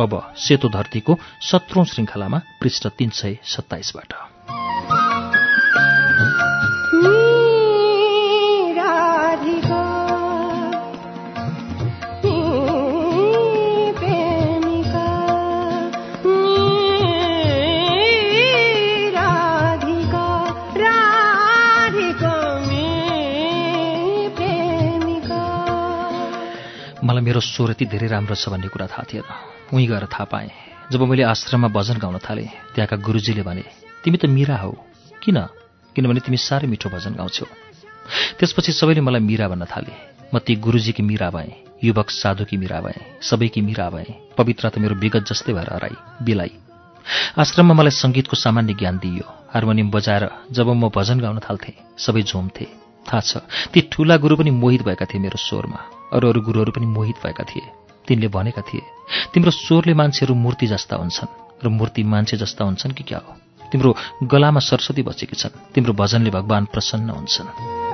अब 0.00 0.12
सेतो 0.36 0.68
धरतीको 0.68 1.18
सत्रौं 1.42 1.84
श्रृङ्खलामा 1.84 2.38
पृष्ठ 2.60 2.86
तीन 2.98 3.10
सय 3.10 3.38
सत्ताइसबाट। 3.44 4.12
मलाई 27.00 27.22
मेरो 27.26 27.40
स्वर 27.40 27.70
यति 27.70 27.84
धेरै 27.90 28.06
राम्रो 28.06 28.34
छ 28.38 28.48
भन्ने 28.48 28.68
कुरा 28.70 28.86
थाहा 28.86 29.04
थिएन। 29.10 29.59
उहीँ 29.72 29.86
गएर 29.86 30.06
थाहा 30.06 30.24
पाएँ। 30.24 30.50
जब 30.92 31.00
मैले 31.02 31.22
आश्रममा 31.22 31.68
भजन 31.68 31.98
गाउन 31.98 32.18
थालेँ 32.18 32.48
त्यहाँका 32.74 32.96
गुरुजीले 32.96 33.42
भने 33.42 33.64
तिमी 34.04 34.18
त 34.18 34.26
मिरा 34.26 34.56
हौ। 34.56 34.70
किन? 35.22 35.38
किनभने 35.96 36.20
तिमी 36.20 36.36
साह्रै 36.36 36.68
मिठो 36.68 36.88
भजन 36.90 37.14
गाउँछौ। 37.14 37.46
त्यसपछि 38.38 38.72
सबैले 38.72 39.00
मलाई 39.00 39.22
मिरा 39.22 39.48
भन्न 39.48 39.64
थाले। 39.70 39.92
म 40.34 40.38
ती 40.38 40.56
गुरुजीकी 40.56 41.02
मिरा 41.02 41.30
भएँ 41.30 41.82
युवक 41.84 42.10
साधुकी 42.10 42.56
मिरा 42.56 42.80
भएँ 42.80 43.22
सबैकी 43.22 43.60
मिरा 43.60 43.90
भएँ। 43.90 44.34
पवित्र 44.38 44.68
त 44.70 44.78
मेरो 44.78 44.94
विगत 44.94 45.30
जस्तै 45.30 45.52
भएर 45.52 45.70
हराई 45.74 45.96
बिलाई। 46.22 46.52
आश्रममा 47.38 47.74
मलाई 47.74 47.94
सङ्गीतको 47.94 48.36
सामान्य 48.36 48.74
ज्ञान 48.74 48.98
दिइयो। 48.98 49.26
हार्मोनियम 49.54 49.90
बजाएर 49.90 50.24
जब 50.50 50.68
म 50.70 50.90
भजन 50.90 51.20
गाउन 51.20 51.38
थाल्थेँ 51.38 51.74
सबै 51.98 52.22
झुम्थे। 52.22 52.66
थाहा 53.06 53.20
छ 53.20 53.42
ती 53.72 53.80
ठुला 53.90 54.16
गुरु 54.22 54.36
पनि 54.36 54.50
मोहित 54.50 54.82
भएका 54.82 55.06
थिए 55.10 55.20
मेरो 55.20 55.38
स्वरमा। 55.38 55.80
अरू 56.14 56.28
अरू 56.28 56.40
गुरुहरू 56.42 56.72
पनि 56.72 56.86
मोहित 56.86 57.16
भएका 57.24 57.44
थिए। 57.50 57.66
तिनले 58.08 58.28
भनेका 58.28 58.62
थिए 58.62 58.80
तिम्रो 59.34 59.50
स्वरले 59.50 59.94
मान्छेहरू 59.94 60.34
मूर्ति 60.34 60.66
जस्ता 60.66 60.96
हुन्छन् 60.96 61.64
र 61.64 61.68
मूर्ति 61.68 62.02
मान्छे 62.02 62.36
जस्ता 62.36 62.64
हुन्छन् 62.64 62.92
कि 62.92 63.04
क्या 63.04 63.18
हो? 63.18 63.36
तिम्रो 63.72 63.96
गलामा 64.24 64.60
सरस्वती 64.60 65.02
बचेकी 65.02 65.36
छन् 65.36 65.72
तिम्रो 65.74 65.92
भजनले 65.92 66.30
भगवान 66.30 66.64
प्रसन्न 66.64 67.10
हुन्छन्। 67.10 67.89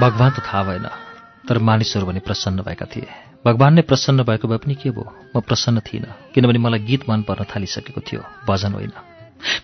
भगवान 0.00 0.30
त 0.30 0.40
थाहा 0.40 0.62
भएन 0.64 0.86
तर 1.48 1.58
मानिसहरू 1.60 2.06
भने 2.06 2.20
प्रसन्न 2.20 2.62
भएका 2.64 2.86
थिए। 2.88 3.08
भगवान 3.44 3.74
नै 3.74 3.82
प्रसन्न 3.82 4.22
भएको 4.24 4.48
भए 4.48 4.56
पनि 4.56 4.74
के 4.74 4.90
भयो? 4.90 5.04
म 5.36 5.40
प्रसन्न 5.40 5.80
थिइनँ 5.80 6.32
किनभने 6.32 6.58
मलाई 6.58 6.80
गीत 6.88 7.02
मन 7.08 7.22
पर्न 7.28 7.44
थालिसकेको 7.44 8.00
थियो 8.00 8.20
भजन 8.48 8.72
होइन। 8.72 8.92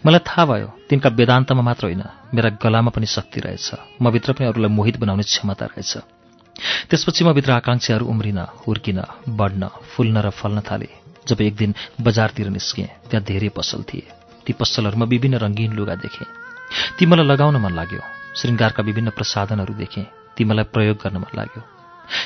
मलाई 0.04 0.20
थाहा 0.20 0.44
भयो 0.44 0.68
तिनका 0.88 1.08
वेदान्तमा 1.08 1.62
मात्र 1.62 1.84
होइन 1.86 2.02
मेरा 2.34 2.50
गलामा 2.62 2.90
पनि 2.92 3.06
शक्ति 3.06 3.40
रहेछ 3.40 3.68
म 4.02 4.10
भित्र 4.12 4.32
पनि 4.32 4.46
अरूलाई 4.46 4.70
मोहित 4.70 4.96
बनाउने 5.00 5.24
क्षमता 5.24 5.66
रहेछ। 5.72 5.92
त्यसपछि 6.88 7.24
म 7.24 7.32
भित्र 7.32 7.52
आकाङ्क्षाहरू 7.52 8.04
उम्रिन 8.06 8.38
हुर्किन 8.64 9.00
बढ्न 9.40 9.62
फुल्न 9.92 10.16
र 10.20 10.30
फल्न 10.36 10.60
थाले 10.68 10.88
जब 11.28 11.40
एक 11.40 11.56
दिन 11.56 11.74
बजारतिर 12.00 12.48
निस्केँ 12.52 12.88
त्यहाँ 13.08 13.24
धेरै 13.24 13.48
पसल 13.56 13.88
थिए। 13.88 14.04
ती 14.44 14.52
पसलहरूमा 14.52 15.06
विभिन्न 15.06 15.40
रङ्गीन 15.40 15.72
लुगा 15.72 15.94
देखेँ। 15.96 16.28
ती 16.98 17.06
मलाई 17.06 17.24
लगाउन 17.24 17.56
मन 17.56 17.72
लाग्यो। 17.72 18.04
श्रृङ्गारका 18.36 18.82
विभिन्न 18.82 19.10
प्रसाधनहरू 19.10 19.74
देखेँ। 19.74 20.06
ती 20.36 20.44
मलाई 20.44 20.68
प्रयोग 20.68 20.96
गर्न 21.00 21.16
मन 21.16 21.32
लाग्यो। 21.32 21.62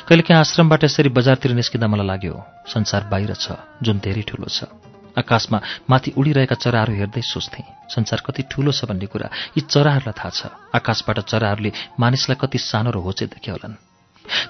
कहिलेकाहीँ 0.09 0.41
आश्रमबाट 0.41 0.85
यसरी 0.85 1.09
बजारतिर 1.09 1.53
निस्किँदा 1.57 1.87
मलाई 1.87 2.07
लाग्यो 2.07 2.35
संसार 2.69 3.09
बाहिर 3.09 3.33
छ 3.35 3.57
जुन 3.81 3.97
धेरै 4.05 4.23
ठुलो 4.29 4.49
छ। 4.51 4.69
आकाशमा 5.11 5.59
माथि 5.91 6.11
उडिरहेका 6.19 6.55
चराहरू 6.55 6.93
हेर्दै 6.95 7.23
सोच्थेँ 7.23 7.67
संसार 7.89 8.21
कति 8.27 8.43
ठुलो 8.51 8.73
छ 8.73 8.85
भन्ने 8.87 9.07
कुरा। 9.07 9.29
यी 9.57 9.61
चराहरूलाई 9.67 10.15
थाहा 10.15 10.31
छ। 10.31 10.41
आकाशबाट 10.75 11.19
चराहरूले 11.31 11.71
मानिसलाई 11.99 12.37
कति 12.37 12.59
सानो 12.61 12.91
र 12.91 12.99
होचे 13.01 13.27
देखे 13.27 13.51
होलान्। 13.51 13.75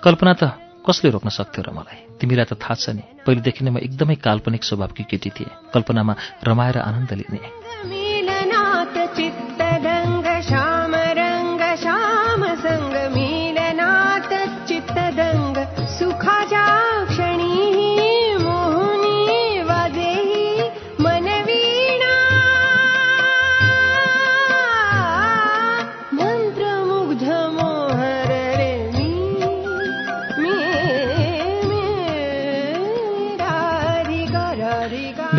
कल्पना 0.05 0.33
त 0.35 0.43
कसले 0.85 1.09
रोक्न 1.13 1.29
सक्थ्यो 1.29 1.63
र 1.63 1.71
मलाई? 1.77 1.99
तिमीलाई 2.21 2.47
त 2.49 2.57
थाहा 2.57 2.75
छ 2.77 2.93
नि 2.97 3.05
पहिलेदेखि 3.25 3.63
नै 3.65 3.71
म 3.71 3.77
एकदमै 3.81 4.17
काल्पनिक 4.21 4.63
स्वभावकी 4.65 5.05
केटी 5.09 5.31
थिएँ। 5.31 5.73
कल्पनामा 5.73 6.15
रमाएर 6.45 6.77
आनन्द 6.81 7.13
लिने। 7.21 7.60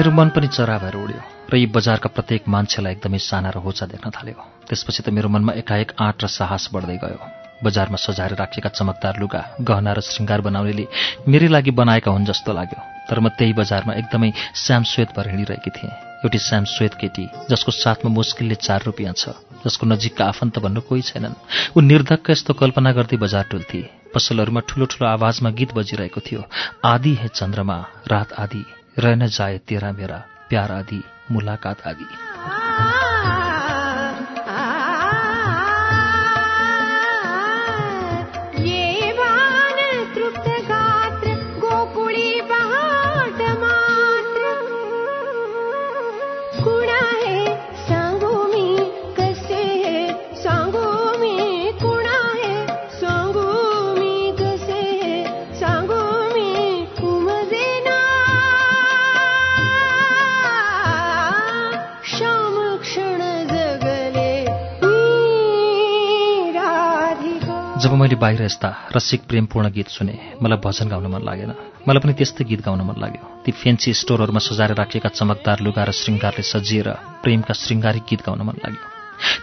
मेरो 0.02 0.12
मन 0.18 0.30
पनि 0.34 0.48
चरा 0.48 0.78
भएर 0.82 0.96
उड्यो 0.98 1.22
र 1.46 1.56
यी 1.62 1.66
बजारका 1.70 2.10
प्रत्येक 2.10 2.50
मान्छेलाई 2.50 2.94
एकदमै 2.98 3.22
साना 3.22 3.50
र 3.54 3.62
होचा 3.62 3.86
देख्न 3.86 4.10
थाल्यो। 4.10 4.34
त्यसपछि 4.66 5.02
त 5.06 5.14
मेरो 5.14 5.30
मनमा 5.30 5.54
एकाएक 5.62 5.94
आँट 5.94 6.26
र 6.26 6.28
साहस 6.28 6.74
बढ्दै 6.74 6.98
गयो। 6.98 7.22
बजारमा 7.62 7.98
सजाएर 8.02 8.34
राखिएका 8.34 8.70
चमकदार 8.74 9.22
लुगा 9.22 9.42
गहना 9.62 9.94
र 9.94 10.02
श्रृङ्गार 10.02 10.42
बनाउनेले 10.42 10.86
मेरै 11.30 11.50
लागि 11.54 11.72
बनाएका 11.78 12.10
हुन् 12.10 12.26
जस्तो 12.26 12.50
लाग्यो। 12.50 12.80
तर 13.14 13.20
म 13.22 13.30
त्यही 13.30 13.54
बजारमा 13.54 13.94
एकदमै 14.02 14.30
श्यामश्वेत 14.58 15.10
भएर 15.14 15.28
हिँडिरहेकी 15.30 15.70
थिएँ। 15.70 15.94
एउटी 16.26 16.40
श्यामश्वेत 16.50 16.94
केटी 16.98 17.26
जसको 17.54 17.70
साथमा 17.70 18.10
मुस्किलले 18.10 18.58
चार 18.58 18.82
रुपियाँ 18.90 19.14
छ 19.14 19.38
जसको 19.62 19.86
नजिकका 19.86 20.26
आफन्त 20.26 20.66
भन्नु 20.66 20.82
कोही 20.82 21.02
छैनन्। 21.14 21.38
ऊ 21.78 21.80
निर्धक्क 21.86 22.26
यस्तो 22.34 22.58
कल्पना 22.58 22.98
गर्दै 22.98 23.22
बजार 23.22 23.54
टुल्थे। 23.54 23.86
पसलहरूमा 24.18 24.66
ठुलो 24.66 24.86
ठुलो 24.90 25.06
आवाजमा 25.14 25.50
गीत 25.54 25.78
बजिरहेको 25.78 26.20
थियो 26.26 26.42
आदि 26.90 27.14
है 27.22 27.28
चन्द्रमा 27.30 27.78
रात 28.10 28.34
आदि। 28.42 28.81
रहन 29.00 29.28
जाए 29.28 29.58
तेरा 29.58 29.92
मेरा 29.92 30.24
प्यार 30.50 30.72
आदि 30.72 31.04
मुलाकात 31.32 31.82
आदि। 31.88 32.06
जब 67.92 67.98
मैले 67.98 68.16
बाहिर 68.16 68.42
यस्ता 68.42 68.70
रसिक 68.96 69.22
प्रेमपूर्ण 69.28 69.70
गीत 69.76 69.88
सुने 69.92 70.16
मलाई 70.40 70.60
भजन 70.64 70.88
गाउन 70.88 71.06
मन 71.12 71.24
लागेन। 71.28 71.52
मलाई 71.84 72.00
पनि 72.00 72.14
त्यस्तै 72.16 72.48
गीत 72.48 72.62
गाउन 72.64 72.82
मन 72.88 72.96
लाग्यो। 73.04 73.44
ती 73.44 73.52
फेन्सी 73.52 73.92
स्टोरहरूमा 73.92 74.40
सजाएर 74.40 74.72
राखिएका 74.80 75.10
चमकदार 75.12 75.60
लुगा 75.60 75.84
र 75.84 75.92
श्रृङ्गारले 75.92 76.44
सजिएर 76.56 76.88
प्रेमका 77.20 77.54
श्रृङ्गारिक 77.54 78.04
गीत 78.08 78.22
गाउन 78.24 78.42
मन 78.48 78.56
लाग्यो। 78.64 78.84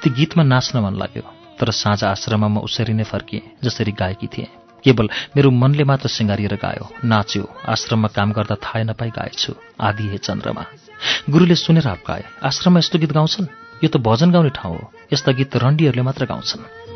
ती 0.01 0.09
गीतमा 0.17 0.43
नाच्न 0.49 0.81
मन 0.81 0.94
लाग्यो 0.97 1.25
तर 1.60 1.68
साँझ 1.77 2.01
आश्रममा 2.09 2.49
म 2.49 2.65
उसरी 2.65 2.97
नै 2.97 3.05
फर्किएँ 3.05 3.44
जसरी 3.60 3.93
गाएकी 3.93 4.27
थिएँ। 4.33 4.49
केवल 4.81 5.12
मेरो 5.36 5.52
मनले 5.52 5.85
मात्र 5.85 6.09
सिँगारिएर 6.09 6.57
गायो 6.57 6.89
नाच्यो 7.05 7.44
आश्रममा 7.68 8.09
काम 8.17 8.33
गर्दा 8.33 8.57
थाहै 8.65 8.85
नपाई 8.89 9.12
गाएछु 9.12 9.52
आदि 9.77 10.09
हे 10.09 10.18
चन्द्रमा। 10.25 10.65
गुरुले 11.28 11.55
सुनेर 11.55 11.86
आपकाए 11.86 12.25
आश्रममा 12.49 12.81
यस्तो 12.81 12.97
गीत 12.97 13.12
गाउँछन्? 13.12 13.52
यो 13.85 13.89
त 13.93 14.01
भजन 14.01 14.33
गाउने 14.33 14.57
ठाउँ 14.57 14.73
हो। 14.73 14.93
यस्ता 15.12 15.36
गीत 15.36 15.52
त 15.52 15.60
रन्डीहरूले 15.60 16.02
मात्र 16.09 16.25
गाउँछन्। 16.33 16.88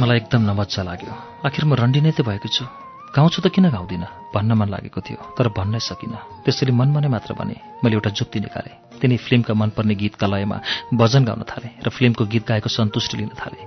मलाई 0.00 0.16
एकदम 0.16 0.42
नमज्जा 0.48 0.82
लाग्यो। 0.82 1.12
आखिर 1.44 1.64
म 1.68 1.76
रन्डी 1.76 2.00
नै 2.00 2.12
त 2.16 2.24
भएको 2.24 2.48
छु। 2.48 2.64
गाउँछु 3.12 3.44
त 3.44 3.52
किन 3.52 3.68
गाउँदिनँ? 3.68 4.32
भन्न 4.32 4.50
मन 4.56 4.68
लागेको 4.72 5.00
थियो 5.04 5.20
तर 5.36 5.52
भन्नै 5.52 5.76
सकिनँ। 5.76 6.40
त्यसैले 6.40 6.72
मनमा 6.72 7.00
नै 7.04 7.08
मात्र 7.12 7.36
भने 7.36 7.84
मैले 7.84 8.00
एउटा 8.00 8.10
जुक्ति 8.16 8.40
निकालेँ। 8.40 8.96
तिनी 8.96 9.16
फिल्मका 9.20 9.52
मनपर्ने 9.52 9.94
गीतका 10.00 10.26
लयमा 10.26 10.56
भजन 10.96 11.22
गाउन 11.28 11.42
थाले 11.44 11.68
र 11.84 11.88
फिल्मको 11.92 12.24
गीत 12.32 12.44
गाएको 12.48 12.68
सन्तुष्टि 12.72 13.16
लिन 13.20 13.32
थाले। 13.36 13.60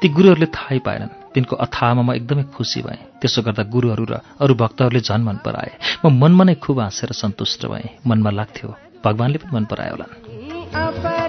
ती 0.00 0.06
गुरुहरूले 0.08 0.48
थाहै 0.56 0.78
पाएनन्। 0.80 1.12
तिनको 1.34 1.54
अथाहमा 1.56 2.00
म 2.00 2.10
एकदमै 2.16 2.44
खुसी 2.56 2.80
भएँ। 2.80 3.20
त्यसो 3.20 3.44
गर्दा 3.44 3.68
गुरुहरू 3.68 4.04
र 4.08 4.14
अरू 4.40 4.54
भक्तहरूले 4.56 5.04
झन् 5.04 5.26
मन 5.28 5.36
पराए। 5.44 6.00
म 6.00 6.16
मनमा 6.16 6.44
नै 6.48 6.54
खुब 6.64 6.80
हाँसेर 6.80 7.12
सन्तुष्ट 7.12 7.68
भएँ। 7.68 8.00
मनमा 8.08 8.30
लाग्थ्यो 8.30 8.68
भगवान्ले 9.04 9.38
पनि 9.42 9.52
मन 9.52 9.64
परायो 9.68 9.92
होलान्। 10.00 11.23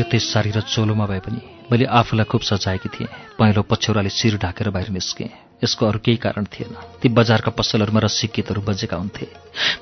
सेतै 0.00 0.18
सारी 0.24 0.50
र 0.56 0.60
चोलोमा 0.64 1.04
भए 1.04 1.20
पनि 1.20 1.40
मैले 1.68 1.84
आफूलाई 1.84 2.24
खुब 2.24 2.40
सजाएकी 2.40 2.88
थिएँ। 2.88 3.36
पहेँलो 3.36 3.62
पछ्यौराले 3.68 4.08
शिर 4.08 4.40
ढाकेर 4.40 4.72
बाहिर 4.72 4.88
निस्केँ। 4.90 5.28
यसको 5.60 5.86
अरू 5.86 5.98
केही 6.00 6.16
कारण 6.16 6.44
थिएन। 6.48 6.72
ती 7.04 7.08
बजारका 7.12 7.52
पसलहरूमा 7.52 8.00
रसिक 8.00 8.32
गीतहरू 8.32 8.60
बजेका 8.64 8.96
हुन्थे। 8.96 9.26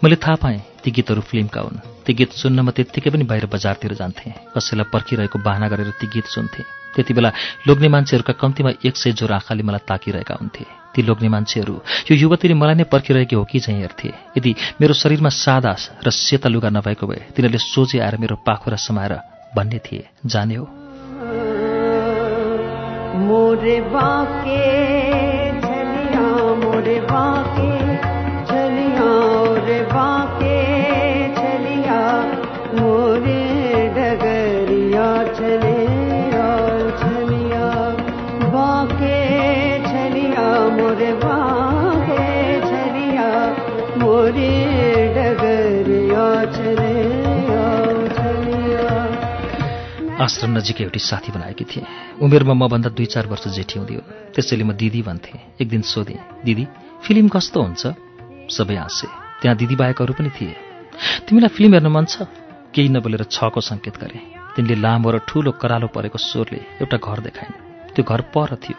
मैले 0.03 0.17
थाहा 0.19 0.37
पाएँ 0.43 0.59
ती 0.83 0.91
गीतहरू 0.91 1.23
फिल्मका 1.23 1.61
हुन्। 1.61 1.79
ती 2.03 2.13
गीत 2.19 2.35
सुन्न 2.35 2.59
म 2.61 2.75
त्यत्तिकै 2.75 3.11
पनि 3.15 3.25
बाहिर 3.31 3.47
बजारतिर 3.47 3.95
जान्थेँ। 3.95 4.59
कसैलाई 4.59 4.91
पर्खिरहेको 4.91 5.39
बाहना 5.39 5.67
गरेर 5.71 5.95
ती 6.03 6.07
गीत 6.11 6.27
सुन्थेँ। 6.27 6.67
त्यति 6.99 7.15
बेला 7.15 7.31
लोग्ने 7.71 7.89
मान्छेहरूका 7.89 8.35
कम्तीमा 8.43 8.71
एक 8.83 8.97
सय 8.99 9.13
जोर 9.15 9.33
आँखाले 9.39 9.63
मलाई 9.63 9.87
ताकिरहेका 9.87 10.35
हुन्थे। 10.35 10.65
ती 10.93 11.01
लोग्ने 11.07 11.29
मान्छेहरू 11.31 11.75
यो 12.11 12.15
युवतीले 12.19 12.59
मलाई 12.59 12.75
नै 12.75 12.91
पर्खिरहेकी 12.91 13.37
हो 13.39 13.45
कि 13.47 13.61
चाहिँ 13.63 13.81
हेर्थे? 13.81 14.11
यदि 14.35 14.51
मेरो 14.83 14.95
शरीरमा 14.99 15.31
सादा 15.31 15.73
र 16.03 16.11
सेता 16.11 16.49
लुगा 16.51 16.75
नभएको 16.75 17.07
भए 17.07 17.39
तिनीहरूले 17.39 17.63
सोझे 17.63 17.99
आएर 18.03 18.17
मेरो 18.19 18.43
पाखुरा 18.43 18.77
समाएर 18.77 19.38
भन्ने 19.57 19.79
थिए। 19.79 20.09
जाने 20.27 20.55
हो। 20.55 20.69
मोरे 23.19 23.81
बाके 23.81 24.61
झलिया 25.61 26.27
मोरे 26.55 27.01
बाके 27.01 27.79
झलिया 28.45 29.09
रे 29.67 29.81
बाके। 29.83 30.28
आश्रम 50.29 50.51
नजिकै 50.61 50.85
एउटी 50.85 51.01
साथी 51.01 51.33
बनाएकी 51.33 51.65
थिएँ। 51.65 51.89
उमेरमा 52.21 52.55
मभन्दा 52.55 52.93
दुई 52.93 53.07
चार 53.09 53.27
वर्ष 53.33 53.49
जेठी 53.49 53.81
हुँदै 53.81 53.95
हुन् 53.97 54.37
त्यसैले 54.37 54.65
म 54.69 54.77
दिदी 54.77 55.01
भन्थेँ। 55.01 55.57
एक 55.57 55.69
दिन 55.73 55.83
सोधेँ 55.83 56.45
दिदी 56.45 56.65
फिल्म 57.01 57.33
कस्तो 57.33 57.59
हुन्छ? 57.65 57.83
सबै 58.53 58.77
हाँसे। 58.77 59.09
त्यहाँ 59.41 59.57
दिदी 59.57 59.75
बाहेक 59.81 59.99
अरू 60.05 60.13
पनि 60.13 60.31
थिए। 60.37 60.55
तिमीलाई 61.25 61.49
फिल्म 61.49 61.73
हेर्न 61.81 61.89
मन 61.89 62.05
छ? 62.05 62.29
केही 62.77 62.89
नबोलेर 62.93 63.25
छको 63.25 63.61
सङ्केत 63.61 63.97
गरे। 63.97 64.21
तिनले 64.53 64.77
लामो 64.77 65.09
र 65.09 65.17
ठुलो 65.25 65.57
करालो 65.57 65.89
परेको 65.89 66.19
स्वरले 66.21 66.85
एउटा 66.85 66.97
घर 67.01 67.19
देखाइन्। 67.25 67.97
त्यो 67.97 68.03
घर 68.05 68.21
पर 68.29 68.61
थियो। 68.61 68.77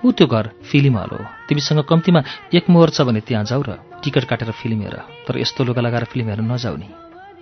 ऊ 0.00 0.06
त्यो 0.16 0.26
घर 0.26 0.44
फिल्म 0.64 0.96
हल 0.96 1.12
हो। 1.12 1.24
तिमीसँग 1.48 1.84
कम्तीमा 1.84 2.20
एक 2.56 2.64
मोहर 2.72 2.90
छ 2.96 3.04
भने 3.04 3.20
त्यहाँ 3.20 3.44
जाऊ 3.44 3.62
र 3.68 3.70
टिकट 4.00 4.24
काटेर 4.24 4.50
फिल्म 4.56 4.80
हेर। 4.88 4.96
तर 5.28 5.36
यस्तो 5.44 5.60
लुगा 5.68 5.80
लगाएर 5.84 6.04
फिल्म 6.08 6.26
हेर्न 6.32 6.48
नजाऊ 6.48 6.76
नि। 6.80 6.88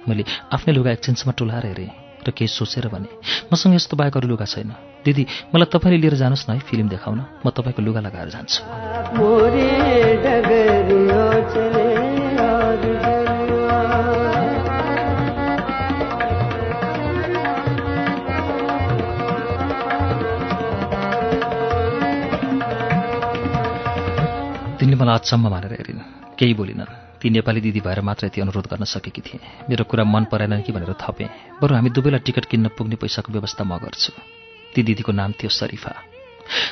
मैले 0.08 0.24
आफ्नै 0.50 0.74
लुगा 0.74 0.90
एकछिनसम्म 0.98 1.32
टुलाएर 1.38 1.66
हेरेँ। 1.70 2.03
र 2.26 2.30
केही 2.32 2.48
सोचेर 2.48 2.88
भने 2.88 3.08
मसँग 3.52 3.74
यस्तो 3.74 3.96
बाहेक 3.96 4.16
अरू 4.16 4.28
लुगा 4.28 4.44
छैन। 4.44 4.72
दिदी 5.04 5.26
मलाई 5.54 5.68
तपाईँले 5.68 6.00
लिएर 6.00 6.14
जानुहोस् 6.16 6.48
न 6.50 6.52
है 6.56 6.60
फिल्म 6.60 6.88
देखाउन। 6.88 7.20
म 7.44 7.50
तपाईँको 7.50 7.82
लुगा 7.82 8.00
लगाएर 8.00 8.28
जान्छु। 8.32 8.60
तिनले 24.78 24.96
मलाई 24.96 25.14
अचम्म 25.14 25.48
मानेर 25.48 25.72
हेरिन्। 25.72 26.00
केही 26.38 26.54
बोलिनन्। 26.54 27.03
ती 27.24 27.30
नेपाली 27.30 27.60
दिदी 27.60 27.80
भएर 27.80 28.00
मात्र 28.04 28.26
यति 28.26 28.40
अनुरोध 28.40 28.66
गर्न 28.68 28.84
सकेकी 28.84 29.20
थिएँ। 29.24 29.40
मेरो 29.64 29.84
कुरा 29.88 30.04
मन 30.04 30.24
परेन 30.28 30.60
कि 30.60 30.72
भनेर 30.76 30.92
थपेँ। 30.92 31.56
बरु 31.56 31.74
हामी 31.74 31.90
दुवैलाई 31.90 32.20
टिकट 32.20 32.44
किन्न 32.44 32.68
पुग्ने 32.76 32.96
पैसाको 33.00 33.32
व्यवस्था 33.32 33.64
म 33.64 33.80
गर्छु। 33.80 34.12
ती 34.76 34.82
दिदीको 34.84 35.12
नाम 35.12 35.32
थियो 35.32 35.48
शरीफा। 35.48 35.92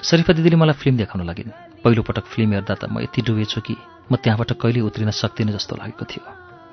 शरीफा 0.04 0.32
दिदीले 0.36 0.56
मलाई 0.60 0.76
फिल्म 0.76 0.96
देखाउन 1.00 1.24
लागिन्। 1.24 1.56
पहिलोपटक 1.80 2.24
फिल्म 2.28 2.52
हेर्दा 2.52 2.74
त 2.76 2.84
म 2.84 3.00
यति 3.00 3.22
डुबेछु 3.24 3.60
कि 3.64 3.76
म 4.12 4.20
त्यहाँबाट 4.20 4.52
कहिले 4.60 4.80
उत्रिन 4.84 5.10
सक्दिनँ 5.16 5.56
जस्तो 5.56 5.72
लागेको 5.80 6.04
थियो। 6.04 6.24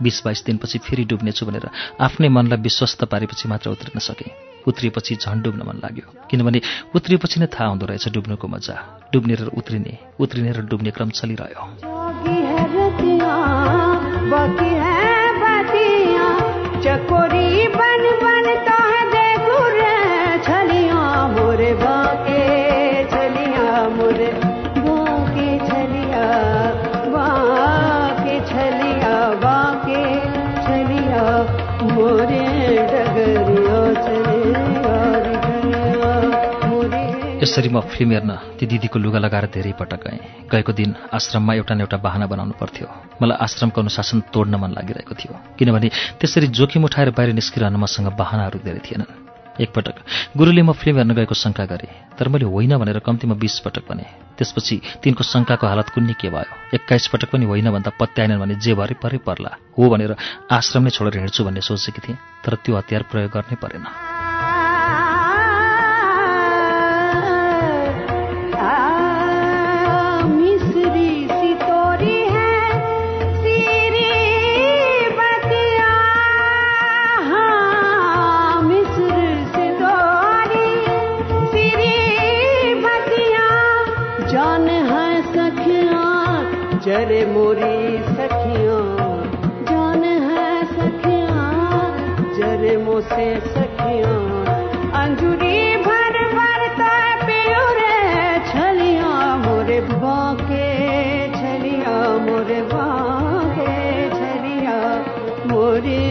बिस 0.03 0.17
बाइस 0.27 0.43
दिनपछि 0.43 0.77
फेरि 0.83 1.03
डुब्नेछु 1.07 1.45
भनेर 1.47 1.71
आफ्नै 2.03 2.27
मनलाई 2.27 2.59
विश्वस्त 2.59 3.07
पारेपछि 3.07 3.47
मात्र 3.47 3.71
उत्रिन 3.71 3.99
सकेँ। 4.03 4.67
उत्रिएपछि 4.67 5.15
झन् 5.15 5.39
डुब्न 5.39 5.63
मन 5.63 5.79
लाग्यो। 5.79 6.27
किनभने 6.27 6.59
उत्रिएपछि 6.95 7.39
नै 7.39 7.47
थाहा 7.47 7.71
हुँदो 7.71 7.85
रहेछ 7.87 8.11
डुब्नुको 8.11 8.47
मजा। 8.47 8.75
डुब्ने 9.13 9.35
र 9.39 9.47
उत्रिने 9.55 9.97
उत्रिने 10.19 10.51
र 10.51 10.67
डुब्ने 10.67 10.91
क्रम 10.91 11.09
चलिरह्यो। 11.15 11.88
बाकी 14.31 14.69
है 14.81 15.13
बदिया 15.41 16.27
चकोरी 16.83 17.38
यसरी 37.39 37.69
म 37.71 37.79
फिल्म 37.79 38.11
हेर्न 38.11 38.31
ती 38.59 38.65
दिदीको 38.67 38.99
लुगा 38.99 39.19
लगाएर 39.23 39.45
धेरै 39.55 39.71
पटक 39.79 40.03
गएँ। 40.03 40.51
गएको 40.51 40.71
दिन 40.75 40.91
आश्रममा 41.07 41.53
एउटा 41.55 41.73
न 41.75 41.79
एउटा 41.87 41.97
बाहना 42.03 42.27
बनाउनु 42.27 42.53
पर्थ्यो। 42.59 42.87
मलाई 43.15 43.37
आश्रमको 43.39 43.79
अनुशासन 43.79 44.27
तोड्न 44.27 44.59
मन 44.59 44.75
लागिरहेको 44.75 45.15
थियो। 45.15 45.33
किनभने 45.55 45.87
त्यसरी 46.19 46.47
जोखिम 46.51 46.83
उठाएर 46.83 47.15
बाहिर 47.15 47.31
निस्किरहन 47.39 47.75
मसँग 47.79 48.11
बाहनाहरू 48.11 48.59
धेरै 48.59 48.83
थिएनन्। 48.83 49.11
एकपटक 49.55 49.95
गुरुले 50.35 50.61
म 50.67 50.75
फिल्म 50.75 50.99
हेर्न 50.99 51.15
गएको 51.15 51.35
शङ्का 51.35 51.63
गरेँ 51.63 52.19
तर 52.19 52.27
मैले 52.27 52.43
होइन 52.43 52.75
भनेर 52.75 52.99
कम्तीमा 53.07 53.35
बिस 53.39 53.59
पटक 53.63 53.87
भने। 53.87 54.03
त्यसपछि 54.35 54.75
तिनको 54.99 55.23
शङ्काको 55.23 55.63
हालत 55.63 55.95
कुन्नी 55.95 56.19
के 56.19 56.27
भयो। 56.27 56.75
एक्काइस 56.75 57.07
पटक 57.07 57.31
पनि 57.31 57.47
होइन 57.47 57.71
भन्दा 57.71 57.95
पत्याएनन् 57.95 58.39
भने 58.39 58.55
जे 58.59 58.75
भरे 58.75 58.99
परै 58.99 59.23
पर्ला। 59.23 59.51
हो 59.79 59.83
भनेर 59.87 60.15
आश्रम 60.51 60.83
नै 60.83 60.91
छोडेर 60.91 61.23
हिँड्छु 61.23 61.43
भन्ने 61.47 61.63
सोचेकी 61.63 62.03
थिएँ 62.03 62.19
तर 62.43 62.59
त्यो 62.63 62.75
हतियार 62.75 63.03
प्रयोग 63.07 63.31
गर्नै 63.31 63.55
परेन। 63.63 64.18
जरे 87.09 87.25
मोरी 87.25 87.97
सखिया। 87.97 88.79
जान 89.71 90.03
है 90.03 90.65
सखिया। 90.65 91.37
जरे 92.37 92.77
मोसे 92.77 93.39
सखिया। 93.39 94.11
अंजुरी 95.03 95.77
भर 95.77 96.13
भर 96.35 96.67
पियो 97.25 97.63
रे 97.79 98.39
छलिया 98.51 99.35
मोरे 99.35 99.81
बाके 99.81 100.67
छलिया 101.33 102.17
मोरे 102.17 102.61
बाके 102.61 104.09
छलिया। 104.09 104.77
मोरे 105.47 106.08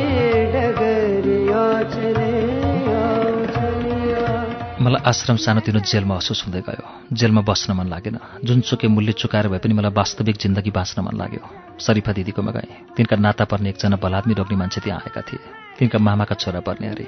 आश्रम 4.99 5.37
सानोतिनो 5.37 5.81
जेल 5.81 6.05
महसुस 6.05 6.43
हुँदै 6.47 6.61
गयो। 6.61 6.83
जेलमा 7.15 7.41
बस्न 7.47 7.73
मन 7.73 7.87
लागेन। 7.87 8.19
जुनसुकै 8.45 8.89
मूल्य 8.89 9.13
चुकाएर 9.15 9.49
भए 9.49 9.59
पनि 9.59 9.75
मलाई 9.75 9.95
वास्तविक 9.95 10.37
जिन्दगी 10.37 10.71
बाँच्न 10.75 11.03
मन 11.07 11.15
लाग्यो। 11.15 11.43
शरीफा 11.79 12.13
दिदीकोमा 12.13 12.51
गएँ 12.51 12.99
तिनका 12.99 13.17
नाता 13.17 13.45
पर्ने 13.47 13.71
एकजना 13.71 13.97
बलात्मी 13.97 14.35
रोग्ने 14.35 14.57
मान्छे 14.59 14.81
त्यहाँ 14.83 14.99
आएका 14.99 15.23
थिए। 15.23 15.39
तिनका 15.79 15.99
मामाका 15.99 16.35
छोरा 16.35 16.61
पर्ने 16.67 16.87
अरे। 16.89 17.07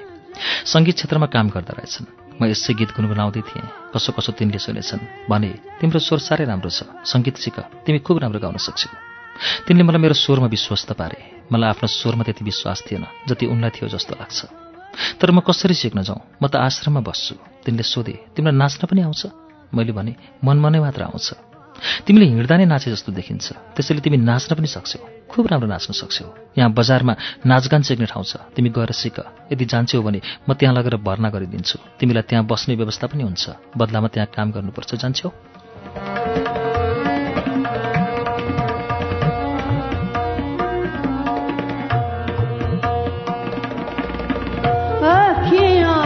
सङ्गीत 0.70 0.94
क्षेत्रमा 0.94 1.26
काम 1.26 1.50
गर्दा 1.50 1.74
रहेछन्। 1.82 2.06
म 2.38 2.46
यसै 2.46 2.74
गीत 2.78 2.90
गुनगुनाउँदै 2.94 3.42
थिएँ। 3.42 3.66
कसो 3.90 4.12
कसो 4.14 4.30
तिनले 4.38 4.58
सुनेछन्। 4.62 5.26
भने 5.26 5.50
तिम्रो 5.82 5.98
स्वर 5.98 6.18
साह्रै 6.22 6.46
राम्रो 6.46 6.70
छ। 6.70 6.86
सङ्गीत 7.02 7.36
सिक। 7.42 7.58
तिमी 7.82 7.98
खुब 8.06 8.22
राम्रो 8.22 8.38
गाउन 8.38 8.62
सक्छौ। 8.62 9.66
तिनले 9.66 9.82
मलाई 9.82 9.98
मेरो 9.98 10.14
स्वरमा 10.14 10.46
विश्वस्त 10.46 10.94
पारे। 10.94 11.50
मलाई 11.50 11.68
आफ्नो 11.74 11.88
स्वरमा 11.90 12.22
त्यति 12.22 12.44
विश्वास 12.46 12.86
थिएन 12.86 13.04
जति 13.26 13.44
उनलाई 13.50 13.70
थियो 13.74 13.90
जस्तो 13.90 14.14
लाग्छ। 14.14 14.38
तर 15.18 15.30
म 15.34 15.42
कसरी 15.42 15.74
सिक्न 15.74 16.06
जाउँ? 16.06 16.38
म 16.38 16.46
त 16.46 16.54
आश्रममा 16.56 17.02
बस्छु। 17.02 17.49
तिनले 17.64 17.82
सोधे 17.82 18.14
तिमीलाई 18.34 18.56
नाच्न 18.56 18.82
पनि 18.86 19.00
आउँछ? 19.02 19.22
मैले 19.74 19.92
भने 19.92 20.12
मनमा 20.44 20.68
नै 20.68 20.80
मात्र 20.80 21.02
आउँछ। 21.02 21.28
तिमीले 22.06 22.26
हिँड्दा 22.26 22.56
नै 22.56 22.64
नाचे 22.64 22.90
जस्तो 22.92 23.12
देखिन्छ। 23.12 23.46
त्यसैले 23.76 24.00
तिमी 24.00 24.16
नाच्न 24.20 24.50
पनि 24.56 24.68
सक्छौ। 24.68 25.00
खुब 25.30 25.46
राम्रो 25.48 25.68
नाच्न 25.68 25.92
सक्छौ। 25.96 26.26
यहाँ 26.58 26.70
बजारमा 26.72 27.14
नाचगान 27.46 27.82
सिक्ने 27.82 28.06
ठाउँ 28.06 28.24
छ। 28.24 28.36
तिमी 28.52 28.68
गएर 28.68 28.92
सिक। 28.92 29.48
यदि 29.52 29.64
जान्छौ 29.64 30.02
भने 30.02 30.20
म 30.48 30.52
त्यहाँ 30.52 30.74
लगेर 30.76 30.96
भर्ना 31.00 31.28
गरिदिन्छु। 31.30 31.78
तिमीलाई 32.00 32.24
त्यहाँ 32.28 32.44
बस्ने 32.44 32.74
व्यवस्था 32.76 33.06
पनि 33.06 33.22
हुन्छ। 33.24 33.44
बदलामा 33.76 34.08
त्यहाँ 34.08 34.28
काम 34.28 34.50
गर्नुपर्छ। 34.52 34.94
जान्छौ? 35.00 35.28
अखियाँ 45.00 46.00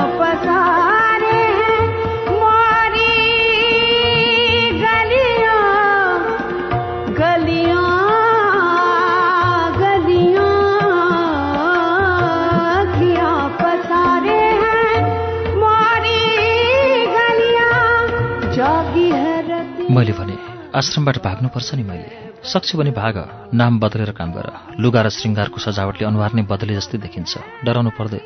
आश्रमबाट 20.75 21.17
भाग्नुपर्छ 21.23 21.75
नि 21.75 21.83
मैले। 21.83 22.09
सक्छु 22.43 22.78
भने 22.78 22.91
भाग 22.91 23.17
नाम 23.55 23.78
बदलेर 23.78 24.11
काम 24.11 24.33
गर। 24.33 24.47
लुगा 24.81 25.03
र 25.03 25.09
श्रृङ्गारको 25.09 25.59
सजावटले 25.62 26.05
अनुहार 26.07 26.35
नै 26.35 26.43
बदले 26.43 26.75
जस्तै 26.75 26.99
देखिन्छ। 26.99 27.39
डराउनु 27.65 27.91
पर्दैन। 27.94 28.20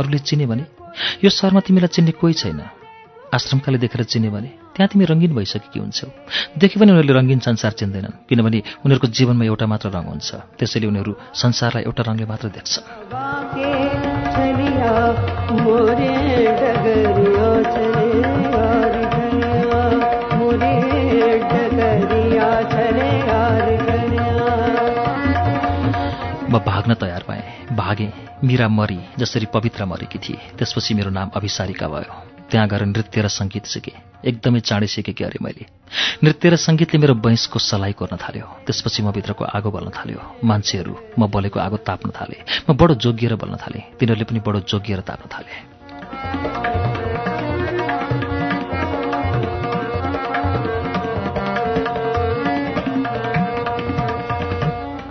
अरूले 0.00 0.18
चिने 0.18 0.46
भने? 0.48 0.64
यो 1.24 1.30
सहरमा 1.30 1.60
तिमीलाई 1.60 1.92
चिन्ने 1.92 2.12
कोही 2.16 2.34
छैन। 2.34 2.60
आश्रमकाले 3.36 3.78
देखेर 3.78 4.02
चिने 4.08 4.28
भने? 4.32 4.48
त्यहाँ 4.72 4.88
तिमी 4.88 5.04
रङ्गीन 5.04 5.32
भइसकेकी 5.36 5.76
हुन्छौ। 5.76 6.08
देखे 6.56 6.80
पनि 6.80 6.90
उनीहरूले 6.90 7.14
रङ्गीन 7.20 7.40
संसार 7.44 7.72
चिन्दैनन् 7.76 8.24
किनभने 8.28 8.58
उनीहरूको 8.80 9.06
जीवनमा 9.12 9.44
एउटा 9.44 9.66
मात्र 9.68 9.92
रङ 9.92 10.04
हुन्छ। 10.08 10.56
त्यसैले 10.56 10.86
उनीहरू 10.88 11.12
संसारलाई 11.36 11.84
एउटा 11.84 12.02
रङले 12.08 12.24
मात्र 12.24 12.48
देख्छन् 12.48 12.84
भाग्न 26.66 26.94
तयार 26.94 27.22
पाएँ 27.28 27.76
भागेँ 27.76 28.12
मीरा 28.44 28.68
मरी 28.68 28.98
जसरी 29.18 29.46
पवित्र 29.54 29.84
मरेकी 29.84 30.18
थिए। 30.18 30.38
त्यसपछि 30.58 30.94
मेरो 30.94 31.10
नाम 31.10 31.30
अभिसारिका 31.34 31.88
भयो। 31.88 32.14
त्यहाँ 32.50 32.68
गएर 32.68 32.84
नृत्य 32.84 33.22
र 33.22 33.28
सङ्गीत 33.28 33.64
सिकेँ। 33.64 33.96
एकदमै 34.24 34.60
चाँडै 34.60 34.86
सिकेँ 34.86 35.26
अरे 35.26 35.38
मैले। 35.42 35.66
नृत्य 36.24 36.48
र 36.50 36.56
सङ्गीतले 36.56 36.98
मेरो 37.00 37.14
बैंसको 37.14 37.58
सलाई 37.58 37.92
कोर्न 37.92 38.16
थाल्यो। 38.16 38.46
त्यसपछि 38.66 39.02
म 39.02 39.12
भित्रको 39.12 39.44
आगो 39.44 39.70
बल्न 39.70 39.90
थाल्यो। 39.90 40.20
मान्छेहरू 40.44 40.94
म 41.18 41.26
बलेको 41.30 41.60
आगो 41.60 41.76
ताप्न 41.80 42.10
थाले। 42.10 42.36
म 42.68 42.76
बडो 42.76 42.94
जोगिएर 43.00 43.34
बल्न 43.40 43.56
थालेँ। 43.56 43.96
तिनीहरूले 43.96 44.24
पनि 44.24 44.40
बडो 44.44 44.60
जोगिएर 44.68 45.00
ताप्न 45.00 45.26
थाले। 45.32 46.99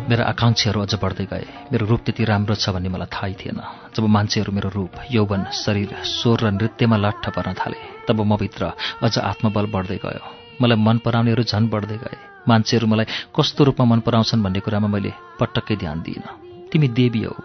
मेरा 0.10 0.24
आकाङ्क्षाहरू 0.26 0.80
अझ 0.82 0.94
बढ्दै 0.98 1.26
गए। 1.30 1.46
मेरो 1.72 1.86
रूप 1.86 2.02
त्यति 2.06 2.24
राम्रो 2.26 2.56
छ 2.58 2.74
भन्ने 2.74 2.90
मलाई 2.90 3.10
थाहै 3.14 3.34
थिएन। 3.38 3.62
जब 3.94 4.04
मान्छेहरू 4.10 4.52
मेरो 4.58 4.70
रूप 4.74 4.94
यौवन 5.12 5.44
शरीर 5.54 5.92
स्वर 6.02 6.40
र 6.44 6.46
नृत्यमा 6.58 6.98
लट्ठ 6.98 7.26
पर्न 7.30 7.54
थाले 7.54 7.80
तब 8.10 8.18
म 8.26 8.34
भित्र 8.42 8.74
अझ 9.06 9.14
आत्मबल 9.22 9.66
बढ्दै 9.70 10.00
गयो। 10.02 10.26
मलाई 10.62 10.78
मन 10.82 10.98
पराउनेहरू 11.06 11.44
झन् 11.46 11.70
बढ्दै 11.70 11.98
गए। 12.02 12.18
मान्छेहरू 12.50 12.88
मलाई 12.88 13.06
कस्तो 13.38 13.62
रूपमा 13.64 13.86
मन 13.86 14.00
पराउँछन् 14.02 14.44
भन्ने 14.44 14.60
कुरामा 14.66 14.88
मैले 14.90 15.14
पटक्कै 15.40 15.76
ध्यान 15.76 16.02
दिइनँ। 16.02 16.34
तिमी 16.74 16.88
देवी 16.90 17.22
हौ। 17.24 17.36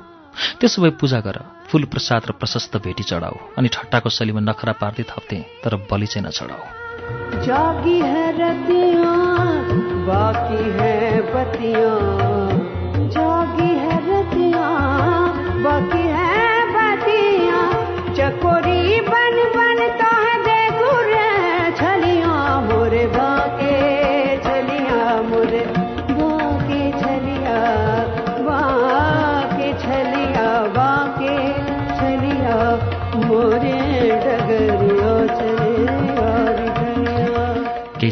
त्यसो 0.60 0.82
भए 0.82 0.90
पूजा 0.96 1.20
गर। 1.20 1.36
फुल 1.68 1.84
प्रसाद 1.84 2.22
र 2.28 2.32
प्रशस्त 2.32 2.76
भेटी 2.76 3.04
चढाऊ। 3.04 3.36
अनि 3.58 3.68
ठट्टाको 3.68 4.08
शैलीमा 4.08 4.40
नखरा 4.40 4.72
पार्दै 4.80 5.04
थप्थे 5.04 5.38
तर 5.64 5.76
बलि 5.90 6.06
चाहिँ 6.06 6.24
नचढाऊ 6.28 6.64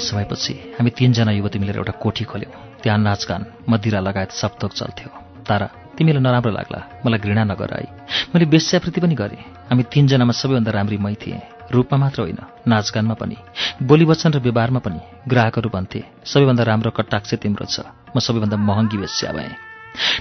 केही 0.03 0.11
समयपछि 0.11 0.55
हामी 0.79 0.91
तीनजना 0.91 1.33
युवती 1.33 1.59
मिलेर 1.59 1.77
एउटा 1.79 1.93
कोठी 2.03 2.25
खोल्यौँ। 2.25 2.83
त्यहाँ 2.83 2.99
नाचगान 2.99 3.43
मदिरा 3.71 4.01
लगायत 4.01 4.31
सप्तोक 4.33 4.73
चल्थ्यो। 4.73 5.09
तारा 5.47 5.67
तिमीलाई 5.97 6.23
नराम्रो 6.23 6.51
लाग्ला। 6.51 6.81
मलाई 7.07 7.21
घृणा 7.23 7.45
नगर 7.47 7.71
आई 7.71 7.87
मैले 8.35 8.45
वेश्यावृत्ति 8.51 9.01
पनि 9.01 9.15
गरेँ। 9.15 9.43
हामी 9.71 9.83
तीनजनामा 9.87 10.35
सबैभन्दा 10.35 10.71
राम्री 10.71 10.99
मै 10.99 11.15
थिएँ। 11.15 11.41
रूपमा 11.71 11.97
मात्र 11.99 12.19
होइन 12.23 12.41
नाचगानमा 12.67 13.15
पनि। 13.15 13.37
बोली 13.83 14.05
वचन 14.05 14.31
र 14.35 14.39
व्यवहारमा 14.43 14.81
पनि 14.83 15.01
ग्राहकहरू 15.31 15.69
भन्थे 15.71 16.01
सबैभन्दा 16.27 16.63
राम्रो 16.63 16.91
कटाक्ष 16.91 17.35
तिम्रो 17.39 17.67
छ। 17.71 17.87
म 18.11 18.19
सबैभन्दा 18.19 18.57
महँगी 18.59 18.97
वेश्या 18.99 19.31
भएँ। 19.33 19.55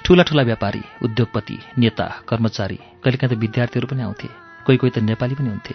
ठुला 0.05 0.23
ठुला 0.23 0.43
व्यापारी 0.43 0.81
उद्योगपति 1.03 1.57
नेता 1.81 2.05
कर्मचारी 2.29 2.79
कहिलेकाहीँ 3.01 3.33
त 3.33 3.41
विद्यार्थीहरू 3.41 3.87
पनि 3.89 4.01
आउँथे। 4.03 4.29
कोही 4.65 4.77
कोही 4.77 4.91
त 4.93 4.97
नेपाली 5.01 5.35
पनि 5.35 5.49
हुन्थे। 5.49 5.73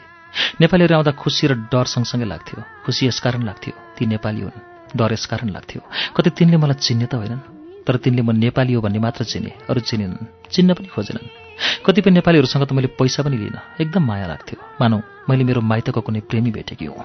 नेपालीहरू 0.60 0.94
आउँदा 0.94 1.12
खुसी 1.12 1.46
र 1.50 1.52
डर 1.72 1.86
सँगसँगै 1.90 2.26
लाग्थ्यो। 2.28 2.62
खुसी 2.84 3.02
यसकारण 3.08 3.42
लाग्थ्यो। 3.42 3.85
ती 3.98 4.06
नेपाली 4.06 4.40
हुन्। 4.40 4.58
डर 4.96 5.12
यसकारण 5.12 5.48
लाग्थ्यो। 5.48 5.80
कतै 6.16 6.30
तिनले 6.30 6.56
मलाई 6.56 6.74
चिन्ने 6.74 7.06
त 7.06 7.14
होइनन्। 7.14 7.38
तर 7.86 7.96
तिनले 7.96 8.22
म 8.22 8.30
नेपाली 8.30 8.72
हो 8.72 8.80
भन्ने 8.80 8.98
मात्र 8.98 9.24
चिने 9.24 9.52
अरू 9.70 9.80
चिनेनन्। 9.80 10.26
चिन्न 10.50 10.74
पनि 10.74 10.86
खोजेनन्। 10.86 11.28
कतिपय 11.86 12.10
नेपालीहरूसँग 12.10 12.64
त 12.66 12.72
मैले 12.72 12.86
पैसा 12.86 13.22
पनि 13.22 13.36
लिइनँ। 13.36 13.60
एकदम 13.80 14.02
माया 14.06 14.26
लाग्थ्यो। 14.26 14.64
मानौ 14.80 15.00
मैले 15.30 15.44
मेरो 15.44 15.60
माइतको 15.60 16.00
कुनै 16.00 16.20
प्रेमी 16.20 16.50
भेटेकी 16.50 16.84
हुँ। 16.84 17.04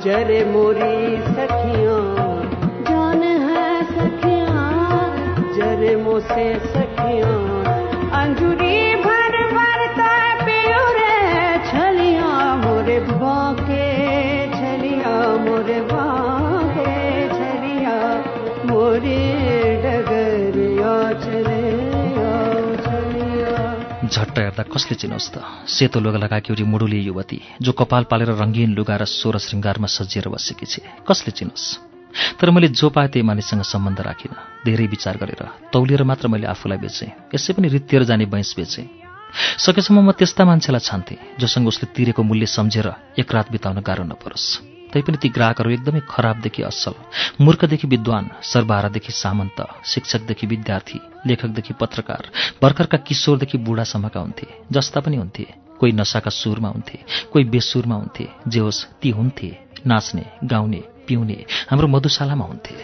जरे 0.00 0.44
मोरी 0.44 0.90
झट्ट 24.30 24.38
हेर्दा 24.38 24.62
कसले 24.70 24.94
चिनोस् 24.94 25.30
त? 25.34 25.42
सेतो 25.66 25.98
लुगा 25.98 26.18
लगाएकी 26.22 26.54
एउटी 26.54 26.62
मुडुली 26.62 27.00
युवती 27.02 27.38
जो 27.58 27.72
कपाल 27.74 28.04
पालेर 28.06 28.30
रङ्गीन 28.38 28.70
लुगा 28.78 28.96
र 28.96 29.04
सोह्र 29.04 29.38
श्रृङ्गारमा 29.42 29.88
सजिएर 29.90 30.30
बसेकी 30.30 30.66
छे। 30.66 31.02
कसले 31.02 31.30
चिनोस्? 31.34 31.66
तर 32.38 32.50
मैले 32.54 32.68
जो 32.70 32.90
पाएँ 32.94 33.10
त्यही 33.10 33.26
मानिससँग 33.26 33.62
सम्बन्ध 33.66 34.00
राखिनँ। 34.00 34.38
धेरै 34.66 34.86
विचार 34.86 35.16
गरेर 35.18 35.42
तौलिएर 35.74 36.02
मात्र 36.06 36.28
मैले 36.30 36.46
आफूलाई 36.46 36.78
बेचेँ। 36.78 37.34
यसै 37.34 37.52
पनि 37.58 37.68
रित्तिएर 37.74 38.02
जाने 38.06 38.26
बैंस 38.30 38.54
बेचेँ। 38.54 38.86
सकेसम्म 39.58 39.98
म 39.98 40.10
त्यस्ता 40.14 40.42
मान्छेलाई 40.46 40.82
छान्थेँ 40.86 41.18
जोसँग 41.40 41.66
उसले 41.66 41.90
तिरेको 41.90 42.22
मूल्य 42.22 42.46
सम्झेर 42.46 42.86
एक 43.18 43.28
रात 43.34 43.50
बिताउन 43.50 43.82
गाह्रो 43.82 44.04
नपरोस्। 44.06 44.79
तैपनि 44.92 45.16
ती 45.22 45.28
ग्राहकहरू 45.28 45.70
एकदमै 45.70 46.00
खराबदेखि 46.08 46.62
असल 46.62 46.94
मूर्खदेखि 47.40 47.86
विद्वान 47.86 48.24
सर्वहारादेखि 48.42 49.12
सामन्त 49.12 49.58
शिक्षकदेखि 49.84 50.46
विद्यार्थी 50.46 51.00
लेखकदेखि 51.26 51.72
पत्रकार 51.80 52.22
भर्खरका 52.62 52.98
किशोरदेखि 52.98 53.58
बुढासम्मका 53.58 54.20
हुन्थे 54.20 54.46
जस्ता 54.72 55.00
पनि 55.00 55.16
हुन्थे। 55.16 55.46
कोही 55.80 55.92
नसाका 55.92 56.30
सुरमा 56.30 56.68
हुन्थे 56.68 56.98
कोही 57.32 57.44
बेसुरमा 57.44 57.94
हुन्थे 57.94 58.26
जे 58.48 58.60
होस् 58.60 58.84
ती 59.02 59.10
हुन्थे 59.10 59.50
नाच्ने 59.86 60.24
गाउने 60.44 60.80
पिउने 61.08 61.38
हाम्रो 61.70 61.86
मधुशालामा 61.88 62.44
हुन्थे। 62.44 62.74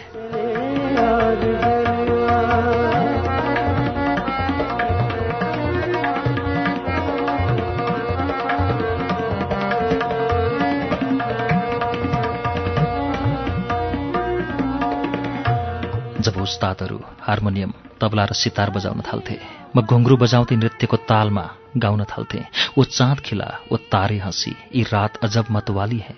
जब 16.27 16.37
उस्तादहरू 16.41 16.99
हार्मोनियम 17.23 17.71
तबला 18.01 18.23
र 18.25 18.33
सितार 18.35 18.69
बजाउन 18.69 19.01
थाल्थे 19.01 19.37
म 19.75 19.81
घुङ्ग्रू 19.81 20.15
बजाउँदै 20.17 20.55
नृत्यको 20.55 20.97
तालमा 21.07 21.45
गाउन 21.77 22.03
थाल्थे। 22.03 22.39
ओ 22.77 22.83
चाँद 22.83 23.19
खिला 23.19 23.49
ओ 23.71 23.75
तारे 23.91 24.17
हँसी 24.17 24.51
यी 24.75 24.81
रात 24.83 25.13
अजब 25.23 25.45
मतवाली 25.51 25.99
है। 26.07 26.17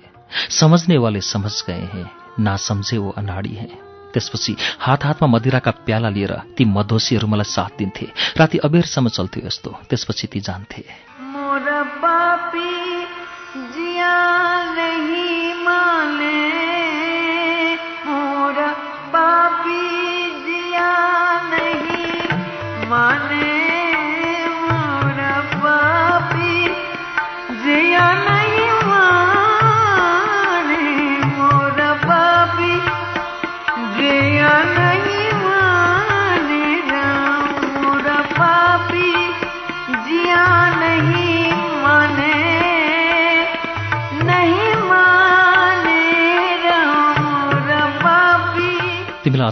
समझने 0.49 0.97
वाले 0.97 1.21
समझ 1.21 1.55
गए 1.67 1.85
हैं 1.93 2.07
ना 2.39 2.55
समझे 2.57 2.97
वो 2.97 3.09
अनाडी 3.17 3.53
हैं। 3.53 3.73
त्यसपछि 4.13 4.53
हात 4.79 5.01
हातमा 5.05 5.27
मदिराका 5.27 5.71
प्याला 5.85 6.09
लिएर 6.09 6.33
ती 6.57 6.63
मधोसीहरू 6.65 7.27
मलाई 7.27 7.51
साथ 7.53 7.77
दिन्थे। 7.77 8.07
राति 8.37 8.57
अबेरसम्म 8.65 9.07
चल्थ्यो 9.09 9.47
यस्तो 9.47 9.69
त्यसपछि 9.89 10.25
ती 10.27 10.39
जान्थे। 10.39 10.83
मोर 11.21 11.67
पापी 12.01 12.73
जिया 13.73 14.15
नहीं 14.73 15.53
माने 15.63 15.98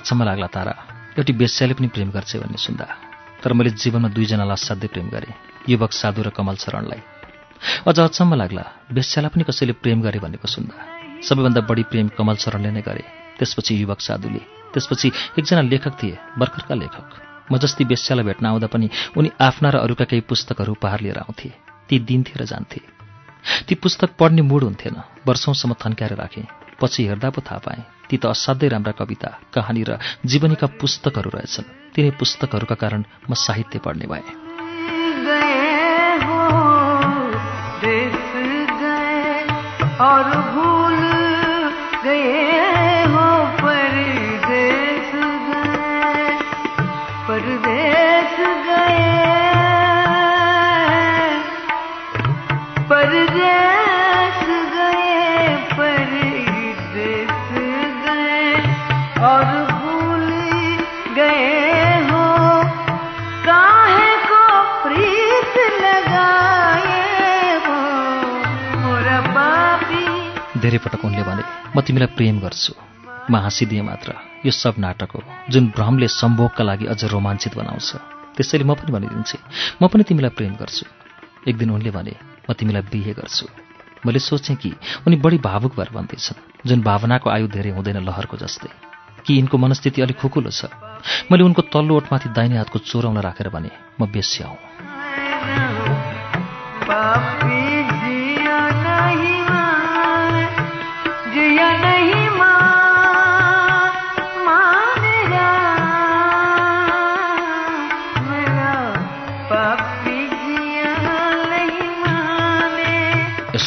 अचम्म 0.07 0.23
लाग्ला 0.23 0.47
तारा। 0.47 0.73
एउटी 1.19 1.33
बेस्याले 1.35 1.75
पनि 1.75 1.87
प्रेम 1.91 2.15
गर्छ 2.15 2.39
भन्ने 2.39 2.55
सुन्दा। 2.55 2.85
तर 3.43 3.51
मैले 3.51 3.75
जीवनमा 3.75 4.07
दुईजनालाई 4.15 4.55
असाध्यै 4.55 4.87
प्रेम 4.87 5.07
गरेँ 5.11 5.35
युवक 5.67 5.91
साधु 5.91 6.23
र 6.23 6.31
कमल 6.31 6.55
शरणलाई। 6.63 7.01
अझ 7.83 7.97
अचम्म 7.99 8.39
लाग्ला 8.39 8.63
बेस्यालाई 8.87 9.29
पनि 9.35 9.43
कसैले 9.43 9.73
प्रेम 9.83 9.99
गरे 10.07 10.19
भनेको 10.23 10.47
सुन्दा। 10.47 10.75
सबैभन्दा 11.27 11.61
बढी 11.67 11.83
प्रेम 11.91 12.07
कमल 12.15 12.35
शरणले 12.39 12.71
नै 12.71 12.81
गरे 12.87 13.03
त्यसपछि 13.35 13.73
युवक 13.83 13.99
साधुले। 13.99 14.41
त्यसपछि 14.71 15.07
एकजना 15.43 15.61
लेखक 15.67 15.93
थिए 15.99 16.15
भर्खरका 16.39 16.75
लेखक। 16.79 17.07
म 17.51 17.59
जस्ती 17.59 17.83
बेस्यालाई 17.91 18.23
भेट्न 18.31 18.45
आउँदा 18.47 18.67
पनि 18.71 18.87
उनी 19.11 19.29
आफ्ना 19.35 19.69
र 19.75 19.75
अरूका 19.83 20.07
केही 20.07 20.23
पुस्तकहरू 20.23 20.71
उपहार 20.79 21.03
लिएर 21.03 21.19
आउँथे। 21.19 21.51
ती 21.83 21.99
दिन्थे 21.99 22.39
र 22.39 22.47
जान्थे। 22.47 22.79
ती 23.67 23.75
पुस्तक 23.75 24.15
पढ्ने 24.15 24.41
मुड 24.41 24.63
हुन्थेन 24.63 24.95
वर्षौंसम्म 25.27 25.75
थन्क्याएर 25.83 26.15
राखेँ। 26.15 26.56
पछि 26.81 27.05
हेर्दा 27.07 27.29
पो 27.29 27.41
थाहा 27.41 27.59
पाएँ 27.59 27.83
ती 28.09 28.17
त 28.17 28.25
असाध्यै 28.25 28.69
राम्रा 28.69 28.91
कविता 28.91 29.29
कहानी 29.53 29.83
र 29.83 29.97
जीवनीका 30.25 30.67
पुस्तकहरू 30.79 31.29
रहेछन्। 31.33 31.71
तिनै 31.95 32.11
पुस्तकहरूका 32.19 32.75
कारण 32.75 33.03
म 33.29 33.33
साहित्य 33.33 33.79
पढ्ने 33.79 34.05
भएँ। 34.07 34.25
और 39.97 40.66
धेरै 70.67 70.79
पटक 70.83 71.01
उनले 71.07 71.23
भने 71.23 71.43
म 71.71 71.77
तिमीलाई 71.79 72.11
प्रेम 72.17 72.35
गर्छु। 72.43 72.73
म 73.31 73.33
हाँसिदिएँ 73.39 73.83
मात्र। 73.87 74.09
यो 74.43 74.51
सब 74.51 74.75
नाटक 74.77 75.11
हो 75.15 75.23
जुन 75.49 75.63
भ्रमले 75.71 76.07
सम्भोगका 76.11 76.63
लागि 76.63 76.85
अझ 76.91 77.01
रोमाञ्चित 77.07 77.55
बनाउँछ। 77.55 77.89
त्यसैले 78.35 78.63
म 78.67 78.75
पनि 78.75 78.91
भनिदिन्छु 78.91 79.37
म 79.81 79.87
पनि 79.87 80.03
तिमीलाई 80.03 80.31
प्रेम 80.35 80.53
गर्छु। 80.59 80.85
एक 81.47 81.55
दिन 81.57 81.69
उनले 81.71 81.91
भने 81.91 82.13
म 82.43 82.53
तिमीलाई 82.53 82.83
बिहे 82.91 83.13
गर्छु। 83.15 83.45
मैले 84.05 84.19
सोचेँ 84.19 84.55
कि 84.55 84.75
उनी 85.07 85.15
बढी 85.23 85.37
भावुक 85.39 85.73
भएर 85.79 85.89
भन्दैछन् 85.95 86.67
जुन 86.67 86.79
भावनाको 86.83 87.27
आयु 87.29 87.47
धेरै 87.47 87.71
हुँदैन 87.71 87.97
लहरको 88.03 88.37
जस्तै। 88.37 88.69
कि 89.25 89.31
यिनको 89.33 89.55
मनस्थिति 89.57 90.01
अलिक 90.01 90.17
खुकुलो 90.19 90.51
छ। 90.51 90.67
मैले 91.31 91.43
उनको 91.43 91.61
तल्लो 91.71 91.95
ओठमाथि 91.95 92.29
दाहिने 92.29 92.57
हातको 92.57 92.79
चोराउन 92.79 93.17
राखेर 93.23 93.49
भने 93.49 93.71
म 93.99 94.05
बेस्या 94.11 94.47
हुँ। 96.87 97.56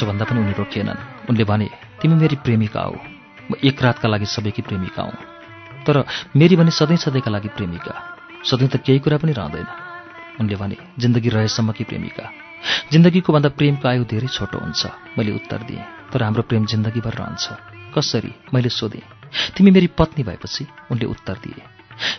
भन्दा 0.07 0.25
पनि 0.25 0.41
उनी 0.41 0.53
रोकिएनन्। 0.53 1.29
उनले 1.31 1.45
भने 1.45 1.69
तिमी 2.01 2.15
मेरी 2.15 2.37
प्रेमिका 2.37 2.81
हौ। 2.81 2.95
म 3.51 3.55
एक 3.65 3.83
रातका 3.83 4.09
लागि 4.09 4.27
सबैकी 4.27 4.63
प्रेमिका 4.63 5.03
हुँ। 5.03 5.17
तर 5.85 6.05
मेरी 6.37 6.57
भने 6.57 6.71
सधैँ 6.71 6.97
सधैँका 6.97 7.31
लागि 7.31 7.49
प्रेमिका। 7.49 7.95
सधैँ 8.45 8.69
त 8.69 8.77
केही 8.77 8.99
कुरा 8.99 9.19
पनि 9.19 9.33
रहँदैन। 9.33 9.67
उनले 10.41 10.57
भने 10.57 10.77
जिन्दगी 10.99 11.29
रहेसम्मकी 11.29 11.85
प्रेमिका। 11.85 12.25
जिन्दगीको 12.93 13.33
भन्दा 13.33 13.49
प्रेमको 13.49 13.89
आयु 13.89 14.05
धेरै 14.05 14.29
छोटो 14.29 14.59
हुन्छ। 14.59 14.87
मैले 15.19 15.33
उत्तर 15.33 15.59
दिएँ 15.69 15.85
तर 16.13 16.23
हाम्रो 16.23 16.43
प्रेम 16.43 16.65
जिन्दगीभर 16.67 17.15
रहन्छ। 17.15 17.45
कसरी? 17.95 18.33
मैले 18.55 18.69
सोधेँ 18.69 19.03
तिमी 19.57 19.71
मेरी 19.71 19.87
पत्नी 19.99 20.25
भएपछि? 20.25 20.67
उनले 20.91 21.07
उत्तर 21.07 21.35
दिए 21.45 21.63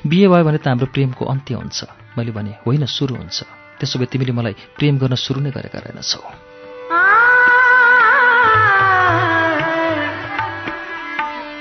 बिहे 0.07 0.27
भयो 0.27 0.43
भने 0.43 0.57
त 0.57 0.67
हाम्रो 0.67 0.87
प्रेमको 0.93 1.25
अन्त्य 1.25 1.55
हुन्छ। 1.55 1.79
मैले 2.17 2.31
भने 2.31 2.51
होइन 2.65 2.85
सुरु 2.85 3.15
हुन्छ। 3.15 3.43
त्यसो 3.79 3.99
भए 3.99 4.05
तिमीले 4.05 4.31
मलाई 4.31 4.55
प्रेम 4.77 4.97
गर्न 4.97 5.15
सुरु 5.15 5.41
नै 5.41 5.51
गरेका 5.51 5.79
रहेनछौ। 5.79 6.50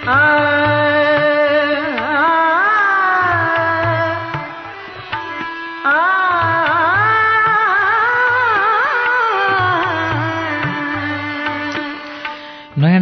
नयाँ 0.01 0.17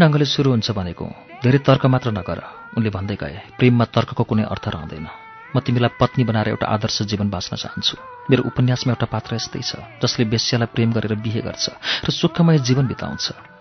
ढङ्गले 0.02 0.24
सुरु 0.26 0.50
हुन्छ 0.50 0.70
भनेको 0.74 1.06
धेरै 1.42 1.58
तर्क 1.62 1.86
मात्र 1.86 2.10
नगर। 2.10 2.42
उनले 2.74 2.90
भन्दै 2.90 3.14
गए 3.14 3.54
प्रेममा 3.58 3.84
तर्कको 3.94 4.24
कुनै 4.26 4.42
अर्थ 4.50 4.66
रहँदैन। 4.66 5.06
म 5.54 5.60
तिमीलाई 5.62 5.94
पत्नी 6.02 6.24
बनाएर 6.26 6.48
एउटा 6.48 6.66
आदर्श 6.66 7.02
जीवन 7.06 7.30
बाँच्न 7.30 7.54
चाहन्छु। 7.62 7.94
मेरो 8.30 8.42
उपन्यासमा 8.42 8.90
एउटा 8.98 9.06
पात्र 9.06 9.38
यस्तै 9.38 9.62
छ 9.62 9.78
जसले 10.02 10.24
बेस्यालाई 10.26 10.74
प्रेम 10.74 10.90
गरेर 10.98 11.14
बिहे 11.14 11.46
गर्छ 11.46 11.66
र 12.06 12.10
सुखमय 12.10 12.58
जीवन 12.58 12.90
बिताउँछ। 12.90 13.57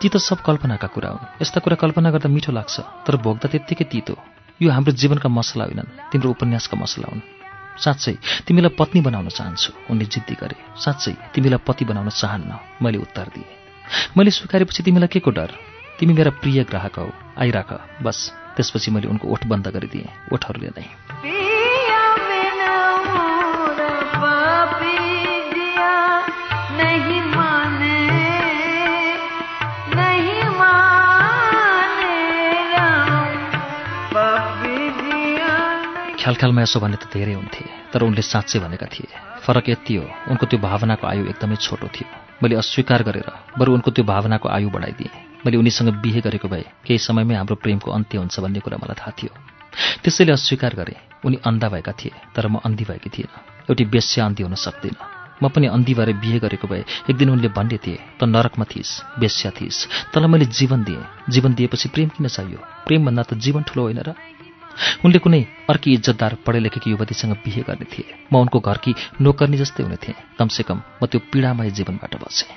ती 0.00 0.08
त 0.08 0.16
सब 0.18 0.40
कल्पनाका 0.42 0.88
कुरा 0.88 1.10
हुन्। 1.10 1.42
यस्ता 1.42 1.60
कुरा 1.60 1.76
कल्पना 1.76 2.10
गर्दा 2.10 2.28
मिठो 2.28 2.52
लाग्छ 2.52 2.74
तर 3.06 3.16
भोग्दा 3.16 3.46
त्यत्तिकै 3.48 3.84
तितो। 3.84 4.14
यो 4.62 4.70
हाम्रो 4.72 4.92
जीवनका 4.92 5.28
मसला 5.28 5.64
होइनन् 5.64 6.12
तिम्रो 6.12 6.30
उपन्यासका 6.30 6.76
मसला 6.76 7.06
हुन्। 7.12 7.20
साँच्चै 7.76 8.14
तिमीलाई 8.46 8.72
पत्नी 8.72 9.00
बनाउन 9.04 9.28
चाहन्छु 9.28 9.70
उनले 9.92 10.04
जिद्दी 10.08 10.34
गरे। 10.40 10.56
साँच्चै 10.80 11.12
तिमीलाई 11.34 11.60
पति 11.60 11.84
बनाउन 11.84 12.08
चाहन्न 12.08 12.50
मैले 12.82 12.98
उत्तर 12.98 13.26
दिएँ। 13.36 13.48
मैले 14.16 14.30
स्वीकारेपछि 14.30 14.82
तिमीलाई 14.82 15.08
के 15.12 15.20
को 15.20 15.30
डर? 15.30 15.50
तिमी 16.00 16.12
मेरा 16.12 16.30
प्रिय 16.40 16.64
ग्राहक 16.64 16.98
हौ 16.98 17.08
आइराख। 17.36 17.70
बस 18.02 18.18
त्यसपछि 18.56 18.90
मैले 18.90 19.08
उनको 19.08 19.28
ओठ 19.28 19.46
बन्द 19.46 19.68
गरिदिएँ 19.68 20.08
ओठहरूले 20.32 20.72
नै। 20.72 21.45
ख्यालख्यालमा 36.26 36.62
यसो 36.66 36.82
भने 36.82 36.98
त 36.98 37.06
धेरै 37.06 37.38
हुन्थे 37.38 37.62
तर 37.94 38.02
उनले 38.02 38.18
साँच्चै 38.18 38.58
भनेका 38.58 38.86
थिए। 38.90 39.14
फरक 39.46 39.66
यति 39.70 39.94
हो 39.94 40.04
उनको 40.34 40.44
त्यो 40.50 40.58
भावनाको 40.58 41.06
आयु 41.06 41.22
एकदमै 41.30 41.54
छोटो 41.54 41.86
थियो। 41.86 42.42
मैले 42.42 42.58
अस्वीकार 42.58 43.00
गरेर 43.06 43.30
बरु 43.54 43.70
उनको 43.78 43.94
त्यो 43.94 44.02
भावनाको 44.02 44.46
आयु 44.50 44.66
बढाइदिएँ। 44.66 45.46
मैले 45.46 45.56
उनीसँग 45.62 46.02
बिहे 46.02 46.20
गरेको 46.26 46.50
भए 46.50 46.66
केही 46.82 46.98
समयमै 46.98 47.34
हाम्रो 47.38 47.62
प्रेमको 47.62 47.94
अन्त्य 47.94 48.18
हुन्छ 48.18 48.42
भन्ने 48.42 48.58
कुरा 48.58 48.74
मलाई 48.82 48.98
थाहा 48.98 49.12
थियो। 49.14 49.30
त्यसैले 50.02 50.32
अस्वीकार 50.34 50.74
गरेँ। 50.74 50.98
उनी 51.22 51.36
अन्धा 51.46 51.68
भएका 51.70 51.92
थिए 51.94 52.18
तर 52.34 52.50
म 52.50 52.58
अन्धी 52.58 52.84
भएकी 52.90 53.10
थिएन। 53.14 53.30
एउटी 53.70 53.84
बेस्या 53.86 54.26
अन्धी 54.26 54.42
हुन 54.42 54.58
सक्दिनँ। 54.58 54.98
म 55.38 55.46
पनि 55.46 55.66
अन्धी 55.70 55.94
भएर 55.94 56.10
बिहे 56.18 56.38
गरेको 56.42 56.66
भए 56.66 56.82
एक 57.06 57.14
दिन 57.14 57.30
उनले 57.30 57.54
भन्ने 57.54 57.78
थिए 57.78 58.18
त 58.18 58.26
नरकमा 58.26 58.66
थिइस् 58.66 59.22
बेस्या 59.22 59.50
थिइस्। 59.54 60.10
तँलाई 60.10 60.26
मैले 60.26 60.46
जीवन 60.50 60.82
दिएँ। 60.82 61.06
जीवन 61.30 61.54
दिएपछि 61.54 61.88
प्रेम 61.94 62.08
किन 62.18 62.26
चाहियो? 62.26 62.58
प्रेमभन्दा 62.82 63.22
त 63.22 63.38
जीवन 63.38 63.62
ठुलो 63.62 63.82
होइन 63.86 64.02
र? 64.02 64.10
उनले 65.04 65.18
कुनै 65.18 65.40
अर्की 65.70 65.92
इज्जतदार 65.94 66.36
पढे 66.46 66.60
लेखेकी 66.60 66.90
युवतीसँग 66.90 67.32
बिहे 67.44 67.62
गर्ने 67.62 67.86
थिए। 67.86 68.06
म 68.32 68.36
उनको 68.36 68.60
घरकी 68.60 68.94
नोकर्नी 69.20 69.56
जस्तै 69.56 69.82
हुने 69.82 69.96
थिएँ। 69.96 70.16
कमसेकम 70.38 70.78
म 71.02 71.06
त्यो 71.06 71.20
पीडामय 71.32 71.70
जीवनबाट 71.70 72.14
बचेँ। 72.16 72.54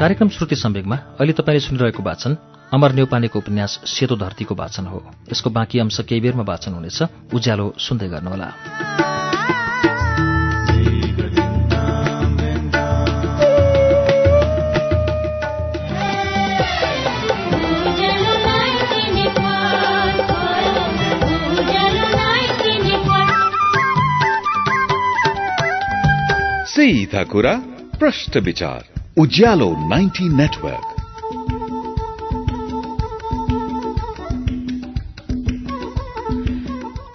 कार्यक्रम 0.00 0.28
श्रुति 0.28 0.56
सम्वेगमा 0.56 0.96
अहिले 1.20 1.32
तपाईँले 1.32 1.60
सुनिरहेको 1.60 2.02
वाचन 2.02 2.36
अमर 2.72 2.92
नेउपानेको 2.92 3.38
उपन्यास 3.38 3.84
सेतो 3.84 4.16
धरतीको 4.16 4.54
वाचन 4.54 4.86
हो। 4.86 4.98
यसको 5.28 5.50
बाँकी 5.50 5.78
अंश 5.78 6.00
केही 6.08 6.20
बेरमा 6.20 6.44
वाचन 6.48 6.72
हुनेछ। 6.72 7.02
उज्यालो 7.34 7.74
सुन्दै 7.78 8.08
गर्नुहोला। 8.08 8.48
सीधा 26.80 27.22
कुरा 27.22 27.52
प्रश्न 27.98 28.40
विचार 28.40 28.84
उज्यालो 29.18 29.66
90 29.88 30.28
नेटवर्क 30.32 30.86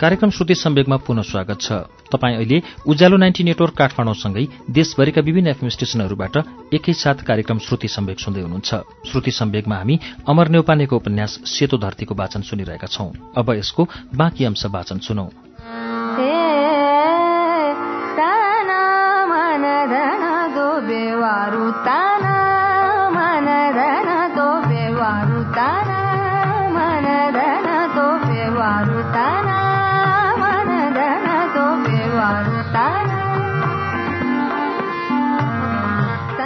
कार्यक्रम 0.01 0.29
श्रुति 0.29 0.55
सम्वेगमा 0.55 0.97
पुनः 0.97 1.21
स्वागत 1.21 1.61
छ। 1.61 1.71
तपाईँ 2.11 2.35
अहिले 2.35 2.61
उज्यालो 2.87 3.17
नाइन्टी 3.17 3.43
नेटवर्क 3.43 3.73
काठमाडौँसँगै 3.73 4.45
देशभरिका 4.69 5.21
विभिन्न 5.21 5.47
एफएम 5.47 5.69
स्टेशनहरूबाट 5.69 6.37
एकैसाथ 6.73 7.25
कार्यक्रम 7.25 7.59
श्रुति 7.59 7.87
सम्वेग 7.87 8.17
सुन्दै 8.17 8.41
हुनुहुन्छ। 8.41 8.75
श्रुति 9.11 9.31
सम्वेगमा 9.31 9.75
हामी 9.75 9.99
अमर 10.29 10.47
नेउपानेको 10.47 10.95
उपन्यास 10.95 11.39
सेतो 11.47 11.77
धरतीको 11.77 12.15
वाचन 12.15 12.41
सुनिरहेका 12.41 12.87
छौं। 12.87 13.09
अब 13.37 13.53
यसको 13.53 13.87
बाँकी 14.15 14.45
अंश 14.45 14.65
वाचन 14.65 14.99
सुनौ। 14.99 15.27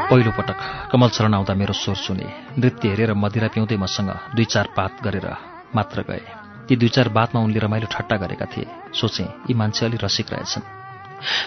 पहिलो 0.09 0.31
पटक 0.31 0.55
कमल 0.91 1.09
शरण 1.09 1.33
आउँदा 1.33 1.53
मेरो 1.53 1.73
स्वर 1.73 1.95
सुने। 1.95 2.33
नृत्य 2.59 2.89
हेरेर 2.89 3.13
मदिरा 3.13 3.47
पिउँदै 3.47 3.77
मसँग 3.77 4.09
दुई 4.35 4.45
चार 4.45 4.67
पात 4.77 4.91
गरेर 5.03 5.35
मात्र 5.75 6.01
गए। 6.01 6.21
ती 6.67 6.75
दुई 6.75 6.89
चार 6.89 7.09
बातमा 7.09 7.41
उनले 7.41 7.59
रमाइलो 7.59 7.87
ठट्टा 7.91 8.15
गरेका 8.15 8.45
थिए। 8.45 8.67
सोचे 8.93 9.23
यी 9.23 9.53
मान्छे 9.53 9.85
अलि 9.85 9.97
रसिक 10.03 10.33
रहेछन्। 10.33 10.61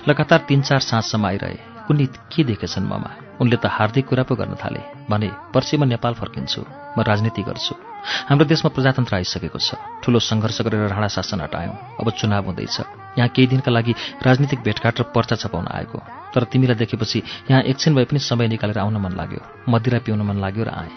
लगातार 0.08 0.38
तीन 0.38 0.62
चार 0.62 0.80
साँझसम्म 0.80 1.26
आइरहे। 1.26 1.71
कुनै 1.86 2.06
के 2.06 2.44
देखेछन् 2.44 2.86
ममा? 2.86 3.10
उनले 3.40 3.56
त 3.56 3.66
हार्दिक 3.66 4.06
कुरा 4.06 4.22
पो 4.22 4.34
गर्न 4.34 4.54
थाले। 4.54 4.80
भने 5.10 5.30
पर्सि 5.54 5.76
म 5.76 5.84
नेपाल 5.84 6.14
फर्किन्छु। 6.14 6.62
म 6.98 7.02
राजनीति 7.02 7.42
गर्छु। 7.42 7.74
हाम्रो 8.28 8.44
देशमा 8.44 8.68
प्रजातन्त्र 8.74 9.14
आइसकेको 9.16 9.58
छ। 9.58 9.74
ठूलो 10.02 10.18
सङ्घर्ष 10.18 10.62
गरेर 10.62 10.88
राणा 10.88 11.08
शासन 11.08 11.40
हटायौँ। 11.40 11.74
अब 12.00 12.10
चुनाव 12.10 12.44
हुँदैछ। 12.44 12.80
यहाँ 13.18 13.28
केही 13.28 13.46
दिनका 13.46 13.70
लागि 13.70 13.94
राजनीतिक 14.22 14.60
भेटघाट 14.62 15.00
र 15.00 15.02
पर्चा 15.02 15.36
छपाउन 15.36 15.66
आएको। 15.66 15.98
तर 16.34 16.44
तिमीलाई 16.44 16.76
देखेपछि 16.76 17.22
यहाँ 17.50 17.62
एकछिन 17.62 17.94
भए 17.94 18.04
पनि 18.04 18.18
समय 18.18 18.48
निकालेर 18.48 18.78
आउन 18.78 18.96
मन 18.96 19.12
लाग्यो। 19.12 19.40
मदिरा 19.68 19.98
पिउन 19.98 20.22
मन 20.22 20.36
लाग्यो 20.36 20.64
र 20.64 20.68
आएँ। 20.68 20.92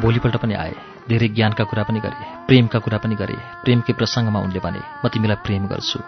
भोलिपल्ट 0.00 0.36
पनि 0.36 0.54
आए। 0.54 0.74
धेरै 1.08 1.28
ज्ञानका 1.28 1.64
कुरा 1.64 1.82
पनि 1.82 2.00
गरे 2.00 2.26
प्रेमका 2.46 2.78
कुरा 2.78 2.98
पनि 2.98 3.14
गरे 3.14 3.36
प्रेमकै 3.64 3.92
प्रसङ्गमा 3.92 4.40
उनले 4.40 4.58
भने 4.58 4.82
म 5.04 5.08
तिमीलाई 5.08 5.36
प्रेम 5.46 5.66
गर्छु। 5.66 5.98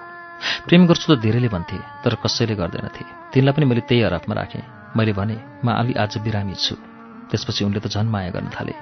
प्रेम 0.67 0.87
गर्छु 0.87 1.07
त 1.15 1.19
धेरैले 1.21 1.49
भन्थे 1.49 1.79
तर 2.05 2.15
कसैले 2.15 2.55
गर्दैनथे। 2.55 3.05
तिनलाई 3.33 3.53
पनि 3.55 3.65
मैले 3.65 3.81
त्यही 3.81 4.03
हरफमा 4.03 4.35
राखेँ। 4.35 4.63
मैले 4.97 5.13
भने 5.13 5.37
म 5.65 5.67
अलि 5.71 5.93
आज 5.95 6.19
बिरामी 6.19 6.55
छु। 6.55 6.98
त्यसपछि 7.31 7.65
उनले 7.65 7.81
त 7.81 7.86
झन् 7.89 8.08
माया 8.08 8.31
गर्न 8.31 8.48
थाले। 8.48 8.74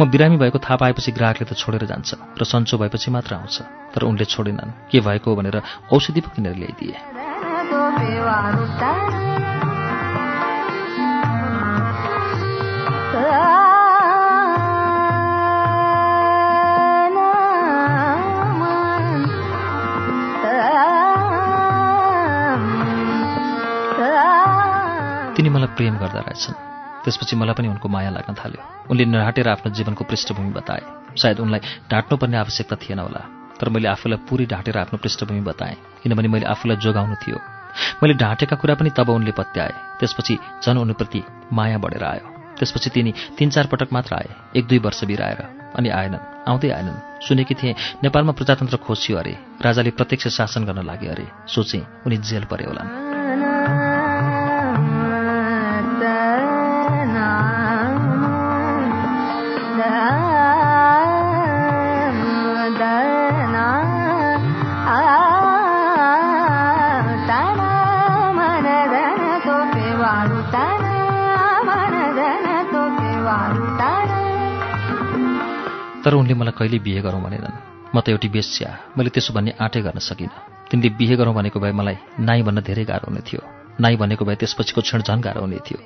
म 0.00 0.10
बिरामी 0.10 0.36
भएको 0.36 0.58
थाहा 0.58 0.76
पाएपछि 0.76 1.12
ग्राहकले 1.12 1.44
त 1.48 1.52
छोडेर 1.56 1.84
जान्छ 1.84 2.14
र 2.40 2.44
सन्चो 2.44 2.78
भएपछि 2.78 3.10
मात्र 3.10 3.34
आउँछ। 3.34 3.56
तर 3.94 4.02
उनले 4.02 4.24
छोडेनन्। 4.24 4.88
के 4.90 5.00
भएको 5.00 5.36
भनेर 5.36 5.62
औषधि 5.92 6.20
पो 6.20 6.30
किनेर 6.36 6.56
ल्याइदिए। 6.56 6.96
तिनी 25.36 25.48
मलाई 25.48 25.72
प्रेम 25.76 25.94
गर्दा 25.96 26.20
रहेछन्। 26.20 26.69
त्यसपछि 27.10 27.34
मलाई 27.36 27.54
पनि 27.58 27.68
उनको 27.74 27.88
माया 27.90 28.10
लाग्न 28.14 28.38
थाल्यो। 28.38 28.62
उनले 28.86 29.04
नढाटेर 29.10 29.48
आफ्नो 29.50 29.74
जीवनको 29.74 30.04
पृष्ठभूमि 30.06 30.54
बताए। 30.54 30.82
सायद 31.18 31.40
उनलाई 31.42 31.60
ढाँट्नुपर्ने 31.90 32.36
आवश्यकता 32.38 32.76
थिएन 32.78 32.98
होला 33.02 33.22
तर 33.58 33.68
मैले 33.68 33.88
आफूलाई 33.90 34.18
पुरै 34.30 34.46
ढाँटेर 34.46 34.78
आफ्नो 34.78 34.98
पृष्ठभूमि 35.02 35.42
बताएँ 35.42 35.76
किनभने 36.06 36.28
मैले 36.30 36.46
आफूलाई 36.46 36.76
जोगाउनु 36.78 37.16
थियो। 37.18 37.38
मैले 37.98 38.14
ढाँटेका 38.14 38.56
कुरा 38.62 38.74
पनि 38.78 38.90
तब 38.94 39.10
उनले 39.10 39.32
पत्याए 39.34 39.98
त्यसपछि 39.98 40.38
झन् 40.62 40.78
उनीप्रति 40.78 41.22
माया 41.50 41.78
बढेर 41.82 42.04
आयो। 42.04 42.26
त्यसपछि 42.58 42.90
तिनी 42.94 43.12
तिन 43.34 43.50
चार 43.50 43.66
पटक 43.66 43.90
मात्र 43.90 44.14
आए 44.14 44.30
एक 44.54 44.64
दुई 44.70 44.78
वर्ष 44.78 45.04
बिराएर 45.10 45.42
अनि 45.74 45.88
आएनन् 45.90 46.26
आउँदै 46.46 46.70
आएनन्। 46.70 47.26
सुनेकी 47.26 47.54
थिएँ 47.58 47.74
नेपालमा 48.06 48.32
प्रजातन्त्र 48.38 48.76
खोसियो 48.86 49.18
अरे 49.18 49.34
राजाले 49.58 49.90
प्रत्यक्ष 49.98 50.28
शासन 50.38 50.64
गर्न 50.64 50.86
लागे 50.86 51.08
अरे 51.10 51.26
सोचेँ 51.50 51.86
उनी 52.06 52.16
जेल 52.22 52.44
परे 52.46 52.64
होलान्। 52.70 53.09
तर 76.04 76.14
उनले 76.14 76.34
मलाई 76.34 76.54
कहिले 76.58 76.78
बिहे 76.78 77.00
गरौँ 77.00 77.22
भनेनन्। 77.22 77.56
म 77.94 78.00
त 78.00 78.08
एउटी 78.08 78.28
बेस्या 78.28 78.96
मैले 78.96 79.10
त्यसो 79.10 79.34
भन्ने 79.34 79.52
आँटै 79.60 79.80
गर्न 79.82 79.98
सकिनँ। 79.98 80.32
तिनले 80.70 80.88
बिहे 80.96 81.14
गरौँ 81.16 81.34
भनेको 81.34 81.60
भए 81.60 81.72
मलाई 81.72 81.96
नाइ 82.18 82.42
भन्न 82.42 82.60
धेरै 82.60 82.84
गाह्रो 82.84 83.10
हुने 83.10 83.20
थियो। 83.20 83.40
नाइ 83.80 83.96
भनेको 83.96 84.24
भए 84.24 84.36
त्यसपछिको 84.40 84.80
क्षण 84.80 85.02
झन् 85.02 85.20
गाह्रो 85.20 85.40
हुने 85.40 85.58
थियो। 85.66 85.78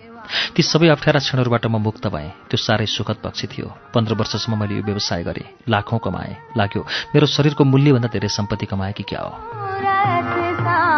ती 0.55 0.63
सबै 0.63 0.89
अप्ठ्यारा 0.89 1.21
क्षणहरूबाट 1.21 1.67
म 1.67 1.77
मुक्त 1.81 2.07
भएँ। 2.07 2.31
त्यो 2.51 2.57
साह्रै 2.57 2.87
सुखद 2.87 3.19
पक्ष 3.25 3.45
थियो। 3.51 3.67
पन्ध्र 3.95 4.15
वर्षसम्म 4.15 4.61
मैले 4.61 4.75
यो 4.79 4.83
व्यवसाय 4.83 5.23
गरेँ। 5.25 5.49
लाखौँ 5.69 5.99
कमाएँ। 5.99 6.37
लाग्यो 6.57 6.83
मेरो 7.15 7.27
शरीरको 7.27 7.65
मूल्यभन्दा 7.65 8.09
धेरै 8.09 8.29
सम्पत्ति 8.29 8.67
कमाएँ 8.67 8.93
कि 8.93 9.03
क्या 9.03 9.21
हो? 9.21 10.94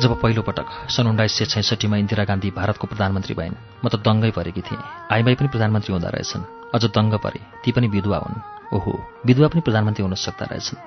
जब 0.00 0.20
पहिलोपटक 0.20 0.66
सन् 0.90 1.08
उन्नाइस 1.08 1.32
सय 1.32 1.44
छैसठीमा 1.44 1.96
इन्दिरा 1.96 2.24
गान्धी 2.24 2.50
भारतको 2.50 2.86
प्रधानमन्त्री 2.86 3.34
भइन् 3.34 3.56
म 3.84 3.88
त 3.88 3.94
दङ्गै 4.00 4.30
परेकी 4.30 4.60
थिएँ। 4.60 4.80
आइमाई 5.12 5.34
पनि 5.34 5.48
प्रधानमन्त्री 5.48 5.92
हुँदा 5.92 6.08
रहेछन्। 6.08 6.44
अझ 6.74 6.84
दङ्ग 6.84 7.14
परे 7.14 7.40
ती 7.64 7.72
पनि 7.72 7.88
विधवा 7.88 8.18
हुन्। 8.18 8.36
ओहो 8.76 8.92
विधवा 9.26 9.48
पनि 9.48 9.60
प्रधानमन्त्री 9.60 10.02
हुन 10.04 10.14
सक्दा 10.14 10.46
रहेछन्। 10.50 10.78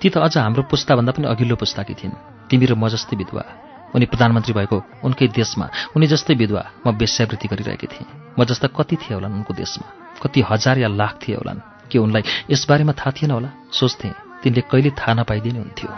ती 0.00 0.08
त 0.10 0.16
अझ 0.16 0.38
हाम्रो 0.38 0.62
पुस्ताभन्दा 0.62 1.12
पनि 1.12 1.26
अघिल्लो 1.28 1.56
पुस्ताकी 1.56 1.94
थिइन्। 1.94 2.16
तिमी 2.50 2.66
र 2.66 2.74
म 2.74 2.88
जस्तै 2.88 3.16
विधवा। 3.16 3.44
उनी 3.94 4.06
प्रधानमन्त्री 4.06 4.52
भएको 4.54 4.76
उनकै 5.04 5.28
देशमा 5.28 5.66
उनी 5.96 6.06
जस्तै 6.06 6.34
विधवा 6.34 6.64
म 6.86 6.90
वेश्यावृत्ति 6.96 7.48
गरिरहेकी 7.48 7.86
थिएँ। 7.86 8.08
म 8.38 8.44
जस्ता 8.44 8.68
कति 8.68 8.96
थिए 8.96 9.14
होलान् 9.14 9.34
उनको 9.34 9.54
देशमा। 9.54 9.86
कति 10.22 10.40
हजार 10.50 10.78
या 10.78 10.88
लाख 10.88 11.18
थिए 11.28 11.36
होलान्। 11.36 11.60
के 11.90 11.98
उनलाई 11.98 12.22
यसबारेमा 12.50 12.92
थाहा 12.92 13.10
थिएन 13.10 13.30
होला? 13.30 13.50
सोच्थे 13.72 14.10
तिनले 14.42 14.60
कहिले 14.60 14.90
थाहा 14.90 15.14
नपाइदिने 15.14 15.58
हुन्थ्यो। 15.58 15.90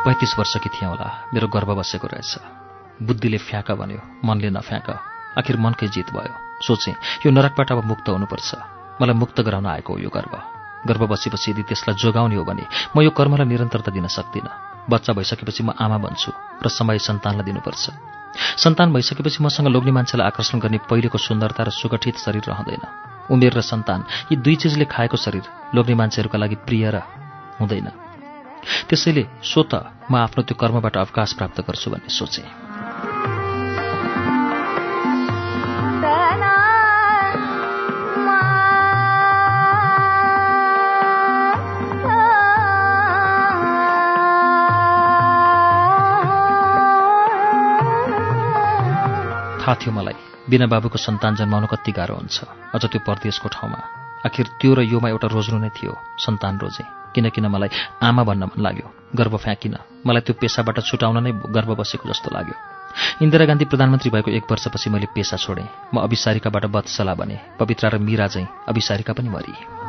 पैँतिस 0.00 0.38
वर्षकी 0.38 0.68
थिएँ 0.68 0.88
होला। 0.90 1.08
मेरो 1.34 1.48
गर्व 1.48 1.74
बसेको 1.74 2.06
रहेछ। 2.06 2.32
बुद्धिले 3.04 3.38
फ्याँक 3.38 3.70
भन्यो 3.70 4.00
मनले 4.24 4.50
नफ्याँक। 4.50 4.88
आखिर 5.38 5.56
मनकै 5.60 5.88
जित 5.88 6.08
भयो। 6.16 6.32
सोचेँ 6.64 6.94
यो 7.26 7.30
नरकबाट 7.30 7.72
अब 7.72 7.84
मुक्त 7.84 8.08
हुनुपर्छ। 8.08 8.50
मलाई 8.96 9.14
मुक्त 9.14 9.40
गराउन 9.40 9.66
आएको 9.66 9.92
हो 9.92 9.98
यो 10.00 10.08
गर्व। 10.08 10.32
गर्व 10.88 11.06
बसेपछि 11.06 11.50
यदि 11.50 11.62
त्यसलाई 11.68 11.96
जोगाउने 12.00 12.36
हो 12.36 12.44
भने 12.44 12.64
म 12.96 13.04
यो 13.04 13.10
कर्मलाई 13.12 13.46
निरन्तरता 13.46 13.92
दिन 13.92 14.06
सक्दिनँ। 14.08 14.88
बच्चा 14.88 15.12
भइसकेपछि 15.12 15.62
म 15.68 15.76
आमा 15.76 15.98
बन्छु 16.00 16.32
र 16.64 16.68
समय 16.68 16.98
सन्तानलाई 16.98 17.44
दिनुपर्छ। 17.44 17.84
सन्तान 18.56 18.92
भइसकेपछि 18.92 19.44
मसँग 19.44 19.68
लोग्ने 19.68 19.92
मान्छेलाई 19.92 20.26
आकर्षण 20.26 20.58
गर्ने 20.64 20.78
पहिलेको 20.88 21.18
सुन्दरता 21.18 21.62
र 21.68 21.70
सुगठित 21.76 22.16
शरीर 22.16 22.48
रहँदैन। 22.48 22.84
उमेर 23.28 23.52
र 23.52 23.60
सन्तान 23.60 24.32
यी 24.32 24.36
दुई 24.40 24.56
चिजले 24.56 24.84
खाएको 24.88 25.16
शरीर 25.16 25.44
लोग्ने 25.76 25.94
मान्छेहरूका 25.94 26.38
लागि 26.40 26.56
प्रिय 26.64 26.88
र 26.88 27.04
हुँदैन। 27.60 28.09
त्यसैले 28.88 29.24
सो 29.42 29.62
त 29.70 29.72
म 30.10 30.14
आफ्नो 30.24 30.42
त्यो 30.42 30.56
कर्मबाट 30.60 30.96
अवकाश 30.96 31.30
प्राप्त 31.38 31.60
गर्छु 31.66 31.90
भन्ने 31.90 32.10
सोचेँ। 32.10 32.48
थाहा 49.60 49.74
थियो 49.80 49.92
मलाई 49.94 50.16
बिना 50.50 50.66
बाबुको 50.66 50.98
सन्तान 50.98 51.34
जन्माउनु 51.38 51.66
कति 51.70 51.92
गाह्रो 51.94 52.14
हुन्छ। 52.18 52.36
अझ 52.74 52.82
त्यो 52.90 53.00
परदेशको 53.06 53.48
ठाउँमा। 53.54 53.80
आखिर 54.26 54.46
त्यो 54.58 54.74
र 54.74 54.80
योमा 54.82 55.08
एउटा 55.14 55.28
रोज्नु 55.30 55.58
नै 55.62 55.70
थियो 55.70 55.92
सन्तान 56.18 56.58
रोजे। 56.58 56.99
किनकिन 57.14 57.46
मलाई 57.46 57.68
आमा 58.02 58.22
भन्न 58.24 58.44
मन 58.44 58.62
लाग्यो। 58.62 58.94
गर्व 59.16 59.36
फ्याँकिन। 59.36 59.76
मलाई 60.06 60.20
त्यो 60.20 60.34
पेसाबाट 60.40 60.80
छुटाउन 60.80 61.24
नै 61.24 61.32
गर्व 61.32 61.74
बसेको 61.74 62.08
जस्तो 62.08 62.30
लाग्यो। 62.32 62.54
इन्दिरा 63.22 63.46
गान्धी 63.46 63.64
प्रधानमन्त्री 63.64 64.10
भएको 64.10 64.30
एक 64.30 64.44
वर्षपछि 64.50 64.90
मैले 64.90 65.06
पेसा 65.06 65.36
छोडेँ। 65.36 65.68
म 65.94 66.00
अभिसारिकाबाट 66.00 66.64
बत्सला 66.66 67.14
बने। 67.14 67.38
पवित्रा 67.58 67.90
र 67.90 67.98
मीरा 67.98 68.26
चाहिँ 68.26 68.48
अभिसारिका 68.68 69.12
पनि 69.12 69.28
मरी। 69.28 69.79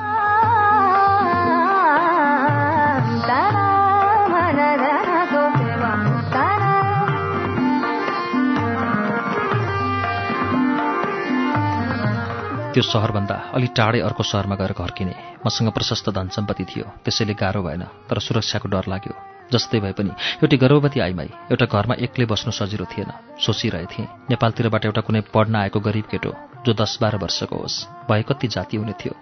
त्यो 12.72 12.84
सहरभन्दा 12.84 13.36
अलि 13.52 13.68
टाढै 13.76 14.00
अर्को 14.00 14.24
सहरमा 14.24 14.56
गएर 14.56 14.74
घर 14.74 14.92
किने। 14.98 15.16
मसँग 15.46 15.70
प्रशस्त 15.76 16.10
धन 16.16 16.28
सम्पत्ति 16.32 16.64
थियो। 16.72 16.86
त्यसैले 17.04 17.34
गाह्रो 17.36 17.62
भएन 17.64 17.84
तर 18.08 18.20
सुरक्षाको 18.24 18.68
डर 18.72 18.86
लाग्यो। 18.88 19.14
जस्तै 19.52 19.80
भए 19.84 19.92
पनि 19.92 20.12
एउटी 20.40 20.58
गर्भवती 20.58 21.00
आइमाई 21.04 21.30
एउटा 21.52 21.66
घरमा 21.68 21.96
एक्लै 22.00 22.26
बस्नु 22.32 22.52
सजिलो 22.56 22.86
थिएन। 22.88 23.12
सोचिरहेथे 23.44 24.04
नेपालतिरबाट 24.32 24.86
एउटा 24.88 25.02
कुनै 25.04 25.22
पढ्न 25.36 25.56
आएको 25.68 25.80
गरिब 25.84 26.08
केटो 26.08 26.32
जो 26.64 26.72
दस 26.72 26.98
बाह्र 27.02 27.20
वर्षको 27.20 27.56
होस् 27.60 28.08
भए 28.08 28.24
कति 28.24 28.48
जाति 28.48 28.78
हुने 28.80 28.96
थियो। 28.96 29.14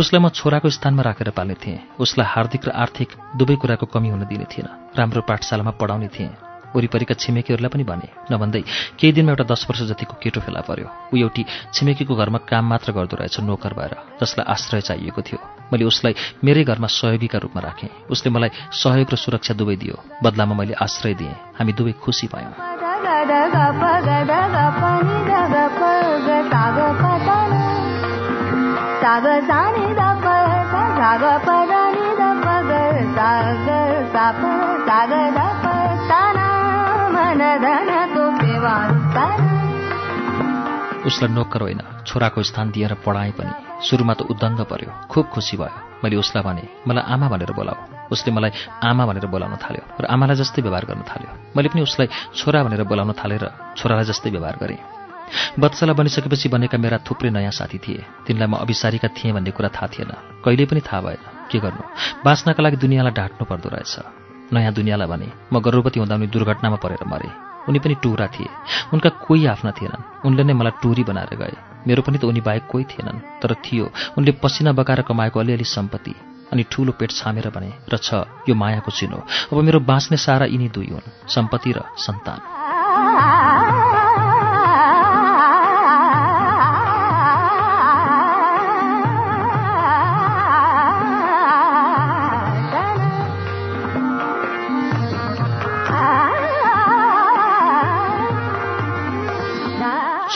उसलाई 0.00 0.20
म 0.24 0.32
छोराको 0.32 0.72
स्थानमा 0.72 1.02
राखेर 1.04 1.30
पाल्ने 1.36 1.60
थिएँ। 1.60 2.00
उसलाई 2.00 2.26
हार्दिक 2.26 2.62
र 2.64 2.70
आर्थिक 2.72 3.08
दुवै 3.36 3.56
कुराको 3.60 3.86
कमी 3.92 4.08
हुन 4.08 4.24
दिने 4.24 4.48
थिएन। 4.48 4.96
राम्रो 4.96 5.28
पाठशालामा 5.28 5.76
पढाउने 5.76 6.08
थिएँ। 6.08 6.47
वरिपरिका 6.76 7.14
छिमेकीहरूलाई 7.14 7.68
पनि 7.68 7.84
भने 7.84 8.08
नभन्दै 8.32 8.62
केही 8.98 9.12
दिनमा 9.12 9.30
एउटा 9.32 9.44
दस 9.44 9.66
वर्ष 9.70 9.82
जतिको 9.82 10.14
केटो 10.22 10.40
फेला 10.40 10.60
पर्यो। 10.60 10.88
ऊ 11.14 11.16
एउटी 11.16 11.46
छिमेकीको 11.74 12.14
घरमा 12.14 12.38
काम 12.38 12.64
मात्र 12.68 12.92
गर्दो 12.92 13.16
रहेछ 13.16 13.40
नोकर 13.40 13.72
भएर 13.74 13.96
जसलाई 14.20 14.44
आश्रय 14.52 14.80
चाहिएको 14.80 15.22
थियो। 15.22 15.38
मैले 15.72 15.84
उसलाई 15.84 16.14
मेरै 16.44 16.64
घरमा 16.64 16.86
सहयोगीका 16.86 17.38
रूपमा 17.38 17.60
राखेँ। 17.60 17.88
उसले 18.10 18.32
मलाई 18.32 18.50
सहयोग 18.72 19.08
र 19.12 19.16
सुरक्षा 19.16 19.54
दुवै 19.54 19.76
दियो। 19.76 19.96
बदलामा 20.22 20.54
मैले 20.54 20.74
आश्रय 20.74 21.14
दिएँ। 21.14 21.34
हामी 21.58 21.72
दुवै 21.72 21.92
खुसी 21.92 22.26
भयौँ। 22.26 22.52
उसलाई 41.08 41.30
नोकर 41.32 41.60
होइन 41.62 41.80
छोराको 42.06 42.42
स्थान 42.42 42.70
दिएर 42.70 42.94
पढाएँ 43.04 43.32
पनि। 43.32 43.52
सुरुमा 43.82 44.14
त 44.14 44.20
उद्दङ्ग 44.28 44.60
पर्यो। 44.70 44.90
खुब 45.08 45.24
खुसी 45.32 45.56
भयो। 45.56 46.02
मैले 46.04 46.16
उसलाई 46.16 46.42
भने 46.44 46.64
मलाई 46.86 47.04
आमा 47.14 47.26
भनेर 47.32 47.52
बोलाऊ। 47.52 47.78
उसले 48.12 48.30
मलाई 48.32 48.50
आमा 48.84 49.04
भनेर 49.08 49.26
बोलाउन 49.26 49.56
थाल्यो 49.56 49.82
र 50.00 50.04
आमालाई 50.06 50.36
जस्तै 50.36 50.62
व्यवहार 50.62 50.84
गर्न 50.84 51.02
थाल्यो। 51.08 51.30
मैले 51.56 51.68
पनि 51.72 51.80
उसलाई 51.82 52.06
छोरा 52.36 52.60
भनेर 52.64 52.82
बोलाउन 52.84 53.12
थालेँ 53.16 53.38
र 53.42 53.46
छोरालाई 53.76 54.04
जस्तै 54.04 54.30
व्यवहार 54.30 54.56
गरेँ। 54.62 54.80
बत्सला 55.58 55.92
बनिसकेपछि 55.92 56.48
बनेका 56.48 56.78
मेरा 56.78 56.98
थुप्रै 57.04 57.30
नयाँ 57.30 57.52
साथी 57.52 57.78
थिए। 57.78 58.04
तिनलाई 58.26 58.48
म 58.48 58.54
अभिसारीका 58.64 59.08
थिएँ 59.16 59.32
भन्ने 59.32 59.50
कुरा 59.50 59.68
थाहा 59.68 59.86
थिएन। 59.92 60.12
कहिल्यै 60.44 60.66
पनि 60.68 60.80
थाहा 60.80 61.00
भएन। 61.00 61.22
के 61.50 61.58
गर्नु? 61.58 61.82
बाँच्नका 62.24 62.60
लागि 62.62 62.76
दुनियाँलाई 62.76 63.12
ढाँट्नु 63.12 63.44
पर्दो 63.44 63.68
रहेछ। 63.72 63.94
नयाँ 64.52 64.72
दुनियाँलाई 64.72 65.08
भने 65.08 65.28
म 65.52 65.60
गर्भवती 65.60 66.00
हुँदा 66.00 66.14
उनी 66.14 66.26
दुर्घटनामा 66.32 66.76
परेर 66.76 67.04
मरे। 67.04 67.47
उनी 67.68 67.78
पनि 67.78 67.94
टुरा 67.94 68.26
थिए। 68.26 68.48
उनका 68.92 69.10
कोही 69.24 69.46
आफ्ना 69.46 69.70
थिएनन्। 69.70 70.26
उनले 70.26 70.42
नै 70.44 70.52
मलाई 70.52 70.72
टुरी 70.82 71.04
बनाएर 71.04 71.34
गए। 71.36 71.54
मेरो 71.86 72.02
पनि 72.02 72.18
त 72.18 72.24
उनी 72.24 72.40
बाहेक 72.40 72.66
कोही 72.66 72.84
थिएनन् 72.84 73.20
तर 73.42 73.54
थियो। 73.54 73.86
उनले 74.18 74.32
पसिना 74.42 74.72
बगाएर 74.72 75.02
कमाएको 75.08 75.40
अलिअलि 75.40 75.64
सम्पत्ति 75.64 76.14
अनि 76.52 76.62
ठूलो 76.72 76.92
पेट 76.92 77.10
छामेर 77.12 77.48
भने 77.54 77.72
र 77.92 77.96
छ 77.96 78.24
यो 78.48 78.54
मायाको 78.54 78.90
चिनो। 78.90 79.18
अब 79.52 79.56
मेरो 79.62 79.80
बाँच्ने 79.80 80.16
सारा 80.16 80.46
यिनी 80.46 80.68
दुई 80.68 80.88
हुन् 80.92 81.12
सम्पत्ति 81.28 81.72
र 81.72 81.84
सन्तान। 81.96 82.57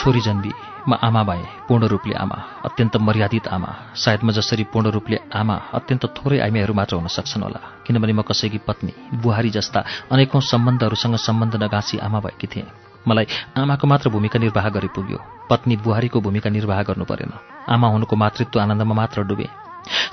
छोरी 0.03 0.19
जन्मी 0.19 0.51
म 0.83 0.93
आमा 0.99 1.23
भएँ 1.23 1.43
पूर्ण 1.67 1.87
रूपले 1.87 2.13
आमा 2.13 2.37
अत्यन्त 2.67 2.95
मर्यादित 2.99 3.47
आमा। 3.47 3.95
सायद 3.95 4.23
म 4.23 4.31
जसरी 4.35 4.63
पूर्ण 4.67 4.91
रूपले 4.91 5.17
आमा 5.31 5.55
अत्यन्त 5.79 6.05
थोरै 6.11 6.39
आइमाईहरू 6.43 6.73
मात्र 6.75 6.95
हुन 6.99 7.07
सक्छन् 7.07 7.43
होला। 7.43 7.59
किनभने 7.87 8.11
म 8.11 8.21
कसैकी 8.27 8.59
पत्नी 8.67 8.91
बुहारी 9.23 9.49
जस्ता 9.55 9.79
अनेकौँ 10.11 10.41
सम्बन्धहरूसँग 10.43 11.15
सम्बन्ध 11.23 11.55
नगाँसी 11.63 11.97
आमा 12.03 12.19
भएकी 12.19 12.47
थिएँ। 12.51 12.67
मलाई 13.07 13.27
आमाको 13.55 13.87
मात्र 13.87 14.09
भूमिका 14.11 14.39
निर्वाह 14.43 14.69
गरी 14.75 14.87
पुग्यो। 14.91 15.19
पत्नी 15.49 15.75
बुहारीको 15.79 16.19
भूमिका 16.19 16.49
निर्वाह 16.51 16.83
गर्नु 16.83 17.05
परेन। 17.07 17.31
आमा 17.71 17.87
हुनुको 17.87 18.15
मातृत्व 18.15 18.59
आनन्दमा 18.59 18.95
मात्र 18.95 19.23
डुबे। 19.23 19.47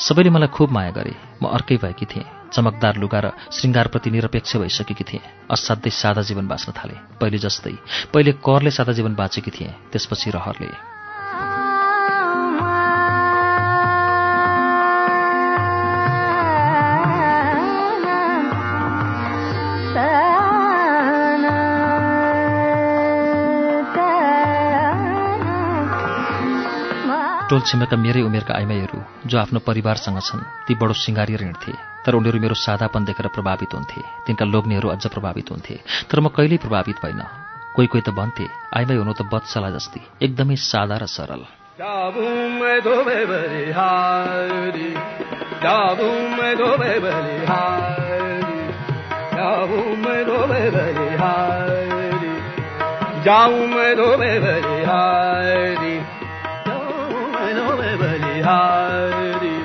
सबैले 0.07 0.31
मलाई 0.31 0.55
खुब 0.55 0.71
माया 0.71 0.91
गरे। 0.95 1.15
म 1.43 1.51
अर्कै 1.51 1.83
भएकी 1.83 2.07
थिएँ। 2.07 2.40
चमकदार 2.53 2.97
लुगा 2.97 3.21
र 3.21 3.27
श्रृङ्गारप्रति 3.53 4.11
निरपेक्ष 4.11 4.57
भइसकेकी 4.57 5.05
थिएँ। 5.05 5.23
असाध्यै 5.51 5.91
सादा 5.91 6.23
जीवन 6.23 6.47
बाँच्न 6.49 6.73
थाले। 6.73 6.95
पहिले 7.21 7.39
जस्तै 7.39 7.75
पहिले 8.15 8.33
करले 8.33 8.71
सादा 8.71 8.93
जीवन 8.93 9.15
बाँचेकी 9.15 9.51
थिएँ 9.51 9.75
त्यसपछि 9.93 10.31
रहरले। 10.31 10.90
टोल 27.51 27.61
छिमेका 27.61 27.97
मेरै 27.97 28.23
उमेरका 28.23 28.55
आइमाईहरू 28.55 29.03
जो 29.27 29.39
आफ्नो 29.39 29.59
परिवारसँग 29.59 30.21
छन् 30.21 30.69
ती 30.69 30.75
बडो 30.75 30.93
सिँगारिएर 30.93 31.43
हिँड्थे 31.43 31.73
तर 32.07 32.15
उनीहरू 32.15 32.41
मेरो 32.41 32.55
सादापन 32.55 33.05
देखेर 33.05 33.27
प्रभावित 33.27 33.75
हुन्थे। 33.75 34.03
तिनका 34.27 34.45
लोग्नेहरू 34.45 34.89
अझ 34.89 35.07
प्रभावित 35.07 35.51
हुन्थे। 35.51 35.81
तर 36.11 36.21
म 36.21 36.29
कहिल्यै 36.29 36.59
प्रभावित 36.59 36.97
भइन 37.05 37.23
कोही 37.77 37.89
कोही 37.89 38.03
त 38.03 38.11
भन्थे 38.11 38.47
आइमाई 38.77 38.97
हुनु 38.97 39.13
त 39.13 39.23
बत्सला 39.23 39.71
जस्ती। 39.71 40.01
एकदमै 40.23 40.57
सादा 40.57 40.97
र 40.97 41.07
सरल। 41.07 41.45
जाऊं 53.27 53.67
मैं 53.67 53.67
मैं 53.67 53.97
धोबे 53.97 56.20
बलिहारी 58.41 59.57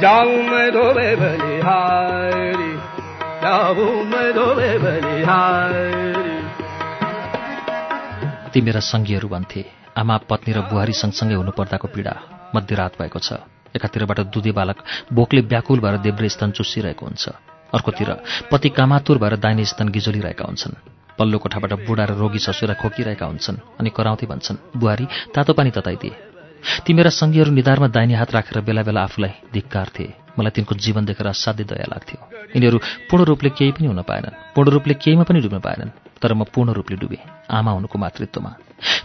जाऊं 0.00 0.70
धोबे 0.72 1.10
बलिहारी 1.16 2.72
जाऊं 3.42 4.04
मैं 4.04 4.28
धोबे 4.34 4.70
बलिहारी 4.78 5.86
ती 8.52 8.60
मेरा 8.60 8.80
सङ्गीहरू 8.82 9.28
भन्थे 9.28 9.64
आमा 9.98 10.16
पत्नी 10.30 10.52
र 10.54 10.60
बुहारी 10.70 10.92
सँगसँगै 10.92 11.34
हुनुपर्दाको 11.34 11.88
पीडा 11.88 12.14
मध्यरात 12.54 12.92
भएको 12.98 13.18
छ। 13.18 13.38
एकातिरबाट 13.74 14.20
दुधे 14.34 14.52
बालक 14.52 14.78
बोकले 15.12 15.40
व्याकुल 15.42 15.78
भएर 15.80 15.96
देब्रे 16.06 16.28
स्तन 16.28 16.50
चुसिरहेको 16.50 17.06
हुन्छ। 17.06 17.24
अर्कोतिर 17.74 18.10
पति 18.50 18.68
कामातुर 18.70 19.18
भएर 19.18 19.34
दाहिने 19.38 19.64
स्तन 19.64 19.88
गिजोलिरहेका 19.90 20.44
हुन्छन्। 20.44 20.78
पल्लो 21.18 21.38
कोठाबाट 21.38 21.72
बुढा 21.86 22.04
र 22.04 22.12
रोगी 22.14 22.38
ससुरा 22.38 22.74
खोकिरहेका 22.74 23.26
हुन्छन् 23.26 23.62
अनि 23.78 23.90
कराउँथे 23.90 24.26
भन्छन् 24.26 24.62
बुहारी 24.78 25.06
तातो 25.34 25.52
पानी 25.54 25.70
तताइदिए। 25.70 26.33
ती 26.84 26.90
मेरा 26.92 27.10
सङ्गीहरू 27.10 27.50
निधारमा 27.50 27.88
दाहिने 27.88 28.14
हात 28.14 28.30
राखेर 28.34 28.60
बेला 28.60 28.82
बेला 28.82 29.00
आफूलाई 29.02 29.32
धिक्कार्थे 29.52 30.06
मलाई 30.38 30.50
तिनको 30.50 30.74
जीवन 30.74 31.04
देखेर 31.04 31.26
असाध्यै 31.26 31.66
दया 31.70 31.86
लाग्थ्यो। 31.92 32.18
यिनीहरू 32.54 32.78
पूर्ण 33.10 33.24
रूपले 33.24 33.50
केही 33.58 33.72
पनि 33.72 33.86
हुन 33.86 34.02
पाएनन्। 34.02 34.34
पूर्ण 34.54 34.68
रूपले 34.70 34.94
केहीमा 34.94 35.24
पनि 35.28 35.40
डुब्न 35.40 35.58
पाएनन् 35.58 35.94
तर 36.22 36.34
म 36.34 36.44
पूर्ण 36.44 36.70
रूपले 36.72 36.96
डुबेँ। 36.96 37.22
आमा 37.50 37.70
हुनुको 37.70 37.96
मातृत्वमा। 37.98 38.50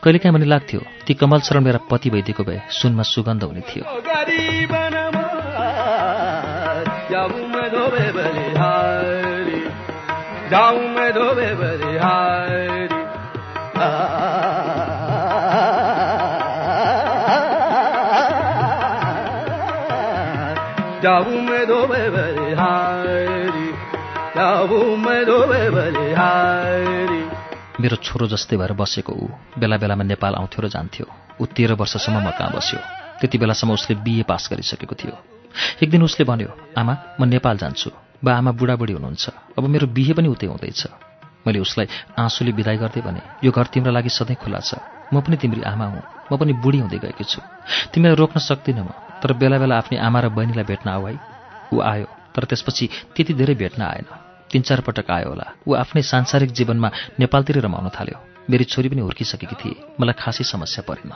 कहिलेकाहीँ 0.03 0.33
पनि 0.35 0.45
लाग्थ्यो 0.45 0.81
ती 1.05 1.13
कमल 1.13 1.39
शरण 1.45 1.61
मेरा 1.63 1.79
पति 1.89 2.09
भइदिएको 2.09 2.43
भए 2.43 2.59
सुनमा 2.69 3.03
सुगन्ध 3.03 3.43
हुने 3.43 3.61
थियो। 3.61 3.83
धोबे 11.09 12.48
मेरो 27.81 27.95
छोरो 27.95 28.27
जस्तै 28.27 28.57
भएर 28.57 28.73
बसेको 28.73 29.13
ऊ 29.13 29.27
बेला 29.57 29.77
बेलामा 29.77 30.03
नेपाल 30.03 30.35
आउँथ्यो 30.35 30.61
र 30.61 30.67
जान्थ्यो। 30.69 31.05
ऊ 31.41 31.45
तेह्र 31.45 31.73
वर्षसम्म 31.73 32.17
म 32.27 32.29
कहाँ 32.29 32.51
बस्यो। 32.53 32.79
त्यति 33.19 33.37
बेलासम्म 33.37 33.73
उसले 33.73 33.95
बिए 34.05 34.23
पास 34.23 34.49
गरिसकेको 34.51 34.95
थियो। 34.95 35.15
एक 35.83 35.89
दिन 35.89 36.03
उसले 36.03 36.25
भन्यो 36.25 36.49
आमा 36.77 36.93
म 37.19 37.25
नेपाल 37.25 37.57
जान्छु। 37.57 37.89
बा 38.23 38.37
आमा 38.37 38.51
बुढाबुढी 38.51 38.93
हुनुहुन्छ। 38.93 39.29
अब 39.57 39.63
मेरो 39.65 39.87
बिहे 39.87 40.13
पनि 40.13 40.27
उतै 40.27 40.45
हुँदैछ। 40.45 40.87
मैले 41.47 41.59
उसलाई 41.59 41.87
आँसुले 42.19 42.51
विदाई 42.51 42.77
गर्दै 42.77 43.01
भने 43.01 43.21
यो 43.43 43.51
घर 43.51 43.65
तिम्रो 43.73 43.91
लागि 43.91 44.09
सधैँ 44.09 44.37
खुला 44.37 44.59
छ। 44.59 44.77
म 45.13 45.21
पनि 45.25 45.37
तिम्री 45.41 45.61
आमा 45.61 45.85
हुँ। 45.85 46.03
म 46.31 46.37
पनि 46.37 46.53
बुढी 46.53 46.79
हुँदै 46.79 46.99
गएकी 47.01 47.23
छु। 47.23 47.41
तिमीलाई 47.93 48.15
रोक्न 48.15 48.39
सक्दिनँ 48.39 48.85
म। 48.85 49.08
तर 49.23 49.33
बेला 49.33 49.57
बेला 49.57 49.77
आफ्नै 49.77 49.97
आमा 49.99 50.19
र 50.19 50.29
बहिनीलाई 50.29 50.63
भेट्न 50.63 50.89
आऊ 50.89 51.07
ऊ 51.73 51.81
आयो 51.81 52.05
तर 52.35 52.43
त्यसपछि 52.43 52.89
त्यति 53.15 53.33
धेरै 53.33 53.55
भेट्न 53.55 53.81
आएन। 53.81 54.05
तिन 54.51 54.61
चार 54.61 54.81
पटक 54.81 55.11
आयो 55.11 55.29
होला। 55.29 55.45
ऊ 55.67 55.73
आफ्नै 55.73 56.01
सांसारिक 56.01 56.51
जीवनमा 56.51 56.89
नेपालतिर 57.19 57.59
रमाउन 57.59 57.89
थाल्यो। 57.89 58.17
मेरी 58.49 58.63
छोरी 58.63 58.89
पनि 58.89 59.01
हुर्किसकेकी 59.01 59.55
थिए। 59.55 59.75
मलाई 59.99 60.13
खासै 60.17 60.43
समस्या 60.43 60.83
परेन। 60.87 61.11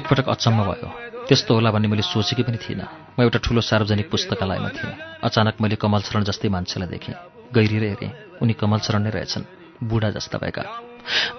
एकपटक 0.00 0.28
अचम्म 0.28 0.60
भयो। 0.64 0.88
त्यस्तो 1.28 1.54
होला 1.54 1.70
भन्ने 1.70 1.88
मैले 1.88 2.02
सोचेकै 2.02 2.42
पनि 2.42 2.58
थिइनँ। 2.58 2.88
म 3.16 3.22
एउटा 3.22 3.38
ठुलो 3.44 3.60
सार्वजनिक 3.60 4.08
पुस्तकालयमा 4.10 4.70
थिएँ। 4.72 4.94
अचानक 5.22 5.54
मैले 5.60 5.76
कमल 5.76 6.00
शरण 6.02 6.24
जस्तै 6.24 6.48
मान्छेलाई 6.48 6.88
देखेँ। 6.88 7.14
गहिरिएर 7.54 7.84
हेरेँ 7.84 8.12
उनी 8.42 8.54
कमल 8.56 8.78
शरण 8.80 9.02
नै 9.04 9.10
रहेछन्। 9.10 9.44
बुढा 9.84 10.10
जस्ता 10.10 10.38
भएका। 10.38 10.62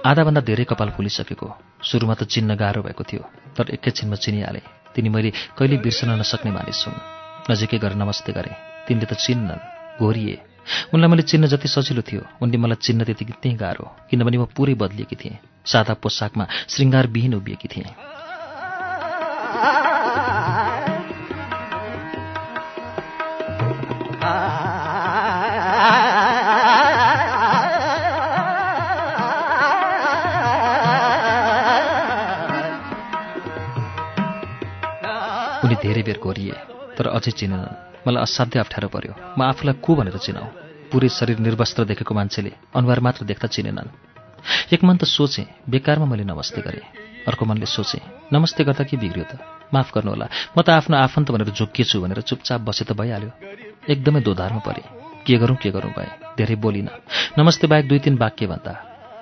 आधाभन्दा 0.06 0.42
धेरै 0.42 0.64
कपाल 0.70 0.90
फुलिसकेको। 0.96 1.48
सुरुमा 1.82 2.14
त 2.14 2.24
चिन्न 2.24 2.56
गाह्रो 2.56 2.82
भएको 2.82 3.04
थियो 3.04 3.24
तर 3.58 3.66
एकैछिनमा 3.76 4.16
चिनिहालेँ। 4.16 4.66
तिनी 4.96 5.10
मैले 5.10 5.32
कहिले 5.58 5.78
बिर्सन 5.82 6.10
नसक्ने 6.22 6.52
मानिस 6.52 6.80
हुन्। 6.88 7.02
नजिकै 7.50 7.78
गएर 7.78 7.94
नमस्ते 7.98 8.32
गरेँ। 8.32 8.56
तिनले 8.88 9.06
त 9.06 9.14
चिन्नन्। 9.18 9.62
घोरिए। 10.00 10.36
उनलाई 10.94 11.10
मैले 11.10 11.24
चिन्न 11.24 11.48
जति 11.48 11.68
सजिलो 11.68 12.02
थियो 12.02 12.22
उनले 12.42 12.58
मलाई 12.58 12.80
चिन्न 12.86 13.04
त्यति 13.04 13.26
त्यही 13.26 13.56
गाह्रो। 13.58 13.86
किनभने 14.10 14.38
म 14.38 14.46
पुरै 14.56 14.74
बदलिएकी 14.78 15.16
थिएँ। 15.16 15.38
सादा 15.66 15.94
पोसाकमा 15.94 16.46
श्रृङ्गारविहीन 16.70 17.34
उभिएकी 17.36 17.68
थिएँ। 17.68 18.11
धेरै 35.84 36.04
बेर 36.08 36.18
कोरिए 36.24 36.56
तर 36.98 37.06
अझै 37.18 37.32
चिनेनन् 37.40 37.78
मलाई 38.06 38.22
असाध्य 38.22 38.60
अप्ठ्यारो 38.64 38.88
पर्यो। 38.96 39.14
म 39.38 39.40
आफूलाई 39.52 39.76
को 39.86 39.92
भनेर 39.98 40.18
चिनाऊ 40.26 40.48
पुरै 40.92 41.10
शरीर 41.10 41.38
निर्वस्त्र 41.40 41.84
देखेको 41.92 42.14
मान्छेले 42.14 42.52
अनुहार 42.78 43.00
मात्र 43.06 43.22
देख्दा 43.26 43.48
चिनेनन्। 43.56 43.90
एक 44.74 44.82
मन 44.84 44.96
त 45.02 45.04
सोचेँ 45.08 45.46
बेकारमा 45.70 46.06
मैले 46.12 46.24
नमस्ते 46.32 46.62
गरेँ। 46.62 46.86
अर्को 47.30 47.44
मनले 47.46 47.66
सोचेँ 47.66 48.02
नमस्ते 48.34 48.62
गर्दा 48.64 48.84
के 48.90 48.98
बिग्रियो 48.98 49.26
त? 49.30 49.34
माफ 49.74 49.88
गर्नुहोला 49.96 50.28
म 50.58 50.58
त 50.66 50.70
आफ्नो 50.70 50.96
आफन्त 50.98 51.28
भनेर 51.34 51.50
झोकिएछु 51.58 51.98
भनेर 52.02 52.22
चुपचाप 52.30 52.62
बसे 52.62 52.84
त 52.86 52.92
भइहाल्यो। 52.94 53.32
एकदमै 53.90 54.22
दोधारमा 54.22 54.62
परेँ। 54.66 54.86
के 55.26 55.38
गरौँ 55.38 55.58
के 55.62 55.70
गरौँ 55.72 55.94
भए। 55.98 56.10
धेरै 56.38 56.56
बोलिनँ। 56.58 56.94
नमस्ते 57.38 57.68
बाहेक 57.68 57.88
दुई 57.88 58.00
तिन 58.06 58.18
वाक्य 58.18 58.46
भन्दा। 58.52 58.74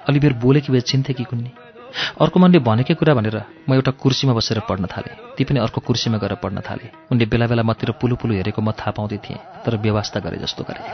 अलि 0.07 0.19
बेर 0.19 0.33
बोलेकी 0.43 0.71
भए 0.73 0.81
चिन्थे 0.81 1.13
कि 1.13 1.23
कुन्नी? 1.23 1.51
अर्को 2.21 2.37
मनले 2.39 2.59
भनेकै 2.59 2.93
कुरा 2.93 3.13
भनेर 3.13 3.37
म 3.69 3.73
एउटा 3.73 3.91
कुर्सीमा 3.97 4.33
बसेर 4.33 4.59
पढ्न 4.69 4.85
थालेँ। 4.85 5.15
ती 5.37 5.43
पनि 5.43 5.59
अर्को 5.59 5.81
कुर्सीमा 5.81 6.17
गएर 6.17 6.33
पढ्न 6.43 6.61
थालेँ। 6.61 6.89
उनले 7.11 7.25
बेला 7.25 7.45
बेला 7.47 7.63
मतिर 7.63 7.91
पुलु 8.01 8.15
पुलु 8.15 8.33
हेरेको 8.35 8.61
म 8.61 8.71
थाहा 8.71 8.91
पाउँदै 8.93 9.17
थिएँ 9.17 9.39
तर 9.65 9.77
व्यवस्था 9.77 10.19
गरे 10.19 10.37
जस्तो 10.37 10.63
गरेँ। 10.69 10.85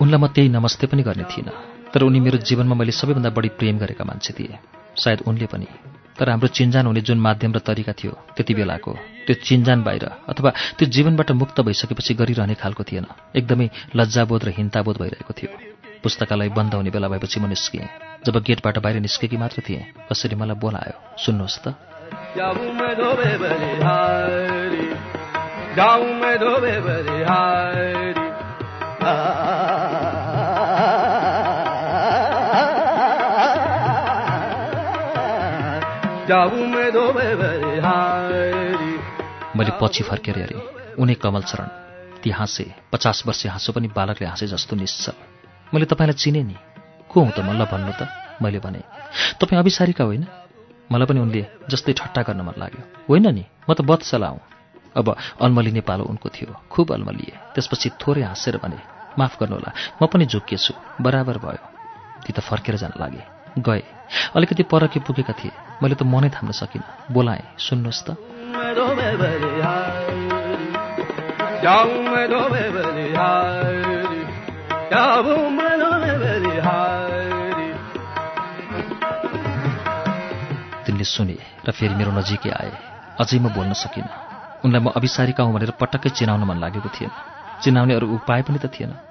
उनलाई 0.00 0.20
म 0.20 0.26
त्यही 0.26 0.48
नमस्ते 0.48 0.86
पनि 0.86 1.02
गर्ने 1.02 1.24
थिइनँ 1.24 1.54
तर 1.92 2.02
उनी 2.02 2.20
मेरो 2.20 2.38
जीवनमा 2.38 2.74
मैले 2.74 2.92
सबैभन्दा 2.92 3.30
बढी 3.30 3.48
प्रेम 3.58 3.78
गरेका 3.78 4.04
मान्छे 4.04 4.32
थिए। 4.32 4.58
सायद 4.96 5.20
उनले 5.26 5.46
पनि 5.46 5.66
तर 6.20 6.28
हाम्रो 6.28 6.48
चिन्जान 6.48 6.86
हुने 6.86 7.00
जुन 7.00 7.18
माध्यम 7.18 7.52
र 7.52 7.58
तरिका 7.58 7.92
थियो 7.92 8.12
त्यति 8.36 8.54
बेलाको 8.54 8.92
त्यो 9.26 9.34
चिन्जान 9.40 9.82
बाहिर 9.82 10.04
अथवा 10.28 10.50
त्यो 10.78 10.88
जीवनबाट 10.88 11.30
मुक्त 11.32 11.60
भइसकेपछि 11.60 12.14
गरिरहने 12.14 12.54
खालको 12.54 12.84
थिएन। 12.84 13.06
एकदमै 13.36 13.68
लज्जाबोध 13.96 14.44
र 14.44 14.48
हिन्ताबोध 14.48 14.96
भइरहेको 15.00 15.32
थियो। 15.32 15.50
पुस्तकालय 16.02 16.48
बन्द 16.48 16.74
हुने 16.74 16.90
बेला 16.90 17.08
भएपछि 17.08 17.40
म 17.40 17.48
निस्किएँ 17.48 17.88
जब 18.26 18.36
गेटबाट 18.36 18.78
बाहिर 18.78 19.00
निस्केकी 19.00 19.36
मात्र 19.36 19.62
थिएँ 19.64 19.80
कसरी 20.12 20.36
मलाई 20.36 20.56
बोलायो? 20.60 20.96
सुन्नुहोस् 21.24 21.58
त। 21.64 21.74
मैले 39.56 39.72
पछि 39.82 40.02
फर्केर 40.02 40.38
हेरेँ। 40.38 40.60
उनी 40.98 41.14
कमल 41.14 41.42
शरण 41.42 41.68
ती 42.22 42.30
हाँसे 42.30 42.66
पचास 42.92 43.22
वर्षे 43.26 43.48
हाँसो 43.48 43.72
पनि 43.72 43.88
बालकले 43.88 44.28
हाँसे 44.28 44.46
जस्तो 44.46 44.76
निश्चल 44.76 45.12
मैले 45.74 45.86
तपाईँलाई 45.86 46.14
चिनेँ 46.14 46.44
नि। 46.44 46.56
को 47.10 47.20
हुँ 47.20 47.30
त? 47.30 47.40
मलाई 47.40 47.66
भन्नु 47.66 47.92
त। 47.98 48.06
मैले 48.42 48.58
भने 48.58 48.82
तपाईँ 49.40 49.58
अभिसारीका 49.58 50.04
होइन? 50.04 50.26
मलाई 50.92 51.06
पनि 51.06 51.20
उनले 51.20 51.46
जस्तै 51.70 51.92
ठट्टा 51.92 52.22
गर्न 52.22 52.40
मन 52.40 52.54
लाग्यो। 52.58 52.82
होइन 53.10 53.26
नि 53.34 53.44
म 53.70 53.74
त 53.74 53.80
बत्सला 53.82 54.28
हुँ। 54.28 54.40
अब 54.96 55.16
अल्मलिने 55.40 55.80
पालो 55.80 56.04
उनको 56.04 56.28
थियो। 56.28 56.54
खुब 56.70 56.92
अल्मलिए 56.92 57.34
त्यसपछि 57.54 57.90
थोरै 57.98 58.22
हाँसेर 58.22 58.56
भने 58.62 58.78
माफ 59.18 59.34
गर्नुहोला 59.40 59.70
म 60.02 60.06
पनि 60.06 60.26
झुकिएछु। 60.26 60.74
बराबर 61.00 61.38
भयो। 61.38 61.62
ती 62.22 62.32
त 62.32 62.38
फर्केर 62.38 62.76
जान 62.76 62.92
लागे। 63.00 63.22
गए। 63.58 63.99
अलिकति 64.36 64.62
परकी 64.62 64.98
पुगेका 65.00 65.32
थिए। 65.32 65.52
मैले 65.82 65.94
त 65.94 66.02
मनै 66.02 66.28
थाम्न 66.28 66.52
सकिनँ। 66.52 66.86
बोलाएँ 67.10 67.44
सुन्नुहोस् 67.58 68.04
त। 68.04 68.16
तिनले 80.86 81.04
सुने 81.04 81.36
र 81.66 81.70
फेरि 81.70 81.94
मेरो 81.94 82.12
नजिकै 82.12 82.50
आए। 82.50 82.72
अझै 83.20 83.38
म 83.38 83.48
बोल्न 83.48 83.72
सकिनँ। 83.72 84.10
उनलाई 84.64 84.80
म 84.80 84.88
अभिसारिका 84.96 85.42
हुँ 85.44 85.54
भनेर 85.54 85.70
पटक्कै 85.70 86.10
चिनाउन 86.10 86.44
मन 86.44 86.56
लागेको 86.56 86.88
थिएन। 86.88 87.10
चिनाउने 87.60 87.94
अरू 87.94 88.06
उपाय 88.14 88.42
पनि 88.42 88.58
त 88.58 88.66
थिएन। 88.66 89.09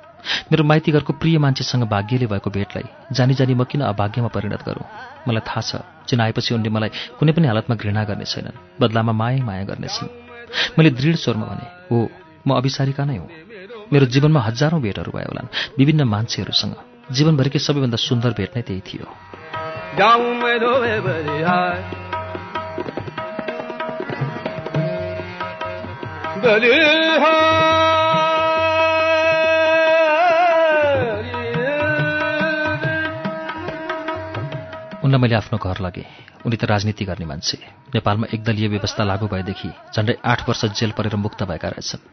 मेरो 0.52 0.64
माइतीघरको 0.64 1.14
प्रिय 1.14 1.38
मान्छेसँग 1.38 1.84
भाग्यले 1.84 2.26
भएको 2.26 2.50
भेटलाई 2.50 2.84
जानी 3.12 3.34
जानी 3.34 3.54
म 3.54 3.64
किन 3.64 3.82
अभाग्यमा 3.82 4.28
परिणत 4.28 4.64
गरौँ? 4.66 4.86
मलाई 5.28 5.42
थाहा 5.48 5.62
छ 5.62 5.76
चिनाएपछि 6.08 6.54
उनले 6.54 6.70
मलाई 6.70 6.90
कुनै 7.20 7.32
पनि 7.32 7.48
हालतमा 7.48 7.76
घृणा 7.76 8.04
गर्ने 8.04 8.26
छैनन् 8.26 8.82
बदलामा 8.82 9.12
माया 9.12 9.44
माया 9.44 9.64
गर्नेछन्। 9.64 10.10
मैले 10.80 10.90
दृढ 10.90 11.16
स्वरमा 11.16 11.46
भने 11.46 11.66
हो 11.92 11.98
म 12.48 12.56
अभिसारिका 12.58 13.06
नै 13.06 13.18
हुँ। 13.18 13.30
मेरो 13.94 14.06
जीवनमा 14.06 14.40
हजारौँ 14.40 14.82
भेटहरू 14.82 15.12
भयो 15.12 15.30
होलान् 15.30 15.54
विभिन्न 15.78 16.04
मान्छेहरूसँग। 16.04 16.76
जीवनभरिकै 17.12 17.60
सबैभन्दा 17.60 17.98
सुन्दर 17.98 18.30
भेट 18.30 18.52
नै 18.56 18.62
त्यही 18.62 18.82
थियो। 18.82 19.06
उनलाई 35.10 35.22
मैले 35.22 35.36
आफ्नो 35.36 35.58
घर 35.58 35.78
लगेँ। 35.82 36.06
उनी 36.46 36.56
त 36.56 36.64
राजनीति 36.70 37.06
गर्ने 37.06 37.26
मान्छे। 37.26 37.58
नेपालमा 37.98 38.28
एकदलीय 38.34 38.68
व्यवस्था 38.68 39.04
लागू 39.04 39.26
भएदेखि 39.28 39.70
झन्डै 39.96 40.16
आठ 40.22 40.40
वर्ष 40.50 40.66
जेल 40.78 40.92
परेर 40.94 41.16
मुक्त 41.18 41.44
भएका 41.44 41.68
रहेछन्। 41.68 42.06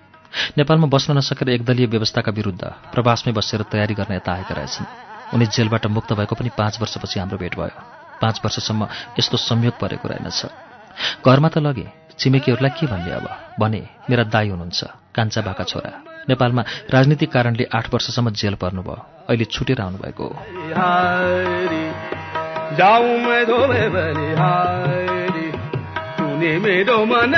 नेपालमा 0.58 0.86
बस्न 0.88 1.16
नसकेर 1.16 1.48
एकदलीय 1.48 1.86
व्यवस्थाका 1.86 2.32
विरुद्ध 2.32 2.64
प्रवासमै 2.64 3.32
बसेर 3.36 3.62
तयारी 3.68 3.94
गर्न 3.94 4.16
यता 4.16 4.32
आएका 4.32 4.54
रहेछन्। 4.56 4.88
उनी 5.34 5.46
जेलबाट 5.46 5.86
मुक्त 5.86 6.12
भएको 6.12 6.34
पनि 6.34 6.50
पाँच 6.56 6.80
वर्षपछि 6.80 7.20
हाम्रो 7.20 7.38
भेट 7.38 7.54
भयो। 7.60 7.76
पाँच 8.16 8.40
वर्षसम्म 8.44 8.88
यस्तो 9.20 9.36
संयोग 9.36 9.76
परेको 9.76 10.08
रहेनछ। 10.08 10.40
घरमा 11.20 11.48
त 11.52 11.58
लगे 11.58 11.86
छिमेकीहरूलाई 12.18 12.72
के 12.80 12.86
भन्ने 12.88 13.12
अब? 13.12 13.28
भने 13.60 13.80
मेरा 14.10 14.24
दाई 14.24 14.48
हुनुहुन्छ 14.48 14.84
कान्छा 15.12 15.40
बाका 15.44 15.64
छोरा। 15.64 15.92
नेपालमा 16.28 16.62
राजनीतिक 16.90 17.28
कारणले 17.32 17.68
आठ 17.76 17.92
वर्षसम्म 17.94 18.30
जेल 18.32 18.54
पर्नुभयो। 18.56 18.96
अहिले 19.28 19.44
छुटेर 19.44 19.80
आउनुभएको 19.80 20.24
हो। 20.24 22.15
जाऊ 22.74 23.02
मैं 23.02 23.46
दो 23.46 23.58
बलिहारी 23.66 25.50
तूने 26.18 26.58
मेरो 26.58 27.04
मन 27.06 27.34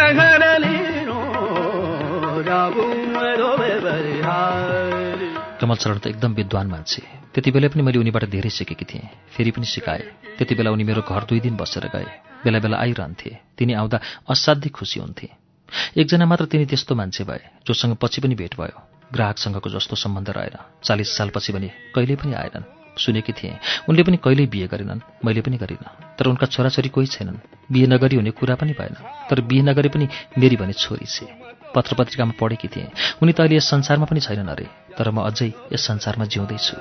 बलिहारी 3.84 5.28
कमल 5.60 5.76
शरण 5.76 5.98
त 5.98 6.06
एकदम 6.06 6.32
विद्वान 6.32 6.66
मान्छे। 6.66 7.02
त्यति 7.34 7.50
बेला 7.50 7.68
पनि 7.68 7.82
मैले 7.82 7.98
उनीबाट 7.98 8.24
धेरै 8.24 8.50
सिकेकी 8.50 8.84
थिएँ। 8.84 9.08
फेरि 9.36 9.50
पनि 9.50 9.66
सिकाएँ। 9.66 10.06
त्यति 10.38 10.54
बेला 10.54 10.70
उनी 10.70 10.84
मेरो 10.84 11.02
घर 11.02 11.24
दुई 11.24 11.40
दिन 11.40 11.56
बसेर 11.56 11.86
गए। 11.92 12.08
बेला 12.44 12.58
बेला 12.58 12.76
आइरहन्थे। 12.78 13.36
तिनी 13.58 13.72
आउँदा 13.74 14.00
असाध्यै 14.30 14.70
खुसी 14.70 15.00
हुन्थे। 15.00 15.28
एकजना 15.98 16.26
मात्र 16.26 16.44
तिनी 16.44 16.66
त्यस्तो 16.66 16.94
मान्छे 16.94 17.24
भए 17.24 17.42
जोसँग 17.66 17.96
पछि 18.00 18.20
पनि 18.20 18.34
भेट 18.34 18.54
भयो। 18.54 18.78
ग्राहकसँगको 19.12 19.70
जस्तो 19.70 19.96
सम्बन्ध 19.96 20.30
रहेन। 20.30 20.56
चालिस 20.84 21.16
सालपछि 21.16 21.52
भने 21.52 21.68
कहिल्यै 21.94 22.16
पनि 22.16 22.32
आएनन्। 22.32 22.77
सुनेकी 22.98 23.32
थिएँ। 23.32 23.58
उनले 23.88 24.02
पनि 24.02 24.16
कहिल्यै 24.16 24.46
बिहे 24.46 24.66
गरेनन् 24.66 25.00
मैले 25.24 25.40
पनि 25.40 25.56
गरिनँ। 25.56 26.16
तर 26.18 26.26
उनका 26.26 26.46
छोराछोरी 26.46 26.88
कोही 26.88 27.06
छैनन्। 27.06 27.36
बिहे 27.72 27.86
नगरी 27.86 28.16
हुने 28.16 28.30
कुरा 28.30 28.54
पनि 28.54 28.72
भएन। 28.72 28.94
तर 29.30 29.40
बिहे 29.40 29.62
नगरे 29.62 29.88
पनि 29.88 30.08
मेरी 30.38 30.56
भने 30.56 30.72
छोरी 30.72 31.06
छे। 31.06 31.26
पत्र 31.74 31.94
पत्रिकामा 31.94 32.32
पढेकी 32.40 32.68
थिएँ। 32.68 32.88
उनी 33.22 33.32
त 33.32 33.40
अहिले 33.40 33.56
यस 33.56 33.70
संसारमा 33.70 34.04
पनि 34.04 34.20
छैनन् 34.20 34.48
अरे। 34.48 34.66
तर 34.98 35.10
म 35.10 35.20
अझै 35.22 35.52
यस 35.72 35.80
संसारमा 35.80 36.24
जिउँदैछु। 36.24 36.76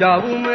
जाऊ 0.00 0.45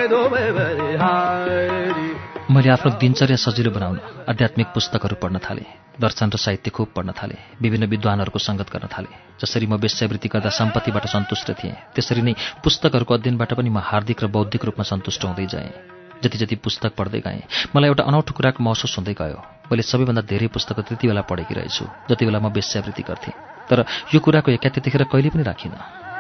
मैले 2.62 2.74
आफ्नो 2.78 2.90
दिनचर्या 3.02 3.38
सजिलो 3.42 3.72
बनाउन 3.74 3.98
आध्यात्मिक 4.30 4.68
पुस्तकहरू 4.70 5.16
पढ्न 5.18 5.38
थालेँ 5.42 5.66
दर्शन 5.98 6.30
र 6.30 6.38
साहित्य 6.38 6.70
खुब 6.70 6.94
पढ्न 6.94 7.10
थालेँ 7.18 7.58
विभिन्न 7.58 7.86
विद्वानहरूको 7.90 8.38
सङ्गत 8.38 8.70
गर्न 8.70 8.86
थालेँ। 8.86 9.18
जसरी 9.42 9.66
म 9.66 9.82
वेश्यावृत्ति 9.82 10.30
गर्दा 10.30 10.50
सम्पत्तिबाट 10.54 11.06
सन्तुष्ट 11.10 11.50
थिएँ 11.58 11.74
त्यसरी 11.98 12.22
नै 12.22 12.34
पुस्तकहरूको 12.62 13.14
अध्ययनबाट 13.18 13.58
पनि 13.58 13.70
म 13.74 13.82
हार्दिक 13.82 14.22
र 14.22 14.28
बौद्धिक 14.30 14.62
रूपमा 14.62 14.86
सन्तुष्ट 14.86 15.26
हुँदै 15.26 15.46
जाएँ। 15.50 15.74
जति 16.22 16.38
जति 16.38 16.56
पुस्तक 16.62 16.94
पढ्दै 16.94 17.22
गएँ 17.26 17.42
मलाई 17.74 17.90
एउटा 17.90 18.04
अनौठो 18.06 18.38
कुराको 18.38 18.62
महसुस 18.62 18.94
हुँदै 18.94 19.18
गयो। 19.18 19.42
मैले 19.66 19.82
सबैभन्दा 19.82 20.22
धेरै 20.30 20.54
पुस्तक 20.54 20.86
त्यति 20.86 21.10
बेला 21.10 21.26
पढेकी 21.26 21.54
रहेछु 21.58 21.86
जति 22.14 22.24
बेला 22.30 22.40
म 22.46 22.54
वेश्यावृत्ति 22.54 23.04
गर्थेँ। 23.10 23.34
तर 23.74 23.86
यो 24.14 24.20
कुराको 24.22 24.54
एक्या 24.54 24.70
त्यतिखेर 24.70 25.10
कहिले 25.10 25.34
पनि 25.34 25.50
राखिनँ। 25.50 26.11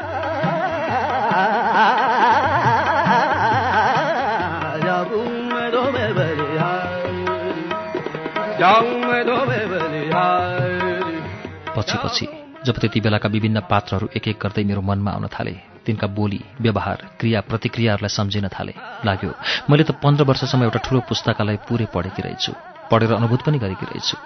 पछि 12.03 12.25
पछि 12.25 12.65
जब 12.65 12.77
त्यति 12.77 12.99
बेलाका 13.01 13.29
विभिन्न 13.29 13.59
पात्रहरू 13.69 14.07
एक 14.15 14.27
एक 14.27 14.37
गर्दै 14.43 14.63
मेरो 14.63 14.81
मनमा 14.81 15.11
आउन 15.11 15.27
थाले 15.35 15.53
तिनका 15.85 16.07
बोली 16.17 16.39
व्यवहार 16.61 16.97
क्रिया 17.19 17.41
प्रतिक्रियाहरूलाई 17.49 18.15
सम्झिन 18.17 18.47
थाले 18.55 18.73
लाग्यो 19.05 19.31
मैले 19.69 19.83
त 19.83 19.91
पन्ध्र 20.03 20.23
वर्षसम्म 20.29 20.63
एउटा 20.63 20.79
ठुलो 20.85 20.99
पुस्तकालय 21.09 21.57
पुरै 21.67 21.87
पढेकी 21.93 22.21
रहेछु 22.21 22.53
पढेर 22.91 23.11
अनुभूत 23.13 23.41
पनि 23.41 23.57
गरेकी 23.63 23.85
रहेछु। 23.85 24.17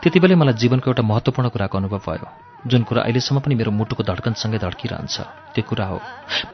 त्यति 0.00 0.18
बेलै 0.20 0.34
मलाई 0.40 0.54
जीवनको 0.62 0.90
एउटा 0.90 1.02
महत्त्वपूर्ण 1.02 1.48
कुराको 1.52 1.78
अनुभव 1.78 2.00
भयो 2.06 2.28
जुन 2.70 2.82
कुरा 2.88 3.02
अहिलेसम्म 3.02 3.40
पनि 3.44 3.54
मेरो 3.60 3.70
मुटुको 3.72 4.02
धड्कनसँगै 4.04 4.58
धड्किरहन्छ। 4.60 5.16
त्यो 5.54 5.64
कुरा 5.68 5.86
हो 5.90 5.98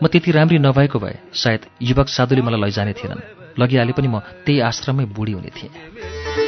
म 0.02 0.06
त्यति 0.06 0.30
राम्री 0.30 0.58
नभएको 0.58 0.98
भए 0.98 1.16
सायद 1.34 1.62
युवक 1.82 2.08
साधुले 2.08 2.42
मलाई 2.46 2.60
लैजाने 2.62 2.92
थिएनन् 2.98 3.26
लगिहाले 3.58 3.92
पनि 3.98 4.08
म 4.08 4.18
त्यही 4.46 4.60
आश्रममै 4.70 5.06
बुढी 5.10 5.32
हुने 5.38 5.50
थिएँ। 5.54 6.45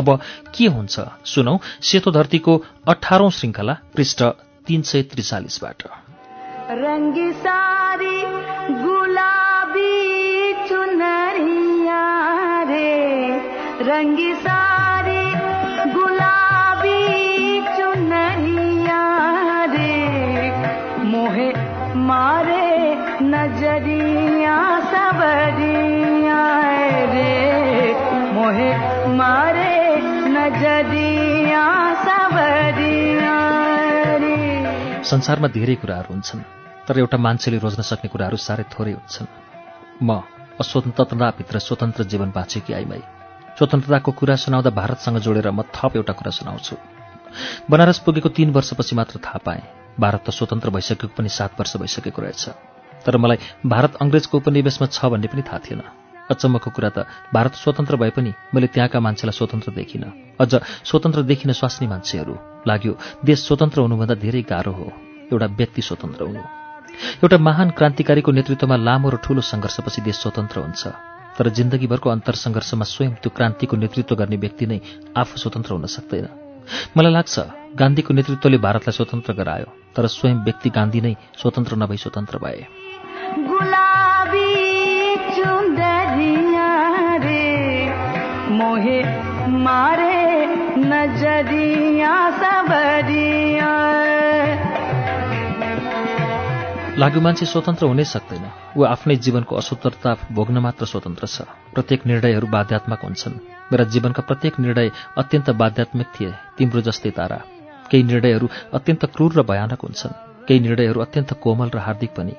अब 0.00 0.20
के 0.54 0.66
हुन्छ? 0.66 1.00
सुनौ 1.24 1.58
सेतो 1.82 2.10
धरतीको 2.10 2.62
अठारौं 2.88 3.30
श्रृङ्खला 3.30 3.76
पृष्ठ 3.96 4.22
तीन 4.66 4.82
सय 4.82 5.02
त्रिचालिसबाट। 5.02 5.82
मारे 22.10 22.66
नजरिया 23.22 24.56
मोहे 28.34 28.70
मारे 29.16 29.69
संसारमा 35.10 35.48
धेरै 35.48 35.74
कुराहरू 35.74 36.10
हुन्छन् 36.14 36.42
तर 36.86 36.98
एउटा 36.98 37.16
मान्छेले 37.18 37.58
रोज्न 37.58 37.82
सक्ने 37.82 38.08
कुराहरू 38.08 38.36
साह्रै 38.36 38.64
थोरै 38.72 38.92
हुन्छन्। 38.92 39.28
म 40.02 40.22
अस्वतन्त्रताभित्र 40.60 41.58
स्वतन्त्र 41.58 42.02
जीवन 42.04 42.30
बाँचेकी 42.30 42.72
आइमाई 42.72 43.02
स्वतन्त्रताको 43.58 44.10
कुरा 44.12 44.36
सुनाउँदा 44.36 44.70
भारतसँग 44.70 45.18
जोडेर 45.18 45.50
म 45.50 45.62
थप 45.74 45.92
एउटा 45.96 46.12
कुरा 46.12 46.30
सुनाउँछु। 46.30 46.74
बनारस 47.70 47.98
पुगेको 48.06 48.28
तीन 48.28 48.50
वर्षपछि 48.50 48.94
मात्र 48.96 49.18
थाहा 49.24 49.38
पाएँ 49.44 49.62
भारत 50.00 50.22
त 50.26 50.30
स्वतन्त्र 50.30 50.70
भइसकेको 50.70 51.14
पनि 51.18 51.28
सात 51.28 51.60
वर्ष 51.60 51.76
भइसकेको 51.76 52.22
रहेछ। 52.22 52.44
तर 53.06 53.16
मलाई 53.16 53.38
भारत 53.66 53.92
अङ्ग्रेजको 54.02 54.38
उपनिवेशमा 54.38 54.86
छ 54.86 54.98
भन्ने 55.12 55.28
पनि 55.28 55.42
थाहा 55.42 55.58
थिएन। 55.58 55.82
अचम्मको 56.30 56.70
कुरा 56.70 56.90
त 56.96 56.98
भारत 57.34 57.54
स्वतन्त्र 57.62 57.96
भए 57.96 58.10
पनि 58.16 58.32
मैले 58.54 58.66
त्यहाँका 58.74 58.98
मान्छेलाई 59.00 59.36
स्वतन्त्र 59.36 59.70
देखिनँ। 59.72 60.10
अझ 60.40 60.52
स्वतन्त्र 60.86 61.22
देखिन 61.30 61.52
स्वास्नी 61.52 61.86
मान्छेहरू 61.86 62.34
लाग्यो 62.66 62.92
देश 63.24 63.38
स्वतन्त्र 63.46 63.80
हुनुभन्दा 63.80 64.14
धेरै 64.14 64.42
गाह्रो 64.46 64.72
हो। 64.72 64.86
एउटा 65.32 65.46
व्यक्ति 65.60 65.82
स्वतन्त्र 65.82 66.22
हुनु। 66.24 66.42
एउटा 67.22 67.38
महान 67.38 67.68
क्रान्तिकारीको 67.78 68.30
नेतृत्वमा 68.32 68.76
लामो 68.76 69.08
र 69.10 69.16
ठूलो 69.24 69.42
सङ्घर्षपछि 69.42 70.00
देश 70.02 70.16
स्वतन्त्र 70.22 70.60
हुन्छ। 70.60 70.82
तर 71.38 71.48
जिन्दगीभरको 71.48 72.08
अन्तर 72.10 72.34
सङ्घर्षमा 72.34 72.84
स्वयं 72.84 73.12
त्यो 73.22 73.30
क्रान्तिको 73.32 73.76
नेतृत्व 73.76 74.14
गर्ने 74.20 74.36
व्यक्ति 74.36 74.66
नै 74.66 74.78
आफू 75.16 75.34
स्वतन्त्र 75.40 75.70
हुन 75.72 75.86
सक्दैन। 75.86 76.26
मलाई 76.96 77.12
लाग्छ 77.12 77.34
गान्धीको 77.80 78.10
नेतृत्वले 78.14 78.58
भारतलाई 78.58 78.92
स्वतन्त्र 78.92 79.32
गरायो 79.32 79.68
तर 79.96 80.06
स्वयं 80.06 80.44
व्यक्ति 80.44 80.68
गान्धी 80.70 81.00
नै 81.00 81.14
स्वतन्त्र 81.40 81.72
नभई 81.82 81.96
स्वतन्त्र 81.96 82.38
भए। 82.38 82.60
मोहे 88.70 88.98
मारे 89.64 90.46
नजरिया 90.90 92.14
सबरिया 92.30 93.70
लाग्यो 96.98 97.20
मान्छे 97.20 97.46
स्वतन्त्र 97.46 97.86
हुनै 97.86 98.04
सक्दैन। 98.04 98.44
ऊ 98.78 98.82
आफ्नै 98.84 99.16
जीवनको 99.16 99.56
अस्वतन्त्रता 99.56 100.10
भोग्न 100.32 100.58
मात्र 100.58 100.86
स्वतन्त्र 100.86 101.26
छ। 101.26 101.46
प्रत्येक 101.74 102.06
निर्णयहरू 102.06 102.46
बाध्यात्मक 102.46 103.00
हुन्छन्। 103.02 103.34
मेरा 103.72 103.84
जीवनका 103.84 104.22
प्रत्येक 104.22 104.60
निर्णय 104.60 104.90
अत्यन्त 105.18 105.50
बाध्यात्मक 105.50 106.06
थिए 106.14 106.30
तिम्रो 106.58 106.80
जस्तै 106.80 107.10
तारा। 107.10 107.40
केही 107.90 108.02
निर्णयहरू 108.02 108.46
अत्यन्त 108.74 109.02
क्रूर 109.16 109.30
र 109.34 109.42
भयानक 109.42 109.80
हुन्छन्। 109.82 110.46
केही 110.46 110.60
निर्णयहरू 110.60 111.00
अत्यन्त 111.00 111.34
कोमल 111.42 111.74
र 111.74 111.78
हार्दिक 111.78 112.10
पनि। 112.10 112.34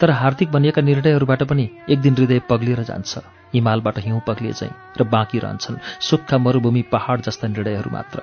तर 0.00 0.10
हार्दिक 0.10 0.52
बनिएका 0.52 0.82
निर्णयहरूबाट 0.82 1.42
पनि 1.42 1.68
एक 1.90 2.00
दिन 2.00 2.14
हृदय 2.14 2.40
पग्लिएर 2.50 2.82
जान्छ। 2.82 3.18
हिमालबाट 3.54 3.98
हिउँ 3.98 4.20
पग्लिए 4.26 4.52
चाहिँ 4.52 4.74
र 5.00 5.04
बाँकी 5.04 5.38
रहन्छन् 5.38 5.82
सुक्खा 6.00 6.38
मरुभूमि 6.38 6.82
पहाड 6.92 7.20
जस्ता 7.20 7.48
निर्णयहरू 7.48 7.90
मात्र। 7.90 8.22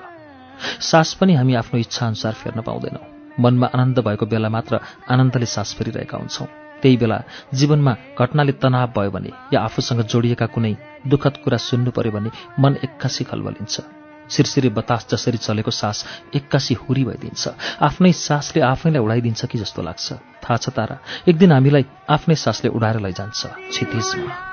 सास 0.81 1.13
पनि 1.13 1.33
हामी 1.33 1.53
आफ्नो 1.55 1.79
इच्छाअनुसार 1.79 2.33
फेर्न 2.33 2.61
पाउँदैनौँ। 2.61 3.05
मनमा 3.39 3.67
आनन्द 3.67 3.99
भएको 3.99 4.25
बेला 4.25 4.49
मात्र 4.49 4.79
आनन्दले 5.09 5.45
सास 5.45 5.75
फेरिरहेका 5.75 6.17
हुन्छौँ। 6.17 6.47
त्यही 6.81 6.97
बेला 6.97 7.21
जीवनमा 7.53 7.93
घटनाले 8.19 8.51
तनाव 8.51 8.93
भयो 8.97 9.11
भने 9.11 9.31
या 9.53 9.61
आफूसँग 9.61 10.01
जोडिएका 10.01 10.45
कुनै 10.45 10.73
दुःखद 11.07 11.37
कुरा 11.43 11.57
सुन्नु 11.57 11.91
पर्यो 11.91 12.11
भने 12.11 12.29
मन 12.59 12.77
एक्कासी 12.83 13.23
खलबलिन्छ। 13.23 13.96
सिरसिरे 14.29 14.69
बतास 14.69 15.07
जसरी 15.11 15.37
चलेको 15.37 15.71
सास 15.71 16.05
एक्कासी 16.35 16.73
हुरी 16.73 17.03
भइदिन्छ। 17.03 17.47
आफ्नै 17.81 18.11
सासले 18.11 18.61
आफैलाई 18.61 19.01
उडाइदिन्छ 19.01 19.45
कि 19.45 19.57
जस्तो 19.57 19.81
लाग्छ। 19.81 20.13
थाहा 20.13 20.57
छ 20.57 20.69
तारा 20.69 20.97
एक 21.27 21.37
दिन 21.37 21.51
हामीलाई 21.51 21.85
आफ्नै 22.09 22.35
सासले 22.35 22.69
उडाएर 22.69 22.99
लैजान्छ। 22.99 23.45
क्षितिजमा। 23.45 24.46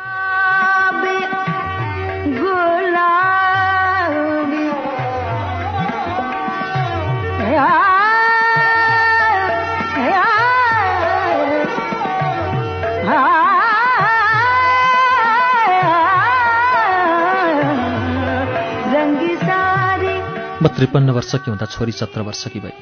म 20.65 20.68
त्रिपन्न 20.68 21.10
वर्षकी 21.10 21.51
हुँदा 21.51 21.67
छोरी 21.68 21.93
सत्र 21.93 22.20
वर्षकी 22.25 22.60
भई 22.60 22.73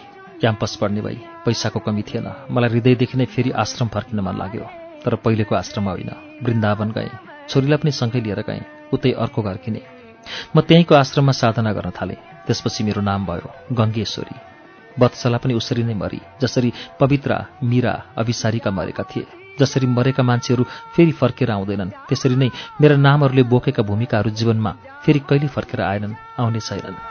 क्याम्पस 0.40 0.76
पढ्ने 0.80 1.00
भई 1.02 1.18
पैसाको 1.44 1.78
कमी 1.82 2.02
थिएन। 2.06 2.26
मलाई 2.54 2.70
हृदयदेखि 2.70 3.18
नै 3.18 3.26
फेरि 3.26 3.50
आश्रम 3.58 3.88
फर्किन 3.90 4.20
मन 4.22 4.38
लाग्यो 4.38 4.66
तर 5.02 5.14
पहिलेको 5.18 5.54
आश्रम 5.56 5.88
होइन। 5.90 6.10
वृन्दावन 6.46 6.90
गएँ 6.94 7.10
छोरीलाई 7.50 7.78
पनि 7.82 7.90
सँगै 7.90 8.20
लिएर 8.22 8.40
गएँ 8.46 8.62
उतै 8.94 9.10
अर्को 9.18 9.42
घर 9.42 9.56
किने। 9.66 9.82
म 10.54 10.60
त्यहीँको 10.62 10.94
आश्रममा 10.94 11.32
साधना 11.34 11.72
गर्न 11.74 11.90
थालेँ 11.90 12.22
त्यसपछि 12.46 12.84
मेरो 12.86 13.02
नाम 13.02 13.26
भयो 13.26 13.50
गङ्गेश्वरी। 13.74 14.36
वत्सला 15.02 15.38
पनि 15.42 15.54
उसरी 15.58 15.82
नै 15.82 15.94
मरी 15.98 16.20
जसरी 16.38 16.72
पवित्रा 17.00 17.38
मीरा 17.66 17.94
अभिसारीका 18.14 18.70
मरेका 18.70 19.04
थिए। 19.10 19.26
जसरी 19.58 19.86
मरेका 19.90 20.22
मान्छेहरू 20.22 20.64
फेरि 20.94 21.12
फर्केर 21.18 21.50
आउँदैनन् 21.50 21.96
त्यसरी 22.08 22.36
नै 22.38 22.50
मेरा 22.78 22.96
नामहरूले 23.06 23.42
बोकेका 23.50 23.82
भूमिकाहरू 23.82 24.30
जीवनमा 24.38 24.72
फेरि 25.02 25.20
कहिले 25.26 25.50
फर्केर 25.50 25.80
आएनन् 25.82 26.14
आउने 26.38 26.62
छैनन्। 26.62 27.10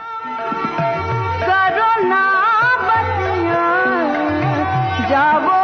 सुरुमा 5.12 5.62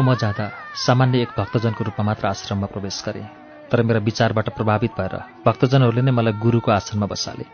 म 0.00 0.14
जाँदा 0.14 0.52
सामान्य 0.74 1.22
एक 1.22 1.28
भक्तजनको 1.38 1.84
रूपमा 1.84 2.06
मात्र 2.06 2.26
आश्रममा 2.26 2.66
प्रवेश 2.66 3.02
गरेँ 3.06 3.26
तर 3.70 3.82
मेरा 3.82 3.98
विचारबाट 3.98 4.48
प्रभावित 4.48 4.90
भएर 4.98 5.20
भक्तजनहरूले 5.46 6.02
नै 6.02 6.10
मलाई 6.10 6.32
गुरुको 6.32 6.70
आश्रममा 6.70 7.06
बसाले। 7.06 7.44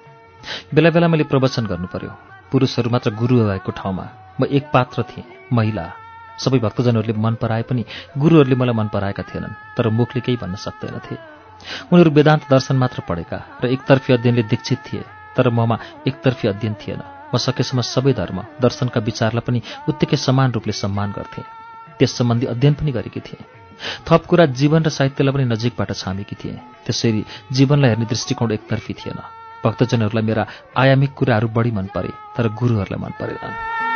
बेला 0.74 0.90
बेला 0.90 1.08
मैले 1.08 1.24
प्रवचन 1.24 1.66
गर्नु 1.66 1.86
पर्यो। 1.86 2.10
पुरुषहरू 2.52 2.90
मात्र 2.90 3.10
गुरु 3.10 3.48
भएको 3.48 3.72
ठाउँमा 3.72 4.08
म 4.40 4.44
एक 4.44 4.62
पात्र 4.62 5.02
थिएँ 5.02 5.24
महिला। 5.52 6.01
सबै 6.38 6.58
भक्तजनहरूले 6.58 7.14
मन 7.18 7.34
पराए 7.42 7.62
पनि 7.62 7.82
गुरुहरूले 8.16 8.56
मलाई 8.56 8.74
मन 8.74 8.88
पराएका 8.88 9.22
थिएनन् 9.22 9.58
तर 9.76 9.88
मुखले 9.90 10.20
केही 10.20 10.36
भन्न 10.36 10.56
सक्दैनथे। 10.56 11.16
उनीहरू 11.92 12.10
वेदान्त 12.10 12.42
दर्शन 12.50 12.76
मात्र 12.76 13.02
पढेका 13.08 13.38
र 13.62 13.66
एकतर्फी 13.68 14.12
अध्ययनले 14.12 14.42
दीक्षित 14.42 14.78
थिए 14.86 15.02
तर 15.36 15.50
ममा 15.50 15.76
एकतर्फी 16.06 16.48
अध्ययन 16.48 16.74
थिएन। 16.74 17.02
म 17.32 17.36
सकेसम्म 17.38 17.80
सबै 17.80 18.12
धर्म 18.12 18.38
दर्शनका 18.60 19.00
विचारलाई 19.00 19.44
पनि 19.46 19.60
उत्तिकै 19.88 20.16
समान 20.18 20.52
रूपले 20.52 20.72
सम्मान 20.72 21.10
गर्थे। 21.16 21.42
त्यस 21.98 22.16
सम्बन्धी 22.18 22.46
अध्ययन 22.46 22.74
पनि 22.74 22.92
गरेकी 22.92 23.20
थिएँ। 23.20 23.44
थप 24.06 24.26
कुरा 24.26 24.44
जीवन 24.58 24.82
र 24.82 24.90
साहित्यलाई 24.90 25.32
पनि 25.32 25.44
नजिकबाट 25.44 25.90
छामेकी 25.92 26.36
थिएँ। 26.36 26.58
त्यसरी 26.84 27.24
जीवनलाई 27.52 27.88
हेर्ने 27.90 28.06
दृष्टिकोण 28.06 28.52
एकतर्फी 28.52 28.94
थिएन। 28.94 29.18
भक्तजनहरूलाई 29.64 30.24
मेरा 30.24 30.46
आयामिक 30.76 31.12
कुराहरू 31.14 31.48
बढी 31.48 31.70
मन 31.70 31.86
परे 31.94 32.12
तर 32.36 32.48
गुरुहरूलाई 32.50 33.00
मन 33.00 33.12
परेनन्। 33.20 33.91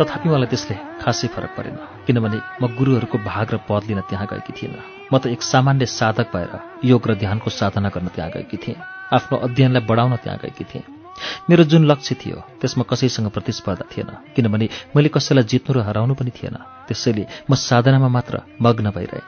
तथापि 0.00 0.28
मलाई 0.28 0.46
त्यसले 0.46 0.76
खासै 1.00 1.28
फरक 1.28 1.50
परेन 1.56 1.76
किनभने 2.06 2.38
म 2.62 2.64
गुरुहरूको 2.68 3.18
भाग 3.18 3.46
र 3.52 3.56
पद 3.68 3.82
लिन 3.88 4.00
त्यहाँ 4.00 4.26
गएकी 4.30 4.52
थिइनँ। 4.52 4.82
म 5.12 5.18
त 5.18 5.26
एक 5.26 5.42
सामान्य 5.42 5.86
साधक 5.86 6.26
भएर 6.34 6.52
योग 6.84 7.08
र 7.08 7.14
ध्यानको 7.14 7.50
साधना 7.50 7.88
गर्न 7.88 8.08
त्यहाँ 8.08 8.30
गएकी 8.30 8.56
थिएँ। 8.56 8.76
आफ्नो 9.12 9.38
अध्ययनलाई 9.38 9.82
बढाउन 9.82 10.16
त्यहाँ 10.16 10.38
गएकी 10.42 10.64
थिएँ। 10.64 10.95
मेरो 11.50 11.64
जुन 11.64 11.84
लक्ष्य 11.86 12.14
थियो 12.14 12.36
त्यसमा 12.60 12.84
कसैसँग 12.90 13.30
प्रतिस्पर्धा 13.30 13.84
थिएन 13.92 14.10
किनभने 14.36 14.68
मैले 14.96 15.08
कसैलाई 15.08 15.44
जित्नु 15.44 15.72
र 15.76 15.78
हराउनु 15.82 16.14
पनि 16.14 16.30
थिएन। 16.30 16.56
त्यसैले 16.88 17.26
म 17.50 17.54
साधनामा 17.54 18.08
मात्र 18.08 18.42
मग्न 18.62 18.90
भइरहेँ। 18.90 19.26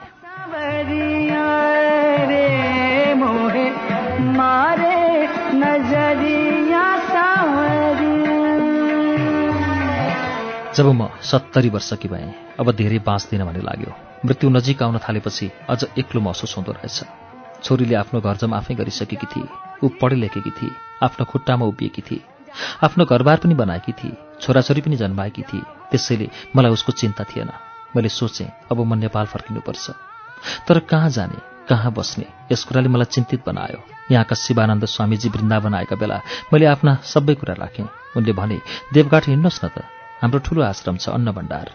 जब 10.75 10.85
म 10.85 11.09
सत्तरी 11.21 11.69
वर्षकी 11.69 12.07
भएँ 12.07 12.33
अब 12.59 12.71
धेरै 12.71 12.99
बाँच्दिनँ 12.99 13.45
भन्ने 13.45 13.61
लाग्यो। 13.61 13.91
मृत्यु 14.25 14.49
नजिक 14.49 14.83
आउन 14.83 14.97
थालेपछि 14.97 15.51
अझ 15.69 15.83
एक्लो 15.99 16.21
महसुस 16.21 16.55
हुँदो 16.57 16.71
रहेछ। 16.71 17.03
छोरीले 17.63 17.95
आफ्नो 17.95 18.21
घरजम 18.21 18.53
आफै 18.53 18.73
गरिसकेकी 18.75 19.27
थिए 19.27 19.47
ऊ 19.83 19.89
पढे 20.01 20.15
लेखेकी 20.15 20.51
थिए। 20.51 20.88
आफ्नो 21.03 21.25
खुट्टामा 21.25 21.65
उभिएकी 21.65 22.01
थिए। 22.01 22.21
आफ्नो 22.83 23.05
घरबार 23.05 23.37
पनि 23.37 23.53
बनाएकी 23.53 23.91
थिए। 23.91 24.17
छोराछोरी 24.41 24.81
पनि 24.81 24.95
जन्माएकी 24.95 25.41
थिए। 25.41 25.61
त्यसैले 25.91 26.29
मलाई 26.55 26.71
उसको 26.71 26.91
चिन्ता 26.91 27.23
थिएन। 27.23 27.51
मैले 27.95 28.09
सोचेँ 28.09 28.47
अब 28.71 28.81
म 28.81 28.93
नेपाल 28.97 29.25
फर्किनुपर्छ। 29.25 29.89
तर 30.67 30.79
कहाँ 30.79 31.09
जाने 31.09 31.39
कहाँ 31.69 31.91
बस्ने 31.93 32.25
यस 32.51 32.63
कुराले 32.63 32.89
मलाई 32.89 33.05
चिन्तित 33.05 33.43
बनायो। 33.45 33.79
यहाँका 34.11 34.35
शिवानन्द 34.35 34.85
स्वामीजी 34.85 35.29
वृन्दावन 35.29 35.73
आएका 35.75 35.95
बेला 35.95 36.21
मैले 36.53 36.65
आफ्ना 36.65 36.95
सबै 37.05 37.35
कुरा 37.35 37.53
राखेँ। 37.53 37.85
उनले 38.17 38.33
भने 38.33 38.57
देवघाट 38.93 39.27
हिँड्नुहोस् 39.27 39.63
न 39.65 39.67
त। 39.67 39.85
हाम्रो 40.21 40.39
ठुलो 40.39 40.61
आश्रम 40.63 40.97
छ 40.97 41.09
अन्न 41.09 41.31
भण्डार। 41.31 41.67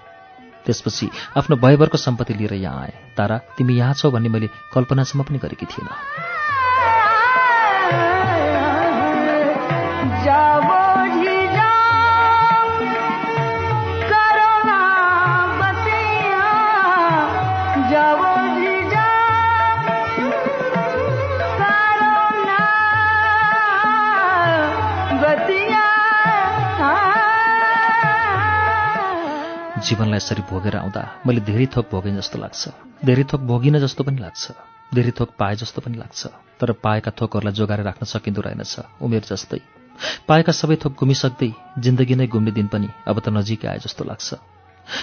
त्यसपछि 0.67 1.11
आफ्नो 1.36 1.57
भयभरको 1.57 1.99
सम्पत्ति 1.99 2.35
लिएर 2.35 2.55
यहाँ 2.55 2.83
आए। 2.83 2.93
तारा 3.17 3.39
तिमी 3.57 3.75
यहाँ 3.77 3.94
छौ 3.94 4.11
भन्ने 4.11 4.28
मैले 4.28 4.49
कल्पनासम्म 4.75 5.23
पनि 5.23 5.39
गरेकी 5.39 5.67
थिइनँ। 5.67 5.94
जीवनलाई 29.85 30.17
यसरी 30.17 30.43
भोगेर 30.49 30.77
आउँदा 30.77 31.03
मैले 31.27 31.41
धेरै 31.45 31.67
थोक 31.77 31.87
भोगेँ 31.91 32.17
जस्तो 32.17 32.39
लाग्छ। 32.39 32.63
धेरै 33.05 33.25
थोक 33.31 33.41
भोगिन 33.41 33.79
जस्तो 33.79 34.05
पनि 34.05 34.19
लाग्छ। 34.19 34.45
धेरै 34.95 35.13
थोक 35.19 35.31
पाए 35.39 35.55
जस्तो 35.57 35.81
पनि 35.85 35.97
लाग्छ। 35.99 36.21
तर 36.61 36.73
पाएका 36.85 37.11
थोकहरूलाई 37.21 37.53
जोगाएर 37.53 37.81
राख्न 37.83 38.05
सकिँदो 38.07 38.41
रहेनछ 38.41 39.03
उमेर 39.03 39.25
जस्तै। 39.29 39.61
पाएका 40.29 40.53
सबै 40.53 40.77
थोक 40.85 40.93
गुमिसक्दै 40.97 41.51
जिन्दगी 41.79 42.15
नै 42.15 42.27
गुम्ने 42.27 42.53
दिन 42.53 42.67
पनि 42.67 42.89
अब 43.07 43.21
त 43.21 43.29
नजिकै 43.29 43.69
आए 43.69 43.79
जस्तो 43.79 44.05
लाग्छ। 44.05 44.29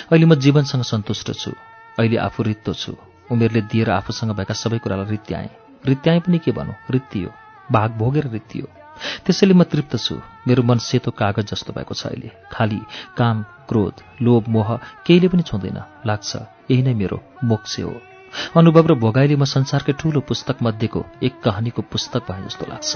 अहिले 0.09 0.25
म 0.25 0.33
जीवनसँग 0.35 0.83
सन्तुष्ट 0.83 1.27
छु। 1.37 1.51
अहिले 1.99 2.17
आफू 2.17 2.43
रित्तो 2.43 2.73
छु। 2.73 2.97
उमेरले 3.31 3.61
दिएर 3.61 3.89
आफूसँग 3.91 4.33
भएका 4.33 4.53
सबै 4.53 4.77
कुरालाई 4.81 5.11
रित्याएँ। 5.13 5.49
रित्याएँ 5.85 6.19
पनि 6.25 6.37
के 6.41 6.51
भनौँ? 6.51 6.75
रित्तियो। 6.89 7.29
भाग 7.71 7.89
भोगेर 7.91 8.27
रित्तियो। 8.27 8.80
त्यसैले 9.25 9.53
म 9.53 9.63
तृप्त 9.63 9.95
छु। 9.97 10.15
मेरो 10.47 10.63
मन 10.63 10.77
सेतो 10.77 11.11
कागज 11.11 11.45
जस्तो 11.51 11.73
भएको 11.73 11.93
छ 11.93 12.05
अहिले। 12.07 12.31
खाली 12.51 12.81
काम 13.17 13.43
क्रोध 13.69 13.95
लोभ 14.21 14.43
मोह 14.47 14.69
केहीले 15.05 15.27
पनि 15.27 15.43
छुँदैन। 15.43 15.79
लाग्छ 16.05 16.35
यही 16.71 16.81
नै 16.81 16.93
मेरो 16.93 17.17
मोक्ष 17.43 17.79
हो। 17.79 17.95
अनुभव 18.57 18.87
र 18.87 18.93
भोगाइले 18.95 19.35
म 19.35 19.43
संसारकै 19.43 19.93
ठूलो 19.93 20.19
पुस्तक 20.21 20.63
मध्येको 20.63 21.05
एक 21.23 21.33
कहानीको 21.43 21.81
पुस्तक 21.81 22.31
भए 22.31 22.41
जस्तो 22.45 22.65
लाग्छ। 22.69 22.91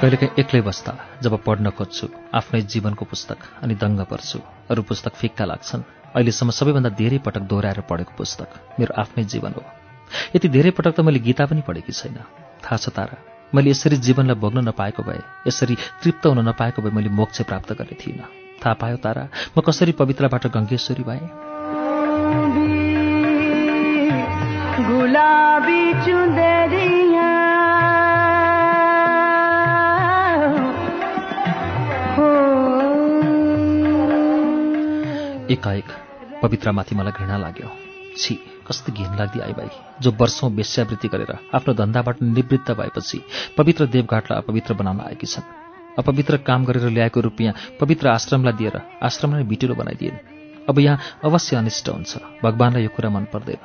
कहिलेकाहीँ 0.00 0.32
एक्लै 0.40 0.60
बस्दा 0.64 0.92
जब 1.22 1.34
पढ्न 1.44 1.70
खोज्छु 1.76 2.06
आफ्नै 2.38 2.60
जीवनको 2.72 3.04
पुस्तक 3.04 3.38
अनि 3.64 3.74
दङ्ग 3.82 4.00
पर्छु 4.08 4.38
अरू 4.72 4.82
पुस्तक 4.90 5.12
फिक्का 5.20 5.44
लाग्छन् 5.44 5.82
अहिलेसम्म 6.16 6.50
सबैभन्दा 6.58 6.90
धेरै 7.00 7.18
पटक 7.26 7.44
दोहोऱ्याएर 7.50 7.80
पढेको 7.90 8.12
पुस्तक 8.16 8.48
मेरो 8.80 8.92
आफ्नै 9.02 9.24
जीवन 9.32 9.52
हो। 9.56 9.62
यति 10.36 10.48
धेरै 10.56 10.70
पटक 10.78 10.92
त 10.96 11.04
मैले 11.04 11.20
गीता 11.26 11.44
पनि 11.52 11.62
पढेकी 11.68 11.92
छैन। 11.92 12.16
थाहा 12.64 12.76
छ 12.80 12.88
तारा 12.96 13.16
मैले 13.52 13.68
यसरी 13.70 13.96
जीवनलाई 14.06 14.40
भोग्न 14.40 14.64
नपाएको 14.68 15.02
भए 15.04 15.20
यसरी 15.48 15.76
तृप्त 16.00 16.24
हुन 16.32 16.40
नपाएको 16.48 16.80
भए 16.82 16.92
मैले 16.96 17.12
मोक्ष 17.20 17.44
प्राप्त 17.52 17.70
गर्ने 17.76 18.00
थिइनँ। 18.00 18.24
थाहा 18.64 18.74
पायो 18.80 18.96
तारा 19.04 19.28
म 19.52 19.60
कसरी 19.68 19.92
पवित्रबाट 20.00 20.44
गङ्गेश्वरी 20.56 21.04
भएँ? 21.04 21.28
एकाएक 35.50 35.88
पवित्रमाथि 36.42 36.94
मलाई 36.94 37.12
घृणा 37.12 37.36
लाग्यो। 37.36 37.68
छि 38.18 38.34
कस्तो 38.66 38.92
घिन 38.92 39.16
लाग्दी 39.18 39.40
आई 39.40 39.52
भाइ। 39.52 39.68
जो 40.02 40.10
वर्षौँ 40.10 40.50
वेश्यावृत्ति 40.50 41.08
गरेर 41.08 41.32
आफ्नो 41.54 41.74
धन्दाबाट 41.74 42.22
निवृत्त 42.22 42.70
भएपछि 42.70 43.18
पवित्र 43.58 43.86
देवघाटलाई 43.86 44.38
अपवित्र 44.38 44.74
बनाउन 44.74 45.00
आएकी 45.00 45.26
छन्। 45.26 45.48
अपवित्र 45.98 46.36
काम 46.46 46.64
गरेर 46.64 46.88
ल्याएको 46.90 47.20
रुपियाँ 47.20 47.54
पवित्र 47.80 48.08
आश्रमलाई 48.08 48.52
दिएर 48.52 48.80
आश्रमलाई 49.02 49.44
बिटेलो 49.44 49.74
बनाइदिएन। 49.74 50.18
अब 50.68 50.78
यहाँ 50.78 50.98
अवश्य 51.24 51.56
अनिष्ट 51.56 51.88
हुन्छ। 51.88 52.16
भगवान्लाई 52.44 52.82
यो 52.82 52.88
कुरा 52.96 53.10
मन 53.10 53.24
पर्दैन। 53.32 53.62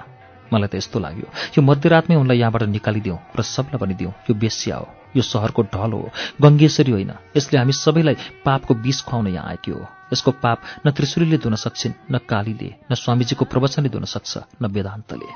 मलाई 0.54 0.68
त 0.68 0.76
यस्तो 0.76 1.00
लाग्यो 1.00 1.28
यो 1.58 1.62
मध्यरातमै 1.62 2.16
उनलाई 2.16 2.38
यहाँबाट 2.38 2.64
निकालिदिउँ 2.70 3.18
र 3.38 3.42
सबलाई 3.42 3.78
भनिदिउँ 3.78 4.14
यो 4.30 4.34
बेस्या 4.34 4.78
हो 4.78 4.88
यो 5.16 5.22
सहरको 5.22 5.62
ढल 5.74 5.92
हो 5.92 6.10
गङ्गेश्वरी 6.42 6.92
होइन। 6.92 7.12
यसले 7.38 7.58
हामी 7.58 7.74
सबैलाई 7.74 8.16
पापको 8.46 8.74
विष 8.74 9.02
खुवाउन 9.06 9.28
यहाँ 9.28 9.50
आएकी 9.50 9.72
हो। 9.72 9.82
यसको 10.16 10.32
पाप 10.32 10.60
न 10.88 10.92
त्रिशुरीले 10.92 11.38
धुन 11.38 11.56
सक्छिन् 11.60 12.00
न 12.12 12.24
कालीले 12.30 12.72
न 12.92 12.96
स्वामीजीको 12.96 13.46
प्रवचनले 13.46 13.90
धुन 13.90 14.06
सक्छ 14.08 14.38
न 14.62 14.72
वेदान्तले। 14.72 15.30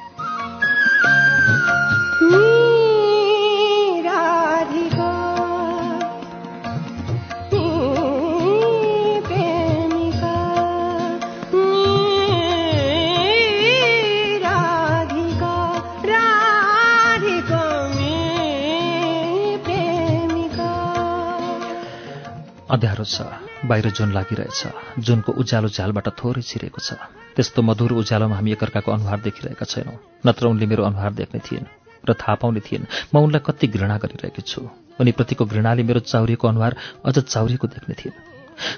अध्यारो 22.69 23.03
छ। 23.03 23.48
बाहिर 23.65 23.89
जुन 23.91 24.11
लागिरहेछ 24.13 24.61
जुनको 25.03 25.31
उज्यालो 25.35 25.67
झ्यालबाट 25.67 26.07
थोरै 26.19 26.41
छिरेको 26.41 26.79
छ। 26.79 26.95
त्यस्तो 27.35 27.61
मधुर 27.61 27.91
उज्यालोमा 27.99 28.35
हामी 28.35 28.51
एकअर्काको 28.51 28.91
अनुहार 28.91 29.19
देखिरहेका 29.19 29.65
छैनौँ। 29.65 29.97
नत्र 30.27 30.47
उनले 30.47 30.65
मेरो 30.65 30.83
अनुहार 30.83 31.13
देख्ने 31.13 31.39
थिइन् 31.43 31.67
र 32.07 32.13
थाहा 32.15 32.35
पाउने 32.39 32.61
थिइन् 32.63 32.89
म 33.13 33.15
उनलाई 33.19 33.43
कति 33.43 33.67
घृणा 33.67 33.97
गरिरहेकी 33.99 34.41
छु। 34.41 34.61
उनीप्रतिको 34.99 35.45
घृणाले 35.45 35.83
मेरो 35.83 35.99
चाउरिएको 36.07 36.45
अनुहार 36.47 36.75
अझ 37.05 37.17
चाउरिएको 37.19 37.67
देख्ने 37.67 37.95
थिइन्। 37.99 38.15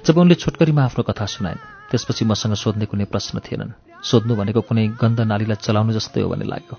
जब 0.06 0.18
उनले 0.18 0.36
छोटकरीमा 0.36 0.82
आफ्नो 0.84 1.04
कथा 1.04 1.26
सुनाइन् 1.26 1.66
त्यसपछि 1.90 2.26
मसँग 2.26 2.54
सोध्ने 2.54 2.86
कुनै 2.86 3.06
प्रश्न 3.06 3.40
थिएनन्। 3.40 3.78
सोध्नु 4.02 4.36
भनेको 4.36 4.62
कुनै 4.62 4.88
गन्ध 4.98 5.20
नालीलाई 5.30 5.62
चलाउनु 5.62 5.94
जस्तै 5.94 6.22
हो 6.22 6.30
भन्ने 6.30 6.46
लाग्यो। 6.46 6.76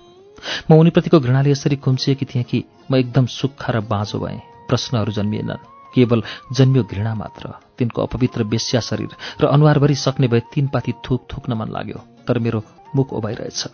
म 0.67 0.75
उनीप्रतिको 0.75 1.19
घृणाले 1.19 1.51
यसरी 1.51 1.75
खुम्चिएकी 1.79 2.25
थिएँ 2.25 2.43
कि 2.43 2.63
म 2.91 2.95
एकदम 2.95 3.25
सुक्खा 3.31 3.71
र 3.73 3.79
बाँझो 3.83 4.19
भएँ। 4.19 4.39
प्रश्नहरू 4.67 5.11
जन्मिएनन्। 5.11 5.72
केवल 5.93 6.23
जन्मियो 6.51 6.83
घृणा 6.83 7.13
मात्र 7.15 7.53
तिनको 7.77 8.01
अपवित्र 8.01 8.43
बेस्या 8.45 8.81
शरीर 8.81 9.11
र 9.41 9.45
अनुहारभरि 9.47 9.95
सक्ने 9.97 10.27
भए 10.27 10.41
तीन 10.53 10.67
पाती 10.67 10.91
थुक 11.05 11.27
थुक्न 11.33 11.53
मन 11.53 11.69
लाग्यो 11.69 11.99
तर 12.27 12.39
मेरो 12.39 12.63
मुख 12.95 13.13
ओभाइरहेछ। 13.13 13.65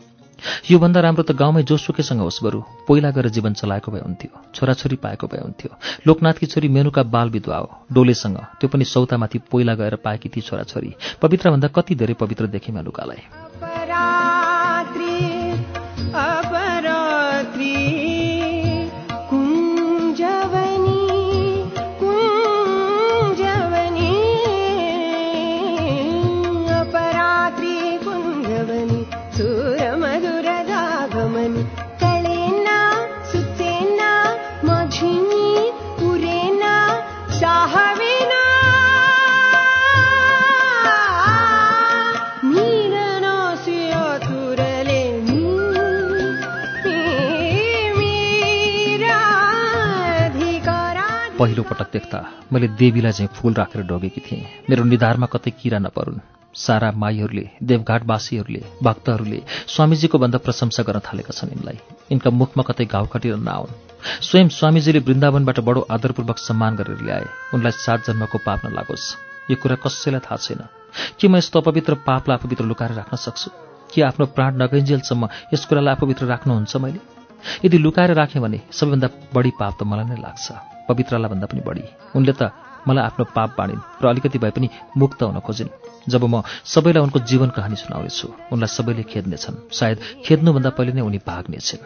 योभन्दा 0.72 1.00
राम्रो 1.00 1.24
त 1.24 1.32
गाउँमै 1.36 1.64
जोसुकैसँग 1.64 2.22
होस् 2.22 2.44
बरु 2.44 2.60
पहिला 2.88 3.10
गएर 3.12 3.28
जीवन 3.30 3.54
चलाएको 3.54 3.92
भए 3.92 4.00
हुन्थ्यो 4.00 4.32
छोराछोरी 4.56 4.96
पाएको 4.96 5.28
भए 5.28 5.42
हुन्थ्यो। 5.44 5.70
लोकनाथकी 6.08 6.46
छोरी 6.46 6.68
मेनुका 6.72 7.04
बाल 7.12 7.30
विधवा 7.30 7.58
हो 7.58 7.68
डोलेसँग 7.92 8.38
त्यो 8.60 8.70
पनि 8.72 8.86
सौतामाथि 8.86 9.40
पहिला 9.52 9.74
गएर 9.76 9.96
पाएकी 10.00 10.30
ती 10.30 10.42
छोराछोरी 10.42 10.96
पवित्रभन्दा 11.22 11.68
कति 11.76 11.96
धेरै 11.96 12.16
पवित्र 12.16 12.48
देखेँ 12.48 12.76
मेनुकालाई। 12.76 13.49
पटक 51.70 51.92
देख्दा 51.94 52.20
मैले 52.54 52.68
देवीलाई 52.82 53.12
चाहिँ 53.12 53.32
फूल 53.36 53.54
राखेर 53.54 53.82
ढोगेकी 53.86 54.22
थिएँ। 54.22 54.46
मेरो 54.70 54.84
निधारमा 54.84 55.28
कतै 55.34 55.52
किरा 55.52 55.80
नपरुन्। 55.80 56.20
सारा 56.56 56.92
माईहरूले 56.92 57.46
देवघाटवासीहरूले 57.64 58.62
भक्तहरूले 58.84 59.40
स्वामीजीको 59.68 60.18
भन्दा 60.18 60.38
प्रशंसा 60.38 60.84
गर्न 60.84 61.00
थालेका 61.08 61.34
छन् 61.38 61.54
यिनलाई। 61.54 61.78
यिनका 62.12 62.30
मुखमा 62.30 62.64
कतै 62.66 62.86
घाउ 62.86 63.06
खटिएर 63.14 63.38
नआउन्। 63.38 63.76
स्वयं 64.28 64.50
स्वामीजीले 64.50 65.00
वृन्दावनबाट 65.00 65.60
बडो 65.60 65.82
आदरपूर्वक 65.92 66.38
सम्मान 66.38 66.76
गरेर 66.76 67.02
ल्याए। 67.06 67.28
उनलाई 67.54 67.72
सात 67.86 68.00
जन्मको 68.08 68.38
पाप 68.42 68.66
नलागोस्। 68.66 69.06
यो 69.52 69.56
कुरा 69.62 69.76
कसैलाई 69.86 70.22
थाहा 70.26 70.38
छैन। 70.38 70.62
के 71.20 71.28
म 71.28 71.38
यस्तो 71.38 71.62
अपवित्र 71.62 71.94
पापलाई 72.02 72.36
आफूभित्र 72.38 72.66
लुकाएर 72.66 72.92
राख्न 72.98 73.18
सक्छु? 73.18 73.50
के 73.94 74.02
आफ्नो 74.02 74.26
प्राण 74.26 74.58
नगैन्जेलसम्म 74.58 75.54
यस 75.54 75.66
कुरालाई 75.70 75.94
आफूभित्र 75.94 76.26
राख्नुहुन्छ 76.26 76.76
मैले? 76.82 77.00
यदि 77.66 77.78
लुकाएर 77.78 78.14
राखेँ 78.14 78.42
भने 78.42 78.60
सबैभन्दा 78.74 79.08
बढी 79.34 79.52
पाप 79.60 79.78
त 79.80 79.84
मलाई 79.86 80.06
नै 80.06 80.18
लाग्छ। 80.18 80.79
पवित्रलाई 80.90 81.30
भन्दा 81.30 81.48
पनि 81.48 81.62
बढी। 81.62 81.84
उनले 82.16 82.34
त 82.34 82.52
मलाई 82.88 83.06
आफ्नो 83.06 83.24
पाप 83.36 83.50
बाँडिन् 83.58 83.82
र 84.02 84.06
अलिकति 84.08 84.38
भए 84.40 84.52
पनि 84.52 84.70
मुक्त 84.98 85.24
हुन 85.24 85.40
खोजिन्। 85.40 85.70
जब 86.10 86.24
म 86.24 86.42
सबैलाई 86.66 87.04
उनको 87.04 87.20
जीवन 87.20 87.50
कहानी 87.50 87.76
सुनाउनेछु 87.76 88.28
उनलाई 88.52 88.68
सबैले 88.68 89.04
खेद्नेछन्। 89.04 89.56
सायद 89.72 89.98
खेद्नुभन्दा 90.26 90.70
पहिले 90.70 90.92
नै 90.94 91.02
उनी 91.02 91.20
भाग्नेछन्। 91.28 91.82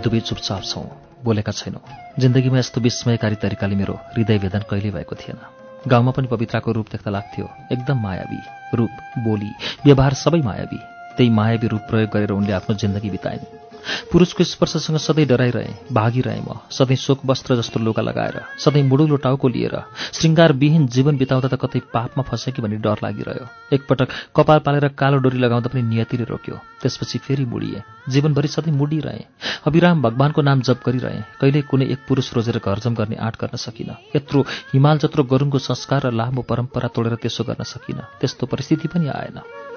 दुवै 0.00 0.20
चुपचाप 0.20 0.62
छौँ। 0.64 0.84
बोलेका 1.24 1.52
छैनौँ। 1.52 1.82
जिन्दगीमा 2.18 2.58
यस्तो 2.58 2.80
विस्मयकारी 2.80 3.34
तरिकाले 3.34 3.76
मेरो 3.76 3.94
हृदय 3.94 4.38
वेदन 4.38 4.62
कहिल्यै 4.70 4.92
भएको 4.92 5.16
थिएन। 5.16 5.38
गाउँमा 5.88 6.10
पनि 6.10 6.26
पवित्राको 6.26 6.72
रूप 6.72 6.86
देख्दा 6.92 7.10
लाग्थ्यो। 7.10 7.48
एकदम 7.72 8.02
मायावी 8.02 8.40
रूप 8.74 8.90
बोली 9.18 9.50
व्यवहार 9.84 10.14
सबै 10.14 10.40
मायावी। 10.40 10.80
त्यही 11.16 11.30
मायावी 11.30 11.66
रूप 11.66 11.80
प्रयोग 11.80 12.10
गरेर 12.10 12.30
उनले 12.30 12.52
आफ्नो 12.52 12.76
जिन्दगी 12.76 13.10
बिताइन्। 13.10 13.59
पुरुषको 14.12 14.44
स्पर्शसँग 14.44 14.96
सधैँ 14.98 15.26
डराइरहे 15.26 15.72
भागिरहे 15.92 16.40
म। 16.40 16.58
सधैँ 16.70 16.96
शोक 16.96 17.20
वस्त्र 17.26 17.56
जस्तो 17.56 17.80
लुगा 17.80 18.02
लगाएर 18.02 18.40
सधैँ 18.58 18.82
मुडुलो 18.82 19.16
टाउको 19.16 19.48
लिएर 19.48 19.76
श्रृङ्गारविहीन 20.12 20.86
जीवन 20.86 21.16
बिताउँदा 21.16 21.48
त 21.48 21.60
कतै 21.60 21.80
पापमा 21.94 22.22
फसे 22.22 22.52
कि 22.52 22.62
भन्ने 22.62 22.76
डर 22.78 22.98
लागिरह्यो। 23.04 23.46
एकपटक 23.72 24.08
कपाल 24.36 24.58
पालेर 24.66 24.88
कालो 24.94 25.18
डोरी 25.18 25.38
लगाउँदा 25.38 25.68
पनि 25.70 25.82
नियतिले 25.82 26.24
रोक्यो। 26.24 26.56
त्यसपछि 26.82 27.18
फेरि 27.18 27.44
मुडिए। 27.44 27.82
जीवनभरि 28.08 28.48
सधैँ 28.48 28.74
मुडिरहे। 28.74 29.24
अभिराम 29.66 30.02
भगवानको 30.02 30.42
नाम 30.42 30.60
जप 30.60 30.80
गरिरहे। 30.86 31.20
कहिल्यै 31.40 31.62
कुनै 31.70 31.86
एक 31.92 32.00
पुरुष 32.08 32.32
रोजेर 32.34 32.58
घरजम 32.58 32.94
गर्ने 32.94 33.16
आँट 33.16 33.36
गर्न 33.40 33.56
सकिनँ। 33.56 33.96
यत्रो 34.16 34.40
हिमाल 34.72 34.98
जत्रो 34.98 35.24
गरुङको 35.24 35.58
संस्कार 35.60 36.06
र 36.06 36.12
लामो 36.12 36.42
परम्परा 36.42 36.88
तोडेर 36.88 37.14
त्यसो 37.22 37.44
गर्न 37.44 37.64
सकिनँ। 37.64 38.08
त्यस्तो 38.20 38.46
परिस्थिति 38.46 38.88
पनि 38.88 39.08
आएन। 39.08 39.69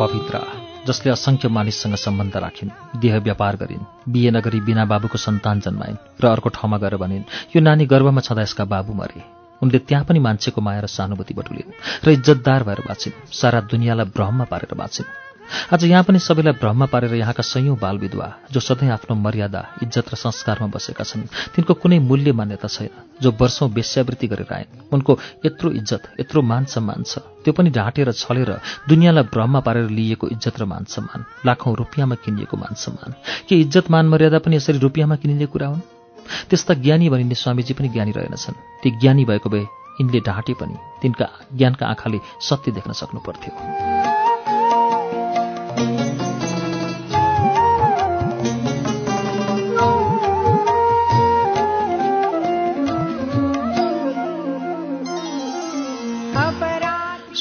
पवित्र 0.00 0.40
जसले 0.86 1.10
असङ्ख्य 1.10 1.48
मानिससँग 1.48 1.94
सम्बन्ध 1.96 2.36
राखिन् 2.36 2.70
देह 3.00 3.16
व्यापार 3.26 3.56
गरिन् 3.56 3.84
बिहे 4.12 4.30
नगरी 4.30 4.60
बिना 4.60 4.84
बाबुको 4.92 5.18
सन्तान 5.18 5.60
जन्माइन् 5.60 5.96
र 6.22 6.26
अर्को 6.26 6.48
ठाउँमा 6.56 6.78
गएर 6.78 6.96
भनिन् 7.02 7.28
यो 7.56 7.60
नानी 7.62 7.86
गर्भमा 7.92 8.20
छँदा 8.20 8.42
यसका 8.42 8.64
बाबु 8.72 8.92
मरे। 8.92 9.22
उनले 9.62 9.78
त्यहाँ 9.88 10.04
पनि 10.04 10.18
मान्छेको 10.26 10.60
माया 10.60 10.80
र 10.80 10.86
सहानुभूति 10.86 11.34
बटुलिन् 11.34 11.76
र 12.04 12.10
इज्जतदार 12.12 12.62
भएर 12.68 12.80
बाँचिन् 12.88 13.20
सारा 13.40 13.60
दुनियाँलाई 13.72 14.12
भ्रममा 14.12 14.44
पारेर 14.52 14.74
बाँचिन्। 14.76 15.25
आज 15.72 15.84
यहाँ 15.84 16.02
पनि 16.02 16.18
सबैलाई 16.18 16.52
भ्रममा 16.52 16.86
पारेर 16.86 17.14
यहाँका 17.14 17.42
सयौं 17.42 17.76
बाल 17.78 17.98
विधवा 17.98 18.32
जो 18.52 18.60
सधैँ 18.60 18.90
आफ्नो 18.90 19.16
मर्यादा 19.16 19.60
इज्जत 19.82 20.12
र 20.12 20.16
संस्कारमा 20.16 20.66
बसेका 20.66 21.04
छन् 21.04 21.22
तिनको 21.54 21.74
कुनै 21.74 21.98
मूल्य 21.98 22.32
मान्यता 22.32 22.68
छैन 22.68 22.88
जो 23.22 23.30
वर्षौं 23.40 23.68
वेश्यावृत्ति 23.70 24.26
गरेर 24.26 24.54
आएन् 24.54 24.94
उनको 24.94 25.18
यत्रो 25.46 25.70
इज्जत 25.70 26.02
यत्रो 26.20 26.42
मान 26.42 26.64
सम्मान 26.64 27.02
छ 27.02 27.18
त्यो 27.44 27.52
पनि 27.52 27.70
ढाँटेर 27.70 28.12
छलेर 28.12 28.50
दुनियाँलाई 28.88 29.24
भ्रममा 29.24 29.60
पारेर 29.60 29.90
लिएको 29.90 30.28
इज्जत 30.28 30.60
र 30.60 30.64
मान 30.64 30.84
सम्मान 30.84 31.24
लाखौं 31.46 31.76
रुपियाँमा 31.76 32.14
किनिएको 32.14 32.56
मान 32.56 32.74
सम्मान 32.74 33.14
के 33.48 33.60
इज्जत 33.60 33.90
मान 33.90 34.08
मर्यादा 34.08 34.38
पनि 34.38 34.56
यसरी 34.56 34.78
रुपियाँमा 34.78 35.16
किनिने 35.16 35.46
कुरा 35.46 35.66
हुन्? 35.66 35.80
त्यस्ता 36.50 36.74
ज्ञानी 36.74 37.08
भनिने 37.10 37.34
स्वामीजी 37.34 37.74
पनि 37.74 37.88
ज्ञानी 37.88 38.12
रहेनछन्। 38.12 38.54
ती 38.82 38.90
ज्ञानी 38.90 39.24
भएको 39.24 39.50
भए 39.50 39.66
यिनले 40.00 40.20
ढाँटे 40.20 40.54
पनि 40.54 40.76
तिनका 41.02 41.28
ज्ञानका 41.54 41.86
आँखाले 41.86 42.18
सत्य 42.40 42.72
देख्न 42.72 42.92
सक्नु 42.92 43.20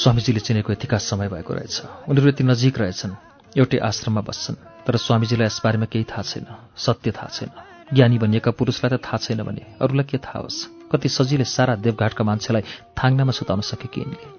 स्वामीजीले 0.05 0.39
चिनेको 0.39 0.73
यतिका 0.73 0.97
समय 0.97 1.27
भएको 1.27 1.53
रहेछ। 1.53 1.81
उनीहरू 2.09 2.29
यति 2.29 2.43
नजिक 2.43 2.79
रहेछन्। 2.79 3.11
एउटै 3.57 3.77
आश्रममा 3.77 4.21
बस्छन्। 4.21 4.55
तर 4.87 4.97
स्वामीजीलाई 4.97 5.45
यसबारेमा 5.45 5.85
केही 5.85 6.03
थाहा 6.03 6.21
छैन। 6.21 6.45
सत्य 6.77 7.11
थाहा 7.11 7.27
छैन। 7.27 7.49
ज्ञानी 7.93 8.17
भनिएका 8.17 8.51
पुरुषलाई 8.51 8.97
त 8.97 9.01
थाहा 9.01 9.17
छैन 9.17 9.43
भने 9.43 9.61
अरूलाई 9.81 10.03
के 10.03 10.17
थाहा 10.17 10.39
होस्? 10.39 10.67
कति 10.91 11.09
सजिलै 11.09 11.43
सारा 11.43 11.75
देवघाटका 11.75 12.23
मान्छेलाई 12.23 12.61
थाङ्नामा 13.03 13.31
सुताउन 13.31 13.61
सके 13.61 13.87
कि 13.87 14.01
यिनले? 14.01 14.29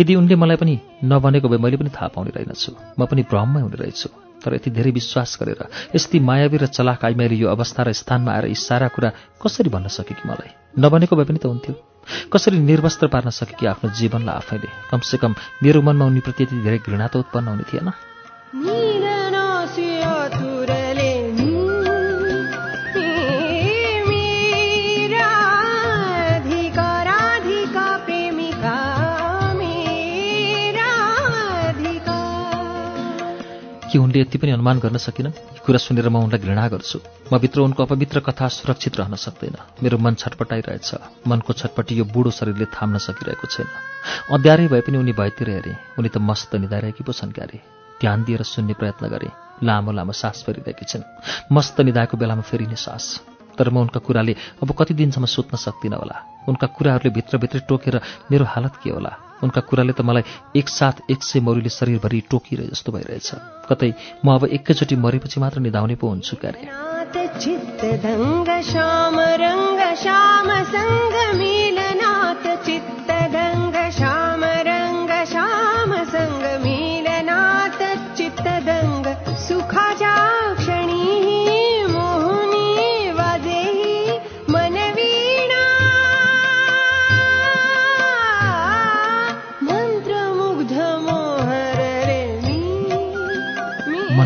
यदि 0.00 0.14
उनले 0.14 0.36
मलाई 0.36 0.56
पनि 0.56 0.80
नभनेको 1.04 1.48
भए 1.48 1.56
मैले 1.56 1.76
पनि 1.76 1.90
थाहा 1.90 2.08
पाउने 2.08 2.30
रहेनछु। 2.30 2.72
म 2.98 3.06
पनि 3.06 3.22
भ्रममै 3.22 3.60
हुने 3.60 3.76
रहेछु। 3.76 4.31
तर 4.44 4.54
यति 4.54 4.70
धेरै 4.70 4.90
विश्वास 4.90 5.38
गरेर 5.40 5.60
यस्ती 5.94 6.20
मायावी 6.20 6.56
र 6.56 6.66
चलाक 6.66 7.04
आई 7.04 7.14
मैले 7.14 7.36
यो 7.36 7.48
अवस्था 7.48 7.82
र 7.82 7.92
स्थानमा 7.92 8.32
आएर 8.32 8.46
यी 8.46 8.54
सारा 8.54 8.88
कुरा 8.88 9.10
कसरी 9.42 9.70
भन्न 9.70 9.88
सके 9.88 10.14
कि 10.14 10.28
मलाई? 10.28 10.50
नभनेको 10.78 11.16
भए 11.16 11.24
पनि 11.24 11.38
त 11.38 11.46
हुन्थ्यो। 11.46 11.74
कसरी 12.32 12.58
निर्वस्त्र 12.58 13.06
पार्न 13.06 13.30
सके 13.30 13.54
कि 13.54 13.66
आफ्नो 13.66 13.90
जीवनलाई 13.90 14.36
आफैले? 14.36 14.68
कमसेकम 14.90 15.34
मेरो 15.62 15.82
मनमा 15.82 16.04
उनीप्रति 16.04 16.42
यति 16.42 16.62
धेरै 16.62 16.78
घृणा 16.78 17.06
त 17.06 17.16
उत्पन्न 17.16 17.48
हुने 17.48 17.64
थिएन। 17.72 18.11
कि 33.92 33.98
उनले 33.98 34.20
यति 34.20 34.38
पनि 34.38 34.50
अनुमान 34.50 34.78
गर्न 34.78 34.96
सकिनन् 34.96 35.32
यी 35.32 35.60
कुरा 35.66 35.78
सुनेर 35.78 36.08
म 36.08 36.16
उनलाई 36.16 36.40
घृणा 36.40 36.68
गर्छु। 36.68 36.98
म 37.32 37.38
भित्र 37.38 37.60
उनको 37.60 37.84
अपवित्र 37.84 38.20
कथा 38.20 38.48
सुरक्षित 38.48 38.96
रहन 38.96 39.14
सक्दैन। 39.14 39.56
मेरो 39.82 39.98
मन 39.98 40.14
छटपटाइरहेछ। 40.14 40.94
मनको 41.28 41.52
छटपटी 41.52 41.94
यो 41.94 42.04
बुढो 42.04 42.30
शरीरले 42.30 42.64
थाम्न 42.64 42.98
सकिरहेको 42.98 43.46
छैन। 43.46 43.68
अँध्यारै 44.32 44.68
भए 44.68 44.80
पनि 44.80 44.98
उनी 44.98 45.12
भएतिर 45.12 45.50
हेरे। 45.50 45.76
उनी 45.98 46.08
त 46.08 46.16
मस्त 46.18 46.56
निधाइरहेकी 46.56 47.04
पो 47.04 47.12
छन् 47.12 47.32
क्यारे। 47.32 47.60
ध्यान 48.00 48.24
दिएर 48.24 48.42
सुन्ने 48.42 48.72
प्रयत्न 48.72 49.08
गरे। 49.08 49.28
लामो 49.62 49.92
लामो 49.92 50.12
सास 50.12 50.42
फेरिरहेकी 50.46 50.84
छिन्। 50.88 51.04
मस्त 51.52 51.80
निधाएको 51.80 52.16
बेलामा 52.16 52.42
फेरिने 52.42 52.76
सास। 52.76 53.20
तर 53.58 53.68
म 53.70 53.78
उनका 53.78 54.00
कुराले 54.00 54.36
अब 54.62 54.72
कति 54.72 54.94
दिनसम्म 54.94 55.26
सुत्न 55.26 55.56
सक्दिनँ 55.56 55.96
होला। 55.96 56.16
उनका 56.48 56.66
कुराहरूले 56.66 57.14
भित्रभित्रै 57.14 57.60
टोकेर 57.68 58.00
मेरो 58.30 58.44
हालत 58.44 58.72
के 58.82 58.90
होला? 58.90 59.31
उनका 59.42 59.60
कुराले 59.60 59.92
त 59.92 60.00
मलाई 60.00 60.22
एकसाथ 60.56 61.10
एक 61.10 61.22
सय 61.22 61.40
मौरीले 61.40 61.72
शरीरभरि 61.78 62.20
टोकिरहे 62.30 62.66
जस्तो 62.72 62.92
भइरहेछ। 62.92 63.30
कतै 63.70 63.90
म 64.24 64.34
अब 64.34 64.44
एकैचोटि 64.56 64.96
मरेपछि 64.96 65.40
मात्र 65.40 65.60
निधाउने 65.60 65.94
पो 66.00 66.08
हुन्छु 66.08 66.36
चित्तदङ्ग 67.42 68.48
श्याम 68.70 69.16
रङ्ग 69.44 69.80
श्याम 70.02 70.48
सङ्ग 70.74 71.14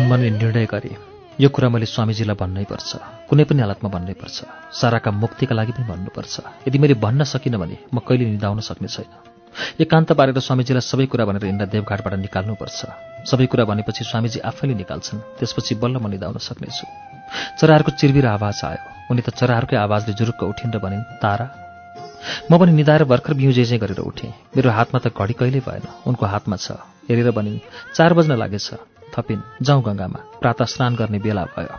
मी 0.07 0.13
मनमनले 0.13 0.29
निर्णय 0.39 0.65
गरे। 0.65 0.95
यो 1.39 1.49
कुरा 1.49 1.69
मैले 1.69 1.85
स्वामीजीलाई 1.85 2.35
भन्नै 2.39 2.63
पर्छ। 2.63 3.27
कुनै 3.27 3.43
पनि 3.43 3.59
हालतमा 3.59 3.89
भन्नै 3.91 4.13
पर्छ। 4.15 4.37
साराका 4.71 5.11
मुक्तिका 5.11 5.55
लागि 5.55 5.71
पनि 5.75 5.83
भन्नुपर्छ। 5.83 6.63
यदि 6.67 6.77
मैले 6.79 6.95
भन्न 6.95 7.23
सकिनँ 7.27 7.59
भने 7.59 7.77
म 7.91 7.99
कहिले 7.99 8.25
निधाउन 8.31 8.59
सक्ने 8.63 8.87
छैन। 8.87 9.11
एकान्त 9.83 10.15
पारेर 10.15 10.39
स्वामीजीलाई 10.39 10.81
सबै 10.81 11.05
कुरा 11.11 11.25
भनेर 11.27 11.43
यिनलाई 11.43 11.67
देवघाटबाट 11.67 12.13
निकाल्नुपर्छ। 12.23 12.79
सबै 13.27 13.45
कुरा 13.51 13.63
भनेपछि 13.67 14.03
स्वामीजी 14.07 14.39
आफैले 14.47 14.73
निकाल्छन्। 14.79 15.19
त्यसपछि 15.43 15.75
बल्ल 15.75 15.99
म 15.99 16.07
निधाउन 16.07 16.39
सक्नेछु। 16.39 16.85
चराहरूको 17.59 17.91
चिरबिर 17.99 18.25
आवाज 18.31 18.57
आयो। 18.63 19.11
उनी 19.11 19.21
त 19.27 19.35
चराहरूकै 19.35 19.75
आवाजले 19.75 20.15
जुरुक्क 20.15 20.41
उठिन् 20.55 20.71
र 20.71 20.79
भनिन् 20.79 21.03
तारा 21.19 21.47
म 22.47 22.55
पनि 22.55 22.71
निधाएर 22.71 23.03
भर्खर 23.03 23.33
बिउ 23.35 23.51
जे 23.51 23.75
गरेर 23.75 23.99
उठेँ। 23.99 24.55
मेरो 24.55 24.71
हातमा 24.71 24.99
त 25.03 25.11
घडी 25.11 25.33
कहिल्यै 25.35 25.63
भएन। 25.67 25.83
उनको 26.07 26.23
हातमा 26.23 26.55
छ। 26.55 26.79
हेरेर 27.11 27.35
भनिन् 27.35 27.59
चार 27.91 28.13
बज्न 28.15 28.39
लागेछ। 28.39 28.96
थपिन् 29.17 29.41
जाउँ 29.61 29.83
गङ्गामा 29.83 30.19
प्रातः 30.41 30.65
स्नान 30.65 30.95
गर्ने 30.95 31.19
बेला 31.19 31.45
भयो। 31.45 31.75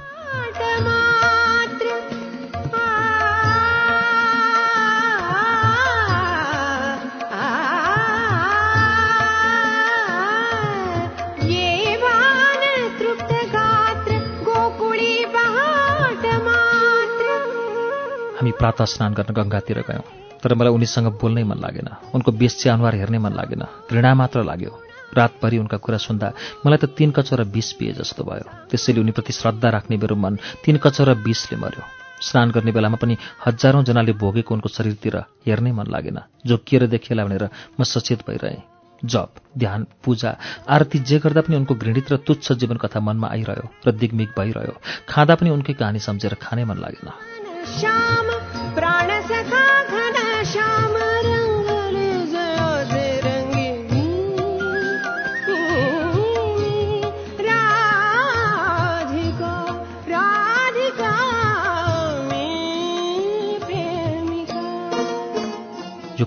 हामी 18.38 18.50
प्रातः 18.50 18.84
स्नान 18.84 19.14
गर्न 19.14 19.34
गङ्गातिर 19.34 19.78
गयौँ 19.78 20.02
तर 20.42 20.54
मलाई 20.54 20.72
उनीसँग 20.72 21.06
बोल्नै 21.06 21.44
मन 21.44 21.58
लागेन। 21.58 21.88
उनको 22.14 22.32
बेस्ची 22.32 22.68
अनुहार 22.68 22.94
हेर्नै 22.94 23.18
मन 23.18 23.32
लागेन। 23.32 23.62
घृणा 23.90 24.14
मात्र 24.14 24.42
लाग्यो। 24.42 24.87
रातभरि 25.14 25.58
उनका 25.58 25.76
कुरा 25.76 25.98
सुन्दा 25.98 26.32
मलाई 26.66 26.78
त 26.78 26.84
तीन 26.96 27.10
कचौरा 27.10 27.44
विष 27.44 27.72
पिए 27.78 27.92
जस्तो 27.92 28.24
भयो। 28.24 28.68
त्यसैले 28.70 29.00
उनीप्रति 29.00 29.32
श्रद्धा 29.32 29.68
राख्ने 29.70 29.96
मेरो 29.96 30.16
मन 30.16 30.38
तीन 30.64 30.76
कचौरा 30.76 31.12
विषले 31.24 31.56
मर्यो 31.56 31.82
स्नान 32.20 32.50
गर्ने 32.50 32.72
बेलामा 32.72 32.98
पनि 32.98 33.16
हजारौँ 33.46 33.84
जनाले 33.84 34.12
भोगेको 34.12 34.54
उनको 34.54 34.68
शरीरतिर 34.68 35.16
हेर्नै 35.46 35.72
मन 35.72 35.86
लागेन। 35.86 36.18
जोकिएर 36.46 36.86
देखिएला 36.86 37.24
भनेर 37.24 37.48
म 37.78 37.84
सचेत 37.84 38.26
भइरहेँ। 38.26 38.62
जप 39.04 39.30
ध्यान 39.58 39.86
पूजा 40.04 40.30
आरती 40.66 40.98
जे 40.98 41.18
गर्दा 41.18 41.40
पनि 41.46 41.56
उनको 41.56 41.74
घृणित 41.74 42.12
र 42.12 42.16
तुच्छ 42.26 42.52
जीवन 42.52 42.76
कथा 42.76 43.00
मनमा 43.00 43.28
आइरह्यो 43.30 43.66
र 43.86 43.92
दिगमिग 43.94 44.34
भइरह्यो। 44.38 44.74
खाँदा 45.08 45.34
पनि 45.38 45.50
उनकै 45.50 45.72
कहानी 45.78 45.98
सम्झेर 46.02 46.34
खानै 46.42 46.64
मन 46.64 46.78
लागेन। 46.82 48.37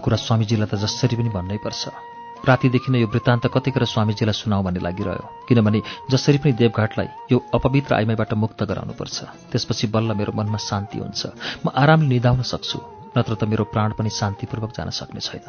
कुरा 0.02 0.18
स्वामीजीलाई 0.18 0.68
त 0.68 0.76
जसरी 0.82 1.16
पनि 1.16 1.30
भन्नै 1.30 1.58
पर्छ। 1.62 1.94
रातिदेखि 2.42 2.90
नै 2.90 3.00
यो 3.06 3.08
वृत्तान्त 3.14 3.54
कतिखेर 3.54 3.86
स्वामीजीलाई 3.86 4.34
सुनाऊ 4.34 4.62
भन्ने 4.66 4.82
लागिरह्यो। 4.82 5.26
किनभने 5.46 5.80
जसरी 6.10 6.38
पनि 6.42 6.58
देवघाटलाई 6.58 7.10
यो 7.32 7.38
अपवित्र 7.54 7.92
आइमाईबाट 8.02 8.34
मुक्त 8.34 8.60
गराउनुपर्छ 8.66 9.18
त्यसपछि 9.54 9.86
बल्ल 9.94 10.18
मेरो 10.18 10.34
मनमा 10.34 10.58
शान्ति 10.58 10.98
हुन्छ। 11.06 11.22
म 11.62 11.70
आरामले 11.70 12.10
निधाउन 12.18 12.42
सक्छु 12.42 12.78
नत्र 13.14 13.34
त 13.38 13.44
मेरो 13.46 13.64
प्राण 13.70 13.94
पनि 13.94 14.10
शान्तिपूर्वक 14.10 14.72
जान 14.74 14.90
सक्ने 14.90 15.22
छैन। 15.22 15.46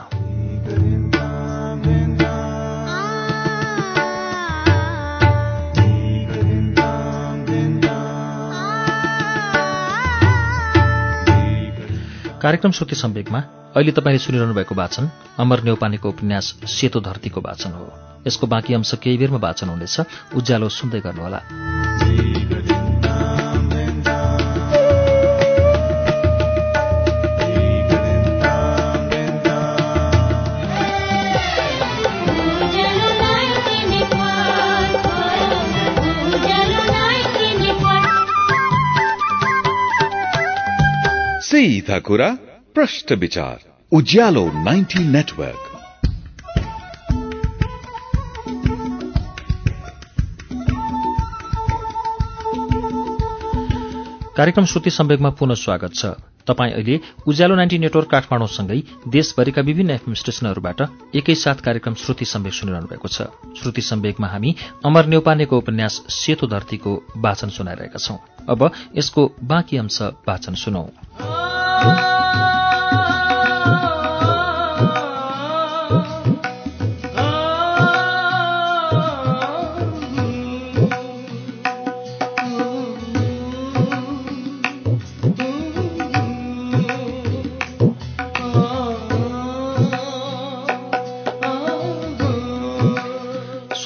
कार्यक्रम 12.43 12.73
श्रुति 12.77 12.97
सम्वेकमा 12.99 13.62
अहिले 13.73 13.92
तपाईँले 13.92 14.18
सुनिरहनु 14.18 14.55
भएको 14.55 14.75
वाचन 14.75 15.09
अमर 15.41 15.62
नेौपानेको 15.65 16.09
उपन्यास 16.09 16.47
सेतो 16.68 17.01
धरतीको 17.01 17.41
वाचन 17.41 17.73
हो। 17.73 17.89
यसको 18.26 18.47
बाँकी 18.47 18.75
अंश 18.75 18.94
केही 19.01 19.17
बेरमा 19.17 19.41
वाचन 19.41 19.68
हुनेछ। 19.68 19.97
उज्यालो 20.36 20.68
सुन्दै 20.68 21.01
गर्नुहोला। 21.01 21.41
सीधा 41.42 41.99
कुरा। 41.99 42.52
प्रश्न 42.75 43.15
विचार 43.15 43.59
उज्यालो 43.92 44.42
90 44.65 44.99
नेटवर्क। 44.99 45.65
कार्यक्रम 54.36 54.65
श्रुति 54.65 54.91
सम्वेकमा 54.91 55.31
पुनः 55.31 55.55
स्वागत 55.55 55.94
छ। 55.94 56.05
तपाईँ 56.47 56.73
अहिले 56.73 57.01
उज्यालो 57.26 57.55
नाइन्टी 57.55 57.78
नेटवर्क 57.78 58.09
काठमाडौँसँगै 58.10 58.83
देशभरिका 59.09 59.62
विभिन्न 59.62 59.91
एफएम 59.91 60.15
स्टेशनहरूबाट 60.15 60.81
एकैसाथ 61.15 61.55
कार्यक्रम 61.55 61.94
श्रुति 61.94 62.25
सम्वेक 62.25 62.55
सुनिरहनु 62.55 62.86
भएको 62.86 63.09
छ। 63.09 63.28
श्रुति 63.60 63.83
सम्वेकमा 63.83 64.28
हामी 64.28 64.55
अमर 64.84 65.07
नेौपानेको 65.07 65.59
उपन्यास 65.59 66.02
सेतो 66.09 66.47
धरतीको 66.47 66.97
वाचन 67.17 67.49
सुनाइरहेका 67.49 67.99
छौं। 67.99 68.17
अब 68.49 68.70
यसको 68.97 69.31
बाँकी 69.44 69.76
अंश 69.76 70.02
वाचन 70.02 70.55
सुनौ। 70.55 70.89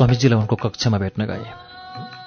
स्वामीजीलाई 0.07 0.39
उनको 0.39 0.57
कक्षमा 0.57 0.99
भेट्न 0.99 1.26
गए। 1.26 1.51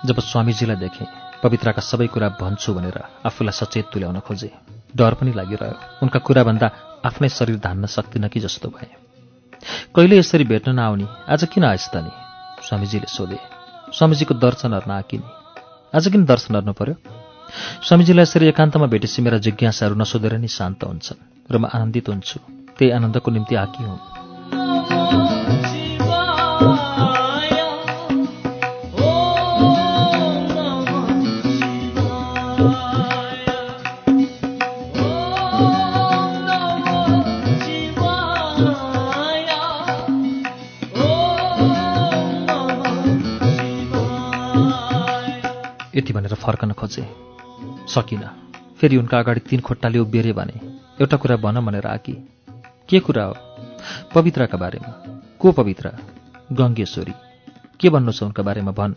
जब 0.06 0.20
स्वामीजीलाई 0.20 0.76
देखेँ 0.76 1.08
पवित्राका 1.40 1.82
सबै 1.82 2.08
कुरा 2.12 2.30
भन्छु 2.36 2.74
भनेर 2.76 2.98
आफूलाई 3.24 3.56
सचेत 3.56 3.86
तुल्याउन 3.88 4.20
खोजे। 4.20 4.52
डर 4.92 5.14
पनि 5.16 5.32
लागिरह्यो। 5.32 6.04
उनका 6.04 6.20
कुराभन्दा 6.20 6.68
आफ्नै 7.08 7.30
शरीर 7.32 7.58
धान्न 7.64 7.88
सक्दिनँ 7.88 8.28
कि 8.28 8.40
जस्तो 8.40 8.68
भए। 8.68 8.92
कहिले 9.96 10.20
यसरी 10.20 10.44
भेट्न 10.44 10.76
नआउने? 10.76 11.08
आज 11.32 11.48
किन 11.48 11.64
आइस 11.64 11.88
त 11.88 12.04
नि? 12.04 12.12
स्वामीजीले 12.68 13.08
सोधे। 13.08 13.40
स्वामीजीको 13.96 14.34
दर्शनहरू 14.36 14.92
नआकिने 14.92 15.28
आज 15.96 16.06
किन 16.12 16.28
दर्शन 16.28 16.52
गर्नु 16.54 16.74
पर्यो? 16.76 16.96
स्वामीजीलाई 17.88 18.24
यसरी 18.28 18.46
एकान्तमा 18.52 18.88
भेटेपछि 18.92 19.20
मेरा 19.24 19.38
जिज्ञासाहरू 19.40 19.96
नसोधेर 19.96 20.36
नै 20.36 20.52
शान्त 20.52 20.84
हुन्छन् 20.84 21.20
र 21.48 21.56
म 21.56 21.72
आनन्दित 21.72 22.12
हुन्छु। 22.12 22.38
त्यही 22.76 22.92
आनन्दको 22.92 23.30
निम्ति 23.32 23.56
आकी 23.56 23.84
हुँ। 23.88 25.69
यति 46.10 46.18
भनेर 46.18 46.34
फर्कन 46.34 46.72
खोजे। 46.72 47.06
सकिनँ। 47.94 48.52
फेरि 48.82 48.98
उनका 48.98 49.20
अगाडि 49.20 49.40
तिन 49.40 49.60
खुट्टाले 49.60 50.00
उभिएर 50.00 50.34
भने 50.34 50.54
एउटा 51.02 51.18
कुरा 51.18 51.38
भन 51.38 51.60
भनेर 51.62 51.86
आकी। 51.86 52.14
के 52.90 53.00
कुरा 53.00 53.24
हो? 53.24 53.36
पवित्राका 54.16 54.58
बारेमा। 54.58 54.92
को 55.40 55.52
पवित्र? 55.52 55.92
गङ्गेश्वरी। 56.52 57.14
के 57.80 57.90
भन्नु 57.90 58.12
छ 58.12 58.24
उनका 58.24 58.44
बारेमा 58.44 58.72
भन्। 58.72 58.94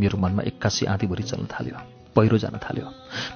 मेरो 0.00 0.18
मनमा 0.18 0.42
एक्कासी 0.42 0.86
आँधीभरि 0.86 1.22
चल्न 1.22 1.46
थाल्यो 1.46 1.76
पहिरो 2.16 2.38
जान 2.38 2.58
थाल्यो। 2.58 2.86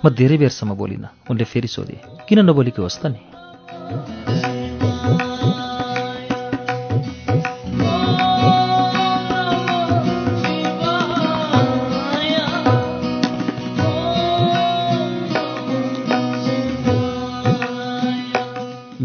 म 0.04 0.14
धेरै 0.14 0.36
बेरसम्म 0.38 0.74
बोलिनँ 0.74 1.10
उनले 1.30 1.44
फेरि 1.44 1.68
सोधे 1.68 2.00
किन 2.28 2.38
नबोलेको 2.38 2.82
होस् 2.82 3.02
त 3.02 3.06
नि? 3.06 4.55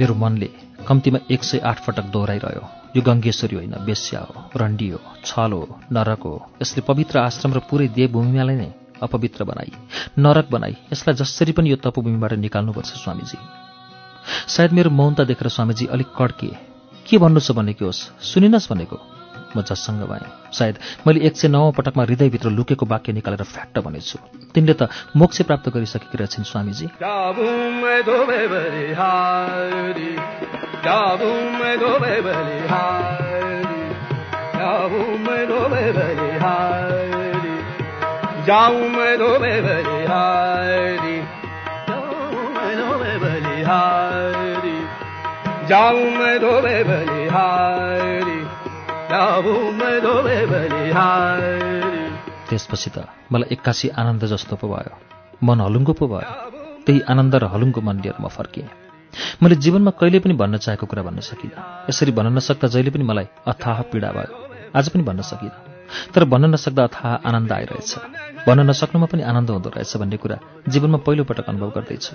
मेरो 0.02 0.14
मनले 0.16 0.50
कम्तीमा 0.88 1.20
एक 1.30 1.44
सय 1.44 1.58
आठ 1.62 1.78
पटक 1.86 2.06
दोहोऱ्याइरह्यो। 2.10 2.62
यो 2.98 3.02
गङ्गेश्वरी 3.06 3.56
होइन 3.56 3.76
बेस्या 3.86 4.20
हो 4.20 4.34
रन्डी 4.58 4.88
हो 4.90 5.00
छल 5.26 5.52
हो 5.54 5.62
नरक 5.94 6.22
हो। 6.26 6.34
यसले 6.62 6.82
पवित्र 6.82 7.20
आश्रम 7.20 7.54
र 7.54 7.60
पुरै 7.70 7.88
देवभूमिलाई 7.94 8.56
नै 8.58 8.70
अपवित्र 8.98 9.44
बनाई 9.46 9.72
नरक 10.18 10.48
बनाई। 10.50 10.76
यसलाई 10.90 11.16
जसरी 11.22 11.52
पनि 11.54 11.70
यो 11.70 11.78
तपोभूमिबाट 11.86 12.34
निकाल्नुपर्छ 12.34 12.92
स्वामीजी। 12.98 13.38
सायद 14.50 14.72
मेरो 14.74 14.90
मौनता 14.90 15.24
देखेर 15.24 15.48
स्वामीजी 15.48 15.86
अलिक 15.86 16.10
कड्किए 16.18 16.58
के 17.06 17.18
भन्नु 17.22 17.40
छ 17.40 17.54
भनेको 17.54 17.86
होस्? 17.86 18.02
सुनिनस् 18.26 18.70
भनेको। 18.74 18.98
म 19.58 19.62
जससँग 19.62 20.02
भएँ। 20.02 20.54
सायद 20.54 20.80
मैले 21.08 21.20
एक 21.20 21.38
सय 21.38 21.48
नौ 21.48 21.72
पटकमा 21.72 22.04
हृदयभित्र 22.04 22.50
लुकेको 22.50 22.86
वाक्य 22.86 23.14
निकालेर 23.14 23.44
फ्याट्ट 23.44 23.80
भनेछु। 23.80 24.18
तिनले 24.54 24.74
त 24.74 24.90
मोक्ष 25.16 25.42
प्राप्त 25.42 25.70
गरिसकेकी 25.70 26.18
रहेछन् 26.18 26.44
स्वामीजी। 26.44 26.88
बलिहारी 43.42 44.78
जाबुम 45.70 46.18
धोबे 46.40 46.84
बलिहारी 46.84 48.31
त्यसपछि 52.50 52.90
त 52.96 52.98
मलाई 53.32 53.48
एक्कासी 53.52 53.88
आनन्द 53.90 54.24
जस्तो 54.26 54.56
पो 54.56 54.68
भयो। 54.68 54.96
मन 55.44 55.60
हलुङ्गो 55.62 55.94
पो 55.94 56.08
भयो। 56.08 56.32
त्यही 56.86 57.00
आनन्द 57.12 57.36
र 57.36 57.44
हलुङ्गो 57.44 57.82
मन 57.82 57.96
लिएर 58.00 58.16
म 58.20 58.28
फर्किएँ। 58.28 58.70
मैले 59.44 59.56
जीवनमा 59.56 59.92
कहिले 59.92 60.20
पनि 60.20 60.34
भन्न 60.34 60.58
चाहेको 60.58 60.86
कुरा 60.86 61.04
भन्न 61.04 61.20
सकिनँ। 61.20 61.60
यसरी 61.90 62.12
भन्न 62.12 62.38
नसक्दा 62.38 62.68
जहिले 62.68 62.92
पनि 62.92 63.04
मलाई 63.04 63.28
अथाह 63.48 63.82
पीडा 63.92 64.12
भयो। 64.12 64.32
आज 64.76 64.90
पनि 64.90 65.04
भन्न 65.04 65.22
सकिनँ। 65.22 65.56
तर 66.16 66.24
भन्न 66.26 66.46
नसक्दा 66.56 66.84
अथाह 66.84 67.12
आनन्द 67.28 67.52
आइरहेछ। 67.52 67.92
भन्न 68.48 68.70
नसक्नुमा 68.70 69.08
पनि 69.12 69.22
आनन्द 69.22 69.50
हुँदो 69.50 69.70
रहेछ 69.76 69.98
भन्ने 69.98 70.18
कुरा 70.18 70.38
जीवनमा 70.68 70.98
पहिलोपटक 70.98 71.50
अनुभव 71.50 71.70
गर्दैछु। 71.76 72.14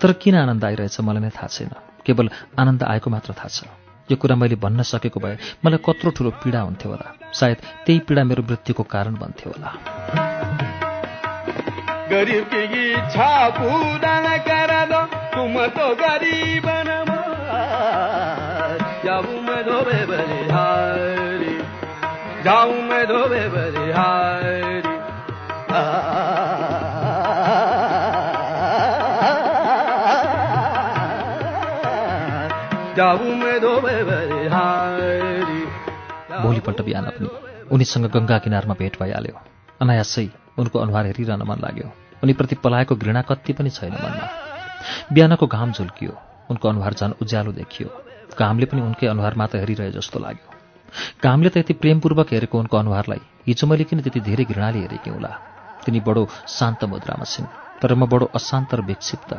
तर 0.00 0.12
किन 0.12 0.34
आनन्द 0.34 0.64
आइरहेछ 0.64 1.00
मलाई 1.00 1.22
नै 1.22 1.30
थाहा 1.30 1.46
छैन। 1.46 1.70
केवल 2.06 2.30
आनन्द 2.58 2.82
आएको 2.82 3.10
मात्र 3.10 3.32
थाहा 3.36 3.48
छ। 3.48 3.81
यो 4.10 4.16
कुरा 4.16 4.36
मैले 4.36 4.56
भन्न 4.56 4.82
सकेको 4.82 5.20
भए 5.20 5.38
मलाई 5.64 5.78
कत्रो 5.88 6.10
ठुलो 6.10 6.30
पीडा 6.30 6.60
हुन्थ्यो 6.60 6.90
होला। 6.90 7.08
सायद 7.32 7.56
त्यही 7.86 7.98
पीडा 7.98 8.24
मेरो 8.24 8.42
मृत्युको 8.42 8.82
कारण 8.82 9.14
बन्थ्यो 9.14 9.52
होला। 9.52 9.70
जाऊं 32.96 33.41
भोलिपल्ट 36.72 36.86
बिहान 36.86 37.06
पनि 37.10 37.28
उनीसँग 37.72 38.06
गङ्गा 38.10 38.38
किनारमा 38.38 38.74
भेट 38.74 38.96
भइहाल्यो। 39.00 39.36
अनायासै 39.80 40.28
उनको 40.58 40.78
अनुहार 40.78 41.04
हेरिरहन 41.06 41.42
मन 41.42 41.58
लाग्यो। 41.60 41.88
उनीप्रति 42.24 42.54
पलाएको 42.64 42.96
घृणा 42.96 43.22
कति 43.28 43.52
पनि 43.52 43.70
छैन 43.70 43.92
मनमा। 43.92 44.26
बिहानको 45.12 45.46
घाम 45.46 45.72
झुल्कियो। 45.72 46.12
उनको 46.50 46.68
अनुहार 46.68 46.92
झन् 46.94 47.12
उज्यालो 47.22 47.52
देखियो। 47.52 47.88
घामले 48.38 48.66
पनि 48.66 48.80
उनकै 48.80 49.06
अनुहार 49.06 49.34
मात्र 49.36 49.58
हेरिरहे 49.58 49.92
जस्तो 49.92 50.18
लाग्यो। 50.18 50.48
घामले 51.22 51.48
त 51.48 51.56
यति 51.56 51.72
प्रेमपूर्वक 51.72 52.32
हेरेको 52.32 52.58
उनको 52.58 52.76
अनुहारलाई 52.76 53.20
हिजो 53.46 53.66
मैले 53.66 53.84
किन 53.84 54.00
त्यति 54.00 54.20
धेरै 54.20 54.44
घृणाले 54.44 54.78
हेरेकी 54.84 55.10
होला? 55.10 55.32
तिनी 55.84 56.00
बडो 56.00 56.28
शान्त 56.48 56.84
मुद्रामा 56.84 57.24
छिन् 57.24 57.52
तर 57.80 57.94
म 57.94 58.06
बडो 58.06 58.26
अशान्त 58.32 58.74
र 58.74 58.80
विक्षिप्त। 58.80 59.30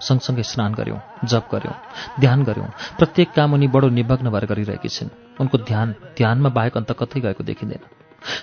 सँगसँगै 0.00 0.42
स्नान 0.42 0.74
गऱ्यौँ 0.74 1.00
जप 1.24 1.44
गऱ्यौँ 1.52 1.76
ध्यान 2.20 2.42
गऱ्यौँ। 2.44 2.68
प्रत्येक 2.98 3.32
काम 3.34 3.54
उनी 3.54 3.66
बडो 3.74 3.88
निमग्न 3.88 4.30
भएर 4.30 4.44
गरिरहेकी 4.44 4.88
छिन्। 4.88 5.25
उनको 5.40 5.58
ध्यान 5.58 5.92
ध्यानमा 6.16 6.48
बाहेक 6.48 6.76
अन्त 6.76 6.92
कतै 6.92 7.20
गएको 7.20 7.44
देखिँदैन। 7.44 7.82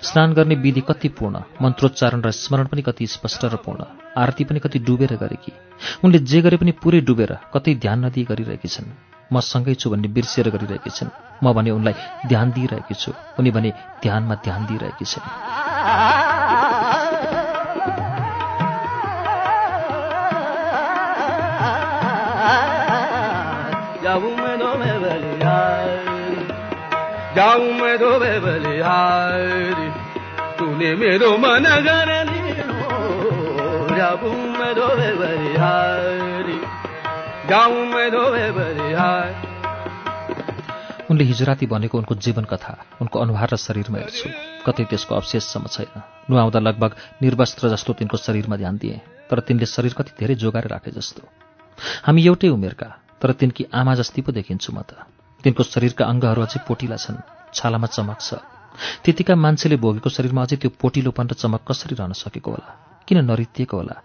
स्नान 0.02 0.32
गर्ने 0.32 0.54
विधि 0.54 0.80
कति 0.80 1.08
पूर्ण 1.08 1.40
मन्त्रोच्चारण 1.62 2.20
र 2.22 2.30
स्मरण 2.32 2.66
पनि 2.66 2.82
कति 2.82 3.06
स्पष्ट 3.06 3.44
र 3.44 3.56
पूर्ण 3.56 3.84
आरती 4.16 4.44
पनि 4.44 4.58
कति 4.58 4.78
डुबेर 4.78 5.16
गरेकी। 5.16 5.52
उनले 6.04 6.18
जे 6.18 6.40
गरे 6.40 6.56
पनि 6.56 6.72
पुरै 6.82 7.00
डुबेर 7.00 7.32
कतै 7.54 7.74
ध्यान 7.74 8.04
नदिई 8.04 8.24
गरिरहेकी 8.24 8.68
छन्। 8.68 8.88
म 9.32 9.40
सँगै 9.40 9.74
छु 9.74 9.90
भन्ने 9.90 10.08
बिर्सिएर 10.08 10.50
गरिरहेकी 10.50 10.90
छिन्। 10.90 11.10
म 11.42 11.52
भने 11.52 11.70
उनलाई 11.70 11.94
ध्यान 12.26 12.52
दिइरहेकी 12.52 12.94
छु। 12.94 13.12
उनी 13.38 13.50
भने 13.50 13.70
ध्यानमा 14.02 14.34
ध्यान 14.44 14.66
दिइरहेकी 14.66 15.04
छिन्। 15.04 16.33
जाऊं 27.44 27.72
मैं 27.76 27.96
धोबे 27.98 28.34
बलिहारी 28.40 29.88
तूने 30.56 30.90
मेरो 30.96 31.30
मन 31.36 31.66
लियो 31.84 32.68
जाऊं 33.96 34.36
मैं 34.58 34.72
धोबे 34.74 35.10
बलिहारी 35.14 36.56
जाऊं 37.48 37.82
मैं 37.84 38.08
धोबे 38.10 38.46
बलिहारी 38.50 39.52
उनले 41.10 41.24
हिजो 41.24 41.44
राति 41.44 41.66
भनेको 41.66 41.98
उनको 41.98 42.14
जीवन 42.16 42.44
कथा 42.44 42.72
उनको 43.02 43.16
अनुहार 43.20 43.48
र 43.52 43.56
शरीरमा 43.56 43.98
हेर्छु। 43.98 44.28
कतै 44.64 44.84
त्यसको 44.84 45.12
अवशेषसम्म 45.14 45.66
छैन। 45.66 46.00
नुहाउँदा 46.30 46.58
लगभग 46.58 46.90
निर्वस्त्र 47.22 47.68
जस्तो 47.68 47.92
तिनको 47.92 48.16
शरीरमा 48.16 48.56
ध्यान 48.56 48.76
दिए 48.80 49.00
तर 49.28 49.40
तिनले 49.44 49.66
शरीर 49.68 49.92
कति 49.92 50.16
धेरै 50.16 50.34
जोगाएर 50.40 50.66
राखे 50.72 50.90
जस्तो। 50.90 51.28
हामी 52.08 52.24
एउटै 52.24 52.48
उमेरका 52.48 52.88
तर 53.20 53.32
तिनकी 53.36 53.68
आमा 53.74 53.94
जस्ती 53.94 54.20
पो 54.24 54.32
देखिन्छु 54.32 54.72
म 54.72 54.80
त। 54.80 55.13
तिनको 55.44 55.62
शरीरका 55.62 56.04
अङ्गहरू 56.08 56.40
अझै 56.42 56.64
पोटिला 56.64 56.96
छन्। 56.96 57.20
छालामा 57.52 57.86
चमक 57.92 58.18
छ। 58.18 58.40
त्यतिका 59.04 59.34
मान्छेले 59.36 59.76
भोगेको 59.76 60.08
शरीरमा 60.10 60.42
अझै 60.42 60.56
त्यो 60.56 60.70
पोटिलोपन 60.80 61.26
र 61.30 61.34
चमक 61.36 61.62
कसरी 61.68 61.94
रहन 61.94 62.12
सकेको 62.16 62.50
होला? 62.50 62.68
किन 63.06 63.18
नरितिएको 63.28 63.76
होला? 63.76 63.96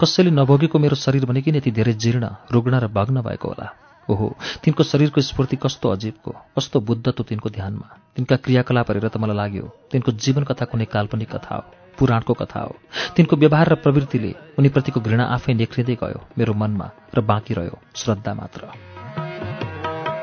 कसैले 0.00 0.30
नभोगेको 0.32 0.76
मेरो 0.80 0.96
शरीर 0.96 1.24
भने 1.28 1.40
किन 1.44 1.60
यति 1.60 1.70
धेरै 1.70 1.92
जीर्ण 2.00 2.24
रुग्ण 2.50 2.74
र 2.80 2.88
भग्न 2.88 3.20
भएको 3.20 3.48
होला? 3.48 3.66
ओहो 4.08 4.26
तिनको 4.64 4.82
शरीरको 4.82 5.20
स्फूर्ति 5.20 5.56
कस्तो 5.60 5.86
अजीबको 5.90 6.30
कस्तो 6.56 6.80
बुद्धत्व 6.80 7.22
तिनको 7.22 7.48
ध्यानमा? 7.50 7.88
तिनका 8.16 8.36
क्रियाकलाप 8.40 8.90
हेरेर 8.90 9.08
त 9.12 9.16
मलाई 9.20 9.36
लाग्यो 9.36 9.66
तिनको 9.92 10.10
जीवन 10.16 10.42
कथा 10.48 10.64
कुनै 10.72 10.86
काल्पनिक 10.88 11.30
कथा 11.36 11.54
हो 11.54 11.64
पुराणको 11.98 12.32
कथा 12.32 12.60
हो। 12.60 12.74
तिनको 13.16 13.36
व्यवहार 13.36 13.68
र 13.68 13.74
प्रवृत्तिले 13.84 14.32
उनीप्रतिको 14.58 15.00
घृणा 15.00 15.24
आफै 15.36 15.54
निख्रिँदै 15.54 15.96
गयो 16.00 16.20
मेरो 16.38 16.52
मनमा 16.54 16.86
र 17.14 17.20
बाँकी 17.20 17.54
रह्यो 17.54 17.76
श्रद्धा 17.94 18.34
मात्र। 18.34 18.95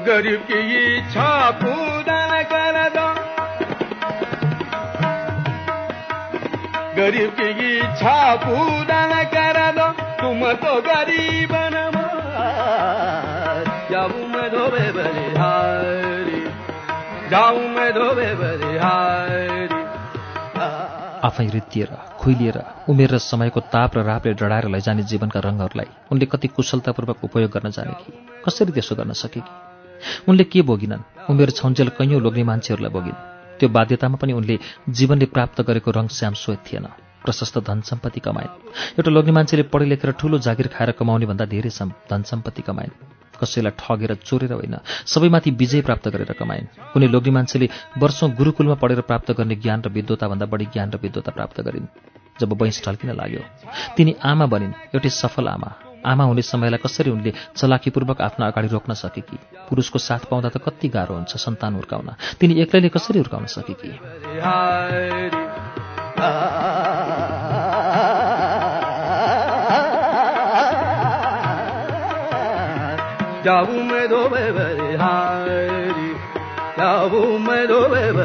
गरीब 0.04 0.42
की 0.52 0.60
इच्छा 0.98 1.52
पूर्ण 1.52 2.44
कर 2.44 2.90
दो। 2.90 3.08
गरीब 6.96 7.30
की 7.30 7.78
इच्छा 7.78 8.36
पूर्ण 8.36 9.24
कर 9.24 9.72
दो। 9.72 9.88
तुम 10.22 10.54
तो 10.54 10.82
गरीब 10.82 11.54
आफै 21.24 21.48
रित्तिएर 21.48 21.88
खुइलिएर 22.20 22.58
उमेर 22.90 23.12
र 23.12 23.18
समयको 23.18 23.60
ताप 23.60 23.98
र 23.98 24.04
रापले 24.04 24.34
डढाएर 24.34 24.68
लैजाने 24.68 25.04
जीवनका 25.04 25.40
रङहरूलाई 25.40 25.86
उनले 26.12 26.26
कति 26.26 26.48
कुशलतापूर्वक 26.48 27.24
उपयोग 27.24 27.52
गर्न 27.52 27.70
जाने 27.72 27.94
कि? 27.94 28.28
कसरी 28.46 28.72
त्यसो 28.72 28.96
गर्न 28.96 29.12
सके 29.12 29.40
कि? 29.40 29.73
उनले 30.28 30.44
के 30.44 30.62
भोगिनन्? 30.62 31.04
उमेर 31.30 31.50
छौन्जेल 31.52 31.90
कैयौँ 31.98 32.22
लोग्ने 32.22 32.44
मान्छेहरूलाई 32.44 32.92
भोगिन्। 32.92 33.22
त्यो 33.60 33.70
बाध्यतामा 33.70 34.18
पनि 34.18 34.34
उनले 34.34 34.60
जीवनले 34.90 35.26
प्राप्त 35.26 35.62
गरेको 35.62 35.92
रङ 35.92 36.08
श्याम 36.10 36.34
श्वेत 36.34 36.60
थिएन। 36.68 36.88
प्रशस्त 37.24 37.58
धन 37.60 37.82
सम्पत्ति 37.82 38.20
कमाइन् 38.20 38.52
एउटा 39.00 39.12
लोग्ने 39.12 39.32
मान्छेले 39.32 39.64
पढे 39.64 39.86
लेखेर 39.86 40.12
ठूलो 40.12 40.40
जागिर 40.40 40.68
खाएर 40.68 40.92
कमाउने 40.92 41.26
भन्दा 41.26 41.46
धेरै 41.46 41.72
धन 42.10 42.22
सम्पत्ति 42.24 42.62
कमाइन् 42.62 42.92
कसैलाई 43.40 43.74
ठगेर 43.80 44.14
चोरेर 44.28 44.54
होइन 44.54 44.76
सबैमाथि 45.06 45.52
विजय 45.52 45.82
प्राप्त 45.82 46.08
गरेर 46.08 46.32
कमाइन् 46.36 46.68
कुनै 46.94 47.08
लोग्ने 47.08 47.32
मान्छेले 47.32 47.70
वर्षौँ 47.98 48.30
गुरुकुलमा 48.36 48.76
पढेर 48.76 49.02
प्राप्त 49.02 49.32
गर्ने 49.32 49.56
ज्ञान 49.56 49.82
र 49.82 49.90
विद्वताभन्दा 49.90 50.46
बढी 50.46 50.66
ज्ञान 50.66 50.92
र 50.92 51.00
विद्वता 51.00 51.32
प्राप्त 51.32 51.62
गरिन्। 51.62 51.88
जब 52.42 52.62
वैँस 52.62 52.84
ढल्किन 52.86 53.16
लाग्यो 53.16 53.42
तिनी 53.96 54.16
आमा 54.22 54.46
बनिन् 54.46 54.74
एउटै 54.96 55.10
सफल 55.10 55.48
आमा। 55.48 55.70
आमा 56.06 56.24
हुने 56.24 56.42
समयलाई 56.42 56.80
कसरी 56.84 57.12
उनले 57.12 57.32
चलाकीपूर्वक 57.56 58.22
आफ्नो 58.22 58.46
अगाडि 58.46 58.68
रोक्न 58.68 58.94
सकेकी 58.94 59.38
पुरुषको 59.70 60.00
साथ 60.00 60.26
पाउँदा 60.32 60.50
त 60.50 60.58
कति 60.66 60.88
गाह्रो 60.90 61.16
हुन्छ 61.16 61.36
सन्तान 61.38 61.74
हुर्काउन। 61.76 62.10
तिनी 62.40 62.54
एक्लैले 62.62 62.90
कसरी 62.90 63.20
हुर्काउन 63.20 63.46
सकेकी 63.48 63.92
जाऊं 73.44 73.82
मैं 77.40 77.64
धोबे 77.68 78.23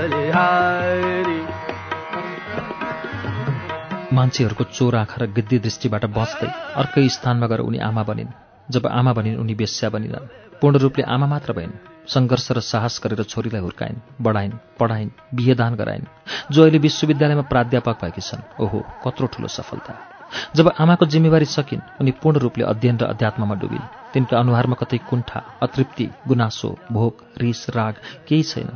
मान्छेहरूको 4.19 4.65
चोर 4.77 4.97
आँखा 4.97 5.17
र 5.23 5.27
गिद्दी 5.37 5.59
दृष्टिबाट 5.67 6.05
बच्दै 6.19 6.49
अर्कै 6.81 7.09
स्थानमा 7.09 7.47
गएर 7.47 7.61
उनी 7.61 7.79
आमा 7.89 8.03
बनिन्। 8.11 8.35
जब 8.69 8.87
आमा 8.99 9.13
बनिन् 9.13 9.41
उनी 9.41 9.55
बेस्या 9.55 9.89
बनिनन् 9.91 10.31
पूर्ण 10.61 10.77
रूपले 10.79 11.03
आमा 11.07 11.27
मात्र 11.27 11.53
भइन्। 11.53 11.79
सङ्घर्ष 12.09 12.47
र 12.53 12.61
साहस 12.61 13.01
गरेर 13.05 13.23
छोरीलाई 13.23 13.61
हुर्काइन् 13.61 14.03
बढाइन् 14.21 14.53
पढाइन् 14.81 15.11
बिहेदान 15.35 15.75
गराइन्। 15.75 16.05
जो 16.51 16.63
अहिले 16.63 16.79
विश्वविद्यालयमा 16.79 17.45
प्राध्यापक 17.53 17.97
भएकी 18.03 18.21
छन् 18.21 18.43
ओहो 18.61 18.79
कत्रो 19.05 19.27
ठुलो 19.27 19.49
सफलता। 19.49 19.95
जब 20.57 20.73
आमाको 20.79 21.07
जिम्मेवारी 21.07 21.45
सकिन् 21.45 21.87
उनी 22.01 22.13
पूर्ण 22.21 22.39
रूपले 22.39 22.65
अध्ययन 22.65 22.97
र 22.99 23.05
अध्यात्ममा 23.05 23.55
डुबिन्। 23.55 23.89
तिनका 24.13 24.35
अनुहारमा 24.39 24.77
कतै 24.81 24.99
कुण्ठा 25.09 25.41
अतृप्ति 25.63 26.07
गुनासो 26.29 26.71
भोक 26.93 27.15
रिस 27.39 27.63
राग 27.71 27.95
केही 28.29 28.43
छैन। 28.43 28.69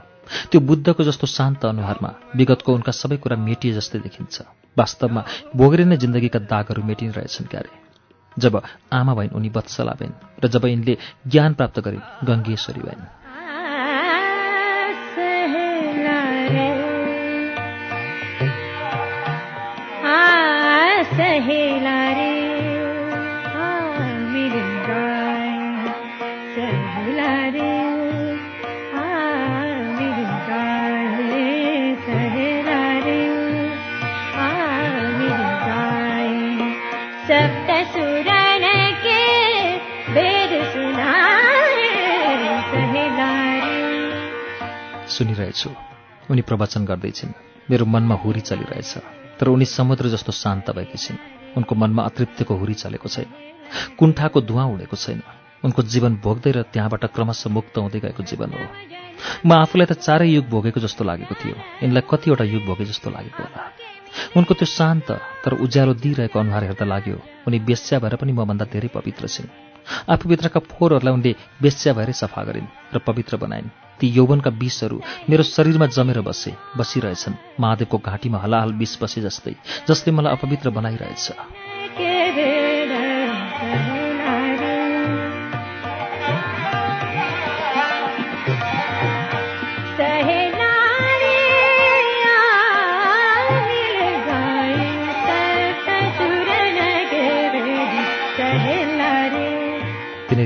त्यो 0.50 0.60
बुद्धको 0.60 1.04
जस्तो 1.04 1.26
शान्त 1.26 1.64
अनुहारमा 1.64 2.10
विगतको 2.36 2.74
उनका 2.74 2.92
सबै 2.92 3.16
कुरा 3.16 3.36
मेटिए 3.36 3.72
जस्तै 3.72 3.98
देखिन्छ। 3.98 4.36
वास्तवमा 4.78 5.24
भोगेर 5.56 5.84
नै 5.84 5.96
जिन्दगीका 5.96 6.38
दागहरू 6.38 6.82
मेटिने 6.82 7.12
रहेछन् 7.12 7.46
क्यारे। 7.46 7.70
जब 8.38 8.62
आमा 8.92 9.14
भइन् 9.14 9.30
उनी 9.30 9.48
वत्सला 9.48 9.92
भइन् 9.92 10.44
र 10.44 10.48
जब 10.48 10.64
यिनले 10.64 10.98
ज्ञान 11.26 11.54
प्राप्त 11.54 11.80
गरिन् 11.80 12.26
गङ्गेश्वरी 12.26 12.80
भइन्। 12.80 13.04
सहेला 21.12 21.61
सुनिरहेछु। 45.22 45.70
उनी 46.30 46.42
प्रवचन 46.42 46.84
गर्दैछिन्। 46.84 47.32
मेरो 47.70 47.86
मनमा 47.86 48.14
हुरी 48.14 48.40
चलिरहेछ। 48.40 48.94
तर 49.38 49.46
उनी 49.48 49.64
समुद्र 49.64 50.08
जस्तो 50.08 50.32
शान्त 50.32 50.70
भएकी 50.70 50.98
छिन्। 50.98 51.18
उनको 51.56 51.74
मनमा 51.74 52.02
अतृप्तिको 52.02 52.54
हुरी 52.54 52.74
चलेको 52.74 53.08
छैन। 53.08 53.26
कुण्ठाको 53.98 54.40
धुवा 54.40 54.64
उडेको 54.64 54.96
छैन। 54.96 55.22
उनको 55.64 55.82
जीवन 55.82 56.16
भोग्दै 56.16 56.50
र 56.50 56.62
त्यहाँबाट 56.62 57.04
क्रमशः 57.04 57.50
मुक्त 57.50 57.78
हुँदै 57.78 58.00
गएको 58.00 58.22
जीवन 58.22 58.50
हो। 58.50 58.66
म 59.46 59.52
आफूलाई 59.52 59.86
त 59.86 59.92
चारै 59.92 60.26
युग 60.26 60.46
भोगेको 60.50 60.80
जस्तो 60.80 61.04
लागेको 61.04 61.34
थियो। 61.38 61.56
यिनलाई 61.82 62.02
कतिवटा 62.10 62.44
युग 62.44 62.62
भोगे 62.66 62.84
जस्तो 62.84 63.10
लागेको 63.10 63.42
होला। 63.42 63.62
उनको 64.36 64.54
त्यो 64.54 64.66
शान्त 64.66 65.08
तर 65.44 65.52
उज्यालो 65.54 65.94
दिइरहेको 65.94 66.38
अनुहार 66.38 66.64
हेर्दा 66.64 66.84
लाग्यो 66.84 67.18
उनी 67.46 67.58
बेस्या 67.58 67.98
भएर 68.02 68.16
पनि 68.18 68.32
मभन्दा 68.32 68.64
धेरै 68.74 68.88
पवित्र 68.88 69.28
छिन्। 69.28 69.46
आफूभित्रका 70.10 70.60
फोहोरहरूलाई 70.60 71.14
उनले 71.14 71.32
बेस्या 71.62 71.92
भएरै 71.94 72.12
सफा 72.12 72.42
गरिन् 72.42 72.66
र 72.94 72.98
पवित्र 72.98 73.36
बनाइन्। 73.36 73.70
ती 74.02 74.10
यौवनका 74.10 74.50
विषहरू 74.50 74.98
मेरो 75.30 75.42
शरीरमा 75.46 75.86
जमेर 75.86 76.20
बसे 76.26 76.52
बसिरहेछन्। 76.76 77.34
महादेवको 77.60 77.98
घाँटीमा 77.98 78.38
हलाहल 78.38 78.72
विष 78.74 78.98
बसे 79.02 79.20
जस्तै 79.22 79.54
जसले 79.88 80.10
मलाई 80.12 80.32
अपवित्र 80.32 80.70
बनाइरहेछ। 80.74 81.30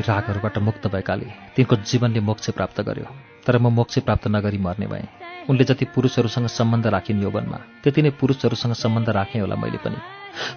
रागहरूबाट 0.09 0.59
मुक्त 0.59 0.87
भएकाले 0.87 1.27
तिनको 1.57 1.77
जीवनले 1.83 2.21
मोक्ष 2.21 2.51
प्राप्त 2.51 2.81
गर्यो। 2.81 3.07
तर 3.47 3.59
म 3.59 3.73
मोक्ष 3.73 3.99
प्राप्त 4.07 4.27
नगरी 4.29 4.59
मर्ने 4.59 4.87
भएँ। 4.87 5.07
उनले 5.51 5.65
जति 5.65 5.85
पुरुषहरूसँग 5.95 6.47
सम्बन्ध 6.49 6.87
राखिन् 6.87 7.23
यौवनमा 7.23 7.59
त्यति 7.83 8.03
नै 8.03 8.11
पुरुषहरूसँग 8.21 8.75
सम्बन्ध 8.75 9.09
राखेँ 9.11 9.41
होला 9.41 9.57
मैले 9.57 9.79
पनि। 9.79 9.99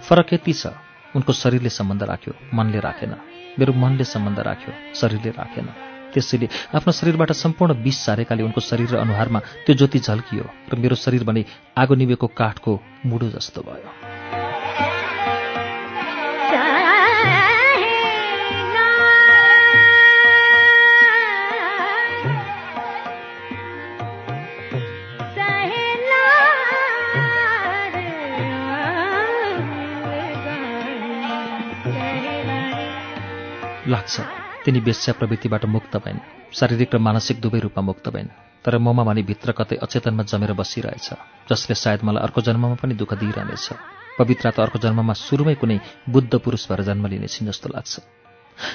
फरक 0.06 0.32
यति 0.32 0.52
छ 0.52 0.74
उनको 1.14 1.32
शरीरले 1.32 1.70
सम्बन्ध 1.70 2.02
राख्यो 2.02 2.32
मनले 2.54 2.80
राखेन। 2.80 3.14
मेरो 3.58 3.72
मनले 3.72 4.04
सम्बन्ध 4.04 4.38
राख्यो 4.40 4.72
शरीरले 4.94 5.30
राखेन। 5.30 5.68
त्यसैले 6.10 6.46
आफ्नो 6.74 6.92
शरीरबाट 6.92 7.32
सम्पूर्ण 7.34 7.72
विष 7.82 7.96
सारेकाले 7.96 8.42
उनको 8.42 8.60
शरीर 8.60 8.88
र 8.90 8.96
अनुहारमा 8.98 9.40
त्यो 9.66 9.74
ज्योति 9.74 9.98
झल्कियो 10.00 10.44
र 10.70 10.78
मेरो 10.78 10.96
शरीर 10.96 11.22
भने 11.24 11.44
आगो 11.78 11.94
निभेको 11.94 12.26
काठको 12.26 12.72
मुडो 13.06 13.28
जस्तो 13.30 13.62
भयो। 13.62 13.99
लाग्छ। 33.90 34.20
तिनी 34.64 34.80
वेश्या 34.80 35.12
प्रवृत्तिबाट 35.14 35.64
मुक्त 35.66 35.96
भइन्। 35.96 36.18
शारीरिक 36.52 36.94
र 36.94 36.98
मानसिक 36.98 37.40
दुवै 37.40 37.60
रूपमा 37.60 37.82
मुक्त 37.82 38.08
भइन्। 38.08 38.28
तर 38.64 38.78
ममा 38.78 39.02
भने 39.04 39.22
भित्र 39.22 39.52
कतै 39.52 39.76
अचेतनमा 39.76 40.22
जमेर 40.22 40.52
बसिरहेछ 40.52 41.08
जसले 41.50 41.74
सायद 41.74 42.00
मलाई 42.04 42.22
अर्को 42.22 42.40
जन्ममा 42.40 42.76
पनि 42.82 42.94
दुःख 42.94 43.14
दिइरहनेछ। 43.14 43.66
पवित्र 44.18 44.50
त 44.50 44.60
अर्को 44.60 44.78
जन्ममा 44.78 45.12
सुरुमै 45.16 45.54
कुनै 45.54 45.78
बुद्ध 46.08 46.32
पुरुष 46.38 46.68
भएर 46.68 46.82
जन्म 46.88 47.06
लिनेछिन् 47.06 47.48
जस्तो 47.48 47.68
लाग्छ। 47.74 47.94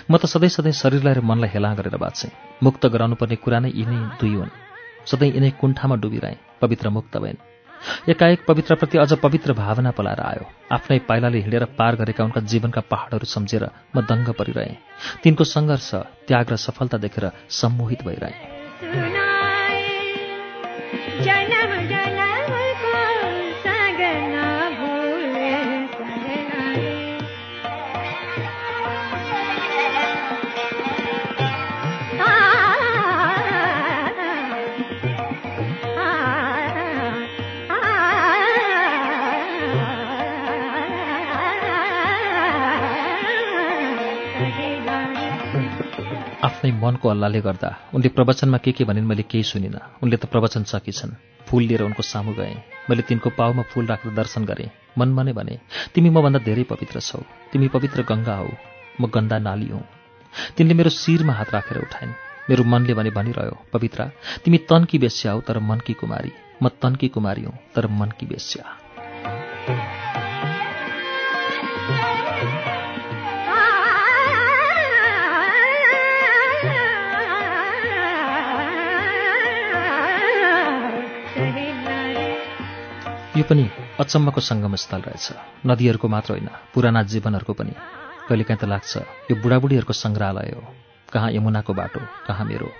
म 0.10 0.18
त 0.18 0.26
सधैँ 0.26 0.50
सधैँ 0.50 0.74
शरीरलाई 0.74 1.14
र 1.14 1.22
मनलाई 1.22 1.50
हेला 1.54 1.74
गरेर 1.78 1.98
बाँच्छेँ 2.02 2.32
मुक्त 2.64 2.86
गराउनु 2.90 3.16
पर्ने 3.16 3.36
कुरा 3.38 3.60
नै 3.62 3.70
यिनै 3.72 4.00
दुई 4.20 4.34
हुन्। 4.36 4.56
सधैँ 5.06 5.32
यिनै 5.32 5.52
कुण्ठामा 5.62 5.96
डुबिरहेँ। 5.96 6.38
पवित्र 6.62 6.90
मुक्त 6.90 7.18
भइन्। 7.18 7.55
एकाएक 8.10 8.46
पवित्रप्रति 8.48 8.98
अझ 8.98 9.14
पवित्र 9.14 9.54
भावना 9.54 9.92
पलाएर 9.92 10.20
आयो। 10.20 10.46
आफ्नै 10.72 11.00
पाइलाले 11.00 11.40
हिँडेर 11.40 11.66
पार 11.66 11.96
गरेका 11.96 12.24
उनका 12.24 12.42
जीवनका 12.42 12.82
पहाडहरू 12.82 13.26
सम्झेर 13.26 13.70
म 13.96 14.02
दङ्ग 14.02 14.30
परिरहेँ। 14.30 14.78
तिनको 15.24 15.44
सङ्घर्ष 15.44 15.92
त्याग 16.28 16.52
र 16.52 16.56
सफलता 16.56 16.98
देखेर 16.98 17.32
सम्मोहित 17.50 18.04
भइरहेँ। 18.04 19.25
आफ्नै 46.56 46.72
मनको 46.84 47.06
अल्लाहले 47.12 47.40
गर्दा 47.48 47.70
उनले 47.96 48.10
प्रवचनमा 48.16 48.58
के 48.64 48.72
के 48.72 48.84
भनिन् 48.90 49.08
मैले 49.12 49.24
केही 49.32 49.44
सुनिनँ। 49.44 49.80
उनले 50.04 50.18
त 50.18 50.26
प्रवचन 50.32 50.64
सकिछन् 50.72 51.12
फूल 51.48 51.64
लिएर 51.68 51.82
उनको 51.84 52.04
सामु 52.12 52.32
गएँ। 52.40 52.56
मैले 52.88 53.04
तिनको 53.10 53.30
पाउमा 53.36 53.64
फूल 53.72 53.86
राखेर 53.92 54.14
दर्शन 54.16 54.46
गरेँ। 54.48 54.72
मनमा 54.98 55.24
नै 55.28 55.34
भने 55.36 55.56
तिमी 55.94 56.10
मभन्दा 56.16 56.40
धेरै 56.48 56.64
पवित्र 56.72 57.00
छौ। 57.04 57.20
तिमी 57.52 57.68
पवित्र 57.76 58.08
गङ्गा 58.08 58.36
हौ। 58.40 58.48
म 59.02 59.04
गन्दा 59.12 59.38
नाली 59.48 59.68
हुँ। 59.76 59.84
तिनले 60.56 60.74
मेरो 60.80 60.96
शिरमा 60.96 61.34
हात 61.34 61.50
राखेर 61.56 61.78
उठाइन्। 61.84 62.16
मेरो 62.48 62.64
मनले 62.72 62.94
भने 62.96 63.12
भनिरह्यो 63.20 63.56
पवित्र 63.74 64.00
तिमी 64.44 64.58
तनकी 64.70 64.98
बेस्या 65.04 65.32
हौ 65.36 65.40
तर 65.48 65.60
मनकी 65.60 65.94
कुमारी। 66.00 66.32
म 66.64 66.72
तनकी 66.82 67.08
कुमारी 67.12 67.44
हुँ 67.44 67.56
तर 67.76 67.88
मनकी 68.00 68.26
बेस्या। 68.32 68.85
यो 83.36 83.44
पनि 83.44 83.64
अचम्मको 84.00 84.42
सङ्गम 84.42 84.76
स्थल 84.76 85.02
रहेछ। 85.02 85.26
नदीहरूको 85.68 86.08
मात्र 86.08 86.32
होइन 86.32 86.48
पुराना 86.74 87.02
जीवनहरूको 87.04 87.54
पनि। 87.54 87.74
कहिलेकाहीँ 88.28 88.60
त 88.60 88.64
लाग्छ 88.64 88.92
यो 89.30 89.36
बुढाबुढीहरूको 89.36 89.94
सङ्ग्रहालय 89.94 90.52
हो। 90.56 90.62
कहाँ 91.12 91.32
यमुनाको 91.32 91.74
बाटो 91.74 92.02
कहाँ 92.28 92.46
मेरो। 92.46 92.72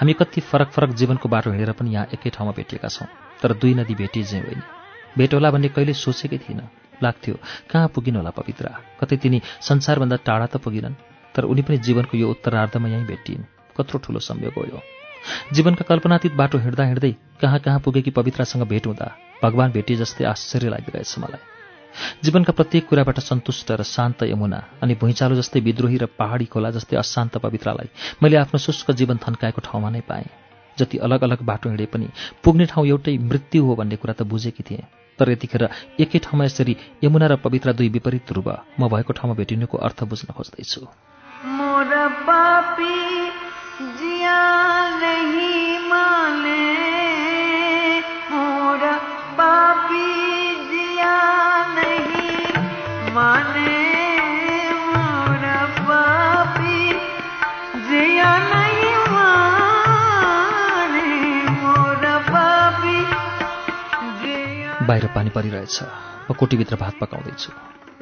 हामी 0.00 0.12
कति 0.12 0.40
फरक 0.40 0.68
फरक 0.72 0.90
जीवनको 0.96 1.28
बाटो 1.28 1.50
हिँडेर 1.52 1.72
पनि 1.72 1.90
यहाँ 1.92 2.06
एकै 2.16 2.30
ठाउँमा 2.30 2.52
भेटिएका 2.56 2.88
छौँ 2.88 3.08
तर 3.42 3.52
दुई 3.52 3.74
नदी 3.74 3.94
भेटिए 3.94 4.24
चाहिँ 4.24 4.44
होइन। 4.44 4.62
भेट 5.16 5.34
होला 5.34 5.50
भन्ने 5.50 5.68
कहिले 5.76 5.92
सोचेकै 5.94 6.38
थिइनँ 6.38 6.68
लाग्थ्यो 7.02 7.34
कहाँ 7.70 7.88
पुगिन 7.92 8.16
होला 8.16 8.30
पवित्र? 8.32 8.64
कतै 9.00 9.16
तिनी 9.16 9.42
संसारभन्दा 9.60 10.16
टाढा 10.24 10.46
त 10.46 10.56
पुगिनन् 10.56 11.00
तर 11.34 11.44
उनी 11.44 11.62
पनि 11.62 11.78
जीवनको 11.84 12.16
यो 12.16 12.30
उत्तरार्धमा 12.30 12.88
यहीँ 12.88 13.04
भेटिन्। 13.04 13.44
कत्रो 13.76 13.98
ठुलो 14.00 14.20
संयोग 14.24 14.56
हो 14.56 14.64
यो। 14.72 14.80
जीवनका 15.52 15.84
कल्पनातीत 15.88 16.32
बाटो 16.34 16.58
हिँड्दा 16.58 16.84
हिँड्दै 16.84 17.12
कहाँ 17.40 17.58
कहाँ 17.60 17.80
पुगेकी 17.80 18.10
पवित्रासँग 18.10 18.62
भेट 18.68 18.86
हुँदा 18.86 19.06
भगवान 19.42 19.70
भेटिए 19.72 19.96
जस्तै 19.96 20.24
आश्चर्य 20.24 20.68
लागिरहेछ 20.68 21.14
मलाई। 21.18 21.42
जीवनका 22.24 22.52
प्रत्येक 22.52 22.86
कुराबाट 22.88 23.18
सन्तुष्ट 23.20 23.70
र 23.72 23.82
शान्त 23.82 24.22
यमुना 24.24 24.60
अनि 24.82 24.94
भुइँचालो 25.00 25.34
जस्तै 25.36 25.60
विद्रोही 25.60 25.96
र 25.98 26.06
पहाडी 26.18 26.44
खोला 26.52 26.70
जस्तै 26.70 26.96
अशान्त 26.96 27.38
पवित्रालाई 27.38 27.88
मैले 28.22 28.36
आफ्नो 28.36 28.58
शुष्क 28.58 28.90
जीवन 28.92 29.16
थन्काएको 29.18 29.60
ठाउँमा 29.64 29.90
नै 29.90 30.00
पाएँ 30.06 30.28
जति 30.78 30.98
अलग 30.98 31.22
अलग 31.24 31.42
बाटो 31.42 31.68
हिँडे 31.68 31.86
पनि 31.92 32.08
पुग्ने 32.44 32.66
ठाउँ 32.66 32.86
एउटै 32.86 33.16
मृत्यु 33.18 33.64
हो 33.64 33.74
भन्ने 33.74 33.96
कुरा 33.96 34.14
त 34.14 34.22
बुझेकी 34.22 34.62
थिएँ। 34.62 34.86
तर 35.18 35.30
यतिखेर 35.30 35.62
एकै 35.98 36.18
ठाउँमा 36.22 36.44
यसरी 36.44 36.76
यमुना 37.04 37.26
र 37.26 37.36
पवित्र 37.42 37.72
दुई 37.74 37.88
विपरीत 37.90 38.30
ध्रुव 38.30 38.48
म 38.78 38.86
भएको 38.86 39.12
ठाउँमा 39.18 39.34
भेटिनुको 39.34 39.78
अर्थ 39.78 40.04
बुझ्न 40.06 40.30
खोज्दैछु। 40.30 40.86
बाहिर 64.88 65.06
पानी 65.06 65.30
परिरहेछ। 65.30 65.82
म 66.30 66.34
कुटीभित्र 66.34 66.76
भात 66.76 66.94
पकाउँदैछु। 67.00 67.50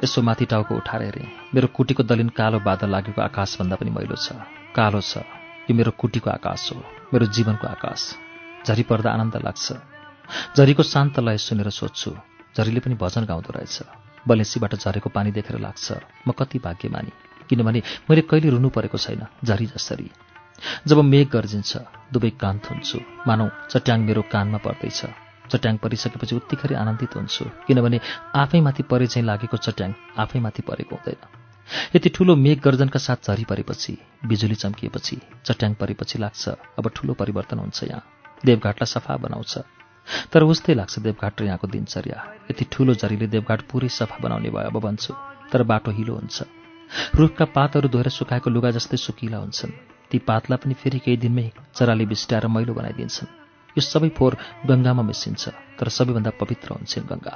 यसो 0.03 0.21
माथि 0.21 0.45
टाउको 0.45 0.75
उठाएर 0.75 1.03
हेरेँ। 1.03 1.27
मेरो 1.55 1.67
कुटीको 1.67 2.03
दलिन 2.03 2.29
कालो 2.29 2.59
बादल 2.59 2.89
लागेको 2.89 3.21
आकाशभन्दा 3.21 3.75
पनि 3.75 3.91
मैलो 3.91 4.15
छ। 4.15 4.31
कालो 4.71 5.01
छ। 5.01 5.17
यो 5.67 5.75
मेरो 5.75 5.91
कुटीको 5.91 6.29
आकाश 6.31 6.71
हो। 6.71 6.79
मेरो 7.11 7.25
जीवनको 7.27 7.67
आकाश। 7.67 8.01
झरी 8.67 8.83
पर्दा 8.83 9.11
आनन्द 9.11 9.35
लाग्छ। 9.35 9.67
झरीको 10.55 10.83
शान्त 10.83 11.19
लय 11.19 11.37
सुनेर 11.37 11.69
सोध्छु 11.69 12.11
झरीले 12.55 12.79
पनि 12.79 12.95
भजन 12.95 13.25
गाउँदो 13.25 13.51
रहेछ। 13.51 13.83
बलेसीबाट 14.27 14.75
झरेको 14.75 15.09
पानी 15.09 15.31
देखेर 15.31 15.59
लाग्छ। 15.59 15.91
म 16.27 16.31
कति 16.31 16.59
भाग्यमानी। 16.59 17.11
किनभने 17.49 17.83
मैले 18.09 18.21
कहिले 18.21 18.49
रुनु 18.49 18.69
परेको 18.69 18.97
छैन 18.97 19.27
झरी 19.43 19.65
जसरी। 19.75 20.07
जब 20.87 20.97
मेघ 21.03 21.27
गर्जिन्छ 21.27 21.71
दुवै 22.13 22.29
कान 22.39 22.55
थुन्छु। 22.59 22.99
मानौ 23.27 23.47
चट्याङ 23.71 23.99
मेरो 24.07 24.21
कानमा 24.31 24.57
पर्दैछ। 24.57 25.26
चट्याङ 25.51 25.77
परिसकेपछि 25.77 26.35
उत्तिखरी 26.35 26.75
आनन्दित 26.75 27.15
हुन्छु। 27.15 27.45
किनभने 27.67 27.99
आफैमाथि 28.35 28.83
परे 28.83 29.07
चाहिँ 29.07 29.25
लागेको 29.25 29.57
चट्याङ 29.57 29.93
आफैमाथि 30.17 30.61
परेको 30.61 30.95
हुँदैन। 30.95 31.21
यति 31.95 32.09
ठुलो 32.09 32.35
मेघ 32.35 32.59
गर्जनका 32.61 32.99
साथ 32.99 33.27
झरी 33.27 33.43
परेपछि 33.43 33.97
बिजुली 34.25 34.55
चम्किएपछि 34.55 35.17
चट्याङ 35.45 35.73
परेपछि 35.73 36.19
लाग्छ। 36.19 36.49
अब 36.79 36.91
ठुलो 36.95 37.13
परिवर्तन 37.13 37.59
हुन्छ 37.59 37.83
यहाँ। 37.83 38.03
देवघाटलाई 38.45 38.85
सफा 38.85 39.17
बनाउँछ। 39.17 39.57
तर 40.31 40.43
उस्तै 40.43 40.73
लाग्छ 40.73 40.99
देवघाट 40.99 41.41
र 41.41 41.45
यहाँको 41.45 41.67
दिनचर्या। 41.67 42.23
यति 42.51 42.65
ठुलो 42.71 42.93
झरीले 42.93 43.27
देवघाट 43.27 43.61
पुरै 43.61 43.89
सफा 43.89 44.17
बनाउने 44.23 44.49
भयो 44.49 44.69
अब 44.69 44.79
भन्छु। 44.79 45.13
तर 45.51 45.63
बाटो 45.63 45.91
हिलो 45.91 46.15
हुन्छ। 46.15 46.43
रुखका 47.15 47.45
पातहरू 47.45 47.89
धोएर 47.89 48.09
सुकाएको 48.09 48.49
लुगा 48.49 48.71
जस्तै 48.71 48.97
सुकिला 48.97 49.37
हुन्छन्। 49.37 49.71
ती 50.11 50.17
पातलाई 50.19 50.57
पनि 50.57 50.73
फेरि 50.73 50.99
केही 50.99 51.17
दिनमै 51.17 51.51
चराले 51.75 52.05
बिस्ट्याएर 52.05 52.47
मैलो 52.47 52.73
बनाइदिन्छन्। 52.73 53.46
यो 53.77 53.81
सबै 53.85 54.09
फोहोर 54.17 54.33
गङ्गामा 54.69 55.03
मिसिन्छ 55.09 55.43
तर 55.77 55.87
सबैभन्दा 55.97 56.31
पवित्र 56.41 56.67
हुन्छन् 56.73 57.09
गङ्गा। 57.11 57.35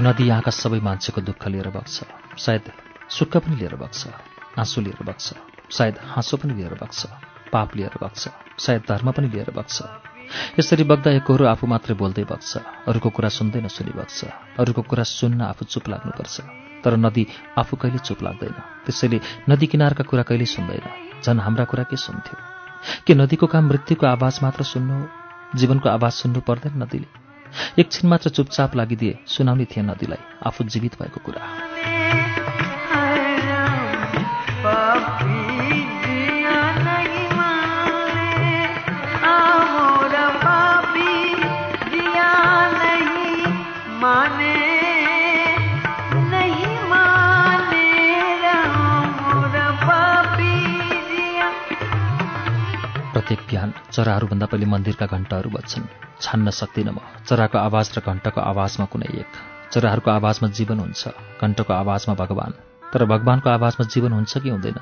नदी 0.00 0.28
यहाँका 0.28 0.50
सबै 0.50 0.80
मान्छेको 0.80 1.20
दुःख 1.20 1.48
लिएर 1.48 1.68
बग्छ। 1.68 2.04
सायद 2.38 2.62
सुख 3.10 3.36
पनि 3.36 3.56
लिएर 3.56 3.76
बग्छ। 3.76 4.08
आँसु 4.58 4.80
लिएर 4.80 5.04
बग्छ। 5.04 5.34
सायद 5.70 5.98
हाँसो 6.04 6.36
पनि 6.36 6.54
लिएर 6.54 6.74
बग्छ। 6.74 7.06
पाप 7.52 7.76
लिएर 7.76 7.90
बग्छ। 8.02 8.28
सायद 8.58 8.82
धर्म 8.88 9.12
पनि 9.12 9.28
लिएर 9.28 9.50
बग्छ। 9.50 9.82
यसरी 10.58 10.84
बग्दा 10.84 11.10
एकहोरो 11.10 11.46
आफू 11.46 11.66
मात्रै 11.66 11.94
बोल्दै 11.94 12.24
बग्छ। 12.24 12.56
अरूको 12.88 13.10
कुरा 13.10 13.28
सुन्दै 13.28 13.60
नसुनी 13.60 13.90
बग्छ। 13.90 14.24
अरूको 14.58 14.82
कुरा 14.82 15.02
सुन्न 15.02 15.40
आफू 15.40 15.64
चुप 15.64 15.88
लाग्नुपर्छ। 15.88 16.40
तर 16.84 16.96
नदी 16.96 17.26
आफू 17.58 17.76
कहिले 17.76 17.98
चुप 17.98 18.22
लाग्दैन। 18.22 18.52
त्यसैले 18.86 19.20
नदी 19.48 19.66
किनारका 19.66 20.04
कुरा 20.04 20.22
कहिले 20.22 20.44
सुन्दैन। 20.44 21.20
झन् 21.22 21.40
हाम्रा 21.40 21.64
कुरा 21.64 21.84
के 21.84 21.96
सुन्थ्यो? 21.96 22.36
के 23.06 23.14
नदीको 23.14 23.46
काम 23.46 23.68
मृत्युको 23.68 24.06
आवाज 24.06 24.40
मात्र 24.42 24.62
सुन्नु 24.62 25.06
जीवनको 25.58 25.88
आवाज 25.88 26.12
सुन्नु 26.12 26.40
पर्दैन 26.40 26.82
नदीले? 26.82 27.29
एकछिन 27.78 28.10
मात्र 28.10 28.30
चुपचाप 28.30 28.76
लागिदिए 28.76 29.18
सुनाउने 29.26 29.64
थिए 29.64 29.82
नदीलाई 29.82 30.22
आफू 30.46 30.64
जीवित 30.64 31.02
भएको 31.02 31.20
कुरा। 31.24 31.99
प्रत्येक 53.30 53.50
बिहान 53.50 53.72
चराहरूभन्दा 53.94 54.46
पहिले 54.46 54.66
मन्दिरका 54.66 55.06
घण्टाहरू 55.06 55.50
बज्छन्। 55.54 55.86
छान्न 56.20 56.50
सक्दिनँ 56.50 56.90
म। 56.90 56.98
चराको 57.30 57.58
आवाज 57.58 57.86
र 57.94 58.02
घण्टको 58.02 58.40
आवाजमा 58.42 58.86
कुनै 58.90 59.06
एक। 59.06 59.30
चराहरूको 59.70 60.10
आवाजमा 60.10 60.48
जीवन 60.50 60.78
हुन्छ। 60.82 61.02
घण्टको 61.38 61.72
आवाजमा 61.72 62.14
भगवान्। 62.14 62.58
तर 62.90 63.04
भगवानको 63.06 63.50
आवाजमा 63.50 63.86
जीवन 63.86 64.12
हुन्छ 64.12 64.38
कि 64.42 64.50
हुँदैन? 64.50 64.78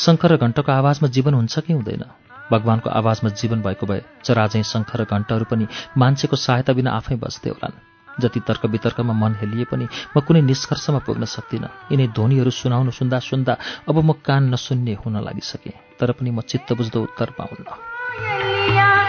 शङ्कर 0.00 0.32
र 0.32 0.36
घण्टको 0.40 0.72
आवाजमा 0.72 1.08
जीवन 1.12 1.34
हुन्छ 1.34 1.58
कि 1.60 1.72
हुँदैन? 1.72 2.04
भगवानको 2.50 2.88
आवाजमा 2.90 3.30
जीवन 3.36 3.60
भएको 3.60 3.86
भए 3.86 4.00
चरा 4.24 4.46
चाहिँ 4.46 4.64
शङ्कर 4.64 5.00
र 5.00 5.04
घण्टहरू 5.04 5.44
पनि 5.44 5.68
मान्छेको 5.96 6.36
सहायता 6.36 6.72
बिना 6.72 6.96
आफै 6.96 7.20
बस्दै 7.20 7.50
होलान्। 7.52 7.89
जति 8.18 8.40
तर्क 8.40 8.66
वितर्कमा 8.66 9.12
मन 9.12 9.34
हेलिए 9.40 9.64
पनि 9.64 9.86
म 10.16 10.20
कुनै 10.20 10.40
निष्कर्षमा 10.42 10.98
पुग्न 11.06 11.24
सक्दिनँ। 11.24 11.70
यिनै 11.92 12.06
ध्वनिहरू 12.16 12.50
सुनाउनु 12.50 12.90
सुन्दा 12.90 13.18
सुन्दा 13.20 13.52
अब 13.88 13.96
म 14.04 14.12
कान 14.26 14.42
नसुन्ने 14.54 14.94
हुन 15.02 15.14
लागिसकेँ 15.20 15.76
तर 15.98 16.12
पनि 16.12 16.30
म 16.30 16.40
चित्त 16.40 16.72
बुझ्दो 16.72 16.98
उत्तर 17.02 17.30
पाउन्न 17.38 18.99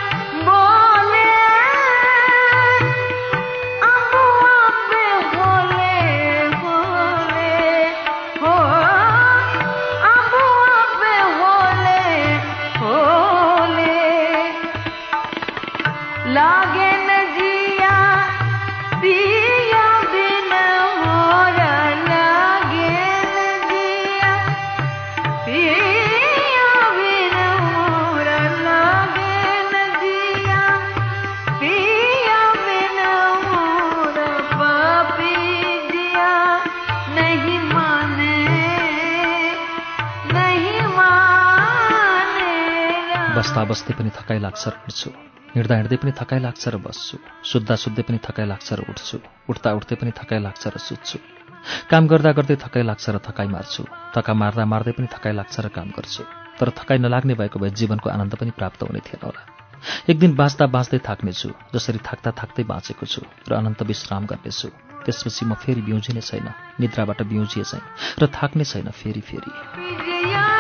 बस्दा 43.51 43.67
बस्दै 43.67 43.93
पनि 43.99 44.11
थकाइ 44.15 44.39
लाग्छ 44.39 44.63
र 44.71 44.75
उठ्छु। 44.87 45.09
हिँड्दा 45.59 45.75
हिँड्दै 45.75 45.97
पनि 45.99 46.11
थकाइ 46.15 46.39
लाग्छ 46.39 46.63
र 46.71 46.75
बस्छु। 46.79 47.15
सुत्दा 47.43 47.75
सुत्दै 47.83 48.03
पनि 48.07 48.19
थकाइ 48.23 48.47
लाग्छ 48.47 48.67
र 48.79 48.87
उठ्छु। 48.87 49.17
उठ्दा 49.51 49.69
उठ्दै 49.75 49.95
पनि 49.99 50.11
थकाइ 50.15 50.39
लाग्छ 50.39 50.63
र 50.71 50.75
सुत्छु। 50.79 51.19
काम 51.91 52.03
गर्दा 52.07 52.31
गर्दै 52.31 52.55
थकाइ 52.63 52.83
लाग्छ 52.87 53.05
र 53.11 53.19
थकाइ 53.19 53.47
मार्छु। 53.51 53.83
थका 54.15 54.33
मार्दा 54.39 54.63
मार्दै 54.71 54.91
पनि 54.95 55.07
थकाइ 55.11 55.33
लाग्छ 55.35 55.55
र 55.59 55.67
काम 55.67 55.87
गर्छु। 55.91 56.23
तर 56.63 56.67
थकाइ 56.79 56.97
नलाग्ने 57.03 57.35
भएको 57.35 57.59
भए 57.59 57.71
जीवनको 57.75 58.07
आनन्द 58.07 58.33
पनि 58.39 58.51
प्राप्त 58.55 58.87
हुने 58.87 59.03
थिएन 59.03 59.19
होला। 59.27 59.41
एक 60.07 60.15
दिन 60.15 60.31
बाँच्दा 60.39 60.65
बाँच्दै 60.71 60.99
थाक्नेछु 61.03 61.49
जसरी 61.75 61.99
थाक्दा 62.07 62.31
थाक्दै 62.31 62.63
बाँचेको 62.71 63.03
छु 63.03 63.21
र 63.51 63.59
अनन्त 63.59 63.83
विश्राम 63.83 64.31
गर्नेछु। 64.31 64.67
त्यसपछि 65.03 65.43
म 65.43 65.59
फेरि 65.59 65.83
बिउजिने 65.83 66.23
छैन 66.23 66.47
निद्राबाट 66.79 67.27
बिउजिए 67.27 67.67
चाहिँ 67.67 67.83
र 68.15 68.31
थाक्ने 68.31 68.63
छैन 68.63 68.87
फेरि 68.95 69.19
फेरि। 69.19 70.50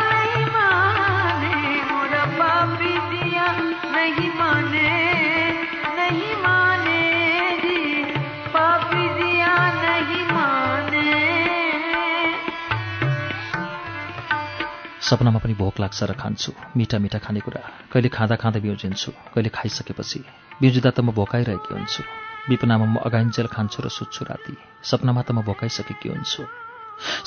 सपनामा 15.11 15.39
पनि 15.43 15.53
भोक 15.59 15.79
लाग्छ 15.83 16.03
र 16.07 16.13
खान्छु। 16.15 16.51
मिठा 16.79 16.97
मिठा 17.03 17.19
खानेकुरा। 17.19 17.61
कहिले 17.91 18.09
खाँदा 18.15 18.35
खाँदै 18.39 18.59
बिउजिन्छु 18.63 19.11
कहिले 19.35 19.49
खाइसकेपछि 19.51 20.19
बिउजिँदा 20.61 20.91
त 20.95 20.99
म 21.03 21.11
भोकाइरहेकी 21.11 21.71
हुन्छु। 21.75 22.01
विपनामा 22.47 22.85
म 22.87 22.95
अगाइन्जेल 23.03 23.47
खान्छु 23.51 23.83
र 23.83 23.87
सुत्छु 23.91 24.23
राति। 24.23 24.55
सपनामा 24.87 25.21
त 25.27 25.35
म 25.35 25.43
भोकाइसकेकी 25.43 26.07
हुन्छु। 26.15 26.41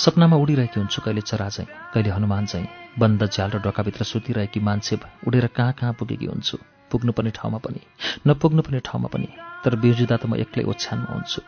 सपनामा 0.00 0.36
उडिरहेकी 0.40 0.80
हुन्छु 0.80 0.98
कहिले 1.04 1.20
चरा 1.28 1.48
चाहिँ 1.52 1.68
कहिले 1.92 2.10
हनुमान 2.16 2.44
चाहिँ 2.48 2.68
बन्द 2.96 3.20
झ्याल 3.28 3.50
र 3.52 3.58
डोकाभित्र 3.60 4.04
सुतिरहेकी 4.08 4.60
मान्छे 4.64 4.96
उडेर 5.28 5.46
कहाँ 5.52 5.72
कहाँ 5.76 5.92
पुगेकी 6.00 6.26
हुन्छु। 6.32 6.56
पुग्नुपर्ने 6.88 7.30
ठाउँमा 7.36 7.58
पनि 7.68 7.80
नपुग्नुपर्ने 8.24 8.80
ठाउँमा 8.80 9.08
पनि 9.12 9.28
तर 9.60 9.76
बिउजिँदा 9.76 10.16
त 10.16 10.24
म 10.24 10.40
एक्लै 10.40 10.64
ओछ्यानमा 10.72 11.12
हुन्छु। 11.12 11.40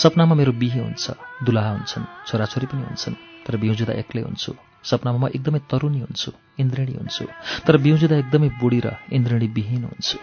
सपनामा 0.00 0.34
मेरो 0.40 0.52
बिहे 0.56 0.80
हुन्छ 0.80 1.44
दुलाहा 1.44 1.70
हुन्छन् 1.76 2.08
छोराछोरी 2.24 2.66
पनि 2.72 2.82
हुन्छन् 2.88 3.20
तर 3.44 3.60
बिउजिँदा 3.60 3.92
एक्लै 4.00 4.24
हुन्छु। 4.24 4.67
सपनामा 4.84 5.18
म 5.18 5.30
एकदमै 5.34 5.60
तरुणी 5.70 6.00
हुन्छु 6.00 6.30
इन्द्रेणी 6.62 6.94
हुन्छु 7.00 7.24
तर 7.66 7.74
बिउजिँदा 7.84 8.16
एकदमै 8.22 8.48
बुढी 8.60 8.80
र 8.86 8.88
इन्द्रेणी 9.16 9.48
विहीन 9.56 9.84
हुन्छु। 9.84 10.18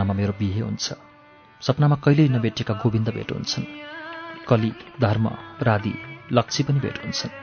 सपनामा 0.00 0.16
मेरो 0.16 0.32
बिहे 0.40 0.60
हुन्छ। 0.64 0.96
सपनामा 1.60 1.96
कहिल्यै 2.04 2.32
नभेटेका 2.32 2.74
गोविन्द 2.80 3.08
भेट 3.16 3.30
हुन्छन्। 3.36 3.64
कली 4.48 4.70
धर्म 4.96 5.26
राधि 5.60 5.94
लक्ष्मी 6.32 6.62
पनि 6.66 6.80
भेट 6.80 6.96
हुन्छन्। 7.04 7.36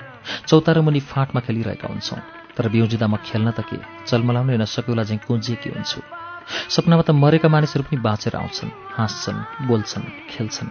चौतारो 0.49 0.81
मुनि 0.81 0.99
फाँटमा 1.05 1.39
खेलिरहेका 1.45 1.87
हुन्छौँ। 1.87 2.19
तर 2.57 2.65
बिउजिँदा 2.73 3.07
म 3.07 3.15
खेल्न 3.21 3.53
त 3.53 3.61
के? 3.61 3.77
चलमलाउनै 4.09 4.57
नसकेला 4.57 5.03
चाहिँ 5.05 5.21
कुन्जिएकी 5.27 5.69
हुन्छु। 5.69 6.01
सपनामा 6.73 7.03
त 7.05 7.09
मरेका 7.13 7.45
मानिसहरू 7.45 7.83
पनि 7.85 8.01
बाँचेर 8.01 8.33
आउँछन् 8.41 8.75
हाँस्छन् 8.97 9.39
बोल्छन् 9.69 10.05
खेल्छन्। 10.33 10.69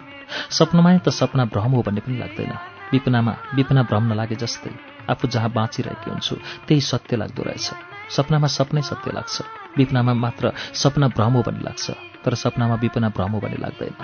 सपनामा 0.58 0.90
त 1.06 1.15
सपना 1.15 1.44
भ्रम 1.54 1.70
हो 1.78 1.83
भन्ने 1.86 2.02
पनि 2.02 2.19
लाग्दैन। 2.19 2.52
विपनामा 2.92 3.33
विपना 3.54 3.83
भ्रम 3.86 4.10
नलागे 4.10 4.36
जस्तै 4.42 4.74
आफू 5.06 5.24
जहाँ 5.31 5.51
बाँचिरहेकी 5.54 6.10
हुन्छु 6.10 6.35
त्यही 6.67 6.81
सत्य 6.83 7.15
लाग्दो 7.22 7.42
रहेछ। 7.47 7.95
सपनामा 8.10 8.47
सपनै 8.47 8.83
सत्य 8.83 9.10
लाग्छ। 9.12 9.35
विपनामा 9.78 10.12
मात्र 10.15 10.53
सपना 10.74 11.06
भ्रम 11.08 11.33
हो 11.33 11.42
भन्ने 11.42 11.62
लाग्छ। 11.65 11.87
तर 12.24 12.35
सपनामा 12.35 12.74
विपना 12.74 13.08
भ्रम 13.08 13.31
हो 13.33 13.40
भन्ने 13.40 13.58
लाग्दैन 13.58 13.94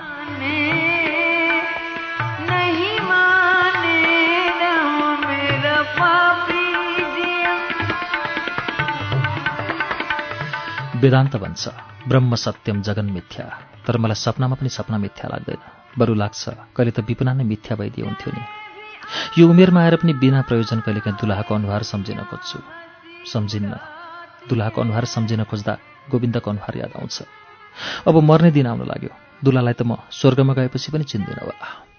नहीं 2.49 3.01
माने 3.01 3.99
ना 4.60 4.72
मेरा 5.26 5.76
पापी 5.99 6.62
जिया। 7.15 7.54
वेदान्त 11.01 11.36
भन्छ 11.36 11.62
ब्रह्म 12.08 12.35
सत्यम 12.35 12.83
जगन 12.83 13.06
मिथ्या। 13.10 13.47
तर 13.86 13.99
मलाई 13.99 14.15
सपनामा 14.15 14.54
पनि 14.54 14.68
सपना 14.68 14.97
मिथ्या 14.99 15.26
लाग्दैन। 15.31 15.60
बरु 15.99 16.15
लाग्छ 16.15 16.42
कहिले 16.76 16.90
त 16.90 17.01
विपना 17.01 17.33
नै 17.33 17.44
मिथ्या 17.44 17.76
भइदिए 17.76 18.04
हुन्थ्यो 18.04 18.31
नि। 18.33 18.42
यो 19.38 19.44
उमेरमा 19.49 19.81
आएर 19.83 19.97
पनि 19.97 20.12
बिना 20.15 20.40
प्रयोजन 20.42 20.81
कहिलेकाहीँ 20.81 21.18
दुलाहाको 21.20 21.54
अनुहार 21.54 21.83
सम्झिन 21.83 22.18
खोज्छु। 22.31 22.58
सम्झिन्न। 23.24 23.74
दुलाहाको 24.49 24.81
अनुहार 24.81 25.05
सम्झिन 25.05 25.44
खोज्दा 25.44 25.78
गोविन्दको 26.10 26.51
अनुहार 26.51 26.76
याद 26.76 26.92
आउँछ। 26.97 27.22
अब 28.06 28.15
मर्ने 28.19 28.51
दिन 28.51 28.67
आउन 28.67 28.87
लाग्यो। 28.87 29.12
दुलालाई 29.44 29.72
त 29.72 29.83
म 29.83 29.97
स्वर्गमा 30.10 30.55
गएपछि 30.55 30.92
पनि 30.92 31.05
चिन्दिनँ 31.05 31.40
होला। 31.40 31.91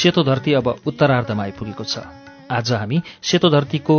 सेतो 0.00 0.22
धरती 0.24 0.52
अब 0.54 0.68
उत्तरार्धमा 0.86 1.42
आइपुगेको 1.42 1.84
छ। 1.84 2.00
आज 2.48 2.72
हामी 2.72 3.00
सेतो 3.22 3.48
धरतीको 3.50 3.96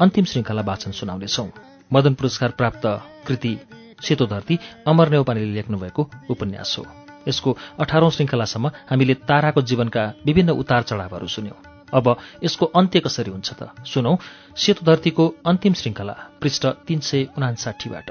अन्तिम 0.00 0.24
श्रृङ्खला 0.24 0.62
वाचन 0.64 0.90
सुनाउनेछौँ। 0.90 1.48
मदन 1.92 2.14
पुरस्कार 2.14 2.50
प्राप्त 2.56 2.84
कृति 3.28 3.52
सेतो 4.00 4.26
धरती 4.26 4.58
अमर 4.88 5.08
नेौपानेले 5.08 5.52
लेख्नुभएको 5.52 6.08
उपन्यास 6.30 6.76
हो। 6.78 6.86
यसको 7.28 7.56
अठारौं 7.80 8.10
श्रृङ्खलासम्म 8.10 8.70
हामीले 8.90 9.14
ताराको 9.28 9.60
जीवनका 9.60 10.04
विभिन्न 10.24 10.56
उतार 10.56 10.82
चढावहरू 10.88 11.28
सुन्यौं। 11.28 11.58
अब 11.92 12.16
यसको 12.44 12.66
अन्त्य 12.72 13.00
कसरी 13.04 13.30
हुन्छ 13.30 13.52
त? 13.52 13.68
सुनौ 13.84 14.16
सेतो 14.56 14.86
धरतीको 14.88 15.34
अन्तिम 15.46 15.72
श्रृङ्खला 15.74 16.16
पृष्ठ 16.40 16.66
तीन 16.88 17.00
सय 17.04 17.28
उनासाठीबाट 17.36 18.08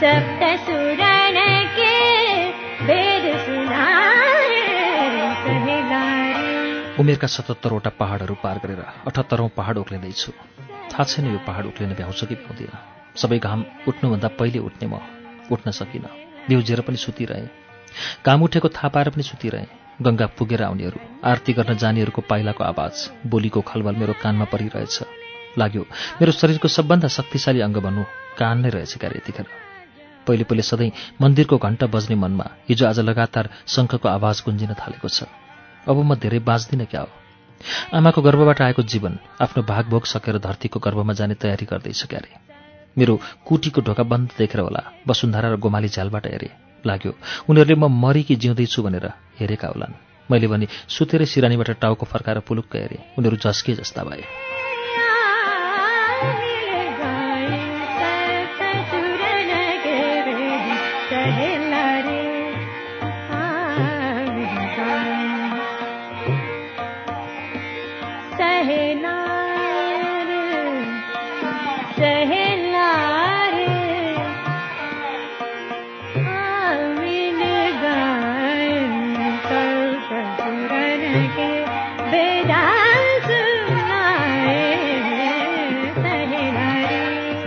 सप्त 0.00 0.42
सुरन 0.66 1.38
के 1.76 1.94
उमेरका 7.00 7.26
सतहत्तरवटा 7.26 7.90
पहाडहरू 8.00 8.34
पार 8.42 8.58
गरेर 8.58 8.82
अठहत्तरौं 9.06 9.48
पहाड 9.56 9.76
उक्लिँदैछु 9.78 10.32
थाहा 10.92 11.04
छैन 11.04 11.32
यो 11.32 11.38
पहाड 11.46 11.64
उक्लिन 11.66 11.94
भ्याउँछ 11.94 12.24
कि 12.24 12.34
भ्याउँदिन। 12.34 12.95
सबै 13.16 13.38
घाम 13.38 13.64
उठ्नुभन्दा 13.88 14.28
पहिले 14.38 14.58
उठ्ने 14.58 14.86
म 14.88 15.00
उठ्न 15.52 15.70
सकिनँ। 15.70 16.10
बिउजेर 16.48 16.80
पनि 16.86 16.96
सुतिरहेँ। 16.96 17.48
घाम 18.26 18.42
उठेको 18.42 18.68
थाहा 18.68 18.88
पाएर 18.94 19.08
पनि 19.10 19.22
सुतिरहेँ। 19.22 19.68
गङ्गा 20.02 20.26
पुगेर 20.36 20.62
आउनेहरू 20.62 20.98
आरती 21.24 21.52
गर्न 21.56 21.76
जानेहरूको 21.82 22.20
पाइलाको 22.28 22.62
आवाज 22.64 22.94
बोलीको 23.26 23.60
खलबल 23.60 23.94
मेरो 23.96 24.14
कानमा 24.22 24.44
परिरहेछ। 24.52 24.96
लाग्यो 25.58 25.82
मेरो 26.20 26.32
शरीरको 26.32 26.68
सबभन्दा 26.68 27.08
शक्तिशाली 27.08 27.60
अङ्ग 27.64 27.78
भन्नु 27.80 28.02
कान 28.36 28.56
नै 28.60 28.70
रहेछ 28.76 29.00
क्यारे 29.00 29.16
यतिखेर। 29.16 29.46
पहिले 30.26 30.44
पहिले 30.44 30.62
सधैँ 30.62 30.90
मन्दिरको 31.22 31.56
घण्टा 31.56 31.86
बज्ने 31.88 32.16
मनमा 32.20 32.46
हिजो 32.68 32.86
आज 32.86 32.98
लगातार 33.08 33.48
शङ्खको 33.64 34.08
आवाज 34.08 34.42
गुन्जिन 34.44 34.74
थालेको 34.76 35.08
छ। 35.08 35.24
अब 35.88 35.96
म 35.96 36.14
धेरै 36.20 36.44
बाँच्दिनँ 36.44 36.86
क्या 36.92 37.00
हो। 37.00 37.10
आमाको 37.96 38.20
गर्भबाट 38.22 38.60
आएको 38.60 38.82
जीवन 38.84 39.18
आफ्नो 39.40 39.62
भागभोग 39.64 40.04
सकेर 40.04 40.38
धरतीको 40.44 40.78
गर्भमा 40.84 41.12
जाने 41.16 41.34
तयारी 41.40 41.66
गर्दैछ 41.72 42.04
क्यारे। 42.04 42.45
मेरो 42.98 43.20
कुटीको 43.46 43.80
ढोका 43.80 44.02
बन्द 44.02 44.28
देखेर 44.38 44.60
होला। 44.60 44.82
वसुन्धरा 45.08 45.48
र 45.52 45.56
गोमाली 45.56 45.88
झ्यालबाट 45.88 46.26
हेरे। 46.26 46.50
लाग्यो 46.86 47.12
उनीहरूले 47.50 47.74
म 47.74 47.86
मरी 47.92 48.22
कि 48.22 48.36
जिउँदैछु 48.36 48.82
भनेर 48.82 49.06
हेरेका 49.40 49.68
होलान्। 49.68 49.94
मैले 50.30 50.46
भने 50.46 50.66
सुतेरै 50.88 51.26
सिरानीबाट 51.26 51.70
टाउको 51.80 52.06
फर्काएर 52.06 52.38
पुलुक्क 52.40 52.76
हेरेँ। 52.76 53.00
उनीहरू 53.18 53.36
झस्के 53.36 53.72
जस्ता 53.74 54.02
भए। 54.04 54.55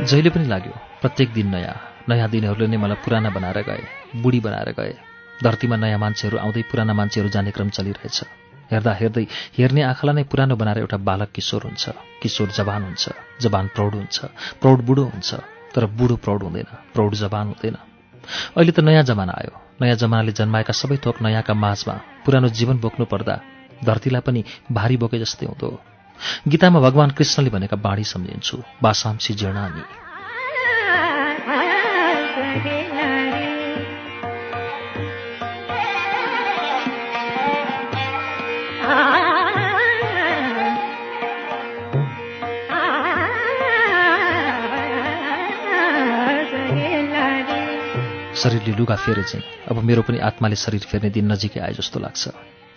जहिले 0.10 0.30
पनि 0.30 0.46
लाग्यो 0.48 0.74
प्रत्येक 1.02 1.30
दिन 1.34 1.48
नयाँ 1.56 1.78
नयाँ 2.10 2.30
दिनहरूले 2.30 2.68
नै 2.68 2.78
मलाई 2.84 3.02
पुराना 3.06 3.30
बनाएर 3.30 3.60
गए 3.70 3.84
बुढी 4.22 4.40
बनाएर 4.46 4.70
गए। 4.74 4.94
धरतीमा 5.44 5.76
नयाँ 5.76 6.00
मान्छेहरू 6.00 6.38
आउँदै 6.38 6.62
पुराना 6.72 6.94
मान्छेहरू 7.00 7.30
जाने 7.30 7.52
क्रम 7.52 7.70
चलिरहेछ। 7.78 8.18
हेर्दा 8.72 8.94
हेर्दै 9.02 9.26
हेर्ने 9.58 9.82
आँखालाई 9.92 10.16
नै 10.16 10.24
पुरानो 10.32 10.56
बनाएर 10.56 10.78
एउटा 10.80 10.98
बालक 11.10 11.30
किशोर 11.36 11.62
हुन्छ। 11.68 11.84
किशोर 12.22 12.50
जवान 12.58 12.82
हुन्छ 12.84 13.06
जवान 13.42 13.66
प्रौढ 13.76 13.94
हुन्छ। 14.00 14.18
प्रौढ 14.62 14.80
बुढो 14.88 15.04
हुन्छ 15.14 15.30
तर 15.76 15.86
बुढो 16.00 16.16
प्रौढ 16.24 16.42
हुँदैन 16.44 16.70
प्रौढ 16.94 17.12
जवान 17.24 17.46
हुँदैन। 17.52 17.78
अहिले 18.58 18.72
त 18.72 18.80
नयाँ 18.80 19.04
जमाना 19.04 19.34
आयो। 19.40 19.54
नयाँ 19.82 19.98
जमानाले 20.02 20.32
जन्माएका 20.40 20.74
सबै 20.74 20.98
थोक 21.06 21.22
नयाँका 21.22 21.54
माझमा 21.56 21.96
पुरानो 22.26 22.50
जीवन 22.58 22.78
बोक्नु 22.80 23.06
पर्दा 23.06 23.36
धरतीलाई 23.86 24.22
पनि 24.26 24.42
भारी 24.72 24.98
बोके 24.98 25.18
जस्तै 25.20 25.46
हुँदो। 25.46 25.70
गीतामा 26.50 26.80
भगवान 26.80 27.10
कृष्णले 27.18 27.50
भनेका 27.50 27.78
बाणी 27.80 28.04
सम्झिन्छु 28.04 28.58
बासांसी 28.84 29.34
जीर्णानी 29.34 29.84
शरीरले 48.36 48.78
लुगा 48.78 48.96
फेरे 48.96 49.24
चाहिँ 49.24 49.44
अब 49.68 49.84
मेरो 49.84 50.02
पनि 50.02 50.20
आत्माले 50.20 50.56
शरीर 50.56 50.82
फेर्ने 50.82 51.10
दिन 51.10 51.32
नजिकै 51.32 51.60
आए 51.60 51.74
जस्तो 51.74 52.00
लाग्छ 52.00 52.28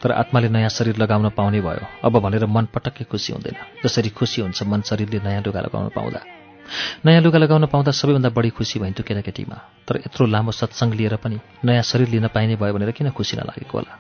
तर 0.03 0.12
आत्माले 0.12 0.49
नयाँ 0.49 0.69
शरीर 0.69 0.97
लगाउन 0.97 1.28
पाउने 1.31 1.60
भयो 1.60 1.87
अब 2.05 2.21
भनेर 2.21 2.47
मन 2.47 2.69
पटक्कै 2.74 3.05
खुसी 3.05 3.33
हुँदैन 3.33 3.56
जसरी 3.85 4.10
खुसी 4.10 4.42
हुन्छ 4.42 4.62
मन 4.67 4.81
शरीरले 4.83 5.24
नयाँ 5.24 5.42
लुगा 5.47 5.60
लगाउन 5.60 5.88
पाउँदा 5.88 6.42
नयाँ 7.06 7.22
लुगा 7.22 7.38
लगाउन 7.38 7.67
पाउँदा 7.67 7.90
सबैभन्दा 7.90 8.28
बढी 8.28 8.51
खुसी 8.51 8.78
भइन्थ्यो 8.78 9.05
केटाकेटीमा। 9.08 9.56
तर 9.88 9.97
यत्रो 10.06 10.26
लामो 10.26 10.53
सत्सङ्ग 10.53 10.94
लिएर 10.94 11.17
पनि 11.17 11.38
नयाँ 11.65 11.83
शरीर 11.83 12.08
लिन 12.08 12.26
पाइने 12.28 12.56
भयो 12.56 12.72
भनेर 12.74 12.90
किन 12.90 13.10
खुसी 13.10 13.37
नलागेको 13.37 13.78
होला? 13.78 13.92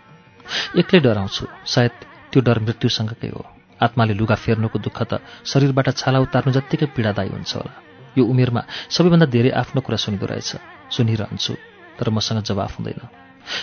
एक्लै 0.78 1.00
डराउँछु। 1.00 1.46
सायद 1.66 1.94
त्यो 2.32 2.40
डर 2.42 2.58
मृत्युसँगकै 2.58 3.28
हो। 3.28 3.42
आत्माले 3.82 4.14
लुगा 4.14 4.34
फेर्नुको 4.34 4.78
दुःख 4.78 4.98
त 5.02 5.20
शरीरबाट 5.44 5.88
छाला 5.96 6.18
उतार्नु 6.18 6.52
जत्तिकै 6.52 6.86
पीडादायी 6.96 7.28
हुन्छ 7.28 7.56
होला। 7.56 7.74
यो 8.18 8.24
उमेरमा 8.24 8.62
सबैभन्दा 8.90 9.26
धेरै 9.26 9.50
आफ्नो 9.50 9.80
कुरा 9.80 9.96
सुनिँदो 9.96 10.26
रहेछ। 10.26 10.50
सुनिरहन्छु 10.90 11.54
तर 11.98 12.10
मसँग 12.10 12.42
जवाफ 12.42 12.78
हुँदैन। 12.78 13.00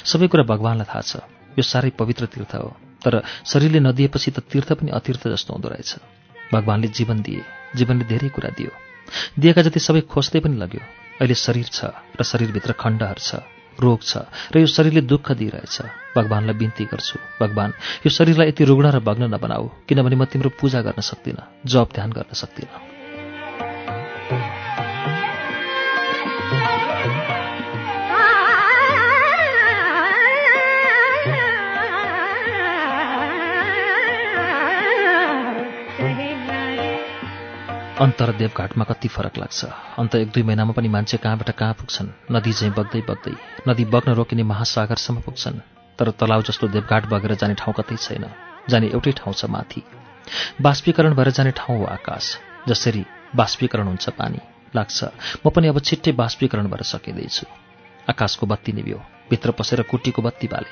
सबै 0.05 0.27
कुरा 0.27 0.43
भगवान्लाई 0.43 0.87
थाहा 0.89 1.01
छ। 1.01 1.13
यो 1.57 1.63
साह्रै 1.63 1.89
पवित्र 1.89 2.25
तीर्थ 2.25 2.55
हो। 2.55 2.75
तर 3.03 3.23
शरीरले 3.45 3.79
नदिएपछि 3.79 4.31
त 4.31 4.39
तीर्थ 4.39 4.73
पनि 4.73 4.91
अतीर्थ 4.91 5.27
जस्तो 5.27 5.53
हुँदो 5.53 5.69
रहेछ। 5.69 5.95
भगवान्ले 6.53 6.87
जीवन 6.87 7.21
दिए। 7.21 7.41
जीवनले 7.75 8.05
धेरै 8.05 8.29
कुरा 8.29 8.49
दियो। 8.49 8.88
दिएका 9.39 9.61
जति 9.61 9.79
सबै 9.79 10.01
खोज्दै 10.05 10.39
पनि 10.39 10.55
लग्यो। 10.57 10.83
अहिले 11.19 11.35
शरीर 11.35 11.67
छ 11.67 11.79
र 12.15 12.23
शरीरभित्र 12.23 12.71
खण्डहरू 12.73 13.21
छ 13.21 13.31
रोग 13.79 13.99
छ 14.03 14.27
र 14.51 14.59
यो 14.59 14.67
शरीरले 14.67 15.01
दुःख 15.07 15.31
दिइरहेछ। 15.39 15.77
भगवान्लाई 16.15 16.55
बिन्ती 16.59 16.83
गर्छु। 16.91 17.17
भगवान् 17.41 17.77
यो 18.05 18.09
शरीरलाई 18.11 18.47
यति 18.51 18.63
रुग्ण 18.67 18.85
र 18.91 18.99
भग्न 18.99 19.31
नबनाऊ 19.33 19.65
किनभने 19.87 20.15
म 20.15 20.23
तिम्रो 20.27 20.49
पूजा 20.59 20.81
गर्न 20.81 21.01
सक्दिनँ 21.01 21.47
जप 21.65 21.87
ध्यान 21.95 22.09
गर्न 22.11 22.33
सक्दिनँ। 22.35 22.98
अन्त 37.99 38.21
र 38.21 38.31
देवघाटमा 38.31 38.83
कति 38.83 39.07
फरक 39.07 39.37
लाग्छ। 39.37 39.65
अन्त 39.99 40.15
एक 40.15 40.31
दुई 40.31 40.43
महिनामा 40.43 40.71
पनि 40.71 40.87
मान्छे 40.87 41.17
कहाँबाट 41.17 41.49
कहाँ 41.51 41.73
पुग्छन्? 41.73 42.31
नदी 42.31 42.53
चाहिँ 42.53 42.73
बग्दै 42.73 43.01
बग्दै 43.01 43.35
नदी 43.67 43.85
बग्न 43.85 44.15
रोकिने 44.15 44.43
महासागरसम्म 44.43 45.19
पुग्छन्। 45.19 45.59
तर 45.99 46.11
तलाउ 46.11 46.41
जस्तो 46.41 46.67
देवघाट 46.67 47.05
बगेर 47.11 47.35
जाने 47.35 47.55
ठाउँ 47.59 47.75
कतै 47.75 47.97
छैन। 47.97 48.25
जाने 48.69 48.87
एउटै 48.87 49.11
ठाउँ 49.11 49.33
छ 49.33 49.51
माथि। 49.51 49.83
बाष्पीकरण 50.61 51.13
भएर 51.13 51.29
जाने 51.31 51.51
ठाउँ 51.51 51.77
हो 51.79 51.85
आकाश। 51.91 52.39
जसरी 52.67 53.05
बाष्पीकरण 53.35 53.87
हुन्छ 53.87 54.09
पानी। 54.15 54.39
लाग्छ 54.75 55.03
म 55.43 55.49
पनि 55.51 55.67
अब 55.67 55.79
छिट्टै 55.83 56.11
बाष्पीकरण 56.15 56.71
भएर 56.71 56.83
सकिँदैछु। 56.87 57.45
आकाशको 58.07 58.45
बत्ती 58.47 58.71
निभ्यो। 58.71 59.03
भित्र 59.29 59.51
पसेर 59.51 59.81
कुटीको 59.83 60.21
बत्ती 60.21 60.47
बाले। 60.47 60.71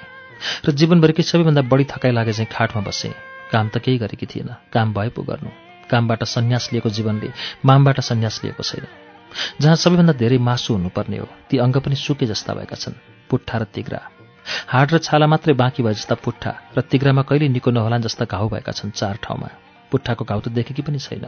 र 0.64 0.72
जीवनभरिकै 0.72 1.24
सबैभन्दा 1.24 1.62
बढी 1.68 1.84
थकाइ 1.92 2.12
लागे 2.12 2.34
चाहिँ 2.34 2.50
खाटमा 2.56 2.82
बसेँ। 2.88 3.16
काम 3.52 3.68
त 3.68 3.84
केही 3.84 3.98
गरेकी 3.98 4.26
थिएन। 4.26 4.56
काम 4.72 4.94
भए 4.94 5.10
पो 5.12 5.24
गर्नु। 5.28 5.67
कामबाट 5.92 6.24
सन्यास 6.26 6.70
लिएको 6.74 6.90
जीवनले 6.90 7.30
मामबाट 7.66 8.00
सन्यास 8.02 8.42
लिएको 8.44 8.64
छैन। 8.64 8.86
जहाँ 9.62 9.76
सबैभन्दा 9.76 10.14
धेरै 10.14 10.38
मासु 10.40 10.74
हुनुपर्ने 10.74 11.18
हो 11.18 11.28
ती 11.50 11.58
अङ्ग 11.58 11.78
पनि 11.86 11.96
सुके 11.96 12.26
जस्ता 12.26 12.54
भएका 12.54 12.76
छन् 12.76 13.02
पुट्ठा 13.30 13.58
र 13.58 13.64
तिग्रा। 13.76 14.02
हाड 14.68 14.88
र 14.94 14.98
छाला 14.98 15.28
मात्रै 15.28 15.54
बाँकी 15.54 15.84
भए 15.84 15.94
जस्ता 15.94 16.16
पुट्ठा 16.26 16.52
र 16.78 16.82
तिग्रामा 16.82 17.22
कहिले 17.30 17.48
निको 17.50 17.72
नहोलान् 17.72 18.06
जस्ता 18.08 18.26
घाउ 18.26 18.48
भएका 18.50 18.72
छन् 18.72 18.92
चार 18.92 19.16
ठाउँमा। 19.24 19.50
पुट्ठाको 19.92 20.24
घाउ 20.26 20.40
त 20.40 20.48
देखेकी 20.58 20.82
पनि 20.82 21.00
छैन। 21.00 21.26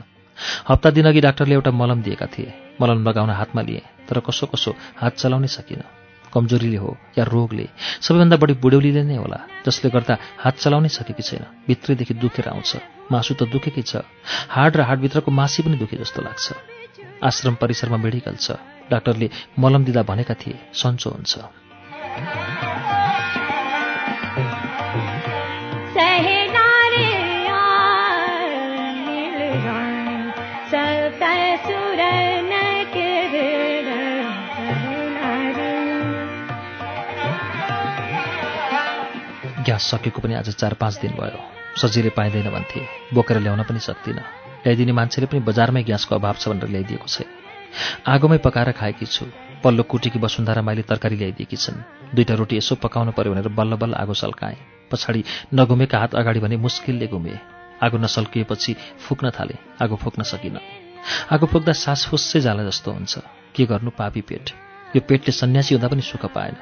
हप्ता 0.70 0.90
दिनअघि 0.90 1.22
डाक्टरले 1.22 1.56
एउटा 1.56 1.72
मलम 1.72 2.02
दिएका 2.02 2.26
थिए। 2.34 2.54
मलम 2.82 3.08
लगाउन 3.08 3.30
हातमा 3.30 3.62
लिए 3.62 3.82
तर 4.08 4.20
कसो 4.24 4.46
कसो 4.48 4.72
हात 4.96 5.14
चलाउनै 5.18 5.48
सकिनँ। 5.48 5.99
कमजोरीले 6.34 6.78
हो 6.78 6.92
या 7.18 7.24
रोगले 7.26 7.66
सबैभन्दा 8.02 8.38
बढी 8.42 8.54
बुढ्यौलीले 8.64 9.04
नै 9.04 9.16
होला 9.16 9.40
जसले 9.66 9.90
गर्दा 9.96 10.14
हात 10.44 10.56
चलाउनै 10.64 10.90
सकेकी 10.90 11.24
छैन 11.24 11.44
भित्रैदेखि 11.68 12.14
दुखेर 12.14 12.48
आउँछ। 12.50 12.72
मासु 13.12 13.34
त 13.34 13.50
दुखेकै 13.50 13.82
छ। 13.82 14.06
हाड 14.56 14.72
र 14.78 14.82
हाडभित्रको 14.90 15.32
मासी 15.32 15.60
पनि 15.64 15.78
दुखे 15.82 15.98
जस्तो 15.98 16.22
लाग्छ। 16.22 16.46
आश्रम 17.24 17.56
परिसरमा 17.62 17.98
मेडिकल 17.98 18.36
छ। 18.36 18.52
डाक्टरले 18.90 19.28
मलम 19.60 19.84
दिँदा 19.86 20.04
भनेका 20.04 20.34
थिए 20.42 20.60
सन्चो 20.74 21.10
हुन्छ। 21.10 21.34
ग्यास 39.80 39.92
सकेको 39.92 40.20
पनि 40.20 40.34
आज 40.36 40.50
चार 40.52 40.74
पाँच 40.76 41.00
दिन 41.00 41.12
भयो। 41.16 41.40
सजिलै 41.80 42.12
पाइँदैन 42.12 42.52
भन्थे। 42.52 42.80
बोकेर 43.16 43.40
ल्याउन 43.40 43.64
पनि 43.64 43.80
सक्दिनँ। 43.80 44.20
ल्याइदिने 44.68 44.92
मान्छेले 44.92 45.28
पनि 45.32 45.40
बजारमै 45.40 45.84
ग्यासको 45.88 46.16
अभाव 46.16 46.36
छ 46.36 46.52
भनेर 46.52 46.68
ल्याइदिएको 46.68 47.08
छ। 47.08 47.24
आगोमै 48.04 48.38
पकाएर 48.44 48.72
खाएकी 48.76 49.06
छु। 49.08 49.24
पल्लो 49.64 49.84
कुटीकी 49.88 50.20
वसुन्धरा 50.20 50.62
माइली 50.68 50.84
तरकारी 50.84 51.16
ल्याइदिएकी 51.16 51.56
छन्। 51.56 51.80
दुईवटा 52.12 52.34
रोटी 52.36 52.56
यसो 52.60 52.76
पकाउनु 52.76 53.12
पर्यो 53.16 53.32
भनेर 53.32 53.48
बल्ल 53.56 53.80
बल्ल 53.80 53.94
आगो 54.04 54.14
सल्काएँ। 54.20 54.92
पछाडि 54.92 55.24
नघुमेका 55.56 55.98
हात 56.00 56.16
अगाडि 56.20 56.40
भने 56.44 56.58
मुस्किलले 56.60 57.08
घुमे 57.08 57.40
आगो 57.80 57.98
नसल्किएपछि 58.04 58.76
फुक्न 59.08 59.32
थाले। 59.32 59.56
आगो 59.80 59.96
फुक्न 59.96 60.28
सकिनँ। 60.28 60.60
आगो 61.32 61.46
फुक्दा 61.48 61.72
सास 61.72 62.12
फुस्सै 62.12 62.40
जाला 62.44 62.68
जस्तो 62.68 62.92
हुन्छ। 62.92 63.24
के 63.56 63.64
गर्नु 63.64 63.96
पापी 63.96 64.22
पेट? 64.28 64.52
यो 64.92 65.00
पेटले 65.08 65.32
सन्यासी 65.32 65.76
हुँदा 65.76 65.88
पनि 65.88 66.04
सुख 66.04 66.26
पाएन। 66.36 66.56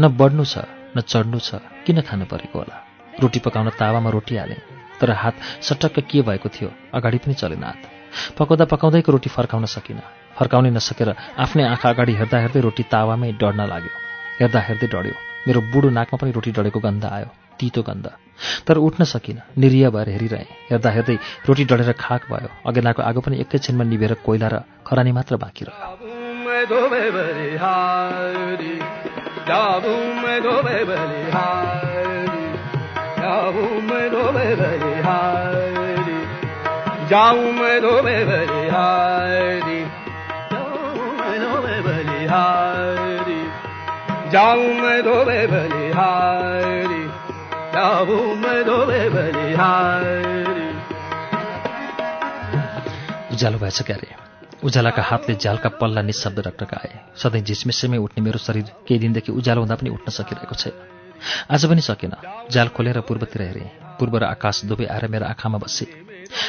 न 0.00 0.08
बढ्नु 0.08 0.44
छ। 0.44 0.64
न 0.96 1.00
चढ्नु 1.04 1.38
छ 1.38 1.60
किन 1.84 2.00
खानु 2.00 2.24
परेको 2.24 2.58
होला? 2.58 2.76
रोटी 3.20 3.38
पकाउन 3.44 3.68
तावामा 3.76 4.10
रोटी 4.10 4.36
हालेँ 4.36 4.60
तर 5.00 5.10
हात 5.12 5.34
सटक्क 5.60 6.00
के 6.08 6.22
भएको 6.22 6.48
थियो 6.48 6.70
अगाडि 6.96 7.18
पनि 7.18 7.34
चलेन 7.34 7.64
हात। 7.64 7.80
पकाउँदा 8.38 8.64
पकाउँदैको 8.64 9.12
रोटी 9.12 9.30
फर्काउन 9.30 9.64
सकिनँ। 9.68 10.00
फर्काउनै 10.36 10.70
नसकेर 10.70 11.08
आफ्नै 11.36 11.64
आँखा 11.64 11.88
अगाडि 11.88 12.12
हेर्दा 12.12 12.38
हेर्दै 12.38 12.60
रोटी 12.60 12.82
तावामै 12.92 13.32
डढ्न 13.40 13.60
लाग्यो। 13.68 13.92
हेर्दा 14.40 14.60
हेर्दै 14.60 14.88
डढ्यो। 14.88 15.16
मेरो 15.46 15.60
बुढो 15.72 15.88
नाकमा 15.90 16.16
पनि 16.16 16.30
रोटी 16.32 16.50
डढेको 16.56 16.80
गन्ध 16.80 17.04
आयो 17.04 17.28
तितो 17.60 17.82
गन्ध। 17.82 18.06
तर 18.66 18.76
उठ्न 18.76 19.04
सकिनँ 19.04 19.42
निरीय 19.58 19.88
भएर 19.90 20.08
हेरिरहेँ। 20.08 20.48
हेर्दा 20.70 20.90
हेर्दै 20.90 21.16
रोटी 21.48 21.64
डढेर 21.64 21.92
खाक 21.92 22.22
भयो। 22.32 22.48
अगेनाको 22.68 23.00
आगो 23.02 23.20
पनि 23.20 23.36
एकैछिनमा 23.40 23.84
निभेर 23.84 24.12
कोइला 24.24 24.48
र 24.48 24.54
खरानी 24.86 25.12
मात्र 25.12 25.36
बाँकी 25.36 25.64
रह्यो। 25.68 26.16
जाबू 29.48 29.90
मैं 30.22 30.38
धोबे 30.42 30.78
बलिहारी 30.86 32.46
जाऊं 33.18 33.66
मैं 33.88 34.06
धोबे 34.10 34.46
बलिहारी 34.60 36.16
जाऊं 37.10 37.52
मैं 37.60 37.76
धोबे 37.82 38.16
बलिहारी 38.26 39.78
जाऊं 44.32 44.74
मैं 44.82 44.98
धोबे 45.04 45.40
बलिहारी 45.52 47.00
जाऊं 47.78 48.34
मैं 53.62 54.25
उज्यालाका 54.66 55.02
हातले 55.02 55.34
झ्यालका 55.36 55.68
पल्ला 55.80 56.02
निशब्द 56.02 56.38
टकटकाए 56.46 56.90
सधैँ 57.14 57.42
झिसमिसैमै 57.42 57.98
उठ्ने 57.98 58.20
मेरो 58.26 58.38
शरीर 58.38 58.66
केही 58.82 58.98
दिनदेखि 58.98 59.32
उज्यालो 59.32 59.60
हुँदा 59.62 59.74
पनि 59.78 59.90
उठ्न 59.90 60.10
सकिरहेको 60.10 60.54
छैन। 60.54 60.74
आज 61.54 61.62
पनि 61.70 61.80
सकेन। 61.80 62.14
झ्याल 62.50 62.68
खोलेर 62.74 62.98
पूर्वतिर 63.06 63.42
हेरेँ। 63.42 63.70
पूर्व 63.98 64.16
र 64.18 64.24
आकाश 64.26 64.64
दुवै 64.66 64.86
आएर 64.90 65.06
मेरो 65.06 65.26
आँखामा 65.26 65.58
बसे। 65.62 65.86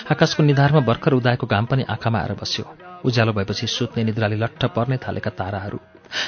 आकाशको 0.09 0.43
निधारमा 0.43 0.81
भर्खर 0.89 1.13
उदाएको 1.13 1.45
घाम 1.47 1.65
पनि 1.69 1.83
आँखामा 1.85 2.19
आएर 2.19 2.33
बस्यो। 2.41 2.65
उज्यालो 3.05 3.33
भएपछि 3.33 3.67
सुत्ने 3.67 4.03
निद्राले 4.03 4.35
लट्ठ 4.35 4.65
पर्ने 4.73 4.97
थालेका 4.97 5.31
ताराहरू। 5.37 5.79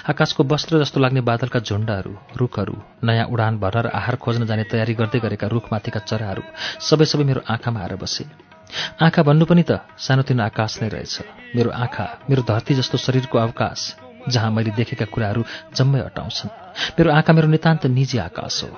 आकाशको 0.09 0.43
वस्त्र 0.45 0.79
जस्तो 0.79 0.99
लाग्ने 0.99 1.21
बादलका 1.25 1.59
झुण्डहरू 1.59 2.13
रुखहरू 2.37 2.75
नयाँ 3.03 3.25
उडान 3.33 3.57
भर्न 3.57 3.81
र 3.81 3.87
आहार 3.97 4.15
खोज्न 4.21 4.45
जाने 4.45 4.63
तयारी 4.69 4.93
गर्दै 4.93 5.19
गरेका 5.25 5.47
रुखमाथिका 5.47 5.99
चराहरू 6.05 6.43
सबै 6.85 7.05
सबै 7.05 7.23
मेरो 7.23 7.41
आँखामा 7.49 7.79
आएर 7.81 7.95
बसे। 7.97 8.23
आँखा 9.01 9.21
भन्नु 9.23 9.45
पनि 9.45 9.63
त 9.63 9.71
सानोतिनो 9.97 10.43
आकाश 10.43 10.81
नै 10.81 10.87
रहेछ। 10.89 11.15
मेरो 11.55 11.69
आँखा 11.69 12.05
मेरो 12.29 12.41
धरती 12.43 12.73
जस्तो 12.75 12.97
शरीरको 12.97 13.37
अवकाश 13.37 13.81
जहाँ 14.29 14.51
मैले 14.51 14.71
देखेका 14.71 15.05
कुराहरू 15.05 15.41
जम्मै 15.75 15.99
अटाउँछन्। 15.99 16.49
मेरो 16.99 17.09
आँखा 17.11 17.33
मेरो 17.33 17.47
नितान्त 17.47 17.85
निजी 17.87 18.17
आकाश 18.17 18.63
हो। 18.63 18.69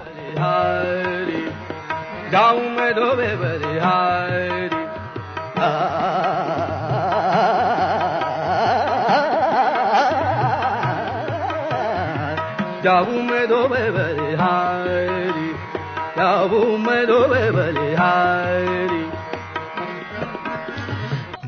जाऊं 12.81 13.21
मैं 13.23 13.47
धोबे 13.47 13.89
बलिहारी 13.91 15.47
जाऊं 16.17 16.77
मैं 16.77 17.03
धोबे 17.07 17.45
बलिहारी 17.51 17.80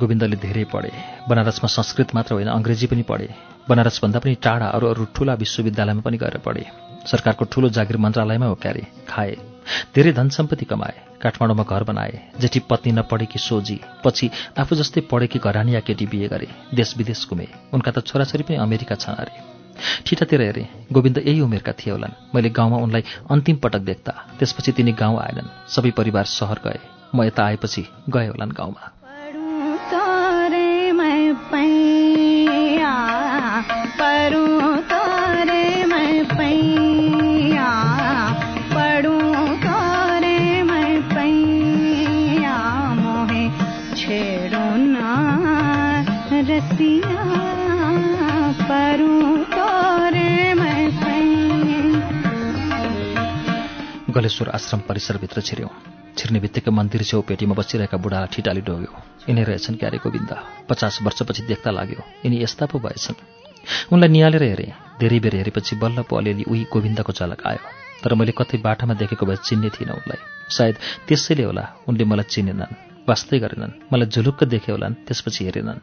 गोविन्दले 0.03 0.37
धेरै 0.43 0.63
पढे। 0.67 0.91
बनारसमा 1.29 1.67
संस्कृत 1.71 2.15
मात्र 2.15 2.33
होइन 2.35 2.49
अङ्ग्रेजी 2.51 2.87
पनि 2.91 3.03
पढे। 3.07 3.27
बनारसभन्दा 3.69 4.19
पनि 4.19 4.35
टाढा 4.43 4.67
अरू 4.75 4.87
अरू 4.87 5.03
ठुला 5.15 5.33
विश्वविद्यालयमा 5.39 6.01
पनि 6.03 6.17
गएर 6.17 6.37
पढे। 6.43 6.63
सरकारको 7.07 7.45
ठुलो 7.45 7.69
जागिर 7.69 7.97
मन्त्रालयमै 7.97 8.47
हो 8.47 8.55
खाए। 9.09 9.35
धेरै 9.95 10.11
धन 10.11 10.29
सम्पत्ति 10.29 10.65
कमाए 10.65 10.95
काठमाडौँमा 11.21 11.63
घर 11.63 11.83
बनाए 11.83 12.13
जेठी 12.39 12.59
पत्नी 12.69 12.91
नपढेकी 12.91 13.39
सोझी 13.39 13.79
पछि 14.03 14.29
आफू 14.59 14.75
जस्तै 14.75 15.01
पढेकी 15.11 15.39
घरानी 15.39 15.75
या 15.75 15.79
केटी 15.79 16.05
बिहे 16.05 16.27
गरे 16.27 16.47
देश 16.73 16.93
विदेश 16.97 17.27
घुमे। 17.29 17.47
उनका 17.73 17.91
त 17.91 18.03
छोराछोरी 18.03 18.43
पनि 18.43 18.57
अमेरिका 18.59 18.95
छन् 18.95 19.15
अरे। 19.15 19.35
ठिटातिर 20.05 20.41
हेरेँ 20.41 20.67
गोविन्द 20.91 21.17
यही 21.17 21.39
उमेरका 21.41 21.73
थिए 21.79 21.91
होलान्। 21.91 22.35
मैले 22.35 22.49
गाउँमा 22.49 22.77
उनलाई 22.77 23.03
अन्तिम 23.31 23.55
पटक 23.63 23.87
देख्दा 23.89 24.13
त्यसपछि 24.39 24.71
तिनी 24.71 24.91
गाउँ 24.91 25.17
आएनन्। 25.19 25.53
सबै 25.69 25.91
परिवार 25.91 26.25
सहर 26.27 26.59
गए। 26.65 26.79
म 27.15 27.23
यता 27.23 27.45
आएपछि 27.45 27.87
गए 28.09 28.27
होलान् 28.27 28.51
गाउँमा। 28.51 29.02
गलेश्वर 54.13 54.49
आश्रम 54.49 54.79
परिसरभित्र 54.87 55.41
छिर्यौँ। 55.41 55.69
छिर्ने 56.17 56.39
बित्तिकै 56.39 56.71
मन्दिर 56.71 57.03
छेउ 57.03 57.21
पेटीमा 57.25 57.55
बसिरहेका 57.57 57.97
बुढालाई 57.97 58.29
ठिटाली 58.33 58.61
डोग्यो 58.61 58.91
यिनै 59.29 59.43
रहेछन् 59.49 59.79
क्यारे 59.81 59.97
गोविन्द। 59.97 60.31
पचास 60.69 60.99
वर्षपछि 61.01 61.41
देख्दा 61.49 61.71
लाग्यो 61.71 62.01
यिनी 62.25 62.37
यस्ता 62.43 62.65
पो 62.69 62.77
भएछन्। 62.79 63.17
उनलाई 63.93 64.09
निहालेर 64.13 64.43
हेरेँ। 64.43 64.71
धेरै 65.01 65.19
बेर 65.19 65.35
हेरेपछि 65.41 65.75
बल्ल 65.81 66.05
पो 66.05 66.13
अलिअलि 66.21 66.43
उही 66.45 66.63
गोविन्दको 66.73 67.11
झलक 67.13 67.41
आयो। 67.49 67.61
तर 68.03 68.13
मैले 68.13 68.33
कतै 68.37 68.57
बाटामा 68.61 68.93
देखेको 69.01 69.25
भए 69.25 69.37
चिन्ने 69.47 69.69
थिइनँ 69.73 69.93
उनलाई। 69.97 70.21
सायद 70.53 70.75
त्यसैले 71.07 71.43
होला 71.49 71.65
उनले 71.89 72.03
मलाई 72.05 72.29
चिनेनन् 72.29 72.77
वास्तै 73.09 73.39
गरेनन् 73.43 73.77
मलाई 73.91 74.07
झुलुक्क 74.13 74.43
देखे 74.53 74.71
होलान् 74.71 74.99
त्यसपछि 75.07 75.41
हेरेनन्। 75.47 75.79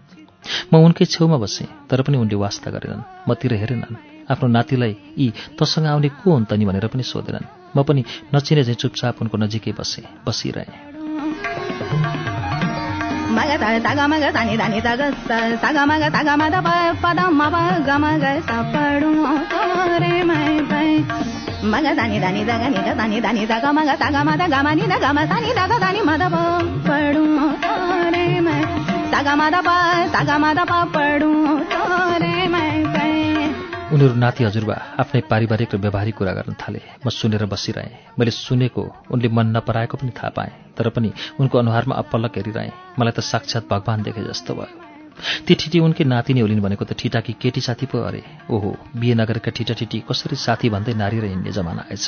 म 0.71 0.75
उनकै 0.87 1.05
छेउमा 1.05 1.39
बसेँ 1.43 1.69
तर 1.91 2.03
पनि 2.07 2.17
उनले 2.23 2.37
वास्ता 2.39 2.69
गरेनन्। 2.71 3.29
मतिर 3.29 3.53
हेरेनन्। 3.63 4.01
आफ्नो 4.31 4.47
नातिलाई 4.49 4.93
यी 5.19 5.27
तसँग 5.59 5.87
आउने 5.91 6.09
को 6.21 6.29
हुन् 6.31 6.47
त 6.47 6.53
नि 6.55 6.65
भनेर 6.69 6.87
पनि 6.93 7.03
सोधेनन्। 7.03 7.60
म 7.77 7.83
पनि 7.83 8.05
नचिने 8.35 8.63
चाहिँ 8.65 8.77
चुपचाप 8.77 9.23
उनको 9.23 9.37
नजिकै 9.39 9.73
बसेँ 9.79 10.05
बसिरहेँ। 10.27 10.91
मग 13.31 13.51
उनीहरू 33.91 34.15
नाति 34.15 34.45
हजुरबा 34.45 34.75
आफ्नै 35.03 35.21
पारिवारिक 35.27 35.75
र 35.75 35.79
व्यवहारिक 35.83 36.15
कुरा 36.15 36.33
गर्न 36.33 36.55
थाले। 36.55 36.81
म 37.03 37.11
सुनेर 37.11 37.45
बसिरहेँ। 37.51 38.15
मैले 38.15 38.31
सुनेको 38.31 38.83
उनले 39.11 39.29
मन 39.29 39.47
नपराएको 39.57 39.97
पनि 39.99 40.13
थाहा 40.15 40.31
पाएँ 40.31 40.53
तर 40.79 40.89
पनि 40.95 41.11
उनको 41.43 41.59
अनुहारमा 41.59 41.95
अपलक 41.99 42.39
हेरिरहेँ। 42.39 42.71
मलाई 42.95 43.13
त 43.13 43.21
साक्षात् 43.21 43.67
भगवान् 43.67 44.03
देखे 44.07 44.23
जस्तो 44.23 44.55
भयो। 44.55 44.79
ती 45.43 45.55
ठिटी 45.59 45.79
उनकै 45.83 46.05
नातिनी 46.07 46.41
होलिन् 46.41 46.63
भनेको 46.63 46.85
त 46.87 46.95
ठिटाकी 46.95 47.33
केटी 47.43 47.61
साथी 47.61 47.87
पो 47.91 47.99
अरे। 48.07 48.23
ओहो 48.47 48.71
बिहे 48.95 49.15
नगरेका 49.19 49.51
ठिटा 49.51 49.75
ठिटी 49.75 49.99
कसरी 50.07 50.39
साथी 50.39 50.71
भन्दै 50.71 50.95
नारी 50.95 51.19
र 51.19 51.27
हिँड्ने 51.35 51.51
जमाना 51.51 51.91
आएछ। 51.91 52.07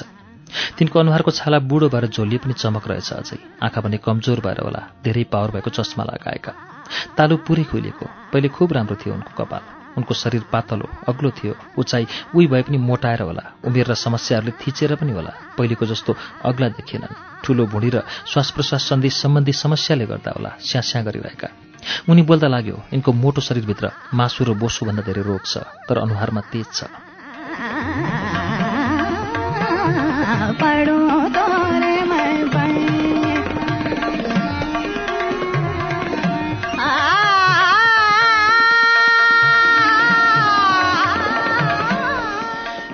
तिनको 0.78 0.97
अनुहारको 1.02 1.31
छाला 1.34 1.58
बुढो 1.66 1.90
भएर 1.90 2.06
झोलिए 2.15 2.38
पनि 2.38 2.54
चमक 2.62 2.86
रहेछ 2.88 3.10
अझै। 3.12 3.38
आँखा 3.58 3.81
भने 3.82 3.98
कमजोर 3.98 4.38
भएर 4.38 4.58
होला। 4.62 5.02
धेरै 5.02 5.24
पावर 5.26 5.50
भएको 5.58 5.70
चस्मा 5.74 6.04
लगाएका। 6.06 6.52
तालु 7.18 7.42
पुरै 7.42 7.65
खुलिएको 7.66 8.06
पहिले 8.31 8.48
खुब 8.54 8.72
राम्रो 8.72 8.97
थियो 9.02 9.15
उनको 9.15 9.34
कपाल। 9.34 9.81
उनको 9.97 10.15
शरीर 10.15 10.42
पातलो 10.53 10.87
अग्लो 11.08 11.31
थियो। 11.31 11.55
उचाइ 11.78 12.07
उही 12.35 12.47
भए 12.47 12.62
पनि 12.62 12.78
मोटाएर 12.78 13.23
होला। 13.23 13.44
उमेर 13.65 13.87
र 13.91 13.94
समस्याहरूले 13.94 14.53
थिचेर 14.60 14.94
पनि 14.97 15.12
होला। 15.12 15.33
पहिलेको 15.58 15.87
जस्तो 15.87 16.17
अग्ला 16.44 16.69
देखिएनन्। 16.69 17.44
ठुलो 17.44 17.67
भुँडी 17.67 17.91
र 17.91 18.03
श्वास 18.26 18.51
प्रश्वास 18.51 18.83
सन्धि 18.89 19.10
सम्बन्धी 19.10 19.53
समस्याले 19.53 20.07
गर्दा 20.07 20.31
होला 20.37 20.51
स्यास्या 20.60 21.03
गरिरहेका। 21.03 21.49
उनी 22.08 22.23
बोल्दा 22.23 22.49
लाग्यो 22.49 22.76
यिनको 22.92 23.12
मोटो 23.12 23.41
शरीरभित्र 23.41 23.91
मासु 24.15 24.44
र 24.44 24.51
बोसोभन्दा 24.55 25.03
धेरै 25.03 25.23
रोग 25.23 25.42
छ 25.44 25.58
तर 25.89 25.99
अनुहारमा 25.99 26.41
तेज 26.53 26.67
छ। 26.73 26.81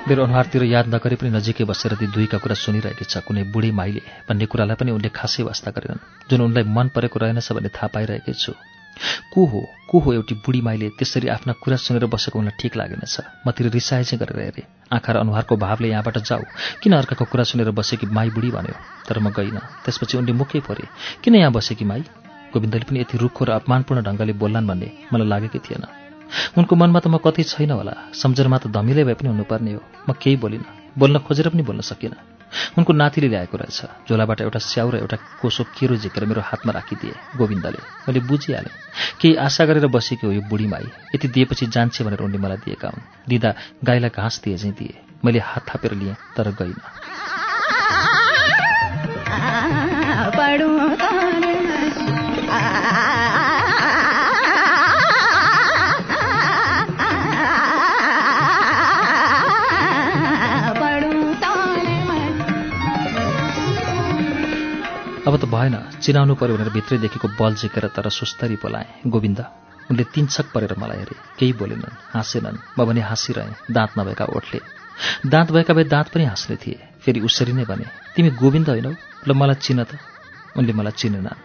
मेरो 0.08 0.24
अनुहारतिर 0.24 0.62
याद 0.65 0.87
नगरे 0.89 1.17
पनि 1.21 1.31
नजिकै 1.37 1.65
बसेर 1.69 1.92
ती 2.01 2.07
दुईका 2.08 2.39
कुरा 2.41 2.57
सुनिरहेकी 2.57 3.05
छ। 3.05 3.21
कुनै 3.28 3.42
बुढी 3.53 3.71
माइले 3.76 4.01
भन्ने 4.24 4.47
कुरालाई 4.49 4.76
पनि 4.81 4.91
उनले 4.97 5.12
खासै 5.12 5.44
वास्ता 5.44 5.69
गरेनन्। 5.76 6.01
जुन 6.33 6.41
उनलाई 6.49 6.65
मन 6.65 6.89
परेको 6.97 7.17
रहेनछ 7.21 7.53
भन्ने 7.53 7.69
थाहा 7.69 7.92
पाइरहेकै 7.92 8.33
छु। 8.33 8.57
को 9.28 9.44
हो? 9.44 9.60
को 9.85 9.97
हो 10.01 10.08
एउटी 10.17 10.35
बुढी 10.41 10.60
माइले 10.65 10.89
त्यसरी 10.97 11.28
आफ्ना 11.28 11.53
कुरा 11.60 11.76
सुनेर 11.76 12.08
बसेको 12.08 12.39
उनलाई 12.41 12.57
ठिक 12.57 12.73
लागेनछ? 12.81 13.17
मतिर 13.44 13.69
रिसाए 13.69 14.05
चाहिँ 14.08 14.21
गरेर 14.24 14.41
हेरेँ। 14.49 14.65
आँखा 14.97 15.12
र 15.12 15.17
अनुहारको 15.21 15.55
भावले 15.60 15.89
यहाँबाट 15.92 16.19
जाऊ। 16.24 16.42
किन 16.81 16.92
अर्काको 16.97 17.24
कुरा 17.28 17.44
सुनेर 17.44 17.71
बसेकी 17.76 18.08
माई 18.08 18.33
बुढी 18.33 18.51
भन्यो? 18.57 18.74
तर 19.05 19.21
म 19.21 19.28
गइनँ। 19.28 19.60
त्यसपछि 19.85 20.17
उनले 20.17 20.33
मुखै 20.33 20.65
परे 20.65 20.89
किन 21.21 21.37
यहाँ 21.37 21.53
बसेकी 21.53 21.85
माई? 21.85 22.01
गोविन्दले 22.57 22.85
पनि 22.89 23.01
यति 23.05 23.21
रुखो 23.21 23.44
र 23.44 23.60
अपमानपूर्ण 23.60 24.01
ढङ्गले 24.08 24.33
बोल्लान् 24.41 24.69
भन्ने 24.73 24.89
मलाई 25.12 25.28
लागेकै 25.28 25.60
थिएन। 25.60 26.08
उनको 26.59 26.77
मनमा 26.77 27.01
त 27.01 27.07
म 27.07 27.17
कतै 27.19 27.43
छैन 27.43 27.71
होला। 27.71 27.94
सम्झनमा 28.15 28.59
त 28.59 28.67
धमिलै 28.69 29.05
भए 29.05 29.15
पनि 29.15 29.28
हुनुपर्ने 29.28 29.73
हो। 29.73 29.83
म 30.09 30.12
केही 30.12 30.37
बोलिनँ। 30.37 30.67
बोल्न 30.99 31.19
खोजेर 31.19 31.49
पनि 31.49 31.62
बोल्न 31.62 31.81
सकिनँ। 31.81 32.39
उनको 32.78 32.93
नातिले 32.93 33.28
ल्याएको 33.28 33.57
रहेछ। 33.57 34.09
झोलाबाट 34.09 34.41
एउटा 34.41 34.59
स्याउ 34.59 34.91
र 34.91 34.97
एउटा 34.97 35.17
कोसो 35.41 35.65
केरो 35.77 35.97
झिकेर 35.97 36.25
मेरो 36.25 36.41
हातमा 36.41 36.73
राखिदिए 36.73 37.15
गोविन्दले। 37.37 37.81
मैले 38.09 38.21
बुझिहालेँ। 38.21 38.73
केही 39.21 39.35
आशा 39.37 39.65
गरेर 39.65 39.87
बसेकी 39.87 40.27
हो 40.27 40.33
यो 40.33 40.43
बुढी 40.49 40.67
माई। 40.67 40.87
यति 41.15 41.28
दिएपछि 41.28 41.67
जान्छे 41.67 42.05
भनेर 42.05 42.21
उनले 42.21 42.39
मलाई 42.39 42.57
दिएका 42.65 42.89
हुन्। 42.89 43.03
दिँदा 43.28 43.51
गाईलाई 43.85 44.11
घाँस 44.11 44.41
दिए 44.44 44.57
चाहिँ 44.57 44.75
दिए। 44.75 44.94
मैले 45.25 45.39
हात 45.39 45.62
थापेर 45.69 45.93
लिएँ 45.93 46.17
तर 46.37 46.51
गइनँ। 46.51 46.83
अब 65.28 65.37
त 65.37 65.44
भएन। 65.44 65.75
चिनाउनु 66.01 66.35
पर्यो 66.41 66.57
भनेर 66.57 66.71
भित्रैदेखिको 66.73 67.28
बल 67.37 67.55
झिकेर 67.61 67.85
तर 67.93 68.09
सुस्तरी 68.09 68.57
बोलाएँ 68.65 69.12
गोविन्द 69.12 69.41
उनले 69.93 70.05
तिनछक 70.15 70.47
परेर 70.55 70.73
मलाई 70.81 70.99
हेरे। 70.99 71.17
केही 71.39 71.53
बोलेनन् 71.53 71.97
हाँसेनन्। 72.17 72.57
म 72.78 72.85
भने 72.89 73.01
हाँसिरहेँ 73.05 73.53
दाँत 73.69 73.91
नभएका 73.99 74.25
ओठले। 74.25 74.61
दाँत 75.28 75.53
भएका 75.53 75.75
भए 75.77 75.85
दाँत 75.85 76.09
पनि 76.09 76.25
हाँस्ने 76.33 76.57
थिए। 76.57 76.81
फेरि 77.05 77.21
उसरी 77.21 77.53
नै 77.53 77.65
भने 77.69 77.85
तिमी 78.17 78.31
गोविन्द 78.41 78.69
होइनौ? 78.73 78.93
ल 79.28 79.31
मलाई 79.37 79.61
चिन 79.61 79.85
त। 79.85 80.01
उनले 80.57 80.73
मलाई 80.73 80.97
चिनेनन्। 80.97 81.37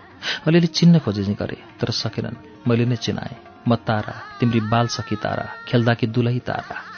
अलिअलि 0.48 0.67
चिन्न 0.80 0.99
खोजे 1.03 1.24
चाहिँ 1.28 1.35
गरे 1.35 1.58
तर 1.76 1.92
सकेनन्। 1.92 2.64
मैले 2.64 2.85
नै 2.88 2.96
चिनाएँ। 3.03 3.35
म 3.67 3.76
तारा 3.83 4.16
तिम्री 4.40 4.60
बाल 4.72 4.88
सखी 4.96 5.16
तारा 5.19 5.46
खेल्दाकी 5.67 6.08
दुलही 6.08 6.40
तारा। 6.40 6.92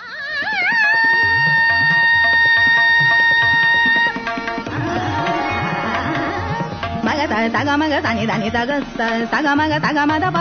ता 7.45 7.53
ता 7.53 7.63
ग 7.63 7.69
मग 7.79 7.93
ता 8.03 8.11
नि 8.13 8.25
दा 8.25 8.35
नि 8.37 8.49
दा 8.49 8.63
ग 8.65 8.71
सा 8.97 9.05
सा 9.31 9.39
ग 9.71 9.73
ता 9.85 9.89
ग 9.93 9.99
म 10.09 10.13
प 10.33 10.37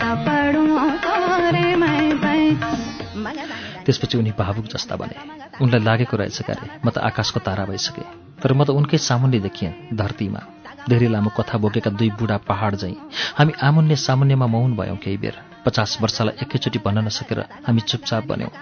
सा 0.00 0.08
त्यसपछि 3.84 4.18
उनी 4.18 4.32
भावुक 4.38 4.64
जस्ता 4.64 4.96
बने। 4.96 5.16
उनलाई 5.62 5.80
लागेको 5.80 6.16
रहेछ 6.16 6.42
क्यारे 6.42 6.66
म 6.84 6.88
त 6.90 6.98
आकाशको 7.08 7.40
तारा 7.40 7.64
भइसकेँ। 7.64 8.04
तर 8.42 8.52
म 8.52 8.64
त 8.64 8.70
उनकै 8.70 8.98
सामुन्ने 9.00 9.40
देखिएँ 9.40 9.96
धरतीमा। 9.96 10.40
धेरै 10.88 11.08
लामो 11.08 11.30
कथा 11.36 11.56
बोकेका 11.58 11.90
दुई 11.90 12.10
बुढा 12.20 12.36
पहाड 12.48 12.76
झैँ। 12.76 12.94
हामी 13.38 13.52
आमुन्ने 13.60 13.96
सामुन्नेमा 13.96 14.46
मौन 14.46 14.76
भयौँ 14.76 14.96
केही 14.96 15.16
बेर। 15.16 15.36
पचास 15.64 15.98
वर्षलाई 16.00 16.34
एकैचोटि 16.42 16.78
भन्न 16.84 17.04
नसकेर 17.08 17.40
हामी 17.66 17.80
चुपचाप 17.80 18.26
बन्यौँ। 18.28 18.52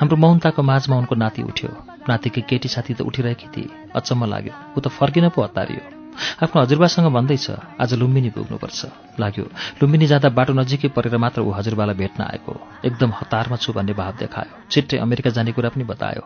हाम्रो 0.00 0.16
मौनताको 0.16 0.62
माझमा 0.62 0.96
उनको 0.96 1.14
नाति 1.14 1.42
उठ्यो। 1.42 1.70
नातिकी 2.08 2.40
केटी 2.48 2.68
साथी 2.68 2.94
त 2.94 3.00
उठिरहेकी 3.02 3.48
थिए। 3.52 3.68
अचम्म 3.94 4.24
लाग्यो। 4.24 4.52
ऊ 4.76 4.78
त 4.80 4.88
फर्किन 4.88 5.28
पो 5.28 5.42
हतारियो 5.44 5.99
आफ्नो 6.42 6.62
हजुरबासँग 6.62 7.06
भन्दैछ 7.12 7.46
आज 7.80 7.94
लुम्बिनी 7.94 8.30
पुग्नुपर्छ। 8.30 8.80
लाग्यो। 9.20 9.44
लुम्बिनी 9.80 10.06
जाँदा 10.06 10.28
बाटो 10.28 10.52
नजिकै 10.52 10.88
परेर 10.96 11.16
मात्र 11.16 11.40
ऊ 11.40 11.50
हजुरबालाई 11.50 11.96
भेट्न 11.96 12.20
आएको। 12.22 12.52
एकदम 12.84 13.10
हतारमा 13.20 13.56
छु 13.56 13.72
भन्ने 13.72 13.92
भाव 13.92 14.12
देखायो। 14.20 14.52
छिट्टै 14.70 14.96
अमेरिका 14.98 15.30
जाने 15.30 15.52
कुरा 15.52 15.68
पनि 15.68 15.84
बतायो। 15.84 16.22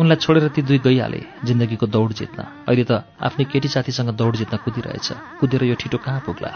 उनलाई 0.00 0.16
छोडेर 0.16 0.48
ती 0.54 0.62
दुई 0.62 0.78
गइहाले 0.78 1.20
जिन्दगीको 1.44 1.86
दौड 1.86 2.12
जित्न। 2.12 2.38
अहिले 2.68 2.84
त 2.84 3.02
आफ्नै 3.18 3.44
केटी 3.50 3.68
साथीसँग 3.68 4.10
दौड 4.14 4.36
जित्न 4.36 4.56
कुदिरहेछ। 4.56 5.08
कुदेर 5.40 5.64
यो 5.64 5.74
ठिटो 5.74 5.98
कहाँ 5.98 6.20
पुग्ला? 6.26 6.50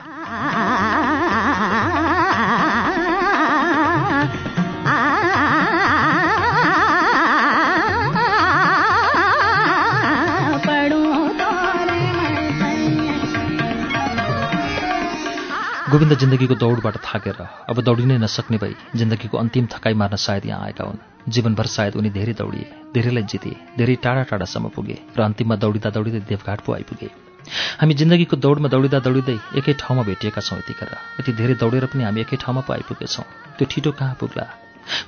गोविन्द 15.91 16.15
जिन्दगीको 16.23 16.55
दौडबाट 16.55 16.97
थाकेर 17.03 17.39
अब 17.67 17.79
दौडिनै 17.83 18.17
नसक्ने 18.23 18.59
भई 18.63 18.75
जिन्दगीको 18.95 19.37
अन्तिम 19.39 19.67
थकाइ 19.73 19.95
मार्न 20.01 20.17
सायद 20.25 20.45
यहाँ 20.47 20.65
आएका 20.65 20.85
हुन्। 20.87 20.99
जीवनभर 21.27 21.67
सायद 21.67 21.97
उनी 21.99 22.11
धेरै 22.15 22.35
दौडिए 22.41 22.67
धेरैलाई 22.95 23.25
जिते 23.27 23.51
धेरै 23.75 23.95
टाढा 24.05 24.23
टाढासम्म 24.31 24.69
पुगे 24.71 24.97
र 25.19 25.21
अन्तिममा 25.27 25.57
दौडिँदा 25.59 25.91
दौडिँदै 25.91 26.21
देवघाट 26.31 26.61
पो 26.63 26.71
आइपुगे। 26.79 27.09
हामी 27.81 27.95
जिन्दगीको 28.01 28.37
दौडमा 28.39 28.69
दौडिँदा 28.71 28.99
दौडिँदै 29.07 29.37
एकै 29.59 29.73
ठाउँमा 29.83 30.03
भेटिएका 30.07 30.41
छौँ 30.47 30.59
यतिखेर। 30.63 30.95
यति 31.19 31.33
धेरै 31.35 31.55
दौडेर 31.59 31.85
पनि 31.91 32.03
हामी 32.07 32.21
एकै 32.23 32.37
ठाउँमा 32.39 32.63
पो 32.67 32.71
आइपुगेछौँ। 32.79 33.27
त्यो 33.59 33.67
ठिटो 33.67 33.91
कहाँ 33.99 34.15
पुग्ला? 34.21 34.47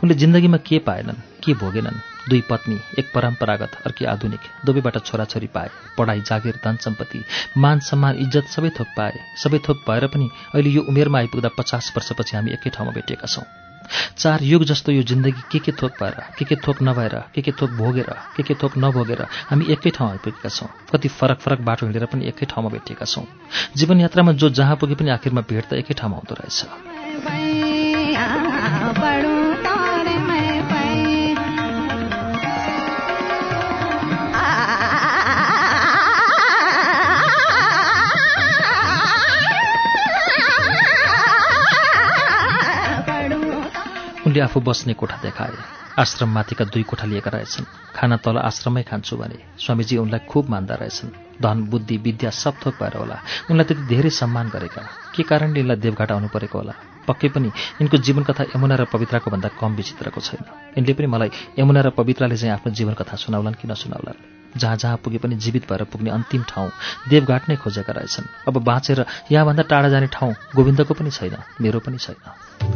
उनले 0.02 0.14
जिन्दगीमा 0.18 0.58
के 0.66 0.82
पाएनन् 0.82 1.22
के 1.42 1.54
भोगेनन्? 1.62 2.11
दुई 2.28 2.40
पत्नी 2.50 2.78
एक 2.98 3.10
परम्परागत 3.14 3.72
अर्की 3.86 4.04
आधुनिक। 4.04 4.40
दुवैबाट 4.64 4.98
छोराछोरी 5.04 5.46
पाए 5.54 5.70
पढाइ 5.98 6.20
जागिर 6.28 6.58
धन 6.64 6.76
सम्पत्ति 6.84 7.24
मान 7.56 7.80
सम्मान 7.80 8.16
इज्जत 8.18 8.46
सबै 8.48 8.70
थोक 8.78 8.88
पाए। 8.96 9.24
सबै 9.36 9.58
थोक 9.68 9.82
भएर 9.88 10.06
पनि 10.06 10.28
अहिले 10.54 10.70
यो 10.70 10.82
उमेरमा 10.88 11.18
आइपुग्दा 11.18 11.50
पचास 11.58 11.92
वर्षपछि 11.96 12.36
हामी 12.36 12.50
एकै 12.52 12.70
ठाउँमा 12.70 12.92
भेटिएका 12.92 13.26
छौँ। 13.26 13.44
चार 14.18 14.42
युग 14.42 14.64
जस्तो 14.64 14.92
यो 14.92 15.02
जिन्दगी 15.02 15.42
के 15.52 15.58
के 15.58 15.72
थोक 15.72 15.92
पाएर 16.00 16.14
के 16.38 16.44
के 16.44 16.56
थोक 16.56 16.82
नभएर 16.82 17.14
के 17.34 17.42
के 17.42 17.52
थोक 17.52 17.70
भोगेर 17.76 18.10
के 18.36 18.42
के 18.42 18.54
थोक 18.54 18.78
नभोगेर 18.78 19.22
हामी 19.50 19.66
एकै 19.72 19.90
ठाउँ 19.90 20.10
आइपुगेका 20.10 20.48
छौँ। 20.48 20.68
कति 20.92 21.08
फरक 21.10 21.38
फरक 21.40 21.60
बाटो 21.60 21.86
हिँडेर 21.86 22.06
पनि 22.06 22.28
एकै 22.28 22.46
ठाउँमा 22.46 22.70
भेटिएका 22.70 23.04
छौँ। 23.04 23.26
जीवन 23.76 24.00
यात्रामा 24.00 24.32
जो 24.32 24.50
जहाँ 24.50 24.76
पुगे 24.76 24.94
पनि 24.94 25.10
आखिरमा 25.10 25.40
भेट 25.50 25.64
त 25.66 25.82
एकै 25.82 25.94
ठाउँमा 25.94 26.16
हुँदो 26.16 26.34
रहेछ। 26.40 27.81
उनले 44.32 44.40
आफू 44.48 44.60
बस्ने 44.64 44.94
कोठा 44.96 45.16
देखाए। 45.22 45.52
आश्रममाथिका 46.00 46.64
दुई 46.64 46.82
कोठा 46.88 47.04
लिएका 47.04 47.30
रहेछन्। 47.36 47.68
खाना 47.92 48.16
तल 48.16 48.36
आश्रममै 48.40 48.82
खान्छु 48.82 49.16
भने 49.20 49.36
स्वामीजी 49.60 49.96
उनलाई 50.00 50.24
खुब 50.24 50.48
मान्दा 50.48 50.74
रहेछन्। 50.74 51.36
धन 51.36 51.68
बुद्धि 51.68 51.96
विद्या 51.96 52.30
सब 52.32 52.54
थोक 52.64 52.74
भएर 52.80 52.96
होला। 52.96 53.20
उनलाई 53.52 53.64
त्यति 53.68 53.82
धेरै 53.92 54.10
सम्मान 54.10 54.48
गरेका। 54.48 54.82
के 55.12 55.22
कारणले 55.22 55.60
यिनलाई 55.60 55.76
देवघाट 55.76 56.12
आउनु 56.12 56.28
परेको 56.32 56.58
होला? 56.58 56.72
पक्कै 57.08 57.28
पनि 57.28 57.48
यिनको 57.76 57.96
जीवन 58.00 58.22
कथा 58.24 58.44
यमुना 58.56 58.74
र 58.74 58.84
पवित्राको 58.88 59.30
भन्दा 59.30 59.48
कम 59.60 59.76
विचित्रको 59.76 60.20
छैन। 60.20 60.44
यिनले 60.80 60.92
पनि 60.96 61.06
मलाई 61.12 61.30
यमुना 61.60 61.80
र 61.80 61.90
पवित्राले 61.92 62.36
चाहिँ 62.36 62.54
आफ्नो 62.56 62.72
जीवन 62.72 62.94
कथा 62.96 63.16
सुनाउलान् 63.20 63.60
कि 63.60 63.68
नसुनाउलान्? 63.68 64.56
जहाँ 64.56 64.76
जहाँ 64.76 64.96
पुगे 64.96 65.18
पनि 65.18 65.36
जीवित 65.36 65.68
भएर 65.68 65.84
पुग्ने 65.84 66.10
अन्तिम 66.10 66.42
ठाउँ 66.48 66.70
देवघाट 67.08 67.48
नै 67.48 67.56
खोजेका 67.56 67.92
रहेछन्। 67.92 68.48
अब 68.48 68.64
बाँचेर 68.64 69.04
यहाँभन्दा 69.32 69.62
टाढा 69.62 69.88
जाने 69.88 70.06
ठाउँ 70.08 70.32
गोविन्दको 70.56 70.94
पनि 70.94 71.10
छैन 71.10 71.36
मेरो 71.60 71.80
पनि 71.84 71.98
छैन। 71.98 72.71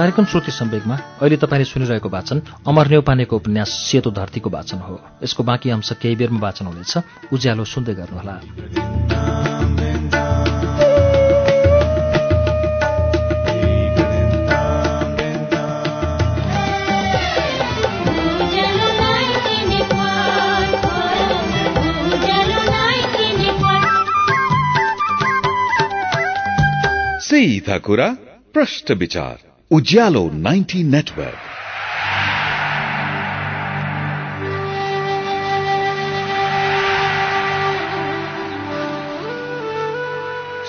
कार्यक्रम 0.00 0.24
श्रुति 0.24 0.52
सम्वेकमा 0.52 0.96
अहिले 1.20 1.36
तपाईँले 1.36 1.64
सुनिरहेको 1.64 2.08
वाचन 2.08 2.40
अमर 2.68 2.86
नेौपानेको 2.88 3.36
उपन्यास 3.36 3.68
सेतो 3.68 4.10
धरतीको 4.10 4.50
वाचन 4.50 4.78
हो। 4.78 4.96
यसको 5.24 5.42
बाँकी 5.44 5.70
अंश 5.70 5.92
केही 5.92 6.16
बेरमा 6.16 6.40
वाचन 6.40 6.66
हुनेछ। 6.66 6.94
उज्यालो 7.32 7.64
सुन्दै 7.64 7.94
गर्नुहोला। 7.94 8.34
नेटवर्क 9.76 10.40
सीधा 27.20 27.78
कुरा 27.78 28.08
प्रश्न 28.54 28.94
विचार। 28.94 29.49
उज्यालो 29.72 30.20
90 30.44 30.82
नेटवर्क। 30.84 31.42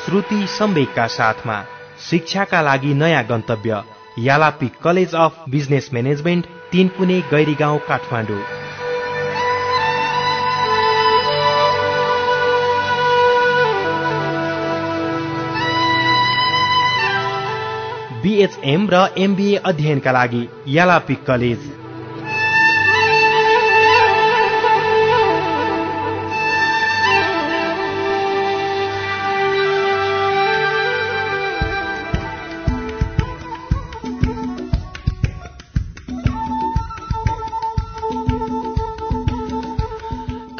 श्रुति 0.06 0.48
सम्वेकका 0.48 1.08
साथमा 1.08 1.58
शिक्षाका 2.10 2.62
लागि 2.62 2.94
नयाँ 2.94 3.24
गन्तव्य 3.24 3.84
यालापी 4.20 4.72
college 4.84 5.16
of 5.16 5.44
business 5.50 5.90
management 5.94 6.46
Tinkune 6.72 7.22
Gairigaun 7.22 7.80
Kathmandu. 7.80 8.40
BHM 18.24 18.88
र 18.90 19.06
एमबिए 19.18 19.56
अध्ययनका 19.66 20.12
लागि 20.12 20.48
यलापिक 20.68 21.24
कलेज। 21.26 21.70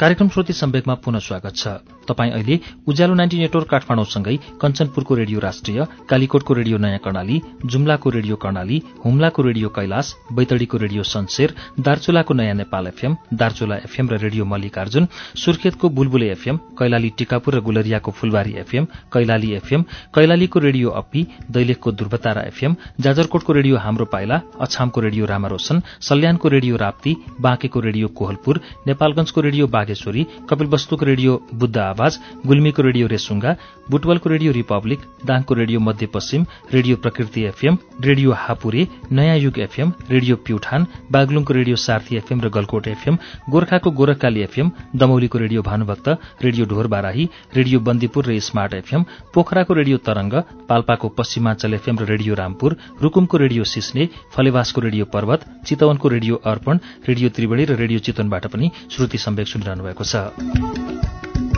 कार्यक्रम 0.02 0.28
श्रुति 0.28 0.52
सम्वेकमा 0.52 0.94
पुनः 1.02 1.18
स्वागत 1.18 1.56
छ। 1.56 1.68
तपाईँ 2.08 2.30
अहिले 2.32 2.58
उज्यालो 2.90 3.14
नाइन्टी 3.14 3.38
नेटवर्क 3.38 3.68
काठमाडौँसँगै 3.70 4.36
कञ्चनपुरको 4.62 5.14
रेडियो 5.14 5.40
राष्ट्रिय 5.40 5.84
कालीकोटको 6.10 6.54
रेडियो 6.54 6.78
नयाँ 6.78 6.98
कर्णाली 7.04 7.40
जुम्लाको 7.70 8.10
रेडियो 8.10 8.36
कर्णाली 8.44 8.80
हुम्लाको 9.04 9.42
रेडियो 9.42 9.68
कैलाश 9.76 10.12
बैतडीको 10.34 10.76
रेडियो 10.84 11.02
सन्सेर 11.06 11.54
दार्चुलाको 11.80 12.34
नयाँ 12.34 12.54
नेपाल 12.54 12.86
एफएम 12.86 13.14
दार्चुला 13.34 13.76
एफएम 13.86 14.08
र 14.10 14.18
रेडियो 14.24 14.44
मल्लिकार्जुन 14.44 15.06
सुर्खेतको 15.44 15.88
बुलबुले 15.98 16.30
एफएम 16.30 16.56
कैलाली 16.78 17.10
टिकापुर 17.18 17.54
र 17.54 17.60
गुलरियाको 17.62 18.10
फुलबारी 18.10 18.52
एफएम 18.64 18.84
कैलाली 19.14 19.52
एफएम 19.60 19.84
कैलालीको 20.14 20.58
रेडियो 20.66 20.90
अप्पी 21.02 21.26
दैलेखको 21.50 21.92
दुर्वतारा 22.02 22.42
एफएम 22.50 22.76
जाजरकोटको 23.00 23.52
रेडियो 23.52 23.76
हाम्रो 23.86 24.04
पाइला 24.16 24.40
अछामको 24.60 25.00
रेडियो 25.00 25.26
रामारोशन 25.34 25.82
सल्यानको 26.10 26.48
रेडियो 26.48 26.76
राप्ती 26.86 27.16
बाँकेको 27.40 27.80
रेडियो 27.88 28.08
कोहलपुर 28.18 28.60
नेपालगंजको 28.86 29.40
रेडियो 29.40 29.66
बागेश्वरी 29.92 30.26
कपिलवस्तुको 30.48 31.04
रेडियो 31.04 31.32
बुद्ध 31.54 31.76
आवाज 31.78 32.18
गुल्मीको 32.46 32.82
रेडियो 32.82 33.06
रेसुङ्गा 33.08 33.50
बुटवलको 33.90 34.28
रेडियो 34.28 34.52
रिपब्लिक 34.52 35.00
दाङको 35.26 35.54
radio 35.54 35.80
Madhyapaschim 35.82 36.44
radio 36.72 36.96
Prakriti 36.96 37.42
FM 37.44 37.76
radio 38.02 38.32
Hapure 38.34 38.86
Naya 39.12 39.36
Yug 39.36 39.58
FM 39.58 39.92
radio 40.10 40.36
Pyuthan 40.46 40.86
बागलुङको 41.12 41.54
radio 41.54 41.76
सार्थी 41.78 42.16
एफएम 42.16 42.40
र 42.40 42.48
गलकोट 42.50 42.88
एफएम 42.88 43.18
गोर्खाको 43.50 43.90
Gorakhkali 43.92 44.40
FM 44.42 44.70
दमौलीको 44.96 45.38
radio 45.38 45.62
Bhanubhakta 45.62 46.08
radio 46.42 46.66
Dhor 46.66 46.86
Barahi 46.88 47.28
radio 47.54 47.80
Bandipur 47.82 48.26
र 48.26 48.38
स्मार्ट 48.42 48.74
एफएम 48.74 49.04
पोखराको 49.34 49.74
रेडियो 49.74 49.98
तरंग 50.08 50.40
पाल्पाको 50.68 51.08
पश्चिमाञ्चल 51.18 51.74
एफएम 51.74 51.98
र 51.98 52.08
रेडियो 52.12 52.34
रामपुर 52.34 52.76
रुकुमको 53.02 53.42
रेडियो 53.44 53.64
सिस्ने 53.66 54.08
फलेवासको 54.32 54.80
रेडियो 54.80 55.04
पर्वत 55.12 55.46
चितवनको 55.66 56.08
रेडियो 56.08 56.42
अर्पण 56.46 56.84
रेडियो 57.08 57.28
त्रिवेणी 57.36 57.64
र 57.66 57.80
रेडियो 57.82 57.98
चितवनबाट 58.02 58.46
पनि 58.48 58.70
श्रुति 58.92 59.18
सम्वेक 59.18 59.48
सुनिरहनु 59.48 59.81
भएको 59.82 60.04
छ। 60.04 61.51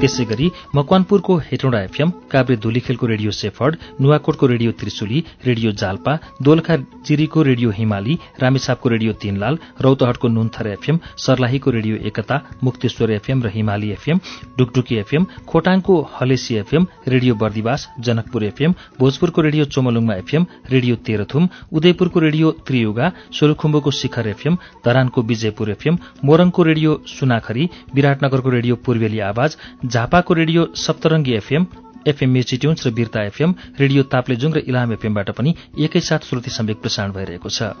त्यसै 0.00 0.24
गरी 0.30 0.46
मकवानपुरको 0.76 1.34
हेटौँडा 1.44 1.78
एफएम 1.82 2.10
काभ्रे 2.32 2.56
धुलीखेलको 2.64 3.06
रेडियो 3.10 3.30
सेफर्ड 3.34 3.76
नुवाकोटको 4.00 4.46
रेडियो 4.50 4.72
त्रिशुली 4.80 5.18
रेडियो 5.44 5.70
जाल्पा 5.80 6.12
दोलखा 6.46 6.74
जिरीको 7.08 7.42
रेडियो 7.48 7.70
हिमाली 7.78 8.14
रामेछापको 8.42 8.88
रेडियो 8.94 9.12
तीनलाल 9.22 9.58
रौतहटको 9.84 10.28
नुन्थर 10.28 10.66
एफएम 10.68 11.00
सर्लाहीको 11.24 11.70
रेडियो 11.76 11.96
एकता 12.10 12.36
मुक्तेश्वर 12.64 13.10
एफएम 13.10 13.42
र 13.42 13.52
Himali 13.56 13.90
FM 13.92 14.20
Dukduki 14.58 14.96
FM 14.96 15.26
खोटाङको 15.48 15.96
Halesi 16.12 16.54
FM 16.62 16.86
radio 17.08 17.34
Bardibas 17.42 17.88
Janakpur 18.00 18.44
FM 18.44 18.74
भोजपुरको 19.00 19.46
radio 19.48 19.64
Chomolungma 19.74 20.14
FM 20.22 20.46
radio 20.70 21.00
Terhathum 21.08 21.48
उदयपुरको 21.72 22.24
radio 22.26 22.54
Triyuga 22.68 23.10
सोलुखुम्बुको 23.32 23.96
शिखर 24.02 24.28
एफएम 24.28 24.58
धरानको 24.86 25.26
विजयपुर 25.32 25.70
एफएम 25.70 25.98
मोरङको 26.24 26.62
रेडियो 26.70 26.96
सुनाखरी 27.08 27.68
विराटनगरको 27.94 28.50
radio 28.50 28.80
Purveli 28.86 29.20
Awaj 29.28 29.56
झापाको 29.88 30.34
radio 30.34 30.64
Saptarangi 30.76 31.32
FM 31.32 31.66
FM 32.06 32.30
Mirchi tunes 32.30 32.86
र 32.86 32.90
बिर्ता 32.90 33.22
एफएम 33.24 33.54
रेडियो 33.80 34.02
ताप्लेजुङ 34.12 34.52
र 34.52 34.58
इलाम 34.68 34.92
एफएमबाट 34.92 35.30
पनि 35.30 35.54
एकैसाथ 35.80 36.28
श्रुति 36.28 36.50
सम्वेक 36.50 36.80
प्रसारण 36.82 37.12
भइरहेको 37.12 37.48
छ। 37.48 37.72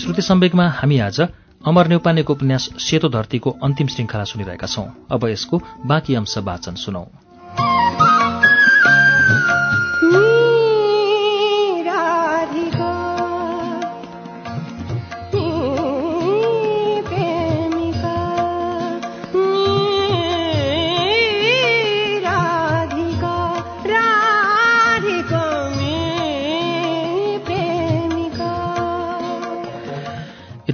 श्रुति 0.00 0.22
सम्वेकमा 0.22 0.68
हामी 0.70 0.98
आज 1.00 1.20
अमर 1.20 1.86
नेउपानेको 1.88 2.32
उपन्यास 2.32 2.68
सेतो 2.80 3.08
धरतीको 3.08 3.50
अन्तिम 3.62 3.86
श्रृङ्खला 3.88 4.24
सुनिरहेका 4.24 4.66
छौं। 4.66 4.86
अब 5.10 5.28
यसको 5.28 5.62
बाँकी 5.86 6.14
अंश 6.14 6.38
वाचन 6.40 6.74
सुनौ। 6.78 7.04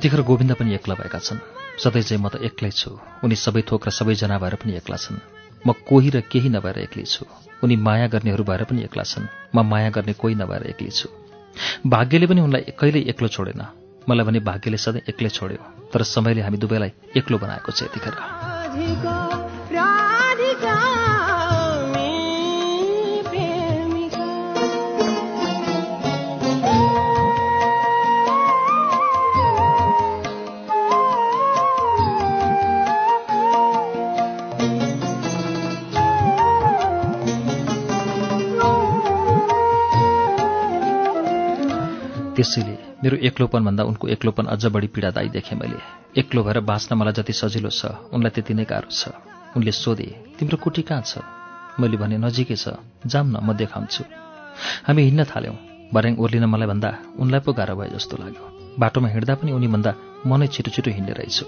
यतिखेर 0.03 0.23
गोविन्द 0.27 0.53
पनि 0.59 0.75
एक्ला 0.75 0.95
भएका 0.95 1.19
छन्। 1.19 1.39
सधैँ 1.79 2.03
चाहिँ 2.03 2.19
म 2.19 2.27
त 2.27 2.43
एक्लै 2.43 2.71
छु। 2.75 2.91
उनी 3.23 3.39
सबै 3.39 3.63
थोक 3.63 3.87
र 3.87 3.91
सबैजना 3.95 4.35
भएर 4.35 4.55
पनि 4.59 4.75
एक्ला 4.75 4.99
छन्। 4.99 5.23
म 5.63 5.79
कोही 5.87 6.11
र 6.11 6.27
केही 6.27 6.51
नभएर 6.51 6.91
एक्लै 6.91 7.07
छु। 7.07 7.23
उनी 7.63 7.77
माया 7.79 8.11
गर्नेहरू 8.11 8.43
भएर 8.43 8.67
पनि 8.67 8.83
एक्ला 8.83 9.07
छन्। 9.07 9.31
म 9.55 9.63
माया 9.63 9.95
गर्ने 9.95 10.13
कोही 10.19 10.35
नभएर 10.35 10.75
एक्लै 10.75 10.91
छु। 10.91 11.07
भाग्यले 11.87 12.27
पनि 12.27 12.41
उनलाई 12.43 12.75
कहिल्यै 12.75 13.15
एक्लो 13.15 13.29
छोडेन। 13.31 13.63
मलाई 14.11 14.27
भने 14.27 14.41
भाग्यले 14.43 14.77
सधैँ 14.83 15.07
एक्लै 15.07 15.31
छोड्यो। 15.31 15.63
तर 15.95 16.03
समयले 16.03 16.43
हामी 16.43 16.59
दुवैलाई 16.59 16.91
एक्लो 17.15 17.39
बनाएको 17.39 17.71
छ 17.71 17.87
यतिखेर। 17.87 19.22
त्यसैले 42.37 42.75
मेरो 43.05 43.17
एक्लोपनभन्दा 43.29 43.83
उनको 43.85 44.09
एक्लोपन 44.09 44.45
अझ 44.55 44.65
बढी 44.75 44.89
पीडादायी 44.95 45.29
देखेँ 45.37 45.59
मैले। 45.61 45.79
एक्लो 46.21 46.43
भएर 46.43 46.59
बाँच्न 46.65 46.97
मलाई 46.97 47.13
जति 47.13 47.33
सजिलो 47.33 47.69
छ 47.69 47.81
उनलाई 48.09 48.33
त्यति 48.33 48.55
नै 48.55 48.65
गाह्रो 48.65 48.89
छ। 48.89 49.13
उनले 49.57 49.73
सोधे 49.73 50.09
तिम्रो 50.39 50.57
कुटी 50.57 50.83
कहाँ 50.89 51.05
छ? 51.05 51.21
मैले 51.81 51.97
भने 52.01 52.17
नजिकै 52.25 52.57
छ। 52.57 52.81
जाम 53.05 53.27
न 53.37 53.45
म 53.45 53.53
देखाउँछु। 53.53 54.03
हामी 54.89 55.03
हिँड्न 55.03 55.25
थाल्यौँ। 55.29 55.57
भर्याङ 55.93 56.15
ओर्लिन 56.17 56.45
मलाई 56.49 56.69
भन्दा 56.73 56.91
उनलाई 57.21 57.41
पो 57.45 57.53
गाह्रो 57.53 57.77
भए 57.77 57.89
जस्तो 57.93 58.17
लाग्यो। 58.17 58.45
बाटोमा 58.81 59.09
हिँड्दा 59.13 59.35
पनि 59.37 59.53
उनीभन्दा 59.53 59.93
म 60.25 60.31
नै 60.41 60.47
छिटो 60.49 60.71
छिटो 60.73 60.91
हिँड्ने 60.91 61.13
रहेछु। 61.13 61.45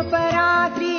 अपरात्रि 0.00 0.92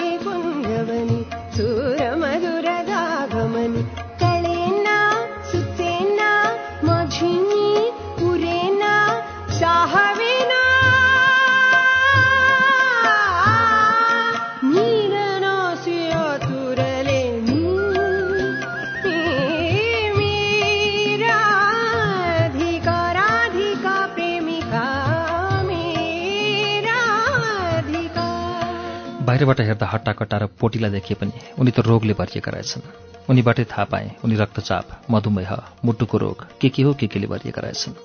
बाहिरबाट 29.35 29.59
हेर्दा 29.67 29.87
हट्टाकट्टा 29.91 30.37
र 30.39 30.45
पोटिला 30.55 30.89
देखिए 30.95 31.19
पनि 31.19 31.59
उनी 31.59 31.71
त 31.75 31.83
रोगले 31.83 32.15
भरिएका 32.15 32.51
रहेछन्। 32.55 33.27
उनीबाटै 33.27 33.67
थाहा 33.67 33.83
पाएँ 33.91 34.23
उनी 34.23 34.35
रक्तचाप 34.39 35.11
मधुमेह 35.11 35.51
मुटुको 35.83 36.17
रोग 36.23 36.39
के 36.55 36.69
के 36.71 36.81
हो 36.87 36.93
के 36.95 37.07
केले 37.11 37.27
भरिएका 37.27 37.59
रहेछन्। 37.59 37.99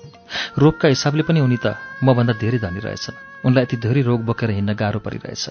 रोगका 0.59 0.87
हिसाबले 0.91 1.23
पनि 1.23 1.39
उनी 1.39 1.57
त 1.63 1.79
मभन्दा 2.03 2.35
धेरै 2.35 2.59
धनी 2.59 2.83
रहेछन्। 2.83 3.47
उनलाई 3.47 3.63
यति 3.63 3.77
धेरै 3.79 4.01
रोग 4.11 4.19
बोकेर 4.27 4.51
हिँड्न 4.59 4.75
गाह्रो 4.75 4.99
परिरहेछ। 4.99 5.45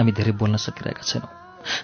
हामी 0.00 0.12
धेरै 0.16 0.32
बोल्न 0.40 0.56
सकिरहेका 0.56 1.04
छैनौँ। 1.04 1.28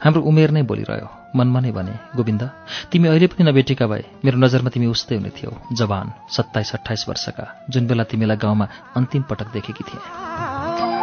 हाम्रो 0.01 0.25
उमेर 0.25 0.51
नै 0.57 0.65
बोलिरह्यो। 0.65 1.37
मनमा 1.37 1.61
नै 1.61 1.77
भने 1.77 1.93
गोविन्द 2.17 2.43
तिमी 2.89 3.07
अहिले 3.13 3.27
पनि 3.37 3.45
नबेटेका 3.45 3.85
भए 3.85 4.05
मेरो 4.25 4.41
नजरमा 4.41 4.73
तिमी 4.73 4.89
उस्तै 4.97 5.21
हुने 5.21 5.31
थियौ 5.37 5.53
जवान 5.77 6.07
सत्ताइस 6.33 6.73
अठाइस 6.81 7.05
वर्षका 7.09 7.45
जुन 7.69 7.85
बेला 7.85 8.05
तिमीलाई 8.09 8.41
गाउँमा 8.41 8.67
अन्तिम 8.97 9.23
पटक 9.29 9.53
देखेकी 9.53 9.85
थिएँ। 9.85 10.96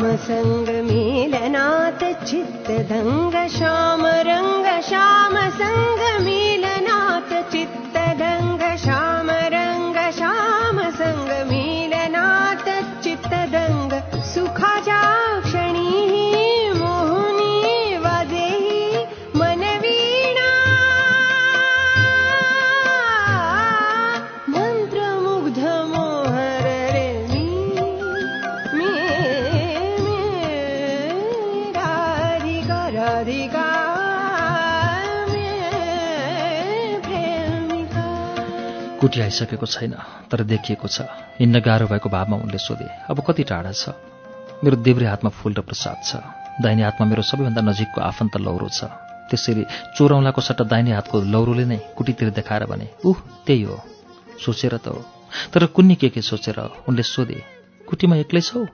सङ्गमेलनात् 0.00 2.04
चित्तदङ्ग 2.28 3.34
श्याम 3.56 4.02
रङ्ग 4.28 4.66
श्याम 4.88 5.34
कुटी 39.12 39.20
आइसकेको 39.20 39.66
छैन 39.68 39.92
तर 40.32 40.40
देखिएको 40.48 40.88
छ। 40.88 41.04
हिँड्न 41.36 41.60
गाह्रो 41.60 41.84
भएको 41.84 42.08
भावमा 42.08 42.36
उनले 42.48 42.56
सोधे 42.56 42.88
अब 43.12 43.20
कति 43.20 43.44
टाढा 43.44 43.72
छ? 43.72 43.92
मेरो 44.64 44.76
देब्रे 44.80 45.06
हातमा 45.06 45.28
फूल 45.28 45.52
र 45.52 45.60
प्रसाद 45.60 46.00
छ। 46.00 46.16
दाहिने 46.64 46.80
हातमा 46.80 47.04
मेरो 47.12 47.20
सबैभन्दा 47.20 47.60
नजिकको 47.60 48.00
आफन्त 48.00 48.40
लौरो 48.40 48.68
छ। 48.72 48.88
त्यसैले 49.28 49.68
चोरौँलाको 50.00 50.40
सट्टा 50.40 50.64
दाहिने 50.64 50.96
हातको 50.96 51.28
लौरोले 51.28 51.64
नै 51.68 51.78
कुटीतिर 51.92 52.32
देखाएर 52.32 52.64
भने 52.64 52.88
उह 53.04 53.20
त्यही 53.44 53.62
हो। 53.68 53.76
सोचेर 54.40 54.80
त 54.80 54.88
हो। 54.88 55.04
तर 55.52 55.68
कुन्नी 55.76 55.94
के 56.00 56.08
के 56.08 56.24
सोचेर? 56.24 56.88
उनले 56.88 57.04
सोधे 57.04 57.36
कुटीमा 57.84 58.16
एक्लै 58.16 58.40
छौ? 58.40 58.64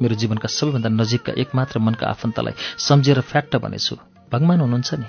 मेरो 0.00 0.14
जीवनका 0.16 0.48
सबैभन्दा 0.48 0.88
नजिकका 0.96 1.36
एकमात्र 1.36 1.76
मनका 1.84 2.08
आफन्तलाई 2.08 2.56
सम्झेर 2.80 3.20
फ्याट्ट 3.20 3.52
भनेछु। 3.60 4.00
भगवान् 4.32 4.64
हुनुहुन्छ 4.64 4.90
नि? 4.96 5.08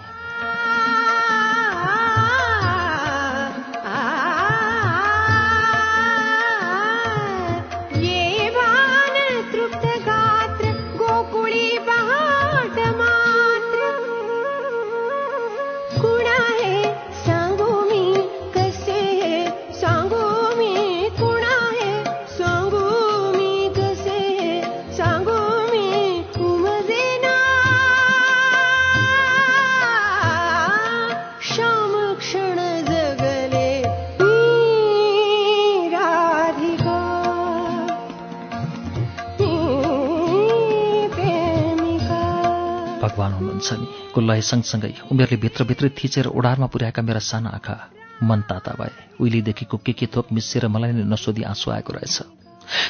हुनुहुन्छ 43.55 43.79
नि 43.79 44.11
कुल्लाही 44.13 44.41
सँगसँगै 44.41 44.93
उमेरले 45.11 45.37
भित्रभित्रै 45.39 45.89
थिचेर 45.95 46.27
ओडारमा 46.27 46.67
पुर्याएका 46.67 47.01
मेरा 47.01 47.19
साना 47.21 47.49
आँखा 47.49 47.75
मन 48.23 48.41
ताता 48.49 48.71
भए। 48.79 48.91
उहिलेदेखिको 49.19 49.77
के 49.77 49.93
के 49.93 50.05
थोक 50.11 50.31
मिसिएर 50.31 50.67
मलाई 50.67 50.91
नै 50.91 51.03
नसोधी 51.07 51.43
आँसु 51.43 51.71
आएको 51.71 51.93
रहेछ। 51.93 52.17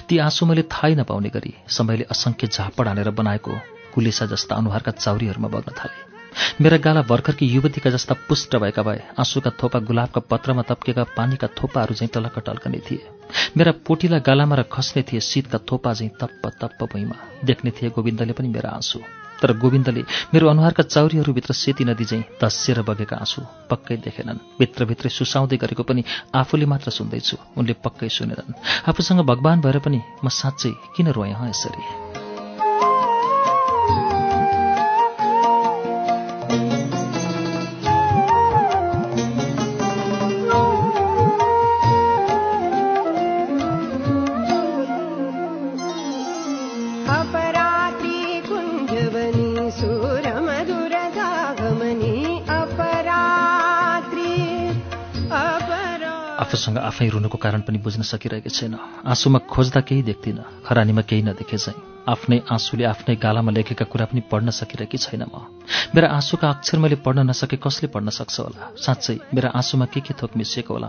ती 0.09 0.17
आँसु 0.17 0.45
मैले 0.45 0.63
थाहै 0.65 0.95
नपाउने 0.95 1.29
गरी 1.29 1.53
समयले 1.69 2.05
असङ्ख्य 2.09 2.47
झापड 2.47 2.87
हानेर 2.87 3.09
बनाएको 3.13 3.51
कुलेसा 3.93 4.25
जस्ता 4.25 4.55
अनुहारका 4.55 4.91
चाउरीहरूमा 4.97 5.47
बग्न 5.47 5.71
थाले। 5.77 5.97
मेरा 6.61 6.77
गाला 6.77 7.01
भर्खरकी 7.01 7.45
युवतीका 7.45 7.89
जस्ता 7.89 8.13
पुष्ट 8.27 8.55
भएका 8.57 8.83
भए 8.83 9.01
आँसुका 9.19 9.51
थोपा 9.61 9.79
गुलाबका 9.79 10.21
पत्रमा 10.29 10.61
तप्केका 10.61 11.03
पानीका 11.17 11.47
थोपाहरू 11.57 11.93
चाहिँ 11.93 12.09
टलक्क 12.13 12.39
टल्कने 12.45 12.79
थिए। 12.85 13.01
मेरा 13.57 13.71
पोटिला 13.85 14.19
गालामा 14.19 14.55
र 14.55 14.63
खस्ने 14.67 15.03
थिए 15.03 15.19
शीतका 15.21 15.57
थोपा 15.69 15.93
चाहिँ 15.93 16.11
तप्प 16.21 16.43
तप्प 16.61 16.83
भुइँमा। 16.91 17.17
देख्ने 17.45 17.71
थिए 17.71 17.89
गोविन्दले 17.89 18.33
पनि 18.33 18.49
मेरा 18.49 18.69
आँसु। 18.69 18.99
तर 19.41 19.53
गोविन्दले 19.57 20.05
मेरो 20.33 20.47
अनुहारका 20.49 20.83
चाउरीहरूभित्र 20.83 21.53
सेती 21.53 21.83
नदी 21.85 22.05
चाहिँ 22.05 22.23
धस्सिएर 22.41 22.81
बगेका 22.81 23.15
आँसु 23.17 23.41
पक्कै 23.69 23.97
देखेनन्। 23.97 24.39
भित्रभित्रै 24.59 25.09
सुसाउँदै 25.09 25.57
गरेको 25.57 25.83
पनि 25.83 26.03
आफूले 26.35 26.65
मात्र 26.65 26.91
सुन्दैछु। 26.91 27.37
उनले 27.57 27.73
पक्कै 27.83 28.09
सुनेनन्। 28.09 28.57
आफूसँग 28.89 29.19
भगवान् 29.25 29.61
भएर 29.61 29.79
पनि 29.79 29.99
म 30.23 30.27
साँच्चै 30.29 30.73
किन 30.95 31.07
रोएँ 31.11 31.35
यसरी? 31.49 32.04
आफूसँग 56.55 56.77
आफै 56.79 57.07
रुनुको 57.11 57.38
कारण 57.38 57.61
पनि 57.67 57.77
बुझ्न 57.83 58.01
सकिरहेको 58.07 58.47
छैन। 58.47 58.79
आँसुमा 59.03 59.39
खोज्दा 59.51 59.81
केही 59.83 60.01
देख्दिनँ 60.07 60.63
खरानीमा 60.63 61.03
केही 61.03 61.21
नदेखे 61.27 61.57
चाहिँ 61.59 62.07
आफ्नै 62.07 62.38
आँसुले 62.47 62.83
आफ्नै 62.88 63.15
गालामा 63.19 63.51
लेखेका 63.51 63.85
कुरा 63.91 64.05
पनि 64.07 64.21
पढ्न 64.31 64.55
सकिरहेकी 64.55 64.97
छैन 64.97 65.27
म। 65.27 65.51
मेरा 65.91 66.07
आँसुका 66.15 66.47
अक्षर 66.55 66.79
मैले 66.79 66.95
पढ्न 67.03 67.27
नसके 67.27 67.59
कसले 67.59 67.91
पढ्न 67.91 68.09
सक्छ 68.09 68.39
होला? 68.39 68.71
साँच्चै 68.79 69.15
मेरा 69.35 69.49
आँसुमा 69.51 69.85
के 69.91 69.99
के 69.99 70.13
थोक 70.15 70.31
मिसिएको 70.39 70.73
होला 70.73 70.88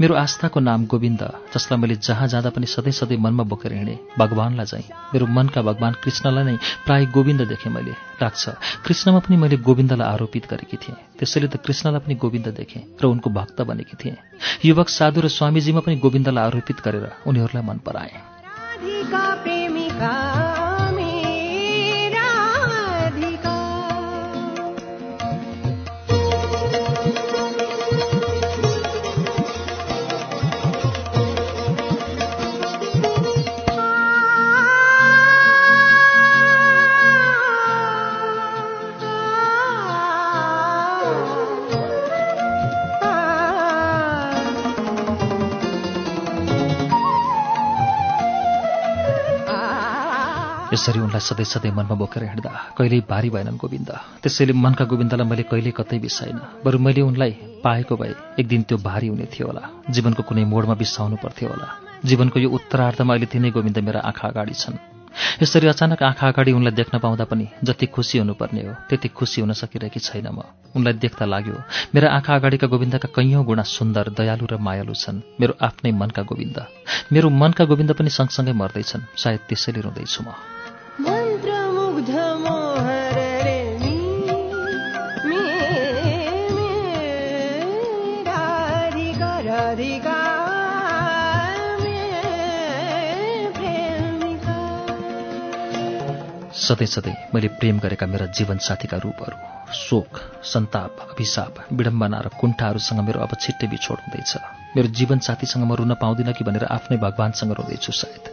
मेरो 0.00 0.14
आस्थाको 0.14 0.60
नाम 0.60 0.86
गोविन्द 0.86 1.22
जसलाई 1.54 1.80
मैले 1.80 1.96
जहाँ 1.98 2.28
जाँदा 2.28 2.50
पनि 2.50 2.66
सधैँ 2.66 2.92
सधैँ 2.92 3.18
मनमा 3.18 3.44
बोकेर 3.44 3.72
हिँडेँ। 3.72 3.98
भगवान्लाई 4.18 4.66
चाहिँ 4.66 4.86
मेरो 5.14 5.26
मनका 5.26 5.62
भगवान् 5.62 6.00
कृष्णलाई 6.04 6.44
नै 6.44 6.56
प्राय 6.86 7.06
गोविन्द 7.12 7.42
देखेँ 7.48 7.72
मैले। 7.72 7.92
लाग्छ 8.22 8.48
कृष्णमा 8.86 9.18
पनि 9.18 9.36
मैले 9.36 9.56
गोविन्दलाई 9.60 10.08
आरोपित 10.08 10.46
गरेकी 10.50 10.76
थिएँ। 10.76 10.96
त्यसैले 11.18 11.48
त 11.48 11.56
कृष्णलाई 11.64 12.00
पनि 12.00 12.14
गोविन्द 12.14 12.48
देखेँ 12.56 12.82
र 13.02 13.04
उनको 13.06 13.30
भक्त 13.30 13.60
बनेकी 13.62 13.96
थिएँ। 13.96 14.16
युवक 14.64 14.88
साधु 14.88 15.20
र 15.20 15.28
स्वामीजीमा 15.28 15.80
पनि 15.80 15.96
गोविन्दलाई 15.96 16.44
आरोपित 16.44 16.80
गरेर 16.84 17.06
उनीहरूलाई 17.26 17.64
मन 17.66 17.78
पराएँ। 17.86 19.55
यसरी 50.76 51.00
उनलाई 51.00 51.24
सधैँ 51.24 51.44
सधैँ 51.48 51.72
मनमा 51.72 51.96
बोकेर 51.96 52.22
हिँड्दा 52.28 52.52
कहिल्यै 52.76 53.08
भारी 53.08 53.28
भएनन् 53.32 53.56
गोविन्द। 53.56 53.90
त्यसैले 54.22 54.52
मनका 54.52 54.84
गोविन्दलाई 54.84 55.26
मैले 55.26 55.44
कहिल्यै 55.48 55.72
कतै 55.72 55.98
बिसाइन 56.04 56.36
बरु 56.64 56.78
मैले 56.84 57.00
उनलाई 57.00 57.32
पाएको 57.64 57.96
भए 57.96 58.12
एक 58.40 58.46
दिन 58.46 58.62
त्यो 58.68 58.76
भारी 58.84 59.08
हुने 59.08 59.26
थियो 59.32 59.46
होला। 59.48 59.62
जीवनको 59.88 60.22
कुनै 60.28 60.44
मोडमा 60.44 60.74
बिसाउनु 60.76 61.16
पर्थ्यो 61.16 61.48
होला। 61.48 61.68
जीवनको 62.04 62.36
यो 62.44 62.48
उत्तरार्धमा 62.52 63.12
अहिले 63.14 63.26
तिनै 63.32 63.50
गोविन्द 63.56 63.78
मेरा 63.88 64.00
आँखा 64.04 64.28
अगाडि 64.28 64.54
छन्। 64.54 64.76
यसरी 65.42 65.66
अचानक 65.66 66.02
आँखा 66.02 66.28
अगाडि 66.28 66.52
उनलाई 66.52 66.76
देख्न 66.76 66.98
पाउँदा 67.00 67.24
पनि 67.24 67.46
जति 67.64 67.86
खुसी 67.88 68.18
हुनुपर्ने 68.18 68.62
हो 68.68 68.72
त्यति 68.88 69.08
खुसी 69.16 69.40
हुन 69.40 69.52
सकिरहेकी 69.56 70.00
छैन 70.00 70.28
म। 70.28 70.44
उनलाई 70.76 71.00
देख्दा 71.00 71.24
लाग्यो 71.24 71.56
मेरा 71.96 72.12
आँखा 72.12 72.34
अगाडिका 72.36 72.66
गोविन्दका 72.68 73.08
कैयौँ 73.16 73.44
गुणा 73.48 73.64
सुन्दर 73.64 74.12
दयालु 74.12 74.44
र 74.44 74.60
मायालु 74.60 74.92
छन्। 74.92 75.24
मेरो 75.40 75.56
आफ्नै 75.56 75.92
मनका 75.96 76.22
गोविन्द। 76.28 76.58
मेरो 77.12 77.28
मनका 77.32 77.64
गोविन्द 77.64 77.92
पनि 77.96 78.10
सँगसँगै 78.12 78.52
मर्दैछन्। 78.52 79.08
सायद 79.16 79.40
त्यसैले 79.48 79.80
रुँदैछु 79.80 80.20
म। 80.20 80.55
सधैँ 96.56 96.86
सधैँ 96.86 97.14
मैले 97.34 97.48
प्रेम 97.48 97.78
गरेका 97.78 98.06
मेरा 98.06 98.26
जीवनसाथीका 98.26 98.96
रूपहरू 98.96 99.36
शोक 99.74 100.12
सन्ताप 100.44 100.96
अभिशाप 101.00 101.54
विडम्बना 101.72 102.20
र 102.20 102.28
कुण्ठाहरूसँग 102.40 103.00
मेरो 103.00 103.20
अब 103.20 103.32
छिट्टै 103.40 103.66
बिछोड 103.66 103.98
हुँदैछ। 103.98 104.36
मेरो 104.76 104.88
जीवनसाथीसँग 104.88 105.64
म 105.64 105.72
रुन 105.74 105.94
पाउँदिनँ 105.94 106.32
कि 106.32 106.44
भनेर 106.44 106.64
आफ्नै 106.64 106.98
भगवान्सँग 106.98 107.52
रोँदैछु 107.52 107.92
सायद। 107.92 108.24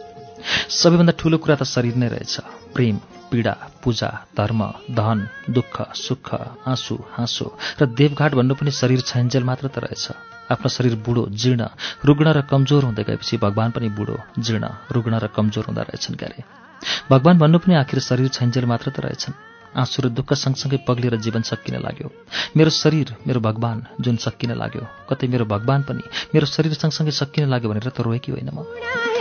सबैभन्दा 0.70 1.12
ठुलो 1.18 1.38
कुरा 1.38 1.56
त 1.56 1.62
शरीर 1.62 1.94
नै 1.94 2.08
रहेछ। 2.08 2.34
प्रेम 2.74 2.96
पीडा 3.34 3.54
पूजा 3.82 4.08
धर्म 4.38 4.60
धन 4.94 5.26
दुःख 5.50 5.76
सुख 5.98 6.28
आँसु 6.70 6.94
हाँसो 7.12 7.46
र 7.80 7.86
देवघाट 7.92 8.34
भन्नु 8.38 8.54
पनि 8.54 8.70
शरीर 8.70 9.00
छाइन्जेल 9.02 9.44
मात्र 9.44 9.68
त 9.68 9.78
रहेछ। 9.84 10.06
आफ्नो 10.54 10.68
शरीर 10.68 10.94
बुढो 11.02 11.22
जीर्ण 11.34 11.66
रुग्ण 12.04 12.26
र 12.30 12.40
कमजोर 12.46 12.84
हुँदै 12.84 13.04
गएपछि 13.04 13.36
भगवान् 13.42 13.74
पनि 13.74 13.88
बुढो 13.98 14.16
जीर्ण 14.38 14.64
रुग्ण 14.92 15.18
र 15.18 15.26
कमजोर 15.34 15.64
हुँदा 15.66 15.82
रहेछन् 15.82 16.16
क्यारे। 16.16 16.44
भगवान् 17.10 17.38
भन्नु 17.38 17.58
पनि 17.58 17.74
आखिर 17.74 18.00
शरीर 18.00 18.28
छाइन्जेल 18.28 18.66
मात्र 18.66 18.90
त 18.90 19.00
रहेछन्। 19.00 19.34
आँसु 19.74 20.02
र 20.02 20.08
दुःख 20.14 20.32
सँगसँगै 20.34 20.78
पग्लिएर 20.86 21.16
जीवन 21.16 21.42
सकिन 21.42 21.82
लाग्यो। 21.82 22.08
मेरो 22.56 22.70
शरीर 22.70 23.14
मेरो 23.26 23.40
भगवान् 23.40 23.80
जुन 24.00 24.16
सकिन 24.22 24.54
लाग्यो 24.54 24.86
कतै 25.10 25.26
मेरो 25.26 25.44
भगवान् 25.44 25.82
पनि 25.82 26.02
मेरो 26.34 26.46
शरीर 26.46 26.74
सँगसँगै 26.78 27.10
सकिन 27.10 27.50
लाग्यो 27.50 27.70
भनेर 27.70 27.90
त 27.90 28.00
रोएकी 28.00 28.32
होइन 28.32 28.50
म। 28.54 29.13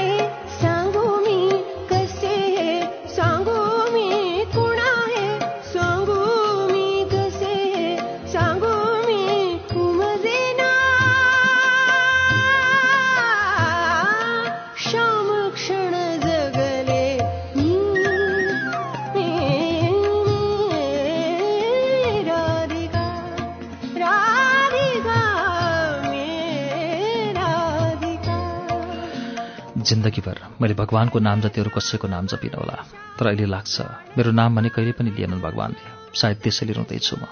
जिन्दगीभर 29.93 30.39
मैले 30.61 30.73
भगवान्को 30.73 31.19
नाम 31.19 31.41
जति 31.41 31.61
अरू 31.61 31.69
कसैको 31.77 32.07
नाम 32.07 32.27
जपिनँ 32.27 32.57
होला 32.57 32.77
तर 33.19 33.27
अहिले 33.27 33.45
लाग्छ 33.45 33.81
मेरो 34.17 34.31
नाम 34.31 34.55
भने 34.55 34.69
कहिले 34.69 34.91
पनि 34.91 35.11
लिएनन् 35.11 35.41
भगवान्ले। 35.41 36.17
सायद 36.17 36.37
त्यसैले 36.37 36.73
रुँदैछु 36.73 37.15
म। 37.17 37.25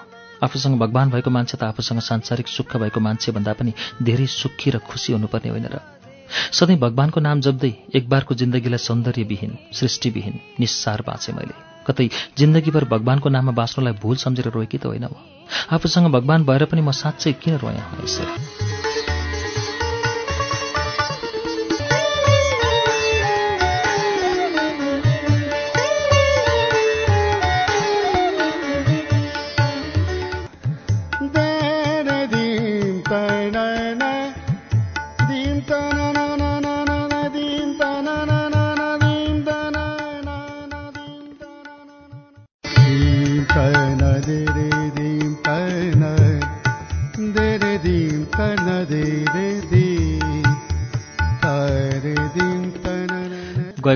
आफूसँग 0.44 0.78
भगवान् 0.80 1.12
भएको 1.12 1.30
मान्छे 1.30 1.58
त 1.58 1.64
आफूसँग 1.64 2.00
सांसारिक 2.00 2.48
सुख 2.48 2.78
भएको 2.78 3.00
मान्छे 3.00 3.32
भन्दा 3.32 3.54
पनि 3.54 3.74
धेरै 4.04 4.26
सुखी 4.26 4.70
र 4.70 4.78
खुसी 4.80 5.14
हुनुपर्ने 5.14 5.50
होइन 5.50 5.66
र। 5.66 5.80
सधैँ 6.52 6.78
भगवान्को 6.78 7.20
नाम 7.20 7.42
जप्दै 7.42 7.74
एकबारको 7.96 8.36
जिन्दगीलाई 8.36 8.78
सौन्दर्यविहीन 8.78 9.58
सृष्टिविहीन 9.74 10.40
निस्सार 10.60 11.02
बाँचेँ 11.02 11.36
मैले। 11.36 11.58
कतै 11.88 12.10
जिन्दगीभर 12.38 12.86
भगवान्को 12.86 13.30
नाममा 13.30 13.52
बाँच्नुलाई 13.52 13.94
भूल 13.94 14.16
सम्झेर 14.18 14.50
रोएकी 14.50 14.78
त 14.78 14.86
होइन 14.86 15.06
म। 15.06 15.18
आफूसँग 15.72 16.14
भगवान् 16.14 16.46
भएर 16.46 16.66
पनि 16.66 16.82
म 16.82 16.92
साँच्चै 16.92 17.34
किन 17.34 17.58
रोएँ 17.58 17.82
यसरी? 18.06 18.91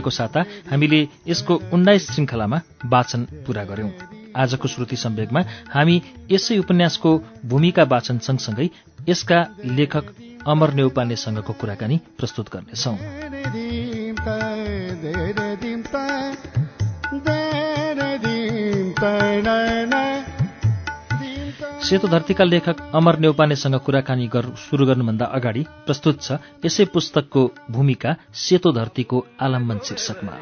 गएको 0.06 0.10
साता 0.12 0.46
हामीले 0.70 1.08
यसको 1.28 1.54
उन्नाइस 1.74 2.04
श्रृङ्खलामा 2.12 2.58
वाचन 2.86 3.22
पूरा 3.46 3.64
गर्यौं। 3.66 3.90
आजको 4.36 4.68
श्रुति 4.68 4.96
सम्वेगमा 4.96 5.42
हामी 5.74 5.96
यसै 6.32 6.58
उपन्यासको 6.62 7.10
भूमिका 7.46 7.84
वाचन 7.84 8.18
सँगसँगै 8.22 8.68
यसका 9.10 9.40
लेखक 9.66 10.06
अमर 10.46 10.70
नेउपानेसँगको 10.74 11.54
कुराकानी 11.54 11.98
प्रस्तुत 12.20 12.48
गर्नेछौं। 12.54 12.96
सेतो 21.86 22.08
धरतीका 22.08 22.44
लेखक 22.44 22.78
अमर 22.96 23.16
नेउपानेसँग 23.20 23.76
कुराकानी 23.86 24.28
गर 24.34 24.46
सुरु 24.58 24.86
गर्नुभन्दा 24.86 25.26
अगाडि 25.38 25.62
प्रस्तुत 25.86 26.16
छ 26.18 26.38
यसै 26.66 26.86
पुस्तकको 26.90 27.42
भूमिका 27.72 28.12
सेतो 28.44 28.72
धरतीको 28.74 29.18
आलम्बन 29.38 29.78
शीर्षकमा। 29.86 30.34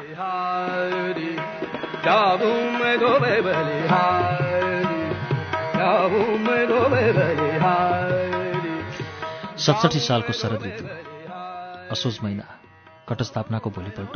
सतसठी 9.58 10.00
सालको 10.00 10.32
शरद 10.32 10.64
ऋतु 10.64 10.84
असोज 11.92 12.16
महिना 12.24 12.46
घटस्थापनाको 13.10 13.68
भोलिपल्ट 13.76 14.14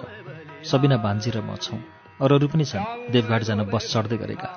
सबिना 0.65 0.97
बान्जी 1.05 1.31
र 1.31 1.45
म 1.45 1.61
छौँ 1.61 1.81
अरूहरू 2.25 2.49
पनि 2.49 2.65
छन् 2.65 3.13
देवघाट 3.13 3.43
जान 3.43 3.61
बस 3.69 3.93
चढ्दै 3.93 4.17
गरेका। 4.17 4.49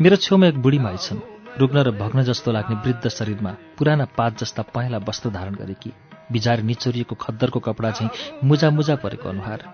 मेरो 0.00 0.16
छेउमा 0.22 0.46
एक 0.46 0.62
बुढी 0.62 0.78
माई 0.78 0.98
छन्। 1.02 1.39
रुग्न 1.60 1.78
र 1.78 1.90
भग्न 1.92 2.22
जस्तो 2.24 2.52
लाग्ने 2.52 2.76
वृद्ध 2.84 3.08
शरीरमा 3.10 3.50
पुराना 3.78 4.04
पात 4.18 4.38
जस्ता 4.40 4.62
पहेँला 4.74 4.98
वस्त्र 5.08 5.30
धारण 5.30 5.54
गरेकी 5.54 5.92
बिजार 6.32 6.62
निचोरिएको 6.62 7.14
खद्दरको 7.14 7.60
कपडा 7.60 7.90
झैँ 7.90 8.08
मुजा 8.44 8.70
मुजा 8.70 8.96
परेको 8.96 9.28
अनुहार। 9.28 9.64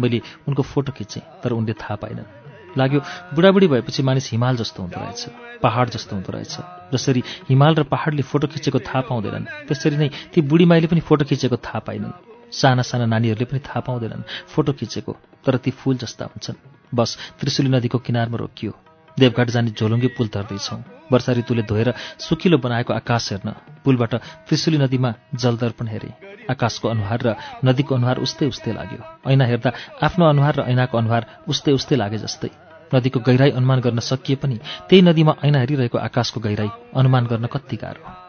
मैले 0.00 0.20
उनको 0.48 0.62
फोटो 0.62 0.92
खिचेँ 0.92 1.22
तर 1.42 1.52
उनले 1.52 1.72
थाहा 1.74 1.96
पाएनन्। 1.96 2.78
लाग्यो 2.78 3.00
बुढाबुढी 3.34 3.68
भएपछि 3.68 4.02
मानिस 4.02 4.30
हिमाल 4.32 4.56
जस्तो 4.56 4.82
हुँदो 4.82 5.00
रहेछ 5.00 5.26
पहाड 5.62 5.90
जस्तो 5.90 6.16
हुँदो 6.16 6.32
रहेछ। 6.32 6.54
जसरी 6.94 7.22
हिमाल 7.48 7.74
र 7.74 7.82
पहाडले 7.90 8.22
फोटो 8.22 8.46
खिचेको 8.46 8.78
थाहा 8.86 9.00
पाउँदैनन् 9.10 9.50
त्यसरी 9.66 9.96
नै 9.96 10.08
ती 10.30 10.40
बुढी 10.46 10.64
माईले 10.64 10.86
पनि 10.86 11.00
फोटो 11.00 11.24
खिचेको 11.24 11.56
थाहा 11.58 11.80
पाइनन् 11.82 12.18
साना 12.54 12.82
साना 12.84 13.06
नानीहरूले 13.10 13.50
पनि 13.50 13.60
थाहा 13.66 13.80
पाउँदैनन् 13.82 14.28
फोटो 14.54 14.72
खिचेको 14.78 15.16
तर 15.44 15.56
ती 15.58 15.70
फूल 15.72 15.96
जस्ता 15.98 16.24
हुन्छन्। 16.30 16.62
बस 16.94 17.18
त्रिशुली 17.40 17.68
नदीको 17.68 17.98
किनारमा 17.98 18.38
रोकियो। 18.38 18.85
देवघाट 19.18 19.48
जाने 19.50 19.70
झोलुङ्गे 19.70 20.08
पुल 20.16 20.28
तर्दैछौँ। 20.28 20.82
वर्षा 21.12 21.32
ऋतुले 21.32 21.62
धोएर 21.62 21.94
सुकिलो 22.18 22.58
बनाएको 22.58 22.92
आकाश 22.92 23.32
हेर्न 23.32 23.48
पुलबाट 23.84 24.14
त्रिशुली 24.46 24.78
नदीमा 24.78 25.14
जलदर्पण 25.34 25.86
हेरे। 25.88 26.10
आकाशको 26.50 26.88
अनुहार 26.88 27.20
र 27.22 27.36
नदीको 27.64 27.94
अनुहार 27.94 28.16
उस्तै 28.18 28.46
उस्तै 28.46 28.72
लाग्यो। 28.72 29.30
ऐना 29.30 29.44
हेर्दा 29.44 29.70
आफ्नो 30.02 30.24
अनुहार 30.26 30.54
र 30.56 30.60
ऐनाको 30.68 30.98
अनुहार 30.98 31.26
उस्तै 31.48 31.72
उस्तै 31.72 31.96
लागे 31.96 32.18
जस्तै। 32.18 32.50
नदीको 32.94 33.20
गहिराई 33.20 33.50
अनुमान 33.50 33.80
गर्न 33.80 33.98
सकिए 33.98 34.36
पनि 34.36 34.56
त्यही 34.88 35.02
नदीमा 35.02 35.32
ऐना 35.44 35.58
हेरिरहेको 35.58 35.98
आकाशको 35.98 36.40
गहिराई 36.40 36.70
अनुमान 36.94 37.26
गर्न 37.26 37.46
कति 37.46 37.76
गाह्रो। 37.76 38.25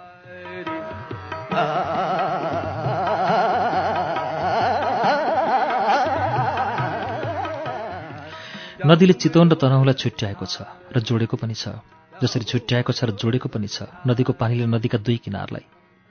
नदीले 8.88 9.14
चितवन 9.20 9.52
र 9.52 9.56
तनहुलाई 9.60 10.00
छुट्याएको 10.00 10.46
छ 10.48 10.64
र 10.96 11.04
जोडेको 11.04 11.36
पनि 11.36 11.56
छ। 11.60 11.76
जसरी 12.24 12.48
छुट्याएको 12.48 12.92
छ 12.96 13.04
र 13.04 13.20
जोडेको 13.20 13.52
पनि 13.52 13.68
छ 13.68 13.84
नदीको 14.08 14.32
पानीले 14.40 14.64
नदीका 14.64 14.98
दुई 15.04 15.18
किनारलाई। 15.28 15.66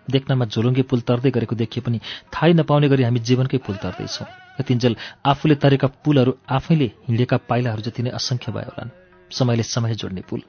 देख्नमा 0.08 0.44
झोलुङ्गे 0.44 0.84
पुल 0.84 1.00
तर्दै 1.08 1.30
गरेको 1.32 1.56
देखिए 1.56 1.80
पनि 1.80 1.98
थाहै 2.28 2.52
नपाउने 2.52 2.88
गरी 2.92 3.02
हामी 3.08 3.20
जीवनकै 3.24 3.58
पुल 3.64 3.76
तर्दैछौँ। 3.80 4.28
यतिन्जेल 4.60 4.94
आफूले 5.24 5.56
तरेका 5.56 5.88
पुलहरू 6.04 6.32
आफैले 6.52 6.88
हिँडेका 7.08 7.36
पाइलाहरू 7.48 7.80
जति 7.80 8.02
नै 8.04 8.10
असङ्ख्य 8.12 8.52
भयो 8.52 8.68
होलान्। 8.68 8.92
समयले 9.32 9.64
समय 9.64 9.94
जोड्ने 9.96 10.22
पुल। 10.28 10.44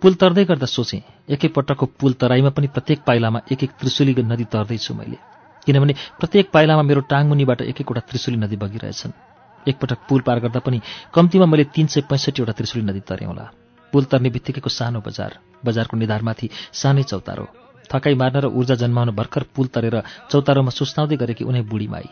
पुल 0.00 0.12
तर्दै 0.16 0.44
गर्दा 0.48 0.66
सोचेँ 0.66 1.04
एकैपटकको 1.28 1.86
पुल 2.00 2.12
तराईमा 2.16 2.56
पनि 2.56 2.72
प्रत्येक 2.72 3.04
पाइलामा 3.04 3.40
एक 3.52 3.60
एक 3.68 3.72
त्रिशुली 3.76 4.16
नदी 4.16 4.44
तर्दैछु 4.48 4.96
मैले। 4.96 5.18
किनभने 5.66 5.92
प्रत्येक 6.16 6.46
पाइलामा 6.56 6.82
मेरो 6.88 7.00
टाङमुनिबाट 7.04 7.68
एक 7.68 7.80
एकवटा 7.84 8.08
त्रिशुली 8.08 8.38
नदी 8.40 8.56
बगिरहेछन्। 8.56 9.28
एकपटक 9.68 9.98
पुल 10.08 10.20
पार 10.20 10.38
गर्दा 10.40 10.60
पनि 10.60 10.80
कम्तीमा 11.14 11.46
मैले 11.46 11.64
तिन 11.74 11.86
सय 11.86 12.00
पैँसठीवटा 12.10 12.52
त्रिशुली 12.52 12.84
नदी 12.84 13.00
तरेँ 13.00 13.26
होला। 13.26 13.44
पुल 13.92 14.04
तर्ने 14.04 14.30
बित्तिकैको 14.30 14.70
सानो 14.70 15.00
बजार 15.00 15.38
बजारको 15.64 15.96
निधारमाथि 15.96 16.48
सानै 16.72 17.02
चौतारो। 17.02 17.46
थकाइ 17.90 18.14
मार्न 18.14 18.36
र 18.40 18.46
ऊर्जा 18.46 18.74
जन्माउन 18.78 19.10
भर्खर 19.10 19.42
पुल 19.50 19.66
तरेर 19.74 20.02
चौतारोमा 20.30 20.70
सुस्ताउँदै 20.70 21.16
गरेकी 21.16 21.44
उनै 21.44 21.62
बुढी 21.66 21.88
माई। 21.88 22.08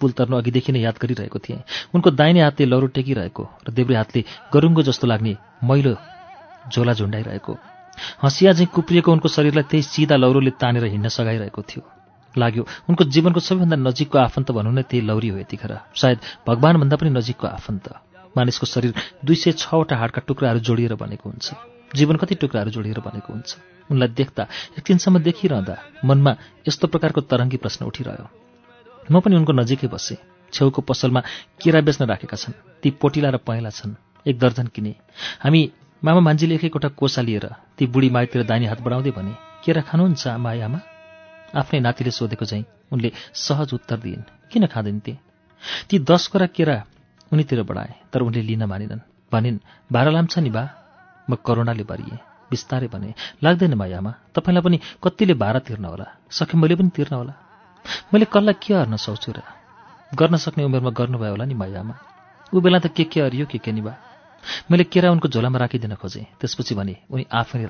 पुल 0.00 0.12
तर्नु 0.12 0.36
अघिदेखि 0.36 0.72
नै 0.72 0.80
याद 0.80 0.96
गरिरहेको 1.00 1.38
थिएँ। 1.40 1.64
उनको 1.96 2.10
दाहिने 2.12 2.40
हातले 2.44 2.66
लौरो 2.68 2.86
टेकिरहेको 2.92 3.44
र 3.64 3.72
देब्रे 3.72 3.96
हातले 3.96 4.20
गरुङ्गो 4.52 4.82
जस्तो 4.84 5.06
लाग्ने 5.08 5.32
मैलो 5.64 5.96
झोला 6.68 6.92
झुन्डाइरहेको। 6.92 7.52
हँसिया 8.22 8.52
चाहिँ 8.52 8.68
कुप्रिएको 8.76 9.12
उनको 9.12 9.28
शरीरलाई 9.32 9.64
त्यही 9.72 9.82
सिधा 9.82 10.16
लौरोले 10.20 10.52
तानेर 10.60 10.84
हिँड्न 10.84 11.08
सघाइरहेको 11.08 11.62
थियो। 11.64 11.95
लाग्यो। 12.38 12.62
उनको 12.88 13.04
जीवनको 13.04 13.40
सबैभन्दा 13.40 13.76
नजिकको 13.76 14.18
आफन्त 14.18 14.50
भनौँ 14.50 14.72
नै 14.72 14.82
त्यही 14.82 15.02
लौरी 15.06 15.28
हो 15.28 15.38
यतिखेर। 15.38 15.72
सायद 15.94 16.18
भगवान्भन्दा 16.46 16.96
पनि 16.96 17.10
नजिकको 17.10 17.46
आफन्त। 17.48 17.86
मानिसको 18.36 18.66
शरीर 18.66 18.92
दुई 19.24 19.36
सय 19.36 19.52
छवटा 19.52 19.96
हाडका 19.96 20.20
टुक्राहरू 20.26 20.60
जोडिएर 20.60 20.94
बनेको 20.94 21.30
हुन्छ। 21.30 21.46
जीवन 21.94 22.16
कति 22.16 22.34
टुक्राहरू 22.34 22.70
जोडिएर 22.70 23.00
बनेको 23.00 23.32
हुन्छ? 23.32 23.50
उनलाई 23.90 24.08
देख्दा 24.08 24.42
एकछिनसम्म 24.78 25.18
देखिरहँदा 25.18 25.76
मनमा 26.04 26.32
यस्तो 26.68 26.86
प्रकारको 26.88 27.20
तरङ्गी 27.20 27.56
प्रश्न 27.56 27.86
उठिरह्यो। 27.86 28.26
म 29.10 29.20
पनि 29.20 29.36
उनको 29.36 29.52
नजिकै 29.52 29.88
बसेँ। 29.88 30.18
छेउको 30.52 30.82
पसलमा 30.82 31.20
केरा 31.62 31.80
बेच्न 31.80 32.04
राखेका 32.04 32.36
छन्। 32.36 32.54
ती 32.82 32.90
पोटिला 32.90 33.30
र 33.30 33.36
पहेँला 33.38 33.70
छन्। 33.70 33.94
एक 34.26 34.38
दर्जन 34.38 34.66
किने। 34.74 34.94
हामी 35.40 35.60
मामा 36.02 36.20
मान्छेले 36.20 36.54
एक 36.54 36.64
एकवटा 36.64 36.88
कोसा 36.92 37.22
लिएर 37.22 37.46
ती 37.78 37.86
बुढी 37.86 38.10
माइतिर 38.10 38.42
दाहिने 38.42 38.66
हात 38.66 38.80
बढाउँदै 38.82 39.10
भने 39.10 39.32
केरा 39.64 39.82
खानुहुन्छ 39.82 40.26
मायामा 40.38 40.78
आफ्नै 41.54 41.80
नातिले 41.80 42.10
सोधेको 42.10 42.44
चाहिँ 42.44 42.64
उनले 42.92 43.12
सहज 43.34 43.74
उत्तर 43.74 43.96
दिइन्। 43.96 44.22
किन 44.50 44.66
खाँदैन 44.66 44.98
ती? 45.00 45.18
ती 45.88 45.98
दस 45.98 46.26
कुरा 46.32 46.46
केरा 46.46 46.84
उनीतिर 47.32 47.62
बढाए 47.62 47.94
तर 48.12 48.20
उनले 48.20 48.42
लिन 48.42 48.64
मानिनन्। 48.64 49.00
भनिन् 49.32 49.58
भाडा 49.92 50.10
लाम्छ 50.10 50.38
नि 50.38 50.50
बा। 50.50 50.68
म 51.30 51.34
करुणाले 51.46 51.82
भरिएँ। 51.82 52.18
बिस्तारै 52.50 52.86
भने 52.86 53.14
लाग्दैन 53.42 53.74
मायामा 53.74 54.12
तपाईँलाई 54.34 54.62
पनि 54.62 54.78
कतिले 55.02 55.34
भाडा 55.34 55.58
तिर्न 55.66 55.84
होला 55.84 56.06
सके 56.30 56.54
मैले 56.54 56.74
पनि 56.78 56.90
तिर्न 56.94 57.14
होला 57.16 57.34
मैले 58.14 58.26
कसलाई 58.30 58.54
के 58.62 58.74
हर्न 58.74 58.96
सक्छु 58.96 59.32
र? 59.34 59.42
गर्न 60.14 60.36
सक्ने 60.38 60.64
उमेरमा 60.64 60.90
गर्नुभयो 60.90 61.30
होला 61.30 61.44
नि 61.44 61.54
मायामा 61.54 61.94
ऊ 62.54 62.60
बेला 62.62 62.78
त 62.78 62.94
के 62.94 63.04
के 63.10 63.20
हरियो 63.20 63.46
के 63.50 63.58
के 63.58 63.72
नि 63.72 63.80
बा। 63.82 63.94
मैले 64.70 64.84
केरा 64.86 65.10
उनको 65.10 65.28
झोलामा 65.28 65.58
राखिदिन 65.58 65.94
खोजेँ। 65.98 66.38
त्यसपछि 66.38 66.74
भने 66.78 66.94
उनी 67.10 67.26
आफै 67.26 67.58
नै 67.58 67.66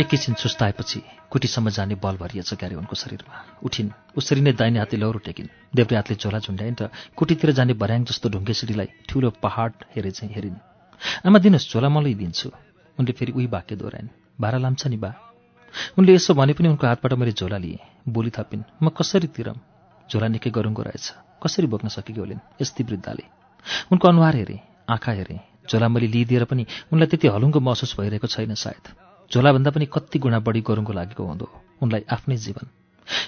एकैछिन 0.00 0.34
सुस्ताएपछि 0.34 1.02
कुटीसम्म 1.30 1.70
जाने 1.70 1.94
बल 1.94 2.16
भरिएछ 2.16 2.54
क्यारे 2.54 2.74
उनको 2.74 2.96
शरीरमा। 2.96 3.44
उठिन्। 3.62 3.90
उसरी 4.16 4.40
नै 4.40 4.52
दाहिने 4.52 4.78
हातले 4.78 5.00
लौरो 5.00 5.18
टेकिन्। 5.18 5.46
देब्रे 5.74 5.96
हातले 5.96 6.16
झोला 6.16 6.38
झुन्ड्याइन् 6.38 6.76
र 6.82 6.88
कुटीतिर 7.16 7.50
जाने 7.50 7.72
भर्याङ 7.72 8.04
जस्तो 8.04 8.28
ढुङ्गे 8.28 8.54
सिँढीलाई 8.54 8.88
ठुलो 9.08 9.30
पहाड 9.30 9.72
हेरे 9.96 10.10
चाहिँ 10.10 10.34
हेरिन्। 10.34 10.54
आमा 11.26 11.38
दिनुहोस् 11.38 11.72
झोला 11.72 11.88
मलाई 11.88 12.14
दिन्छु। 12.14 12.50
उनले 12.98 13.12
फेरि 13.12 13.32
उही 13.32 13.46
वाक्य 13.46 13.76
दोहोऱ्याइन्। 13.76 14.08
भाडा 14.40 14.58
लाम्छ 14.58 14.86
नि 14.86 14.96
बा। 14.96 15.14
उनले 15.98 16.14
यसो 16.14 16.34
भने 16.34 16.52
पनि 16.52 16.68
उनको 16.68 16.86
हातबाट 16.86 17.12
मैले 17.12 17.32
झोला 17.32 17.58
लिएँ। 17.58 17.78
बोली 18.08 18.30
थपिन् 18.30 18.62
म 18.82 18.88
कसरी 18.88 19.26
तिरम? 19.26 19.75
झोला 20.10 20.26
निकै 20.28 20.50
गरुङ्गो 20.50 20.82
रहेछ। 20.82 21.06
कसरी 21.42 21.66
बोक्न 21.66 21.88
सकेकी 21.88 22.20
होलिन्? 22.20 22.40
यस्तै 22.60 22.84
वृद्धाले 22.84 23.24
उनको 23.92 24.08
अनुहार 24.08 24.34
हेरेँ 24.36 24.60
आँखा 24.88 25.12
हेरेँ 25.12 25.40
झोला 25.70 25.88
मैले 25.88 26.06
लिइदिएर 26.06 26.44
पनि 26.50 26.66
उनलाई 26.92 27.06
त्यति 27.10 27.26
हलुङ्गो 27.34 27.60
महसुस 27.60 27.92
भइरहेको 27.98 28.26
छैन 28.26 28.54
सायद। 28.54 28.86
झोलाभन्दा 29.30 29.70
पनि 29.70 29.86
कति 29.90 30.18
गुणा 30.18 30.38
बढी 30.46 30.60
गरुङ्गो 30.62 30.92
लागेको 30.92 31.22
हुँदो 31.26 31.46
उनलाई 31.82 32.02
आफ्नै 32.06 32.36
जीवन। 32.36 32.66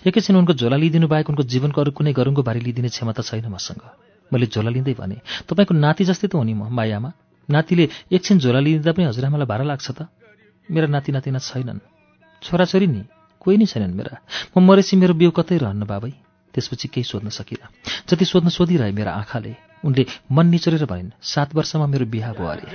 एकैछिन 0.07 0.37
उनको 0.37 0.53
झोला 0.55 0.77
लिइदिनु 0.77 1.07
बाहेक 1.09 1.31
उनको 1.31 1.43
जीवनको 1.43 1.79
अरू 1.83 1.91
कुनै 1.99 2.13
गरुङ्गो 2.15 2.43
बारी 2.43 2.61
लिइदिने 2.61 2.89
क्षमता 2.95 3.23
छैन 3.23 3.47
मसँग। 3.51 3.83
मैले 4.31 4.47
झोला 4.47 4.71
लिँदै 4.71 4.95
भने 4.95 5.17
तपाईँको 5.51 5.75
नाति 5.75 6.05
जस्तै 6.05 6.29
त 6.31 6.35
हो 6.39 6.43
नि 6.47 6.55
म 6.55 6.71
मायामा? 6.71 7.11
नातिले 7.49 7.85
एकछिन 8.15 8.39
झोला 8.39 8.61
लिइदिँदा 8.61 8.93
पनि 8.93 9.05
हजुरआमालाई 9.11 9.47
भाडा 9.51 9.65
लाग्छ 9.65 9.91
त? 9.91 10.07
मेरा 10.69 10.87
नाति 10.87 11.11
नातिना 11.13 11.39
छैनन्। 11.43 11.81
छोराछोरी 12.43 12.87
नि 12.87 13.03
कोही 13.43 13.57
नै 13.59 13.67
छैनन् 13.67 13.95
मेरा? 13.99 14.15
म 14.55 14.63
मरेपछि 14.63 14.95
मेरो 14.97 15.15
बिउ 15.19 15.31
कतै 15.35 15.59
रहन्न 15.59 15.83
बाबै? 15.83 16.28
त्यसपछि 16.59 16.89
केही 16.89 17.05
सोध्न 17.05 17.29
सकिनँ। 17.29 17.71
जति 18.09 18.25
सोध्न 18.25 18.49
सोधिरहे 18.49 18.93
मेरा 18.93 19.13
आँखाले 19.13 19.55
उनले 19.85 20.07
मन 20.33 20.47
निचोरेर 20.47 20.85
भनिन् 20.85 21.11
सात 21.23 21.55
वर्षमा 21.55 21.87
मेरो 21.87 22.07
बिहा 22.07 22.33
भयो 22.33 22.47
अरे। 22.47 22.67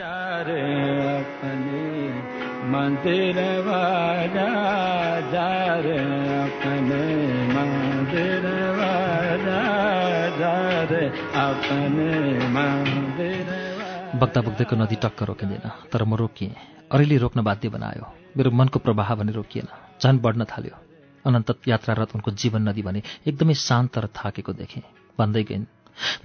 बग्दा 14.20 14.42
बग्दैको 14.42 14.76
नदी 14.76 14.96
टक्क 14.96 15.24
रोकिँदैन 15.24 15.66
तर 15.92 16.04
म 16.04 16.16
रोकिएँ। 16.16 16.56
अरूले 16.92 17.18
रोक्न 17.18 17.42
बाध्य 17.44 17.70
बनायो। 17.70 18.06
मेरो 18.38 18.52
मनको 18.52 18.80
प्रवाह 18.80 19.16
भने 19.16 19.32
रोकिएन। 19.32 19.68
झन् 20.02 20.20
बढ्न 20.20 20.44
थाल्यो। 20.44 20.93
अनन्त 21.26 21.68
यात्रारत 21.68 22.16
उनको 22.16 22.32
जीवन 22.32 22.70
नदी 22.70 22.82
भने 22.82 23.02
एकदमै 23.28 23.54
शान्त 23.54 23.98
र 23.98 24.08
थाकेको 24.08 24.54
देखेँ। 24.54 24.84
भन्दै 25.20 25.44
गइन् 25.44 25.66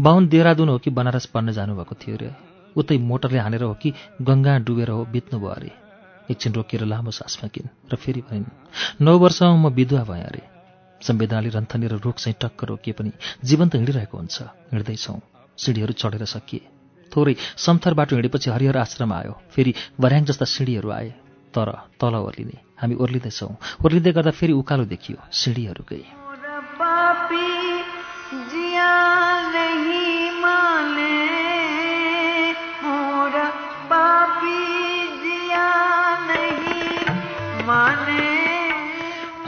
बाहुन 0.01 0.29
देहरादुन 0.29 0.69
हो 0.69 0.79
कि 0.79 0.91
बनारस 0.91 1.27
पढ्न 1.27 1.53
जानुभएको 1.53 1.95
थियो 1.95 2.17
रे? 2.17 2.31
उतै 2.77 2.99
मोटरले 2.99 3.39
हानेर 3.39 3.63
हो 3.63 3.75
कि 3.75 3.93
गङ्गा 4.23 4.59
डुबेर 4.59 4.91
हो 4.91 5.05
बित्नुभयो 5.05 5.49
अरे? 5.49 5.71
एकछिन 6.31 6.53
रोकिएर 6.53 6.85
लामो 6.85 7.11
सास 7.11 7.37
फ्याँकिन् 7.37 7.93
र 7.93 7.97
फेरि 7.97 8.21
भनिन् 8.21 9.03
नौ 9.03 9.19
वर्षमा 9.19 9.57
म 9.57 9.69
विधवा 9.69 10.03
भएँ 10.05 10.25
अरे। 10.25 10.43
संवेदनाले 11.01 11.49
रन्थनेर 11.49 11.93
रुख 12.05 12.17
चाहिँ 12.17 12.37
टक्क 12.41 12.65
रोकिए 12.65 12.95
पनि 12.95 13.13
जीवन 13.45 13.69
त 13.69 13.75
हिँडिरहेको 13.75 14.19
हुन्छ। 14.19 14.37
हिँड्दैछौँ। 14.73 15.21
सिँढीहरू 15.59 15.93
चढेर 15.93 16.25
सकिए। 16.25 16.61
थोरै 17.13 17.35
समथर 17.57 17.95
बाटो 17.95 18.17
हिँडेपछि 18.17 18.51
हरिहर 18.51 18.77
आश्रम 18.77 19.13
आयो। 19.13 19.33
फेरि 19.51 19.75
भर्याङ 20.01 20.25
जस्ता 20.25 20.45
सिँढीहरू 20.45 20.91
आए। 20.91 21.15
तर 21.55 21.69
तल 22.01 22.15
ओर्लिने। 22.15 22.57
हामी 22.81 22.95
ओर्लिँदैछौँ। 22.95 23.53
ओर्लिँदै 23.85 24.13
गर्दा 24.13 24.31
फेरि 24.31 24.53
उकालो 24.53 24.85
देखियो 24.85 25.17
नहीं 29.55 30.31
माने 30.41 31.09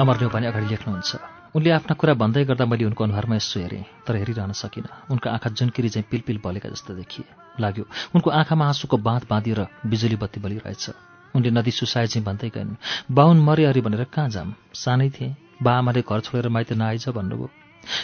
अमर 0.00 0.16
न्यौपाने 0.16 0.47
अगाडि 0.47 0.66
लेख्नुहुन्छ 0.66 1.16
उनले 1.56 1.70
आफ्ना 1.70 1.94
कुरा 1.94 2.15
भन्दै 2.15 2.44
गर्दा 2.44 2.65
मैले 2.65 2.84
उनको 2.84 3.04
अनुहारमा 3.04 3.36
यसो 3.36 3.60
हेरेँ 3.60 3.84
तर 4.06 4.16
हेरिरहन 4.16 4.52
सकिनँ। 4.52 4.88
उनको 5.10 5.31
आँखा 5.31 5.50
जुनकिरी 5.50 5.88
चाहिँ 5.88 6.06
पिलपिल 6.10 6.40
बलेका 6.44 6.68
जस्तो 6.68 6.94
देखिए। 6.94 7.24
लाग्यो 7.60 7.84
उनको 8.15 8.31
आँखामा 8.31 8.65
आँसुको 8.68 8.97
बाँध 8.97 9.26
बाँधिएर 9.31 9.60
बिजुली 9.86 10.16
बत्ती 10.16 10.40
बलिरहेछ। 10.40 10.90
उनले 11.34 11.50
नदी 11.50 11.70
सुसाए 11.70 12.06
चाहिँ 12.06 12.24
भन्दै 12.24 12.48
गइन् 12.54 12.76
बाहुन 13.10 13.40
मरे 13.40 13.64
अरे 13.64 13.80
भनेर 13.80 14.04
कहाँ 14.14 14.28
जाम? 14.28 14.54
सानै 14.74 15.10
थिएँ। 15.10 15.34
बा 15.62 15.72
आमाले 15.78 16.02
घर 16.02 16.20
छोडेर 16.20 16.48
माइत 16.48 16.72
नआइज 16.72 17.08
भन्नुभयो। 17.08 17.48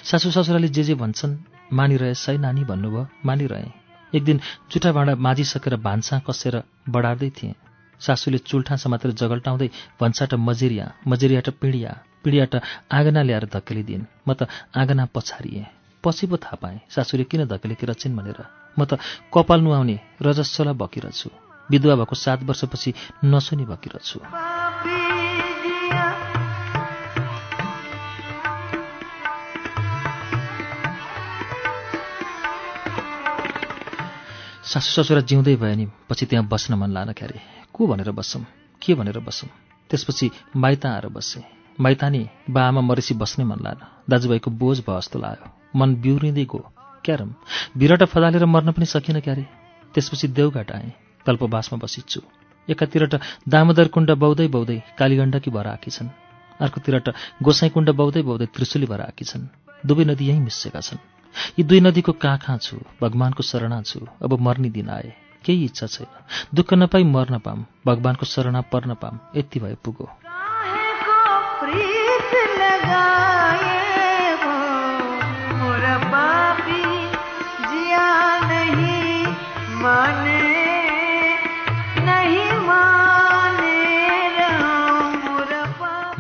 सासू 0.05 0.31
ससुराले 0.31 0.69
जे 0.69 0.83
जे 0.85 0.95
भन्छन् 0.95 1.37
मानिरहेछ 1.73 2.29
है 2.29 2.37
नानी 2.39 2.65
भन्नुभयो 2.65 3.07
मानिरहेँ। 3.27 3.73
एक 4.13 4.25
दिन 4.25 4.41
जुठा 4.71 4.93
भाँडा 4.93 5.15
माझिसकेर 5.17 5.77
भान्सा 5.77 6.19
कसेर 6.27 6.63
बढार्दै 6.89 7.31
थिएँ। 7.31 7.55
सासूले 8.01 8.39
चुल्ठा 8.39 8.77
समातेर 8.77 9.11
जगल्टाउँदै 9.13 9.69
भन्छाट 10.01 10.35
मजेरिया 10.39 10.93
मजेरियाट 11.09 11.49
पिँडिया 11.61 11.93
पिँडियाट 12.25 12.55
आँगना 12.93 13.23
ल्याएर 13.23 13.45
धकेलिदिन् 13.55 14.05
म 14.29 14.35
त 14.35 14.49
आँगना 14.77 15.05
पछारिएँ। 15.15 15.65
पछि 16.05 16.27
पो 16.27 16.37
थाहा 16.37 16.57
पाएँ 16.63 16.81
सासूले 16.91 17.25
किन 17.25 17.45
धकेलेकी 17.47 17.87
रचिन् 17.87 18.17
भनेर। 18.17 18.41
म 18.79 18.85
त 18.85 19.01
कपाल 19.35 19.61
नुहाउने 19.61 19.99
रजस्वला 20.23 20.73
भकिरहेछु 20.73 21.46
विधवा 21.71 21.95
भएको 21.95 22.15
सात 22.15 22.43
वर्षपछि 22.43 22.95
नसुनी 23.25 23.65
जिया 23.65 23.87
सासू 34.63 35.03
ससुरा 35.03 35.21
जिउँदै 35.21 35.57
भयो 35.57 35.75
नि 35.75 35.87
पछि 36.11 36.27
त्यहाँ 36.27 36.49
बस्न 36.49 36.75
मन 36.75 36.91
लान 36.91 37.13
क्यारे 37.13 37.41
को 37.73 37.87
भनेर 37.87 38.11
बस्छौँ 38.11 38.47
के 38.83 38.95
भनेर 38.95 39.19
बस्छौँ 39.19 39.51
त्यसपछि 39.91 40.31
माइता 40.57 40.91
आएर 40.91 41.07
बसेँ। 41.09 41.43
माइता 41.81 42.09
नि 42.09 42.29
बा 42.51 42.69
आमा 42.69 42.81
मरेसी 42.81 43.15
बस्नै 43.15 43.45
मन 43.45 43.57
लान। 43.63 43.77
दाजुभाइको 44.11 44.51
बोझ 44.51 44.81
भयो 44.81 45.01
जस्तो 45.01 45.19
लाग्यो। 45.19 45.79
मन 45.79 45.95
बिउरिँदै 45.95 46.45
गयो। 46.45 46.73
क्यारम? 47.05 47.35
भिरटा 47.77 48.05
फदालेर 48.05 48.45
मर्न 48.45 48.73
पनि 48.73 48.87
सकिनँ 48.87 49.21
क्यारे। 49.21 49.47
त्यसपछि 49.95 50.29
देउघाट 50.29 50.73
आएँ। 50.73 51.06
कल्पवासमा 51.27 51.79
बसिच्छु। 51.83 52.21
एकातिर 52.69 53.03
त 53.07 53.15
दामोदर 53.49 53.89
कुण्ड 53.89 54.11
बौदै 54.23 54.47
बौदै 54.49 54.79
कालीगण्डकी 54.99 55.51
भएर 55.51 55.67
आएकी 55.67 55.91
छन् 55.91 56.09
अर्कोतिर 56.61 56.99
त 56.99 57.09
गोसाई 57.43 57.69
कुण्ड 57.69 57.91
बौदै 57.91 58.23
बौदै 58.23 58.47
त्रिशुली 58.55 58.87
भएर 58.87 59.01
आएकी 59.01 59.25
छन् 59.25 59.45
दुवै 59.87 60.05
नदी 60.05 60.25
यहीँ 60.29 60.41
मिसेका 60.41 60.81
छन्। 60.81 60.99
यी 61.59 61.63
दुई 61.65 61.81
नदीको 61.81 62.13
कहाँ 62.13 62.39
कहाँ 62.39 62.59
छु 62.59 62.77
भगवानको 63.03 63.43
शरणा 63.43 63.83
छु 63.83 64.01
अब 64.25 64.41
मर्ने 64.41 64.71
दिन 64.71 64.89
आए। 64.91 65.13
केही 65.45 65.65
इच्छा 65.65 65.87
छैन। 65.87 66.11
दुःख 66.55 66.75
नपाई 66.75 67.05
मर्न 67.05 67.39
पाम 67.39 67.65
भगवानको 67.87 68.27
शरणा 68.27 68.61
पर्न 68.73 68.95
पाम 68.95 69.21
यति 69.37 69.61
भए 69.61 69.77
पुगो। 69.85 70.11
माने 79.83 80.46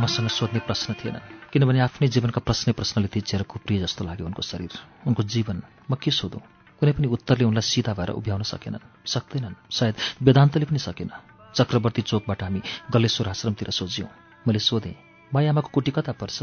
मसँग 0.06 0.28
सोध्ने 0.28 0.60
प्रश्न 0.62 0.94
थिएन। 0.94 1.18
किनभने 1.50 1.80
आफ्नै 1.82 2.06
जीवनका 2.08 2.38
प्रश्नै 2.38 2.72
प्रश्नले 2.78 3.10
तिजेर 3.10 3.42
कुप्रिए 3.42 3.82
जस्तो 3.82 4.04
लाग्यो 4.06 4.26
उनको 4.26 4.42
शरीर। 4.42 4.70
उनको 5.02 5.22
जीवन 5.26 5.62
म 5.90 5.98
के 5.98 6.10
सोधौँ? 6.10 6.42
कुनै 6.78 6.92
पनि 6.94 7.06
उत्तरले 7.10 7.42
उनलाई 7.42 7.66
सिधा 7.66 7.92
भएर 7.98 8.10
उभ्याउन 8.14 8.42
सकेनन्। 8.46 8.86
सक्दैनन्। 9.02 9.58
सायद 9.66 9.94
वेदान्तले 10.22 10.64
पनि 10.70 10.78
सकेन। 10.78 11.10
चक्रवर्ती 11.58 12.02
चोकबाट 12.06 12.42
हामी 12.42 12.60
गलेश्वर 12.94 13.28
आश्रमतिर 13.34 13.70
सोझ्यौँ। 13.74 14.08
मैले 14.46 14.62
सोधेँ 14.62 14.94
मायामाको 15.34 15.70
कुटी 15.74 15.90
कता 15.90 16.12
पर्छ? 16.14 16.38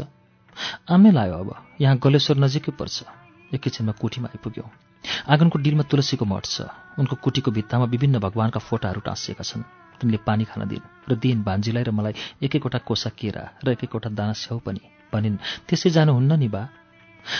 आमै 0.84 1.10
लायो 1.16 1.32
अब। 1.32 1.50
यहाँ 1.80 1.96
गलेश्वर 1.96 2.36
नजिकै 2.36 2.72
पर्छ। 2.76 3.08
एकैछिनमा 3.54 3.92
कुटीमा 3.96 4.28
आइपुग्यौँ। 4.28 4.68
आँगनको 5.32 5.56
डिलमा 5.58 5.88
तुलसीको 5.88 6.24
मठ 6.28 6.44
छ। 6.44 6.68
उनको 7.00 7.16
कुटीको 7.16 7.50
भित्तामा 7.50 7.84
विभिन्न 7.88 8.20
भगवानका 8.20 8.60
फोटाहरू 8.60 9.00
टाँसिएका 9.00 9.40
छन्। 9.40 9.64
तिनले 10.04 10.20
पानी 10.20 10.44
खान 10.44 10.68
दिन्। 10.68 10.84
र 11.08 11.16
दिइन् 11.16 11.44
भान्जीलाई 11.48 11.84
र 11.88 11.90
मलाई 11.90 12.14
एक 12.44 12.52
एकवटा 12.60 12.78
कोसा 12.84 13.10
केरा 13.16 13.64
र 13.64 13.72
एक 13.72 13.88
एकवटा 13.88 14.12
दाना 14.12 14.36
स्याउ 14.36 14.60
पनि। 14.60 14.80
भनिन् 15.08 15.40
त्यसै 15.64 15.90
जानुहुन्न 15.96 16.32
नि 16.36 16.48
बा। 16.52 16.62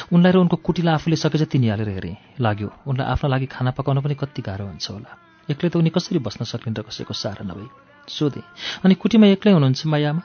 उनलाई 0.09 0.33
र 0.33 0.37
उनको 0.41 0.57
कुटीलाई 0.65 0.95
आफूले 0.97 1.17
सके 1.21 1.39
जति 1.39 1.59
निहालेर 1.61 1.89
हेरेँ। 1.89 2.41
लाग्यो 2.41 2.69
उनलाई 2.89 3.07
आफ्नो 3.07 3.29
लागि 3.29 3.47
खाना 3.53 3.71
पकाउन 3.77 4.01
पनि 4.01 4.15
कति 4.17 4.41
गाह्रो 4.41 4.65
हुन्छ 4.65 4.87
होला। 4.91 5.11
एक्लै 5.53 5.69
त 5.69 5.77
उनी 5.77 5.91
कसरी 5.93 6.19
बस्न 6.25 6.49
सक्लिन् 6.49 6.77
र 6.81 6.83
कसैको 6.89 7.13
सहारा 7.13 7.45
नभई? 7.45 7.69
सोधेँ 8.09 8.45
अनि 8.85 8.95
कुटीमा 8.97 9.27
एक्लै 9.37 9.53
हुनुहुन्छ 9.53 9.81
मायामा? 9.85 10.23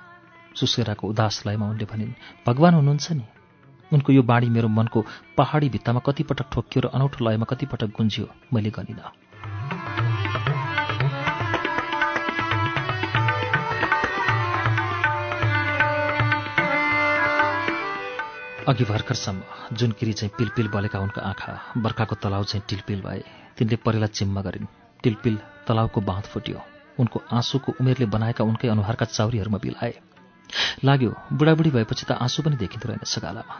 सुस्केराको 0.55 1.03
उदास 1.11 1.43
लयमा 1.47 1.65
उनले 1.69 1.85
भनिन् 1.91 2.17
भगवान् 2.47 2.75
हुनुहुन्छ 2.75 3.07
नि। 3.19 3.25
उनको 3.91 4.09
यो 4.13 4.23
बाणी 4.23 4.47
मेरो 4.47 4.67
मनको 4.67 4.99
पहाडी 5.35 5.67
भित्तामा 5.75 5.99
कतिपटक 6.07 6.47
ठोक्कियो 6.53 6.79
र 6.83 6.88
अनौठो 6.95 7.19
लयमा 7.19 7.45
कतिपटक 7.51 7.89
गुन्जियो। 7.97 8.27
मैले 8.53 8.72
गनिनँ। 8.72 9.28
अघि 18.69 18.85
भर्खरसम्म 18.85 19.75
जुन 19.75 19.91
किरी 19.91 20.13
चाहिँ 20.13 20.31
पिलपिल 20.37 20.67
बलेका 20.67 20.99
उनका 20.99 21.21
आँखा 21.21 21.53
बर्खाको 21.77 22.15
तलाउ 22.15 22.43
चाहिँ 22.43 22.65
टिलपिल 22.69 23.01
भए 23.01 23.23
तिनले 23.57 23.75
परेलाई 23.75 24.07
चिम्मा 24.07 24.41
गरिन्। 24.41 24.67
टिलपिल 25.03 25.35
तलाउको 25.67 26.01
बाँध 26.01 26.25
फुट्यो। 26.29 26.61
उनको 26.99 27.21
आँसुको 27.33 27.73
उमेरले 27.81 28.05
बनाएका 28.05 28.43
उनकै 28.43 28.67
अनुहारका 28.67 29.05
चाउरीहरूमा 29.09 29.57
बिलाए। 29.57 29.93
लाग्यो 30.85 31.11
बुढाबुढी 31.33 31.69
भएपछि 31.69 32.05
त 32.05 32.11
आँसु 32.21 32.45
पनि 32.45 32.61
देखिँदो 32.61 32.87
रहेन 32.93 33.09
सगालामा। 33.09 33.55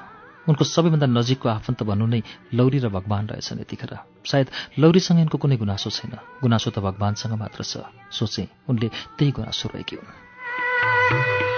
उनको 0.46 0.64
सबैभन्दा 0.66 1.08
नजिकको 1.10 1.50
आफन्त 1.50 1.84
भन्नु 1.90 2.06
नै 2.06 2.22
लौरी 2.54 2.80
र 2.80 2.94
भगवान् 2.94 3.34
रहेछन् 3.34 3.66
यतिखेर। 3.66 3.98
सायद 4.30 4.48
लौरीसँग 4.78 5.26
यिनको 5.26 5.38
कुनै 5.42 5.58
गुनासो 5.58 5.90
छैन। 5.90 6.14
गुनासो 6.46 6.70
त 6.70 6.86
भगवान्सँग 6.86 7.34
मात्र 7.34 7.66
छ। 7.66 7.82
सोचे 8.14 8.46
उनले 8.70 8.88
त्यही 9.18 9.32
गुनासो 9.34 9.74
रहेकी 9.74 9.96
हुन्। 9.98 11.49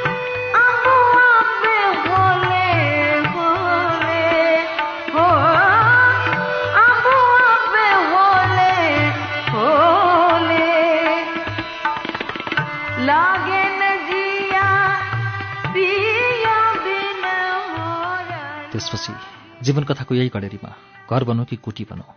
त्यसपछि 18.82 19.14
जीवन 19.62 19.84
कथाको 19.84 20.16
यही 20.16 20.30
कडेरीमा 20.34 20.70
घर 21.06 21.24
बनौँ 21.24 21.46
कि 21.46 21.56
कुटी 21.56 21.86
बनौँ 21.86 22.10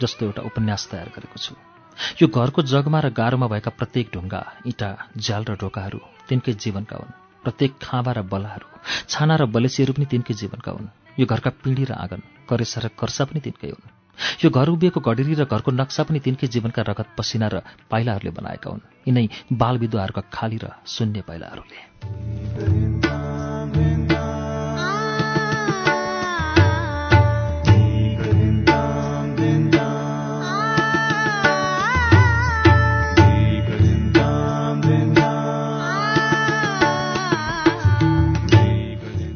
जस्तो 0.00 0.26
एउटा 0.26 0.42
उपन्यास 0.46 0.88
तयार 0.90 1.10
गरेको 1.10 1.34
छु। 1.34 1.58
यो 2.22 2.30
घरको 2.30 2.62
जगमा 2.62 3.00
र 3.02 3.10
गाह्रोमा 3.10 3.46
भएका 3.50 3.74
प्रत्येक 3.74 4.14
ढुङ्गा 4.14 4.42
इँटा 4.70 5.10
झ्याल 5.18 5.42
र 5.50 5.58
ढोकाहरू 5.58 5.98
तिनकै 6.28 6.54
जीवनका 6.54 6.96
हुन्। 6.96 7.10
प्रत्येक 7.42 7.82
खाँबा 7.82 8.12
र 8.14 8.22
बलाहरू 8.30 8.66
छाना 9.10 9.42
र 9.42 9.50
बलेसीहरू 9.50 9.98
पनि 9.98 10.06
तिनकै 10.06 10.34
जीवनका 10.38 10.70
हुन्। 10.70 10.86
यो 11.18 11.26
घरका 11.26 11.50
पिँढी 11.66 11.84
र 11.90 11.92
आँगन 11.98 12.22
करेसा 12.46 12.78
र 12.78 12.94
कर्सा 12.94 13.26
पनि 13.26 13.42
तिनकै 13.42 13.74
हुन्। 13.74 13.90
यो 14.46 14.48
घर 14.54 14.68
उभिएको 14.70 15.02
गडेरी 15.02 15.34
र 15.34 15.50
घरको 15.50 15.74
नक्सा 15.74 16.06
पनि 16.06 16.22
तिनकै 16.22 16.46
जीवनका 16.46 16.86
रगत 16.86 17.18
पसिना 17.18 17.50
र 17.50 17.66
पाइलाहरूले 17.90 18.38
बनाएका 18.38 18.70
हुन्। 18.70 18.86
यिनै 19.02 19.50
बाल 19.50 19.82
विधुवाहरूका 19.82 20.30
खाली 20.30 20.62
र 20.62 20.78
शून्य 20.86 21.26
पाइलाहरूले। 21.26 23.27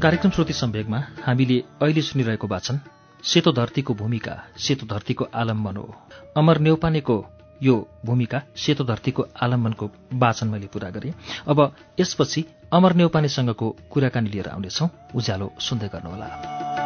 कार्यक्रम 0.02 0.30
श्रुति 0.30 0.52
सम्वेगमा 0.52 0.98
हामीले 1.22 1.56
अहिले 1.82 2.02
सुनिरहेको 2.02 2.46
वाचन 2.46 2.80
सेतो 3.24 3.52
धरतीको 3.52 3.94
भूमिका 3.94 4.34
सेतो 4.58 4.86
धरतीको 4.86 5.24
आलम्बन 5.34 5.76
हो। 5.76 5.94
अमर 6.36 6.58
नेौपानेको 6.58 7.16
यो 7.62 7.74
भूमिका 8.06 8.42
सेतो 8.56 8.84
धरतीको 8.84 9.26
आलम्बनको 9.38 9.90
वाचन 10.18 10.48
मैले 10.48 10.66
पूरा 10.66 10.90
गरेँ। 10.90 11.14
अब 11.46 11.58
यसपछि 12.00 12.44
अमर 12.72 12.92
नेौपानेसँगको 12.98 13.76
कुराकानी 13.90 14.30
लिएर 14.30 14.48
आउनेछौँ। 14.48 14.88
उज्यालो 15.14 15.52
सुन्दै 15.60 15.88
गर्नुहोला। 15.88 16.81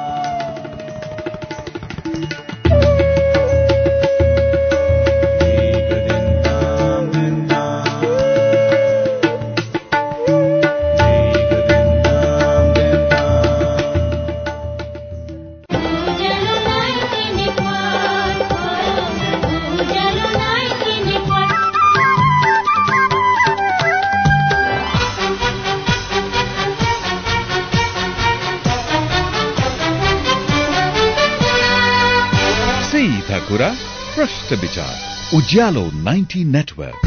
प्रश्न 34.17 34.57
विचार 34.57 35.37
उज्यालो 35.37 35.81
90 36.05 36.45
नेटवर्क। 36.45 37.01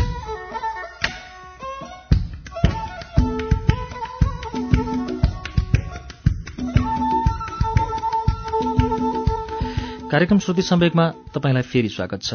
कार्यक्रम 10.11 10.40
श्रुति 10.40 10.61
सम्वेकमा 10.61 11.08
तपाईँलाई 11.09 11.61
फेरि 11.61 11.90
स्वागत 11.90 12.22
छ। 12.24 12.33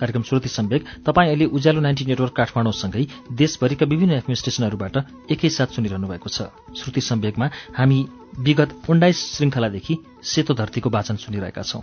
कार्यक्रम 0.00 0.22
श्रुति 0.22 0.48
सम्वेक 0.48 0.84
तपाईँ 1.06 1.28
अहिले 1.28 1.44
उज्यालो 1.44 1.80
नाइन्टी 1.80 2.04
नेटवर्क 2.04 2.32
काठमाडौँसँगै 2.36 3.06
देशभरिका 3.32 3.86
विभिन्न 3.86 4.12
एफएम 4.12 4.34
एकैसाथ 5.30 5.66
सुनिरहनु 5.66 6.08
भएको 6.08 6.28
छ। 6.28 6.42
श्रुति 6.76 7.00
सम्वेकमा 7.00 7.50
हामी 7.78 8.00
विगत 8.38 8.74
उन्नाइस 8.90 9.36
श्रृङ्खलादेखि 9.36 9.98
सेतो 10.24 10.54
धरतीको 10.54 10.90
वाचन 10.90 11.16
सुनिरहेका 11.16 11.62
छौं। 11.62 11.80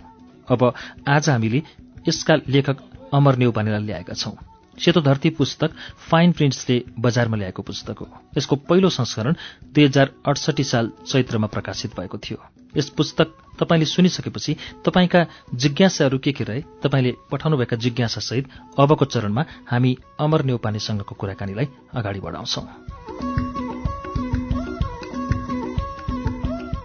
अब 0.48 0.74
आज 1.08 1.30
हामीले 1.30 1.62
यसका 2.08 2.34
लेखक 2.48 2.76
अमर 3.14 3.36
नेउपानेलाई 3.36 3.82
ल्याएका 3.82 4.14
छौं। 4.14 4.32
सेतो 4.78 5.00
धरती 5.00 5.30
पुस्तक 5.30 5.70
फाइन 6.10 6.32
प्रिन्ट्सले 6.32 6.82
बजारमा 6.98 7.36
ल्याएको 7.36 7.62
पुस्तक 7.62 7.98
हो। 7.98 8.08
यसको 8.36 8.56
पहिलो 8.56 8.88
संस्करण 8.88 9.34
दुई 9.74 9.84
हजार 9.84 10.10
अडसठी 10.26 10.64
साल 10.64 10.90
चैत्रमा 11.06 11.46
प्रकाशित 11.46 12.00
भएको 12.00 12.18
थियो। 12.18 12.38
यस 12.76 12.88
पुस्तक 12.88 13.26
तपाईँले 13.60 13.86
सुनिसकेपछि 13.86 14.56
तपाईँका 14.84 15.26
जिज्ञासाहरू 15.54 16.18
के 16.18 16.32
के 16.32 16.44
रहे 16.44 16.64
तपाईँले 16.82 17.14
पठाउनुभएका 17.30 17.76
जिज्ञासासहित 17.76 18.48
अबको 18.78 19.04
चरणमा 19.04 19.44
हामी 19.70 19.96
अमर 20.20 20.44
नेउपानेसँगको 20.44 21.14
कुराकानीलाई 21.14 21.68
अगाडि 21.94 22.20
बढाउँछौं। 22.20 23.03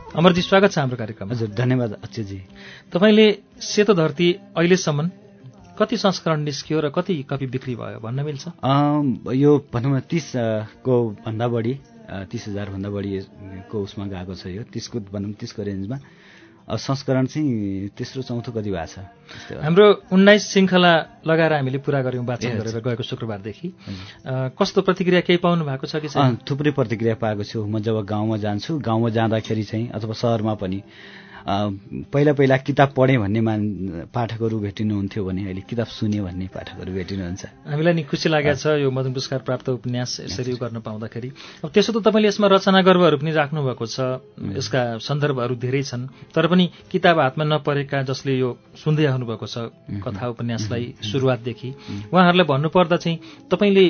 अमरजी 0.09 0.41
स्वागत 0.41 0.71
छ 0.73 0.77
हाम्रो 0.79 0.97
कार्यक्रममा। 0.97 1.33
हजुर 1.33 1.49
धन्यवाद 1.53 1.91
अक्षयजी। 2.01 2.37
तपाईँले 2.89 3.25
सेतो 3.61 3.93
धरती 3.93 4.27
अहिलेसम्म 4.57 5.05
कति 5.77 5.97
संस्करण 6.01 6.41
निस्कियो 6.49 6.79
र 6.81 6.89
कति 6.89 7.13
कपी 7.29 7.45
बिक्री 7.45 7.75
भयो 7.77 7.99
भन्न 8.01 8.25
मिल्छ? 8.25 8.45
यो 9.37 9.51
भनौँ 9.69 9.91
न 9.93 9.99
तिस 10.09 10.33
को 10.81 10.93
भन्दा 11.13 11.47
बढी 11.53 11.73
तिस 12.25 12.47
हजारभन्दा 12.47 12.89
बढीको 12.89 13.77
उसमा 13.85 14.05
गएको 14.09 14.33
छ 14.33 14.49
यो। 14.49 14.63
तिसको 14.73 14.97
भनौँ 15.13 15.37
तिसको 15.37 15.61
रेन्जमा। 15.61 15.97
संस्करण 16.77 17.25
चाहिँ 17.25 17.89
तेस्रो 17.97 18.21
चौथो 18.23 18.51
कति 18.51 18.71
भएको 18.71 18.85
छ। 18.85 18.99
हाम्रो 19.63 19.85
उन्नाइस 20.13 20.51
श्रृङ्खला 20.53 20.93
लगाएर 21.27 21.53
हामीले 21.53 21.77
पुरा 21.77 22.01
गऱ्यौँ 22.01 22.25
वाचन 22.25 22.49
गरेर 22.59 22.81
गएको 22.81 23.03
शुक्रबारदेखि। 23.03 23.67
अ, 23.67 24.49
कस्तो 24.59 24.81
प्रतिक्रिया 24.81 25.21
केही 25.21 25.37
पाउनु 25.37 25.65
भएको 25.65 25.87
छ 25.87 25.95
कि 25.95 26.07
थुप्रै 26.49 26.71
प्रतिक्रिया 26.71 27.15
पाएको 27.15 27.43
छु। 27.43 27.65
म 27.65 27.79
जब 27.79 28.05
गाउँमा 28.05 28.37
जान्छु 28.37 28.79
गाउँमा 28.79 29.09
जाँदाखेरि 29.09 29.63
चाहिँ 29.63 29.89
अथवा 29.89 30.13
सहरमा 30.13 30.53
पनि 30.53 30.83
पहिला 31.47 32.33
पहिला 32.33 32.57
किताब 32.57 32.89
पढेँ 32.95 33.17
भन्ने 33.17 33.41
मान 33.41 33.59
पाठकहरू 34.13 34.59
भेटिनुहुन्थ्यो 34.59 35.23
भने 35.25 35.41
अहिले 35.45 35.61
किताब 35.69 35.87
सुने 35.87 36.19
भन्ने 36.21 36.47
पाठकहरू 36.51 36.91
भेटिनुहुन्छ। 36.93 37.43
हामीलाई 37.67 37.93
नि 37.93 38.03
खुसी 38.03 38.29
लागेको 38.29 38.59
छ 38.59 38.65
यो 38.83 38.91
मदन 38.91 39.13
पुरस्कार 39.13 39.39
प्राप्त 39.47 39.69
उपन्यास 39.69 40.19
यसरी 40.25 40.53
गर्न 40.59 40.79
पाउँदाखेरि। 40.83 41.29
अब 41.63 41.69
त्यसो 41.71 41.91
त 41.93 42.03
तपाईँले 42.03 42.27
यसमा 42.27 42.47
रचना 42.47 42.81
गर्वहरू 42.81 43.17
पनि 43.17 43.31
राख्नु 43.31 43.59
भएको 43.63 43.85
छ 43.85 44.19
यसका 44.57 44.81
सन्दर्भहरू 44.99 45.55
धेरै 45.55 45.83
छन्। 45.83 46.07
तर 46.35 46.47
पनि 46.47 46.65
किताब 46.91 47.19
हातमा 47.19 47.43
नपरेका 47.45 48.03
जसले 48.03 48.37
यो 48.37 48.49
सुन्दै 48.83 49.05
आउनुभएको 49.09 49.47
छ 49.47 49.71
कथा 50.03 50.25
उपन्यासलाई 50.35 50.85
सुरुवातदेखि। 51.01 51.69
उहाँहरूलाई 52.13 52.47
भन्नुपर्दा 52.47 52.97
चाहिँ 52.97 53.17
तपाईँले 53.51 53.85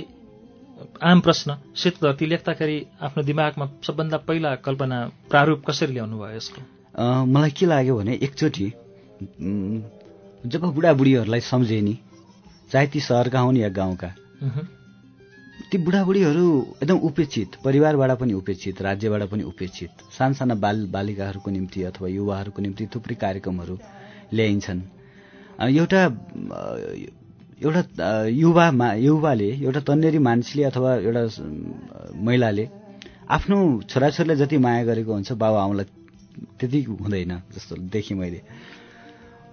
आम 1.04 1.20
प्रश्न 1.20 1.76
शीत 1.76 1.96
धरती 2.00 2.26
लेख्दाखेरि 2.26 2.78
आफ्नो 3.04 3.24
दिमागमा 3.24 3.66
सबभन्दा 3.84 4.18
पहिला 4.24 4.56
कल्पना 4.64 4.98
प्रारूप 5.30 5.60
कसरी 5.68 5.94
ल्याउनु 5.94 6.16
भयो 6.16 6.36
यसको? 6.38 6.79
मलाई 6.96 7.52
के 7.52 7.66
लाग्यो 7.66 7.98
भने 7.98 8.14
एकचोटि 8.14 8.72
जब 10.46 10.62
बुढाबुढीहरूलाई 10.76 11.40
सम्झे 11.40 11.82
नि 11.82 11.98
चाहे 12.72 12.88
ती 12.88 13.00
सहरका 13.00 13.40
हुन् 13.40 13.58
या 13.58 13.70
गाउँका। 13.70 14.08
ती 15.72 15.78
बुढाबुढीहरू 15.78 16.46
एकदम 16.84 16.98
उपेक्षित 16.98 17.56
परिवारबाट 17.66 18.12
पनि 18.20 18.34
उपेक्षित 18.34 18.82
राज्यबाट 18.82 19.24
पनि 19.30 19.44
उपेक्षित 19.44 19.90
सानसाना 20.18 20.56
बाल 20.56 20.86
बालिकाहरूको 20.86 21.52
निम्ति 21.52 21.84
अथवा 21.84 22.08
युवाहरूको 22.08 22.62
निम्ति 22.62 22.88
थुप्रै 22.96 23.16
कार्यक्रमहरू 23.16 23.78
ल्याइन्छन् 24.34 24.82
एउटा 25.62 26.02
एउटा 27.62 28.28
युवा 28.28 28.94
युवाले 28.96 29.50
एउटा 29.62 29.80
तन्नेरी 29.80 30.18
मान्छेले 30.18 30.64
अथवा 30.64 30.96
एउटा 30.96 31.24
महिलाले 32.24 32.70
आफ्नो 33.30 33.58
छोराछोरीलाई 33.90 34.38
जति 34.38 34.58
माया 34.58 34.84
गरेको 34.86 35.14
हुन्छ 35.14 35.32
बाबा 35.32 35.64
आमालाई 35.64 35.99
त्यति 36.60 36.82
हुँदैन 36.84 37.32
जस्तो 37.56 37.76
देखेँ 37.90 38.18
मैले। 38.18 38.42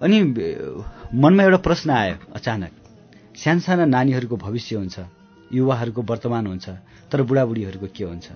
अनि 0.01 0.17
मनमा 1.13 1.43
एउटा 1.43 1.57
प्रश्न 1.57 1.89
आयो 1.91 2.15
अचानक। 2.35 2.71
सानसाना 3.35 3.85
नानीहरूको 3.85 4.35
भविष्य 4.37 4.75
हुन्छ 4.75 4.99
युवाहरूको 5.51 6.01
वर्तमान 6.01 6.47
हुन्छ 6.47 6.69
तर 7.11 7.21
बुढाबुढीहरूको 7.23 7.87
के 7.95 8.03
हुन्छ। 8.03 8.27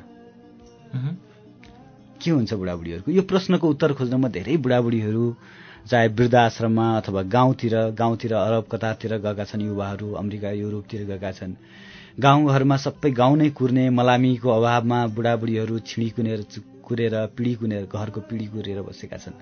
के 2.22 2.32
हुन्छ 2.32 2.53
बुढाबुढीहरूको? 2.53 3.12
यो 3.12 3.22
प्रश्नको 3.22 3.69
उत्तर 3.69 3.94
खोज्नमा 3.94 4.28
धेरै 4.30 4.58
बुढाबुढीहरू 4.58 5.26
चाहे 5.90 6.08
वृद्धाश्रममा 6.08 6.88
अथवा 6.98 7.22
गाउँतिर 7.26 7.74
गाउँतिर 7.98 8.34
अरब 8.34 8.66
कतारतिर 8.72 9.17
गएका 9.17 9.44
छन् 9.44 9.62
युवाहरू 9.62 10.12
अमेरिका 10.14 10.51
युरोपतिर 10.51 11.06
गएका 11.10 11.32
छन्। 11.32 11.53
गाउँघरमा 12.19 12.78
सबै 12.78 13.12
गाउँ 13.12 13.38
नै 13.38 13.50
कुर्ने 13.50 13.90
मलामीको 13.90 14.50
अभावमा 14.50 15.00
बुढाबुढीहरू 15.16 15.80
छिडी 15.80 16.10
कुनेर 16.16 16.42
कुरेर 16.91 17.15
पिँढी 17.31 17.53
कुनेर 17.56 17.83
घरको 17.88 18.19
पिँढी 18.27 18.47
कुरेर 18.51 18.81
बसेका 18.83 19.17
छन्। 19.17 19.35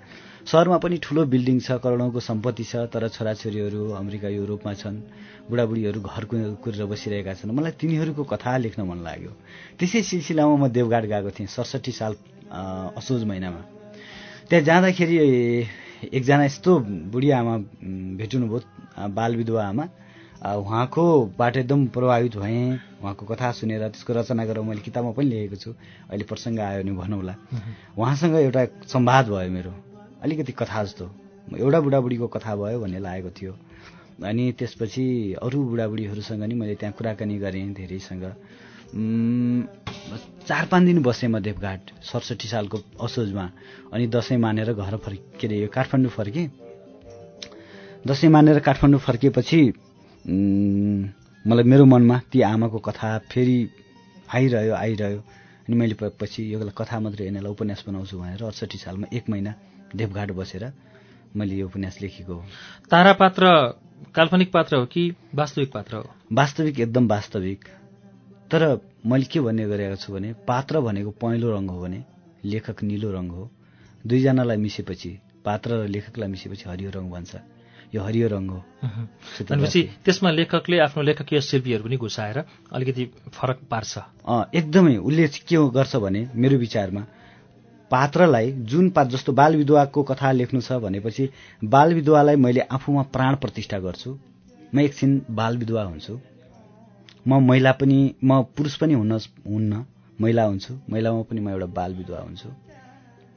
सहरमा 0.45 0.77
पनि 0.77 0.97
ठुलो 1.01 1.25
बिल्डिङ 1.25 1.57
छ 1.65 1.81
करोडौँको 1.81 2.19
सम्पत्ति 2.21 2.63
छ 2.63 2.85
तर 2.93 3.09
छोराछोरीहरू 3.09 3.81
अमेरिका 3.97 4.29
युरोपमा 4.29 4.73
छन्। 4.77 4.97
बुढाबुढीहरू 5.49 5.99
घर 5.99 6.23
कुरेर 6.61 6.85
बसिरहेका 6.85 7.33
छन्। 7.33 7.49
मलाई 7.49 7.73
तिनीहरूको 7.81 8.23
कथा 8.29 8.57
लेख्न 8.61 8.85
मन 8.85 9.01
लाग्यो। 9.01 9.31
त्यसै 9.81 10.01
सिलसिलामा 10.05 10.55
म 10.55 10.63
देवघाट 10.69 11.03
गएको 11.09 11.29
थिएँ 11.33 11.49
सडसठी 11.49 11.91
साल 11.91 12.13
असोज 12.93 13.23
महिनामा। 13.25 13.61
त्यहाँ 14.49 14.63
जाँदाखेरि 14.65 15.17
एकजना 16.13 16.43
यस्तो 16.45 16.71
बुढी 17.11 17.29
आमा 17.33 17.55
भेट्नुभयो 18.17 18.59
बाल 19.09 19.31
विधवा 19.35 19.63
आमा। 19.65 19.85
उहाँकोबाट 20.39 21.57
एकदम 21.57 21.85
प्रभावित 21.91 22.35
भएँ। 22.37 22.79
उहाँको 23.03 23.25
कथा 23.25 23.51
सुनेर 23.51 23.87
त्यसको 23.91 24.13
रचना 24.13 24.45
गरेर 24.45 24.63
मैले 24.63 24.81
किताबमा 24.81 25.11
पनि 25.11 25.27
लेखेको 25.29 25.55
छु। 25.55 25.71
अहिले 26.09 26.23
प्रसङ्ग 26.23 26.59
आयो 26.59 26.83
भने 26.83 26.91
भनौँला। 26.95 27.35
उहाँसँग 27.99 28.35
एउटा 28.47 28.65
संवाद 28.87 29.25
भयो 29.29 29.51
मेरो। 29.51 29.73
अलिकति 30.23 30.51
कथा 30.55 30.83
जस्तो। 30.83 31.05
एउटा 31.59 31.79
बुढाबुढीको 31.79 32.27
कथा 32.27 32.55
भयो 32.55 32.79
भन्ने 32.79 32.99
लागेको 32.99 33.29
थियो। 33.35 33.53
अनि 34.23 34.51
त्यसपछि 34.59 35.35
अरू 35.43 35.59
बुढाबुढीहरूसँग 35.59 36.43
नि 36.43 36.55
मैले 36.55 36.75
त्यहाँ 36.75 36.93
कुराकानी 36.95 37.37
गरेँ 37.39 37.73
धेरैसँग। 37.73 38.23
चार 40.47 40.65
पाँच 40.71 40.83
दिन 40.83 41.01
बसेँ 41.03 41.29
म 41.29 41.39
देवघाट 41.39 41.91
सडसठी 41.99 42.47
सालको 42.47 42.77
असोजमा। 43.03 43.45
अनि 43.91 44.07
दसैँ 44.07 44.37
मानेर 44.39 44.73
घर 44.73 44.95
फर्क 44.97 45.19
के 45.39 45.47
अरे 45.47 45.59
यो 45.59 45.67
काठमाडौँ 45.67 46.11
फर्केँ। 46.11 46.47
दसैँ 48.07 48.29
मानेर 48.29 48.59
काठमाडौँ 48.59 48.99
फर्किएपछि 48.99 49.61
मलाई 50.25 51.63
मेरो 51.63 51.85
मनमा 51.85 52.17
ती 52.31 52.41
आमाको 52.41 52.79
कथा 52.87 53.17
फेरि 53.31 53.57
आइरह्यो 54.35 54.73
आइरह्यो। 54.75 55.19
अनि 55.67 55.75
मैले 55.77 55.95
पछि 55.95 56.53
यो 56.53 56.59
कथा 56.59 56.99
मात्रै 56.99 57.25
होइन 57.25 57.35
यसलाई 57.37 57.51
उपन्यास 57.51 57.83
बनाउँछु 57.87 58.17
भनेर 58.19 58.43
अडसठी 58.43 58.77
सालमा 58.77 59.07
एक 59.13 59.29
महिना 59.29 59.53
देवघाट 59.95 60.31
बसेर 60.31 60.71
मैले 61.35 61.55
यो 61.55 61.65
उपन्यास 61.67 62.01
लेखेको 62.01 62.33
हो। 62.33 62.43
तारा 62.91 63.13
पात्र 63.13 63.45
काल्पनिक 64.15 64.51
पात्र 64.51 64.75
हो 64.75 64.85
कि 64.85 65.03
वास्तविक 65.35 65.71
पात्र 65.71 65.95
हो? 65.95 66.03
वास्तविक 66.33 66.79
एकदम 66.79 67.07
वास्तविक। 67.07 67.63
तर 68.51 68.61
मैले 69.05 69.25
के 69.25 69.39
भन्ने 69.39 69.67
गरेको 69.67 69.95
छु 69.95 70.13
भने 70.13 70.33
पात्र 70.47 70.79
भनेको 70.81 71.11
पहेँलो 71.21 71.55
रङ 71.55 71.67
हो 71.69 71.81
भने 71.81 72.03
लेखक 72.45 72.83
निलो 72.83 73.11
रङ 73.11 73.27
हो। 73.29 73.49
दुईजनालाई 74.07 74.57
मिसेपछि 74.57 75.11
पात्र 75.45 75.69
र 75.83 75.87
लेखकलाई 75.87 76.29
मिसेपछि 76.29 76.69
हरियो 76.69 76.89
रङ 76.91 77.09
भन्छ। 77.09 77.35
यो 77.95 78.01
हरियो 78.03 78.27
रङ 78.27 78.47
हो। 78.47 78.59
भनेपछि। 79.49 79.81
त्यसमा 80.05 80.29
लेखकले 80.31 80.79
आफ्नो 80.79 81.03
लेखकीय 81.03 81.41
शिल्पीहरू 81.41 81.83
पनि 81.83 81.97
घुसाएर 81.97 82.37
अलिकति 82.73 83.05
फरक 83.33 83.59
पार्छ। 83.69 83.93
एकदमै 84.55 84.95
उसले 84.97 85.27
के 85.27 85.57
गर्छ 85.69 85.95
भने 85.95 86.27
मेरो 86.35 86.57
विचारमा 86.57 87.05
पात्रलाई 87.91 88.51
जुन 88.69 88.89
पा 88.89 89.03
जस्तो 89.03 89.33
बाल 89.33 89.55
विधवाको 89.55 90.03
कथा 90.03 90.31
लेख्नु 90.31 90.61
छ 90.61 90.71
भनेपछि 90.77 91.29
बाल 91.63 91.93
विधवालाई 91.93 92.35
मैले 92.35 92.61
आफूमा 92.61 93.03
प्राण 93.09 93.35
प्रतिष्ठा 93.35 93.79
गर्छु। 93.79 94.17
म 94.73 94.79
एकछिन 94.79 95.21
बाल 95.31 95.57
विधवा 95.57 95.83
हुन्छु। 95.83 96.19
म 97.27 97.41
महिला 97.41 97.71
पनि 97.71 97.97
म 98.23 98.41
पुरुष 98.57 98.75
पनि 98.77 98.93
हुन 98.93 99.11
हुन्न 99.11 99.85
महिला 100.21 100.43
हुन्छु। 100.43 100.73
महिलामा 100.89 101.21
पनि 101.21 101.41
म 101.41 101.49
एउटा 101.49 101.65
बाल 101.65 101.93
विधवा 101.93 102.19
हुन्छु। 102.19 102.49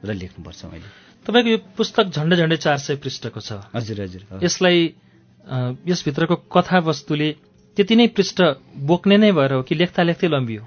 र 0.05 0.13
लेख्नुपर्छ 0.13 0.65
मैले। 0.65 1.02
तपाईँको 1.25 1.49
यो 1.49 1.57
पुस्तक 1.77 2.05
झन्डै 2.11 2.35
झन्डै 2.35 2.57
चार 2.57 2.77
सय 2.77 2.95
पृष्ठको 2.99 3.39
छ। 3.39 3.63
हजुर 3.73 4.01
हजुर। 4.01 4.21
यसलाई 4.43 4.77
यसभित्रको 5.87 6.35
कथावस्तुले 6.51 7.29
त्यति 7.77 7.95
नै 7.95 8.07
पृष्ठ 8.15 8.37
बोक्ने 8.87 9.17
नै 9.17 9.31
भएर 9.31 9.53
हो 9.53 9.61
कि 9.63 9.75
लेख्दा 9.75 10.03
लेख्दै 10.03 10.27
लम्बियो? 10.27 10.61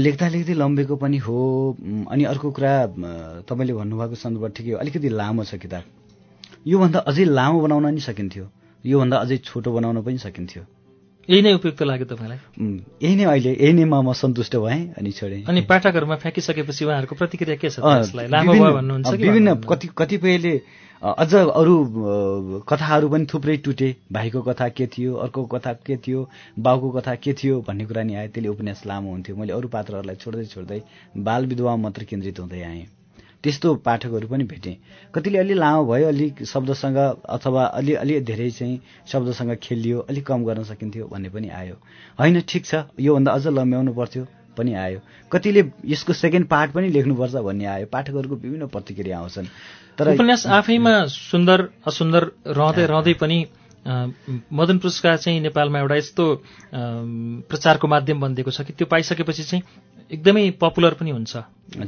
लेख्दा 0.00 0.26
लेख्दै 0.28 0.54
लम्बेको 0.54 0.94
पनि 0.96 1.18
हो। 1.18 1.38
अनि 2.10 2.24
अर्को 2.24 2.50
कुरा 2.50 2.74
तपाईँले 3.46 3.72
भन्नुभएको 3.72 4.16
सन्दर्भ 4.16 4.52
ठिकै 4.56 4.70
हो। 4.72 4.78
अलिकति 4.82 5.08
लामो 5.08 5.44
छ 5.44 5.54
किताब। 5.60 5.84
योभन्दा 6.66 6.98
अझै 7.06 7.24
लामो 7.24 7.60
बनाउन 7.60 7.86
नि 7.94 8.00
सकिन्थ्यो। 8.00 8.44
योभन्दा 8.84 9.16
अझै 9.16 9.36
छोटो 9.44 9.70
बनाउन 9.72 10.02
पनि 10.02 10.18
सकिन्थ्यो। 10.18 10.62
यही 11.30 11.42
नै 11.42 11.52
उपयुक्त 11.54 11.82
लाग्यो 11.82 12.06
तपाईँलाई? 12.06 12.38
यही 13.02 13.16
नै 13.16 13.24
अहिले 13.24 13.52
यही 13.60 13.72
नै 13.72 13.84
म 13.84 14.12
सन्तुष्ट 14.12 14.56
भएँ 14.56 14.92
अनि 14.98 15.10
छोडेँ। 15.12 15.44
अनि 15.48 15.60
पाठकहरूमा 15.60 16.16
फ्याँकिसकेपछि 16.16 16.84
उहाँहरूको 16.84 17.14
प्रतिक्रिया 17.16 17.56
के 17.56 17.70
छ 17.70 17.78
लामो 17.80 18.52
विभिन्न- 18.52 18.62
भयो 18.62 18.74
भन्नुहुन्छ? 18.74 19.66
कति 19.68 19.88
कतिपयले 19.98 20.60
अझ 21.04 21.34
अरू 21.34 21.74
कथाहरू 22.68 23.08
पनि 23.08 23.26
थुप्रै 23.34 23.56
टुटे। 23.56 23.96
भाइको 24.12 24.42
कथा 24.42 24.68
के 24.68 24.86
थियो 24.86 25.14
अर्को 25.14 25.44
कथा 25.44 25.72
के 25.72 25.96
थियो 25.96 26.30
बाउको 26.58 26.90
कथा 26.90 27.14
के 27.14 27.32
थियो 27.32 27.64
भन्ने 27.68 27.84
कुरा 27.84 28.02
नि 28.02 28.14
आयो। 28.14 28.28
त्यसले 28.28 28.48
उपन्यास 28.48 28.82
लामो 28.86 29.10
हुन्थ्यो। 29.10 29.36
मैले 29.36 29.52
अरू 29.52 29.68
पात्रहरूलाई 29.68 30.16
छोड्दै 30.16 30.44
छोड्दै 30.44 30.82
बाल 31.16 31.46
विधवा 31.46 31.76
मात्र 31.76 32.04
केन्द्रित 32.04 32.40
हुँदै 32.40 32.62
आएँ। 32.62 32.86
त्यस्तो 33.44 33.74
पाठकहरू 33.84 34.26
पनि 34.28 34.44
भेटेँ। 34.48 34.76
कतिले 35.14 35.38
अलि 35.38 35.54
लामो 35.54 35.84
भयो 35.84 36.08
अलिक 36.08 36.44
शब्दसँग 36.48 36.96
अथवा 37.28 37.64
अलि 37.78 37.94
अलि 37.94 38.20
धेरै 38.24 38.50
चाहिँ 38.50 38.80
शब्दसँग 39.06 39.54
खेलियो 39.62 39.98
अलिक 40.08 40.26
कम 40.26 40.44
गर्न 40.44 40.64
सकिन्थ्यो 40.64 41.08
भन्ने 41.12 41.28
पनि 41.28 41.48
आयो। 41.52 41.76
होइन 42.18 42.40
ठिक 42.40 42.64
छ 42.64 42.88
योभन्दा 42.98 43.32
अझ 43.32 43.46
लम्ब्याउनु 43.46 43.92
पर्थ्यो 43.92 44.24
पनि 44.56 44.74
आयो। 44.74 44.98
कतिले 45.32 45.62
यसको 45.84 46.12
सेकेन्ड 46.14 46.46
पार्ट 46.48 46.72
पनि 46.72 46.88
लेख्नुपर्छ 46.88 47.34
भन्ने 47.44 47.66
आयो। 47.66 47.86
पाठकहरूको 47.92 48.36
विभिन्न 48.36 48.66
प्रतिक्रिया 48.72 49.18
आउँछन्। 49.18 49.46
तर 49.98 50.14
उपन्यास 50.14 50.46
आफैमा 50.46 50.94
सुन्दर 51.06 51.68
असुन्दर 51.86 52.22
रहँदै 52.48 52.86
रहँदै 52.86 53.14
पनि 53.20 53.38
मदन 53.84 54.78
पुरस्कार 54.80 55.16
चाहिँ 55.16 55.40
नेपालमा 55.40 55.78
एउटा 55.78 55.94
यस्तो 55.94 56.24
प्रचारको 56.72 57.86
माध्यम 57.88 58.20
बनिदिएको 58.20 58.50
छ 58.50 58.60
कि 58.64 58.72
त्यो 58.72 58.86
पाइसकेपछि 58.88 59.42
चाहिँ 59.44 59.62
एकदमै 60.10 60.50
पपुलर 60.50 60.94
पनि 60.94 61.10
हुन्छ। 61.10 61.36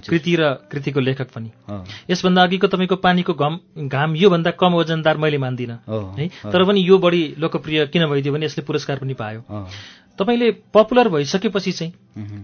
कृति 0.08 0.36
र 0.36 0.42
कृतिको 0.72 1.00
लेखक 1.00 1.28
पनि। 1.30 1.50
यसभन्दा 2.10 2.42
अघिको 2.42 2.66
तपाईँको 2.66 2.96
पानीको 2.96 3.34
घम 3.34 3.58
घाम 3.86 4.16
योभन्दा 4.16 4.50
कम 4.50 4.72
वजनदार 4.74 5.16
मैले 5.16 5.38
मान्दिनँ। 5.38 5.78
है। 6.18 6.28
तर 6.28 6.64
पनि 6.64 6.80
यो 6.80 6.98
बढी 6.98 7.34
लोकप्रिय 7.38 7.86
किन 7.86 8.06
भइदियो 8.06 8.34
भने 8.34 8.46
यसले 8.46 8.64
पुरस्कार 8.64 8.98
पनि 8.98 9.14
पायो। 9.14 9.44
तपाईँले 10.18 10.50
पपुलर 10.72 11.08
भइसकेपछि 11.08 11.72
चाहिँ। 11.72 11.92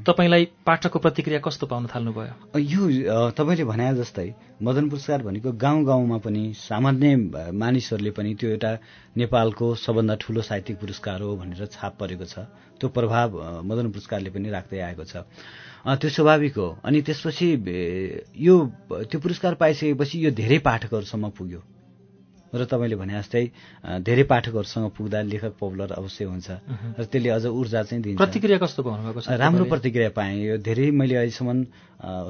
तपाईँलाई 0.05 0.45
पाठकको 0.67 0.99
प्रतिक्रिया 0.99 1.41
कस्तो 1.41 1.67
पाउन 1.67 1.87
थाल्नुभयो? 1.89 2.59
यो 2.59 3.31
तपाईँले 3.33 3.65
भने 3.65 3.95
जस्तै 3.97 4.29
मदन 4.61 4.89
पुरस्कार 4.91 5.23
भनेको 5.23 5.53
गाउँ 5.57 5.85
गाउँमा 5.85 6.19
पनि 6.21 6.43
सामान्य 6.53 7.17
मानिसहरूले 7.53 8.11
पनि 8.13 8.35
त्यो 8.37 8.51
एउटा 8.51 8.73
नेपालको 9.17 9.75
सबभन्दा 9.75 10.15
ठुलो 10.21 10.43
साहित्यिक 10.43 10.77
पुरस्कार 10.81 11.21
हो 11.23 11.37
भनेर 11.37 11.67
छाप 11.73 11.97
परेको 12.01 12.25
छ। 12.25 12.45
त्यो 12.77 12.89
प्रभाव 12.89 13.63
मदन 13.65 13.91
पुरस्कारले 13.91 14.31
पनि 14.31 14.51
राख्दै 14.51 14.81
आएको 14.93 15.05
छ। 15.05 15.25
त्यो 15.83 16.11
स्वाभाविक 16.11 16.57
हो। 16.57 16.69
अनि 16.85 17.01
त्यसपछि 17.03 17.49
यो 18.37 18.55
त्यो 18.93 19.19
पुरस्कार 19.21 19.55
पाइसकेपछि 19.57 20.25
यो 20.25 20.31
धेरै 20.31 20.59
पाठकहरूसम्म 20.61 21.31
पुग्यो। 21.33 21.61
र 22.53 22.65
तपाईँले 22.69 22.97
भने 23.01 23.13
जस्तै 23.17 23.45
धेरै 24.05 24.25
पाठकहरूसँग 24.29 24.91
पुग्दा 24.93 25.19
लेखक 25.25 25.53
पपुलर 25.57 25.93
अवश्य 25.97 26.25
हुन्छ। 26.25 26.49
र 27.01 27.05
त्यसले 27.09 27.31
अझ 27.33 27.45
ऊर्जा 27.49 27.83
चाहिँ 27.89 28.03
दिन्छ। 28.05 28.19
प्रतिक्रिया 28.21 28.59
कस्तो 28.61 28.81
पाउनुभएको 28.85 29.21
छ 29.25 29.41
राम्रो? 29.41 29.65
प्रतिक्रिया 29.73 30.11
पाएँ। 30.13 30.37
यो 30.45 30.57
धेरै 30.61 30.91
मैले 30.93 31.17
अहिलेसम्म 31.17 31.59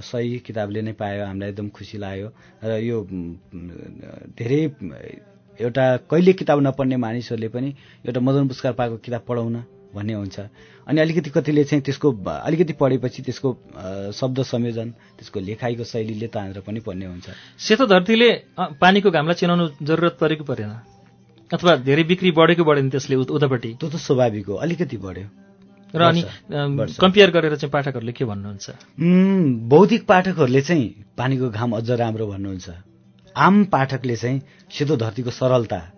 सही 0.01 0.39
किताबले 0.47 0.81
नै 0.83 0.93
पायो। 0.95 1.27
हामीलाई 1.27 1.49
एकदम 1.51 1.69
खुसी 1.75 1.99
लाग्यो। 1.99 2.29
र 2.63 2.71
यो 2.87 2.97
धेरै 4.39 4.63
एउटा 5.59 5.85
कहिले 6.07 6.33
किताब 6.33 6.59
नपढ्ने 6.67 6.97
मानिसहरूले 6.97 7.49
पनि 7.51 7.71
एउटा 8.07 8.21
मदन 8.23 8.47
पुरस्कार 8.49 8.73
पाएको 8.79 8.97
किताब 9.03 9.23
पढाउन 9.29 9.57
भन्ने 9.95 10.13
हुन्छ। 10.13 10.41
अनि 10.89 11.01
अलिकति 11.01 11.31
कतिले 11.31 11.65
चाहिँ 11.65 11.83
त्यसको 11.83 12.13
अलिकति 12.25 12.73
पढेपछि 12.73 13.23
त्यसको 13.23 13.59
शब्द 14.13 14.43
संयोजन 14.43 14.91
त्यसको 14.91 15.41
लेखाइको 15.41 15.85
शैलीले 15.85 16.27
तानेर 16.27 16.61
पनि 16.61 16.81
पढ्ने 16.81 17.07
हुन्छ। 17.07 17.31
सेतो 17.59 17.87
धरतीले 17.87 18.33
पानीको 18.61 19.11
घामलाई 19.11 19.35
चिनाउनु 19.35 19.69
जरुरत 19.83 20.19
परेको 20.21 20.45
परेन। 20.45 20.71
अथवा 21.55 21.77
धेरै 21.77 22.05
बिक्री 22.05 22.31
बढेको 22.31 22.65
बढेन 22.65 22.91
त्यसले 22.91 23.17
उत- 23.17 23.31
उतापट्टि 23.31 23.77
त्यो 23.81 23.91
त 23.91 23.97
स्वाभाविक 23.97 24.47
हो 24.47 24.55
अलिकति 24.55 24.97
बढ्यो। 24.97 25.29
र 25.95 26.01
अनि। 26.01 26.23
कम्पेयर 27.01 27.31
गरेर 27.31 27.57
चाहिँ 27.57 27.71
पाठकहरूले 27.71 28.13
के 28.13 28.25
भन्नुहुन्छ? 28.25 28.71
बौद्धिक 29.69 30.07
पाठकहरूले 30.07 30.61
चाहिँ 30.61 31.05
पानीको 31.19 31.51
घाम 31.51 31.73
अझ 31.73 31.91
राम्रो 31.91 32.27
भन्नुहुन्छ। 32.27 32.71
आम 33.37 33.65
पाठकले 33.65 34.17
चाहिँ 34.17 34.41
सेतो 34.73 34.97
धरतीको 34.97 35.31
सरलता 35.31 35.93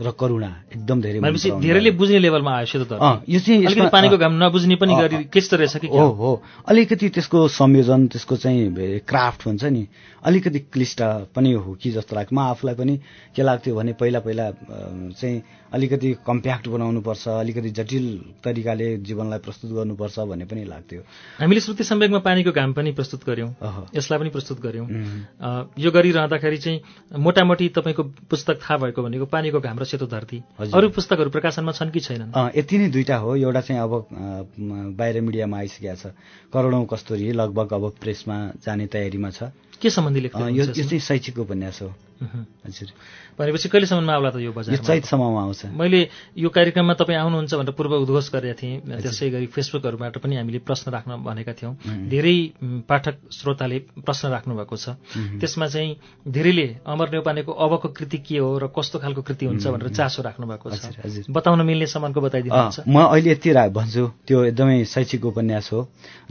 र 0.00 0.10
करुणा 0.16 0.48
एकदम 0.72 1.00
धेरै 1.00 1.20
धेरैले। 1.60 1.90
बुझ्ने 2.00 2.18
लेभलमा 2.18 2.52
आयो 2.56 2.66
सेतो 2.66 2.84
अँ, 2.96 3.28
धरती 3.28 3.32
यो 3.32 3.40
चाहिँ 3.40 3.88
पानीको 3.92 4.16
घाम 4.18 4.32
नबुझ्ने 4.42 4.76
पनि 4.80 4.94
गरी 4.96 5.24
क्लिष्ट 5.28 5.54
रहेछ 5.54 5.76
कि 5.76 5.86
हो 5.86 6.08
हो। 6.16 6.30
अलिकति 6.68 7.08
त्यसको 7.08 7.38
संयोजन 7.48 8.06
त्यसको 8.08 8.36
चाहिँ 8.36 9.00
क्राफ्ट 9.04 9.46
हुन्छ 9.46 9.64
नि। 9.64 9.86
अलिकति 10.24 10.58
क्लिष्ट 10.72 11.02
पनि 11.36 11.52
हो 11.52 11.74
कि 11.76 11.90
जस्तो 11.92 12.16
लाग्छ। 12.16 12.32
म 12.32 12.38
आफूलाई 12.56 12.74
पनि 12.74 12.94
के 13.36 13.42
लाग्थ्यो 13.42 13.74
भने 13.76 13.92
पहिला 14.00 14.20
पहिला 14.20 14.50
चाहिँ 15.20 15.36
अलिकति 15.72 16.12
कम्प्याक्ट 16.26 16.68
बनाउनुपर्छ 16.68 17.28
अलिकति 17.28 17.70
जटिल 17.70 18.06
तरिकाले 18.44 18.96
जीवनलाई 18.96 19.38
प्रस्तुत 19.38 19.70
गर्नुपर्छ 19.70 20.18
भन्ने 20.18 20.44
पनि 20.44 20.64
लाग्थ्यो। 20.64 21.00
हामीले 21.40 21.60
श्रुति 21.60 21.84
सम्वेकमा 21.84 22.18
पानीको 22.18 22.52
घाम 22.52 22.72
पनि 22.72 22.92
प्रस्तुत 22.92 23.28
अह। 23.28 23.96
यसलाई 23.96 24.18
पनि 24.18 24.30
प्रस्तुत 24.30 24.60
अ, 24.66 25.64
यो 25.78 25.90
गरिरहँदाखेरि 25.90 26.58
चाहिँ 26.58 26.80
मोटामोटी 27.18 27.68
तपाईँको 27.68 28.02
पुस्तक 28.30 28.60
थाहा 28.62 28.76
भएको 28.76 29.02
भनेको 29.02 29.26
पानीको 29.26 29.60
घाम 29.60 29.78
र 29.78 29.84
सेतो 29.84 30.06
धरती 30.06 30.42
हजुर। 30.60 30.76
अरू 30.76 30.88
पुस्तकहरू 30.88 31.30
प्रकाशनमा 31.30 31.72
छन् 31.72 31.90
कि 31.90 32.00
छैनन्? 32.00 32.32
यति 32.56 32.78
नै 32.78 32.88
दुईटा 32.88 33.16
हो। 33.16 33.36
एउटा 33.36 33.60
चाहिँ 33.60 33.80
अब 33.82 34.06
बाहिर 34.96 35.20
मिडियामा 35.20 35.56
आइसकेको 35.58 35.96
छ। 35.96 36.12
करोडौँ 36.52 36.86
कस्तुरी 36.86 37.32
लगभग 37.32 37.72
अब 37.72 37.92
प्रेसमा 38.00 38.36
जाने 38.64 38.86
तयारीमा 38.86 39.30
छ। 39.30 39.42
के 39.80 39.90
सम्बन्धी 39.90 40.20
यो? 40.20 40.66
चाहिँ 40.66 41.00
शैक्षिक 41.00 41.38
उपन्यास 41.38 41.82
हो। 41.82 41.94
हजुर 42.22 42.88
भनेपछि 43.38 43.68
कहिलेसम्ममा 43.68 44.12
आउला 44.12 44.30
त 44.30 44.36
यो 44.42 44.52
बजारमा? 44.52 44.86
चैतसम्ममा 44.86 45.40
आउँछ। 45.42 45.62
मैले 45.74 46.00
यो 46.36 46.48
कार्यक्रममा 46.48 46.94
तपाईँ 46.94 47.18
आउनुहुन्छ 47.18 47.52
भनेर 47.54 47.74
पूर्व 47.74 47.92
उद्घोष 48.04 48.26
गरेका 48.32 48.56
थिएँ। 48.60 48.76
त्यसै 49.02 49.30
गरी 49.30 49.46
फेसबुकहरूबाट 49.50 50.18
पनि 50.22 50.34
हामीले 50.36 50.58
प्रश्न 50.62 50.92
राख्न 50.92 51.10
भनेका 51.24 51.52
थियौँ। 51.58 51.74
धेरै 52.08 52.36
पाठक 52.86 53.14
श्रोताले 53.32 53.78
प्रश्न 54.04 54.28
राख्नु 54.28 54.52
भएको 54.54 54.76
छ 54.76 54.96
त्यसमा 55.40 55.66
चाहिँ 55.66 55.90
धेरैले 56.28 56.66
अमर 56.86 57.08
नेौपानेको 57.12 57.52
अबको 57.52 57.88
कृति 57.96 58.18
के 58.26 58.38
हो 58.38 58.50
र 58.58 58.66
कस्तो 58.70 58.98
खालको 59.02 59.22
कृति 59.22 59.44
हुन्छ 59.46 59.66
भनेर 59.66 59.88
चासो 59.96 60.22
राख्नु 60.22 60.46
भएको 60.46 60.70
छ। 60.70 61.26
बताउन 61.30 61.60
मिल्ने 61.66 61.86
समानको 61.86 62.20
बताइदिनुहुन्छ 62.20 62.86
म 62.86 62.96
अहिले 63.10 63.30
यति 63.32 63.50
भन्छु 63.72 64.04
त्यो 64.28 64.44
एकदमै 64.44 64.84
शैक्षिक 64.84 65.24
उपन्यास 65.24 65.72
हो। 65.72 65.80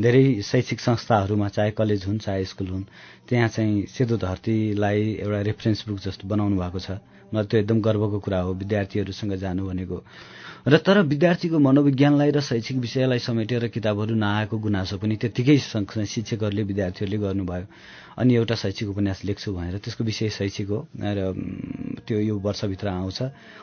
धेरै 0.02 0.42
शैक्षिक 0.42 0.80
संस्थाहरूमा 0.80 1.48
चाहे 1.50 1.72
कलेज 1.72 2.06
हुन् 2.06 2.20
चाहे 2.20 2.46
स्कुल 2.46 2.68
हुन् 2.68 2.86
त्यहाँ 3.30 3.48
चाहिँ 3.48 3.86
सेतो 3.88 4.18
धरतीलाई 4.18 5.02
एउटा 5.24 5.42
रेफरेन्स 5.42 5.81
बुक 5.88 6.00
जस्तो 6.00 6.28
बनाउनु 6.28 6.56
भएको 6.58 6.80
छ। 6.80 6.90
मलाई 7.34 7.46
त्यो 7.46 7.60
एकदम 7.60 7.82
गर्वको 7.82 8.20
कुरा 8.20 8.40
हो 8.42 8.54
विद्यार्थीहरूसँग 8.54 9.34
जानु 9.36 9.62
भनेको। 9.68 9.98
र 10.68 10.78
तर 10.78 11.02
विद्यार्थीको 11.02 11.58
मनोविज्ञानलाई 11.60 12.32
र 12.32 12.40
शैक्षिक 12.42 12.78
विषयलाई 12.78 13.20
समेटेर 13.20 13.68
किताबहरू 13.74 14.14
नआएको 14.16 14.58
गुनासो 14.58 14.98
पनि 15.02 15.16
त्यत्तिकै 15.18 15.58
शिक्षकहरूले 15.58 16.64
विद्यार्थीहरूले 16.64 17.18
गर्नुभयो। 17.18 17.66
अनि 18.12 18.36
एउटा 18.36 18.56
शैक्षिक 18.56 18.90
उपन्यास 18.90 19.24
लेख्छु 19.26 19.50
भनेर 19.56 19.78
त्यसको 19.82 20.04
विषय 20.04 20.30
शैक्षिक 20.30 20.68
हो। 20.70 20.80
र 20.94 21.34
त्यो 22.06 22.18
यो 22.20 22.36
वर्षभित्र 22.38 22.88
आउँछ। 22.88 23.20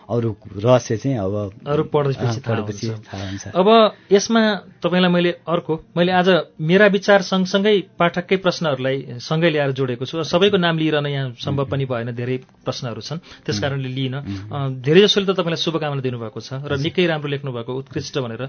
अरू 0.09 0.31
रहस्य 0.57 0.97
चाहिँ 0.97 1.19
अब 1.21 1.63
अरू 1.69 1.83
पढेपछि 1.93 2.41
थाहा 2.43 2.65
हुन्छ। 2.67 3.55
अब 3.55 3.69
यसमा 4.11 4.43
तपाईँलाई 4.83 5.13
मैले 5.13 5.31
अर्को 5.47 5.75
मैले 5.97 6.13
आज 6.13 6.29
मेरा 6.59 6.87
विचार 6.87 7.23
सँगसँगै 7.23 7.77
पाठककै 7.99 8.37
प्रश्नहरूलाई 8.41 9.21
सँगै 9.21 9.51
ल्याएर 9.51 9.73
जोडेको 9.79 10.05
छु। 10.09 10.25
सबैको 10.25 10.57
नाम 10.57 10.79
लिइरहन 10.79 11.07
यहाँ 11.07 11.33
सम्भव 11.39 11.65
पनि 11.69 11.85
भएन। 11.85 12.11
धेरै 12.17 12.37
प्रश्नहरू 12.65 13.01
छन्। 13.05 13.19
त्यस 13.45 13.59
कारणले 13.61 13.89
लिइन। 13.89 14.15
अँ, 14.15 14.81
धेरै 14.81 15.01
जसोले 15.07 15.27
त 15.29 15.37
तपाईँलाई 15.37 15.61
शुभकामना 15.61 16.01
दिनुभएको 16.01 16.41
छ। 16.41 16.65
र 16.65 16.81
निकै 16.89 17.07
राम्रो 17.07 17.29
लेख्नुभएको 17.29 17.73
उत्कृष्ट 17.79 18.19
भनेर 18.19 18.43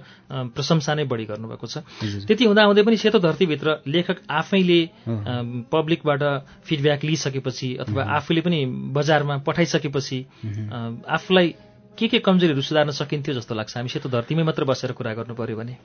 प्रशंसा 0.55 0.95
नै 0.95 1.03
बढी 1.05 1.25
गर्नुभएको 1.29 1.65
छ। 1.67 1.83
त्यति 2.25 2.43
हुँदाहुँदै 2.47 2.83
पनि 2.83 2.97
सेतो 2.97 3.19
धरतीभित्र 3.19 3.67
लेखक 3.87 4.17
आफैले 4.31 4.81
पब्लिकबाट 5.69 6.23
फिडब्याक 6.65 7.03
लिइसकेपछि 7.03 7.69
अथवा 7.83 8.01
आफूले 8.17 8.41
पनि 8.41 8.59
बजारमा 8.95 9.37
पठाइसकेपछि 9.43 10.19
आफूलाई 11.07 11.47
के 11.97 12.07
के 12.07 12.19
कमजोरीहरू 12.23 12.61
सुधार्न 12.63 12.91
सकिन्थ्यो 12.95 13.33
जस्तो 13.35 13.55
लाग्छ? 13.55 13.75
हामी 13.75 13.89
सेतो 13.91 14.09
धरतीमै 14.09 14.43
मात्र 14.47 14.63
बसेर 14.63 14.91
कुरा 14.95 15.13
गर्नु 15.19 15.35
पर्यो 15.35 15.55
भने। 15.59 15.75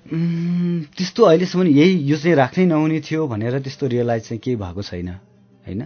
त्यस्तो 0.94 1.20
अहिलेसम्म 1.26 1.66
यही 1.74 2.06
यो 2.06 2.16
चाहिँ 2.16 2.36
राख्नै 2.38 2.64
नहुने 2.70 3.00
थियो 3.02 3.26
भनेर 3.26 3.58
त्यस्तो 3.58 3.86
रियलाइज 3.90 4.22
चाहिँ 4.22 4.38
केही 4.38 4.56
भएको 4.56 4.82
छैन 4.82 5.08
होइन? 5.66 5.82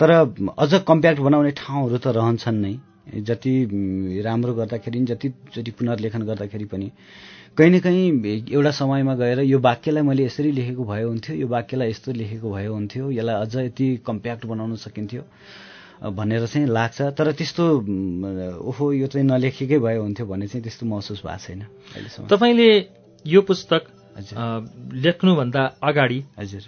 तर 0.00 0.10
अझ 0.56 0.72
कम्प्याक्ट 0.88 1.20
बनाउने 1.20 1.52
ठाउँहरू 1.52 1.98
त 2.00 2.06
रहन्छन् 2.16 2.60
नै। 2.64 2.74
जति 3.06 3.52
राम्रो 4.24 4.54
गर्दाखेरि 4.54 4.98
नि, 5.00 5.06
जतिचोटि 5.06 5.70
पुनर्लेखन 5.70 6.22
गर्दाखेरि 6.22 6.64
पनि 6.64 6.90
कहीँ 7.56 7.70
न 7.70 7.78
कहीँ 7.80 8.50
एउटा 8.52 8.70
समयमा 8.70 9.14
गएर 9.14 9.40
यो 9.40 9.58
वाक्यलाई 9.60 10.02
मैले 10.02 10.24
यसरी 10.24 10.50
लेखेको 10.52 10.84
भए 10.84 11.02
हुन्थ्यो 11.02 11.36
यो 11.36 11.46
वाक्यलाई 11.48 11.90
यस्तो 11.90 12.12
लेखेको 12.12 12.50
भए 12.52 12.66
हुन्थ्यो 12.66 13.10
यसलाई 13.10 13.36
अझ 13.40 13.56
यति 13.56 13.86
कम्प्याक्ट 14.06 14.46
बनाउन 14.46 14.74
सकिन्थ्यो 14.76 15.22
भनेर 16.10 16.46
चाहिँ 16.46 16.66
लाग्छ। 16.66 17.00
तर 17.14 17.32
त्यस्तो 17.32 17.64
ओहो 18.68 18.92
यो 18.92 19.06
चाहिँ 19.06 19.26
नलेखेकै 19.26 19.78
भए 19.78 19.96
हुन्थ्यो 19.96 20.26
भन्ने 20.26 20.46
चाहिँ 20.46 20.62
त्यस्तो 20.62 20.86
महसुस 20.86 21.22
भएको 21.26 21.38
छैन 21.46 22.26
तपाईँले 22.26 22.68
यो 23.24 23.40
पुस्तक 23.42 23.82
लेख्नुभन्दा 24.14 25.62
अगाडि 25.82 26.18
हजुर। 26.38 26.62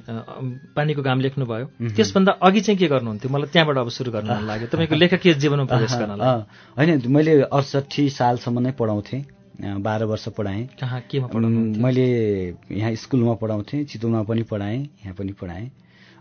पानीको 0.77 1.03
घाम 1.03 1.21
लेख्नुभयो। 1.21 1.67
त्यसभन्दा 1.95 2.33
अघि 2.43 2.61
चाहिँ 2.61 2.79
के 2.79 2.87
गर्नुहुन्थ्यो? 2.89 3.31
मलाई 3.31 3.49
त्यहाँबाट 3.55 3.77
अब 3.79 3.89
सुरु 3.89 4.11
गर्न 4.11 4.27
मन 4.27 4.45
लाग्यो। 4.47 4.67
तपाईँको 4.67 4.95
लेखकीय 4.95 5.35
जीवनमा 5.39 5.65
प्रवेश 5.65 5.95
गर्नलाई। 5.95 6.27
अँ, 6.27 6.41
होइन 6.77 6.91
मैले 7.07 7.33
अडसठी 7.47 8.11
सालसम्म 8.11 8.59
नै 8.67 8.73
पढाउँथेँ। 8.75 9.23
बाह्र 9.57 10.05
वर्ष 10.05 10.29
पढाएँ। 10.37 10.65
कहाँ 10.81 11.01
केमा 11.09 11.27
पढाउनु 11.33 11.81
मैले 11.81 12.07
यहाँ 12.77 12.95
स्कुलमा 12.95 13.35
पढाउँथेँ 13.41 13.85
चितवनमा 13.89 14.23
पनि 14.29 14.43
पढाएँ 14.43 14.81
यहाँ 15.07 15.15
पनि 15.15 15.33
पढाएँ। 15.33 15.71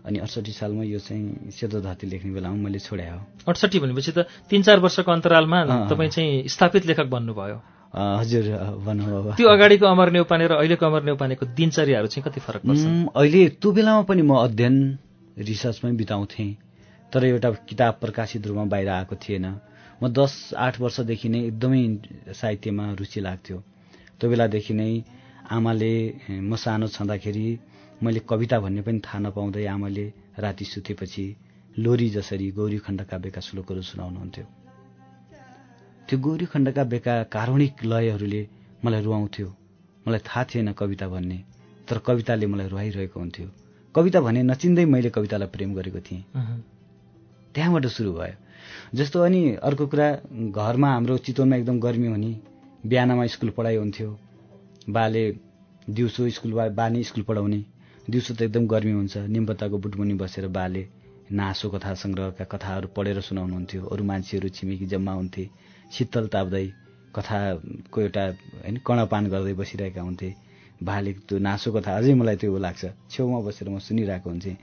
अनि 0.06 0.18
अडसठी 0.18 0.52
सालमा 0.52 0.82
यो 0.86 0.98
चाहिँ 0.98 1.50
सेतो 1.50 1.80
धरती 1.82 2.06
लेख्ने 2.06 2.32
बेलामा 2.32 2.56
मैले 2.56 2.78
छोडे 2.78 3.02
हो। 3.02 3.18
अडसठी 3.44 3.78
भनेपछि 3.82 4.12
त 4.14 4.30
तिन 4.48 4.62
चार 4.62 4.78
वर्षको 4.78 5.10
अन्तरालमा। 5.12 5.58
तपाईँ 5.90 6.10
चाहिँ 6.10 6.48
स्थापित 6.48 6.86
लेखक 6.86 7.10
बन्नुभयो। 7.10 7.75
हजुर 7.94 8.46
अँ, 8.50 8.76
भनौँ 8.84 9.06
अब 9.18 9.34
त्यो 9.36 9.48
अगाडिको 9.48 9.86
अमर 9.86 10.10
नेउपाने 10.12 10.46
र 10.46 10.52
अहिलेको 10.60 10.86
अमर 10.86 11.02
नेउपानेको 11.02 11.46
दिनचर्याहरू 11.46 12.08
चाहिँ 12.08 12.24
कति 12.26 12.40
फरक 12.40 12.62
पर्छ? 12.66 12.82
अहिले 13.14 13.48
त्यो 13.62 13.72
बेलामा 13.72 14.02
पनि 14.02 14.22
म 14.22 14.32
अध्ययन 14.36 14.76
रिसर्चमै 15.38 15.92
बिताउँथेँ। 15.96 16.50
तर 17.12 17.24
एउटा 17.24 17.50
किताब 17.70 17.94
प्रकाशित 18.02 18.46
रूपमा 18.46 18.64
बाहिर 18.68 18.88
आएको 18.88 19.16
थिएन। 19.16 19.46
म 20.02 20.08
दस 20.12 20.52
आठ 20.58 20.80
वर्षदेखि 20.80 21.28
नै 21.28 21.40
एकदमै 21.48 21.82
साहित्यमा 22.36 22.84
रुचि 23.00 23.20
लाग्थ्यो। 23.20 23.58
त्यो 24.20 24.26
बेलादेखि 24.30 24.74
नै 24.74 24.90
आमाले 25.56 25.92
म 26.42 26.56
सानो 26.56 26.86
छँदाखेरि 26.90 27.46
मैले 28.02 28.20
कविता 28.28 28.58
भन्ने 28.60 28.82
पनि 28.82 29.00
थाहा 29.00 29.18
नपाउँदै 29.24 29.64
आमाले 29.64 30.06
राति 30.36 30.64
सुतेपछि 30.64 31.24
लोरी 31.78 32.08
जसरी 32.10 32.50
गौरी 32.52 32.78
खण्ड 32.84 33.00
काव्यका 33.08 33.40
श्लोकहरू 33.40 33.82
सुनाउनुहुन्थ्यो। 33.82 34.65
त्यो 36.08 36.18
गौरी 36.18 36.46
खण्डका 36.46 36.82
बेका 36.86 37.14
कारुणिक 37.34 37.84
लयहरूले 37.84 38.42
मलाई 38.84 39.02
रुवाउँथ्यो। 39.02 39.48
मलाई 40.06 40.20
थाहा 40.22 40.42
थिएन 40.50 40.72
कविता 40.72 41.06
भन्ने 41.08 41.38
तर 41.88 41.98
कविताले 41.98 42.46
मलाई 42.46 42.68
रुवाइरहेको 42.68 43.18
हुन्थ्यो। 43.20 43.46
कविता 43.94 44.20
भने 44.20 44.42
नचिन्दै 44.42 44.84
मैले 44.84 45.10
कवितालाई 45.10 45.48
प्रेम 45.50 45.74
गरेको 45.74 46.00
थिएँ। 46.06 46.22
त्यहाँबाट 47.54 47.86
सुरु 47.86 48.12
भयो। 48.12 48.34
जस्तो 48.94 49.22
अनि 49.22 49.40
अर्को 49.66 49.86
कुरा 49.86 50.08
घरमा 50.54 50.88
हाम्रो 50.94 51.16
चितवनमा 51.26 51.56
एकदम 51.56 51.80
गर्मी 51.80 52.06
हुने 52.06 52.32
बिहानमा 52.86 53.26
स्कुल 53.26 53.50
पढाइ 53.58 53.76
हुन्थ्यो। 53.76 54.10
बाले 54.88 55.24
दिउँसो 55.90 56.28
स्कुल 56.30 56.52
बा 56.52 56.68
बानी 56.70 57.02
स्कुल 57.02 57.22
पढाउने। 57.24 57.60
दिउँसो 58.10 58.34
त 58.34 58.42
एकदम 58.42 58.66
गर्मी 58.66 58.92
हुन्छ। 58.92 59.16
निम्बत्ताको 59.34 59.78
बुटमुनि 59.78 60.14
बसेर 60.14 60.46
बाले 60.54 60.86
नासो 61.32 61.68
कथा 61.70 61.94
सङ्ग्रहका 61.98 62.44
कथाहरू 62.46 62.88
पढेर 62.96 63.20
सुनाउनुहुन्थ्यो। 63.20 63.82
अरू 63.90 64.04
मान्छेहरू 64.04 64.48
छिमेकी 64.48 64.86
जम्मा 64.86 65.12
हुन्थे। 65.12 65.44
शीतल 65.92 66.26
ताप्दै 66.34 66.66
कथाको 67.14 68.00
एउटा 68.00 68.24
होइन 68.62 68.76
कर्णपान 68.86 69.24
गर्दै 69.32 69.54
बसिरहेका 69.60 70.02
हुन्थे। 70.02 70.30
बाले 70.76 71.12
त्यो 71.24 71.38
नासो 71.38 71.72
कथा 71.72 71.90
अझै 71.98 72.12
मलाई 72.20 72.36
त्यो 72.36 72.58
लाग्छ। 72.58 72.82
छेउमा 73.08 73.38
बसेर 73.46 73.68
म 73.68 73.78
सुनिरहेको 73.80 74.28
हुन्थेँ। 74.28 74.56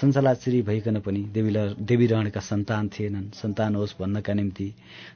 सञ्चालाश्री 0.00 0.62
भइकन 0.64 0.96
पनि 1.04 1.20
देवी 1.28 1.50
देवीरणका 1.82 2.40
सन्तान 2.40 2.88
थिएनन्। 2.88 3.28
सन्तान 3.36 3.74
होस् 3.76 3.98
भन्नका 4.00 4.32
निम्ति 4.32 4.68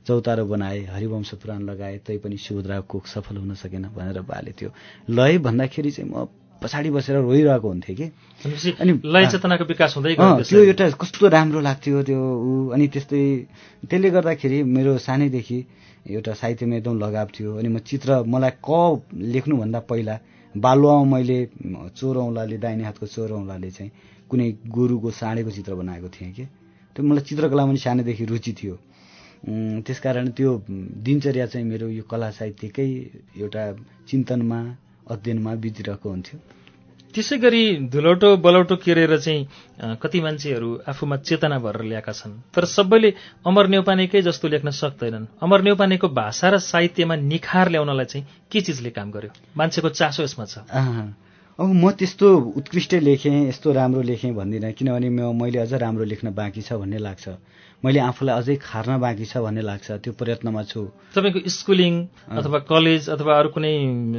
चौतारो 0.06 0.44
बनाए 0.44 0.80
हरिवंश 0.92 1.30
पुराण 1.40 1.60
लगाए 1.70 1.96
तैपनि 2.06 2.36
सुभद्राको 2.36 2.84
कोख 2.84 3.04
सफल 3.06 3.36
हुन 3.36 3.54
सकेन 3.54 3.84
भनेर 3.96 4.20
बाले 4.28 4.52
त्यो 4.52 4.70
लय 5.08 5.38
भन्दाखेरि 5.40 5.90
चाहिँ 5.90 6.10
म 6.10 6.28
पछाडि 6.62 6.90
बसेर 6.90 7.16
रोइरहेको 7.16 7.68
हुन्थेँ 7.68 7.96
कि? 7.96 8.06
अनि- 8.80 9.04
लय 9.04 9.26
चेतनाको 9.30 9.64
विकास 9.64 9.94
हुँदै 9.96 10.14
त्यो। 10.14 10.58
एउटा 10.64 10.90
कस्तो 10.90 11.28
राम्रो 11.28 11.60
लाग्थ्यो 11.60 12.02
त्यो 12.02 12.20
ऊ 12.48 12.68
अनि 12.74 12.86
त्यस्तै 12.88 13.22
त्यसले 13.90 14.10
गर्दाखेरि 14.10 14.62
मेरो 14.62 14.98
सानैदेखि 14.98 15.58
एउटा 16.10 16.32
साहित्यमा 16.32 16.74
एकदम 16.76 16.98
लगाव 16.98 17.26
थियो। 17.34 17.50
अनि 17.58 17.68
म 17.68 17.78
चित्र 17.78 18.22
मलाई 18.22 18.50
क 18.68 19.02
लेख्नुभन्दा 19.14 19.80
पहिला 19.80 20.18
बालुवामा 20.56 21.04
मैले 21.16 21.38
चोरौँलाले 21.96 22.56
दाहिने 22.58 22.84
हातको 22.84 23.06
चोरौँलाले 23.06 23.70
चाहिँ 23.70 23.90
कुनै 24.30 24.48
गोरुको 24.68 25.10
साँडेको 25.10 25.50
चित्र 25.50 25.74
बनाएको 25.74 26.08
थिएँ 26.08 26.32
कि। 26.32 26.44
त्यो 26.94 27.02
मलाई 27.04 27.24
चित्रकला 27.24 27.66
पनि 27.66 27.78
सानैदेखि 27.78 28.24
रुचि 28.24 28.52
थियो। 28.52 28.78
त्यसकारण 29.86 30.28
त्यो 30.30 30.50
दिनचर्या 30.70 31.46
चाहिँ 31.46 31.66
मेरो 31.66 31.88
यो 31.88 32.02
कला 32.02 32.30
साहित्यकै 32.30 32.88
एउटा 33.36 33.62
चिन्तनमा 34.08 34.60
अध्ययनमा 35.10 35.54
बितिरहेको 35.54 36.08
हुन्थ्यो। 36.08 36.38
त्यसै 37.14 37.36
गरी 37.38 37.92
धुलौटो 37.92 38.28
बलौटो 38.40 38.76
केरेर 38.76 39.16
चाहिँ 39.20 39.96
कति 40.00 40.20
मान्छेहरू 40.20 40.68
आफूमा 40.88 41.16
चेतना 41.28 41.58
भरेर 41.58 41.84
ल्याएका 41.84 42.12
छन्। 42.12 42.32
तर 42.54 42.64
सबैले 42.64 43.10
अमर 43.44 43.66
नेौपानेकै 43.68 44.22
जस्तो 44.22 44.48
लेख्न 44.48 44.70
सक्दैनन्। 44.72 45.26
अमर 45.42 45.60
नेौपानेको 45.62 46.08
भाषा 46.08 46.48
र 46.48 46.58
साहित्यमा 46.58 47.16
निखार 47.16 47.68
ल्याउनलाई 47.68 48.04
चाहिँ 48.08 48.26
के 48.48 48.60
चिजले 48.60 48.90
काम 48.96 49.10
गर्यो? 49.12 49.30
मान्छेको 49.56 49.88
चासो 49.92 50.22
यसमा 50.24 50.44
छ। 50.48 50.64
अब 51.58 51.68
म 51.68 51.90
त्यस्तो 51.92 52.28
उत्कृष्ट 52.56 52.94
लेखेँ 53.04 53.48
यस्तो 53.52 53.72
राम्रो 53.76 54.02
लेखेँ 54.02 54.32
भन्दिनँ 54.32 54.72
किनभने 54.72 55.08
मैले 55.36 55.58
अझ 55.58 55.72
राम्रो 55.84 56.04
लेख्न 56.08 56.32
बाँकी 56.32 56.62
छ 56.64 56.80
भन्ने 56.80 56.96
लाग्छ। 56.96 57.28
मैले 57.82 57.98
आफूलाई 57.98 58.38
अझै 58.38 58.54
खार्न 58.62 58.98
बाँकी 59.02 59.24
छ 59.26 59.42
भन्ने 59.42 59.62
लाग्छ 59.62 59.90
त्यो 60.02 60.12
प्रयत्नमा 60.14 60.62
छु। 60.70 60.82
तपाईँको 61.14 61.40
स्कुलिङ 61.50 61.94
अथवा 62.38 62.58
कलेज 62.70 63.08
अथवा 63.10 63.38
अरू 63.38 63.48
कुनै 63.54 63.72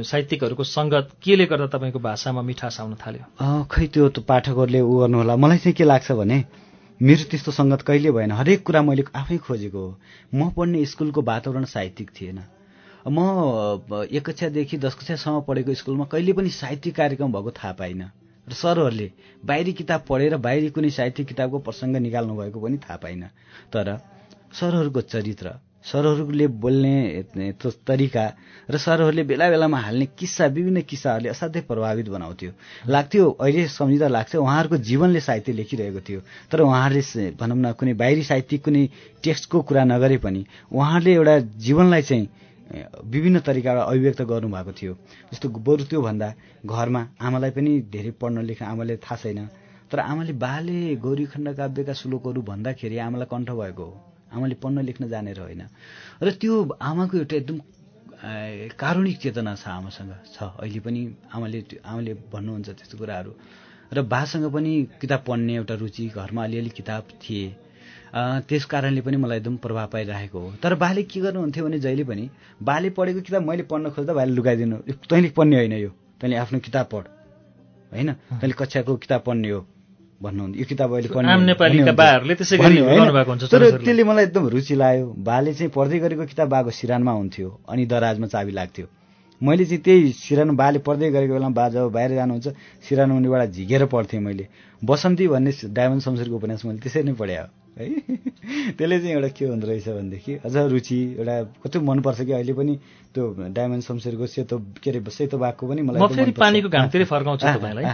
साहित्यिकहरूको 0.04 0.64
सङ्गत 0.68 1.06
केले 1.24 1.46
गर्दा 1.48 1.66
तपाईँको 1.72 1.98
भाषामा 1.98 2.42
मिठास 2.44 2.80
आउन 2.80 2.94
थाल्यो? 3.00 3.24
खै 3.72 3.86
त्यो 3.94 4.08
पाठकहरूले 4.28 4.80
उ 4.80 4.92
गर्नुहोला 5.00 5.36
मलाई 5.36 5.58
चाहिँ 5.64 5.76
के 5.80 5.84
लाग्छ 5.84 6.12
भने 6.12 6.38
मेरो 7.00 7.24
त्यस्तो 7.30 7.50
सङ्गत 7.52 7.82
कहिले 7.88 8.10
भएन। 8.12 8.32
हरेक 8.32 8.62
कुरा 8.66 8.82
मैले 8.82 9.04
आफै 9.16 9.38
खोजेको 9.46 9.80
हो। 9.80 9.90
म 10.34 10.50
पढ्ने 10.56 10.84
स्कुलको 10.84 11.20
वातावरण 11.22 11.64
साहित्यिक 11.72 12.10
थिएन। 12.16 12.38
म 13.08 13.18
एक 14.08 14.22
कक्षादेखि 14.26 14.76
दस 14.78 14.94
कक्षासम्म 15.00 15.40
पढेको 15.48 15.74
स्कुलमा 15.74 16.04
कहिले 16.12 16.32
पनि 16.32 16.50
साहित्यिक 16.52 16.94
कार्यक्रम 16.96 17.32
भएको 17.32 17.50
थाहा 17.50 17.72
पाइनँ। 17.80 18.08
र 18.48 18.52
सरहरूले 18.52 19.10
बाहिरी 19.44 19.72
किताब 19.72 20.04
पढेर 20.08 20.36
बाहिरी 20.38 20.68
कुनै 20.70 20.90
साहित्यिक 20.90 21.28
किताबको 21.28 21.58
प्रसङ्ग 21.66 21.96
निकाल्नु 21.98 22.34
भएको 22.36 22.60
पनि 22.60 22.76
थाहा 22.78 22.96
पाइनँ। 22.96 23.28
तर 23.72 23.96
सरहरूको 24.52 25.00
चरित्र 25.00 25.52
सरहरूले 25.84 26.46
बोल्ने 26.64 26.94
तरिका 27.86 28.24
र 28.70 28.76
सरहरूले 28.78 29.22
बेला 29.24 29.48
बेलामा 29.50 29.78
हाल्ने 29.78 30.06
किस्सा 30.18 30.46
विभिन्न 30.56 30.80
किस्साहरूले 30.82 31.28
असाध्यै 31.28 31.62
प्रभावित 31.68 32.08
बनाउँथ्यो। 32.08 32.50
लाग्थ्यो 32.88 33.24
अहिले 33.30 33.66
सम्झिँदा 33.68 34.08
लाग्छ 34.08 34.36
उहाँहरूको 34.36 34.76
जीवनले 34.80 35.20
साहित्य 35.20 35.52
लेखिरहेको 35.52 36.00
थियो। 36.00 36.20
तर 36.50 36.60
उहाँहरूले 36.60 37.30
भनौँ 37.36 37.56
न 37.56 37.72
कुनै 37.76 37.92
बाहिरी 38.00 38.22
साहित्यिक 38.24 38.64
कुनै 38.64 38.88
टेक्स्टको 39.24 39.60
कुरा 39.60 39.84
नगरे 39.84 40.16
पनि 40.24 40.44
उहाँहरूले 40.72 41.12
एउटा 41.14 41.38
जीवनलाई 41.60 42.02
चाहिँ 42.02 42.28
विभिन्न 42.66 43.40
तरिकाबाट 43.40 43.88
अभिव्यक्त 43.88 44.22
गर्नुभएको 44.22 44.72
थियो। 44.72 44.92
जस्तो 45.32 45.48
बरु 45.48 45.84
त्योभन्दा 45.84 46.28
घरमा 46.64 47.02
आमालाई 47.20 47.50
पनि 47.50 47.70
धेरै 47.92 48.10
पढ्न 48.20 48.42
लेख्न 48.42 48.64
आमाले 48.64 48.96
थाहा 49.04 49.16
छैन। 49.16 49.40
तर 49.92 49.98
आमाले 50.00 50.32
बाले 50.32 50.96
गौरीखण्ड 50.96 51.48
काव्यका 51.56 51.92
श्लोकहरू 51.92 52.40
भन्दाखेरि 52.42 52.96
आमालाई 52.98 53.28
कण्ठ 53.30 53.50
भएको 53.52 53.84
हो। 53.84 53.94
आमाले 54.32 54.54
पढ्न 54.58 54.78
लेख्न 54.82 55.08
जानेर 55.08 55.40
होइन 55.40 55.62
र 56.22 56.30
त्यो 56.40 56.54
आमाको 56.80 57.14
एउटा 57.18 57.36
एकदम 57.36 57.58
कारुणिक 58.80 59.16
चेतना 59.20 59.54
छ 59.54 59.68
आमासँग 59.68 60.12
छ। 60.32 60.36
अहिले 60.58 60.80
पनि 60.80 61.00
आमाले 61.30 61.58
आमाले 61.84 62.12
भन्नुहुन्छ 62.32 62.68
त्यस्तो 62.70 62.96
कुराहरू। 62.98 63.32
र 63.92 64.02
बासँग 64.02 64.44
पनि 64.50 64.72
किताब 65.00 65.20
पढ्ने 65.28 65.54
एउटा 65.54 65.74
रुचि 65.76 66.04
घरमा 66.16 66.42
अलिअलि 66.44 66.70
किताब 66.72 67.02
थिए। 67.22 67.46
त्यस 68.14 68.64
कारणले 68.64 69.00
पनि 69.00 69.16
मलाई 69.16 69.38
एकदम 69.38 69.56
प्रभाव 69.58 69.86
पाइरहेको 69.92 70.38
हो। 70.38 70.50
तर 70.62 70.74
बाले 70.74 71.02
के 71.02 71.20
गर्नुहुन्थ्यो 71.20 71.64
भने 71.64 71.78
जहिले 71.78 72.04
पनि 72.04 72.28
बाले 72.62 72.90
पढेको 72.94 73.20
किताब 73.20 73.42
मैले 73.42 73.62
पढ्न 73.66 73.90
खोज्दा 73.90 74.12
बाले 74.14 74.32
लुगाइदिनु 74.32 74.76
"यो 74.88 74.94
तैँले 75.10 75.28
पढ्ने 75.34 75.56
होइन 75.56 75.72
यो। 75.72 75.90
तैँले 76.20 76.36
आफ्नो 76.36 76.58
किताब 76.60 76.86
पढ 76.92 77.04
होइन? 77.92 78.12
तैँले 78.40 78.54
कक्षाको 78.54 78.96
किताब 78.96 79.20
पढ्ने 79.26 79.50
हो 79.50 79.60
भन्नुहुन्थ्यो। 80.22 80.60
यो 80.62 80.66
किताब 80.68 80.92
अहिले 80.94 81.08
पढ्ने 81.10 81.28
आम 81.28 81.38
होइन" 81.38 81.46
नेपालीका 81.46 81.74
भन्नुहुन्थ्यो। 81.74 81.96
बाहरूले 81.98 82.34
त्यसै 82.34 82.56
गरी 82.56 82.64
भन्ने 82.64 82.80
होइन। 82.80 82.98
बोलाउनु 82.98 83.14
भएको 83.18 83.30
हुन्छ 83.30 83.44
तर। 83.50 83.62
त्यसले 83.82 84.04
मलाई 84.04 84.24
एकदम 84.24 84.46
रुचि 84.54 84.74
लाग्यो 84.74 85.06
बाले 85.26 85.54
चाहिँ 85.54 85.70
पढ्दै 85.74 85.98
गरेको 85.98 86.24
किताब 86.26 86.48
बाको 86.48 86.70
सिरानमा 86.70 87.12
हुन्थ्यो 87.12 87.48
अनि 87.68 87.82
दराजमा 87.86 88.26
चाबी 88.30 88.52
लाग्थ्यो। 88.52 88.86
मैले 89.40 89.64
चाहिँ 89.64 89.82
त्यही 89.82 90.12
सिरानो 90.14 90.52
बाले 90.54 90.78
पढ्दै 90.86 91.10
गरेको 91.10 91.34
बेलामा 91.34 91.54
बा 91.58 91.68
जब 91.68 91.90
बाहिर 91.90 92.14
जानुहुन्छ 92.14 92.46
सिरानो 92.86 93.12
मुनिबाट 93.14 93.50
झिकेर 93.50 93.84
पढ्थेँ 93.90 94.20
मैले। 94.22 94.46
बसन्ती 94.82 95.24
भन्ने 95.28 95.52
डायमन्ड 95.74 96.02
शमशेरको 96.02 96.36
उपन्यास 96.36 96.64
मैले 96.64 96.78
त्यसरी 96.78 97.02
नै 97.10 97.18
पढे 97.18 97.36
हो 97.42 97.46
है? 97.78 97.88
त्यसले 98.78 98.98
चाहिँ 98.98 99.14
एउटा 99.14 99.28
के 99.28 99.44
हुँदो 99.44 99.66
रहेछ 99.66 99.88
भनेदेखि 99.88 100.32
अझ 100.44 100.56
रुचि 100.72 100.98
एउटा 101.18 101.42
कति 101.64 101.78
मनपर्छ 101.78 102.20
कि 102.20 102.32
अहिले 102.32 102.52
पनि 102.52 102.74
त्यो 103.14 103.24
डायमन्ड 103.50 103.82
शमशेरको 103.82 104.26
सेतो 104.26 104.58
के 104.82 104.90
अरे 104.90 105.10
सेतो 105.10 105.38
बाघको 105.38 105.66
पनि 105.68 105.82
मलाई 105.82 106.16
फेरि। 106.16 106.32
पानीको 106.38 106.68
घामतिरै 106.68 107.04
फर्काउँछु 107.04 107.46
तपाईँलाई। 107.46 107.84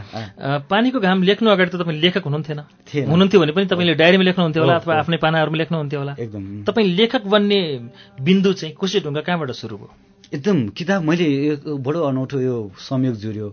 पानीको 0.69 1.01
घाम 1.01 1.23
लेख्नु 1.23 1.51
अगाडि 1.51 1.71
त 1.71 1.77
तपाईँ 1.81 2.01
लेखक 2.01 2.25
हुनुहुन्थेन। 2.25 2.61
हुनुहुन्थ्यो 3.09 3.41
भने 3.41 3.53
पनि 3.53 3.67
तपाईँले 3.67 3.95
डायरीमा 3.95 4.25
लेख्नुहुन्थ्यो 4.25 4.63
होला 4.63 4.77
अथवा। 4.81 4.95
आफ्नै 4.99 5.17
पानाहरूमा 5.17 5.59
लेख्नुहुन्थ्यो 5.59 5.99
होला। 6.01 6.15
एकदम। 6.19 6.45
तपाईँ 6.65 6.89
लेखक 6.97 7.25
बन्ने 7.27 7.61
बिन्दु 8.21 8.53
चाहिँ 8.53 8.75
खुसी 8.75 9.01
ढुङ्गा 9.01 9.21
कहाँबाट 9.21 9.51
सुरु 9.57 9.77
भयो? 9.77 9.91
एकदम 10.35 10.69
किताब 10.79 11.03
मैले 11.03 11.27
बडो 11.81 12.01
अनौठो 12.01 12.41
यो 12.41 12.57
संयोग 12.79 13.15
जुर्यो। 13.17 13.49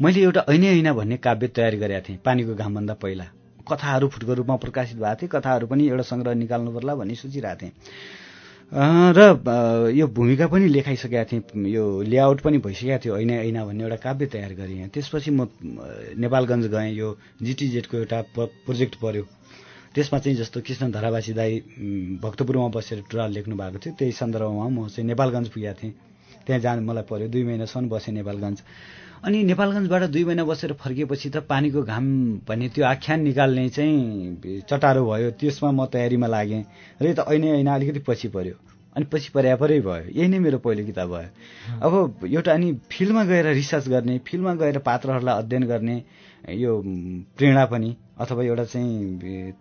मैले 0.00 0.20
एउटा 0.22 0.44
ऐनै 0.48 0.68
ऐना 0.78 0.92
भन्ने 0.92 1.16
काव्य 1.16 1.46
तयार 1.48 1.74
गरेका 1.76 2.00
थिएँ 2.08 2.18
पानीको 2.24 2.54
घामभन्दा 2.54 2.94
पहिला। 2.94 3.26
कथाहरू 3.70 4.08
फुटको 4.08 4.32
रूपमा 4.34 4.56
प्रकाशित 4.64 4.98
भएको 4.98 5.16
थिए 5.20 5.28
कथाहरू 5.32 5.66
पनि 5.66 5.88
एउटा 5.88 6.04
सङ्ग्रह 6.12 6.34
निकाल्नु 6.34 6.70
पर्ला 6.76 6.94
भन्ने 6.94 7.14
सोचिरहेको 7.14 7.60
थिएँ। 7.60 7.72
र 8.68 9.20
यो 9.96 10.06
भूमिका 10.12 10.46
पनि 10.52 10.68
लेखाइसकेका 10.68 11.24
थिएँ। 11.24 11.42
यो 11.72 11.84
लेआउट 12.04 12.40
पनि 12.44 12.58
भइसकेको 12.60 12.98
थियो 13.04 13.16
ऐना 13.16 13.34
ऐना 13.48 13.64
भन्ने 13.64 13.82
एउटा 13.84 13.96
काव्य 13.96 14.26
तयार 14.28 14.52
गरेँ 14.60 14.88
त्यसपछि 14.92 15.30
म 15.32 15.48
नेपालगञ्ज 16.20 16.66
गएँ। 16.68 16.92
यो 16.92 17.08
जिटिजेडको 17.42 17.96
एउटा 17.96 18.18
प्रोजेक्ट 18.36 18.94
पर्यो। 19.00 19.24
त्यसमा 19.94 20.18
चाहिँ 20.20 20.36
जस्तो 20.38 20.60
कृष्ण 20.60 20.90
धरावासी 20.92 21.32
दाई 21.32 21.52
भक्तपुरमा 22.20 22.68
बसेर 22.76 23.08
टुराल 23.08 23.32
लेख्नु 23.32 23.56
भएको 23.56 23.78
थियो। 23.80 23.92
त्यही 23.98 24.12
सन्दर्भमा 24.12 24.68
म 24.68 24.88
चाहिँ 24.92 25.06
नेपालगञ्ज 25.08 25.48
पुगेको 25.48 25.74
थिएँ। 25.80 25.92
त्यहाँ 26.44 26.60
जानु 26.60 26.80
मलाई 26.84 27.04
पर्यो। 27.08 27.28
दुई 27.32 27.44
महिनासम्म 27.44 27.88
बसेँ 27.88 28.14
नेपालगञ्ज। 28.14 28.58
अनि 29.24 29.42
नेपालगञ्जबाट 29.44 30.02
दुई 30.14 30.24
महिना 30.24 30.44
बसेर 30.44 30.72
फर्किएपछि 30.72 31.28
त 31.30 31.36
पानीको 31.50 31.82
घाम 31.82 32.06
भन्ने 32.48 32.68
त्यो 32.68 32.84
आख्यान 32.86 33.20
निकाल्ने 33.20 33.68
चाहिँ 33.68 34.62
चटारो 34.70 35.04
भयो। 35.10 35.30
त्यसमा 35.34 35.70
म 35.70 35.86
तयारीमा 35.86 36.26
लागेँ। 36.26 36.62
र 37.02 37.06
यो 37.06 37.14
त 37.14 37.26
ऐनै 37.26 37.48
ऐना 37.58 37.74
अलिकति 37.74 38.00
पछि 38.06 38.28
पर्यो। 38.30 38.54
अनि 38.96 39.04
पछि 39.12 39.30
पर्या 39.34 39.56
परै 39.56 39.80
भयो। 39.80 40.14
यही 40.14 40.28
नै 40.28 40.38
मेरो 40.38 40.58
पहिलो 40.58 40.84
किताब 40.86 41.08
भयो। 41.10 41.30
अब 41.82 42.26
एउटा 42.30 42.52
अनि 42.52 42.72
फिल्डमा 42.90 43.24
गएर 43.24 43.46
रिसर्च 43.58 43.88
गर्ने 43.88 44.18
फिल्डमा 44.26 44.54
गएर 44.54 44.78
पात्रहरूलाई 44.86 45.38
अध्ययन 45.42 45.64
गर्ने 45.66 45.96
यो 46.54 46.82
प्रेरणा 47.36 47.64
पनि। 47.66 47.90
अथवा 48.18 48.42
एउटा 48.44 48.64
चाहिँ 48.64 49.54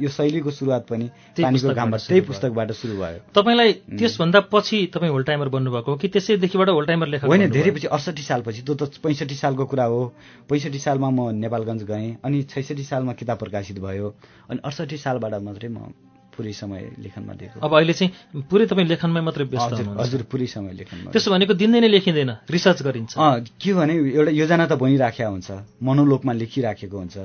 यो 0.00 0.08
शैलीको 0.08 0.50
सुरुवात 0.50 0.86
पनि 0.88 1.06
त्यही 1.36 1.44
पानीको 1.44 1.68
पुस्तकबाट 1.68 1.76
घामबाट 1.76 2.00
सुरु 2.00 2.08
त्यही 2.08 2.20
भयो। 2.20 2.28
पुस्तकबाट 2.28 2.72
सुरु 2.72 2.94
भयो। 2.96 3.18
तपाईँलाई 3.36 3.72
त्यसभन्दा 4.00 4.40
पछि 4.48 4.78
तपाईँ 4.94 5.12
होल 5.12 5.22
टाइमर 5.28 5.48
बन्नुभएको 5.48 5.90
हो 5.92 5.96
कि 6.00 6.08
त्यसैदेखिबाट 6.08 6.68
होल 6.68 6.86
टाइमर 6.86 7.06
लेखक 7.08 7.28
होइन? 7.28 7.50
धेरै 7.52 7.70
पछि 7.76 7.86
अडसठी 7.92 8.22
सालपछि 8.22 8.62
त्यो 8.64 8.74
त 8.74 8.96
पैँसठी 9.04 9.36
सालको 9.36 9.64
कुरा 9.68 9.84
हो। 9.92 10.00
पैँसठी 10.48 10.78
सालमा 10.78 11.08
म 11.10 11.36
नेपालगञ्ज 11.36 11.82
गएँ 11.84 12.16
अनि 12.24 12.42
छैसठी 12.48 12.84
सालमा 12.88 13.12
किताब 13.12 13.36
प्रकाशित 13.38 13.78
भयो 13.78 14.08
अनि 14.48 14.60
अडसठी 14.64 14.96
सालबाट 14.96 15.34
मात्रै 15.44 15.68
म 15.68 15.92
पुरै 16.38 16.52
समय 16.54 17.02
लेखनमा 17.02 17.34
दिएको। 17.34 17.58
अब 17.66 17.72
अहिले 17.74 17.92
चाहिँ 17.98 18.46
पुरै 18.46 18.66
तपाईँ 18.70 18.86
लेखनमै 18.86 19.20
मात्रै 19.26 19.44
व्यस्त 19.50 19.74
हजुर 19.98 20.22
पुरै 20.30 20.46
समय 20.46 20.72
लेखनमा। 20.80 21.10
त्यसो 21.10 21.28
भनेको 21.34 21.52
दिनदै 21.58 21.80
नै 21.82 21.90
लेखिँदैन 21.90 22.30
रिसर्च 22.46 22.78
गरिन्छ। 22.86 23.12
के 23.58 23.70
भने 23.74 23.94
एउटा 24.16 24.32
योजना 24.38 24.64
त 24.70 24.78
बनिराखेको 24.78 25.30
हुन्छ 25.34 25.50
मनोलोकमा 25.82 26.32
लेखिराखेको 26.38 26.94
हुन्छ। 26.94 27.16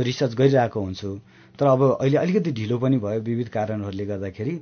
रिसर्च 0.00 0.32
गरिरहेको 0.34 0.80
हुन्छु। 0.80 1.10
तर 1.58 1.66
अब 1.66 1.82
अहिले 2.00 2.18
अलिकति 2.18 2.52
ढिलो 2.52 2.78
पनि 2.78 2.96
भयो 2.98 3.20
विविध 3.20 3.48
कारणहरूले 3.48 4.04
गर्दाखेरि। 4.06 4.54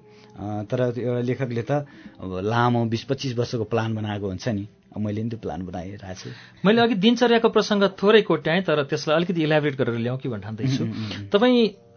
तर 0.67 0.81
एउटा 0.99 1.21
लेखकले 1.23 1.63
त 1.63 1.87
अब 2.19 2.31
लामो 2.43 2.85
बिस 2.91 3.05
पच्चिस 3.05 3.39
वर्षको 3.39 3.65
प्लान 3.71 3.95
बनाएको 3.95 4.27
हुन्छ 4.27 4.49
नि। 4.49 4.67
मैले 4.99 5.23
नि 5.23 5.31
त्यो 5.31 5.39
प्लान 5.39 5.61
बनाइरहेको 5.67 6.15
छु। 6.19 6.31
मैले 6.67 6.81
अघि 6.83 6.95
दिनचर्याको 6.99 7.49
प्रसङ्ग 7.49 7.83
थोरै 7.95 8.23
कोट्याएँ 8.27 8.63
तर 8.67 8.83
त्यसलाई 8.91 9.17
अलिकति 9.17 9.43
इलाबोरेट 9.43 9.77
गरेर 9.79 9.99
ल्याउँ 10.03 10.19
कि 10.19 10.29
भन्ने 10.29 10.43
ठान्दैछु। 10.43 10.85
तपाईँ 11.31 11.90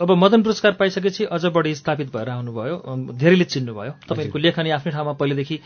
अब 0.00 0.10
मदन 0.12 0.42
पुरस्कार 0.42 0.72
पाइसकेपछि 0.80 1.24
अझ 1.26 1.44
बढी 1.46 1.74
स्थापित 1.74 2.08
भएर 2.12 2.28
आउनुभयो 2.28 2.76
धेरैले 3.16 3.44
चिन्नुभयो। 3.44 3.92
तपाईँको 4.08 4.38
लेखनी 4.38 4.70
आफ्नै 4.70 4.92
ठाउँमा 4.92 5.12
पहिलेदेखि 5.20 5.56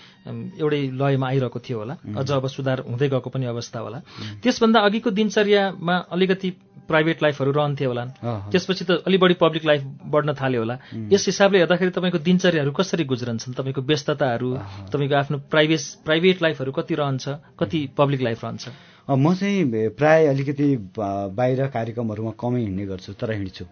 एउटै 0.61 0.81
लयमा 0.95 1.27
आइरहेको 1.29 1.59
थियो 1.59 1.79
होला। 1.79 1.97
अझ 2.15 2.31
अब 2.31 2.47
सुधार 2.49 2.85
हुँदै 2.89 3.09
गएको 3.09 3.31
पनि 3.31 3.47
अवस्था 3.47 3.79
होला। 3.81 3.99
त्यसभन्दा 4.43 4.81
अघिको 4.81 5.11
दिनचर्यामा 5.11 5.97
अलिकति 6.15 6.51
प्राइभेट 6.89 7.23
लाइफहरू 7.23 7.53
रहन्थ्यो 7.53 7.89
होला। 7.89 8.05
त्यसपछि 8.53 8.85
त 8.85 8.91
अलि 9.03 9.19
बढी 9.19 9.35
पब्लिक 9.41 9.65
लाइफ 9.65 9.83
बढ्न 10.15 10.35
थाल्यो 10.37 10.61
होला। 10.61 10.79
यस 11.11 11.27
हिसाबले 11.27 11.59
हेर्दाखेरि 11.59 11.91
तपाईँको 11.91 12.19
दिनचर्याहरू 12.23 12.73
कसरी 12.73 13.05
गुज्रन्छन् 13.05 13.55
तपाईँको 13.55 13.83
व्यस्तताहरू 13.83 14.49
तपाईँको 14.93 15.15
आफ्नो 15.17 15.39
प्राइभेट 15.51 15.81
प्राइभेट 16.05 16.43
लाइफहरू 16.43 16.73
कति 16.73 16.95
रहन्छ 16.95 17.25
कति 17.59 17.89
पब्लिक 17.99 18.21
लाइफ 18.23 18.45
रहन्छ 18.45 18.69
म 19.11 19.35
चाहिँ 19.35 19.89
प्राय 19.97 20.27
अलिकति 20.27 20.67
बाहिर 20.97 21.67
कार्यक्रमहरूमा 21.69 22.33
कमै 22.41 22.61
हिँड्ने 22.61 22.87
गर्छु 22.87 23.13
तर 23.13 23.33
हिँड्छु। 23.33 23.65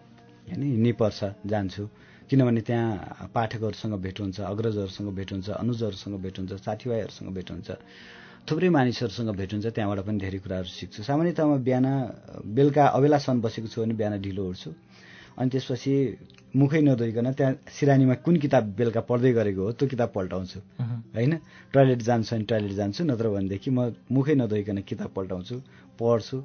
होइन 0.47 0.61
हिँड्नै 0.63 0.91
पर्छ 1.01 1.19
जान्छु। 1.51 1.83
किनभने 2.29 2.61
त्यहाँ 2.67 3.29
पाठकहरूसँग 3.35 3.93
भेट 4.05 4.17
हुन्छ 4.21 4.37
अग्रजहरूसँग 4.41 5.09
भेट 5.17 5.29
हुन्छ 5.33 5.49
अनुजहरूसँग 5.63 6.15
भेट 6.23 6.35
हुन्छ 6.39 6.51
साथीभाइहरूसँग 6.65 7.29
भेट 7.35 7.49
हुन्छ 7.51 7.69
थुप्रै 8.47 8.69
मानिसहरूसँग 8.69 9.29
भेट 9.39 9.51
हुन्छ 9.53 9.65
त्यहाँबाट 9.71 9.99
पनि 10.07 10.17
धेरै 10.19 10.39
कुराहरू 10.43 10.67
सिक्छु। 10.67 11.03
सामान्यतमा 11.03 11.57
बिहान 11.67 11.87
बेलुका 12.55 12.83
अबेलासम्म 12.97 13.41
बसेको 13.41 13.67
छु 13.71 13.81
भने 13.81 13.93
बिहान 13.95 14.19
ढिलो 14.19 14.43
उठ्छु। 14.51 14.69
अनि 15.39 15.49
त्यसपछि 15.49 15.93
मुखै 16.53 16.81
नधोइकन 16.81 17.27
त्यहाँ 17.33 17.53
सिरानीमा 17.71 18.15
कुन 18.25 18.35
किताब 18.43 18.63
बेलुका 18.77 19.01
पढ्दै 19.09 19.31
गरेको 19.33 19.61
हो 19.63 19.71
त्यो 19.73 19.87
किताब 19.89 20.09
पल्टाउँछु। 20.13 20.59
होइन? 21.15 21.33
टोइलेट 21.73 22.01
जान्छु 22.03 22.35
अनि 22.35 22.45
टोइलेट 22.45 22.73
जान्छु 22.79 23.01
नत्र 23.03 23.25
भनेदेखि 23.35 23.69
म 23.71 23.79
मुखै 24.11 24.35
नधोइकन 24.35 24.77
किताब 24.89 25.09
पल्टाउँछु 25.15 25.55
पढ्छु। 25.97 26.37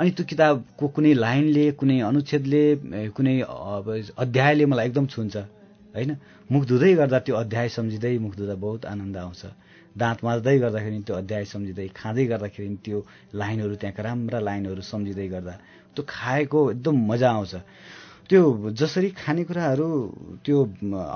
अनि 0.00 0.10
त्यो 0.16 0.24
किताबको 0.32 0.86
कुनै 0.96 1.12
लाइनले 1.14 1.64
कुनै 1.80 1.96
अनुच्छेदले 2.08 2.64
कुनै 3.16 3.34
अध्यायले 4.24 4.64
मलाई 4.72 4.86
एकदम 4.88 5.06
छुन्छ 5.12 5.36
होइन? 5.94 6.10
मुख 6.52 6.62
धुँदै 6.70 6.92
गर्दा 7.00 7.18
त्यो 7.26 7.34
अध्याय 7.36 7.68
सम्झिँदै 7.76 8.16
मुख 8.24 8.34
धुँदा 8.40 8.54
बहुत 8.64 8.82
आनन्द 8.92 9.16
आउँछ। 9.16 9.42
दाँत 10.00 10.18
माझ्दै 10.24 10.56
गर्दाखेरि 10.64 10.98
त्यो 11.06 11.14
अध्याय 11.22 11.44
सम्झिँदै 11.52 11.86
खाँदै 12.00 12.24
गर्दाखेरि 12.32 12.76
त्यो 12.86 12.98
लाइनहरू 13.40 13.74
त्यहाँका 13.76 14.02
राम्रा 14.08 14.38
लाइनहरू 14.48 14.82
सम्झिँदै 14.88 15.28
गर्दा 15.34 15.54
त्यो 15.94 16.02
खाएको 16.08 16.60
एकदम 16.70 16.96
मजा 17.10 17.30
आउँछ। 17.30 17.54
त्यो 18.30 18.42
जसरी 18.80 19.08
खानेकुराहरू 19.20 19.88
त्यो 20.46 20.56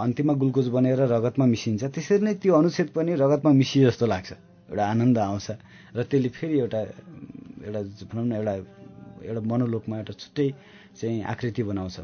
अन्तिममा 0.04 0.34
ग्लुकोज 0.40 0.68
बनेर 0.76 1.00
रगतमा 1.14 1.46
मिसिन्छ 1.54 1.82
त्यसरी 1.94 2.22
नै 2.26 2.34
त्यो 2.42 2.52
अनुच्छेद 2.60 2.88
पनि 2.96 3.12
रगतमा 3.16 3.50
मिसिए 3.60 3.84
जस्तो 3.88 4.06
लाग्छ। 4.12 4.30
एउटा 4.68 4.84
आनन्द 4.84 5.18
आउँछ 5.18 5.46
र 5.96 6.02
त्यसले 6.10 6.28
फेरि 6.36 6.56
एउटा 6.58 6.80
एउटा 7.64 7.80
भनौँ 8.10 8.26
न 8.26 8.32
एउटा 8.32 8.54
एउटा 9.24 9.40
मनोलोकमा 9.40 9.96
एउटा 9.98 10.12
छुट्टै 10.12 10.48
चाहिँ 10.96 11.22
आकृति 11.24 11.62
बनाउँछ। 11.62 11.96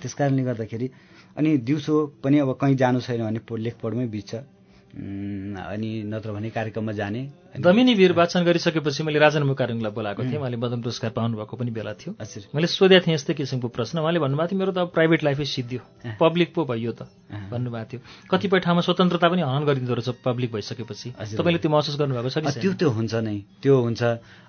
त्यस 0.00 0.14
कारणले 0.14 0.42
गर्दाखेरि 0.44 0.88
अनि 1.36 1.56
दिउँसो 1.58 1.94
पनि 2.24 2.38
अब 2.38 2.50
कहीँ 2.60 2.76
जानु 2.76 3.00
छैन 3.00 3.20
भने 3.24 3.40
पो- 3.48 3.58
लेख 3.58 3.74
पढ्मै 3.82 4.06
बित्छ। 4.08 4.34
अनि 4.34 5.90
नत्र 6.06 6.32
भने 6.32 6.50
कार्यक्रममा 6.50 6.92
जाने। 6.92 7.22
दमिनी 7.60 7.94
वीर 7.94 8.12
वाचन 8.12 8.44
गरिसकेपछि 8.44 9.02
मैले 9.02 9.18
राजन 9.18 9.42
मुकारुङलाई 9.48 9.92
बोलाएको 9.92 10.22
थिएँ। 10.22 10.38
उहाँले 10.38 10.56
मदन 10.56 10.80
पुरस्कार 10.82 11.10
पाउनुभएको 11.16 11.54
पनि 11.56 11.70
बेला 11.70 11.92
थियो। 11.96 12.14
हजुर। 12.20 12.42
मैले 12.54 12.66
सोधेको 12.66 13.04
थिएँ 13.06 13.14
यस्तै 13.14 13.34
किसिमको 13.34 13.68
प्रश्न। 13.68 13.98
उहाँले 13.98 14.20
भन्नुभएको 14.20 14.48
थियो 14.50 14.58
मेरो 14.58 14.72
त 14.72 14.78
अब 14.84 14.88
प्राइभेट 14.92 15.24
लाइफै 15.24 15.44
सिद्धियो। 15.44 15.80
पब्लिक 16.20 16.54
पो 16.54 16.64
भइयो 16.64 16.92
त। 16.92 17.08
भन्नुभएको 17.52 17.88
थियो। 17.90 18.00
कतिपय 18.30 18.58
ठाउँमा 18.60 18.82
स्वतन्त्रता 18.84 19.26
पनि 19.28 19.42
हनन 19.42 19.64
गरिदिँदो 19.64 19.94
रहेछ 19.94 20.20
पब्लिक 20.20 20.52
भइसकेपछि। 20.52 21.08
तपाईँले 21.36 21.58
त्यो 21.58 21.70
महसुस 21.70 21.96
गर्नुभएको 21.96 22.28
छ 22.28 22.38
कि? 22.44 22.60
त्यो 22.60 22.72
त्यो 22.76 22.88
हुन्छ 22.90 23.14
नै। 23.24 23.36
त्यो 23.62 23.74
हुन्छ। 23.80 24.02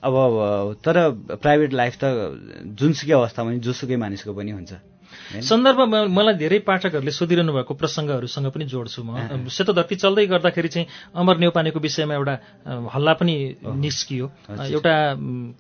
अब 0.03 0.13
तर 0.83 0.95
प्राइभेट 1.37 1.71
लाइफ 1.73 1.93
त 2.01 2.03
जुनसुकै 2.75 3.13
अवस्थामा 3.13 3.49
जोसुकै 3.63 3.95
मानिसको 3.95 4.33
पनि 4.33 4.51
हुन्छ। 4.51 4.71
होइन? 5.27 5.41
सन्दर्भमा 5.41 5.99
मलाई 6.07 6.35
धेरै 6.35 6.59
पाठकहरूले 6.63 7.11
सोधिरहनु 7.11 7.53
भएको 7.53 7.73
प्रसङ्गहरूसँग 7.73 8.47
पनि 8.51 8.65
जोड्छु 8.65 9.03
म 9.03 9.47
सेतो 9.47 9.73
धरती 9.73 9.95
चल्दै 9.95 10.25
गर्दाखेरि 10.27 10.69
चाहिँ 10.69 10.87
अमर 11.15 11.37
नेउपानेको 11.37 11.79
विषयमा 11.79 12.13
एउटा 12.15 12.35
हल्ला 12.93 13.13
पनि 13.19 13.35
निस्कियो। 13.83 14.25
एउटा 14.71 14.95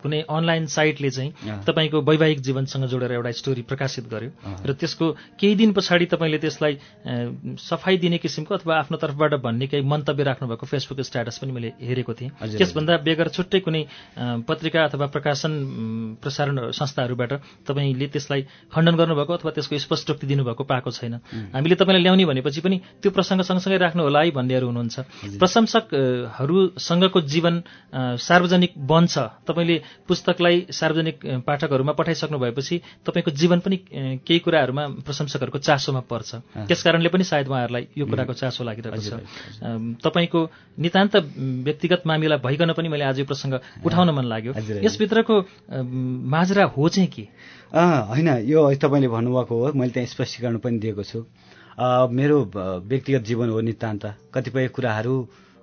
कुनै 0.01 0.19
अनलाइन 0.29 0.65
साइटले 0.67 1.09
चाहिँ। 1.09 1.31
तपाईँको 1.67 2.01
वैवाहिक 2.01 2.39
जीवनसँग 2.41 2.85
जोडेर 2.87 3.11
एउटा 3.11 3.31
स्टोरी 3.31 3.61
प्रकाशित 3.67 4.05
गर्यो। 4.07 4.31
र 4.65 4.73
त्यसको 4.73 5.05
केही 5.39 5.55
दिन 5.55 5.71
पछाडि 5.73 6.05
तपाईँले 6.13 6.37
त्यसलाई 6.37 6.73
सफाई 7.59 7.97
दिने 7.97 8.17
किसिमको 8.17 8.55
अथवा 8.55 8.73
आफ्नो 8.77 8.97
तर्फबाट 8.97 9.33
भन्ने 9.43 9.67
केही 9.67 9.83
मन्तव्य 9.83 10.23
राख्नुभएको 10.23 10.65
फेसबुक 10.65 11.01
स्ट्याटस 11.01 11.37
पनि 11.37 11.51
मैले 11.51 11.69
हेरेको 11.81 12.13
थिएँ 12.13 12.31
त्यसभन्दा 12.57 12.97
बेगर 13.03 13.27
छुट्टै 13.29 13.59
कुनै 13.59 13.83
पत्रिका 14.47 14.83
अथवा 14.83 15.05
प्रकाशन 15.07 15.51
प्रसारण 16.21 16.71
संस्थाहरूबाट 16.71 17.31
तपाईँले 17.67 18.07
त्यसलाई 18.07 18.41
खण्डन 18.73 18.95
गर्नुभएको 18.95 19.33
अथवा 19.33 19.51
त्यसको 19.57 19.73
स्पष्टोक्ति 19.73 20.25
दिनुभएको 20.27 20.63
पाएको 20.63 20.89
छैन। 20.93 21.13
हामीले 21.57 21.75
तपाईँलाई 21.75 22.03
ल्याउने 22.05 22.25
भनेपछि 22.29 22.61
पनि 22.61 22.77
त्यो 23.01 23.09
प्रसङ्ग 23.09 23.41
सँगसँगै 23.41 23.77
राख्नु 23.81 24.01
होला 24.05 24.21
है 24.21 24.31
भन्नेहरू 24.37 24.65
हुनुहुन्छ। 24.69 24.95
प्रशंसकहरूसँगको 25.41 27.19
जीवन 27.25 27.55
सार्वजनिक 28.21 28.71
बन्छ 28.77 29.15
तपाईँले 29.49 29.77
पुस्तकलाई 30.07 30.55
सार्वजनिक 30.69 31.17
पाठकहरूमा 31.41 31.93
पठाइसक्नु 31.97 32.37
भएपछि 32.37 32.75
तपाईँको 33.05 33.31
जीवन 33.33 33.59
पनि 33.65 33.77
केही 34.21 34.39
कुराहरूमा 34.45 34.83
प्रशंसकहरूको 35.01 35.59
चासोमा 35.59 36.01
पर्छ। 36.05 36.29
त्यस 36.67 36.81
कारणले 36.83 37.09
पनि 37.09 37.23
सायद 37.23 37.47
उहाँहरूलाई 37.47 37.87
यो 37.97 38.05
कुराको 38.05 38.33
चासो 38.33 38.63
लागिरहेको 38.63 39.01
छ। 39.01 39.17
तपाईँको 40.05 40.39
नितान्त 40.77 41.15
व्यक्तिगत 41.65 42.01
मामिला 42.05 42.37
भइकन 42.37 42.71
पनि 42.77 42.87
मैले 42.93 43.05
आज 43.09 43.19
यो 43.19 43.25
प्रसङ्ग 43.25 43.53
उठाउन 43.85 44.09
मन 44.13 44.25
लाग्यो। 44.25 44.51
यसभित्रको 44.85 45.35
माजरा 46.27 46.63
हो 46.75 46.89
चाहिँ 46.89 47.09
के? 47.09 47.25
होइन 47.71 48.27
यो 48.47 48.59
तपाईँले 48.75 49.07
भन्नुभएको 49.07 49.55
हो 49.55 49.71
मैले 49.75 49.91
त्यहाँ 49.91 50.07
स्पष्टीकरण 50.07 50.57
पनि 50.63 50.77
दिएको 50.79 51.03
छु। 51.03 51.19
मेरो 52.09 52.37
व्यक्तिगत 52.87 53.21
जीवन 53.27 53.49
हो 53.49 53.59
नितान्त। 53.61 54.05
कतिपय 54.33 54.67
कुराहरू 54.71 55.15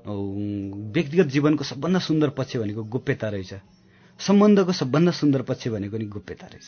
व्यक्तिगत 0.07 1.27
जीवनको 1.27 1.65
सबभन्दा 1.65 1.99
सुन्दर 1.99 2.29
पक्ष 2.37 2.57
भनेको 2.57 2.83
गोप्यता 2.85 3.29
रहेछ। 3.29 3.53
सम्बन्धको 4.21 4.73
सबभन्दा 4.73 5.13
सुन्दर 5.13 5.43
पक्ष 5.49 5.69
भनेको 5.69 5.97
नि 5.97 6.07
गोप्यता 6.07 6.47
रहेछ। 6.47 6.67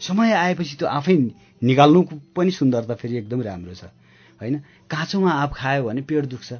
समय 0.00 0.32
आएपछि 0.34 0.76
त्यो 0.76 0.88
आफै 0.88 1.16
निकाल्नु 1.62 2.00
पनि 2.36 2.50
सुन्दरता 2.50 2.94
फेरि 2.94 3.16
एकदम 3.18 3.40
राम्रो 3.42 3.74
छ। 3.74 3.84
होइन 4.40 4.56
काँचोमा 4.90 5.30
आँप 5.32 5.52
खायो 5.56 5.82
भने 5.84 6.02
पेट 6.04 6.24
दुख्छ। 6.30 6.52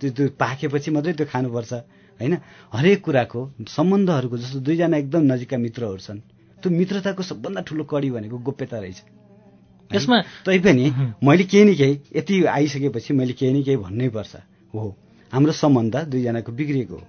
त्यो 0.00 0.10
त्यो 0.10 0.28
पाकेपछि 0.38 0.90
मात्रै 0.90 1.12
त्यो 1.12 1.26
खानुपर्छ। 1.26 1.72
होइन 2.20 2.34
हरेक 2.72 2.98
कुराको 3.02 3.40
सम्बन्धहरूको 3.68 4.36
जस्तो 4.38 4.58
दुईजना 4.62 4.96
एकदम 4.96 5.22
नजिकका 5.26 5.56
मित्रहरू 5.58 5.98
छन्। 5.98 6.18
त्यो 6.62 6.72
मित्रताको 6.72 7.22
सबभन्दा 7.22 7.60
ठुलो 7.60 7.84
कडी 7.84 8.10
भनेको 8.10 8.38
गोप्यता 8.38 8.78
रहेछ? 8.78 9.02
यसमा 9.94 10.20
तैपनि 10.20 10.92
मैले 11.24 11.44
केही 11.44 11.64
न 11.64 11.74
केही 11.74 12.00
यति 12.16 12.44
आइसकेपछि 12.44 13.14
मैले 13.14 13.32
केही 13.32 13.60
न 13.60 13.62
केही 13.62 13.76
भन्नै 13.76 14.08
पर्छ। 14.08 14.36
हो 14.74 14.96
हाम्रो 15.32 15.52
सम्बन्ध 15.52 15.96
दुईजनाको 15.96 16.52
बिग्रिएको 16.52 16.94
हो। 16.94 17.02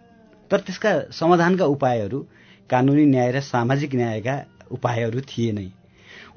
तर 0.52 0.60
त्यसका 0.60 1.02
समाधानका 1.12 1.66
उपायहरू 1.66 2.28
कानुनी 2.69 3.06
न्याय 3.06 3.32
र 3.32 3.40
सामाजिक 3.40 3.96
न्यायका 3.96 4.46
उपायहरू 4.72 5.22
थिए 5.22 5.52
नै। 5.52 5.72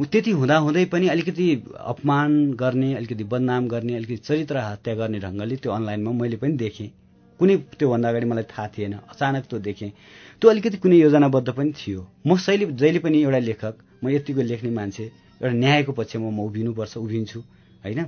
उ- 0.00 0.06
त्यति 0.06 0.30
हुँदाहुँदै 0.30 0.84
पनि 0.84 1.08
अलिकति 1.08 1.62
अपमान 1.80 2.52
गर्ने 2.52 2.94
अलिकति 2.94 3.24
बदनाम 3.24 3.68
गर्ने 3.68 3.94
अलिकति 3.94 4.16
चरित्र 4.16 4.58
हत्या 4.58 4.94
गर्ने 4.94 5.18
ढङ्गले 5.18 5.56
त्यो 5.56 5.72
अनलाइनमा 5.72 6.10
मैले 6.10 6.36
पनि 6.36 6.52
देखेँ। 6.52 6.90
कुनै 7.38 7.56
त्योभन्दा 7.56 8.08
अगाडि 8.08 8.26
मलाई 8.26 8.42
थाहा 8.42 8.68
थिएन 8.68 8.92
अचानक 8.92 9.44
त्यो 9.44 9.58
देखेँ। 9.58 9.92
त्यो 10.40 10.50
अलिकति 10.50 10.76
कुनै 10.84 10.96
योजनाबद्ध 10.96 11.48
पनि 11.48 11.72
थियो। 11.72 12.00
म 12.26 12.36
शैली 12.36 12.64
जहिले 12.76 12.98
पनि 13.00 13.16
एउटा 13.24 13.38
लेखक 13.48 13.74
म 14.04 14.08
यतिको 14.12 14.42
लेख्ने 14.42 14.70
मान्छे 14.70 15.04
एउटा 15.40 15.54
न्यायको 15.56 15.92
पक्षमा 15.96 16.28
म 16.28 16.38
उभिनुपर्छ 16.44 16.96
उभिन्छु 16.96 17.40
होइन? 17.84 18.00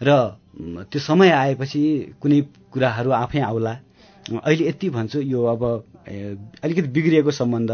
र 0.00 0.08
त्यो 0.88 1.00
समय 1.00 1.30
आएपछि 1.30 1.80
कुनै 2.20 2.40
कुराहरू 2.72 3.10
आफै 3.12 3.40
आउला। 3.40 3.74
अहिले 4.32 4.64
यति 4.68 4.88
भन्छु 4.96 5.20
यो 5.20 5.40
अब 5.44 5.62
अलिकति 6.64 6.88
बिग्रिएको 6.88 7.30
सम्बन्ध 7.30 7.70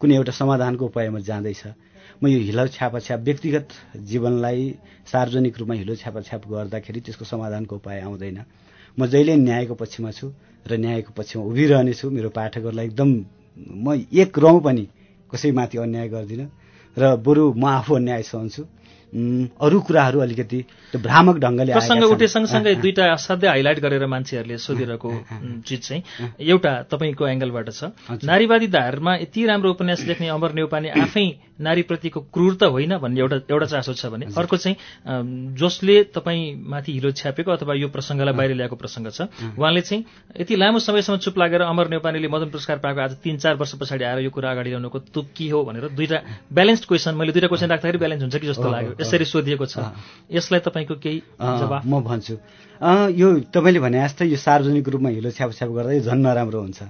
कुनै 0.00 0.14
एउटा 0.16 0.32
समाधानको 0.32 0.84
उपायमा 0.86 1.20
जाँदैछ। 1.20 1.62
म 2.20 2.26
यो 2.32 2.38
हिलो 2.48 2.66
छ्यापाछ्याप 2.72 3.20
व्यक्तिगत 3.20 3.68
जीवनलाई 4.08 4.60
सार्वजनिक 5.04 5.58
रूपमा 5.58 5.74
हिलो 5.74 5.94
छ्यापाछ्याप 6.00 6.42
गर्दाखेरि 6.48 7.00
त्यसको 7.00 7.24
समाधानको 7.24 7.76
उपाय 7.76 8.00
आउँदैन। 8.08 8.38
म 8.96 9.06
जहिले 9.06 9.36
न्यायको 9.36 9.74
पक्षमा 9.76 10.10
छु 10.16 10.32
र 10.64 10.76
न्यायको 10.76 11.12
पक्षमा 11.12 11.42
उभिरहनेछु 11.44 12.10
मेरो 12.10 12.28
पाठकहरूलाई 12.32 12.86
एकदम 12.86 13.10
म 13.56 13.94
एक 14.12 14.38
रौँ 14.38 14.60
पनि 14.60 14.86
कसैमाथि 15.32 15.78
अन्याय 15.78 16.08
गर्दिनँ। 16.08 16.48
र 16.96 17.16
बरु 17.16 17.52
म 17.54 17.64
आफू 17.78 17.94
अन्याय 17.96 18.22
सहन्छु। 18.22 18.62
अरू 19.12 19.78
कुराहरू 19.82 20.18
अलिकति 20.20 20.58
त्यो 20.92 20.98
भ्रामक 21.02 21.36
ढङ्गले 21.42 21.72
प्रसङ्ग। 21.74 22.04
उठे 22.14 22.26
सँगसँगै 22.30 22.74
अँ, 22.74 22.80
दुईटा 22.80 23.04
असाध्यै 23.12 23.50
हाइलाइट 23.50 23.78
गरेर 23.82 24.06
मान्छेहरूले 24.06 24.58
सोधिरहेको 24.58 25.10
चिज 25.66 25.80
चाहिँ 25.82 26.02
एउटा 26.38 26.72
तपाईँको 26.86 27.24
एङ्गलबाट 27.26 27.68
छ। 27.70 27.90
नारीवादी 28.22 28.66
धारमा 28.70 29.12
यति 29.26 29.40
राम्रो 29.50 29.70
उपन्यास 29.70 30.00
लेख्ने 30.06 30.28
अमर 30.30 30.50
नेउपाने 30.54 30.88
आफै 31.02 31.26
नारीप्रतिको 31.60 32.20
क्रूर 32.34 32.54
त 32.56 32.62
होइन 32.72 32.96
भन्ने 32.98 33.20
एउटा 33.20 33.36
एउटा 33.50 33.66
चासो 33.66 33.92
छ 33.94 34.06
भने 34.12 34.26
अर्को 34.32 34.56
चाहिँ 34.56 34.76
जसले 35.54 35.96
तपाईँ 36.16 36.42
माथि 36.72 36.92
हिलो 36.92 37.10
छ्यापेको 37.12 37.50
अथवा 37.52 37.74
यो 37.74 37.88
प्रसङ्गलाई 37.88 38.34
बाहिर 38.34 38.54
ल्याएको 38.56 38.76
प्रसङ्ग 38.76 39.10
छ 39.10 39.28
उहाँले 39.58 39.80
चाहिँ 39.80 40.04
यति 40.40 40.56
लामो 40.56 40.78
समयसम्म 40.80 41.16
चुप 41.20 41.38
लागेर 41.38 41.62
अमर 41.62 41.88
नेउपानेले 41.90 42.28
मदन 42.28 42.48
पुरस्कार 42.50 42.78
पाएको 42.80 43.00
आज 43.00 43.12
तिन 43.22 43.36
चार 43.38 43.54
वर्ष 43.56 43.74
पछाडि 43.80 44.04
आएर 44.04 44.18
यो 44.24 44.30
कुरा 44.30 44.50
अगाडि 44.50 44.70
ल्याउनुको 44.70 44.98
तुक 45.12 45.26
के 45.36 45.48
हो 45.50 45.64
भनेर 45.64 45.88
दुईटा 45.92 46.18
ब्यालेन्स्ड 46.52 46.84
क्वेसन 46.88 47.14
मैले 47.14 47.32
दुईटा 47.32 47.48
क्वेसन 47.48 47.68
राख्दाखेरि 47.70 47.98
ब्यालेन्स 47.98 48.22
हुन्छ 48.22 48.36
कि 48.36 48.46
जस्तो 48.46 48.68
लाग्यो। 48.70 48.94
यसरी 49.00 49.24
सोधिएको 49.24 49.66
छ। 49.66 49.78
यसलाई 50.30 50.60
तपाईँको 50.60 50.94
केही 51.02 51.18
अँ, 51.40 51.58
जवाफ? 51.60 51.82
म 51.86 52.00
भन्छु। 52.00 52.34
यो 53.20 53.28
तपाईँले 53.52 53.80
भने 53.80 53.98
जस्तै 54.00 54.24
यो 54.26 54.36
सार्वजनिक 54.36 54.88
रूपमा 54.88 55.08
हिलो 55.10 55.30
छ्यापछ्याप 55.30 55.70
गर्दा 55.70 55.92
यो 55.92 56.02
झन् 56.08 56.22
नराम्रो 56.22 56.60
हुन्छ। 56.60 56.80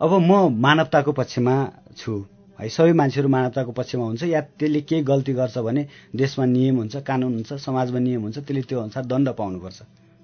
अब 0.00 0.10
म 0.20 0.54
मानवताको 0.60 1.12
पक्षमा 1.12 1.54
छु। 1.96 2.33
है 2.58 2.68
सबै 2.68 2.92
मान्छेहरू 3.00 3.28
मानवताको 3.28 3.72
पक्षमा 3.72 4.04
हुन्छ 4.04 4.22
या 4.24 4.40
त्यसले 4.58 4.80
केही 4.88 5.02
गल्ती 5.02 5.32
गर्छ 5.34 5.58
भने 5.58 5.82
देशमा 6.14 6.44
नियम 6.46 6.76
हुन्छ 6.76 6.94
कानुन 7.08 7.32
हुन्छ 7.34 7.52
समाजमा 7.66 7.98
नियम 7.98 8.22
हुन्छ 8.22 8.38
त्यसले 8.38 8.62
त्यो 8.68 8.80
अनुसार 8.80 9.04
दण्ड 9.10 9.28
पाउनुपर्छ। 9.40 9.78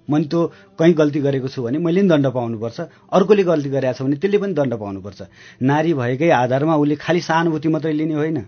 मैले 0.09 0.27
त्यो 0.27 0.41
कहीँ 0.79 0.95
गल्ती 0.95 1.21
गरेको 1.21 1.49
छु 1.49 1.63
भने 1.63 1.79
मैले 1.79 2.01
पनि 2.01 2.09
दण्ड 2.09 2.27
पाउनुपर्छ 2.35 2.79
अर्कोले 3.13 3.43
गल्ती 3.51 3.71
गरेको 3.71 3.95
छ 3.95 4.03
भने 4.03 4.17
त्यसले 4.23 4.39
पनि 4.39 4.55
दण्ड 4.55 4.75
पाउनुपर्छ। 4.79 5.21
नारी 5.63 5.93
भएकै 5.95 6.31
आधारमा 6.31 6.75
उसले 6.77 6.97
खालि 6.97 7.21
सहानुभूति 7.21 7.69
मात्रै 7.69 7.93
लिने 7.93 8.15
होइन। 8.15 8.39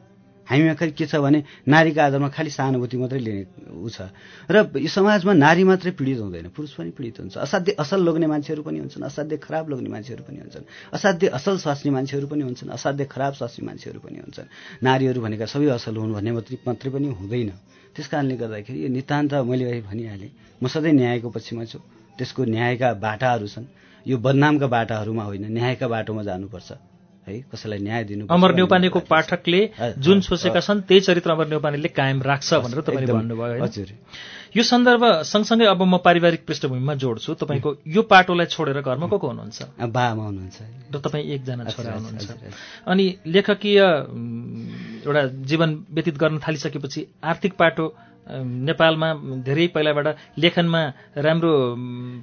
हामीमा 0.43 0.75
खै 0.75 0.91
के 0.99 1.07
छ 1.07 1.23
भने 1.23 1.39
नारीको 1.65 2.01
आधारमा 2.03 2.29
खालि 2.35 2.51
सहानुभूति 2.51 2.97
मात्रै 2.99 3.21
लिने 3.23 3.43
ऊ 3.73 3.89
छ। 3.89 4.11
र 4.51 4.57
यो 4.77 4.91
समाजमा 4.91 5.33
नारी 5.39 5.63
मात्रै 5.65 5.93
पीडित 5.95 6.19
हुँदैन 6.19 6.47
पुरुष 6.51 6.73
पनि 6.79 6.91
पीडित 6.93 7.17
हुन्छ। 7.23 7.35
असाध्यै 7.39 7.75
असल 7.79 8.01
लोग्ने 8.03 8.27
मान्छेहरू 8.27 8.63
पनि 8.67 8.79
हुन्छन् 8.83 9.07
असाध्यै 9.07 9.39
खराब 9.39 9.65
लोग्ने 9.71 9.89
मान्छेहरू 9.89 10.23
पनि 10.27 10.39
हुन्छन् 10.43 10.67
असाध्यै 10.93 11.31
असल 11.31 11.57
स्वास्नी 11.63 11.91
मान्छेहरू 11.97 12.27
पनि 12.27 12.43
हुन्छन् 12.43 12.71
असाध्यै 12.75 13.07
खराब 13.07 13.33
स्वास्नी 13.39 13.63
मान्छेहरू 13.67 14.01
पनि 14.03 14.19
हुन्छन्। 14.25 14.49
नारीहरू 14.83 15.21
भनेका 15.23 15.47
सबै 15.47 15.71
असल 15.79 15.95
हुन् 15.97 16.13
भन्ने 16.17 16.31
मात्रै 16.37 16.59
मात्रै 16.67 16.91
पनि 16.91 17.09
हुँदैन। 17.21 17.51
त्यस 17.95 18.07
कारणले 18.09 18.35
गर्दाखेरि 18.37 18.79
यो 18.83 18.89
नितान्त 18.89 19.33
मैले 19.47 19.65
अहिले 19.65 19.83
भनिहालेँ 19.89 20.31
म 20.59 20.65
सधैँ 20.67 20.93
न्यायको 20.93 21.29
पक्षमा 21.29 21.65
छु 21.71 21.79
त्यसको 22.19 22.43
न्यायका 22.45 22.89
बाटाहरू 22.99 23.47
छन्। 23.47 23.67
यो 24.07 24.17
बदनामका 24.19 24.67
बाटाहरूमा 24.67 25.23
होइन 25.23 25.45
न्यायका 25.53 25.87
बाटोमा 25.87 26.23
जानुपर्छ। 26.27 26.92
है 27.27 27.41
कसैलाई 27.53 27.79
न्याय 27.79 28.05
दिनु 28.05 28.27
अमर 28.31 28.55
नेउपानेको 28.55 29.01
पाठकले 29.07 29.61
जुन 29.99 30.21
सोचेका 30.21 30.61
छन् 30.61 30.81
त्यही 30.89 31.01
चरित्र 31.01 31.31
अमर 31.31 31.47
नेउपानेले 31.49 31.89
कायम 31.89 32.23
राख्छ 32.23 32.55
भनेर 32.55 32.81
तपाईँले 32.83 33.13
भन्नुभयो? 33.13 33.63
हजुर। 33.63 33.89
यो 34.57 34.63
सन्दर्भ 34.63 35.05
सँगसँगै 35.23 35.67
अब 35.67 35.83
म 35.83 35.99
पारिवारिक 36.05 36.45
पृष्ठभूमिमा 36.47 36.95
जोड्छु। 36.95 37.35
तपाईँको 37.35 37.71
यो 37.87 38.03
पाटोलाई 38.03 38.47
छोडेर 38.47 38.81
घरमा 38.83 39.07
को 39.07 39.19
को 39.19 39.27
हुनुहुन्छ? 39.27 39.63
अब 39.81 39.91
बामा 39.91 40.25
हुनुहुन्छ। 40.25 40.59
र 40.93 40.99
तपाईँ 40.99 41.25
एकजना 41.35 41.65
छोरा 41.71 41.95
हुनुहुन्छ। 41.95 42.31
अनि 42.87 43.07
लेखकीय 43.27 43.81
एउटा 45.07 45.23
जीवन 45.47 45.71
व्यतीत 45.91 46.17
गर्न 46.19 46.39
थालिसकेपछि 46.39 47.07
आर्थिक 47.25 47.53
पाटो 47.55 47.87
नेपालमा 48.27 49.09
धेरै 49.43 49.67
पहिलाबाट 49.75 50.07
लेखनमा 50.39 50.83
राम्रो 51.19 51.53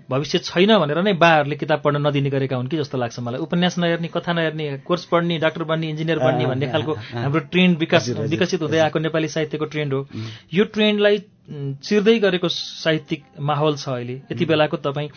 भविष्य 0.09 0.37
छैन 0.39 0.77
भनेर 0.79 1.01
नै 1.03 1.13
बाहरूले 1.13 1.55
किताब 1.55 1.81
पढ्न 1.81 2.07
नदिने 2.07 2.29
गरेका 2.29 2.55
हुन् 2.55 2.67
कि 2.67 2.77
जस्तो 2.77 2.97
लाग्छ 2.97 3.19
मलाई। 3.19 3.39
उपन्यास 3.39 3.77
नहेर्ने 3.77 4.07
कथा 4.07 4.33
नहेर्ने 4.33 4.77
कोर्स 4.87 5.05
पढ्ने 5.05 5.39
डाक्टर 5.39 5.63
बन्ने 5.63 5.89
इन्जिनियर 5.89 6.19
बन्ने 6.19 6.45
भन्ने 6.45 6.67
खालको 6.71 6.93
हाम्रो 6.93 7.39
ट्रेन्ड 7.51 7.77
विकास 7.77 8.09
विकसित 8.09 8.61
हुँदै 8.61 8.79
आएको 8.79 8.99
नेपाली 8.99 9.27
साहित्यको 9.27 9.65
ट्रेन्ड 9.65 9.93
हो। 9.93 10.07
यो 10.53 10.63
ट्रेन्डलाई 10.73 11.17
चिर्दै 11.49 12.17
गरेको 12.19 12.47
साहित्यिक 12.49 13.23
माहौल 13.41 13.75
छ 13.75 13.89
अहिले। 13.89 14.15
यति 14.31 14.45
बेलाको 14.45 14.77
तपाईँ 14.77 15.09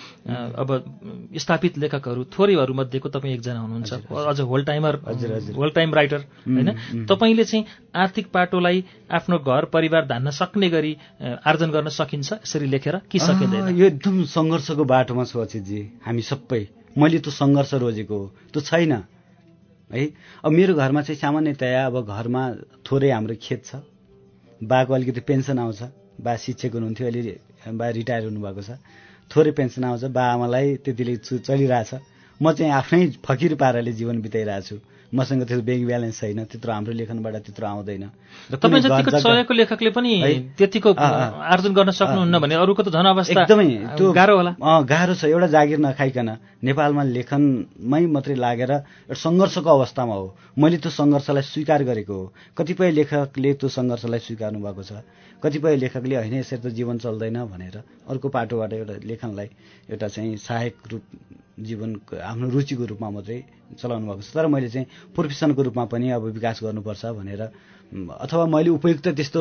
अब 0.57 0.69
स्थापित 1.37 1.79
लेखकहरू 1.79 2.25
थोरैहरू 2.33 2.75
मध्येको 2.75 3.09
तपाईँ 3.09 3.35
एकजना 3.35 3.61
हुनुहुन्छ। 3.61 3.93
अझ 4.09 4.41
whole 4.41 4.65
timer 4.65 4.95
whole 5.57 5.71
time 5.71 5.95
writer 5.95 6.21
होइन? 6.49 7.05
तपाईँले 7.05 7.45
चाहिँ 7.45 7.65
आर्थिक 7.95 8.27
पाटोलाई 8.33 8.85
आफ्नो 9.13 9.39
घर 9.39 9.65
परिवार 9.69 10.07
धान्न 10.09 10.31
सक्ने 10.33 10.69
गरी 10.71 10.97
आर्जन 11.21 11.71
गर्न 11.71 11.89
सकिन्छ? 11.93 12.33
यसरी 12.33 12.67
लेखेर 12.67 12.97
कि 13.13 13.19
सकिँदैन? 13.19 13.77
यो 13.77 13.87
एकदम 13.87 14.25
सङ्घर्षको 14.25 14.85
बाटोमा 14.85 15.25
छु 15.29 15.41
अचितजी 15.41 15.81
हामी 16.07 16.23
सबै। 16.23 16.63
मैले 16.97 17.19
त्यो 17.21 17.33
सङ्घर्ष 17.33 17.75
रोजेको 17.75 18.17
हो। 18.17 18.27
त्यो 18.53 18.61
छैन। 18.63 18.93
है? 19.91 20.05
अब 20.45 20.51
मेरो 20.53 20.75
घरमा 20.75 21.03
चाहिँ 21.03 21.21
सामान्यतया 21.21 21.87
अब 21.87 21.97
घरमा 22.09 22.43
थोरै 22.89 23.11
हाम्रो 23.11 23.37
खेत 23.37 23.65
छ। 23.65 23.85
बाको 24.61 24.95
अलिकति 24.95 25.21
पेन्सन 25.21 25.59
आउँछ। 25.59 25.83
बा 26.25 26.33
शिक्षक 26.45 26.73
हुनुहुन्थ्यो 26.75 27.07
अहिले 27.07 27.35
बा 27.79 27.87
रिटायर 27.99 28.23
हुनुभएको 28.25 28.63
छ। 28.63 28.71
थोरै 29.31 29.51
पेन्सन 29.59 29.85
आउँछ 29.85 30.05
बा 30.17 30.25
आमालाई 30.35 30.67
त्यतिले 30.85 31.15
चलिरहेछ। 31.47 31.93
म 32.41 32.53
चाहिँ 32.57 32.73
आफ्नै 32.73 33.01
फकिर 33.27 33.55
पाराले 33.63 33.93
जीवन 33.99 34.17
बिताइरहेको 34.23 34.67
छु 34.69 34.77
मसँग 35.13 35.43
त्यो 35.45 35.61
ब्याङ्क 35.61 35.85
ब्यालेन्स 35.87 36.21
छैन 36.21 36.41
त्यत्रो 36.49 36.73
हाम्रो 36.73 36.93
लेखनबाट 36.97 37.35
त्यत्रो 37.45 37.67
आउँदैन। 37.69 38.05
र 38.49 38.55
तपाईँ 38.57 38.83
जतिको 38.83 39.11
चलेको 39.21 39.53
लेखकले 39.53 39.91
पनि? 39.93 40.13
त्यतिको। 40.57 40.91
आर्जन 40.97 41.73
गर्न 41.77 41.91
सक्नुहुन्न 41.93 42.35
भने 42.41 42.55
अरूको 42.57 42.83
त 42.83 42.89
झन 42.97 43.07
अवस्था 43.13 43.41
एकदमै 43.45 43.69
त्यो 43.97 44.13
गाह्रो 44.13 44.35
होला। 44.41 44.53
गाह्रो 44.89 45.15
छ 45.21 45.29
एउटा 45.29 45.49
जागिर 45.53 45.79
नखाइकन। 45.85 46.29
नेपालमा 46.65 47.03
लेखनमै 47.13 48.03
मात्रै 48.09 48.37
लागेर 48.41 48.73
एउटा 48.73 49.21
सङ्घर्षको 49.21 49.69
अवस्थामा 49.69 50.15
हो। 50.17 50.27
मैले 50.57 50.77
त्यो 50.81 50.91
सङ्घर्षलाई 50.91 51.45
स्वीकार 51.45 51.81
गरेको 51.85 52.15
हो। 52.17 52.25
कतिपय 52.57 52.91
लेखकले 52.97 53.51
त्यो 53.61 53.69
सङ्घर्षलाई 53.69 54.21
स्वीकार्नु 54.27 54.59
भएको 54.65 54.83
छ। 54.83 54.93
कतिपय 55.43 55.77
लेखकले 55.77 56.17
होइन 56.17 56.35
यसरी 56.41 56.61
त 56.65 56.67
जीवन 56.73 56.99
चल्दैन 57.05 57.37
भनेर 57.53 57.77
अर्को 58.09 58.29
पाटोबाट 58.33 58.73
एउटा 58.73 58.95
लेखनलाई 59.05 59.49
एउटा 59.91 60.09
चाहिँ 60.09 60.37
सहायक 60.39 60.75
रूप 60.89 61.05
जीवनको 61.63 62.15
आफ्नो 62.21 62.47
रुचिको 62.51 62.85
रूपमा 62.93 63.09
मात्रै 63.11 63.39
चलाउनु 63.81 64.07
भएको 64.07 64.23
छ। 64.23 64.31
तर 64.35 64.47
मैले 64.47 64.69
चाहिँ 64.69 64.87
प्रोफेसनको 65.15 65.63
रूपमा 65.63 65.85
पनि 65.93 66.11
अब 66.17 66.23
विकास 66.37 66.61
गर्नुपर्छ 66.63 67.03
भनेर 67.19 67.43
अथवा 67.93 68.45
मैले 68.49 68.71
उपयुक्त 68.73 69.09
त्यस्तो 69.13 69.41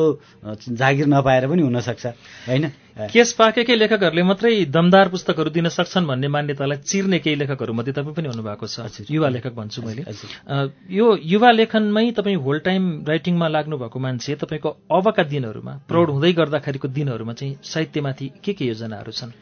जागिर 0.76 1.06
नपाएर 1.08 1.48
पनि 1.48 1.62
हुनसक्छ 1.62 2.06
होइन? 2.48 2.64
केस 3.08 3.32
पाकेकै 3.32 3.76
लेखकहरूले 3.80 4.22
मात्रै 4.28 4.68
दमदार 4.68 5.08
पुस्तकहरू 5.08 5.50
दिन 5.56 5.68
सक्छन् 5.72 6.04
भन्ने 6.04 6.28
मान्यतालाई 6.28 6.84
चिर्ने 6.84 7.18
केही 7.24 7.36
लेखकहरू 7.40 7.72
मध्ये 7.72 7.92
तपाईँ 7.96 8.12
पनि 8.12 8.28
हुनुभएको 8.28 8.66
छ। 8.68 9.08
युवा 9.08 9.28
लेखक 9.32 9.52
भन्छु 9.56 9.80
मैले। 9.80 10.04
यो 10.92 11.06
युवा 11.16 11.50
लेखनमै 11.50 12.10
तपाईँ 12.12 12.36
होल 12.36 12.58
टाइम 12.60 12.82
राइटिङमा 13.08 13.48
लाग्नु 13.48 13.76
भएको 13.80 13.98
मान्छे 13.98 14.36
तपाईँको 14.36 14.70
अबका 15.00 15.22
दिनहरूमा 15.32 15.72
प्रौढ 15.88 16.08
हुँदै 16.12 16.32
गर्दाखेरिको 16.36 16.88
दिनहरूमा 16.92 17.32
चाहिँ 17.32 17.56
साहित्यमाथि 17.64 18.26
के 18.44 18.52
के 18.52 18.64
योजनाहरू 18.68 19.12
छन्? 19.12 19.32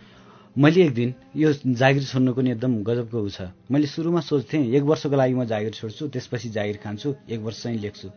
मैले 0.59 0.83
एक 0.83 0.95
दिन 0.95 1.15
यो 1.37 1.53
जागिर 1.79 2.05
छोड्नुको 2.05 2.41
नि 2.43 2.51
एकदम 2.51 2.83
गजबको 2.83 3.19
ऊ 3.23 3.29
छ। 3.31 3.55
मैले 3.71 3.87
सुरुमा 3.87 4.21
सोच्थेँ 4.21 4.67
एक 4.75 4.83
वर्षको 4.83 5.17
लागि 5.17 5.35
म 5.35 5.45
जागिर 5.47 5.73
छोड्छु 5.79 6.09
त्यसपछि 6.11 6.49
जागिर 6.51 6.77
खान्छु 6.83 7.15
एक 7.31 7.41
वर्ष 7.41 7.63
चाहिँ 7.63 7.79
लेख्छु। 7.79 8.09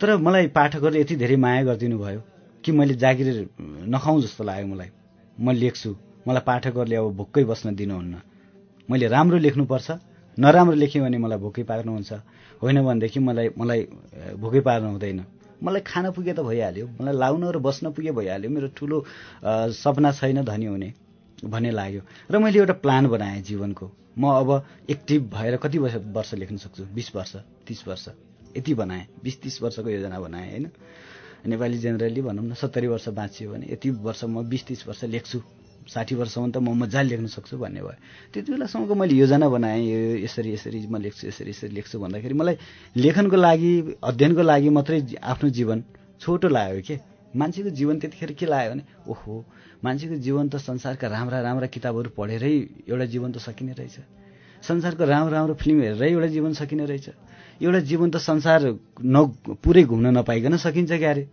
तर 0.00 0.16
मलाई 0.16 0.46
पाठकहरूले 0.56 1.00
यति 1.00 1.16
धेरै 1.20 1.36
माया 1.36 1.62
गरिदिनु 1.68 1.98
भयो 2.00 2.20
कि 2.64 2.72
मैले 2.72 2.94
जागिर 2.96 3.28
नखाउँ 3.92 4.22
जस्तो 4.24 4.44
लाग्यो 4.44 4.66
मलाई। 4.72 4.90
म 5.36 5.52
लेख्छु 5.52 5.90
मलाई 6.24 6.42
पाठकहरूले 6.48 6.96
अब 6.96 7.12
भोक्कै 7.12 7.44
बस्न 7.44 7.74
दिनुहुन्न। 7.76 8.14
मैले 8.88 9.06
राम्रो 9.12 9.36
लेख्नुपर्छ 9.36 9.88
नराम्रो 10.38 10.76
लेखेँ 10.80 11.02
भने 11.04 11.18
मलाई 11.18 11.38
भोकै 11.38 11.62
पार्नुहुन्छ। 11.68 12.12
होइन 12.56 12.76
भनेदेखि 12.88 13.20
मलाई 13.20 13.48
मलाई 13.52 13.80
भोकै 14.40 14.60
पार्नु 14.64 14.88
हुँदैन। 14.96 15.20
मलाई 15.60 15.80
खान 15.84 16.04
पुगे 16.16 16.32
त 16.32 16.40
भइहाल्यो 16.40 16.86
मलाई 17.00 17.14
लाउन 17.20 17.44
र 17.52 17.58
बस्न 17.60 17.92
पुगे 17.92 18.12
भइहाल्यो। 18.16 18.48
मेरो 18.48 18.68
ठुलो 18.72 18.96
सपना 19.76 20.12
छैन 20.12 20.40
धनी 20.40 20.66
हुने। 20.66 20.90
भन्ने 21.44 21.70
लाग्यो। 21.70 22.00
र 22.30 22.38
मैले 22.38 22.58
एउटा 22.58 22.72
प्लान 22.80 23.06
बनाएँ 23.06 23.42
जीवनको। 23.42 23.90
म 24.18 24.24
अब 24.32 24.50
एक्टिभ 24.90 25.22
भएर 25.34 25.56
कति 25.56 25.78
वर्ष 25.78 25.94
वर्ष 25.94 26.34
लेख्न 26.34 26.56
सक्छु? 26.56 26.84
बिस 26.94 27.14
वर्ष 27.16 27.36
तिस 27.66 27.86
वर्ष। 27.88 28.08
यति 28.56 28.74
बनाएँ 28.74 29.06
बिस 29.24 29.40
तिस 29.42 29.62
वर्षको 29.62 29.90
योजना 29.90 30.20
बनाएँ 30.20 30.50
होइन? 30.50 30.70
नेपाली 31.46 31.78
जेनरली 31.78 32.22
भनौँ 32.22 32.44
न 32.44 32.54
सत्तरी 32.54 32.86
वर्ष 32.86 33.08
बाँचियो 33.08 33.52
भने 33.52 33.66
यति 33.70 33.90
वर्ष 33.90 34.24
म 34.24 34.48
बिस 34.48 34.66
तिस 34.66 34.86
वर्ष 34.88 35.04
लेख्छु। 35.04 35.42
साठी 35.86 36.14
वर्षसम्म 36.14 36.50
त 36.50 36.56
म 36.58 36.74
मजाले 36.74 37.08
लेख्न 37.08 37.26
सक्छु 37.30 37.58
भन्ने 37.58 37.80
भयो। 37.80 37.94
त्यति 38.34 38.52
बेलासम्मको 38.52 38.94
मैले 38.96 39.14
योजना 39.14 39.48
बनाएँ 39.48 39.82
यो 39.86 40.24
यसरी 40.24 40.52
यसरी 40.52 40.86
म 40.90 40.98
लेख्छु 40.98 41.26
यसरी 41.28 41.50
यसरी 41.50 41.70
लेख्छु 41.76 41.98
भन्दाखेरि 42.00 42.34
मलाई 42.34 42.56
लेखनको 42.96 43.36
लागि 43.36 43.72
अध्ययनको 44.02 44.42
लागि 44.42 44.68
मात्रै 44.72 44.98
आफ्नो 45.22 45.50
जीवन 45.50 45.84
छोटो 46.20 46.48
लाग्यो 46.48 46.82
के? 46.82 46.96
मान्छेको 47.34 47.70
जीवन 47.78 47.98
त्यतिखेर 48.00 48.32
के 48.38 48.46
लाग्यो 48.46 48.70
भने 48.72 48.82
ओहो 49.08 49.34
मान्छेको 49.84 50.16
जीवन 50.26 50.48
त 50.48 50.56
संसारका 50.62 51.06
राम्रा 51.08 51.40
राम्रा 51.40 51.66
किताबहरू 51.66 52.10
पढेरै 52.16 52.54
एउटा 52.88 53.06
जीवन 53.14 53.32
त 53.32 53.38
सकिने 53.42 53.72
रहेछ। 53.72 53.96
संसारको 54.62 55.04
राम्रो 55.04 55.32
राम्रो 55.34 55.54
फिल्म 55.54 55.78
हेरेरै 55.82 56.10
एउटा 56.10 56.28
जीवन 56.36 56.52
सकिने 56.60 56.84
रहेछ। 56.86 57.06
एउटा 57.62 57.80
जीवन 57.90 58.08
त 58.10 58.16
संसार 58.20 58.60
न 59.04 59.16
पुरै 59.64 59.84
घुम्न 59.84 60.06
नपाइकन 60.16 60.56
सकिन्छ 60.56 60.92
क्यारे? 60.92 61.24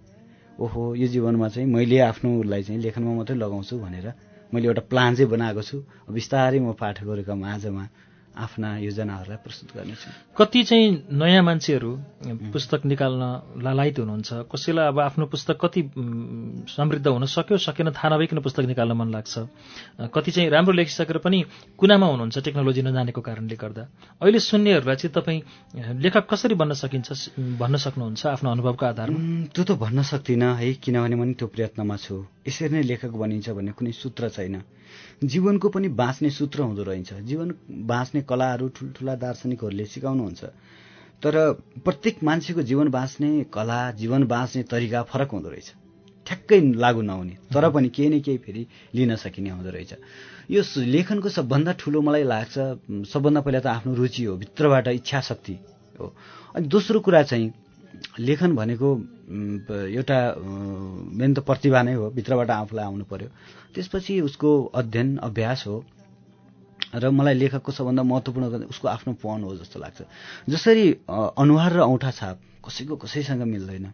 ओहो 0.60 0.96
यो 0.96 1.08
जीवनमा 1.08 1.48
चाहिँ 1.50 1.68
मैले 1.68 1.98
आफ्नो 2.10 2.30
उसलाई 2.40 2.64
चाहिँ 2.64 2.82
लेखनमा 2.82 3.14
मात्रै 3.20 3.38
लगाउँछु 3.38 3.74
भनेर 3.80 4.08
मैले 4.54 4.66
एउटा 4.68 4.84
प्लान 4.92 5.16
चाहिँ 5.16 5.30
बनाएको 5.32 5.62
छु। 5.62 5.78
बिस्तारै 6.10 6.60
म 6.60 6.74
पाठकहरूका 6.78 7.34
माझमा 7.36 7.84
आफ्ना 8.34 8.78
योजनाहरूलाई 8.78 9.38
प्रस्तुत 9.46 9.70
गर्नेछु 9.78 10.10
कति 10.38 10.64
चाहिँ 10.64 10.88
नयाँ 11.14 11.44
मान्छेहरू 11.44 11.92
पुस्तक 12.54 12.86
निकाल्न 12.86 13.62
लालायित 13.62 14.00
हुनुहुन्छ? 14.00 14.34
कसैलाई 14.50 14.88
अब 14.88 15.00
आफ्नो 15.00 15.26
पुस्तक 15.30 15.58
कति 15.62 15.82
समृद्ध 16.66 17.08
हुन 17.08 17.26
सक्यो 17.26 17.58
सकेन 17.58 17.92
थाहा 17.94 18.10
नभइकन 18.10 18.40
पुस्तक 18.42 18.64
निकाल्न 18.74 18.94
मन 18.98 19.10
लाग्छ। 19.14 19.38
कति 20.14 20.32
चाहिँ 20.32 20.50
राम्रो 20.50 20.74
लेखिसकेर 20.74 21.18
पनि 21.22 21.44
कुनामा 21.78 22.08
हुनुहुन्छ 22.08 22.38
टेक्नोलोजी 22.42 22.82
नजानेको 22.82 23.22
कारणले 23.22 23.56
गर्दा? 23.56 23.84
अहिले 24.22 24.40
सुन्नेहरूलाई 24.40 24.96
चाहिँ 24.96 25.14
तपाईँ 25.14 25.42
लेखक 26.02 26.26
कसरी 26.26 26.56
बन्न 26.58 26.74
सकिन्छ 26.74 27.38
भन्न 27.62 27.76
सक्नुहुन्छ 27.78 28.26
आफ्नो 28.26 28.50
अनुभवको 28.52 28.86
आधारमा? 28.86 29.20
त्यो 29.54 29.64
त 29.64 29.72
भन्न 29.78 30.02
सक्दिनँ 30.02 30.58
है 30.58 30.74
किनभने 30.82 31.16
म 31.16 31.24
नि 31.24 31.34
त्यो 31.38 31.48
प्रयत्नमा 31.54 31.96
छु। 32.02 32.26
यसरी 32.48 32.70
नै 32.74 32.82
लेखक 32.82 33.14
बनिन्छ 33.14 33.50
भन्ने 33.54 33.72
कुनै 33.78 33.92
सूत्र 33.94 34.30
छैन। 34.30 34.56
जीवनको 35.24 35.70
पनि 35.70 35.88
बाँच्ने 35.88 36.30
सूत्र 36.30 36.62
हुँदो 36.62 36.84
रहेछ। 36.84 37.14
जीवन 37.24 37.54
बाँच्ने 37.88 38.22
कलाहरू 38.22 38.68
ठुल्ठुला 38.76 39.16
दार्शनिकहरूले 39.16 39.86
सिकाउनुहुन्छ। 39.86 40.44
तर 41.24 41.36
प्रत्येक 41.86 42.24
मान्छेको 42.24 42.62
जीवन 42.62 42.88
बाँच्ने 42.90 43.30
कला 43.54 43.80
जीवन 43.96 44.24
बाँच्ने 44.28 44.64
तरिका 44.64 45.04
फरक 45.04 45.32
हुँदो 45.32 45.50
रहेछ। 45.50 45.72
ठ्याक्कै 46.28 46.60
लागू 46.76 47.02
नहुने 47.02 47.36
तर 47.54 47.70
पनि 47.70 47.90
केही 47.90 48.10
न 48.10 48.20
केही 48.20 48.38
फेरि 48.38 48.66
लिन 48.96 49.16
सकिने 49.16 49.50
हुँदो 49.50 49.70
रहेछ। 49.70 49.94
यो 50.52 50.62
लेखनको 50.86 51.30
सबभन्दा 51.30 51.72
ठुलो 51.80 52.02
मलाई 52.02 52.24
लाग्छ 52.24 52.56
सबभन्दा 53.08 53.42
पहिला 53.42 53.60
त 53.60 53.68
आफ्नो 53.68 53.94
रुचि 53.96 54.24
हो 54.24 54.36
भित्रबाट 54.38 54.88
इच्छा 54.88 55.20
शक्ति 55.22 55.56
हो। 56.00 56.14
अनि 56.56 56.68
दोस्रो 56.68 57.00
कुरा 57.00 57.24
चाहिँ 57.24 57.52
लेखन 58.20 58.56
भनेको 58.56 58.90
एउटा 59.90 60.20
मेन 61.20 61.34
त 61.34 61.40
प्रतिभा 61.40 61.82
नै 61.84 61.94
हो 61.94 62.10
भित्रबाट 62.12 62.50
आफूलाई 62.50 62.86
आउनु 62.86 63.06
पर्यो। 63.06 63.30
त्यसपछि 63.74 64.20
उसको 64.22 64.50
अध्ययन 64.74 65.18
अभ्यास 65.18 65.64
हो। 65.68 65.84
र 66.94 67.10
मलाई 67.10 67.34
लेखकको 67.34 67.72
सबभन्दा 67.72 68.04
महत्त्वपूर्ण 68.04 68.70
उसको 68.70 68.88
आफ्नो 68.88 69.14
पन 69.18 69.44
हो 69.44 69.56
जस्तो 69.58 69.80
लाग्छ। 69.80 70.02
जसरी 70.50 70.86
अनुहार 71.10 71.72
र 71.74 71.80
औँठा 71.82 72.12
छाप 72.12 72.38
कसैको 72.66 72.96
कसैसँग 73.02 73.42
मिल्दैन। 73.42 73.86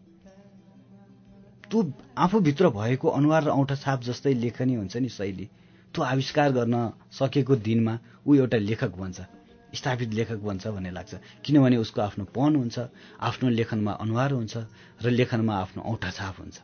त्यो 1.72 1.80
आफूभित्र 2.18 2.70
भएको 2.76 3.08
अनुहार 3.10 3.44
र 3.44 3.50
औँठा 3.56 3.76
छाप 3.76 4.00
जस्तै 4.04 4.34
लेखनी 4.34 4.76
हुन्छ 4.76 4.98
नि 4.98 5.10
शैली। 5.10 5.46
त्यो 5.94 6.04
आविष्कार 6.04 6.52
गर्न 6.52 6.76
सकेको 7.12 7.56
दिनमा 7.56 7.94
ऊ 8.28 8.36
एउटा 8.36 8.58
लेखक 8.58 8.92
बन्छ। 9.00 9.39
स्थापित 9.76 10.14
लेखक 10.14 10.40
बन्छ 10.40 10.68
भन्ने 10.68 10.92
लाग्छ। 10.92 11.14
किनभने 11.46 11.78
उसको 11.78 12.02
आफ्नो 12.02 12.26
पन 12.26 12.56
हुन्छ 12.56 12.80
आफ्नो 13.20 13.50
लेखनमा 13.50 13.92
अनुहार 14.02 14.32
हुन्छ 14.32 14.58
र 15.04 15.10
लेखनमा 15.10 15.54
आफ्नो 15.56 15.84
औँठा 15.84 16.10
छाप 16.10 16.36
हुन्छ। 16.40 16.58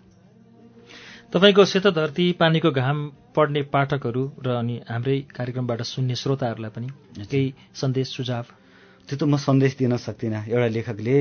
तपाईँको 1.34 1.66
सेतो 1.66 1.92
धरती 1.92 2.32
पानीको 2.40 2.72
घाम 2.72 2.98
पढ्ने 3.36 3.62
पाठकहरू 3.74 4.24
र 4.40 4.48
अनि 4.56 4.76
हाम्रै 4.90 5.20
कार्यक्रमबाट 5.36 5.82
सुन्ने 5.84 6.16
श्रोताहरूलाई 6.16 6.72
पनि 6.72 6.90
केही 7.26 7.54
सन्देश 7.76 8.08
सुझाव? 8.10 8.46
त्यो 9.10 9.18
त 9.18 9.24
म 9.24 9.38
सन्देश 9.38 9.76
दिन 9.78 9.98
सक्दिनँ। 9.98 10.46
एउटा 10.48 10.68
लेखकले 10.68 11.18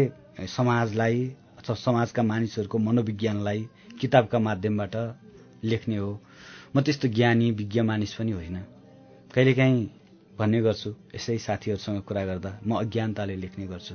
समाजलाई 0.49 1.19
अथवा 1.59 1.75
समाजका 1.77 2.23
मानिसहरूको 2.23 2.79
मनोविज्ञानलाई 2.79 3.61
किताबका 4.01 4.39
माध्यमबाट 4.39 4.95
लेख्ने 5.65 5.97
हो। 5.97 6.13
म 6.75 6.81
त्यस्तो 6.81 7.09
ज्ञानी 7.09 7.51
विज्ञ 7.51 7.81
मानिस 7.83 8.15
पनि 8.15 8.33
होइन। 8.33 8.57
कहिलेकाहीँ 9.35 9.83
भन्ने 10.39 10.61
गर्छु। 10.61 10.91
यसै 11.15 11.39
साथीहरूसँग 11.39 12.01
कुरा 12.03 12.25
गर्दा 12.27 12.51
म 12.67 12.71
अज्ञानताले 12.77 13.35
लेख्ने 13.37 13.67
गर्छु। 13.67 13.95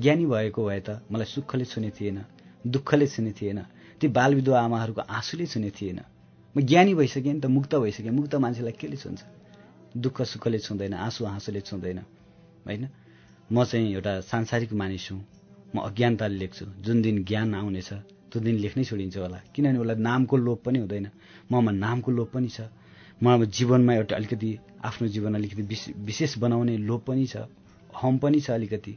ज्ञानी 0.00 0.24
भएको 0.26 0.60
भए 0.64 0.80
त 0.80 0.88
मलाई 1.12 1.26
सुखले 1.26 1.64
छुने 1.64 1.90
थिएन 1.90 2.18
दुःखले 2.64 3.06
छुने 3.06 3.32
थिएन 3.32 3.60
ती 4.00 4.08
बालविधवा 4.08 4.58
आमाहरूको 4.60 5.00
आँसुले 5.02 5.46
छुने 5.46 5.70
थिएन। 5.70 6.00
म 6.54 6.60
ज्ञानी 6.60 6.94
भइसकेँ 6.94 7.32
नि 7.32 7.40
त 7.40 7.46
मुक्त 7.46 7.74
भइसकेँ। 7.76 8.10
मुक्त 8.10 8.34
मान्छेलाई 8.34 8.72
केले 8.72 8.96
छुन्छ? 8.96 9.20
दुःख 9.94 10.22
सुखले 10.22 10.58
छुँदैन 10.58 10.94
आँसु 10.96 11.24
हाँसोले 11.24 11.60
छुँदैन 11.60 11.98
होइन? 12.66 12.88
म 13.50 13.64
चाहिँ 13.64 13.92
एउटा 13.92 14.20
सांसारिक 14.22 14.72
मानिस 14.72 15.10
हुँ। 15.12 15.20
म 15.74 15.78
अज्ञानताले 15.80 16.36
लेख्छु। 16.38 16.64
जुन 16.80 17.02
दिन 17.02 17.24
ज्ञान 17.24 17.54
आउनेछ 17.54 17.90
त्यो 18.30 18.40
दिन 18.40 18.54
लेख्नै 18.56 18.84
छोडिन्छ 18.84 19.16
होला। 19.18 19.38
किनभने 19.54 19.78
उसलाई 19.78 19.96
नामको 19.98 20.36
लोभ 20.36 20.58
पनि 20.64 20.78
हुँदैन। 20.78 21.06
ममा 21.52 21.70
नामको 21.74 22.10
लोभ 22.10 22.28
पनि 22.34 22.48
छ। 22.48 22.60
म 23.22 23.44
जीवनमा 23.46 23.92
एउटा 23.94 24.16
अलिकति 24.16 24.50
आफ्नो 24.84 25.08
जीवन 25.08 25.34
अलिकति 25.34 25.62
विश- 25.62 25.96
विशेष 25.96 26.38
बनाउने 26.38 26.76
लोभ 26.78 27.00
पनि 27.06 27.26
छ 27.26 27.36
हम 28.00 28.18
पनि 28.18 28.40
छ 28.40 28.50
अलिकति 28.50 28.96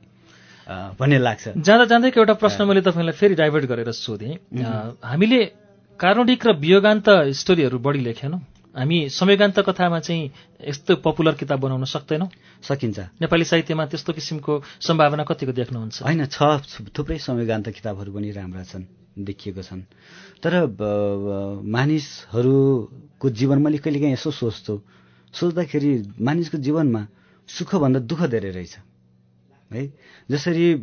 भन्ने 1.00 1.18
लाग्छ। 1.20 1.44
जाँदा 1.58 1.86
जाँदैको 1.86 2.20
एउटा 2.20 2.34
प्रश्न 2.34 2.64
मैले 2.64 2.82
तपाईँलाई 2.82 3.14
फेरि 3.14 3.36
डाइभर्ट 3.36 3.66
गरेर 3.66 3.92
सोधेँ। 3.92 4.36
हामीले 5.04 5.46
कारुणिक 6.00 6.46
र 6.48 6.52
वियोगान्त 6.56 7.10
स्टोरीहरू 7.36 7.80
बढी 7.80 8.00
लेखेनौँ 8.00 8.42
हामी 8.76 9.10
समयगान्त 9.10 9.60
कथामा 9.60 10.00
चाहिँ 10.00 10.32
यस्तो 10.66 10.96
पपुलर 11.06 11.34
किताब 11.36 11.60
बनाउन 11.60 11.84
सक्दैनौँ। 11.86 12.30
सकिन्छ। 12.64 13.00
नेपाली 13.22 13.46
साहित्यमा 13.46 13.86
त्यस्तो 13.86 14.14
किसिमको 14.14 14.54
सम्भावना 14.82 15.24
कतिको 15.24 15.52
देख्नुहुन्छ? 15.52 16.02
होइन 16.04 16.26
छ 16.26 16.38
थुप्रै 16.98 17.18
समयगान्त 17.20 17.70
किताबहरू 17.70 18.10
पनि 18.14 18.32
राम्रा 18.32 18.64
छन् 18.64 18.86
देखिएको 19.20 19.62
छन्। 19.62 19.82
तर 20.42 20.54
मानिसहरूको 21.62 23.30
जीवनमा 23.30 23.64
मैले 23.64 23.78
कहिलेकाहीँ 23.78 24.14
यसो 24.14 24.32
सोच्छु। 24.32 24.82
सोच्दाखेरि 25.34 25.92
मानिसको 26.22 26.58
जीवनमा 26.58 27.08
सुखभन्दा 27.48 28.00
दुःख 28.00 28.22
धेरै 28.24 28.52
रहेछ। 28.52 28.76
है? 29.72 29.84
जसरी 30.30 30.74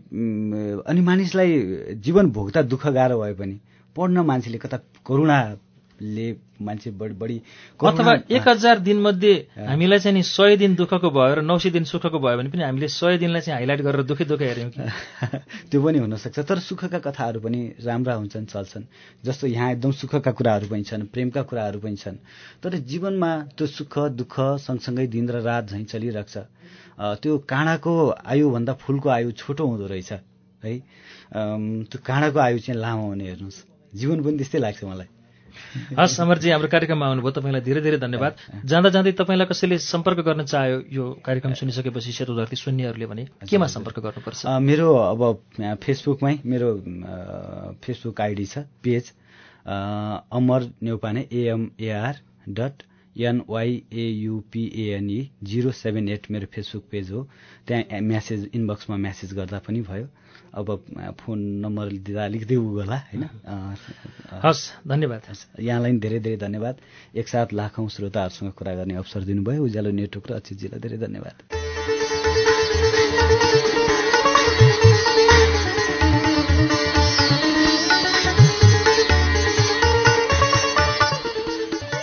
अनि 0.87 1.01
मानिसलाई 1.01 1.53
जीवन 1.97 2.31
भोग्दा 2.31 2.63
दुःख 2.63 2.87
गाह्रो 2.87 3.21
भए 3.21 3.35
पनि 3.35 3.57
पढ्न 3.97 4.19
मान्छेले 4.21 4.59
कता 4.59 4.79
करुणाले 6.01 6.33
मान्छे 6.61 6.91
बढी 6.91 7.15
बढी 7.15 7.39
अथवा 7.81 8.15
एक 8.29 8.49
हजार 8.49 8.79
दिनमध्ये 8.79 9.35
हामीलाई 9.59 9.99
चाहिँ 9.99 10.15
नि 10.15 10.23
सय 10.23 10.57
दिन 10.57 10.75
दुःखको 10.75 11.11
भयो 11.11 11.35
र 11.35 11.41
नौ 11.41 11.59
सय 11.59 11.71
दिन 11.71 11.85
सुखको 11.85 12.19
भयो 12.19 12.37
भने 12.37 12.51
पनि 12.51 12.63
हामीले 12.63 12.89
सय 12.89 13.19
दिनलाई 13.19 13.41
चाहिँ 13.41 13.57
हाइलाइट 13.57 13.81
गरेर 13.81 14.03
दुःखै 14.03 14.25
दुःख 14.25 14.41
हेऱ्यौँ 14.41 14.71
कि। 14.71 14.81
त्यो 15.71 15.83
पनि 15.83 15.99
हुनसक्छ। 15.99 16.39
तर 16.41 16.59
सुखका 16.59 16.99
कथाहरू 16.99 17.41
पनि 17.41 17.61
राम्रा 17.81 18.15
हुन्छन् 18.15 18.47
चल्छन्। 18.47 18.85
जस्तो 19.25 19.47
यहाँ 19.47 19.73
एकदम 19.73 19.93
सुखका 19.93 20.33
कुराहरू 20.33 20.69
पनि 20.69 20.85
छन् 20.85 21.07
प्रेमका 21.07 21.43
कुराहरू 21.43 21.81
पनि 21.81 21.97
छन्। 21.97 22.17
तर 22.63 22.77
जीवनमा 22.85 23.31
त्यो 23.57 23.67
सुख 23.67 23.99
दुःख 24.17 24.35
सँगसँगै 24.61 25.07
दिन 25.07 25.29
र 25.31 25.41
रात 25.41 25.71
झैँ 25.71 25.85
चलिरहेको 25.85 26.29
छ। 26.29 26.45
त्यो 27.21 27.39
काँडाको 27.49 27.93
आयुभन्दा 28.25 28.73
फुलको 28.75 29.09
आयु 29.09 29.31
छोटो 29.33 29.67
हुँदो 29.67 29.87
रहेछ 29.87 30.13
है। 30.13 30.21
त्यो 31.89 31.99
काँडाको 32.05 32.39
आयु 32.39 32.59
चाहिँ 32.59 32.81
लामो 32.81 33.07
हुने 33.09 33.25
हेर्नुहोस्। 33.25 33.65
जीवन 33.95 34.23
पनि 34.23 34.37
त्यस्तै 34.37 34.59
लाग्छ 34.59 34.85
मलाई। 34.85 35.20
हस् 36.01 36.21
अमरजी 36.21 36.51
हाम्रो 36.51 36.69
कार्यक्रममा 36.69 37.07
आउनुभयो। 37.07 37.31
तपाईँलाई 37.31 37.61
धेरै 37.61 37.81
धेरै 37.81 37.99
धन्यवाद। 37.99 38.35
जाँदा 38.65 38.89
जाँदै 38.91 39.13
तपाईँलाई 39.21 39.47
कसैले 39.47 39.79
सम्पर्क 39.79 40.19
गर्न 40.27 40.45
चाह्यो 40.45 40.83
यो 40.89 41.05
कार्यक्रम 41.25 41.53
सुनिसकेपछि 41.61 42.13
सेतो 42.13 42.37
धरती 42.37 42.57
सुन्नेहरूले 42.57 43.07
भने 43.07 43.25
केमा 43.49 43.67
सम्पर्क 43.67 43.99
गर्नुपर्छ? 44.01 44.47
मेरो 44.47 44.95
अब 45.13 45.21
फेसबुकमै 45.83 46.39
मेरो 46.45 46.69
फेसबुक 47.85 48.21
आइडी 48.21 48.47
छ 48.47 48.65
page 48.85 49.13
Amar 49.67 50.71
Neupane 50.83 51.27
AMAR 51.33 52.15
dot 52.49 52.83
NYAUPNE 53.17 55.31
zero 55.43 55.71
seven 55.75 56.09
eight 56.09 56.31
मेरो 56.31 56.47
फेसबुक 56.55 56.85
पेज 56.91 57.11
हो। 57.11 57.29
त्यहाँ 57.67 58.01
म्यासेज 58.01 58.51
इनबक्समा 58.55 58.97
म्यासेज 58.97 59.35
गर्दा 59.35 59.59
पनि 59.67 59.81
भयो। 59.83 60.07
अब 60.55 60.67
फोन 61.21 61.39
नम्बर 61.63 61.87
दिँदा 62.03 62.25
अलिकति 62.25 62.57
उ 62.57 62.83
होला 62.83 62.97
होइन? 62.97 63.25
हस् 64.45 64.63
धन्यवाद। 64.89 65.23
यहाँलाई 65.61 65.91
पनि 65.91 66.01
धेरै 66.01 66.19
धेरै 66.21 66.37
धन्यवाद। 66.37 66.77
एकसाथ 67.17 67.53
लाखौँ 67.53 67.89
श्रोताहरूसँग 67.89 68.53
कुरा 68.53 68.75
गर्ने 68.75 68.95
अवसर 68.95 69.23
दिनुभयो। 69.31 69.65
उज्यालो 69.65 69.91
नेटवर्क 69.91 70.31
र 70.31 70.35
अचितजीलाई 70.35 70.81
धेरै 70.81 70.99
धन्यवाद। 70.99 71.37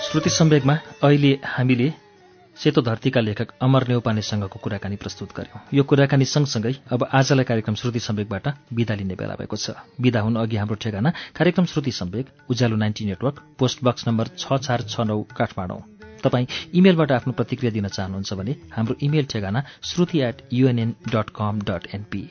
श्रुति 0.08 0.30
सम्वेकमा 0.30 0.76
अहिले 1.03 1.40
हामीले 1.46 2.07
सेतो 2.58 2.82
धरतीका 2.82 3.22
लेखक 3.22 3.48
अमर 3.62 3.88
नेउपानेसँगको 3.88 4.60
कुराकानी 4.60 4.96
प्रस्तुत 4.98 5.30
गर्यौं। 5.38 5.60
यो 5.78 5.84
कुराकानी 5.84 6.26
सँगसँगै 6.26 6.74
अब 6.90 7.08
आजलाई 7.14 7.46
कार्यक्रम 7.46 7.76
श्रुति 7.76 8.00
सम्वेकबाट 8.00 8.48
विदा 8.74 8.96
लिने 8.96 9.16
बेला 9.16 9.36
भएको 9.38 9.58
छ। 9.58 9.78
विदा 10.02 10.22
हुन 10.22 10.36
अघि 10.36 10.58
हाम्रो 10.58 10.76
ठेगाना 10.82 11.10
कार्यक्रम 11.38 11.66
Shruti 11.66 11.92
Samvek 11.92 12.26
Ujyalo 12.50 12.76
ninety 12.76 13.06
network 13.06 13.36
post 13.60 13.84
box 13.84 14.08
number 14.08 14.28
छ 14.38 14.58
चार 14.58 14.82
छ 14.90 15.06
नौ 15.06 15.22
काठमाडौँ। 15.38 15.82
तपाईँ 16.24 16.48
इमेलबाट 16.74 17.12
आफ्नो 17.12 17.34
प्रतिक्रिया 17.38 17.72
दिन 17.74 17.88
चाहनुहुन्छ 17.88 18.34
भने 18.34 18.56
हाम्रो 18.74 18.96
इमेल 19.06 19.26
ठेगाना 19.30 19.64
Shruti 19.86 20.18
at 20.26 20.42
UNN 20.54 20.96
dot 21.14 21.30
com 21.38 21.62
dot 21.62 21.88
NP 21.96 22.24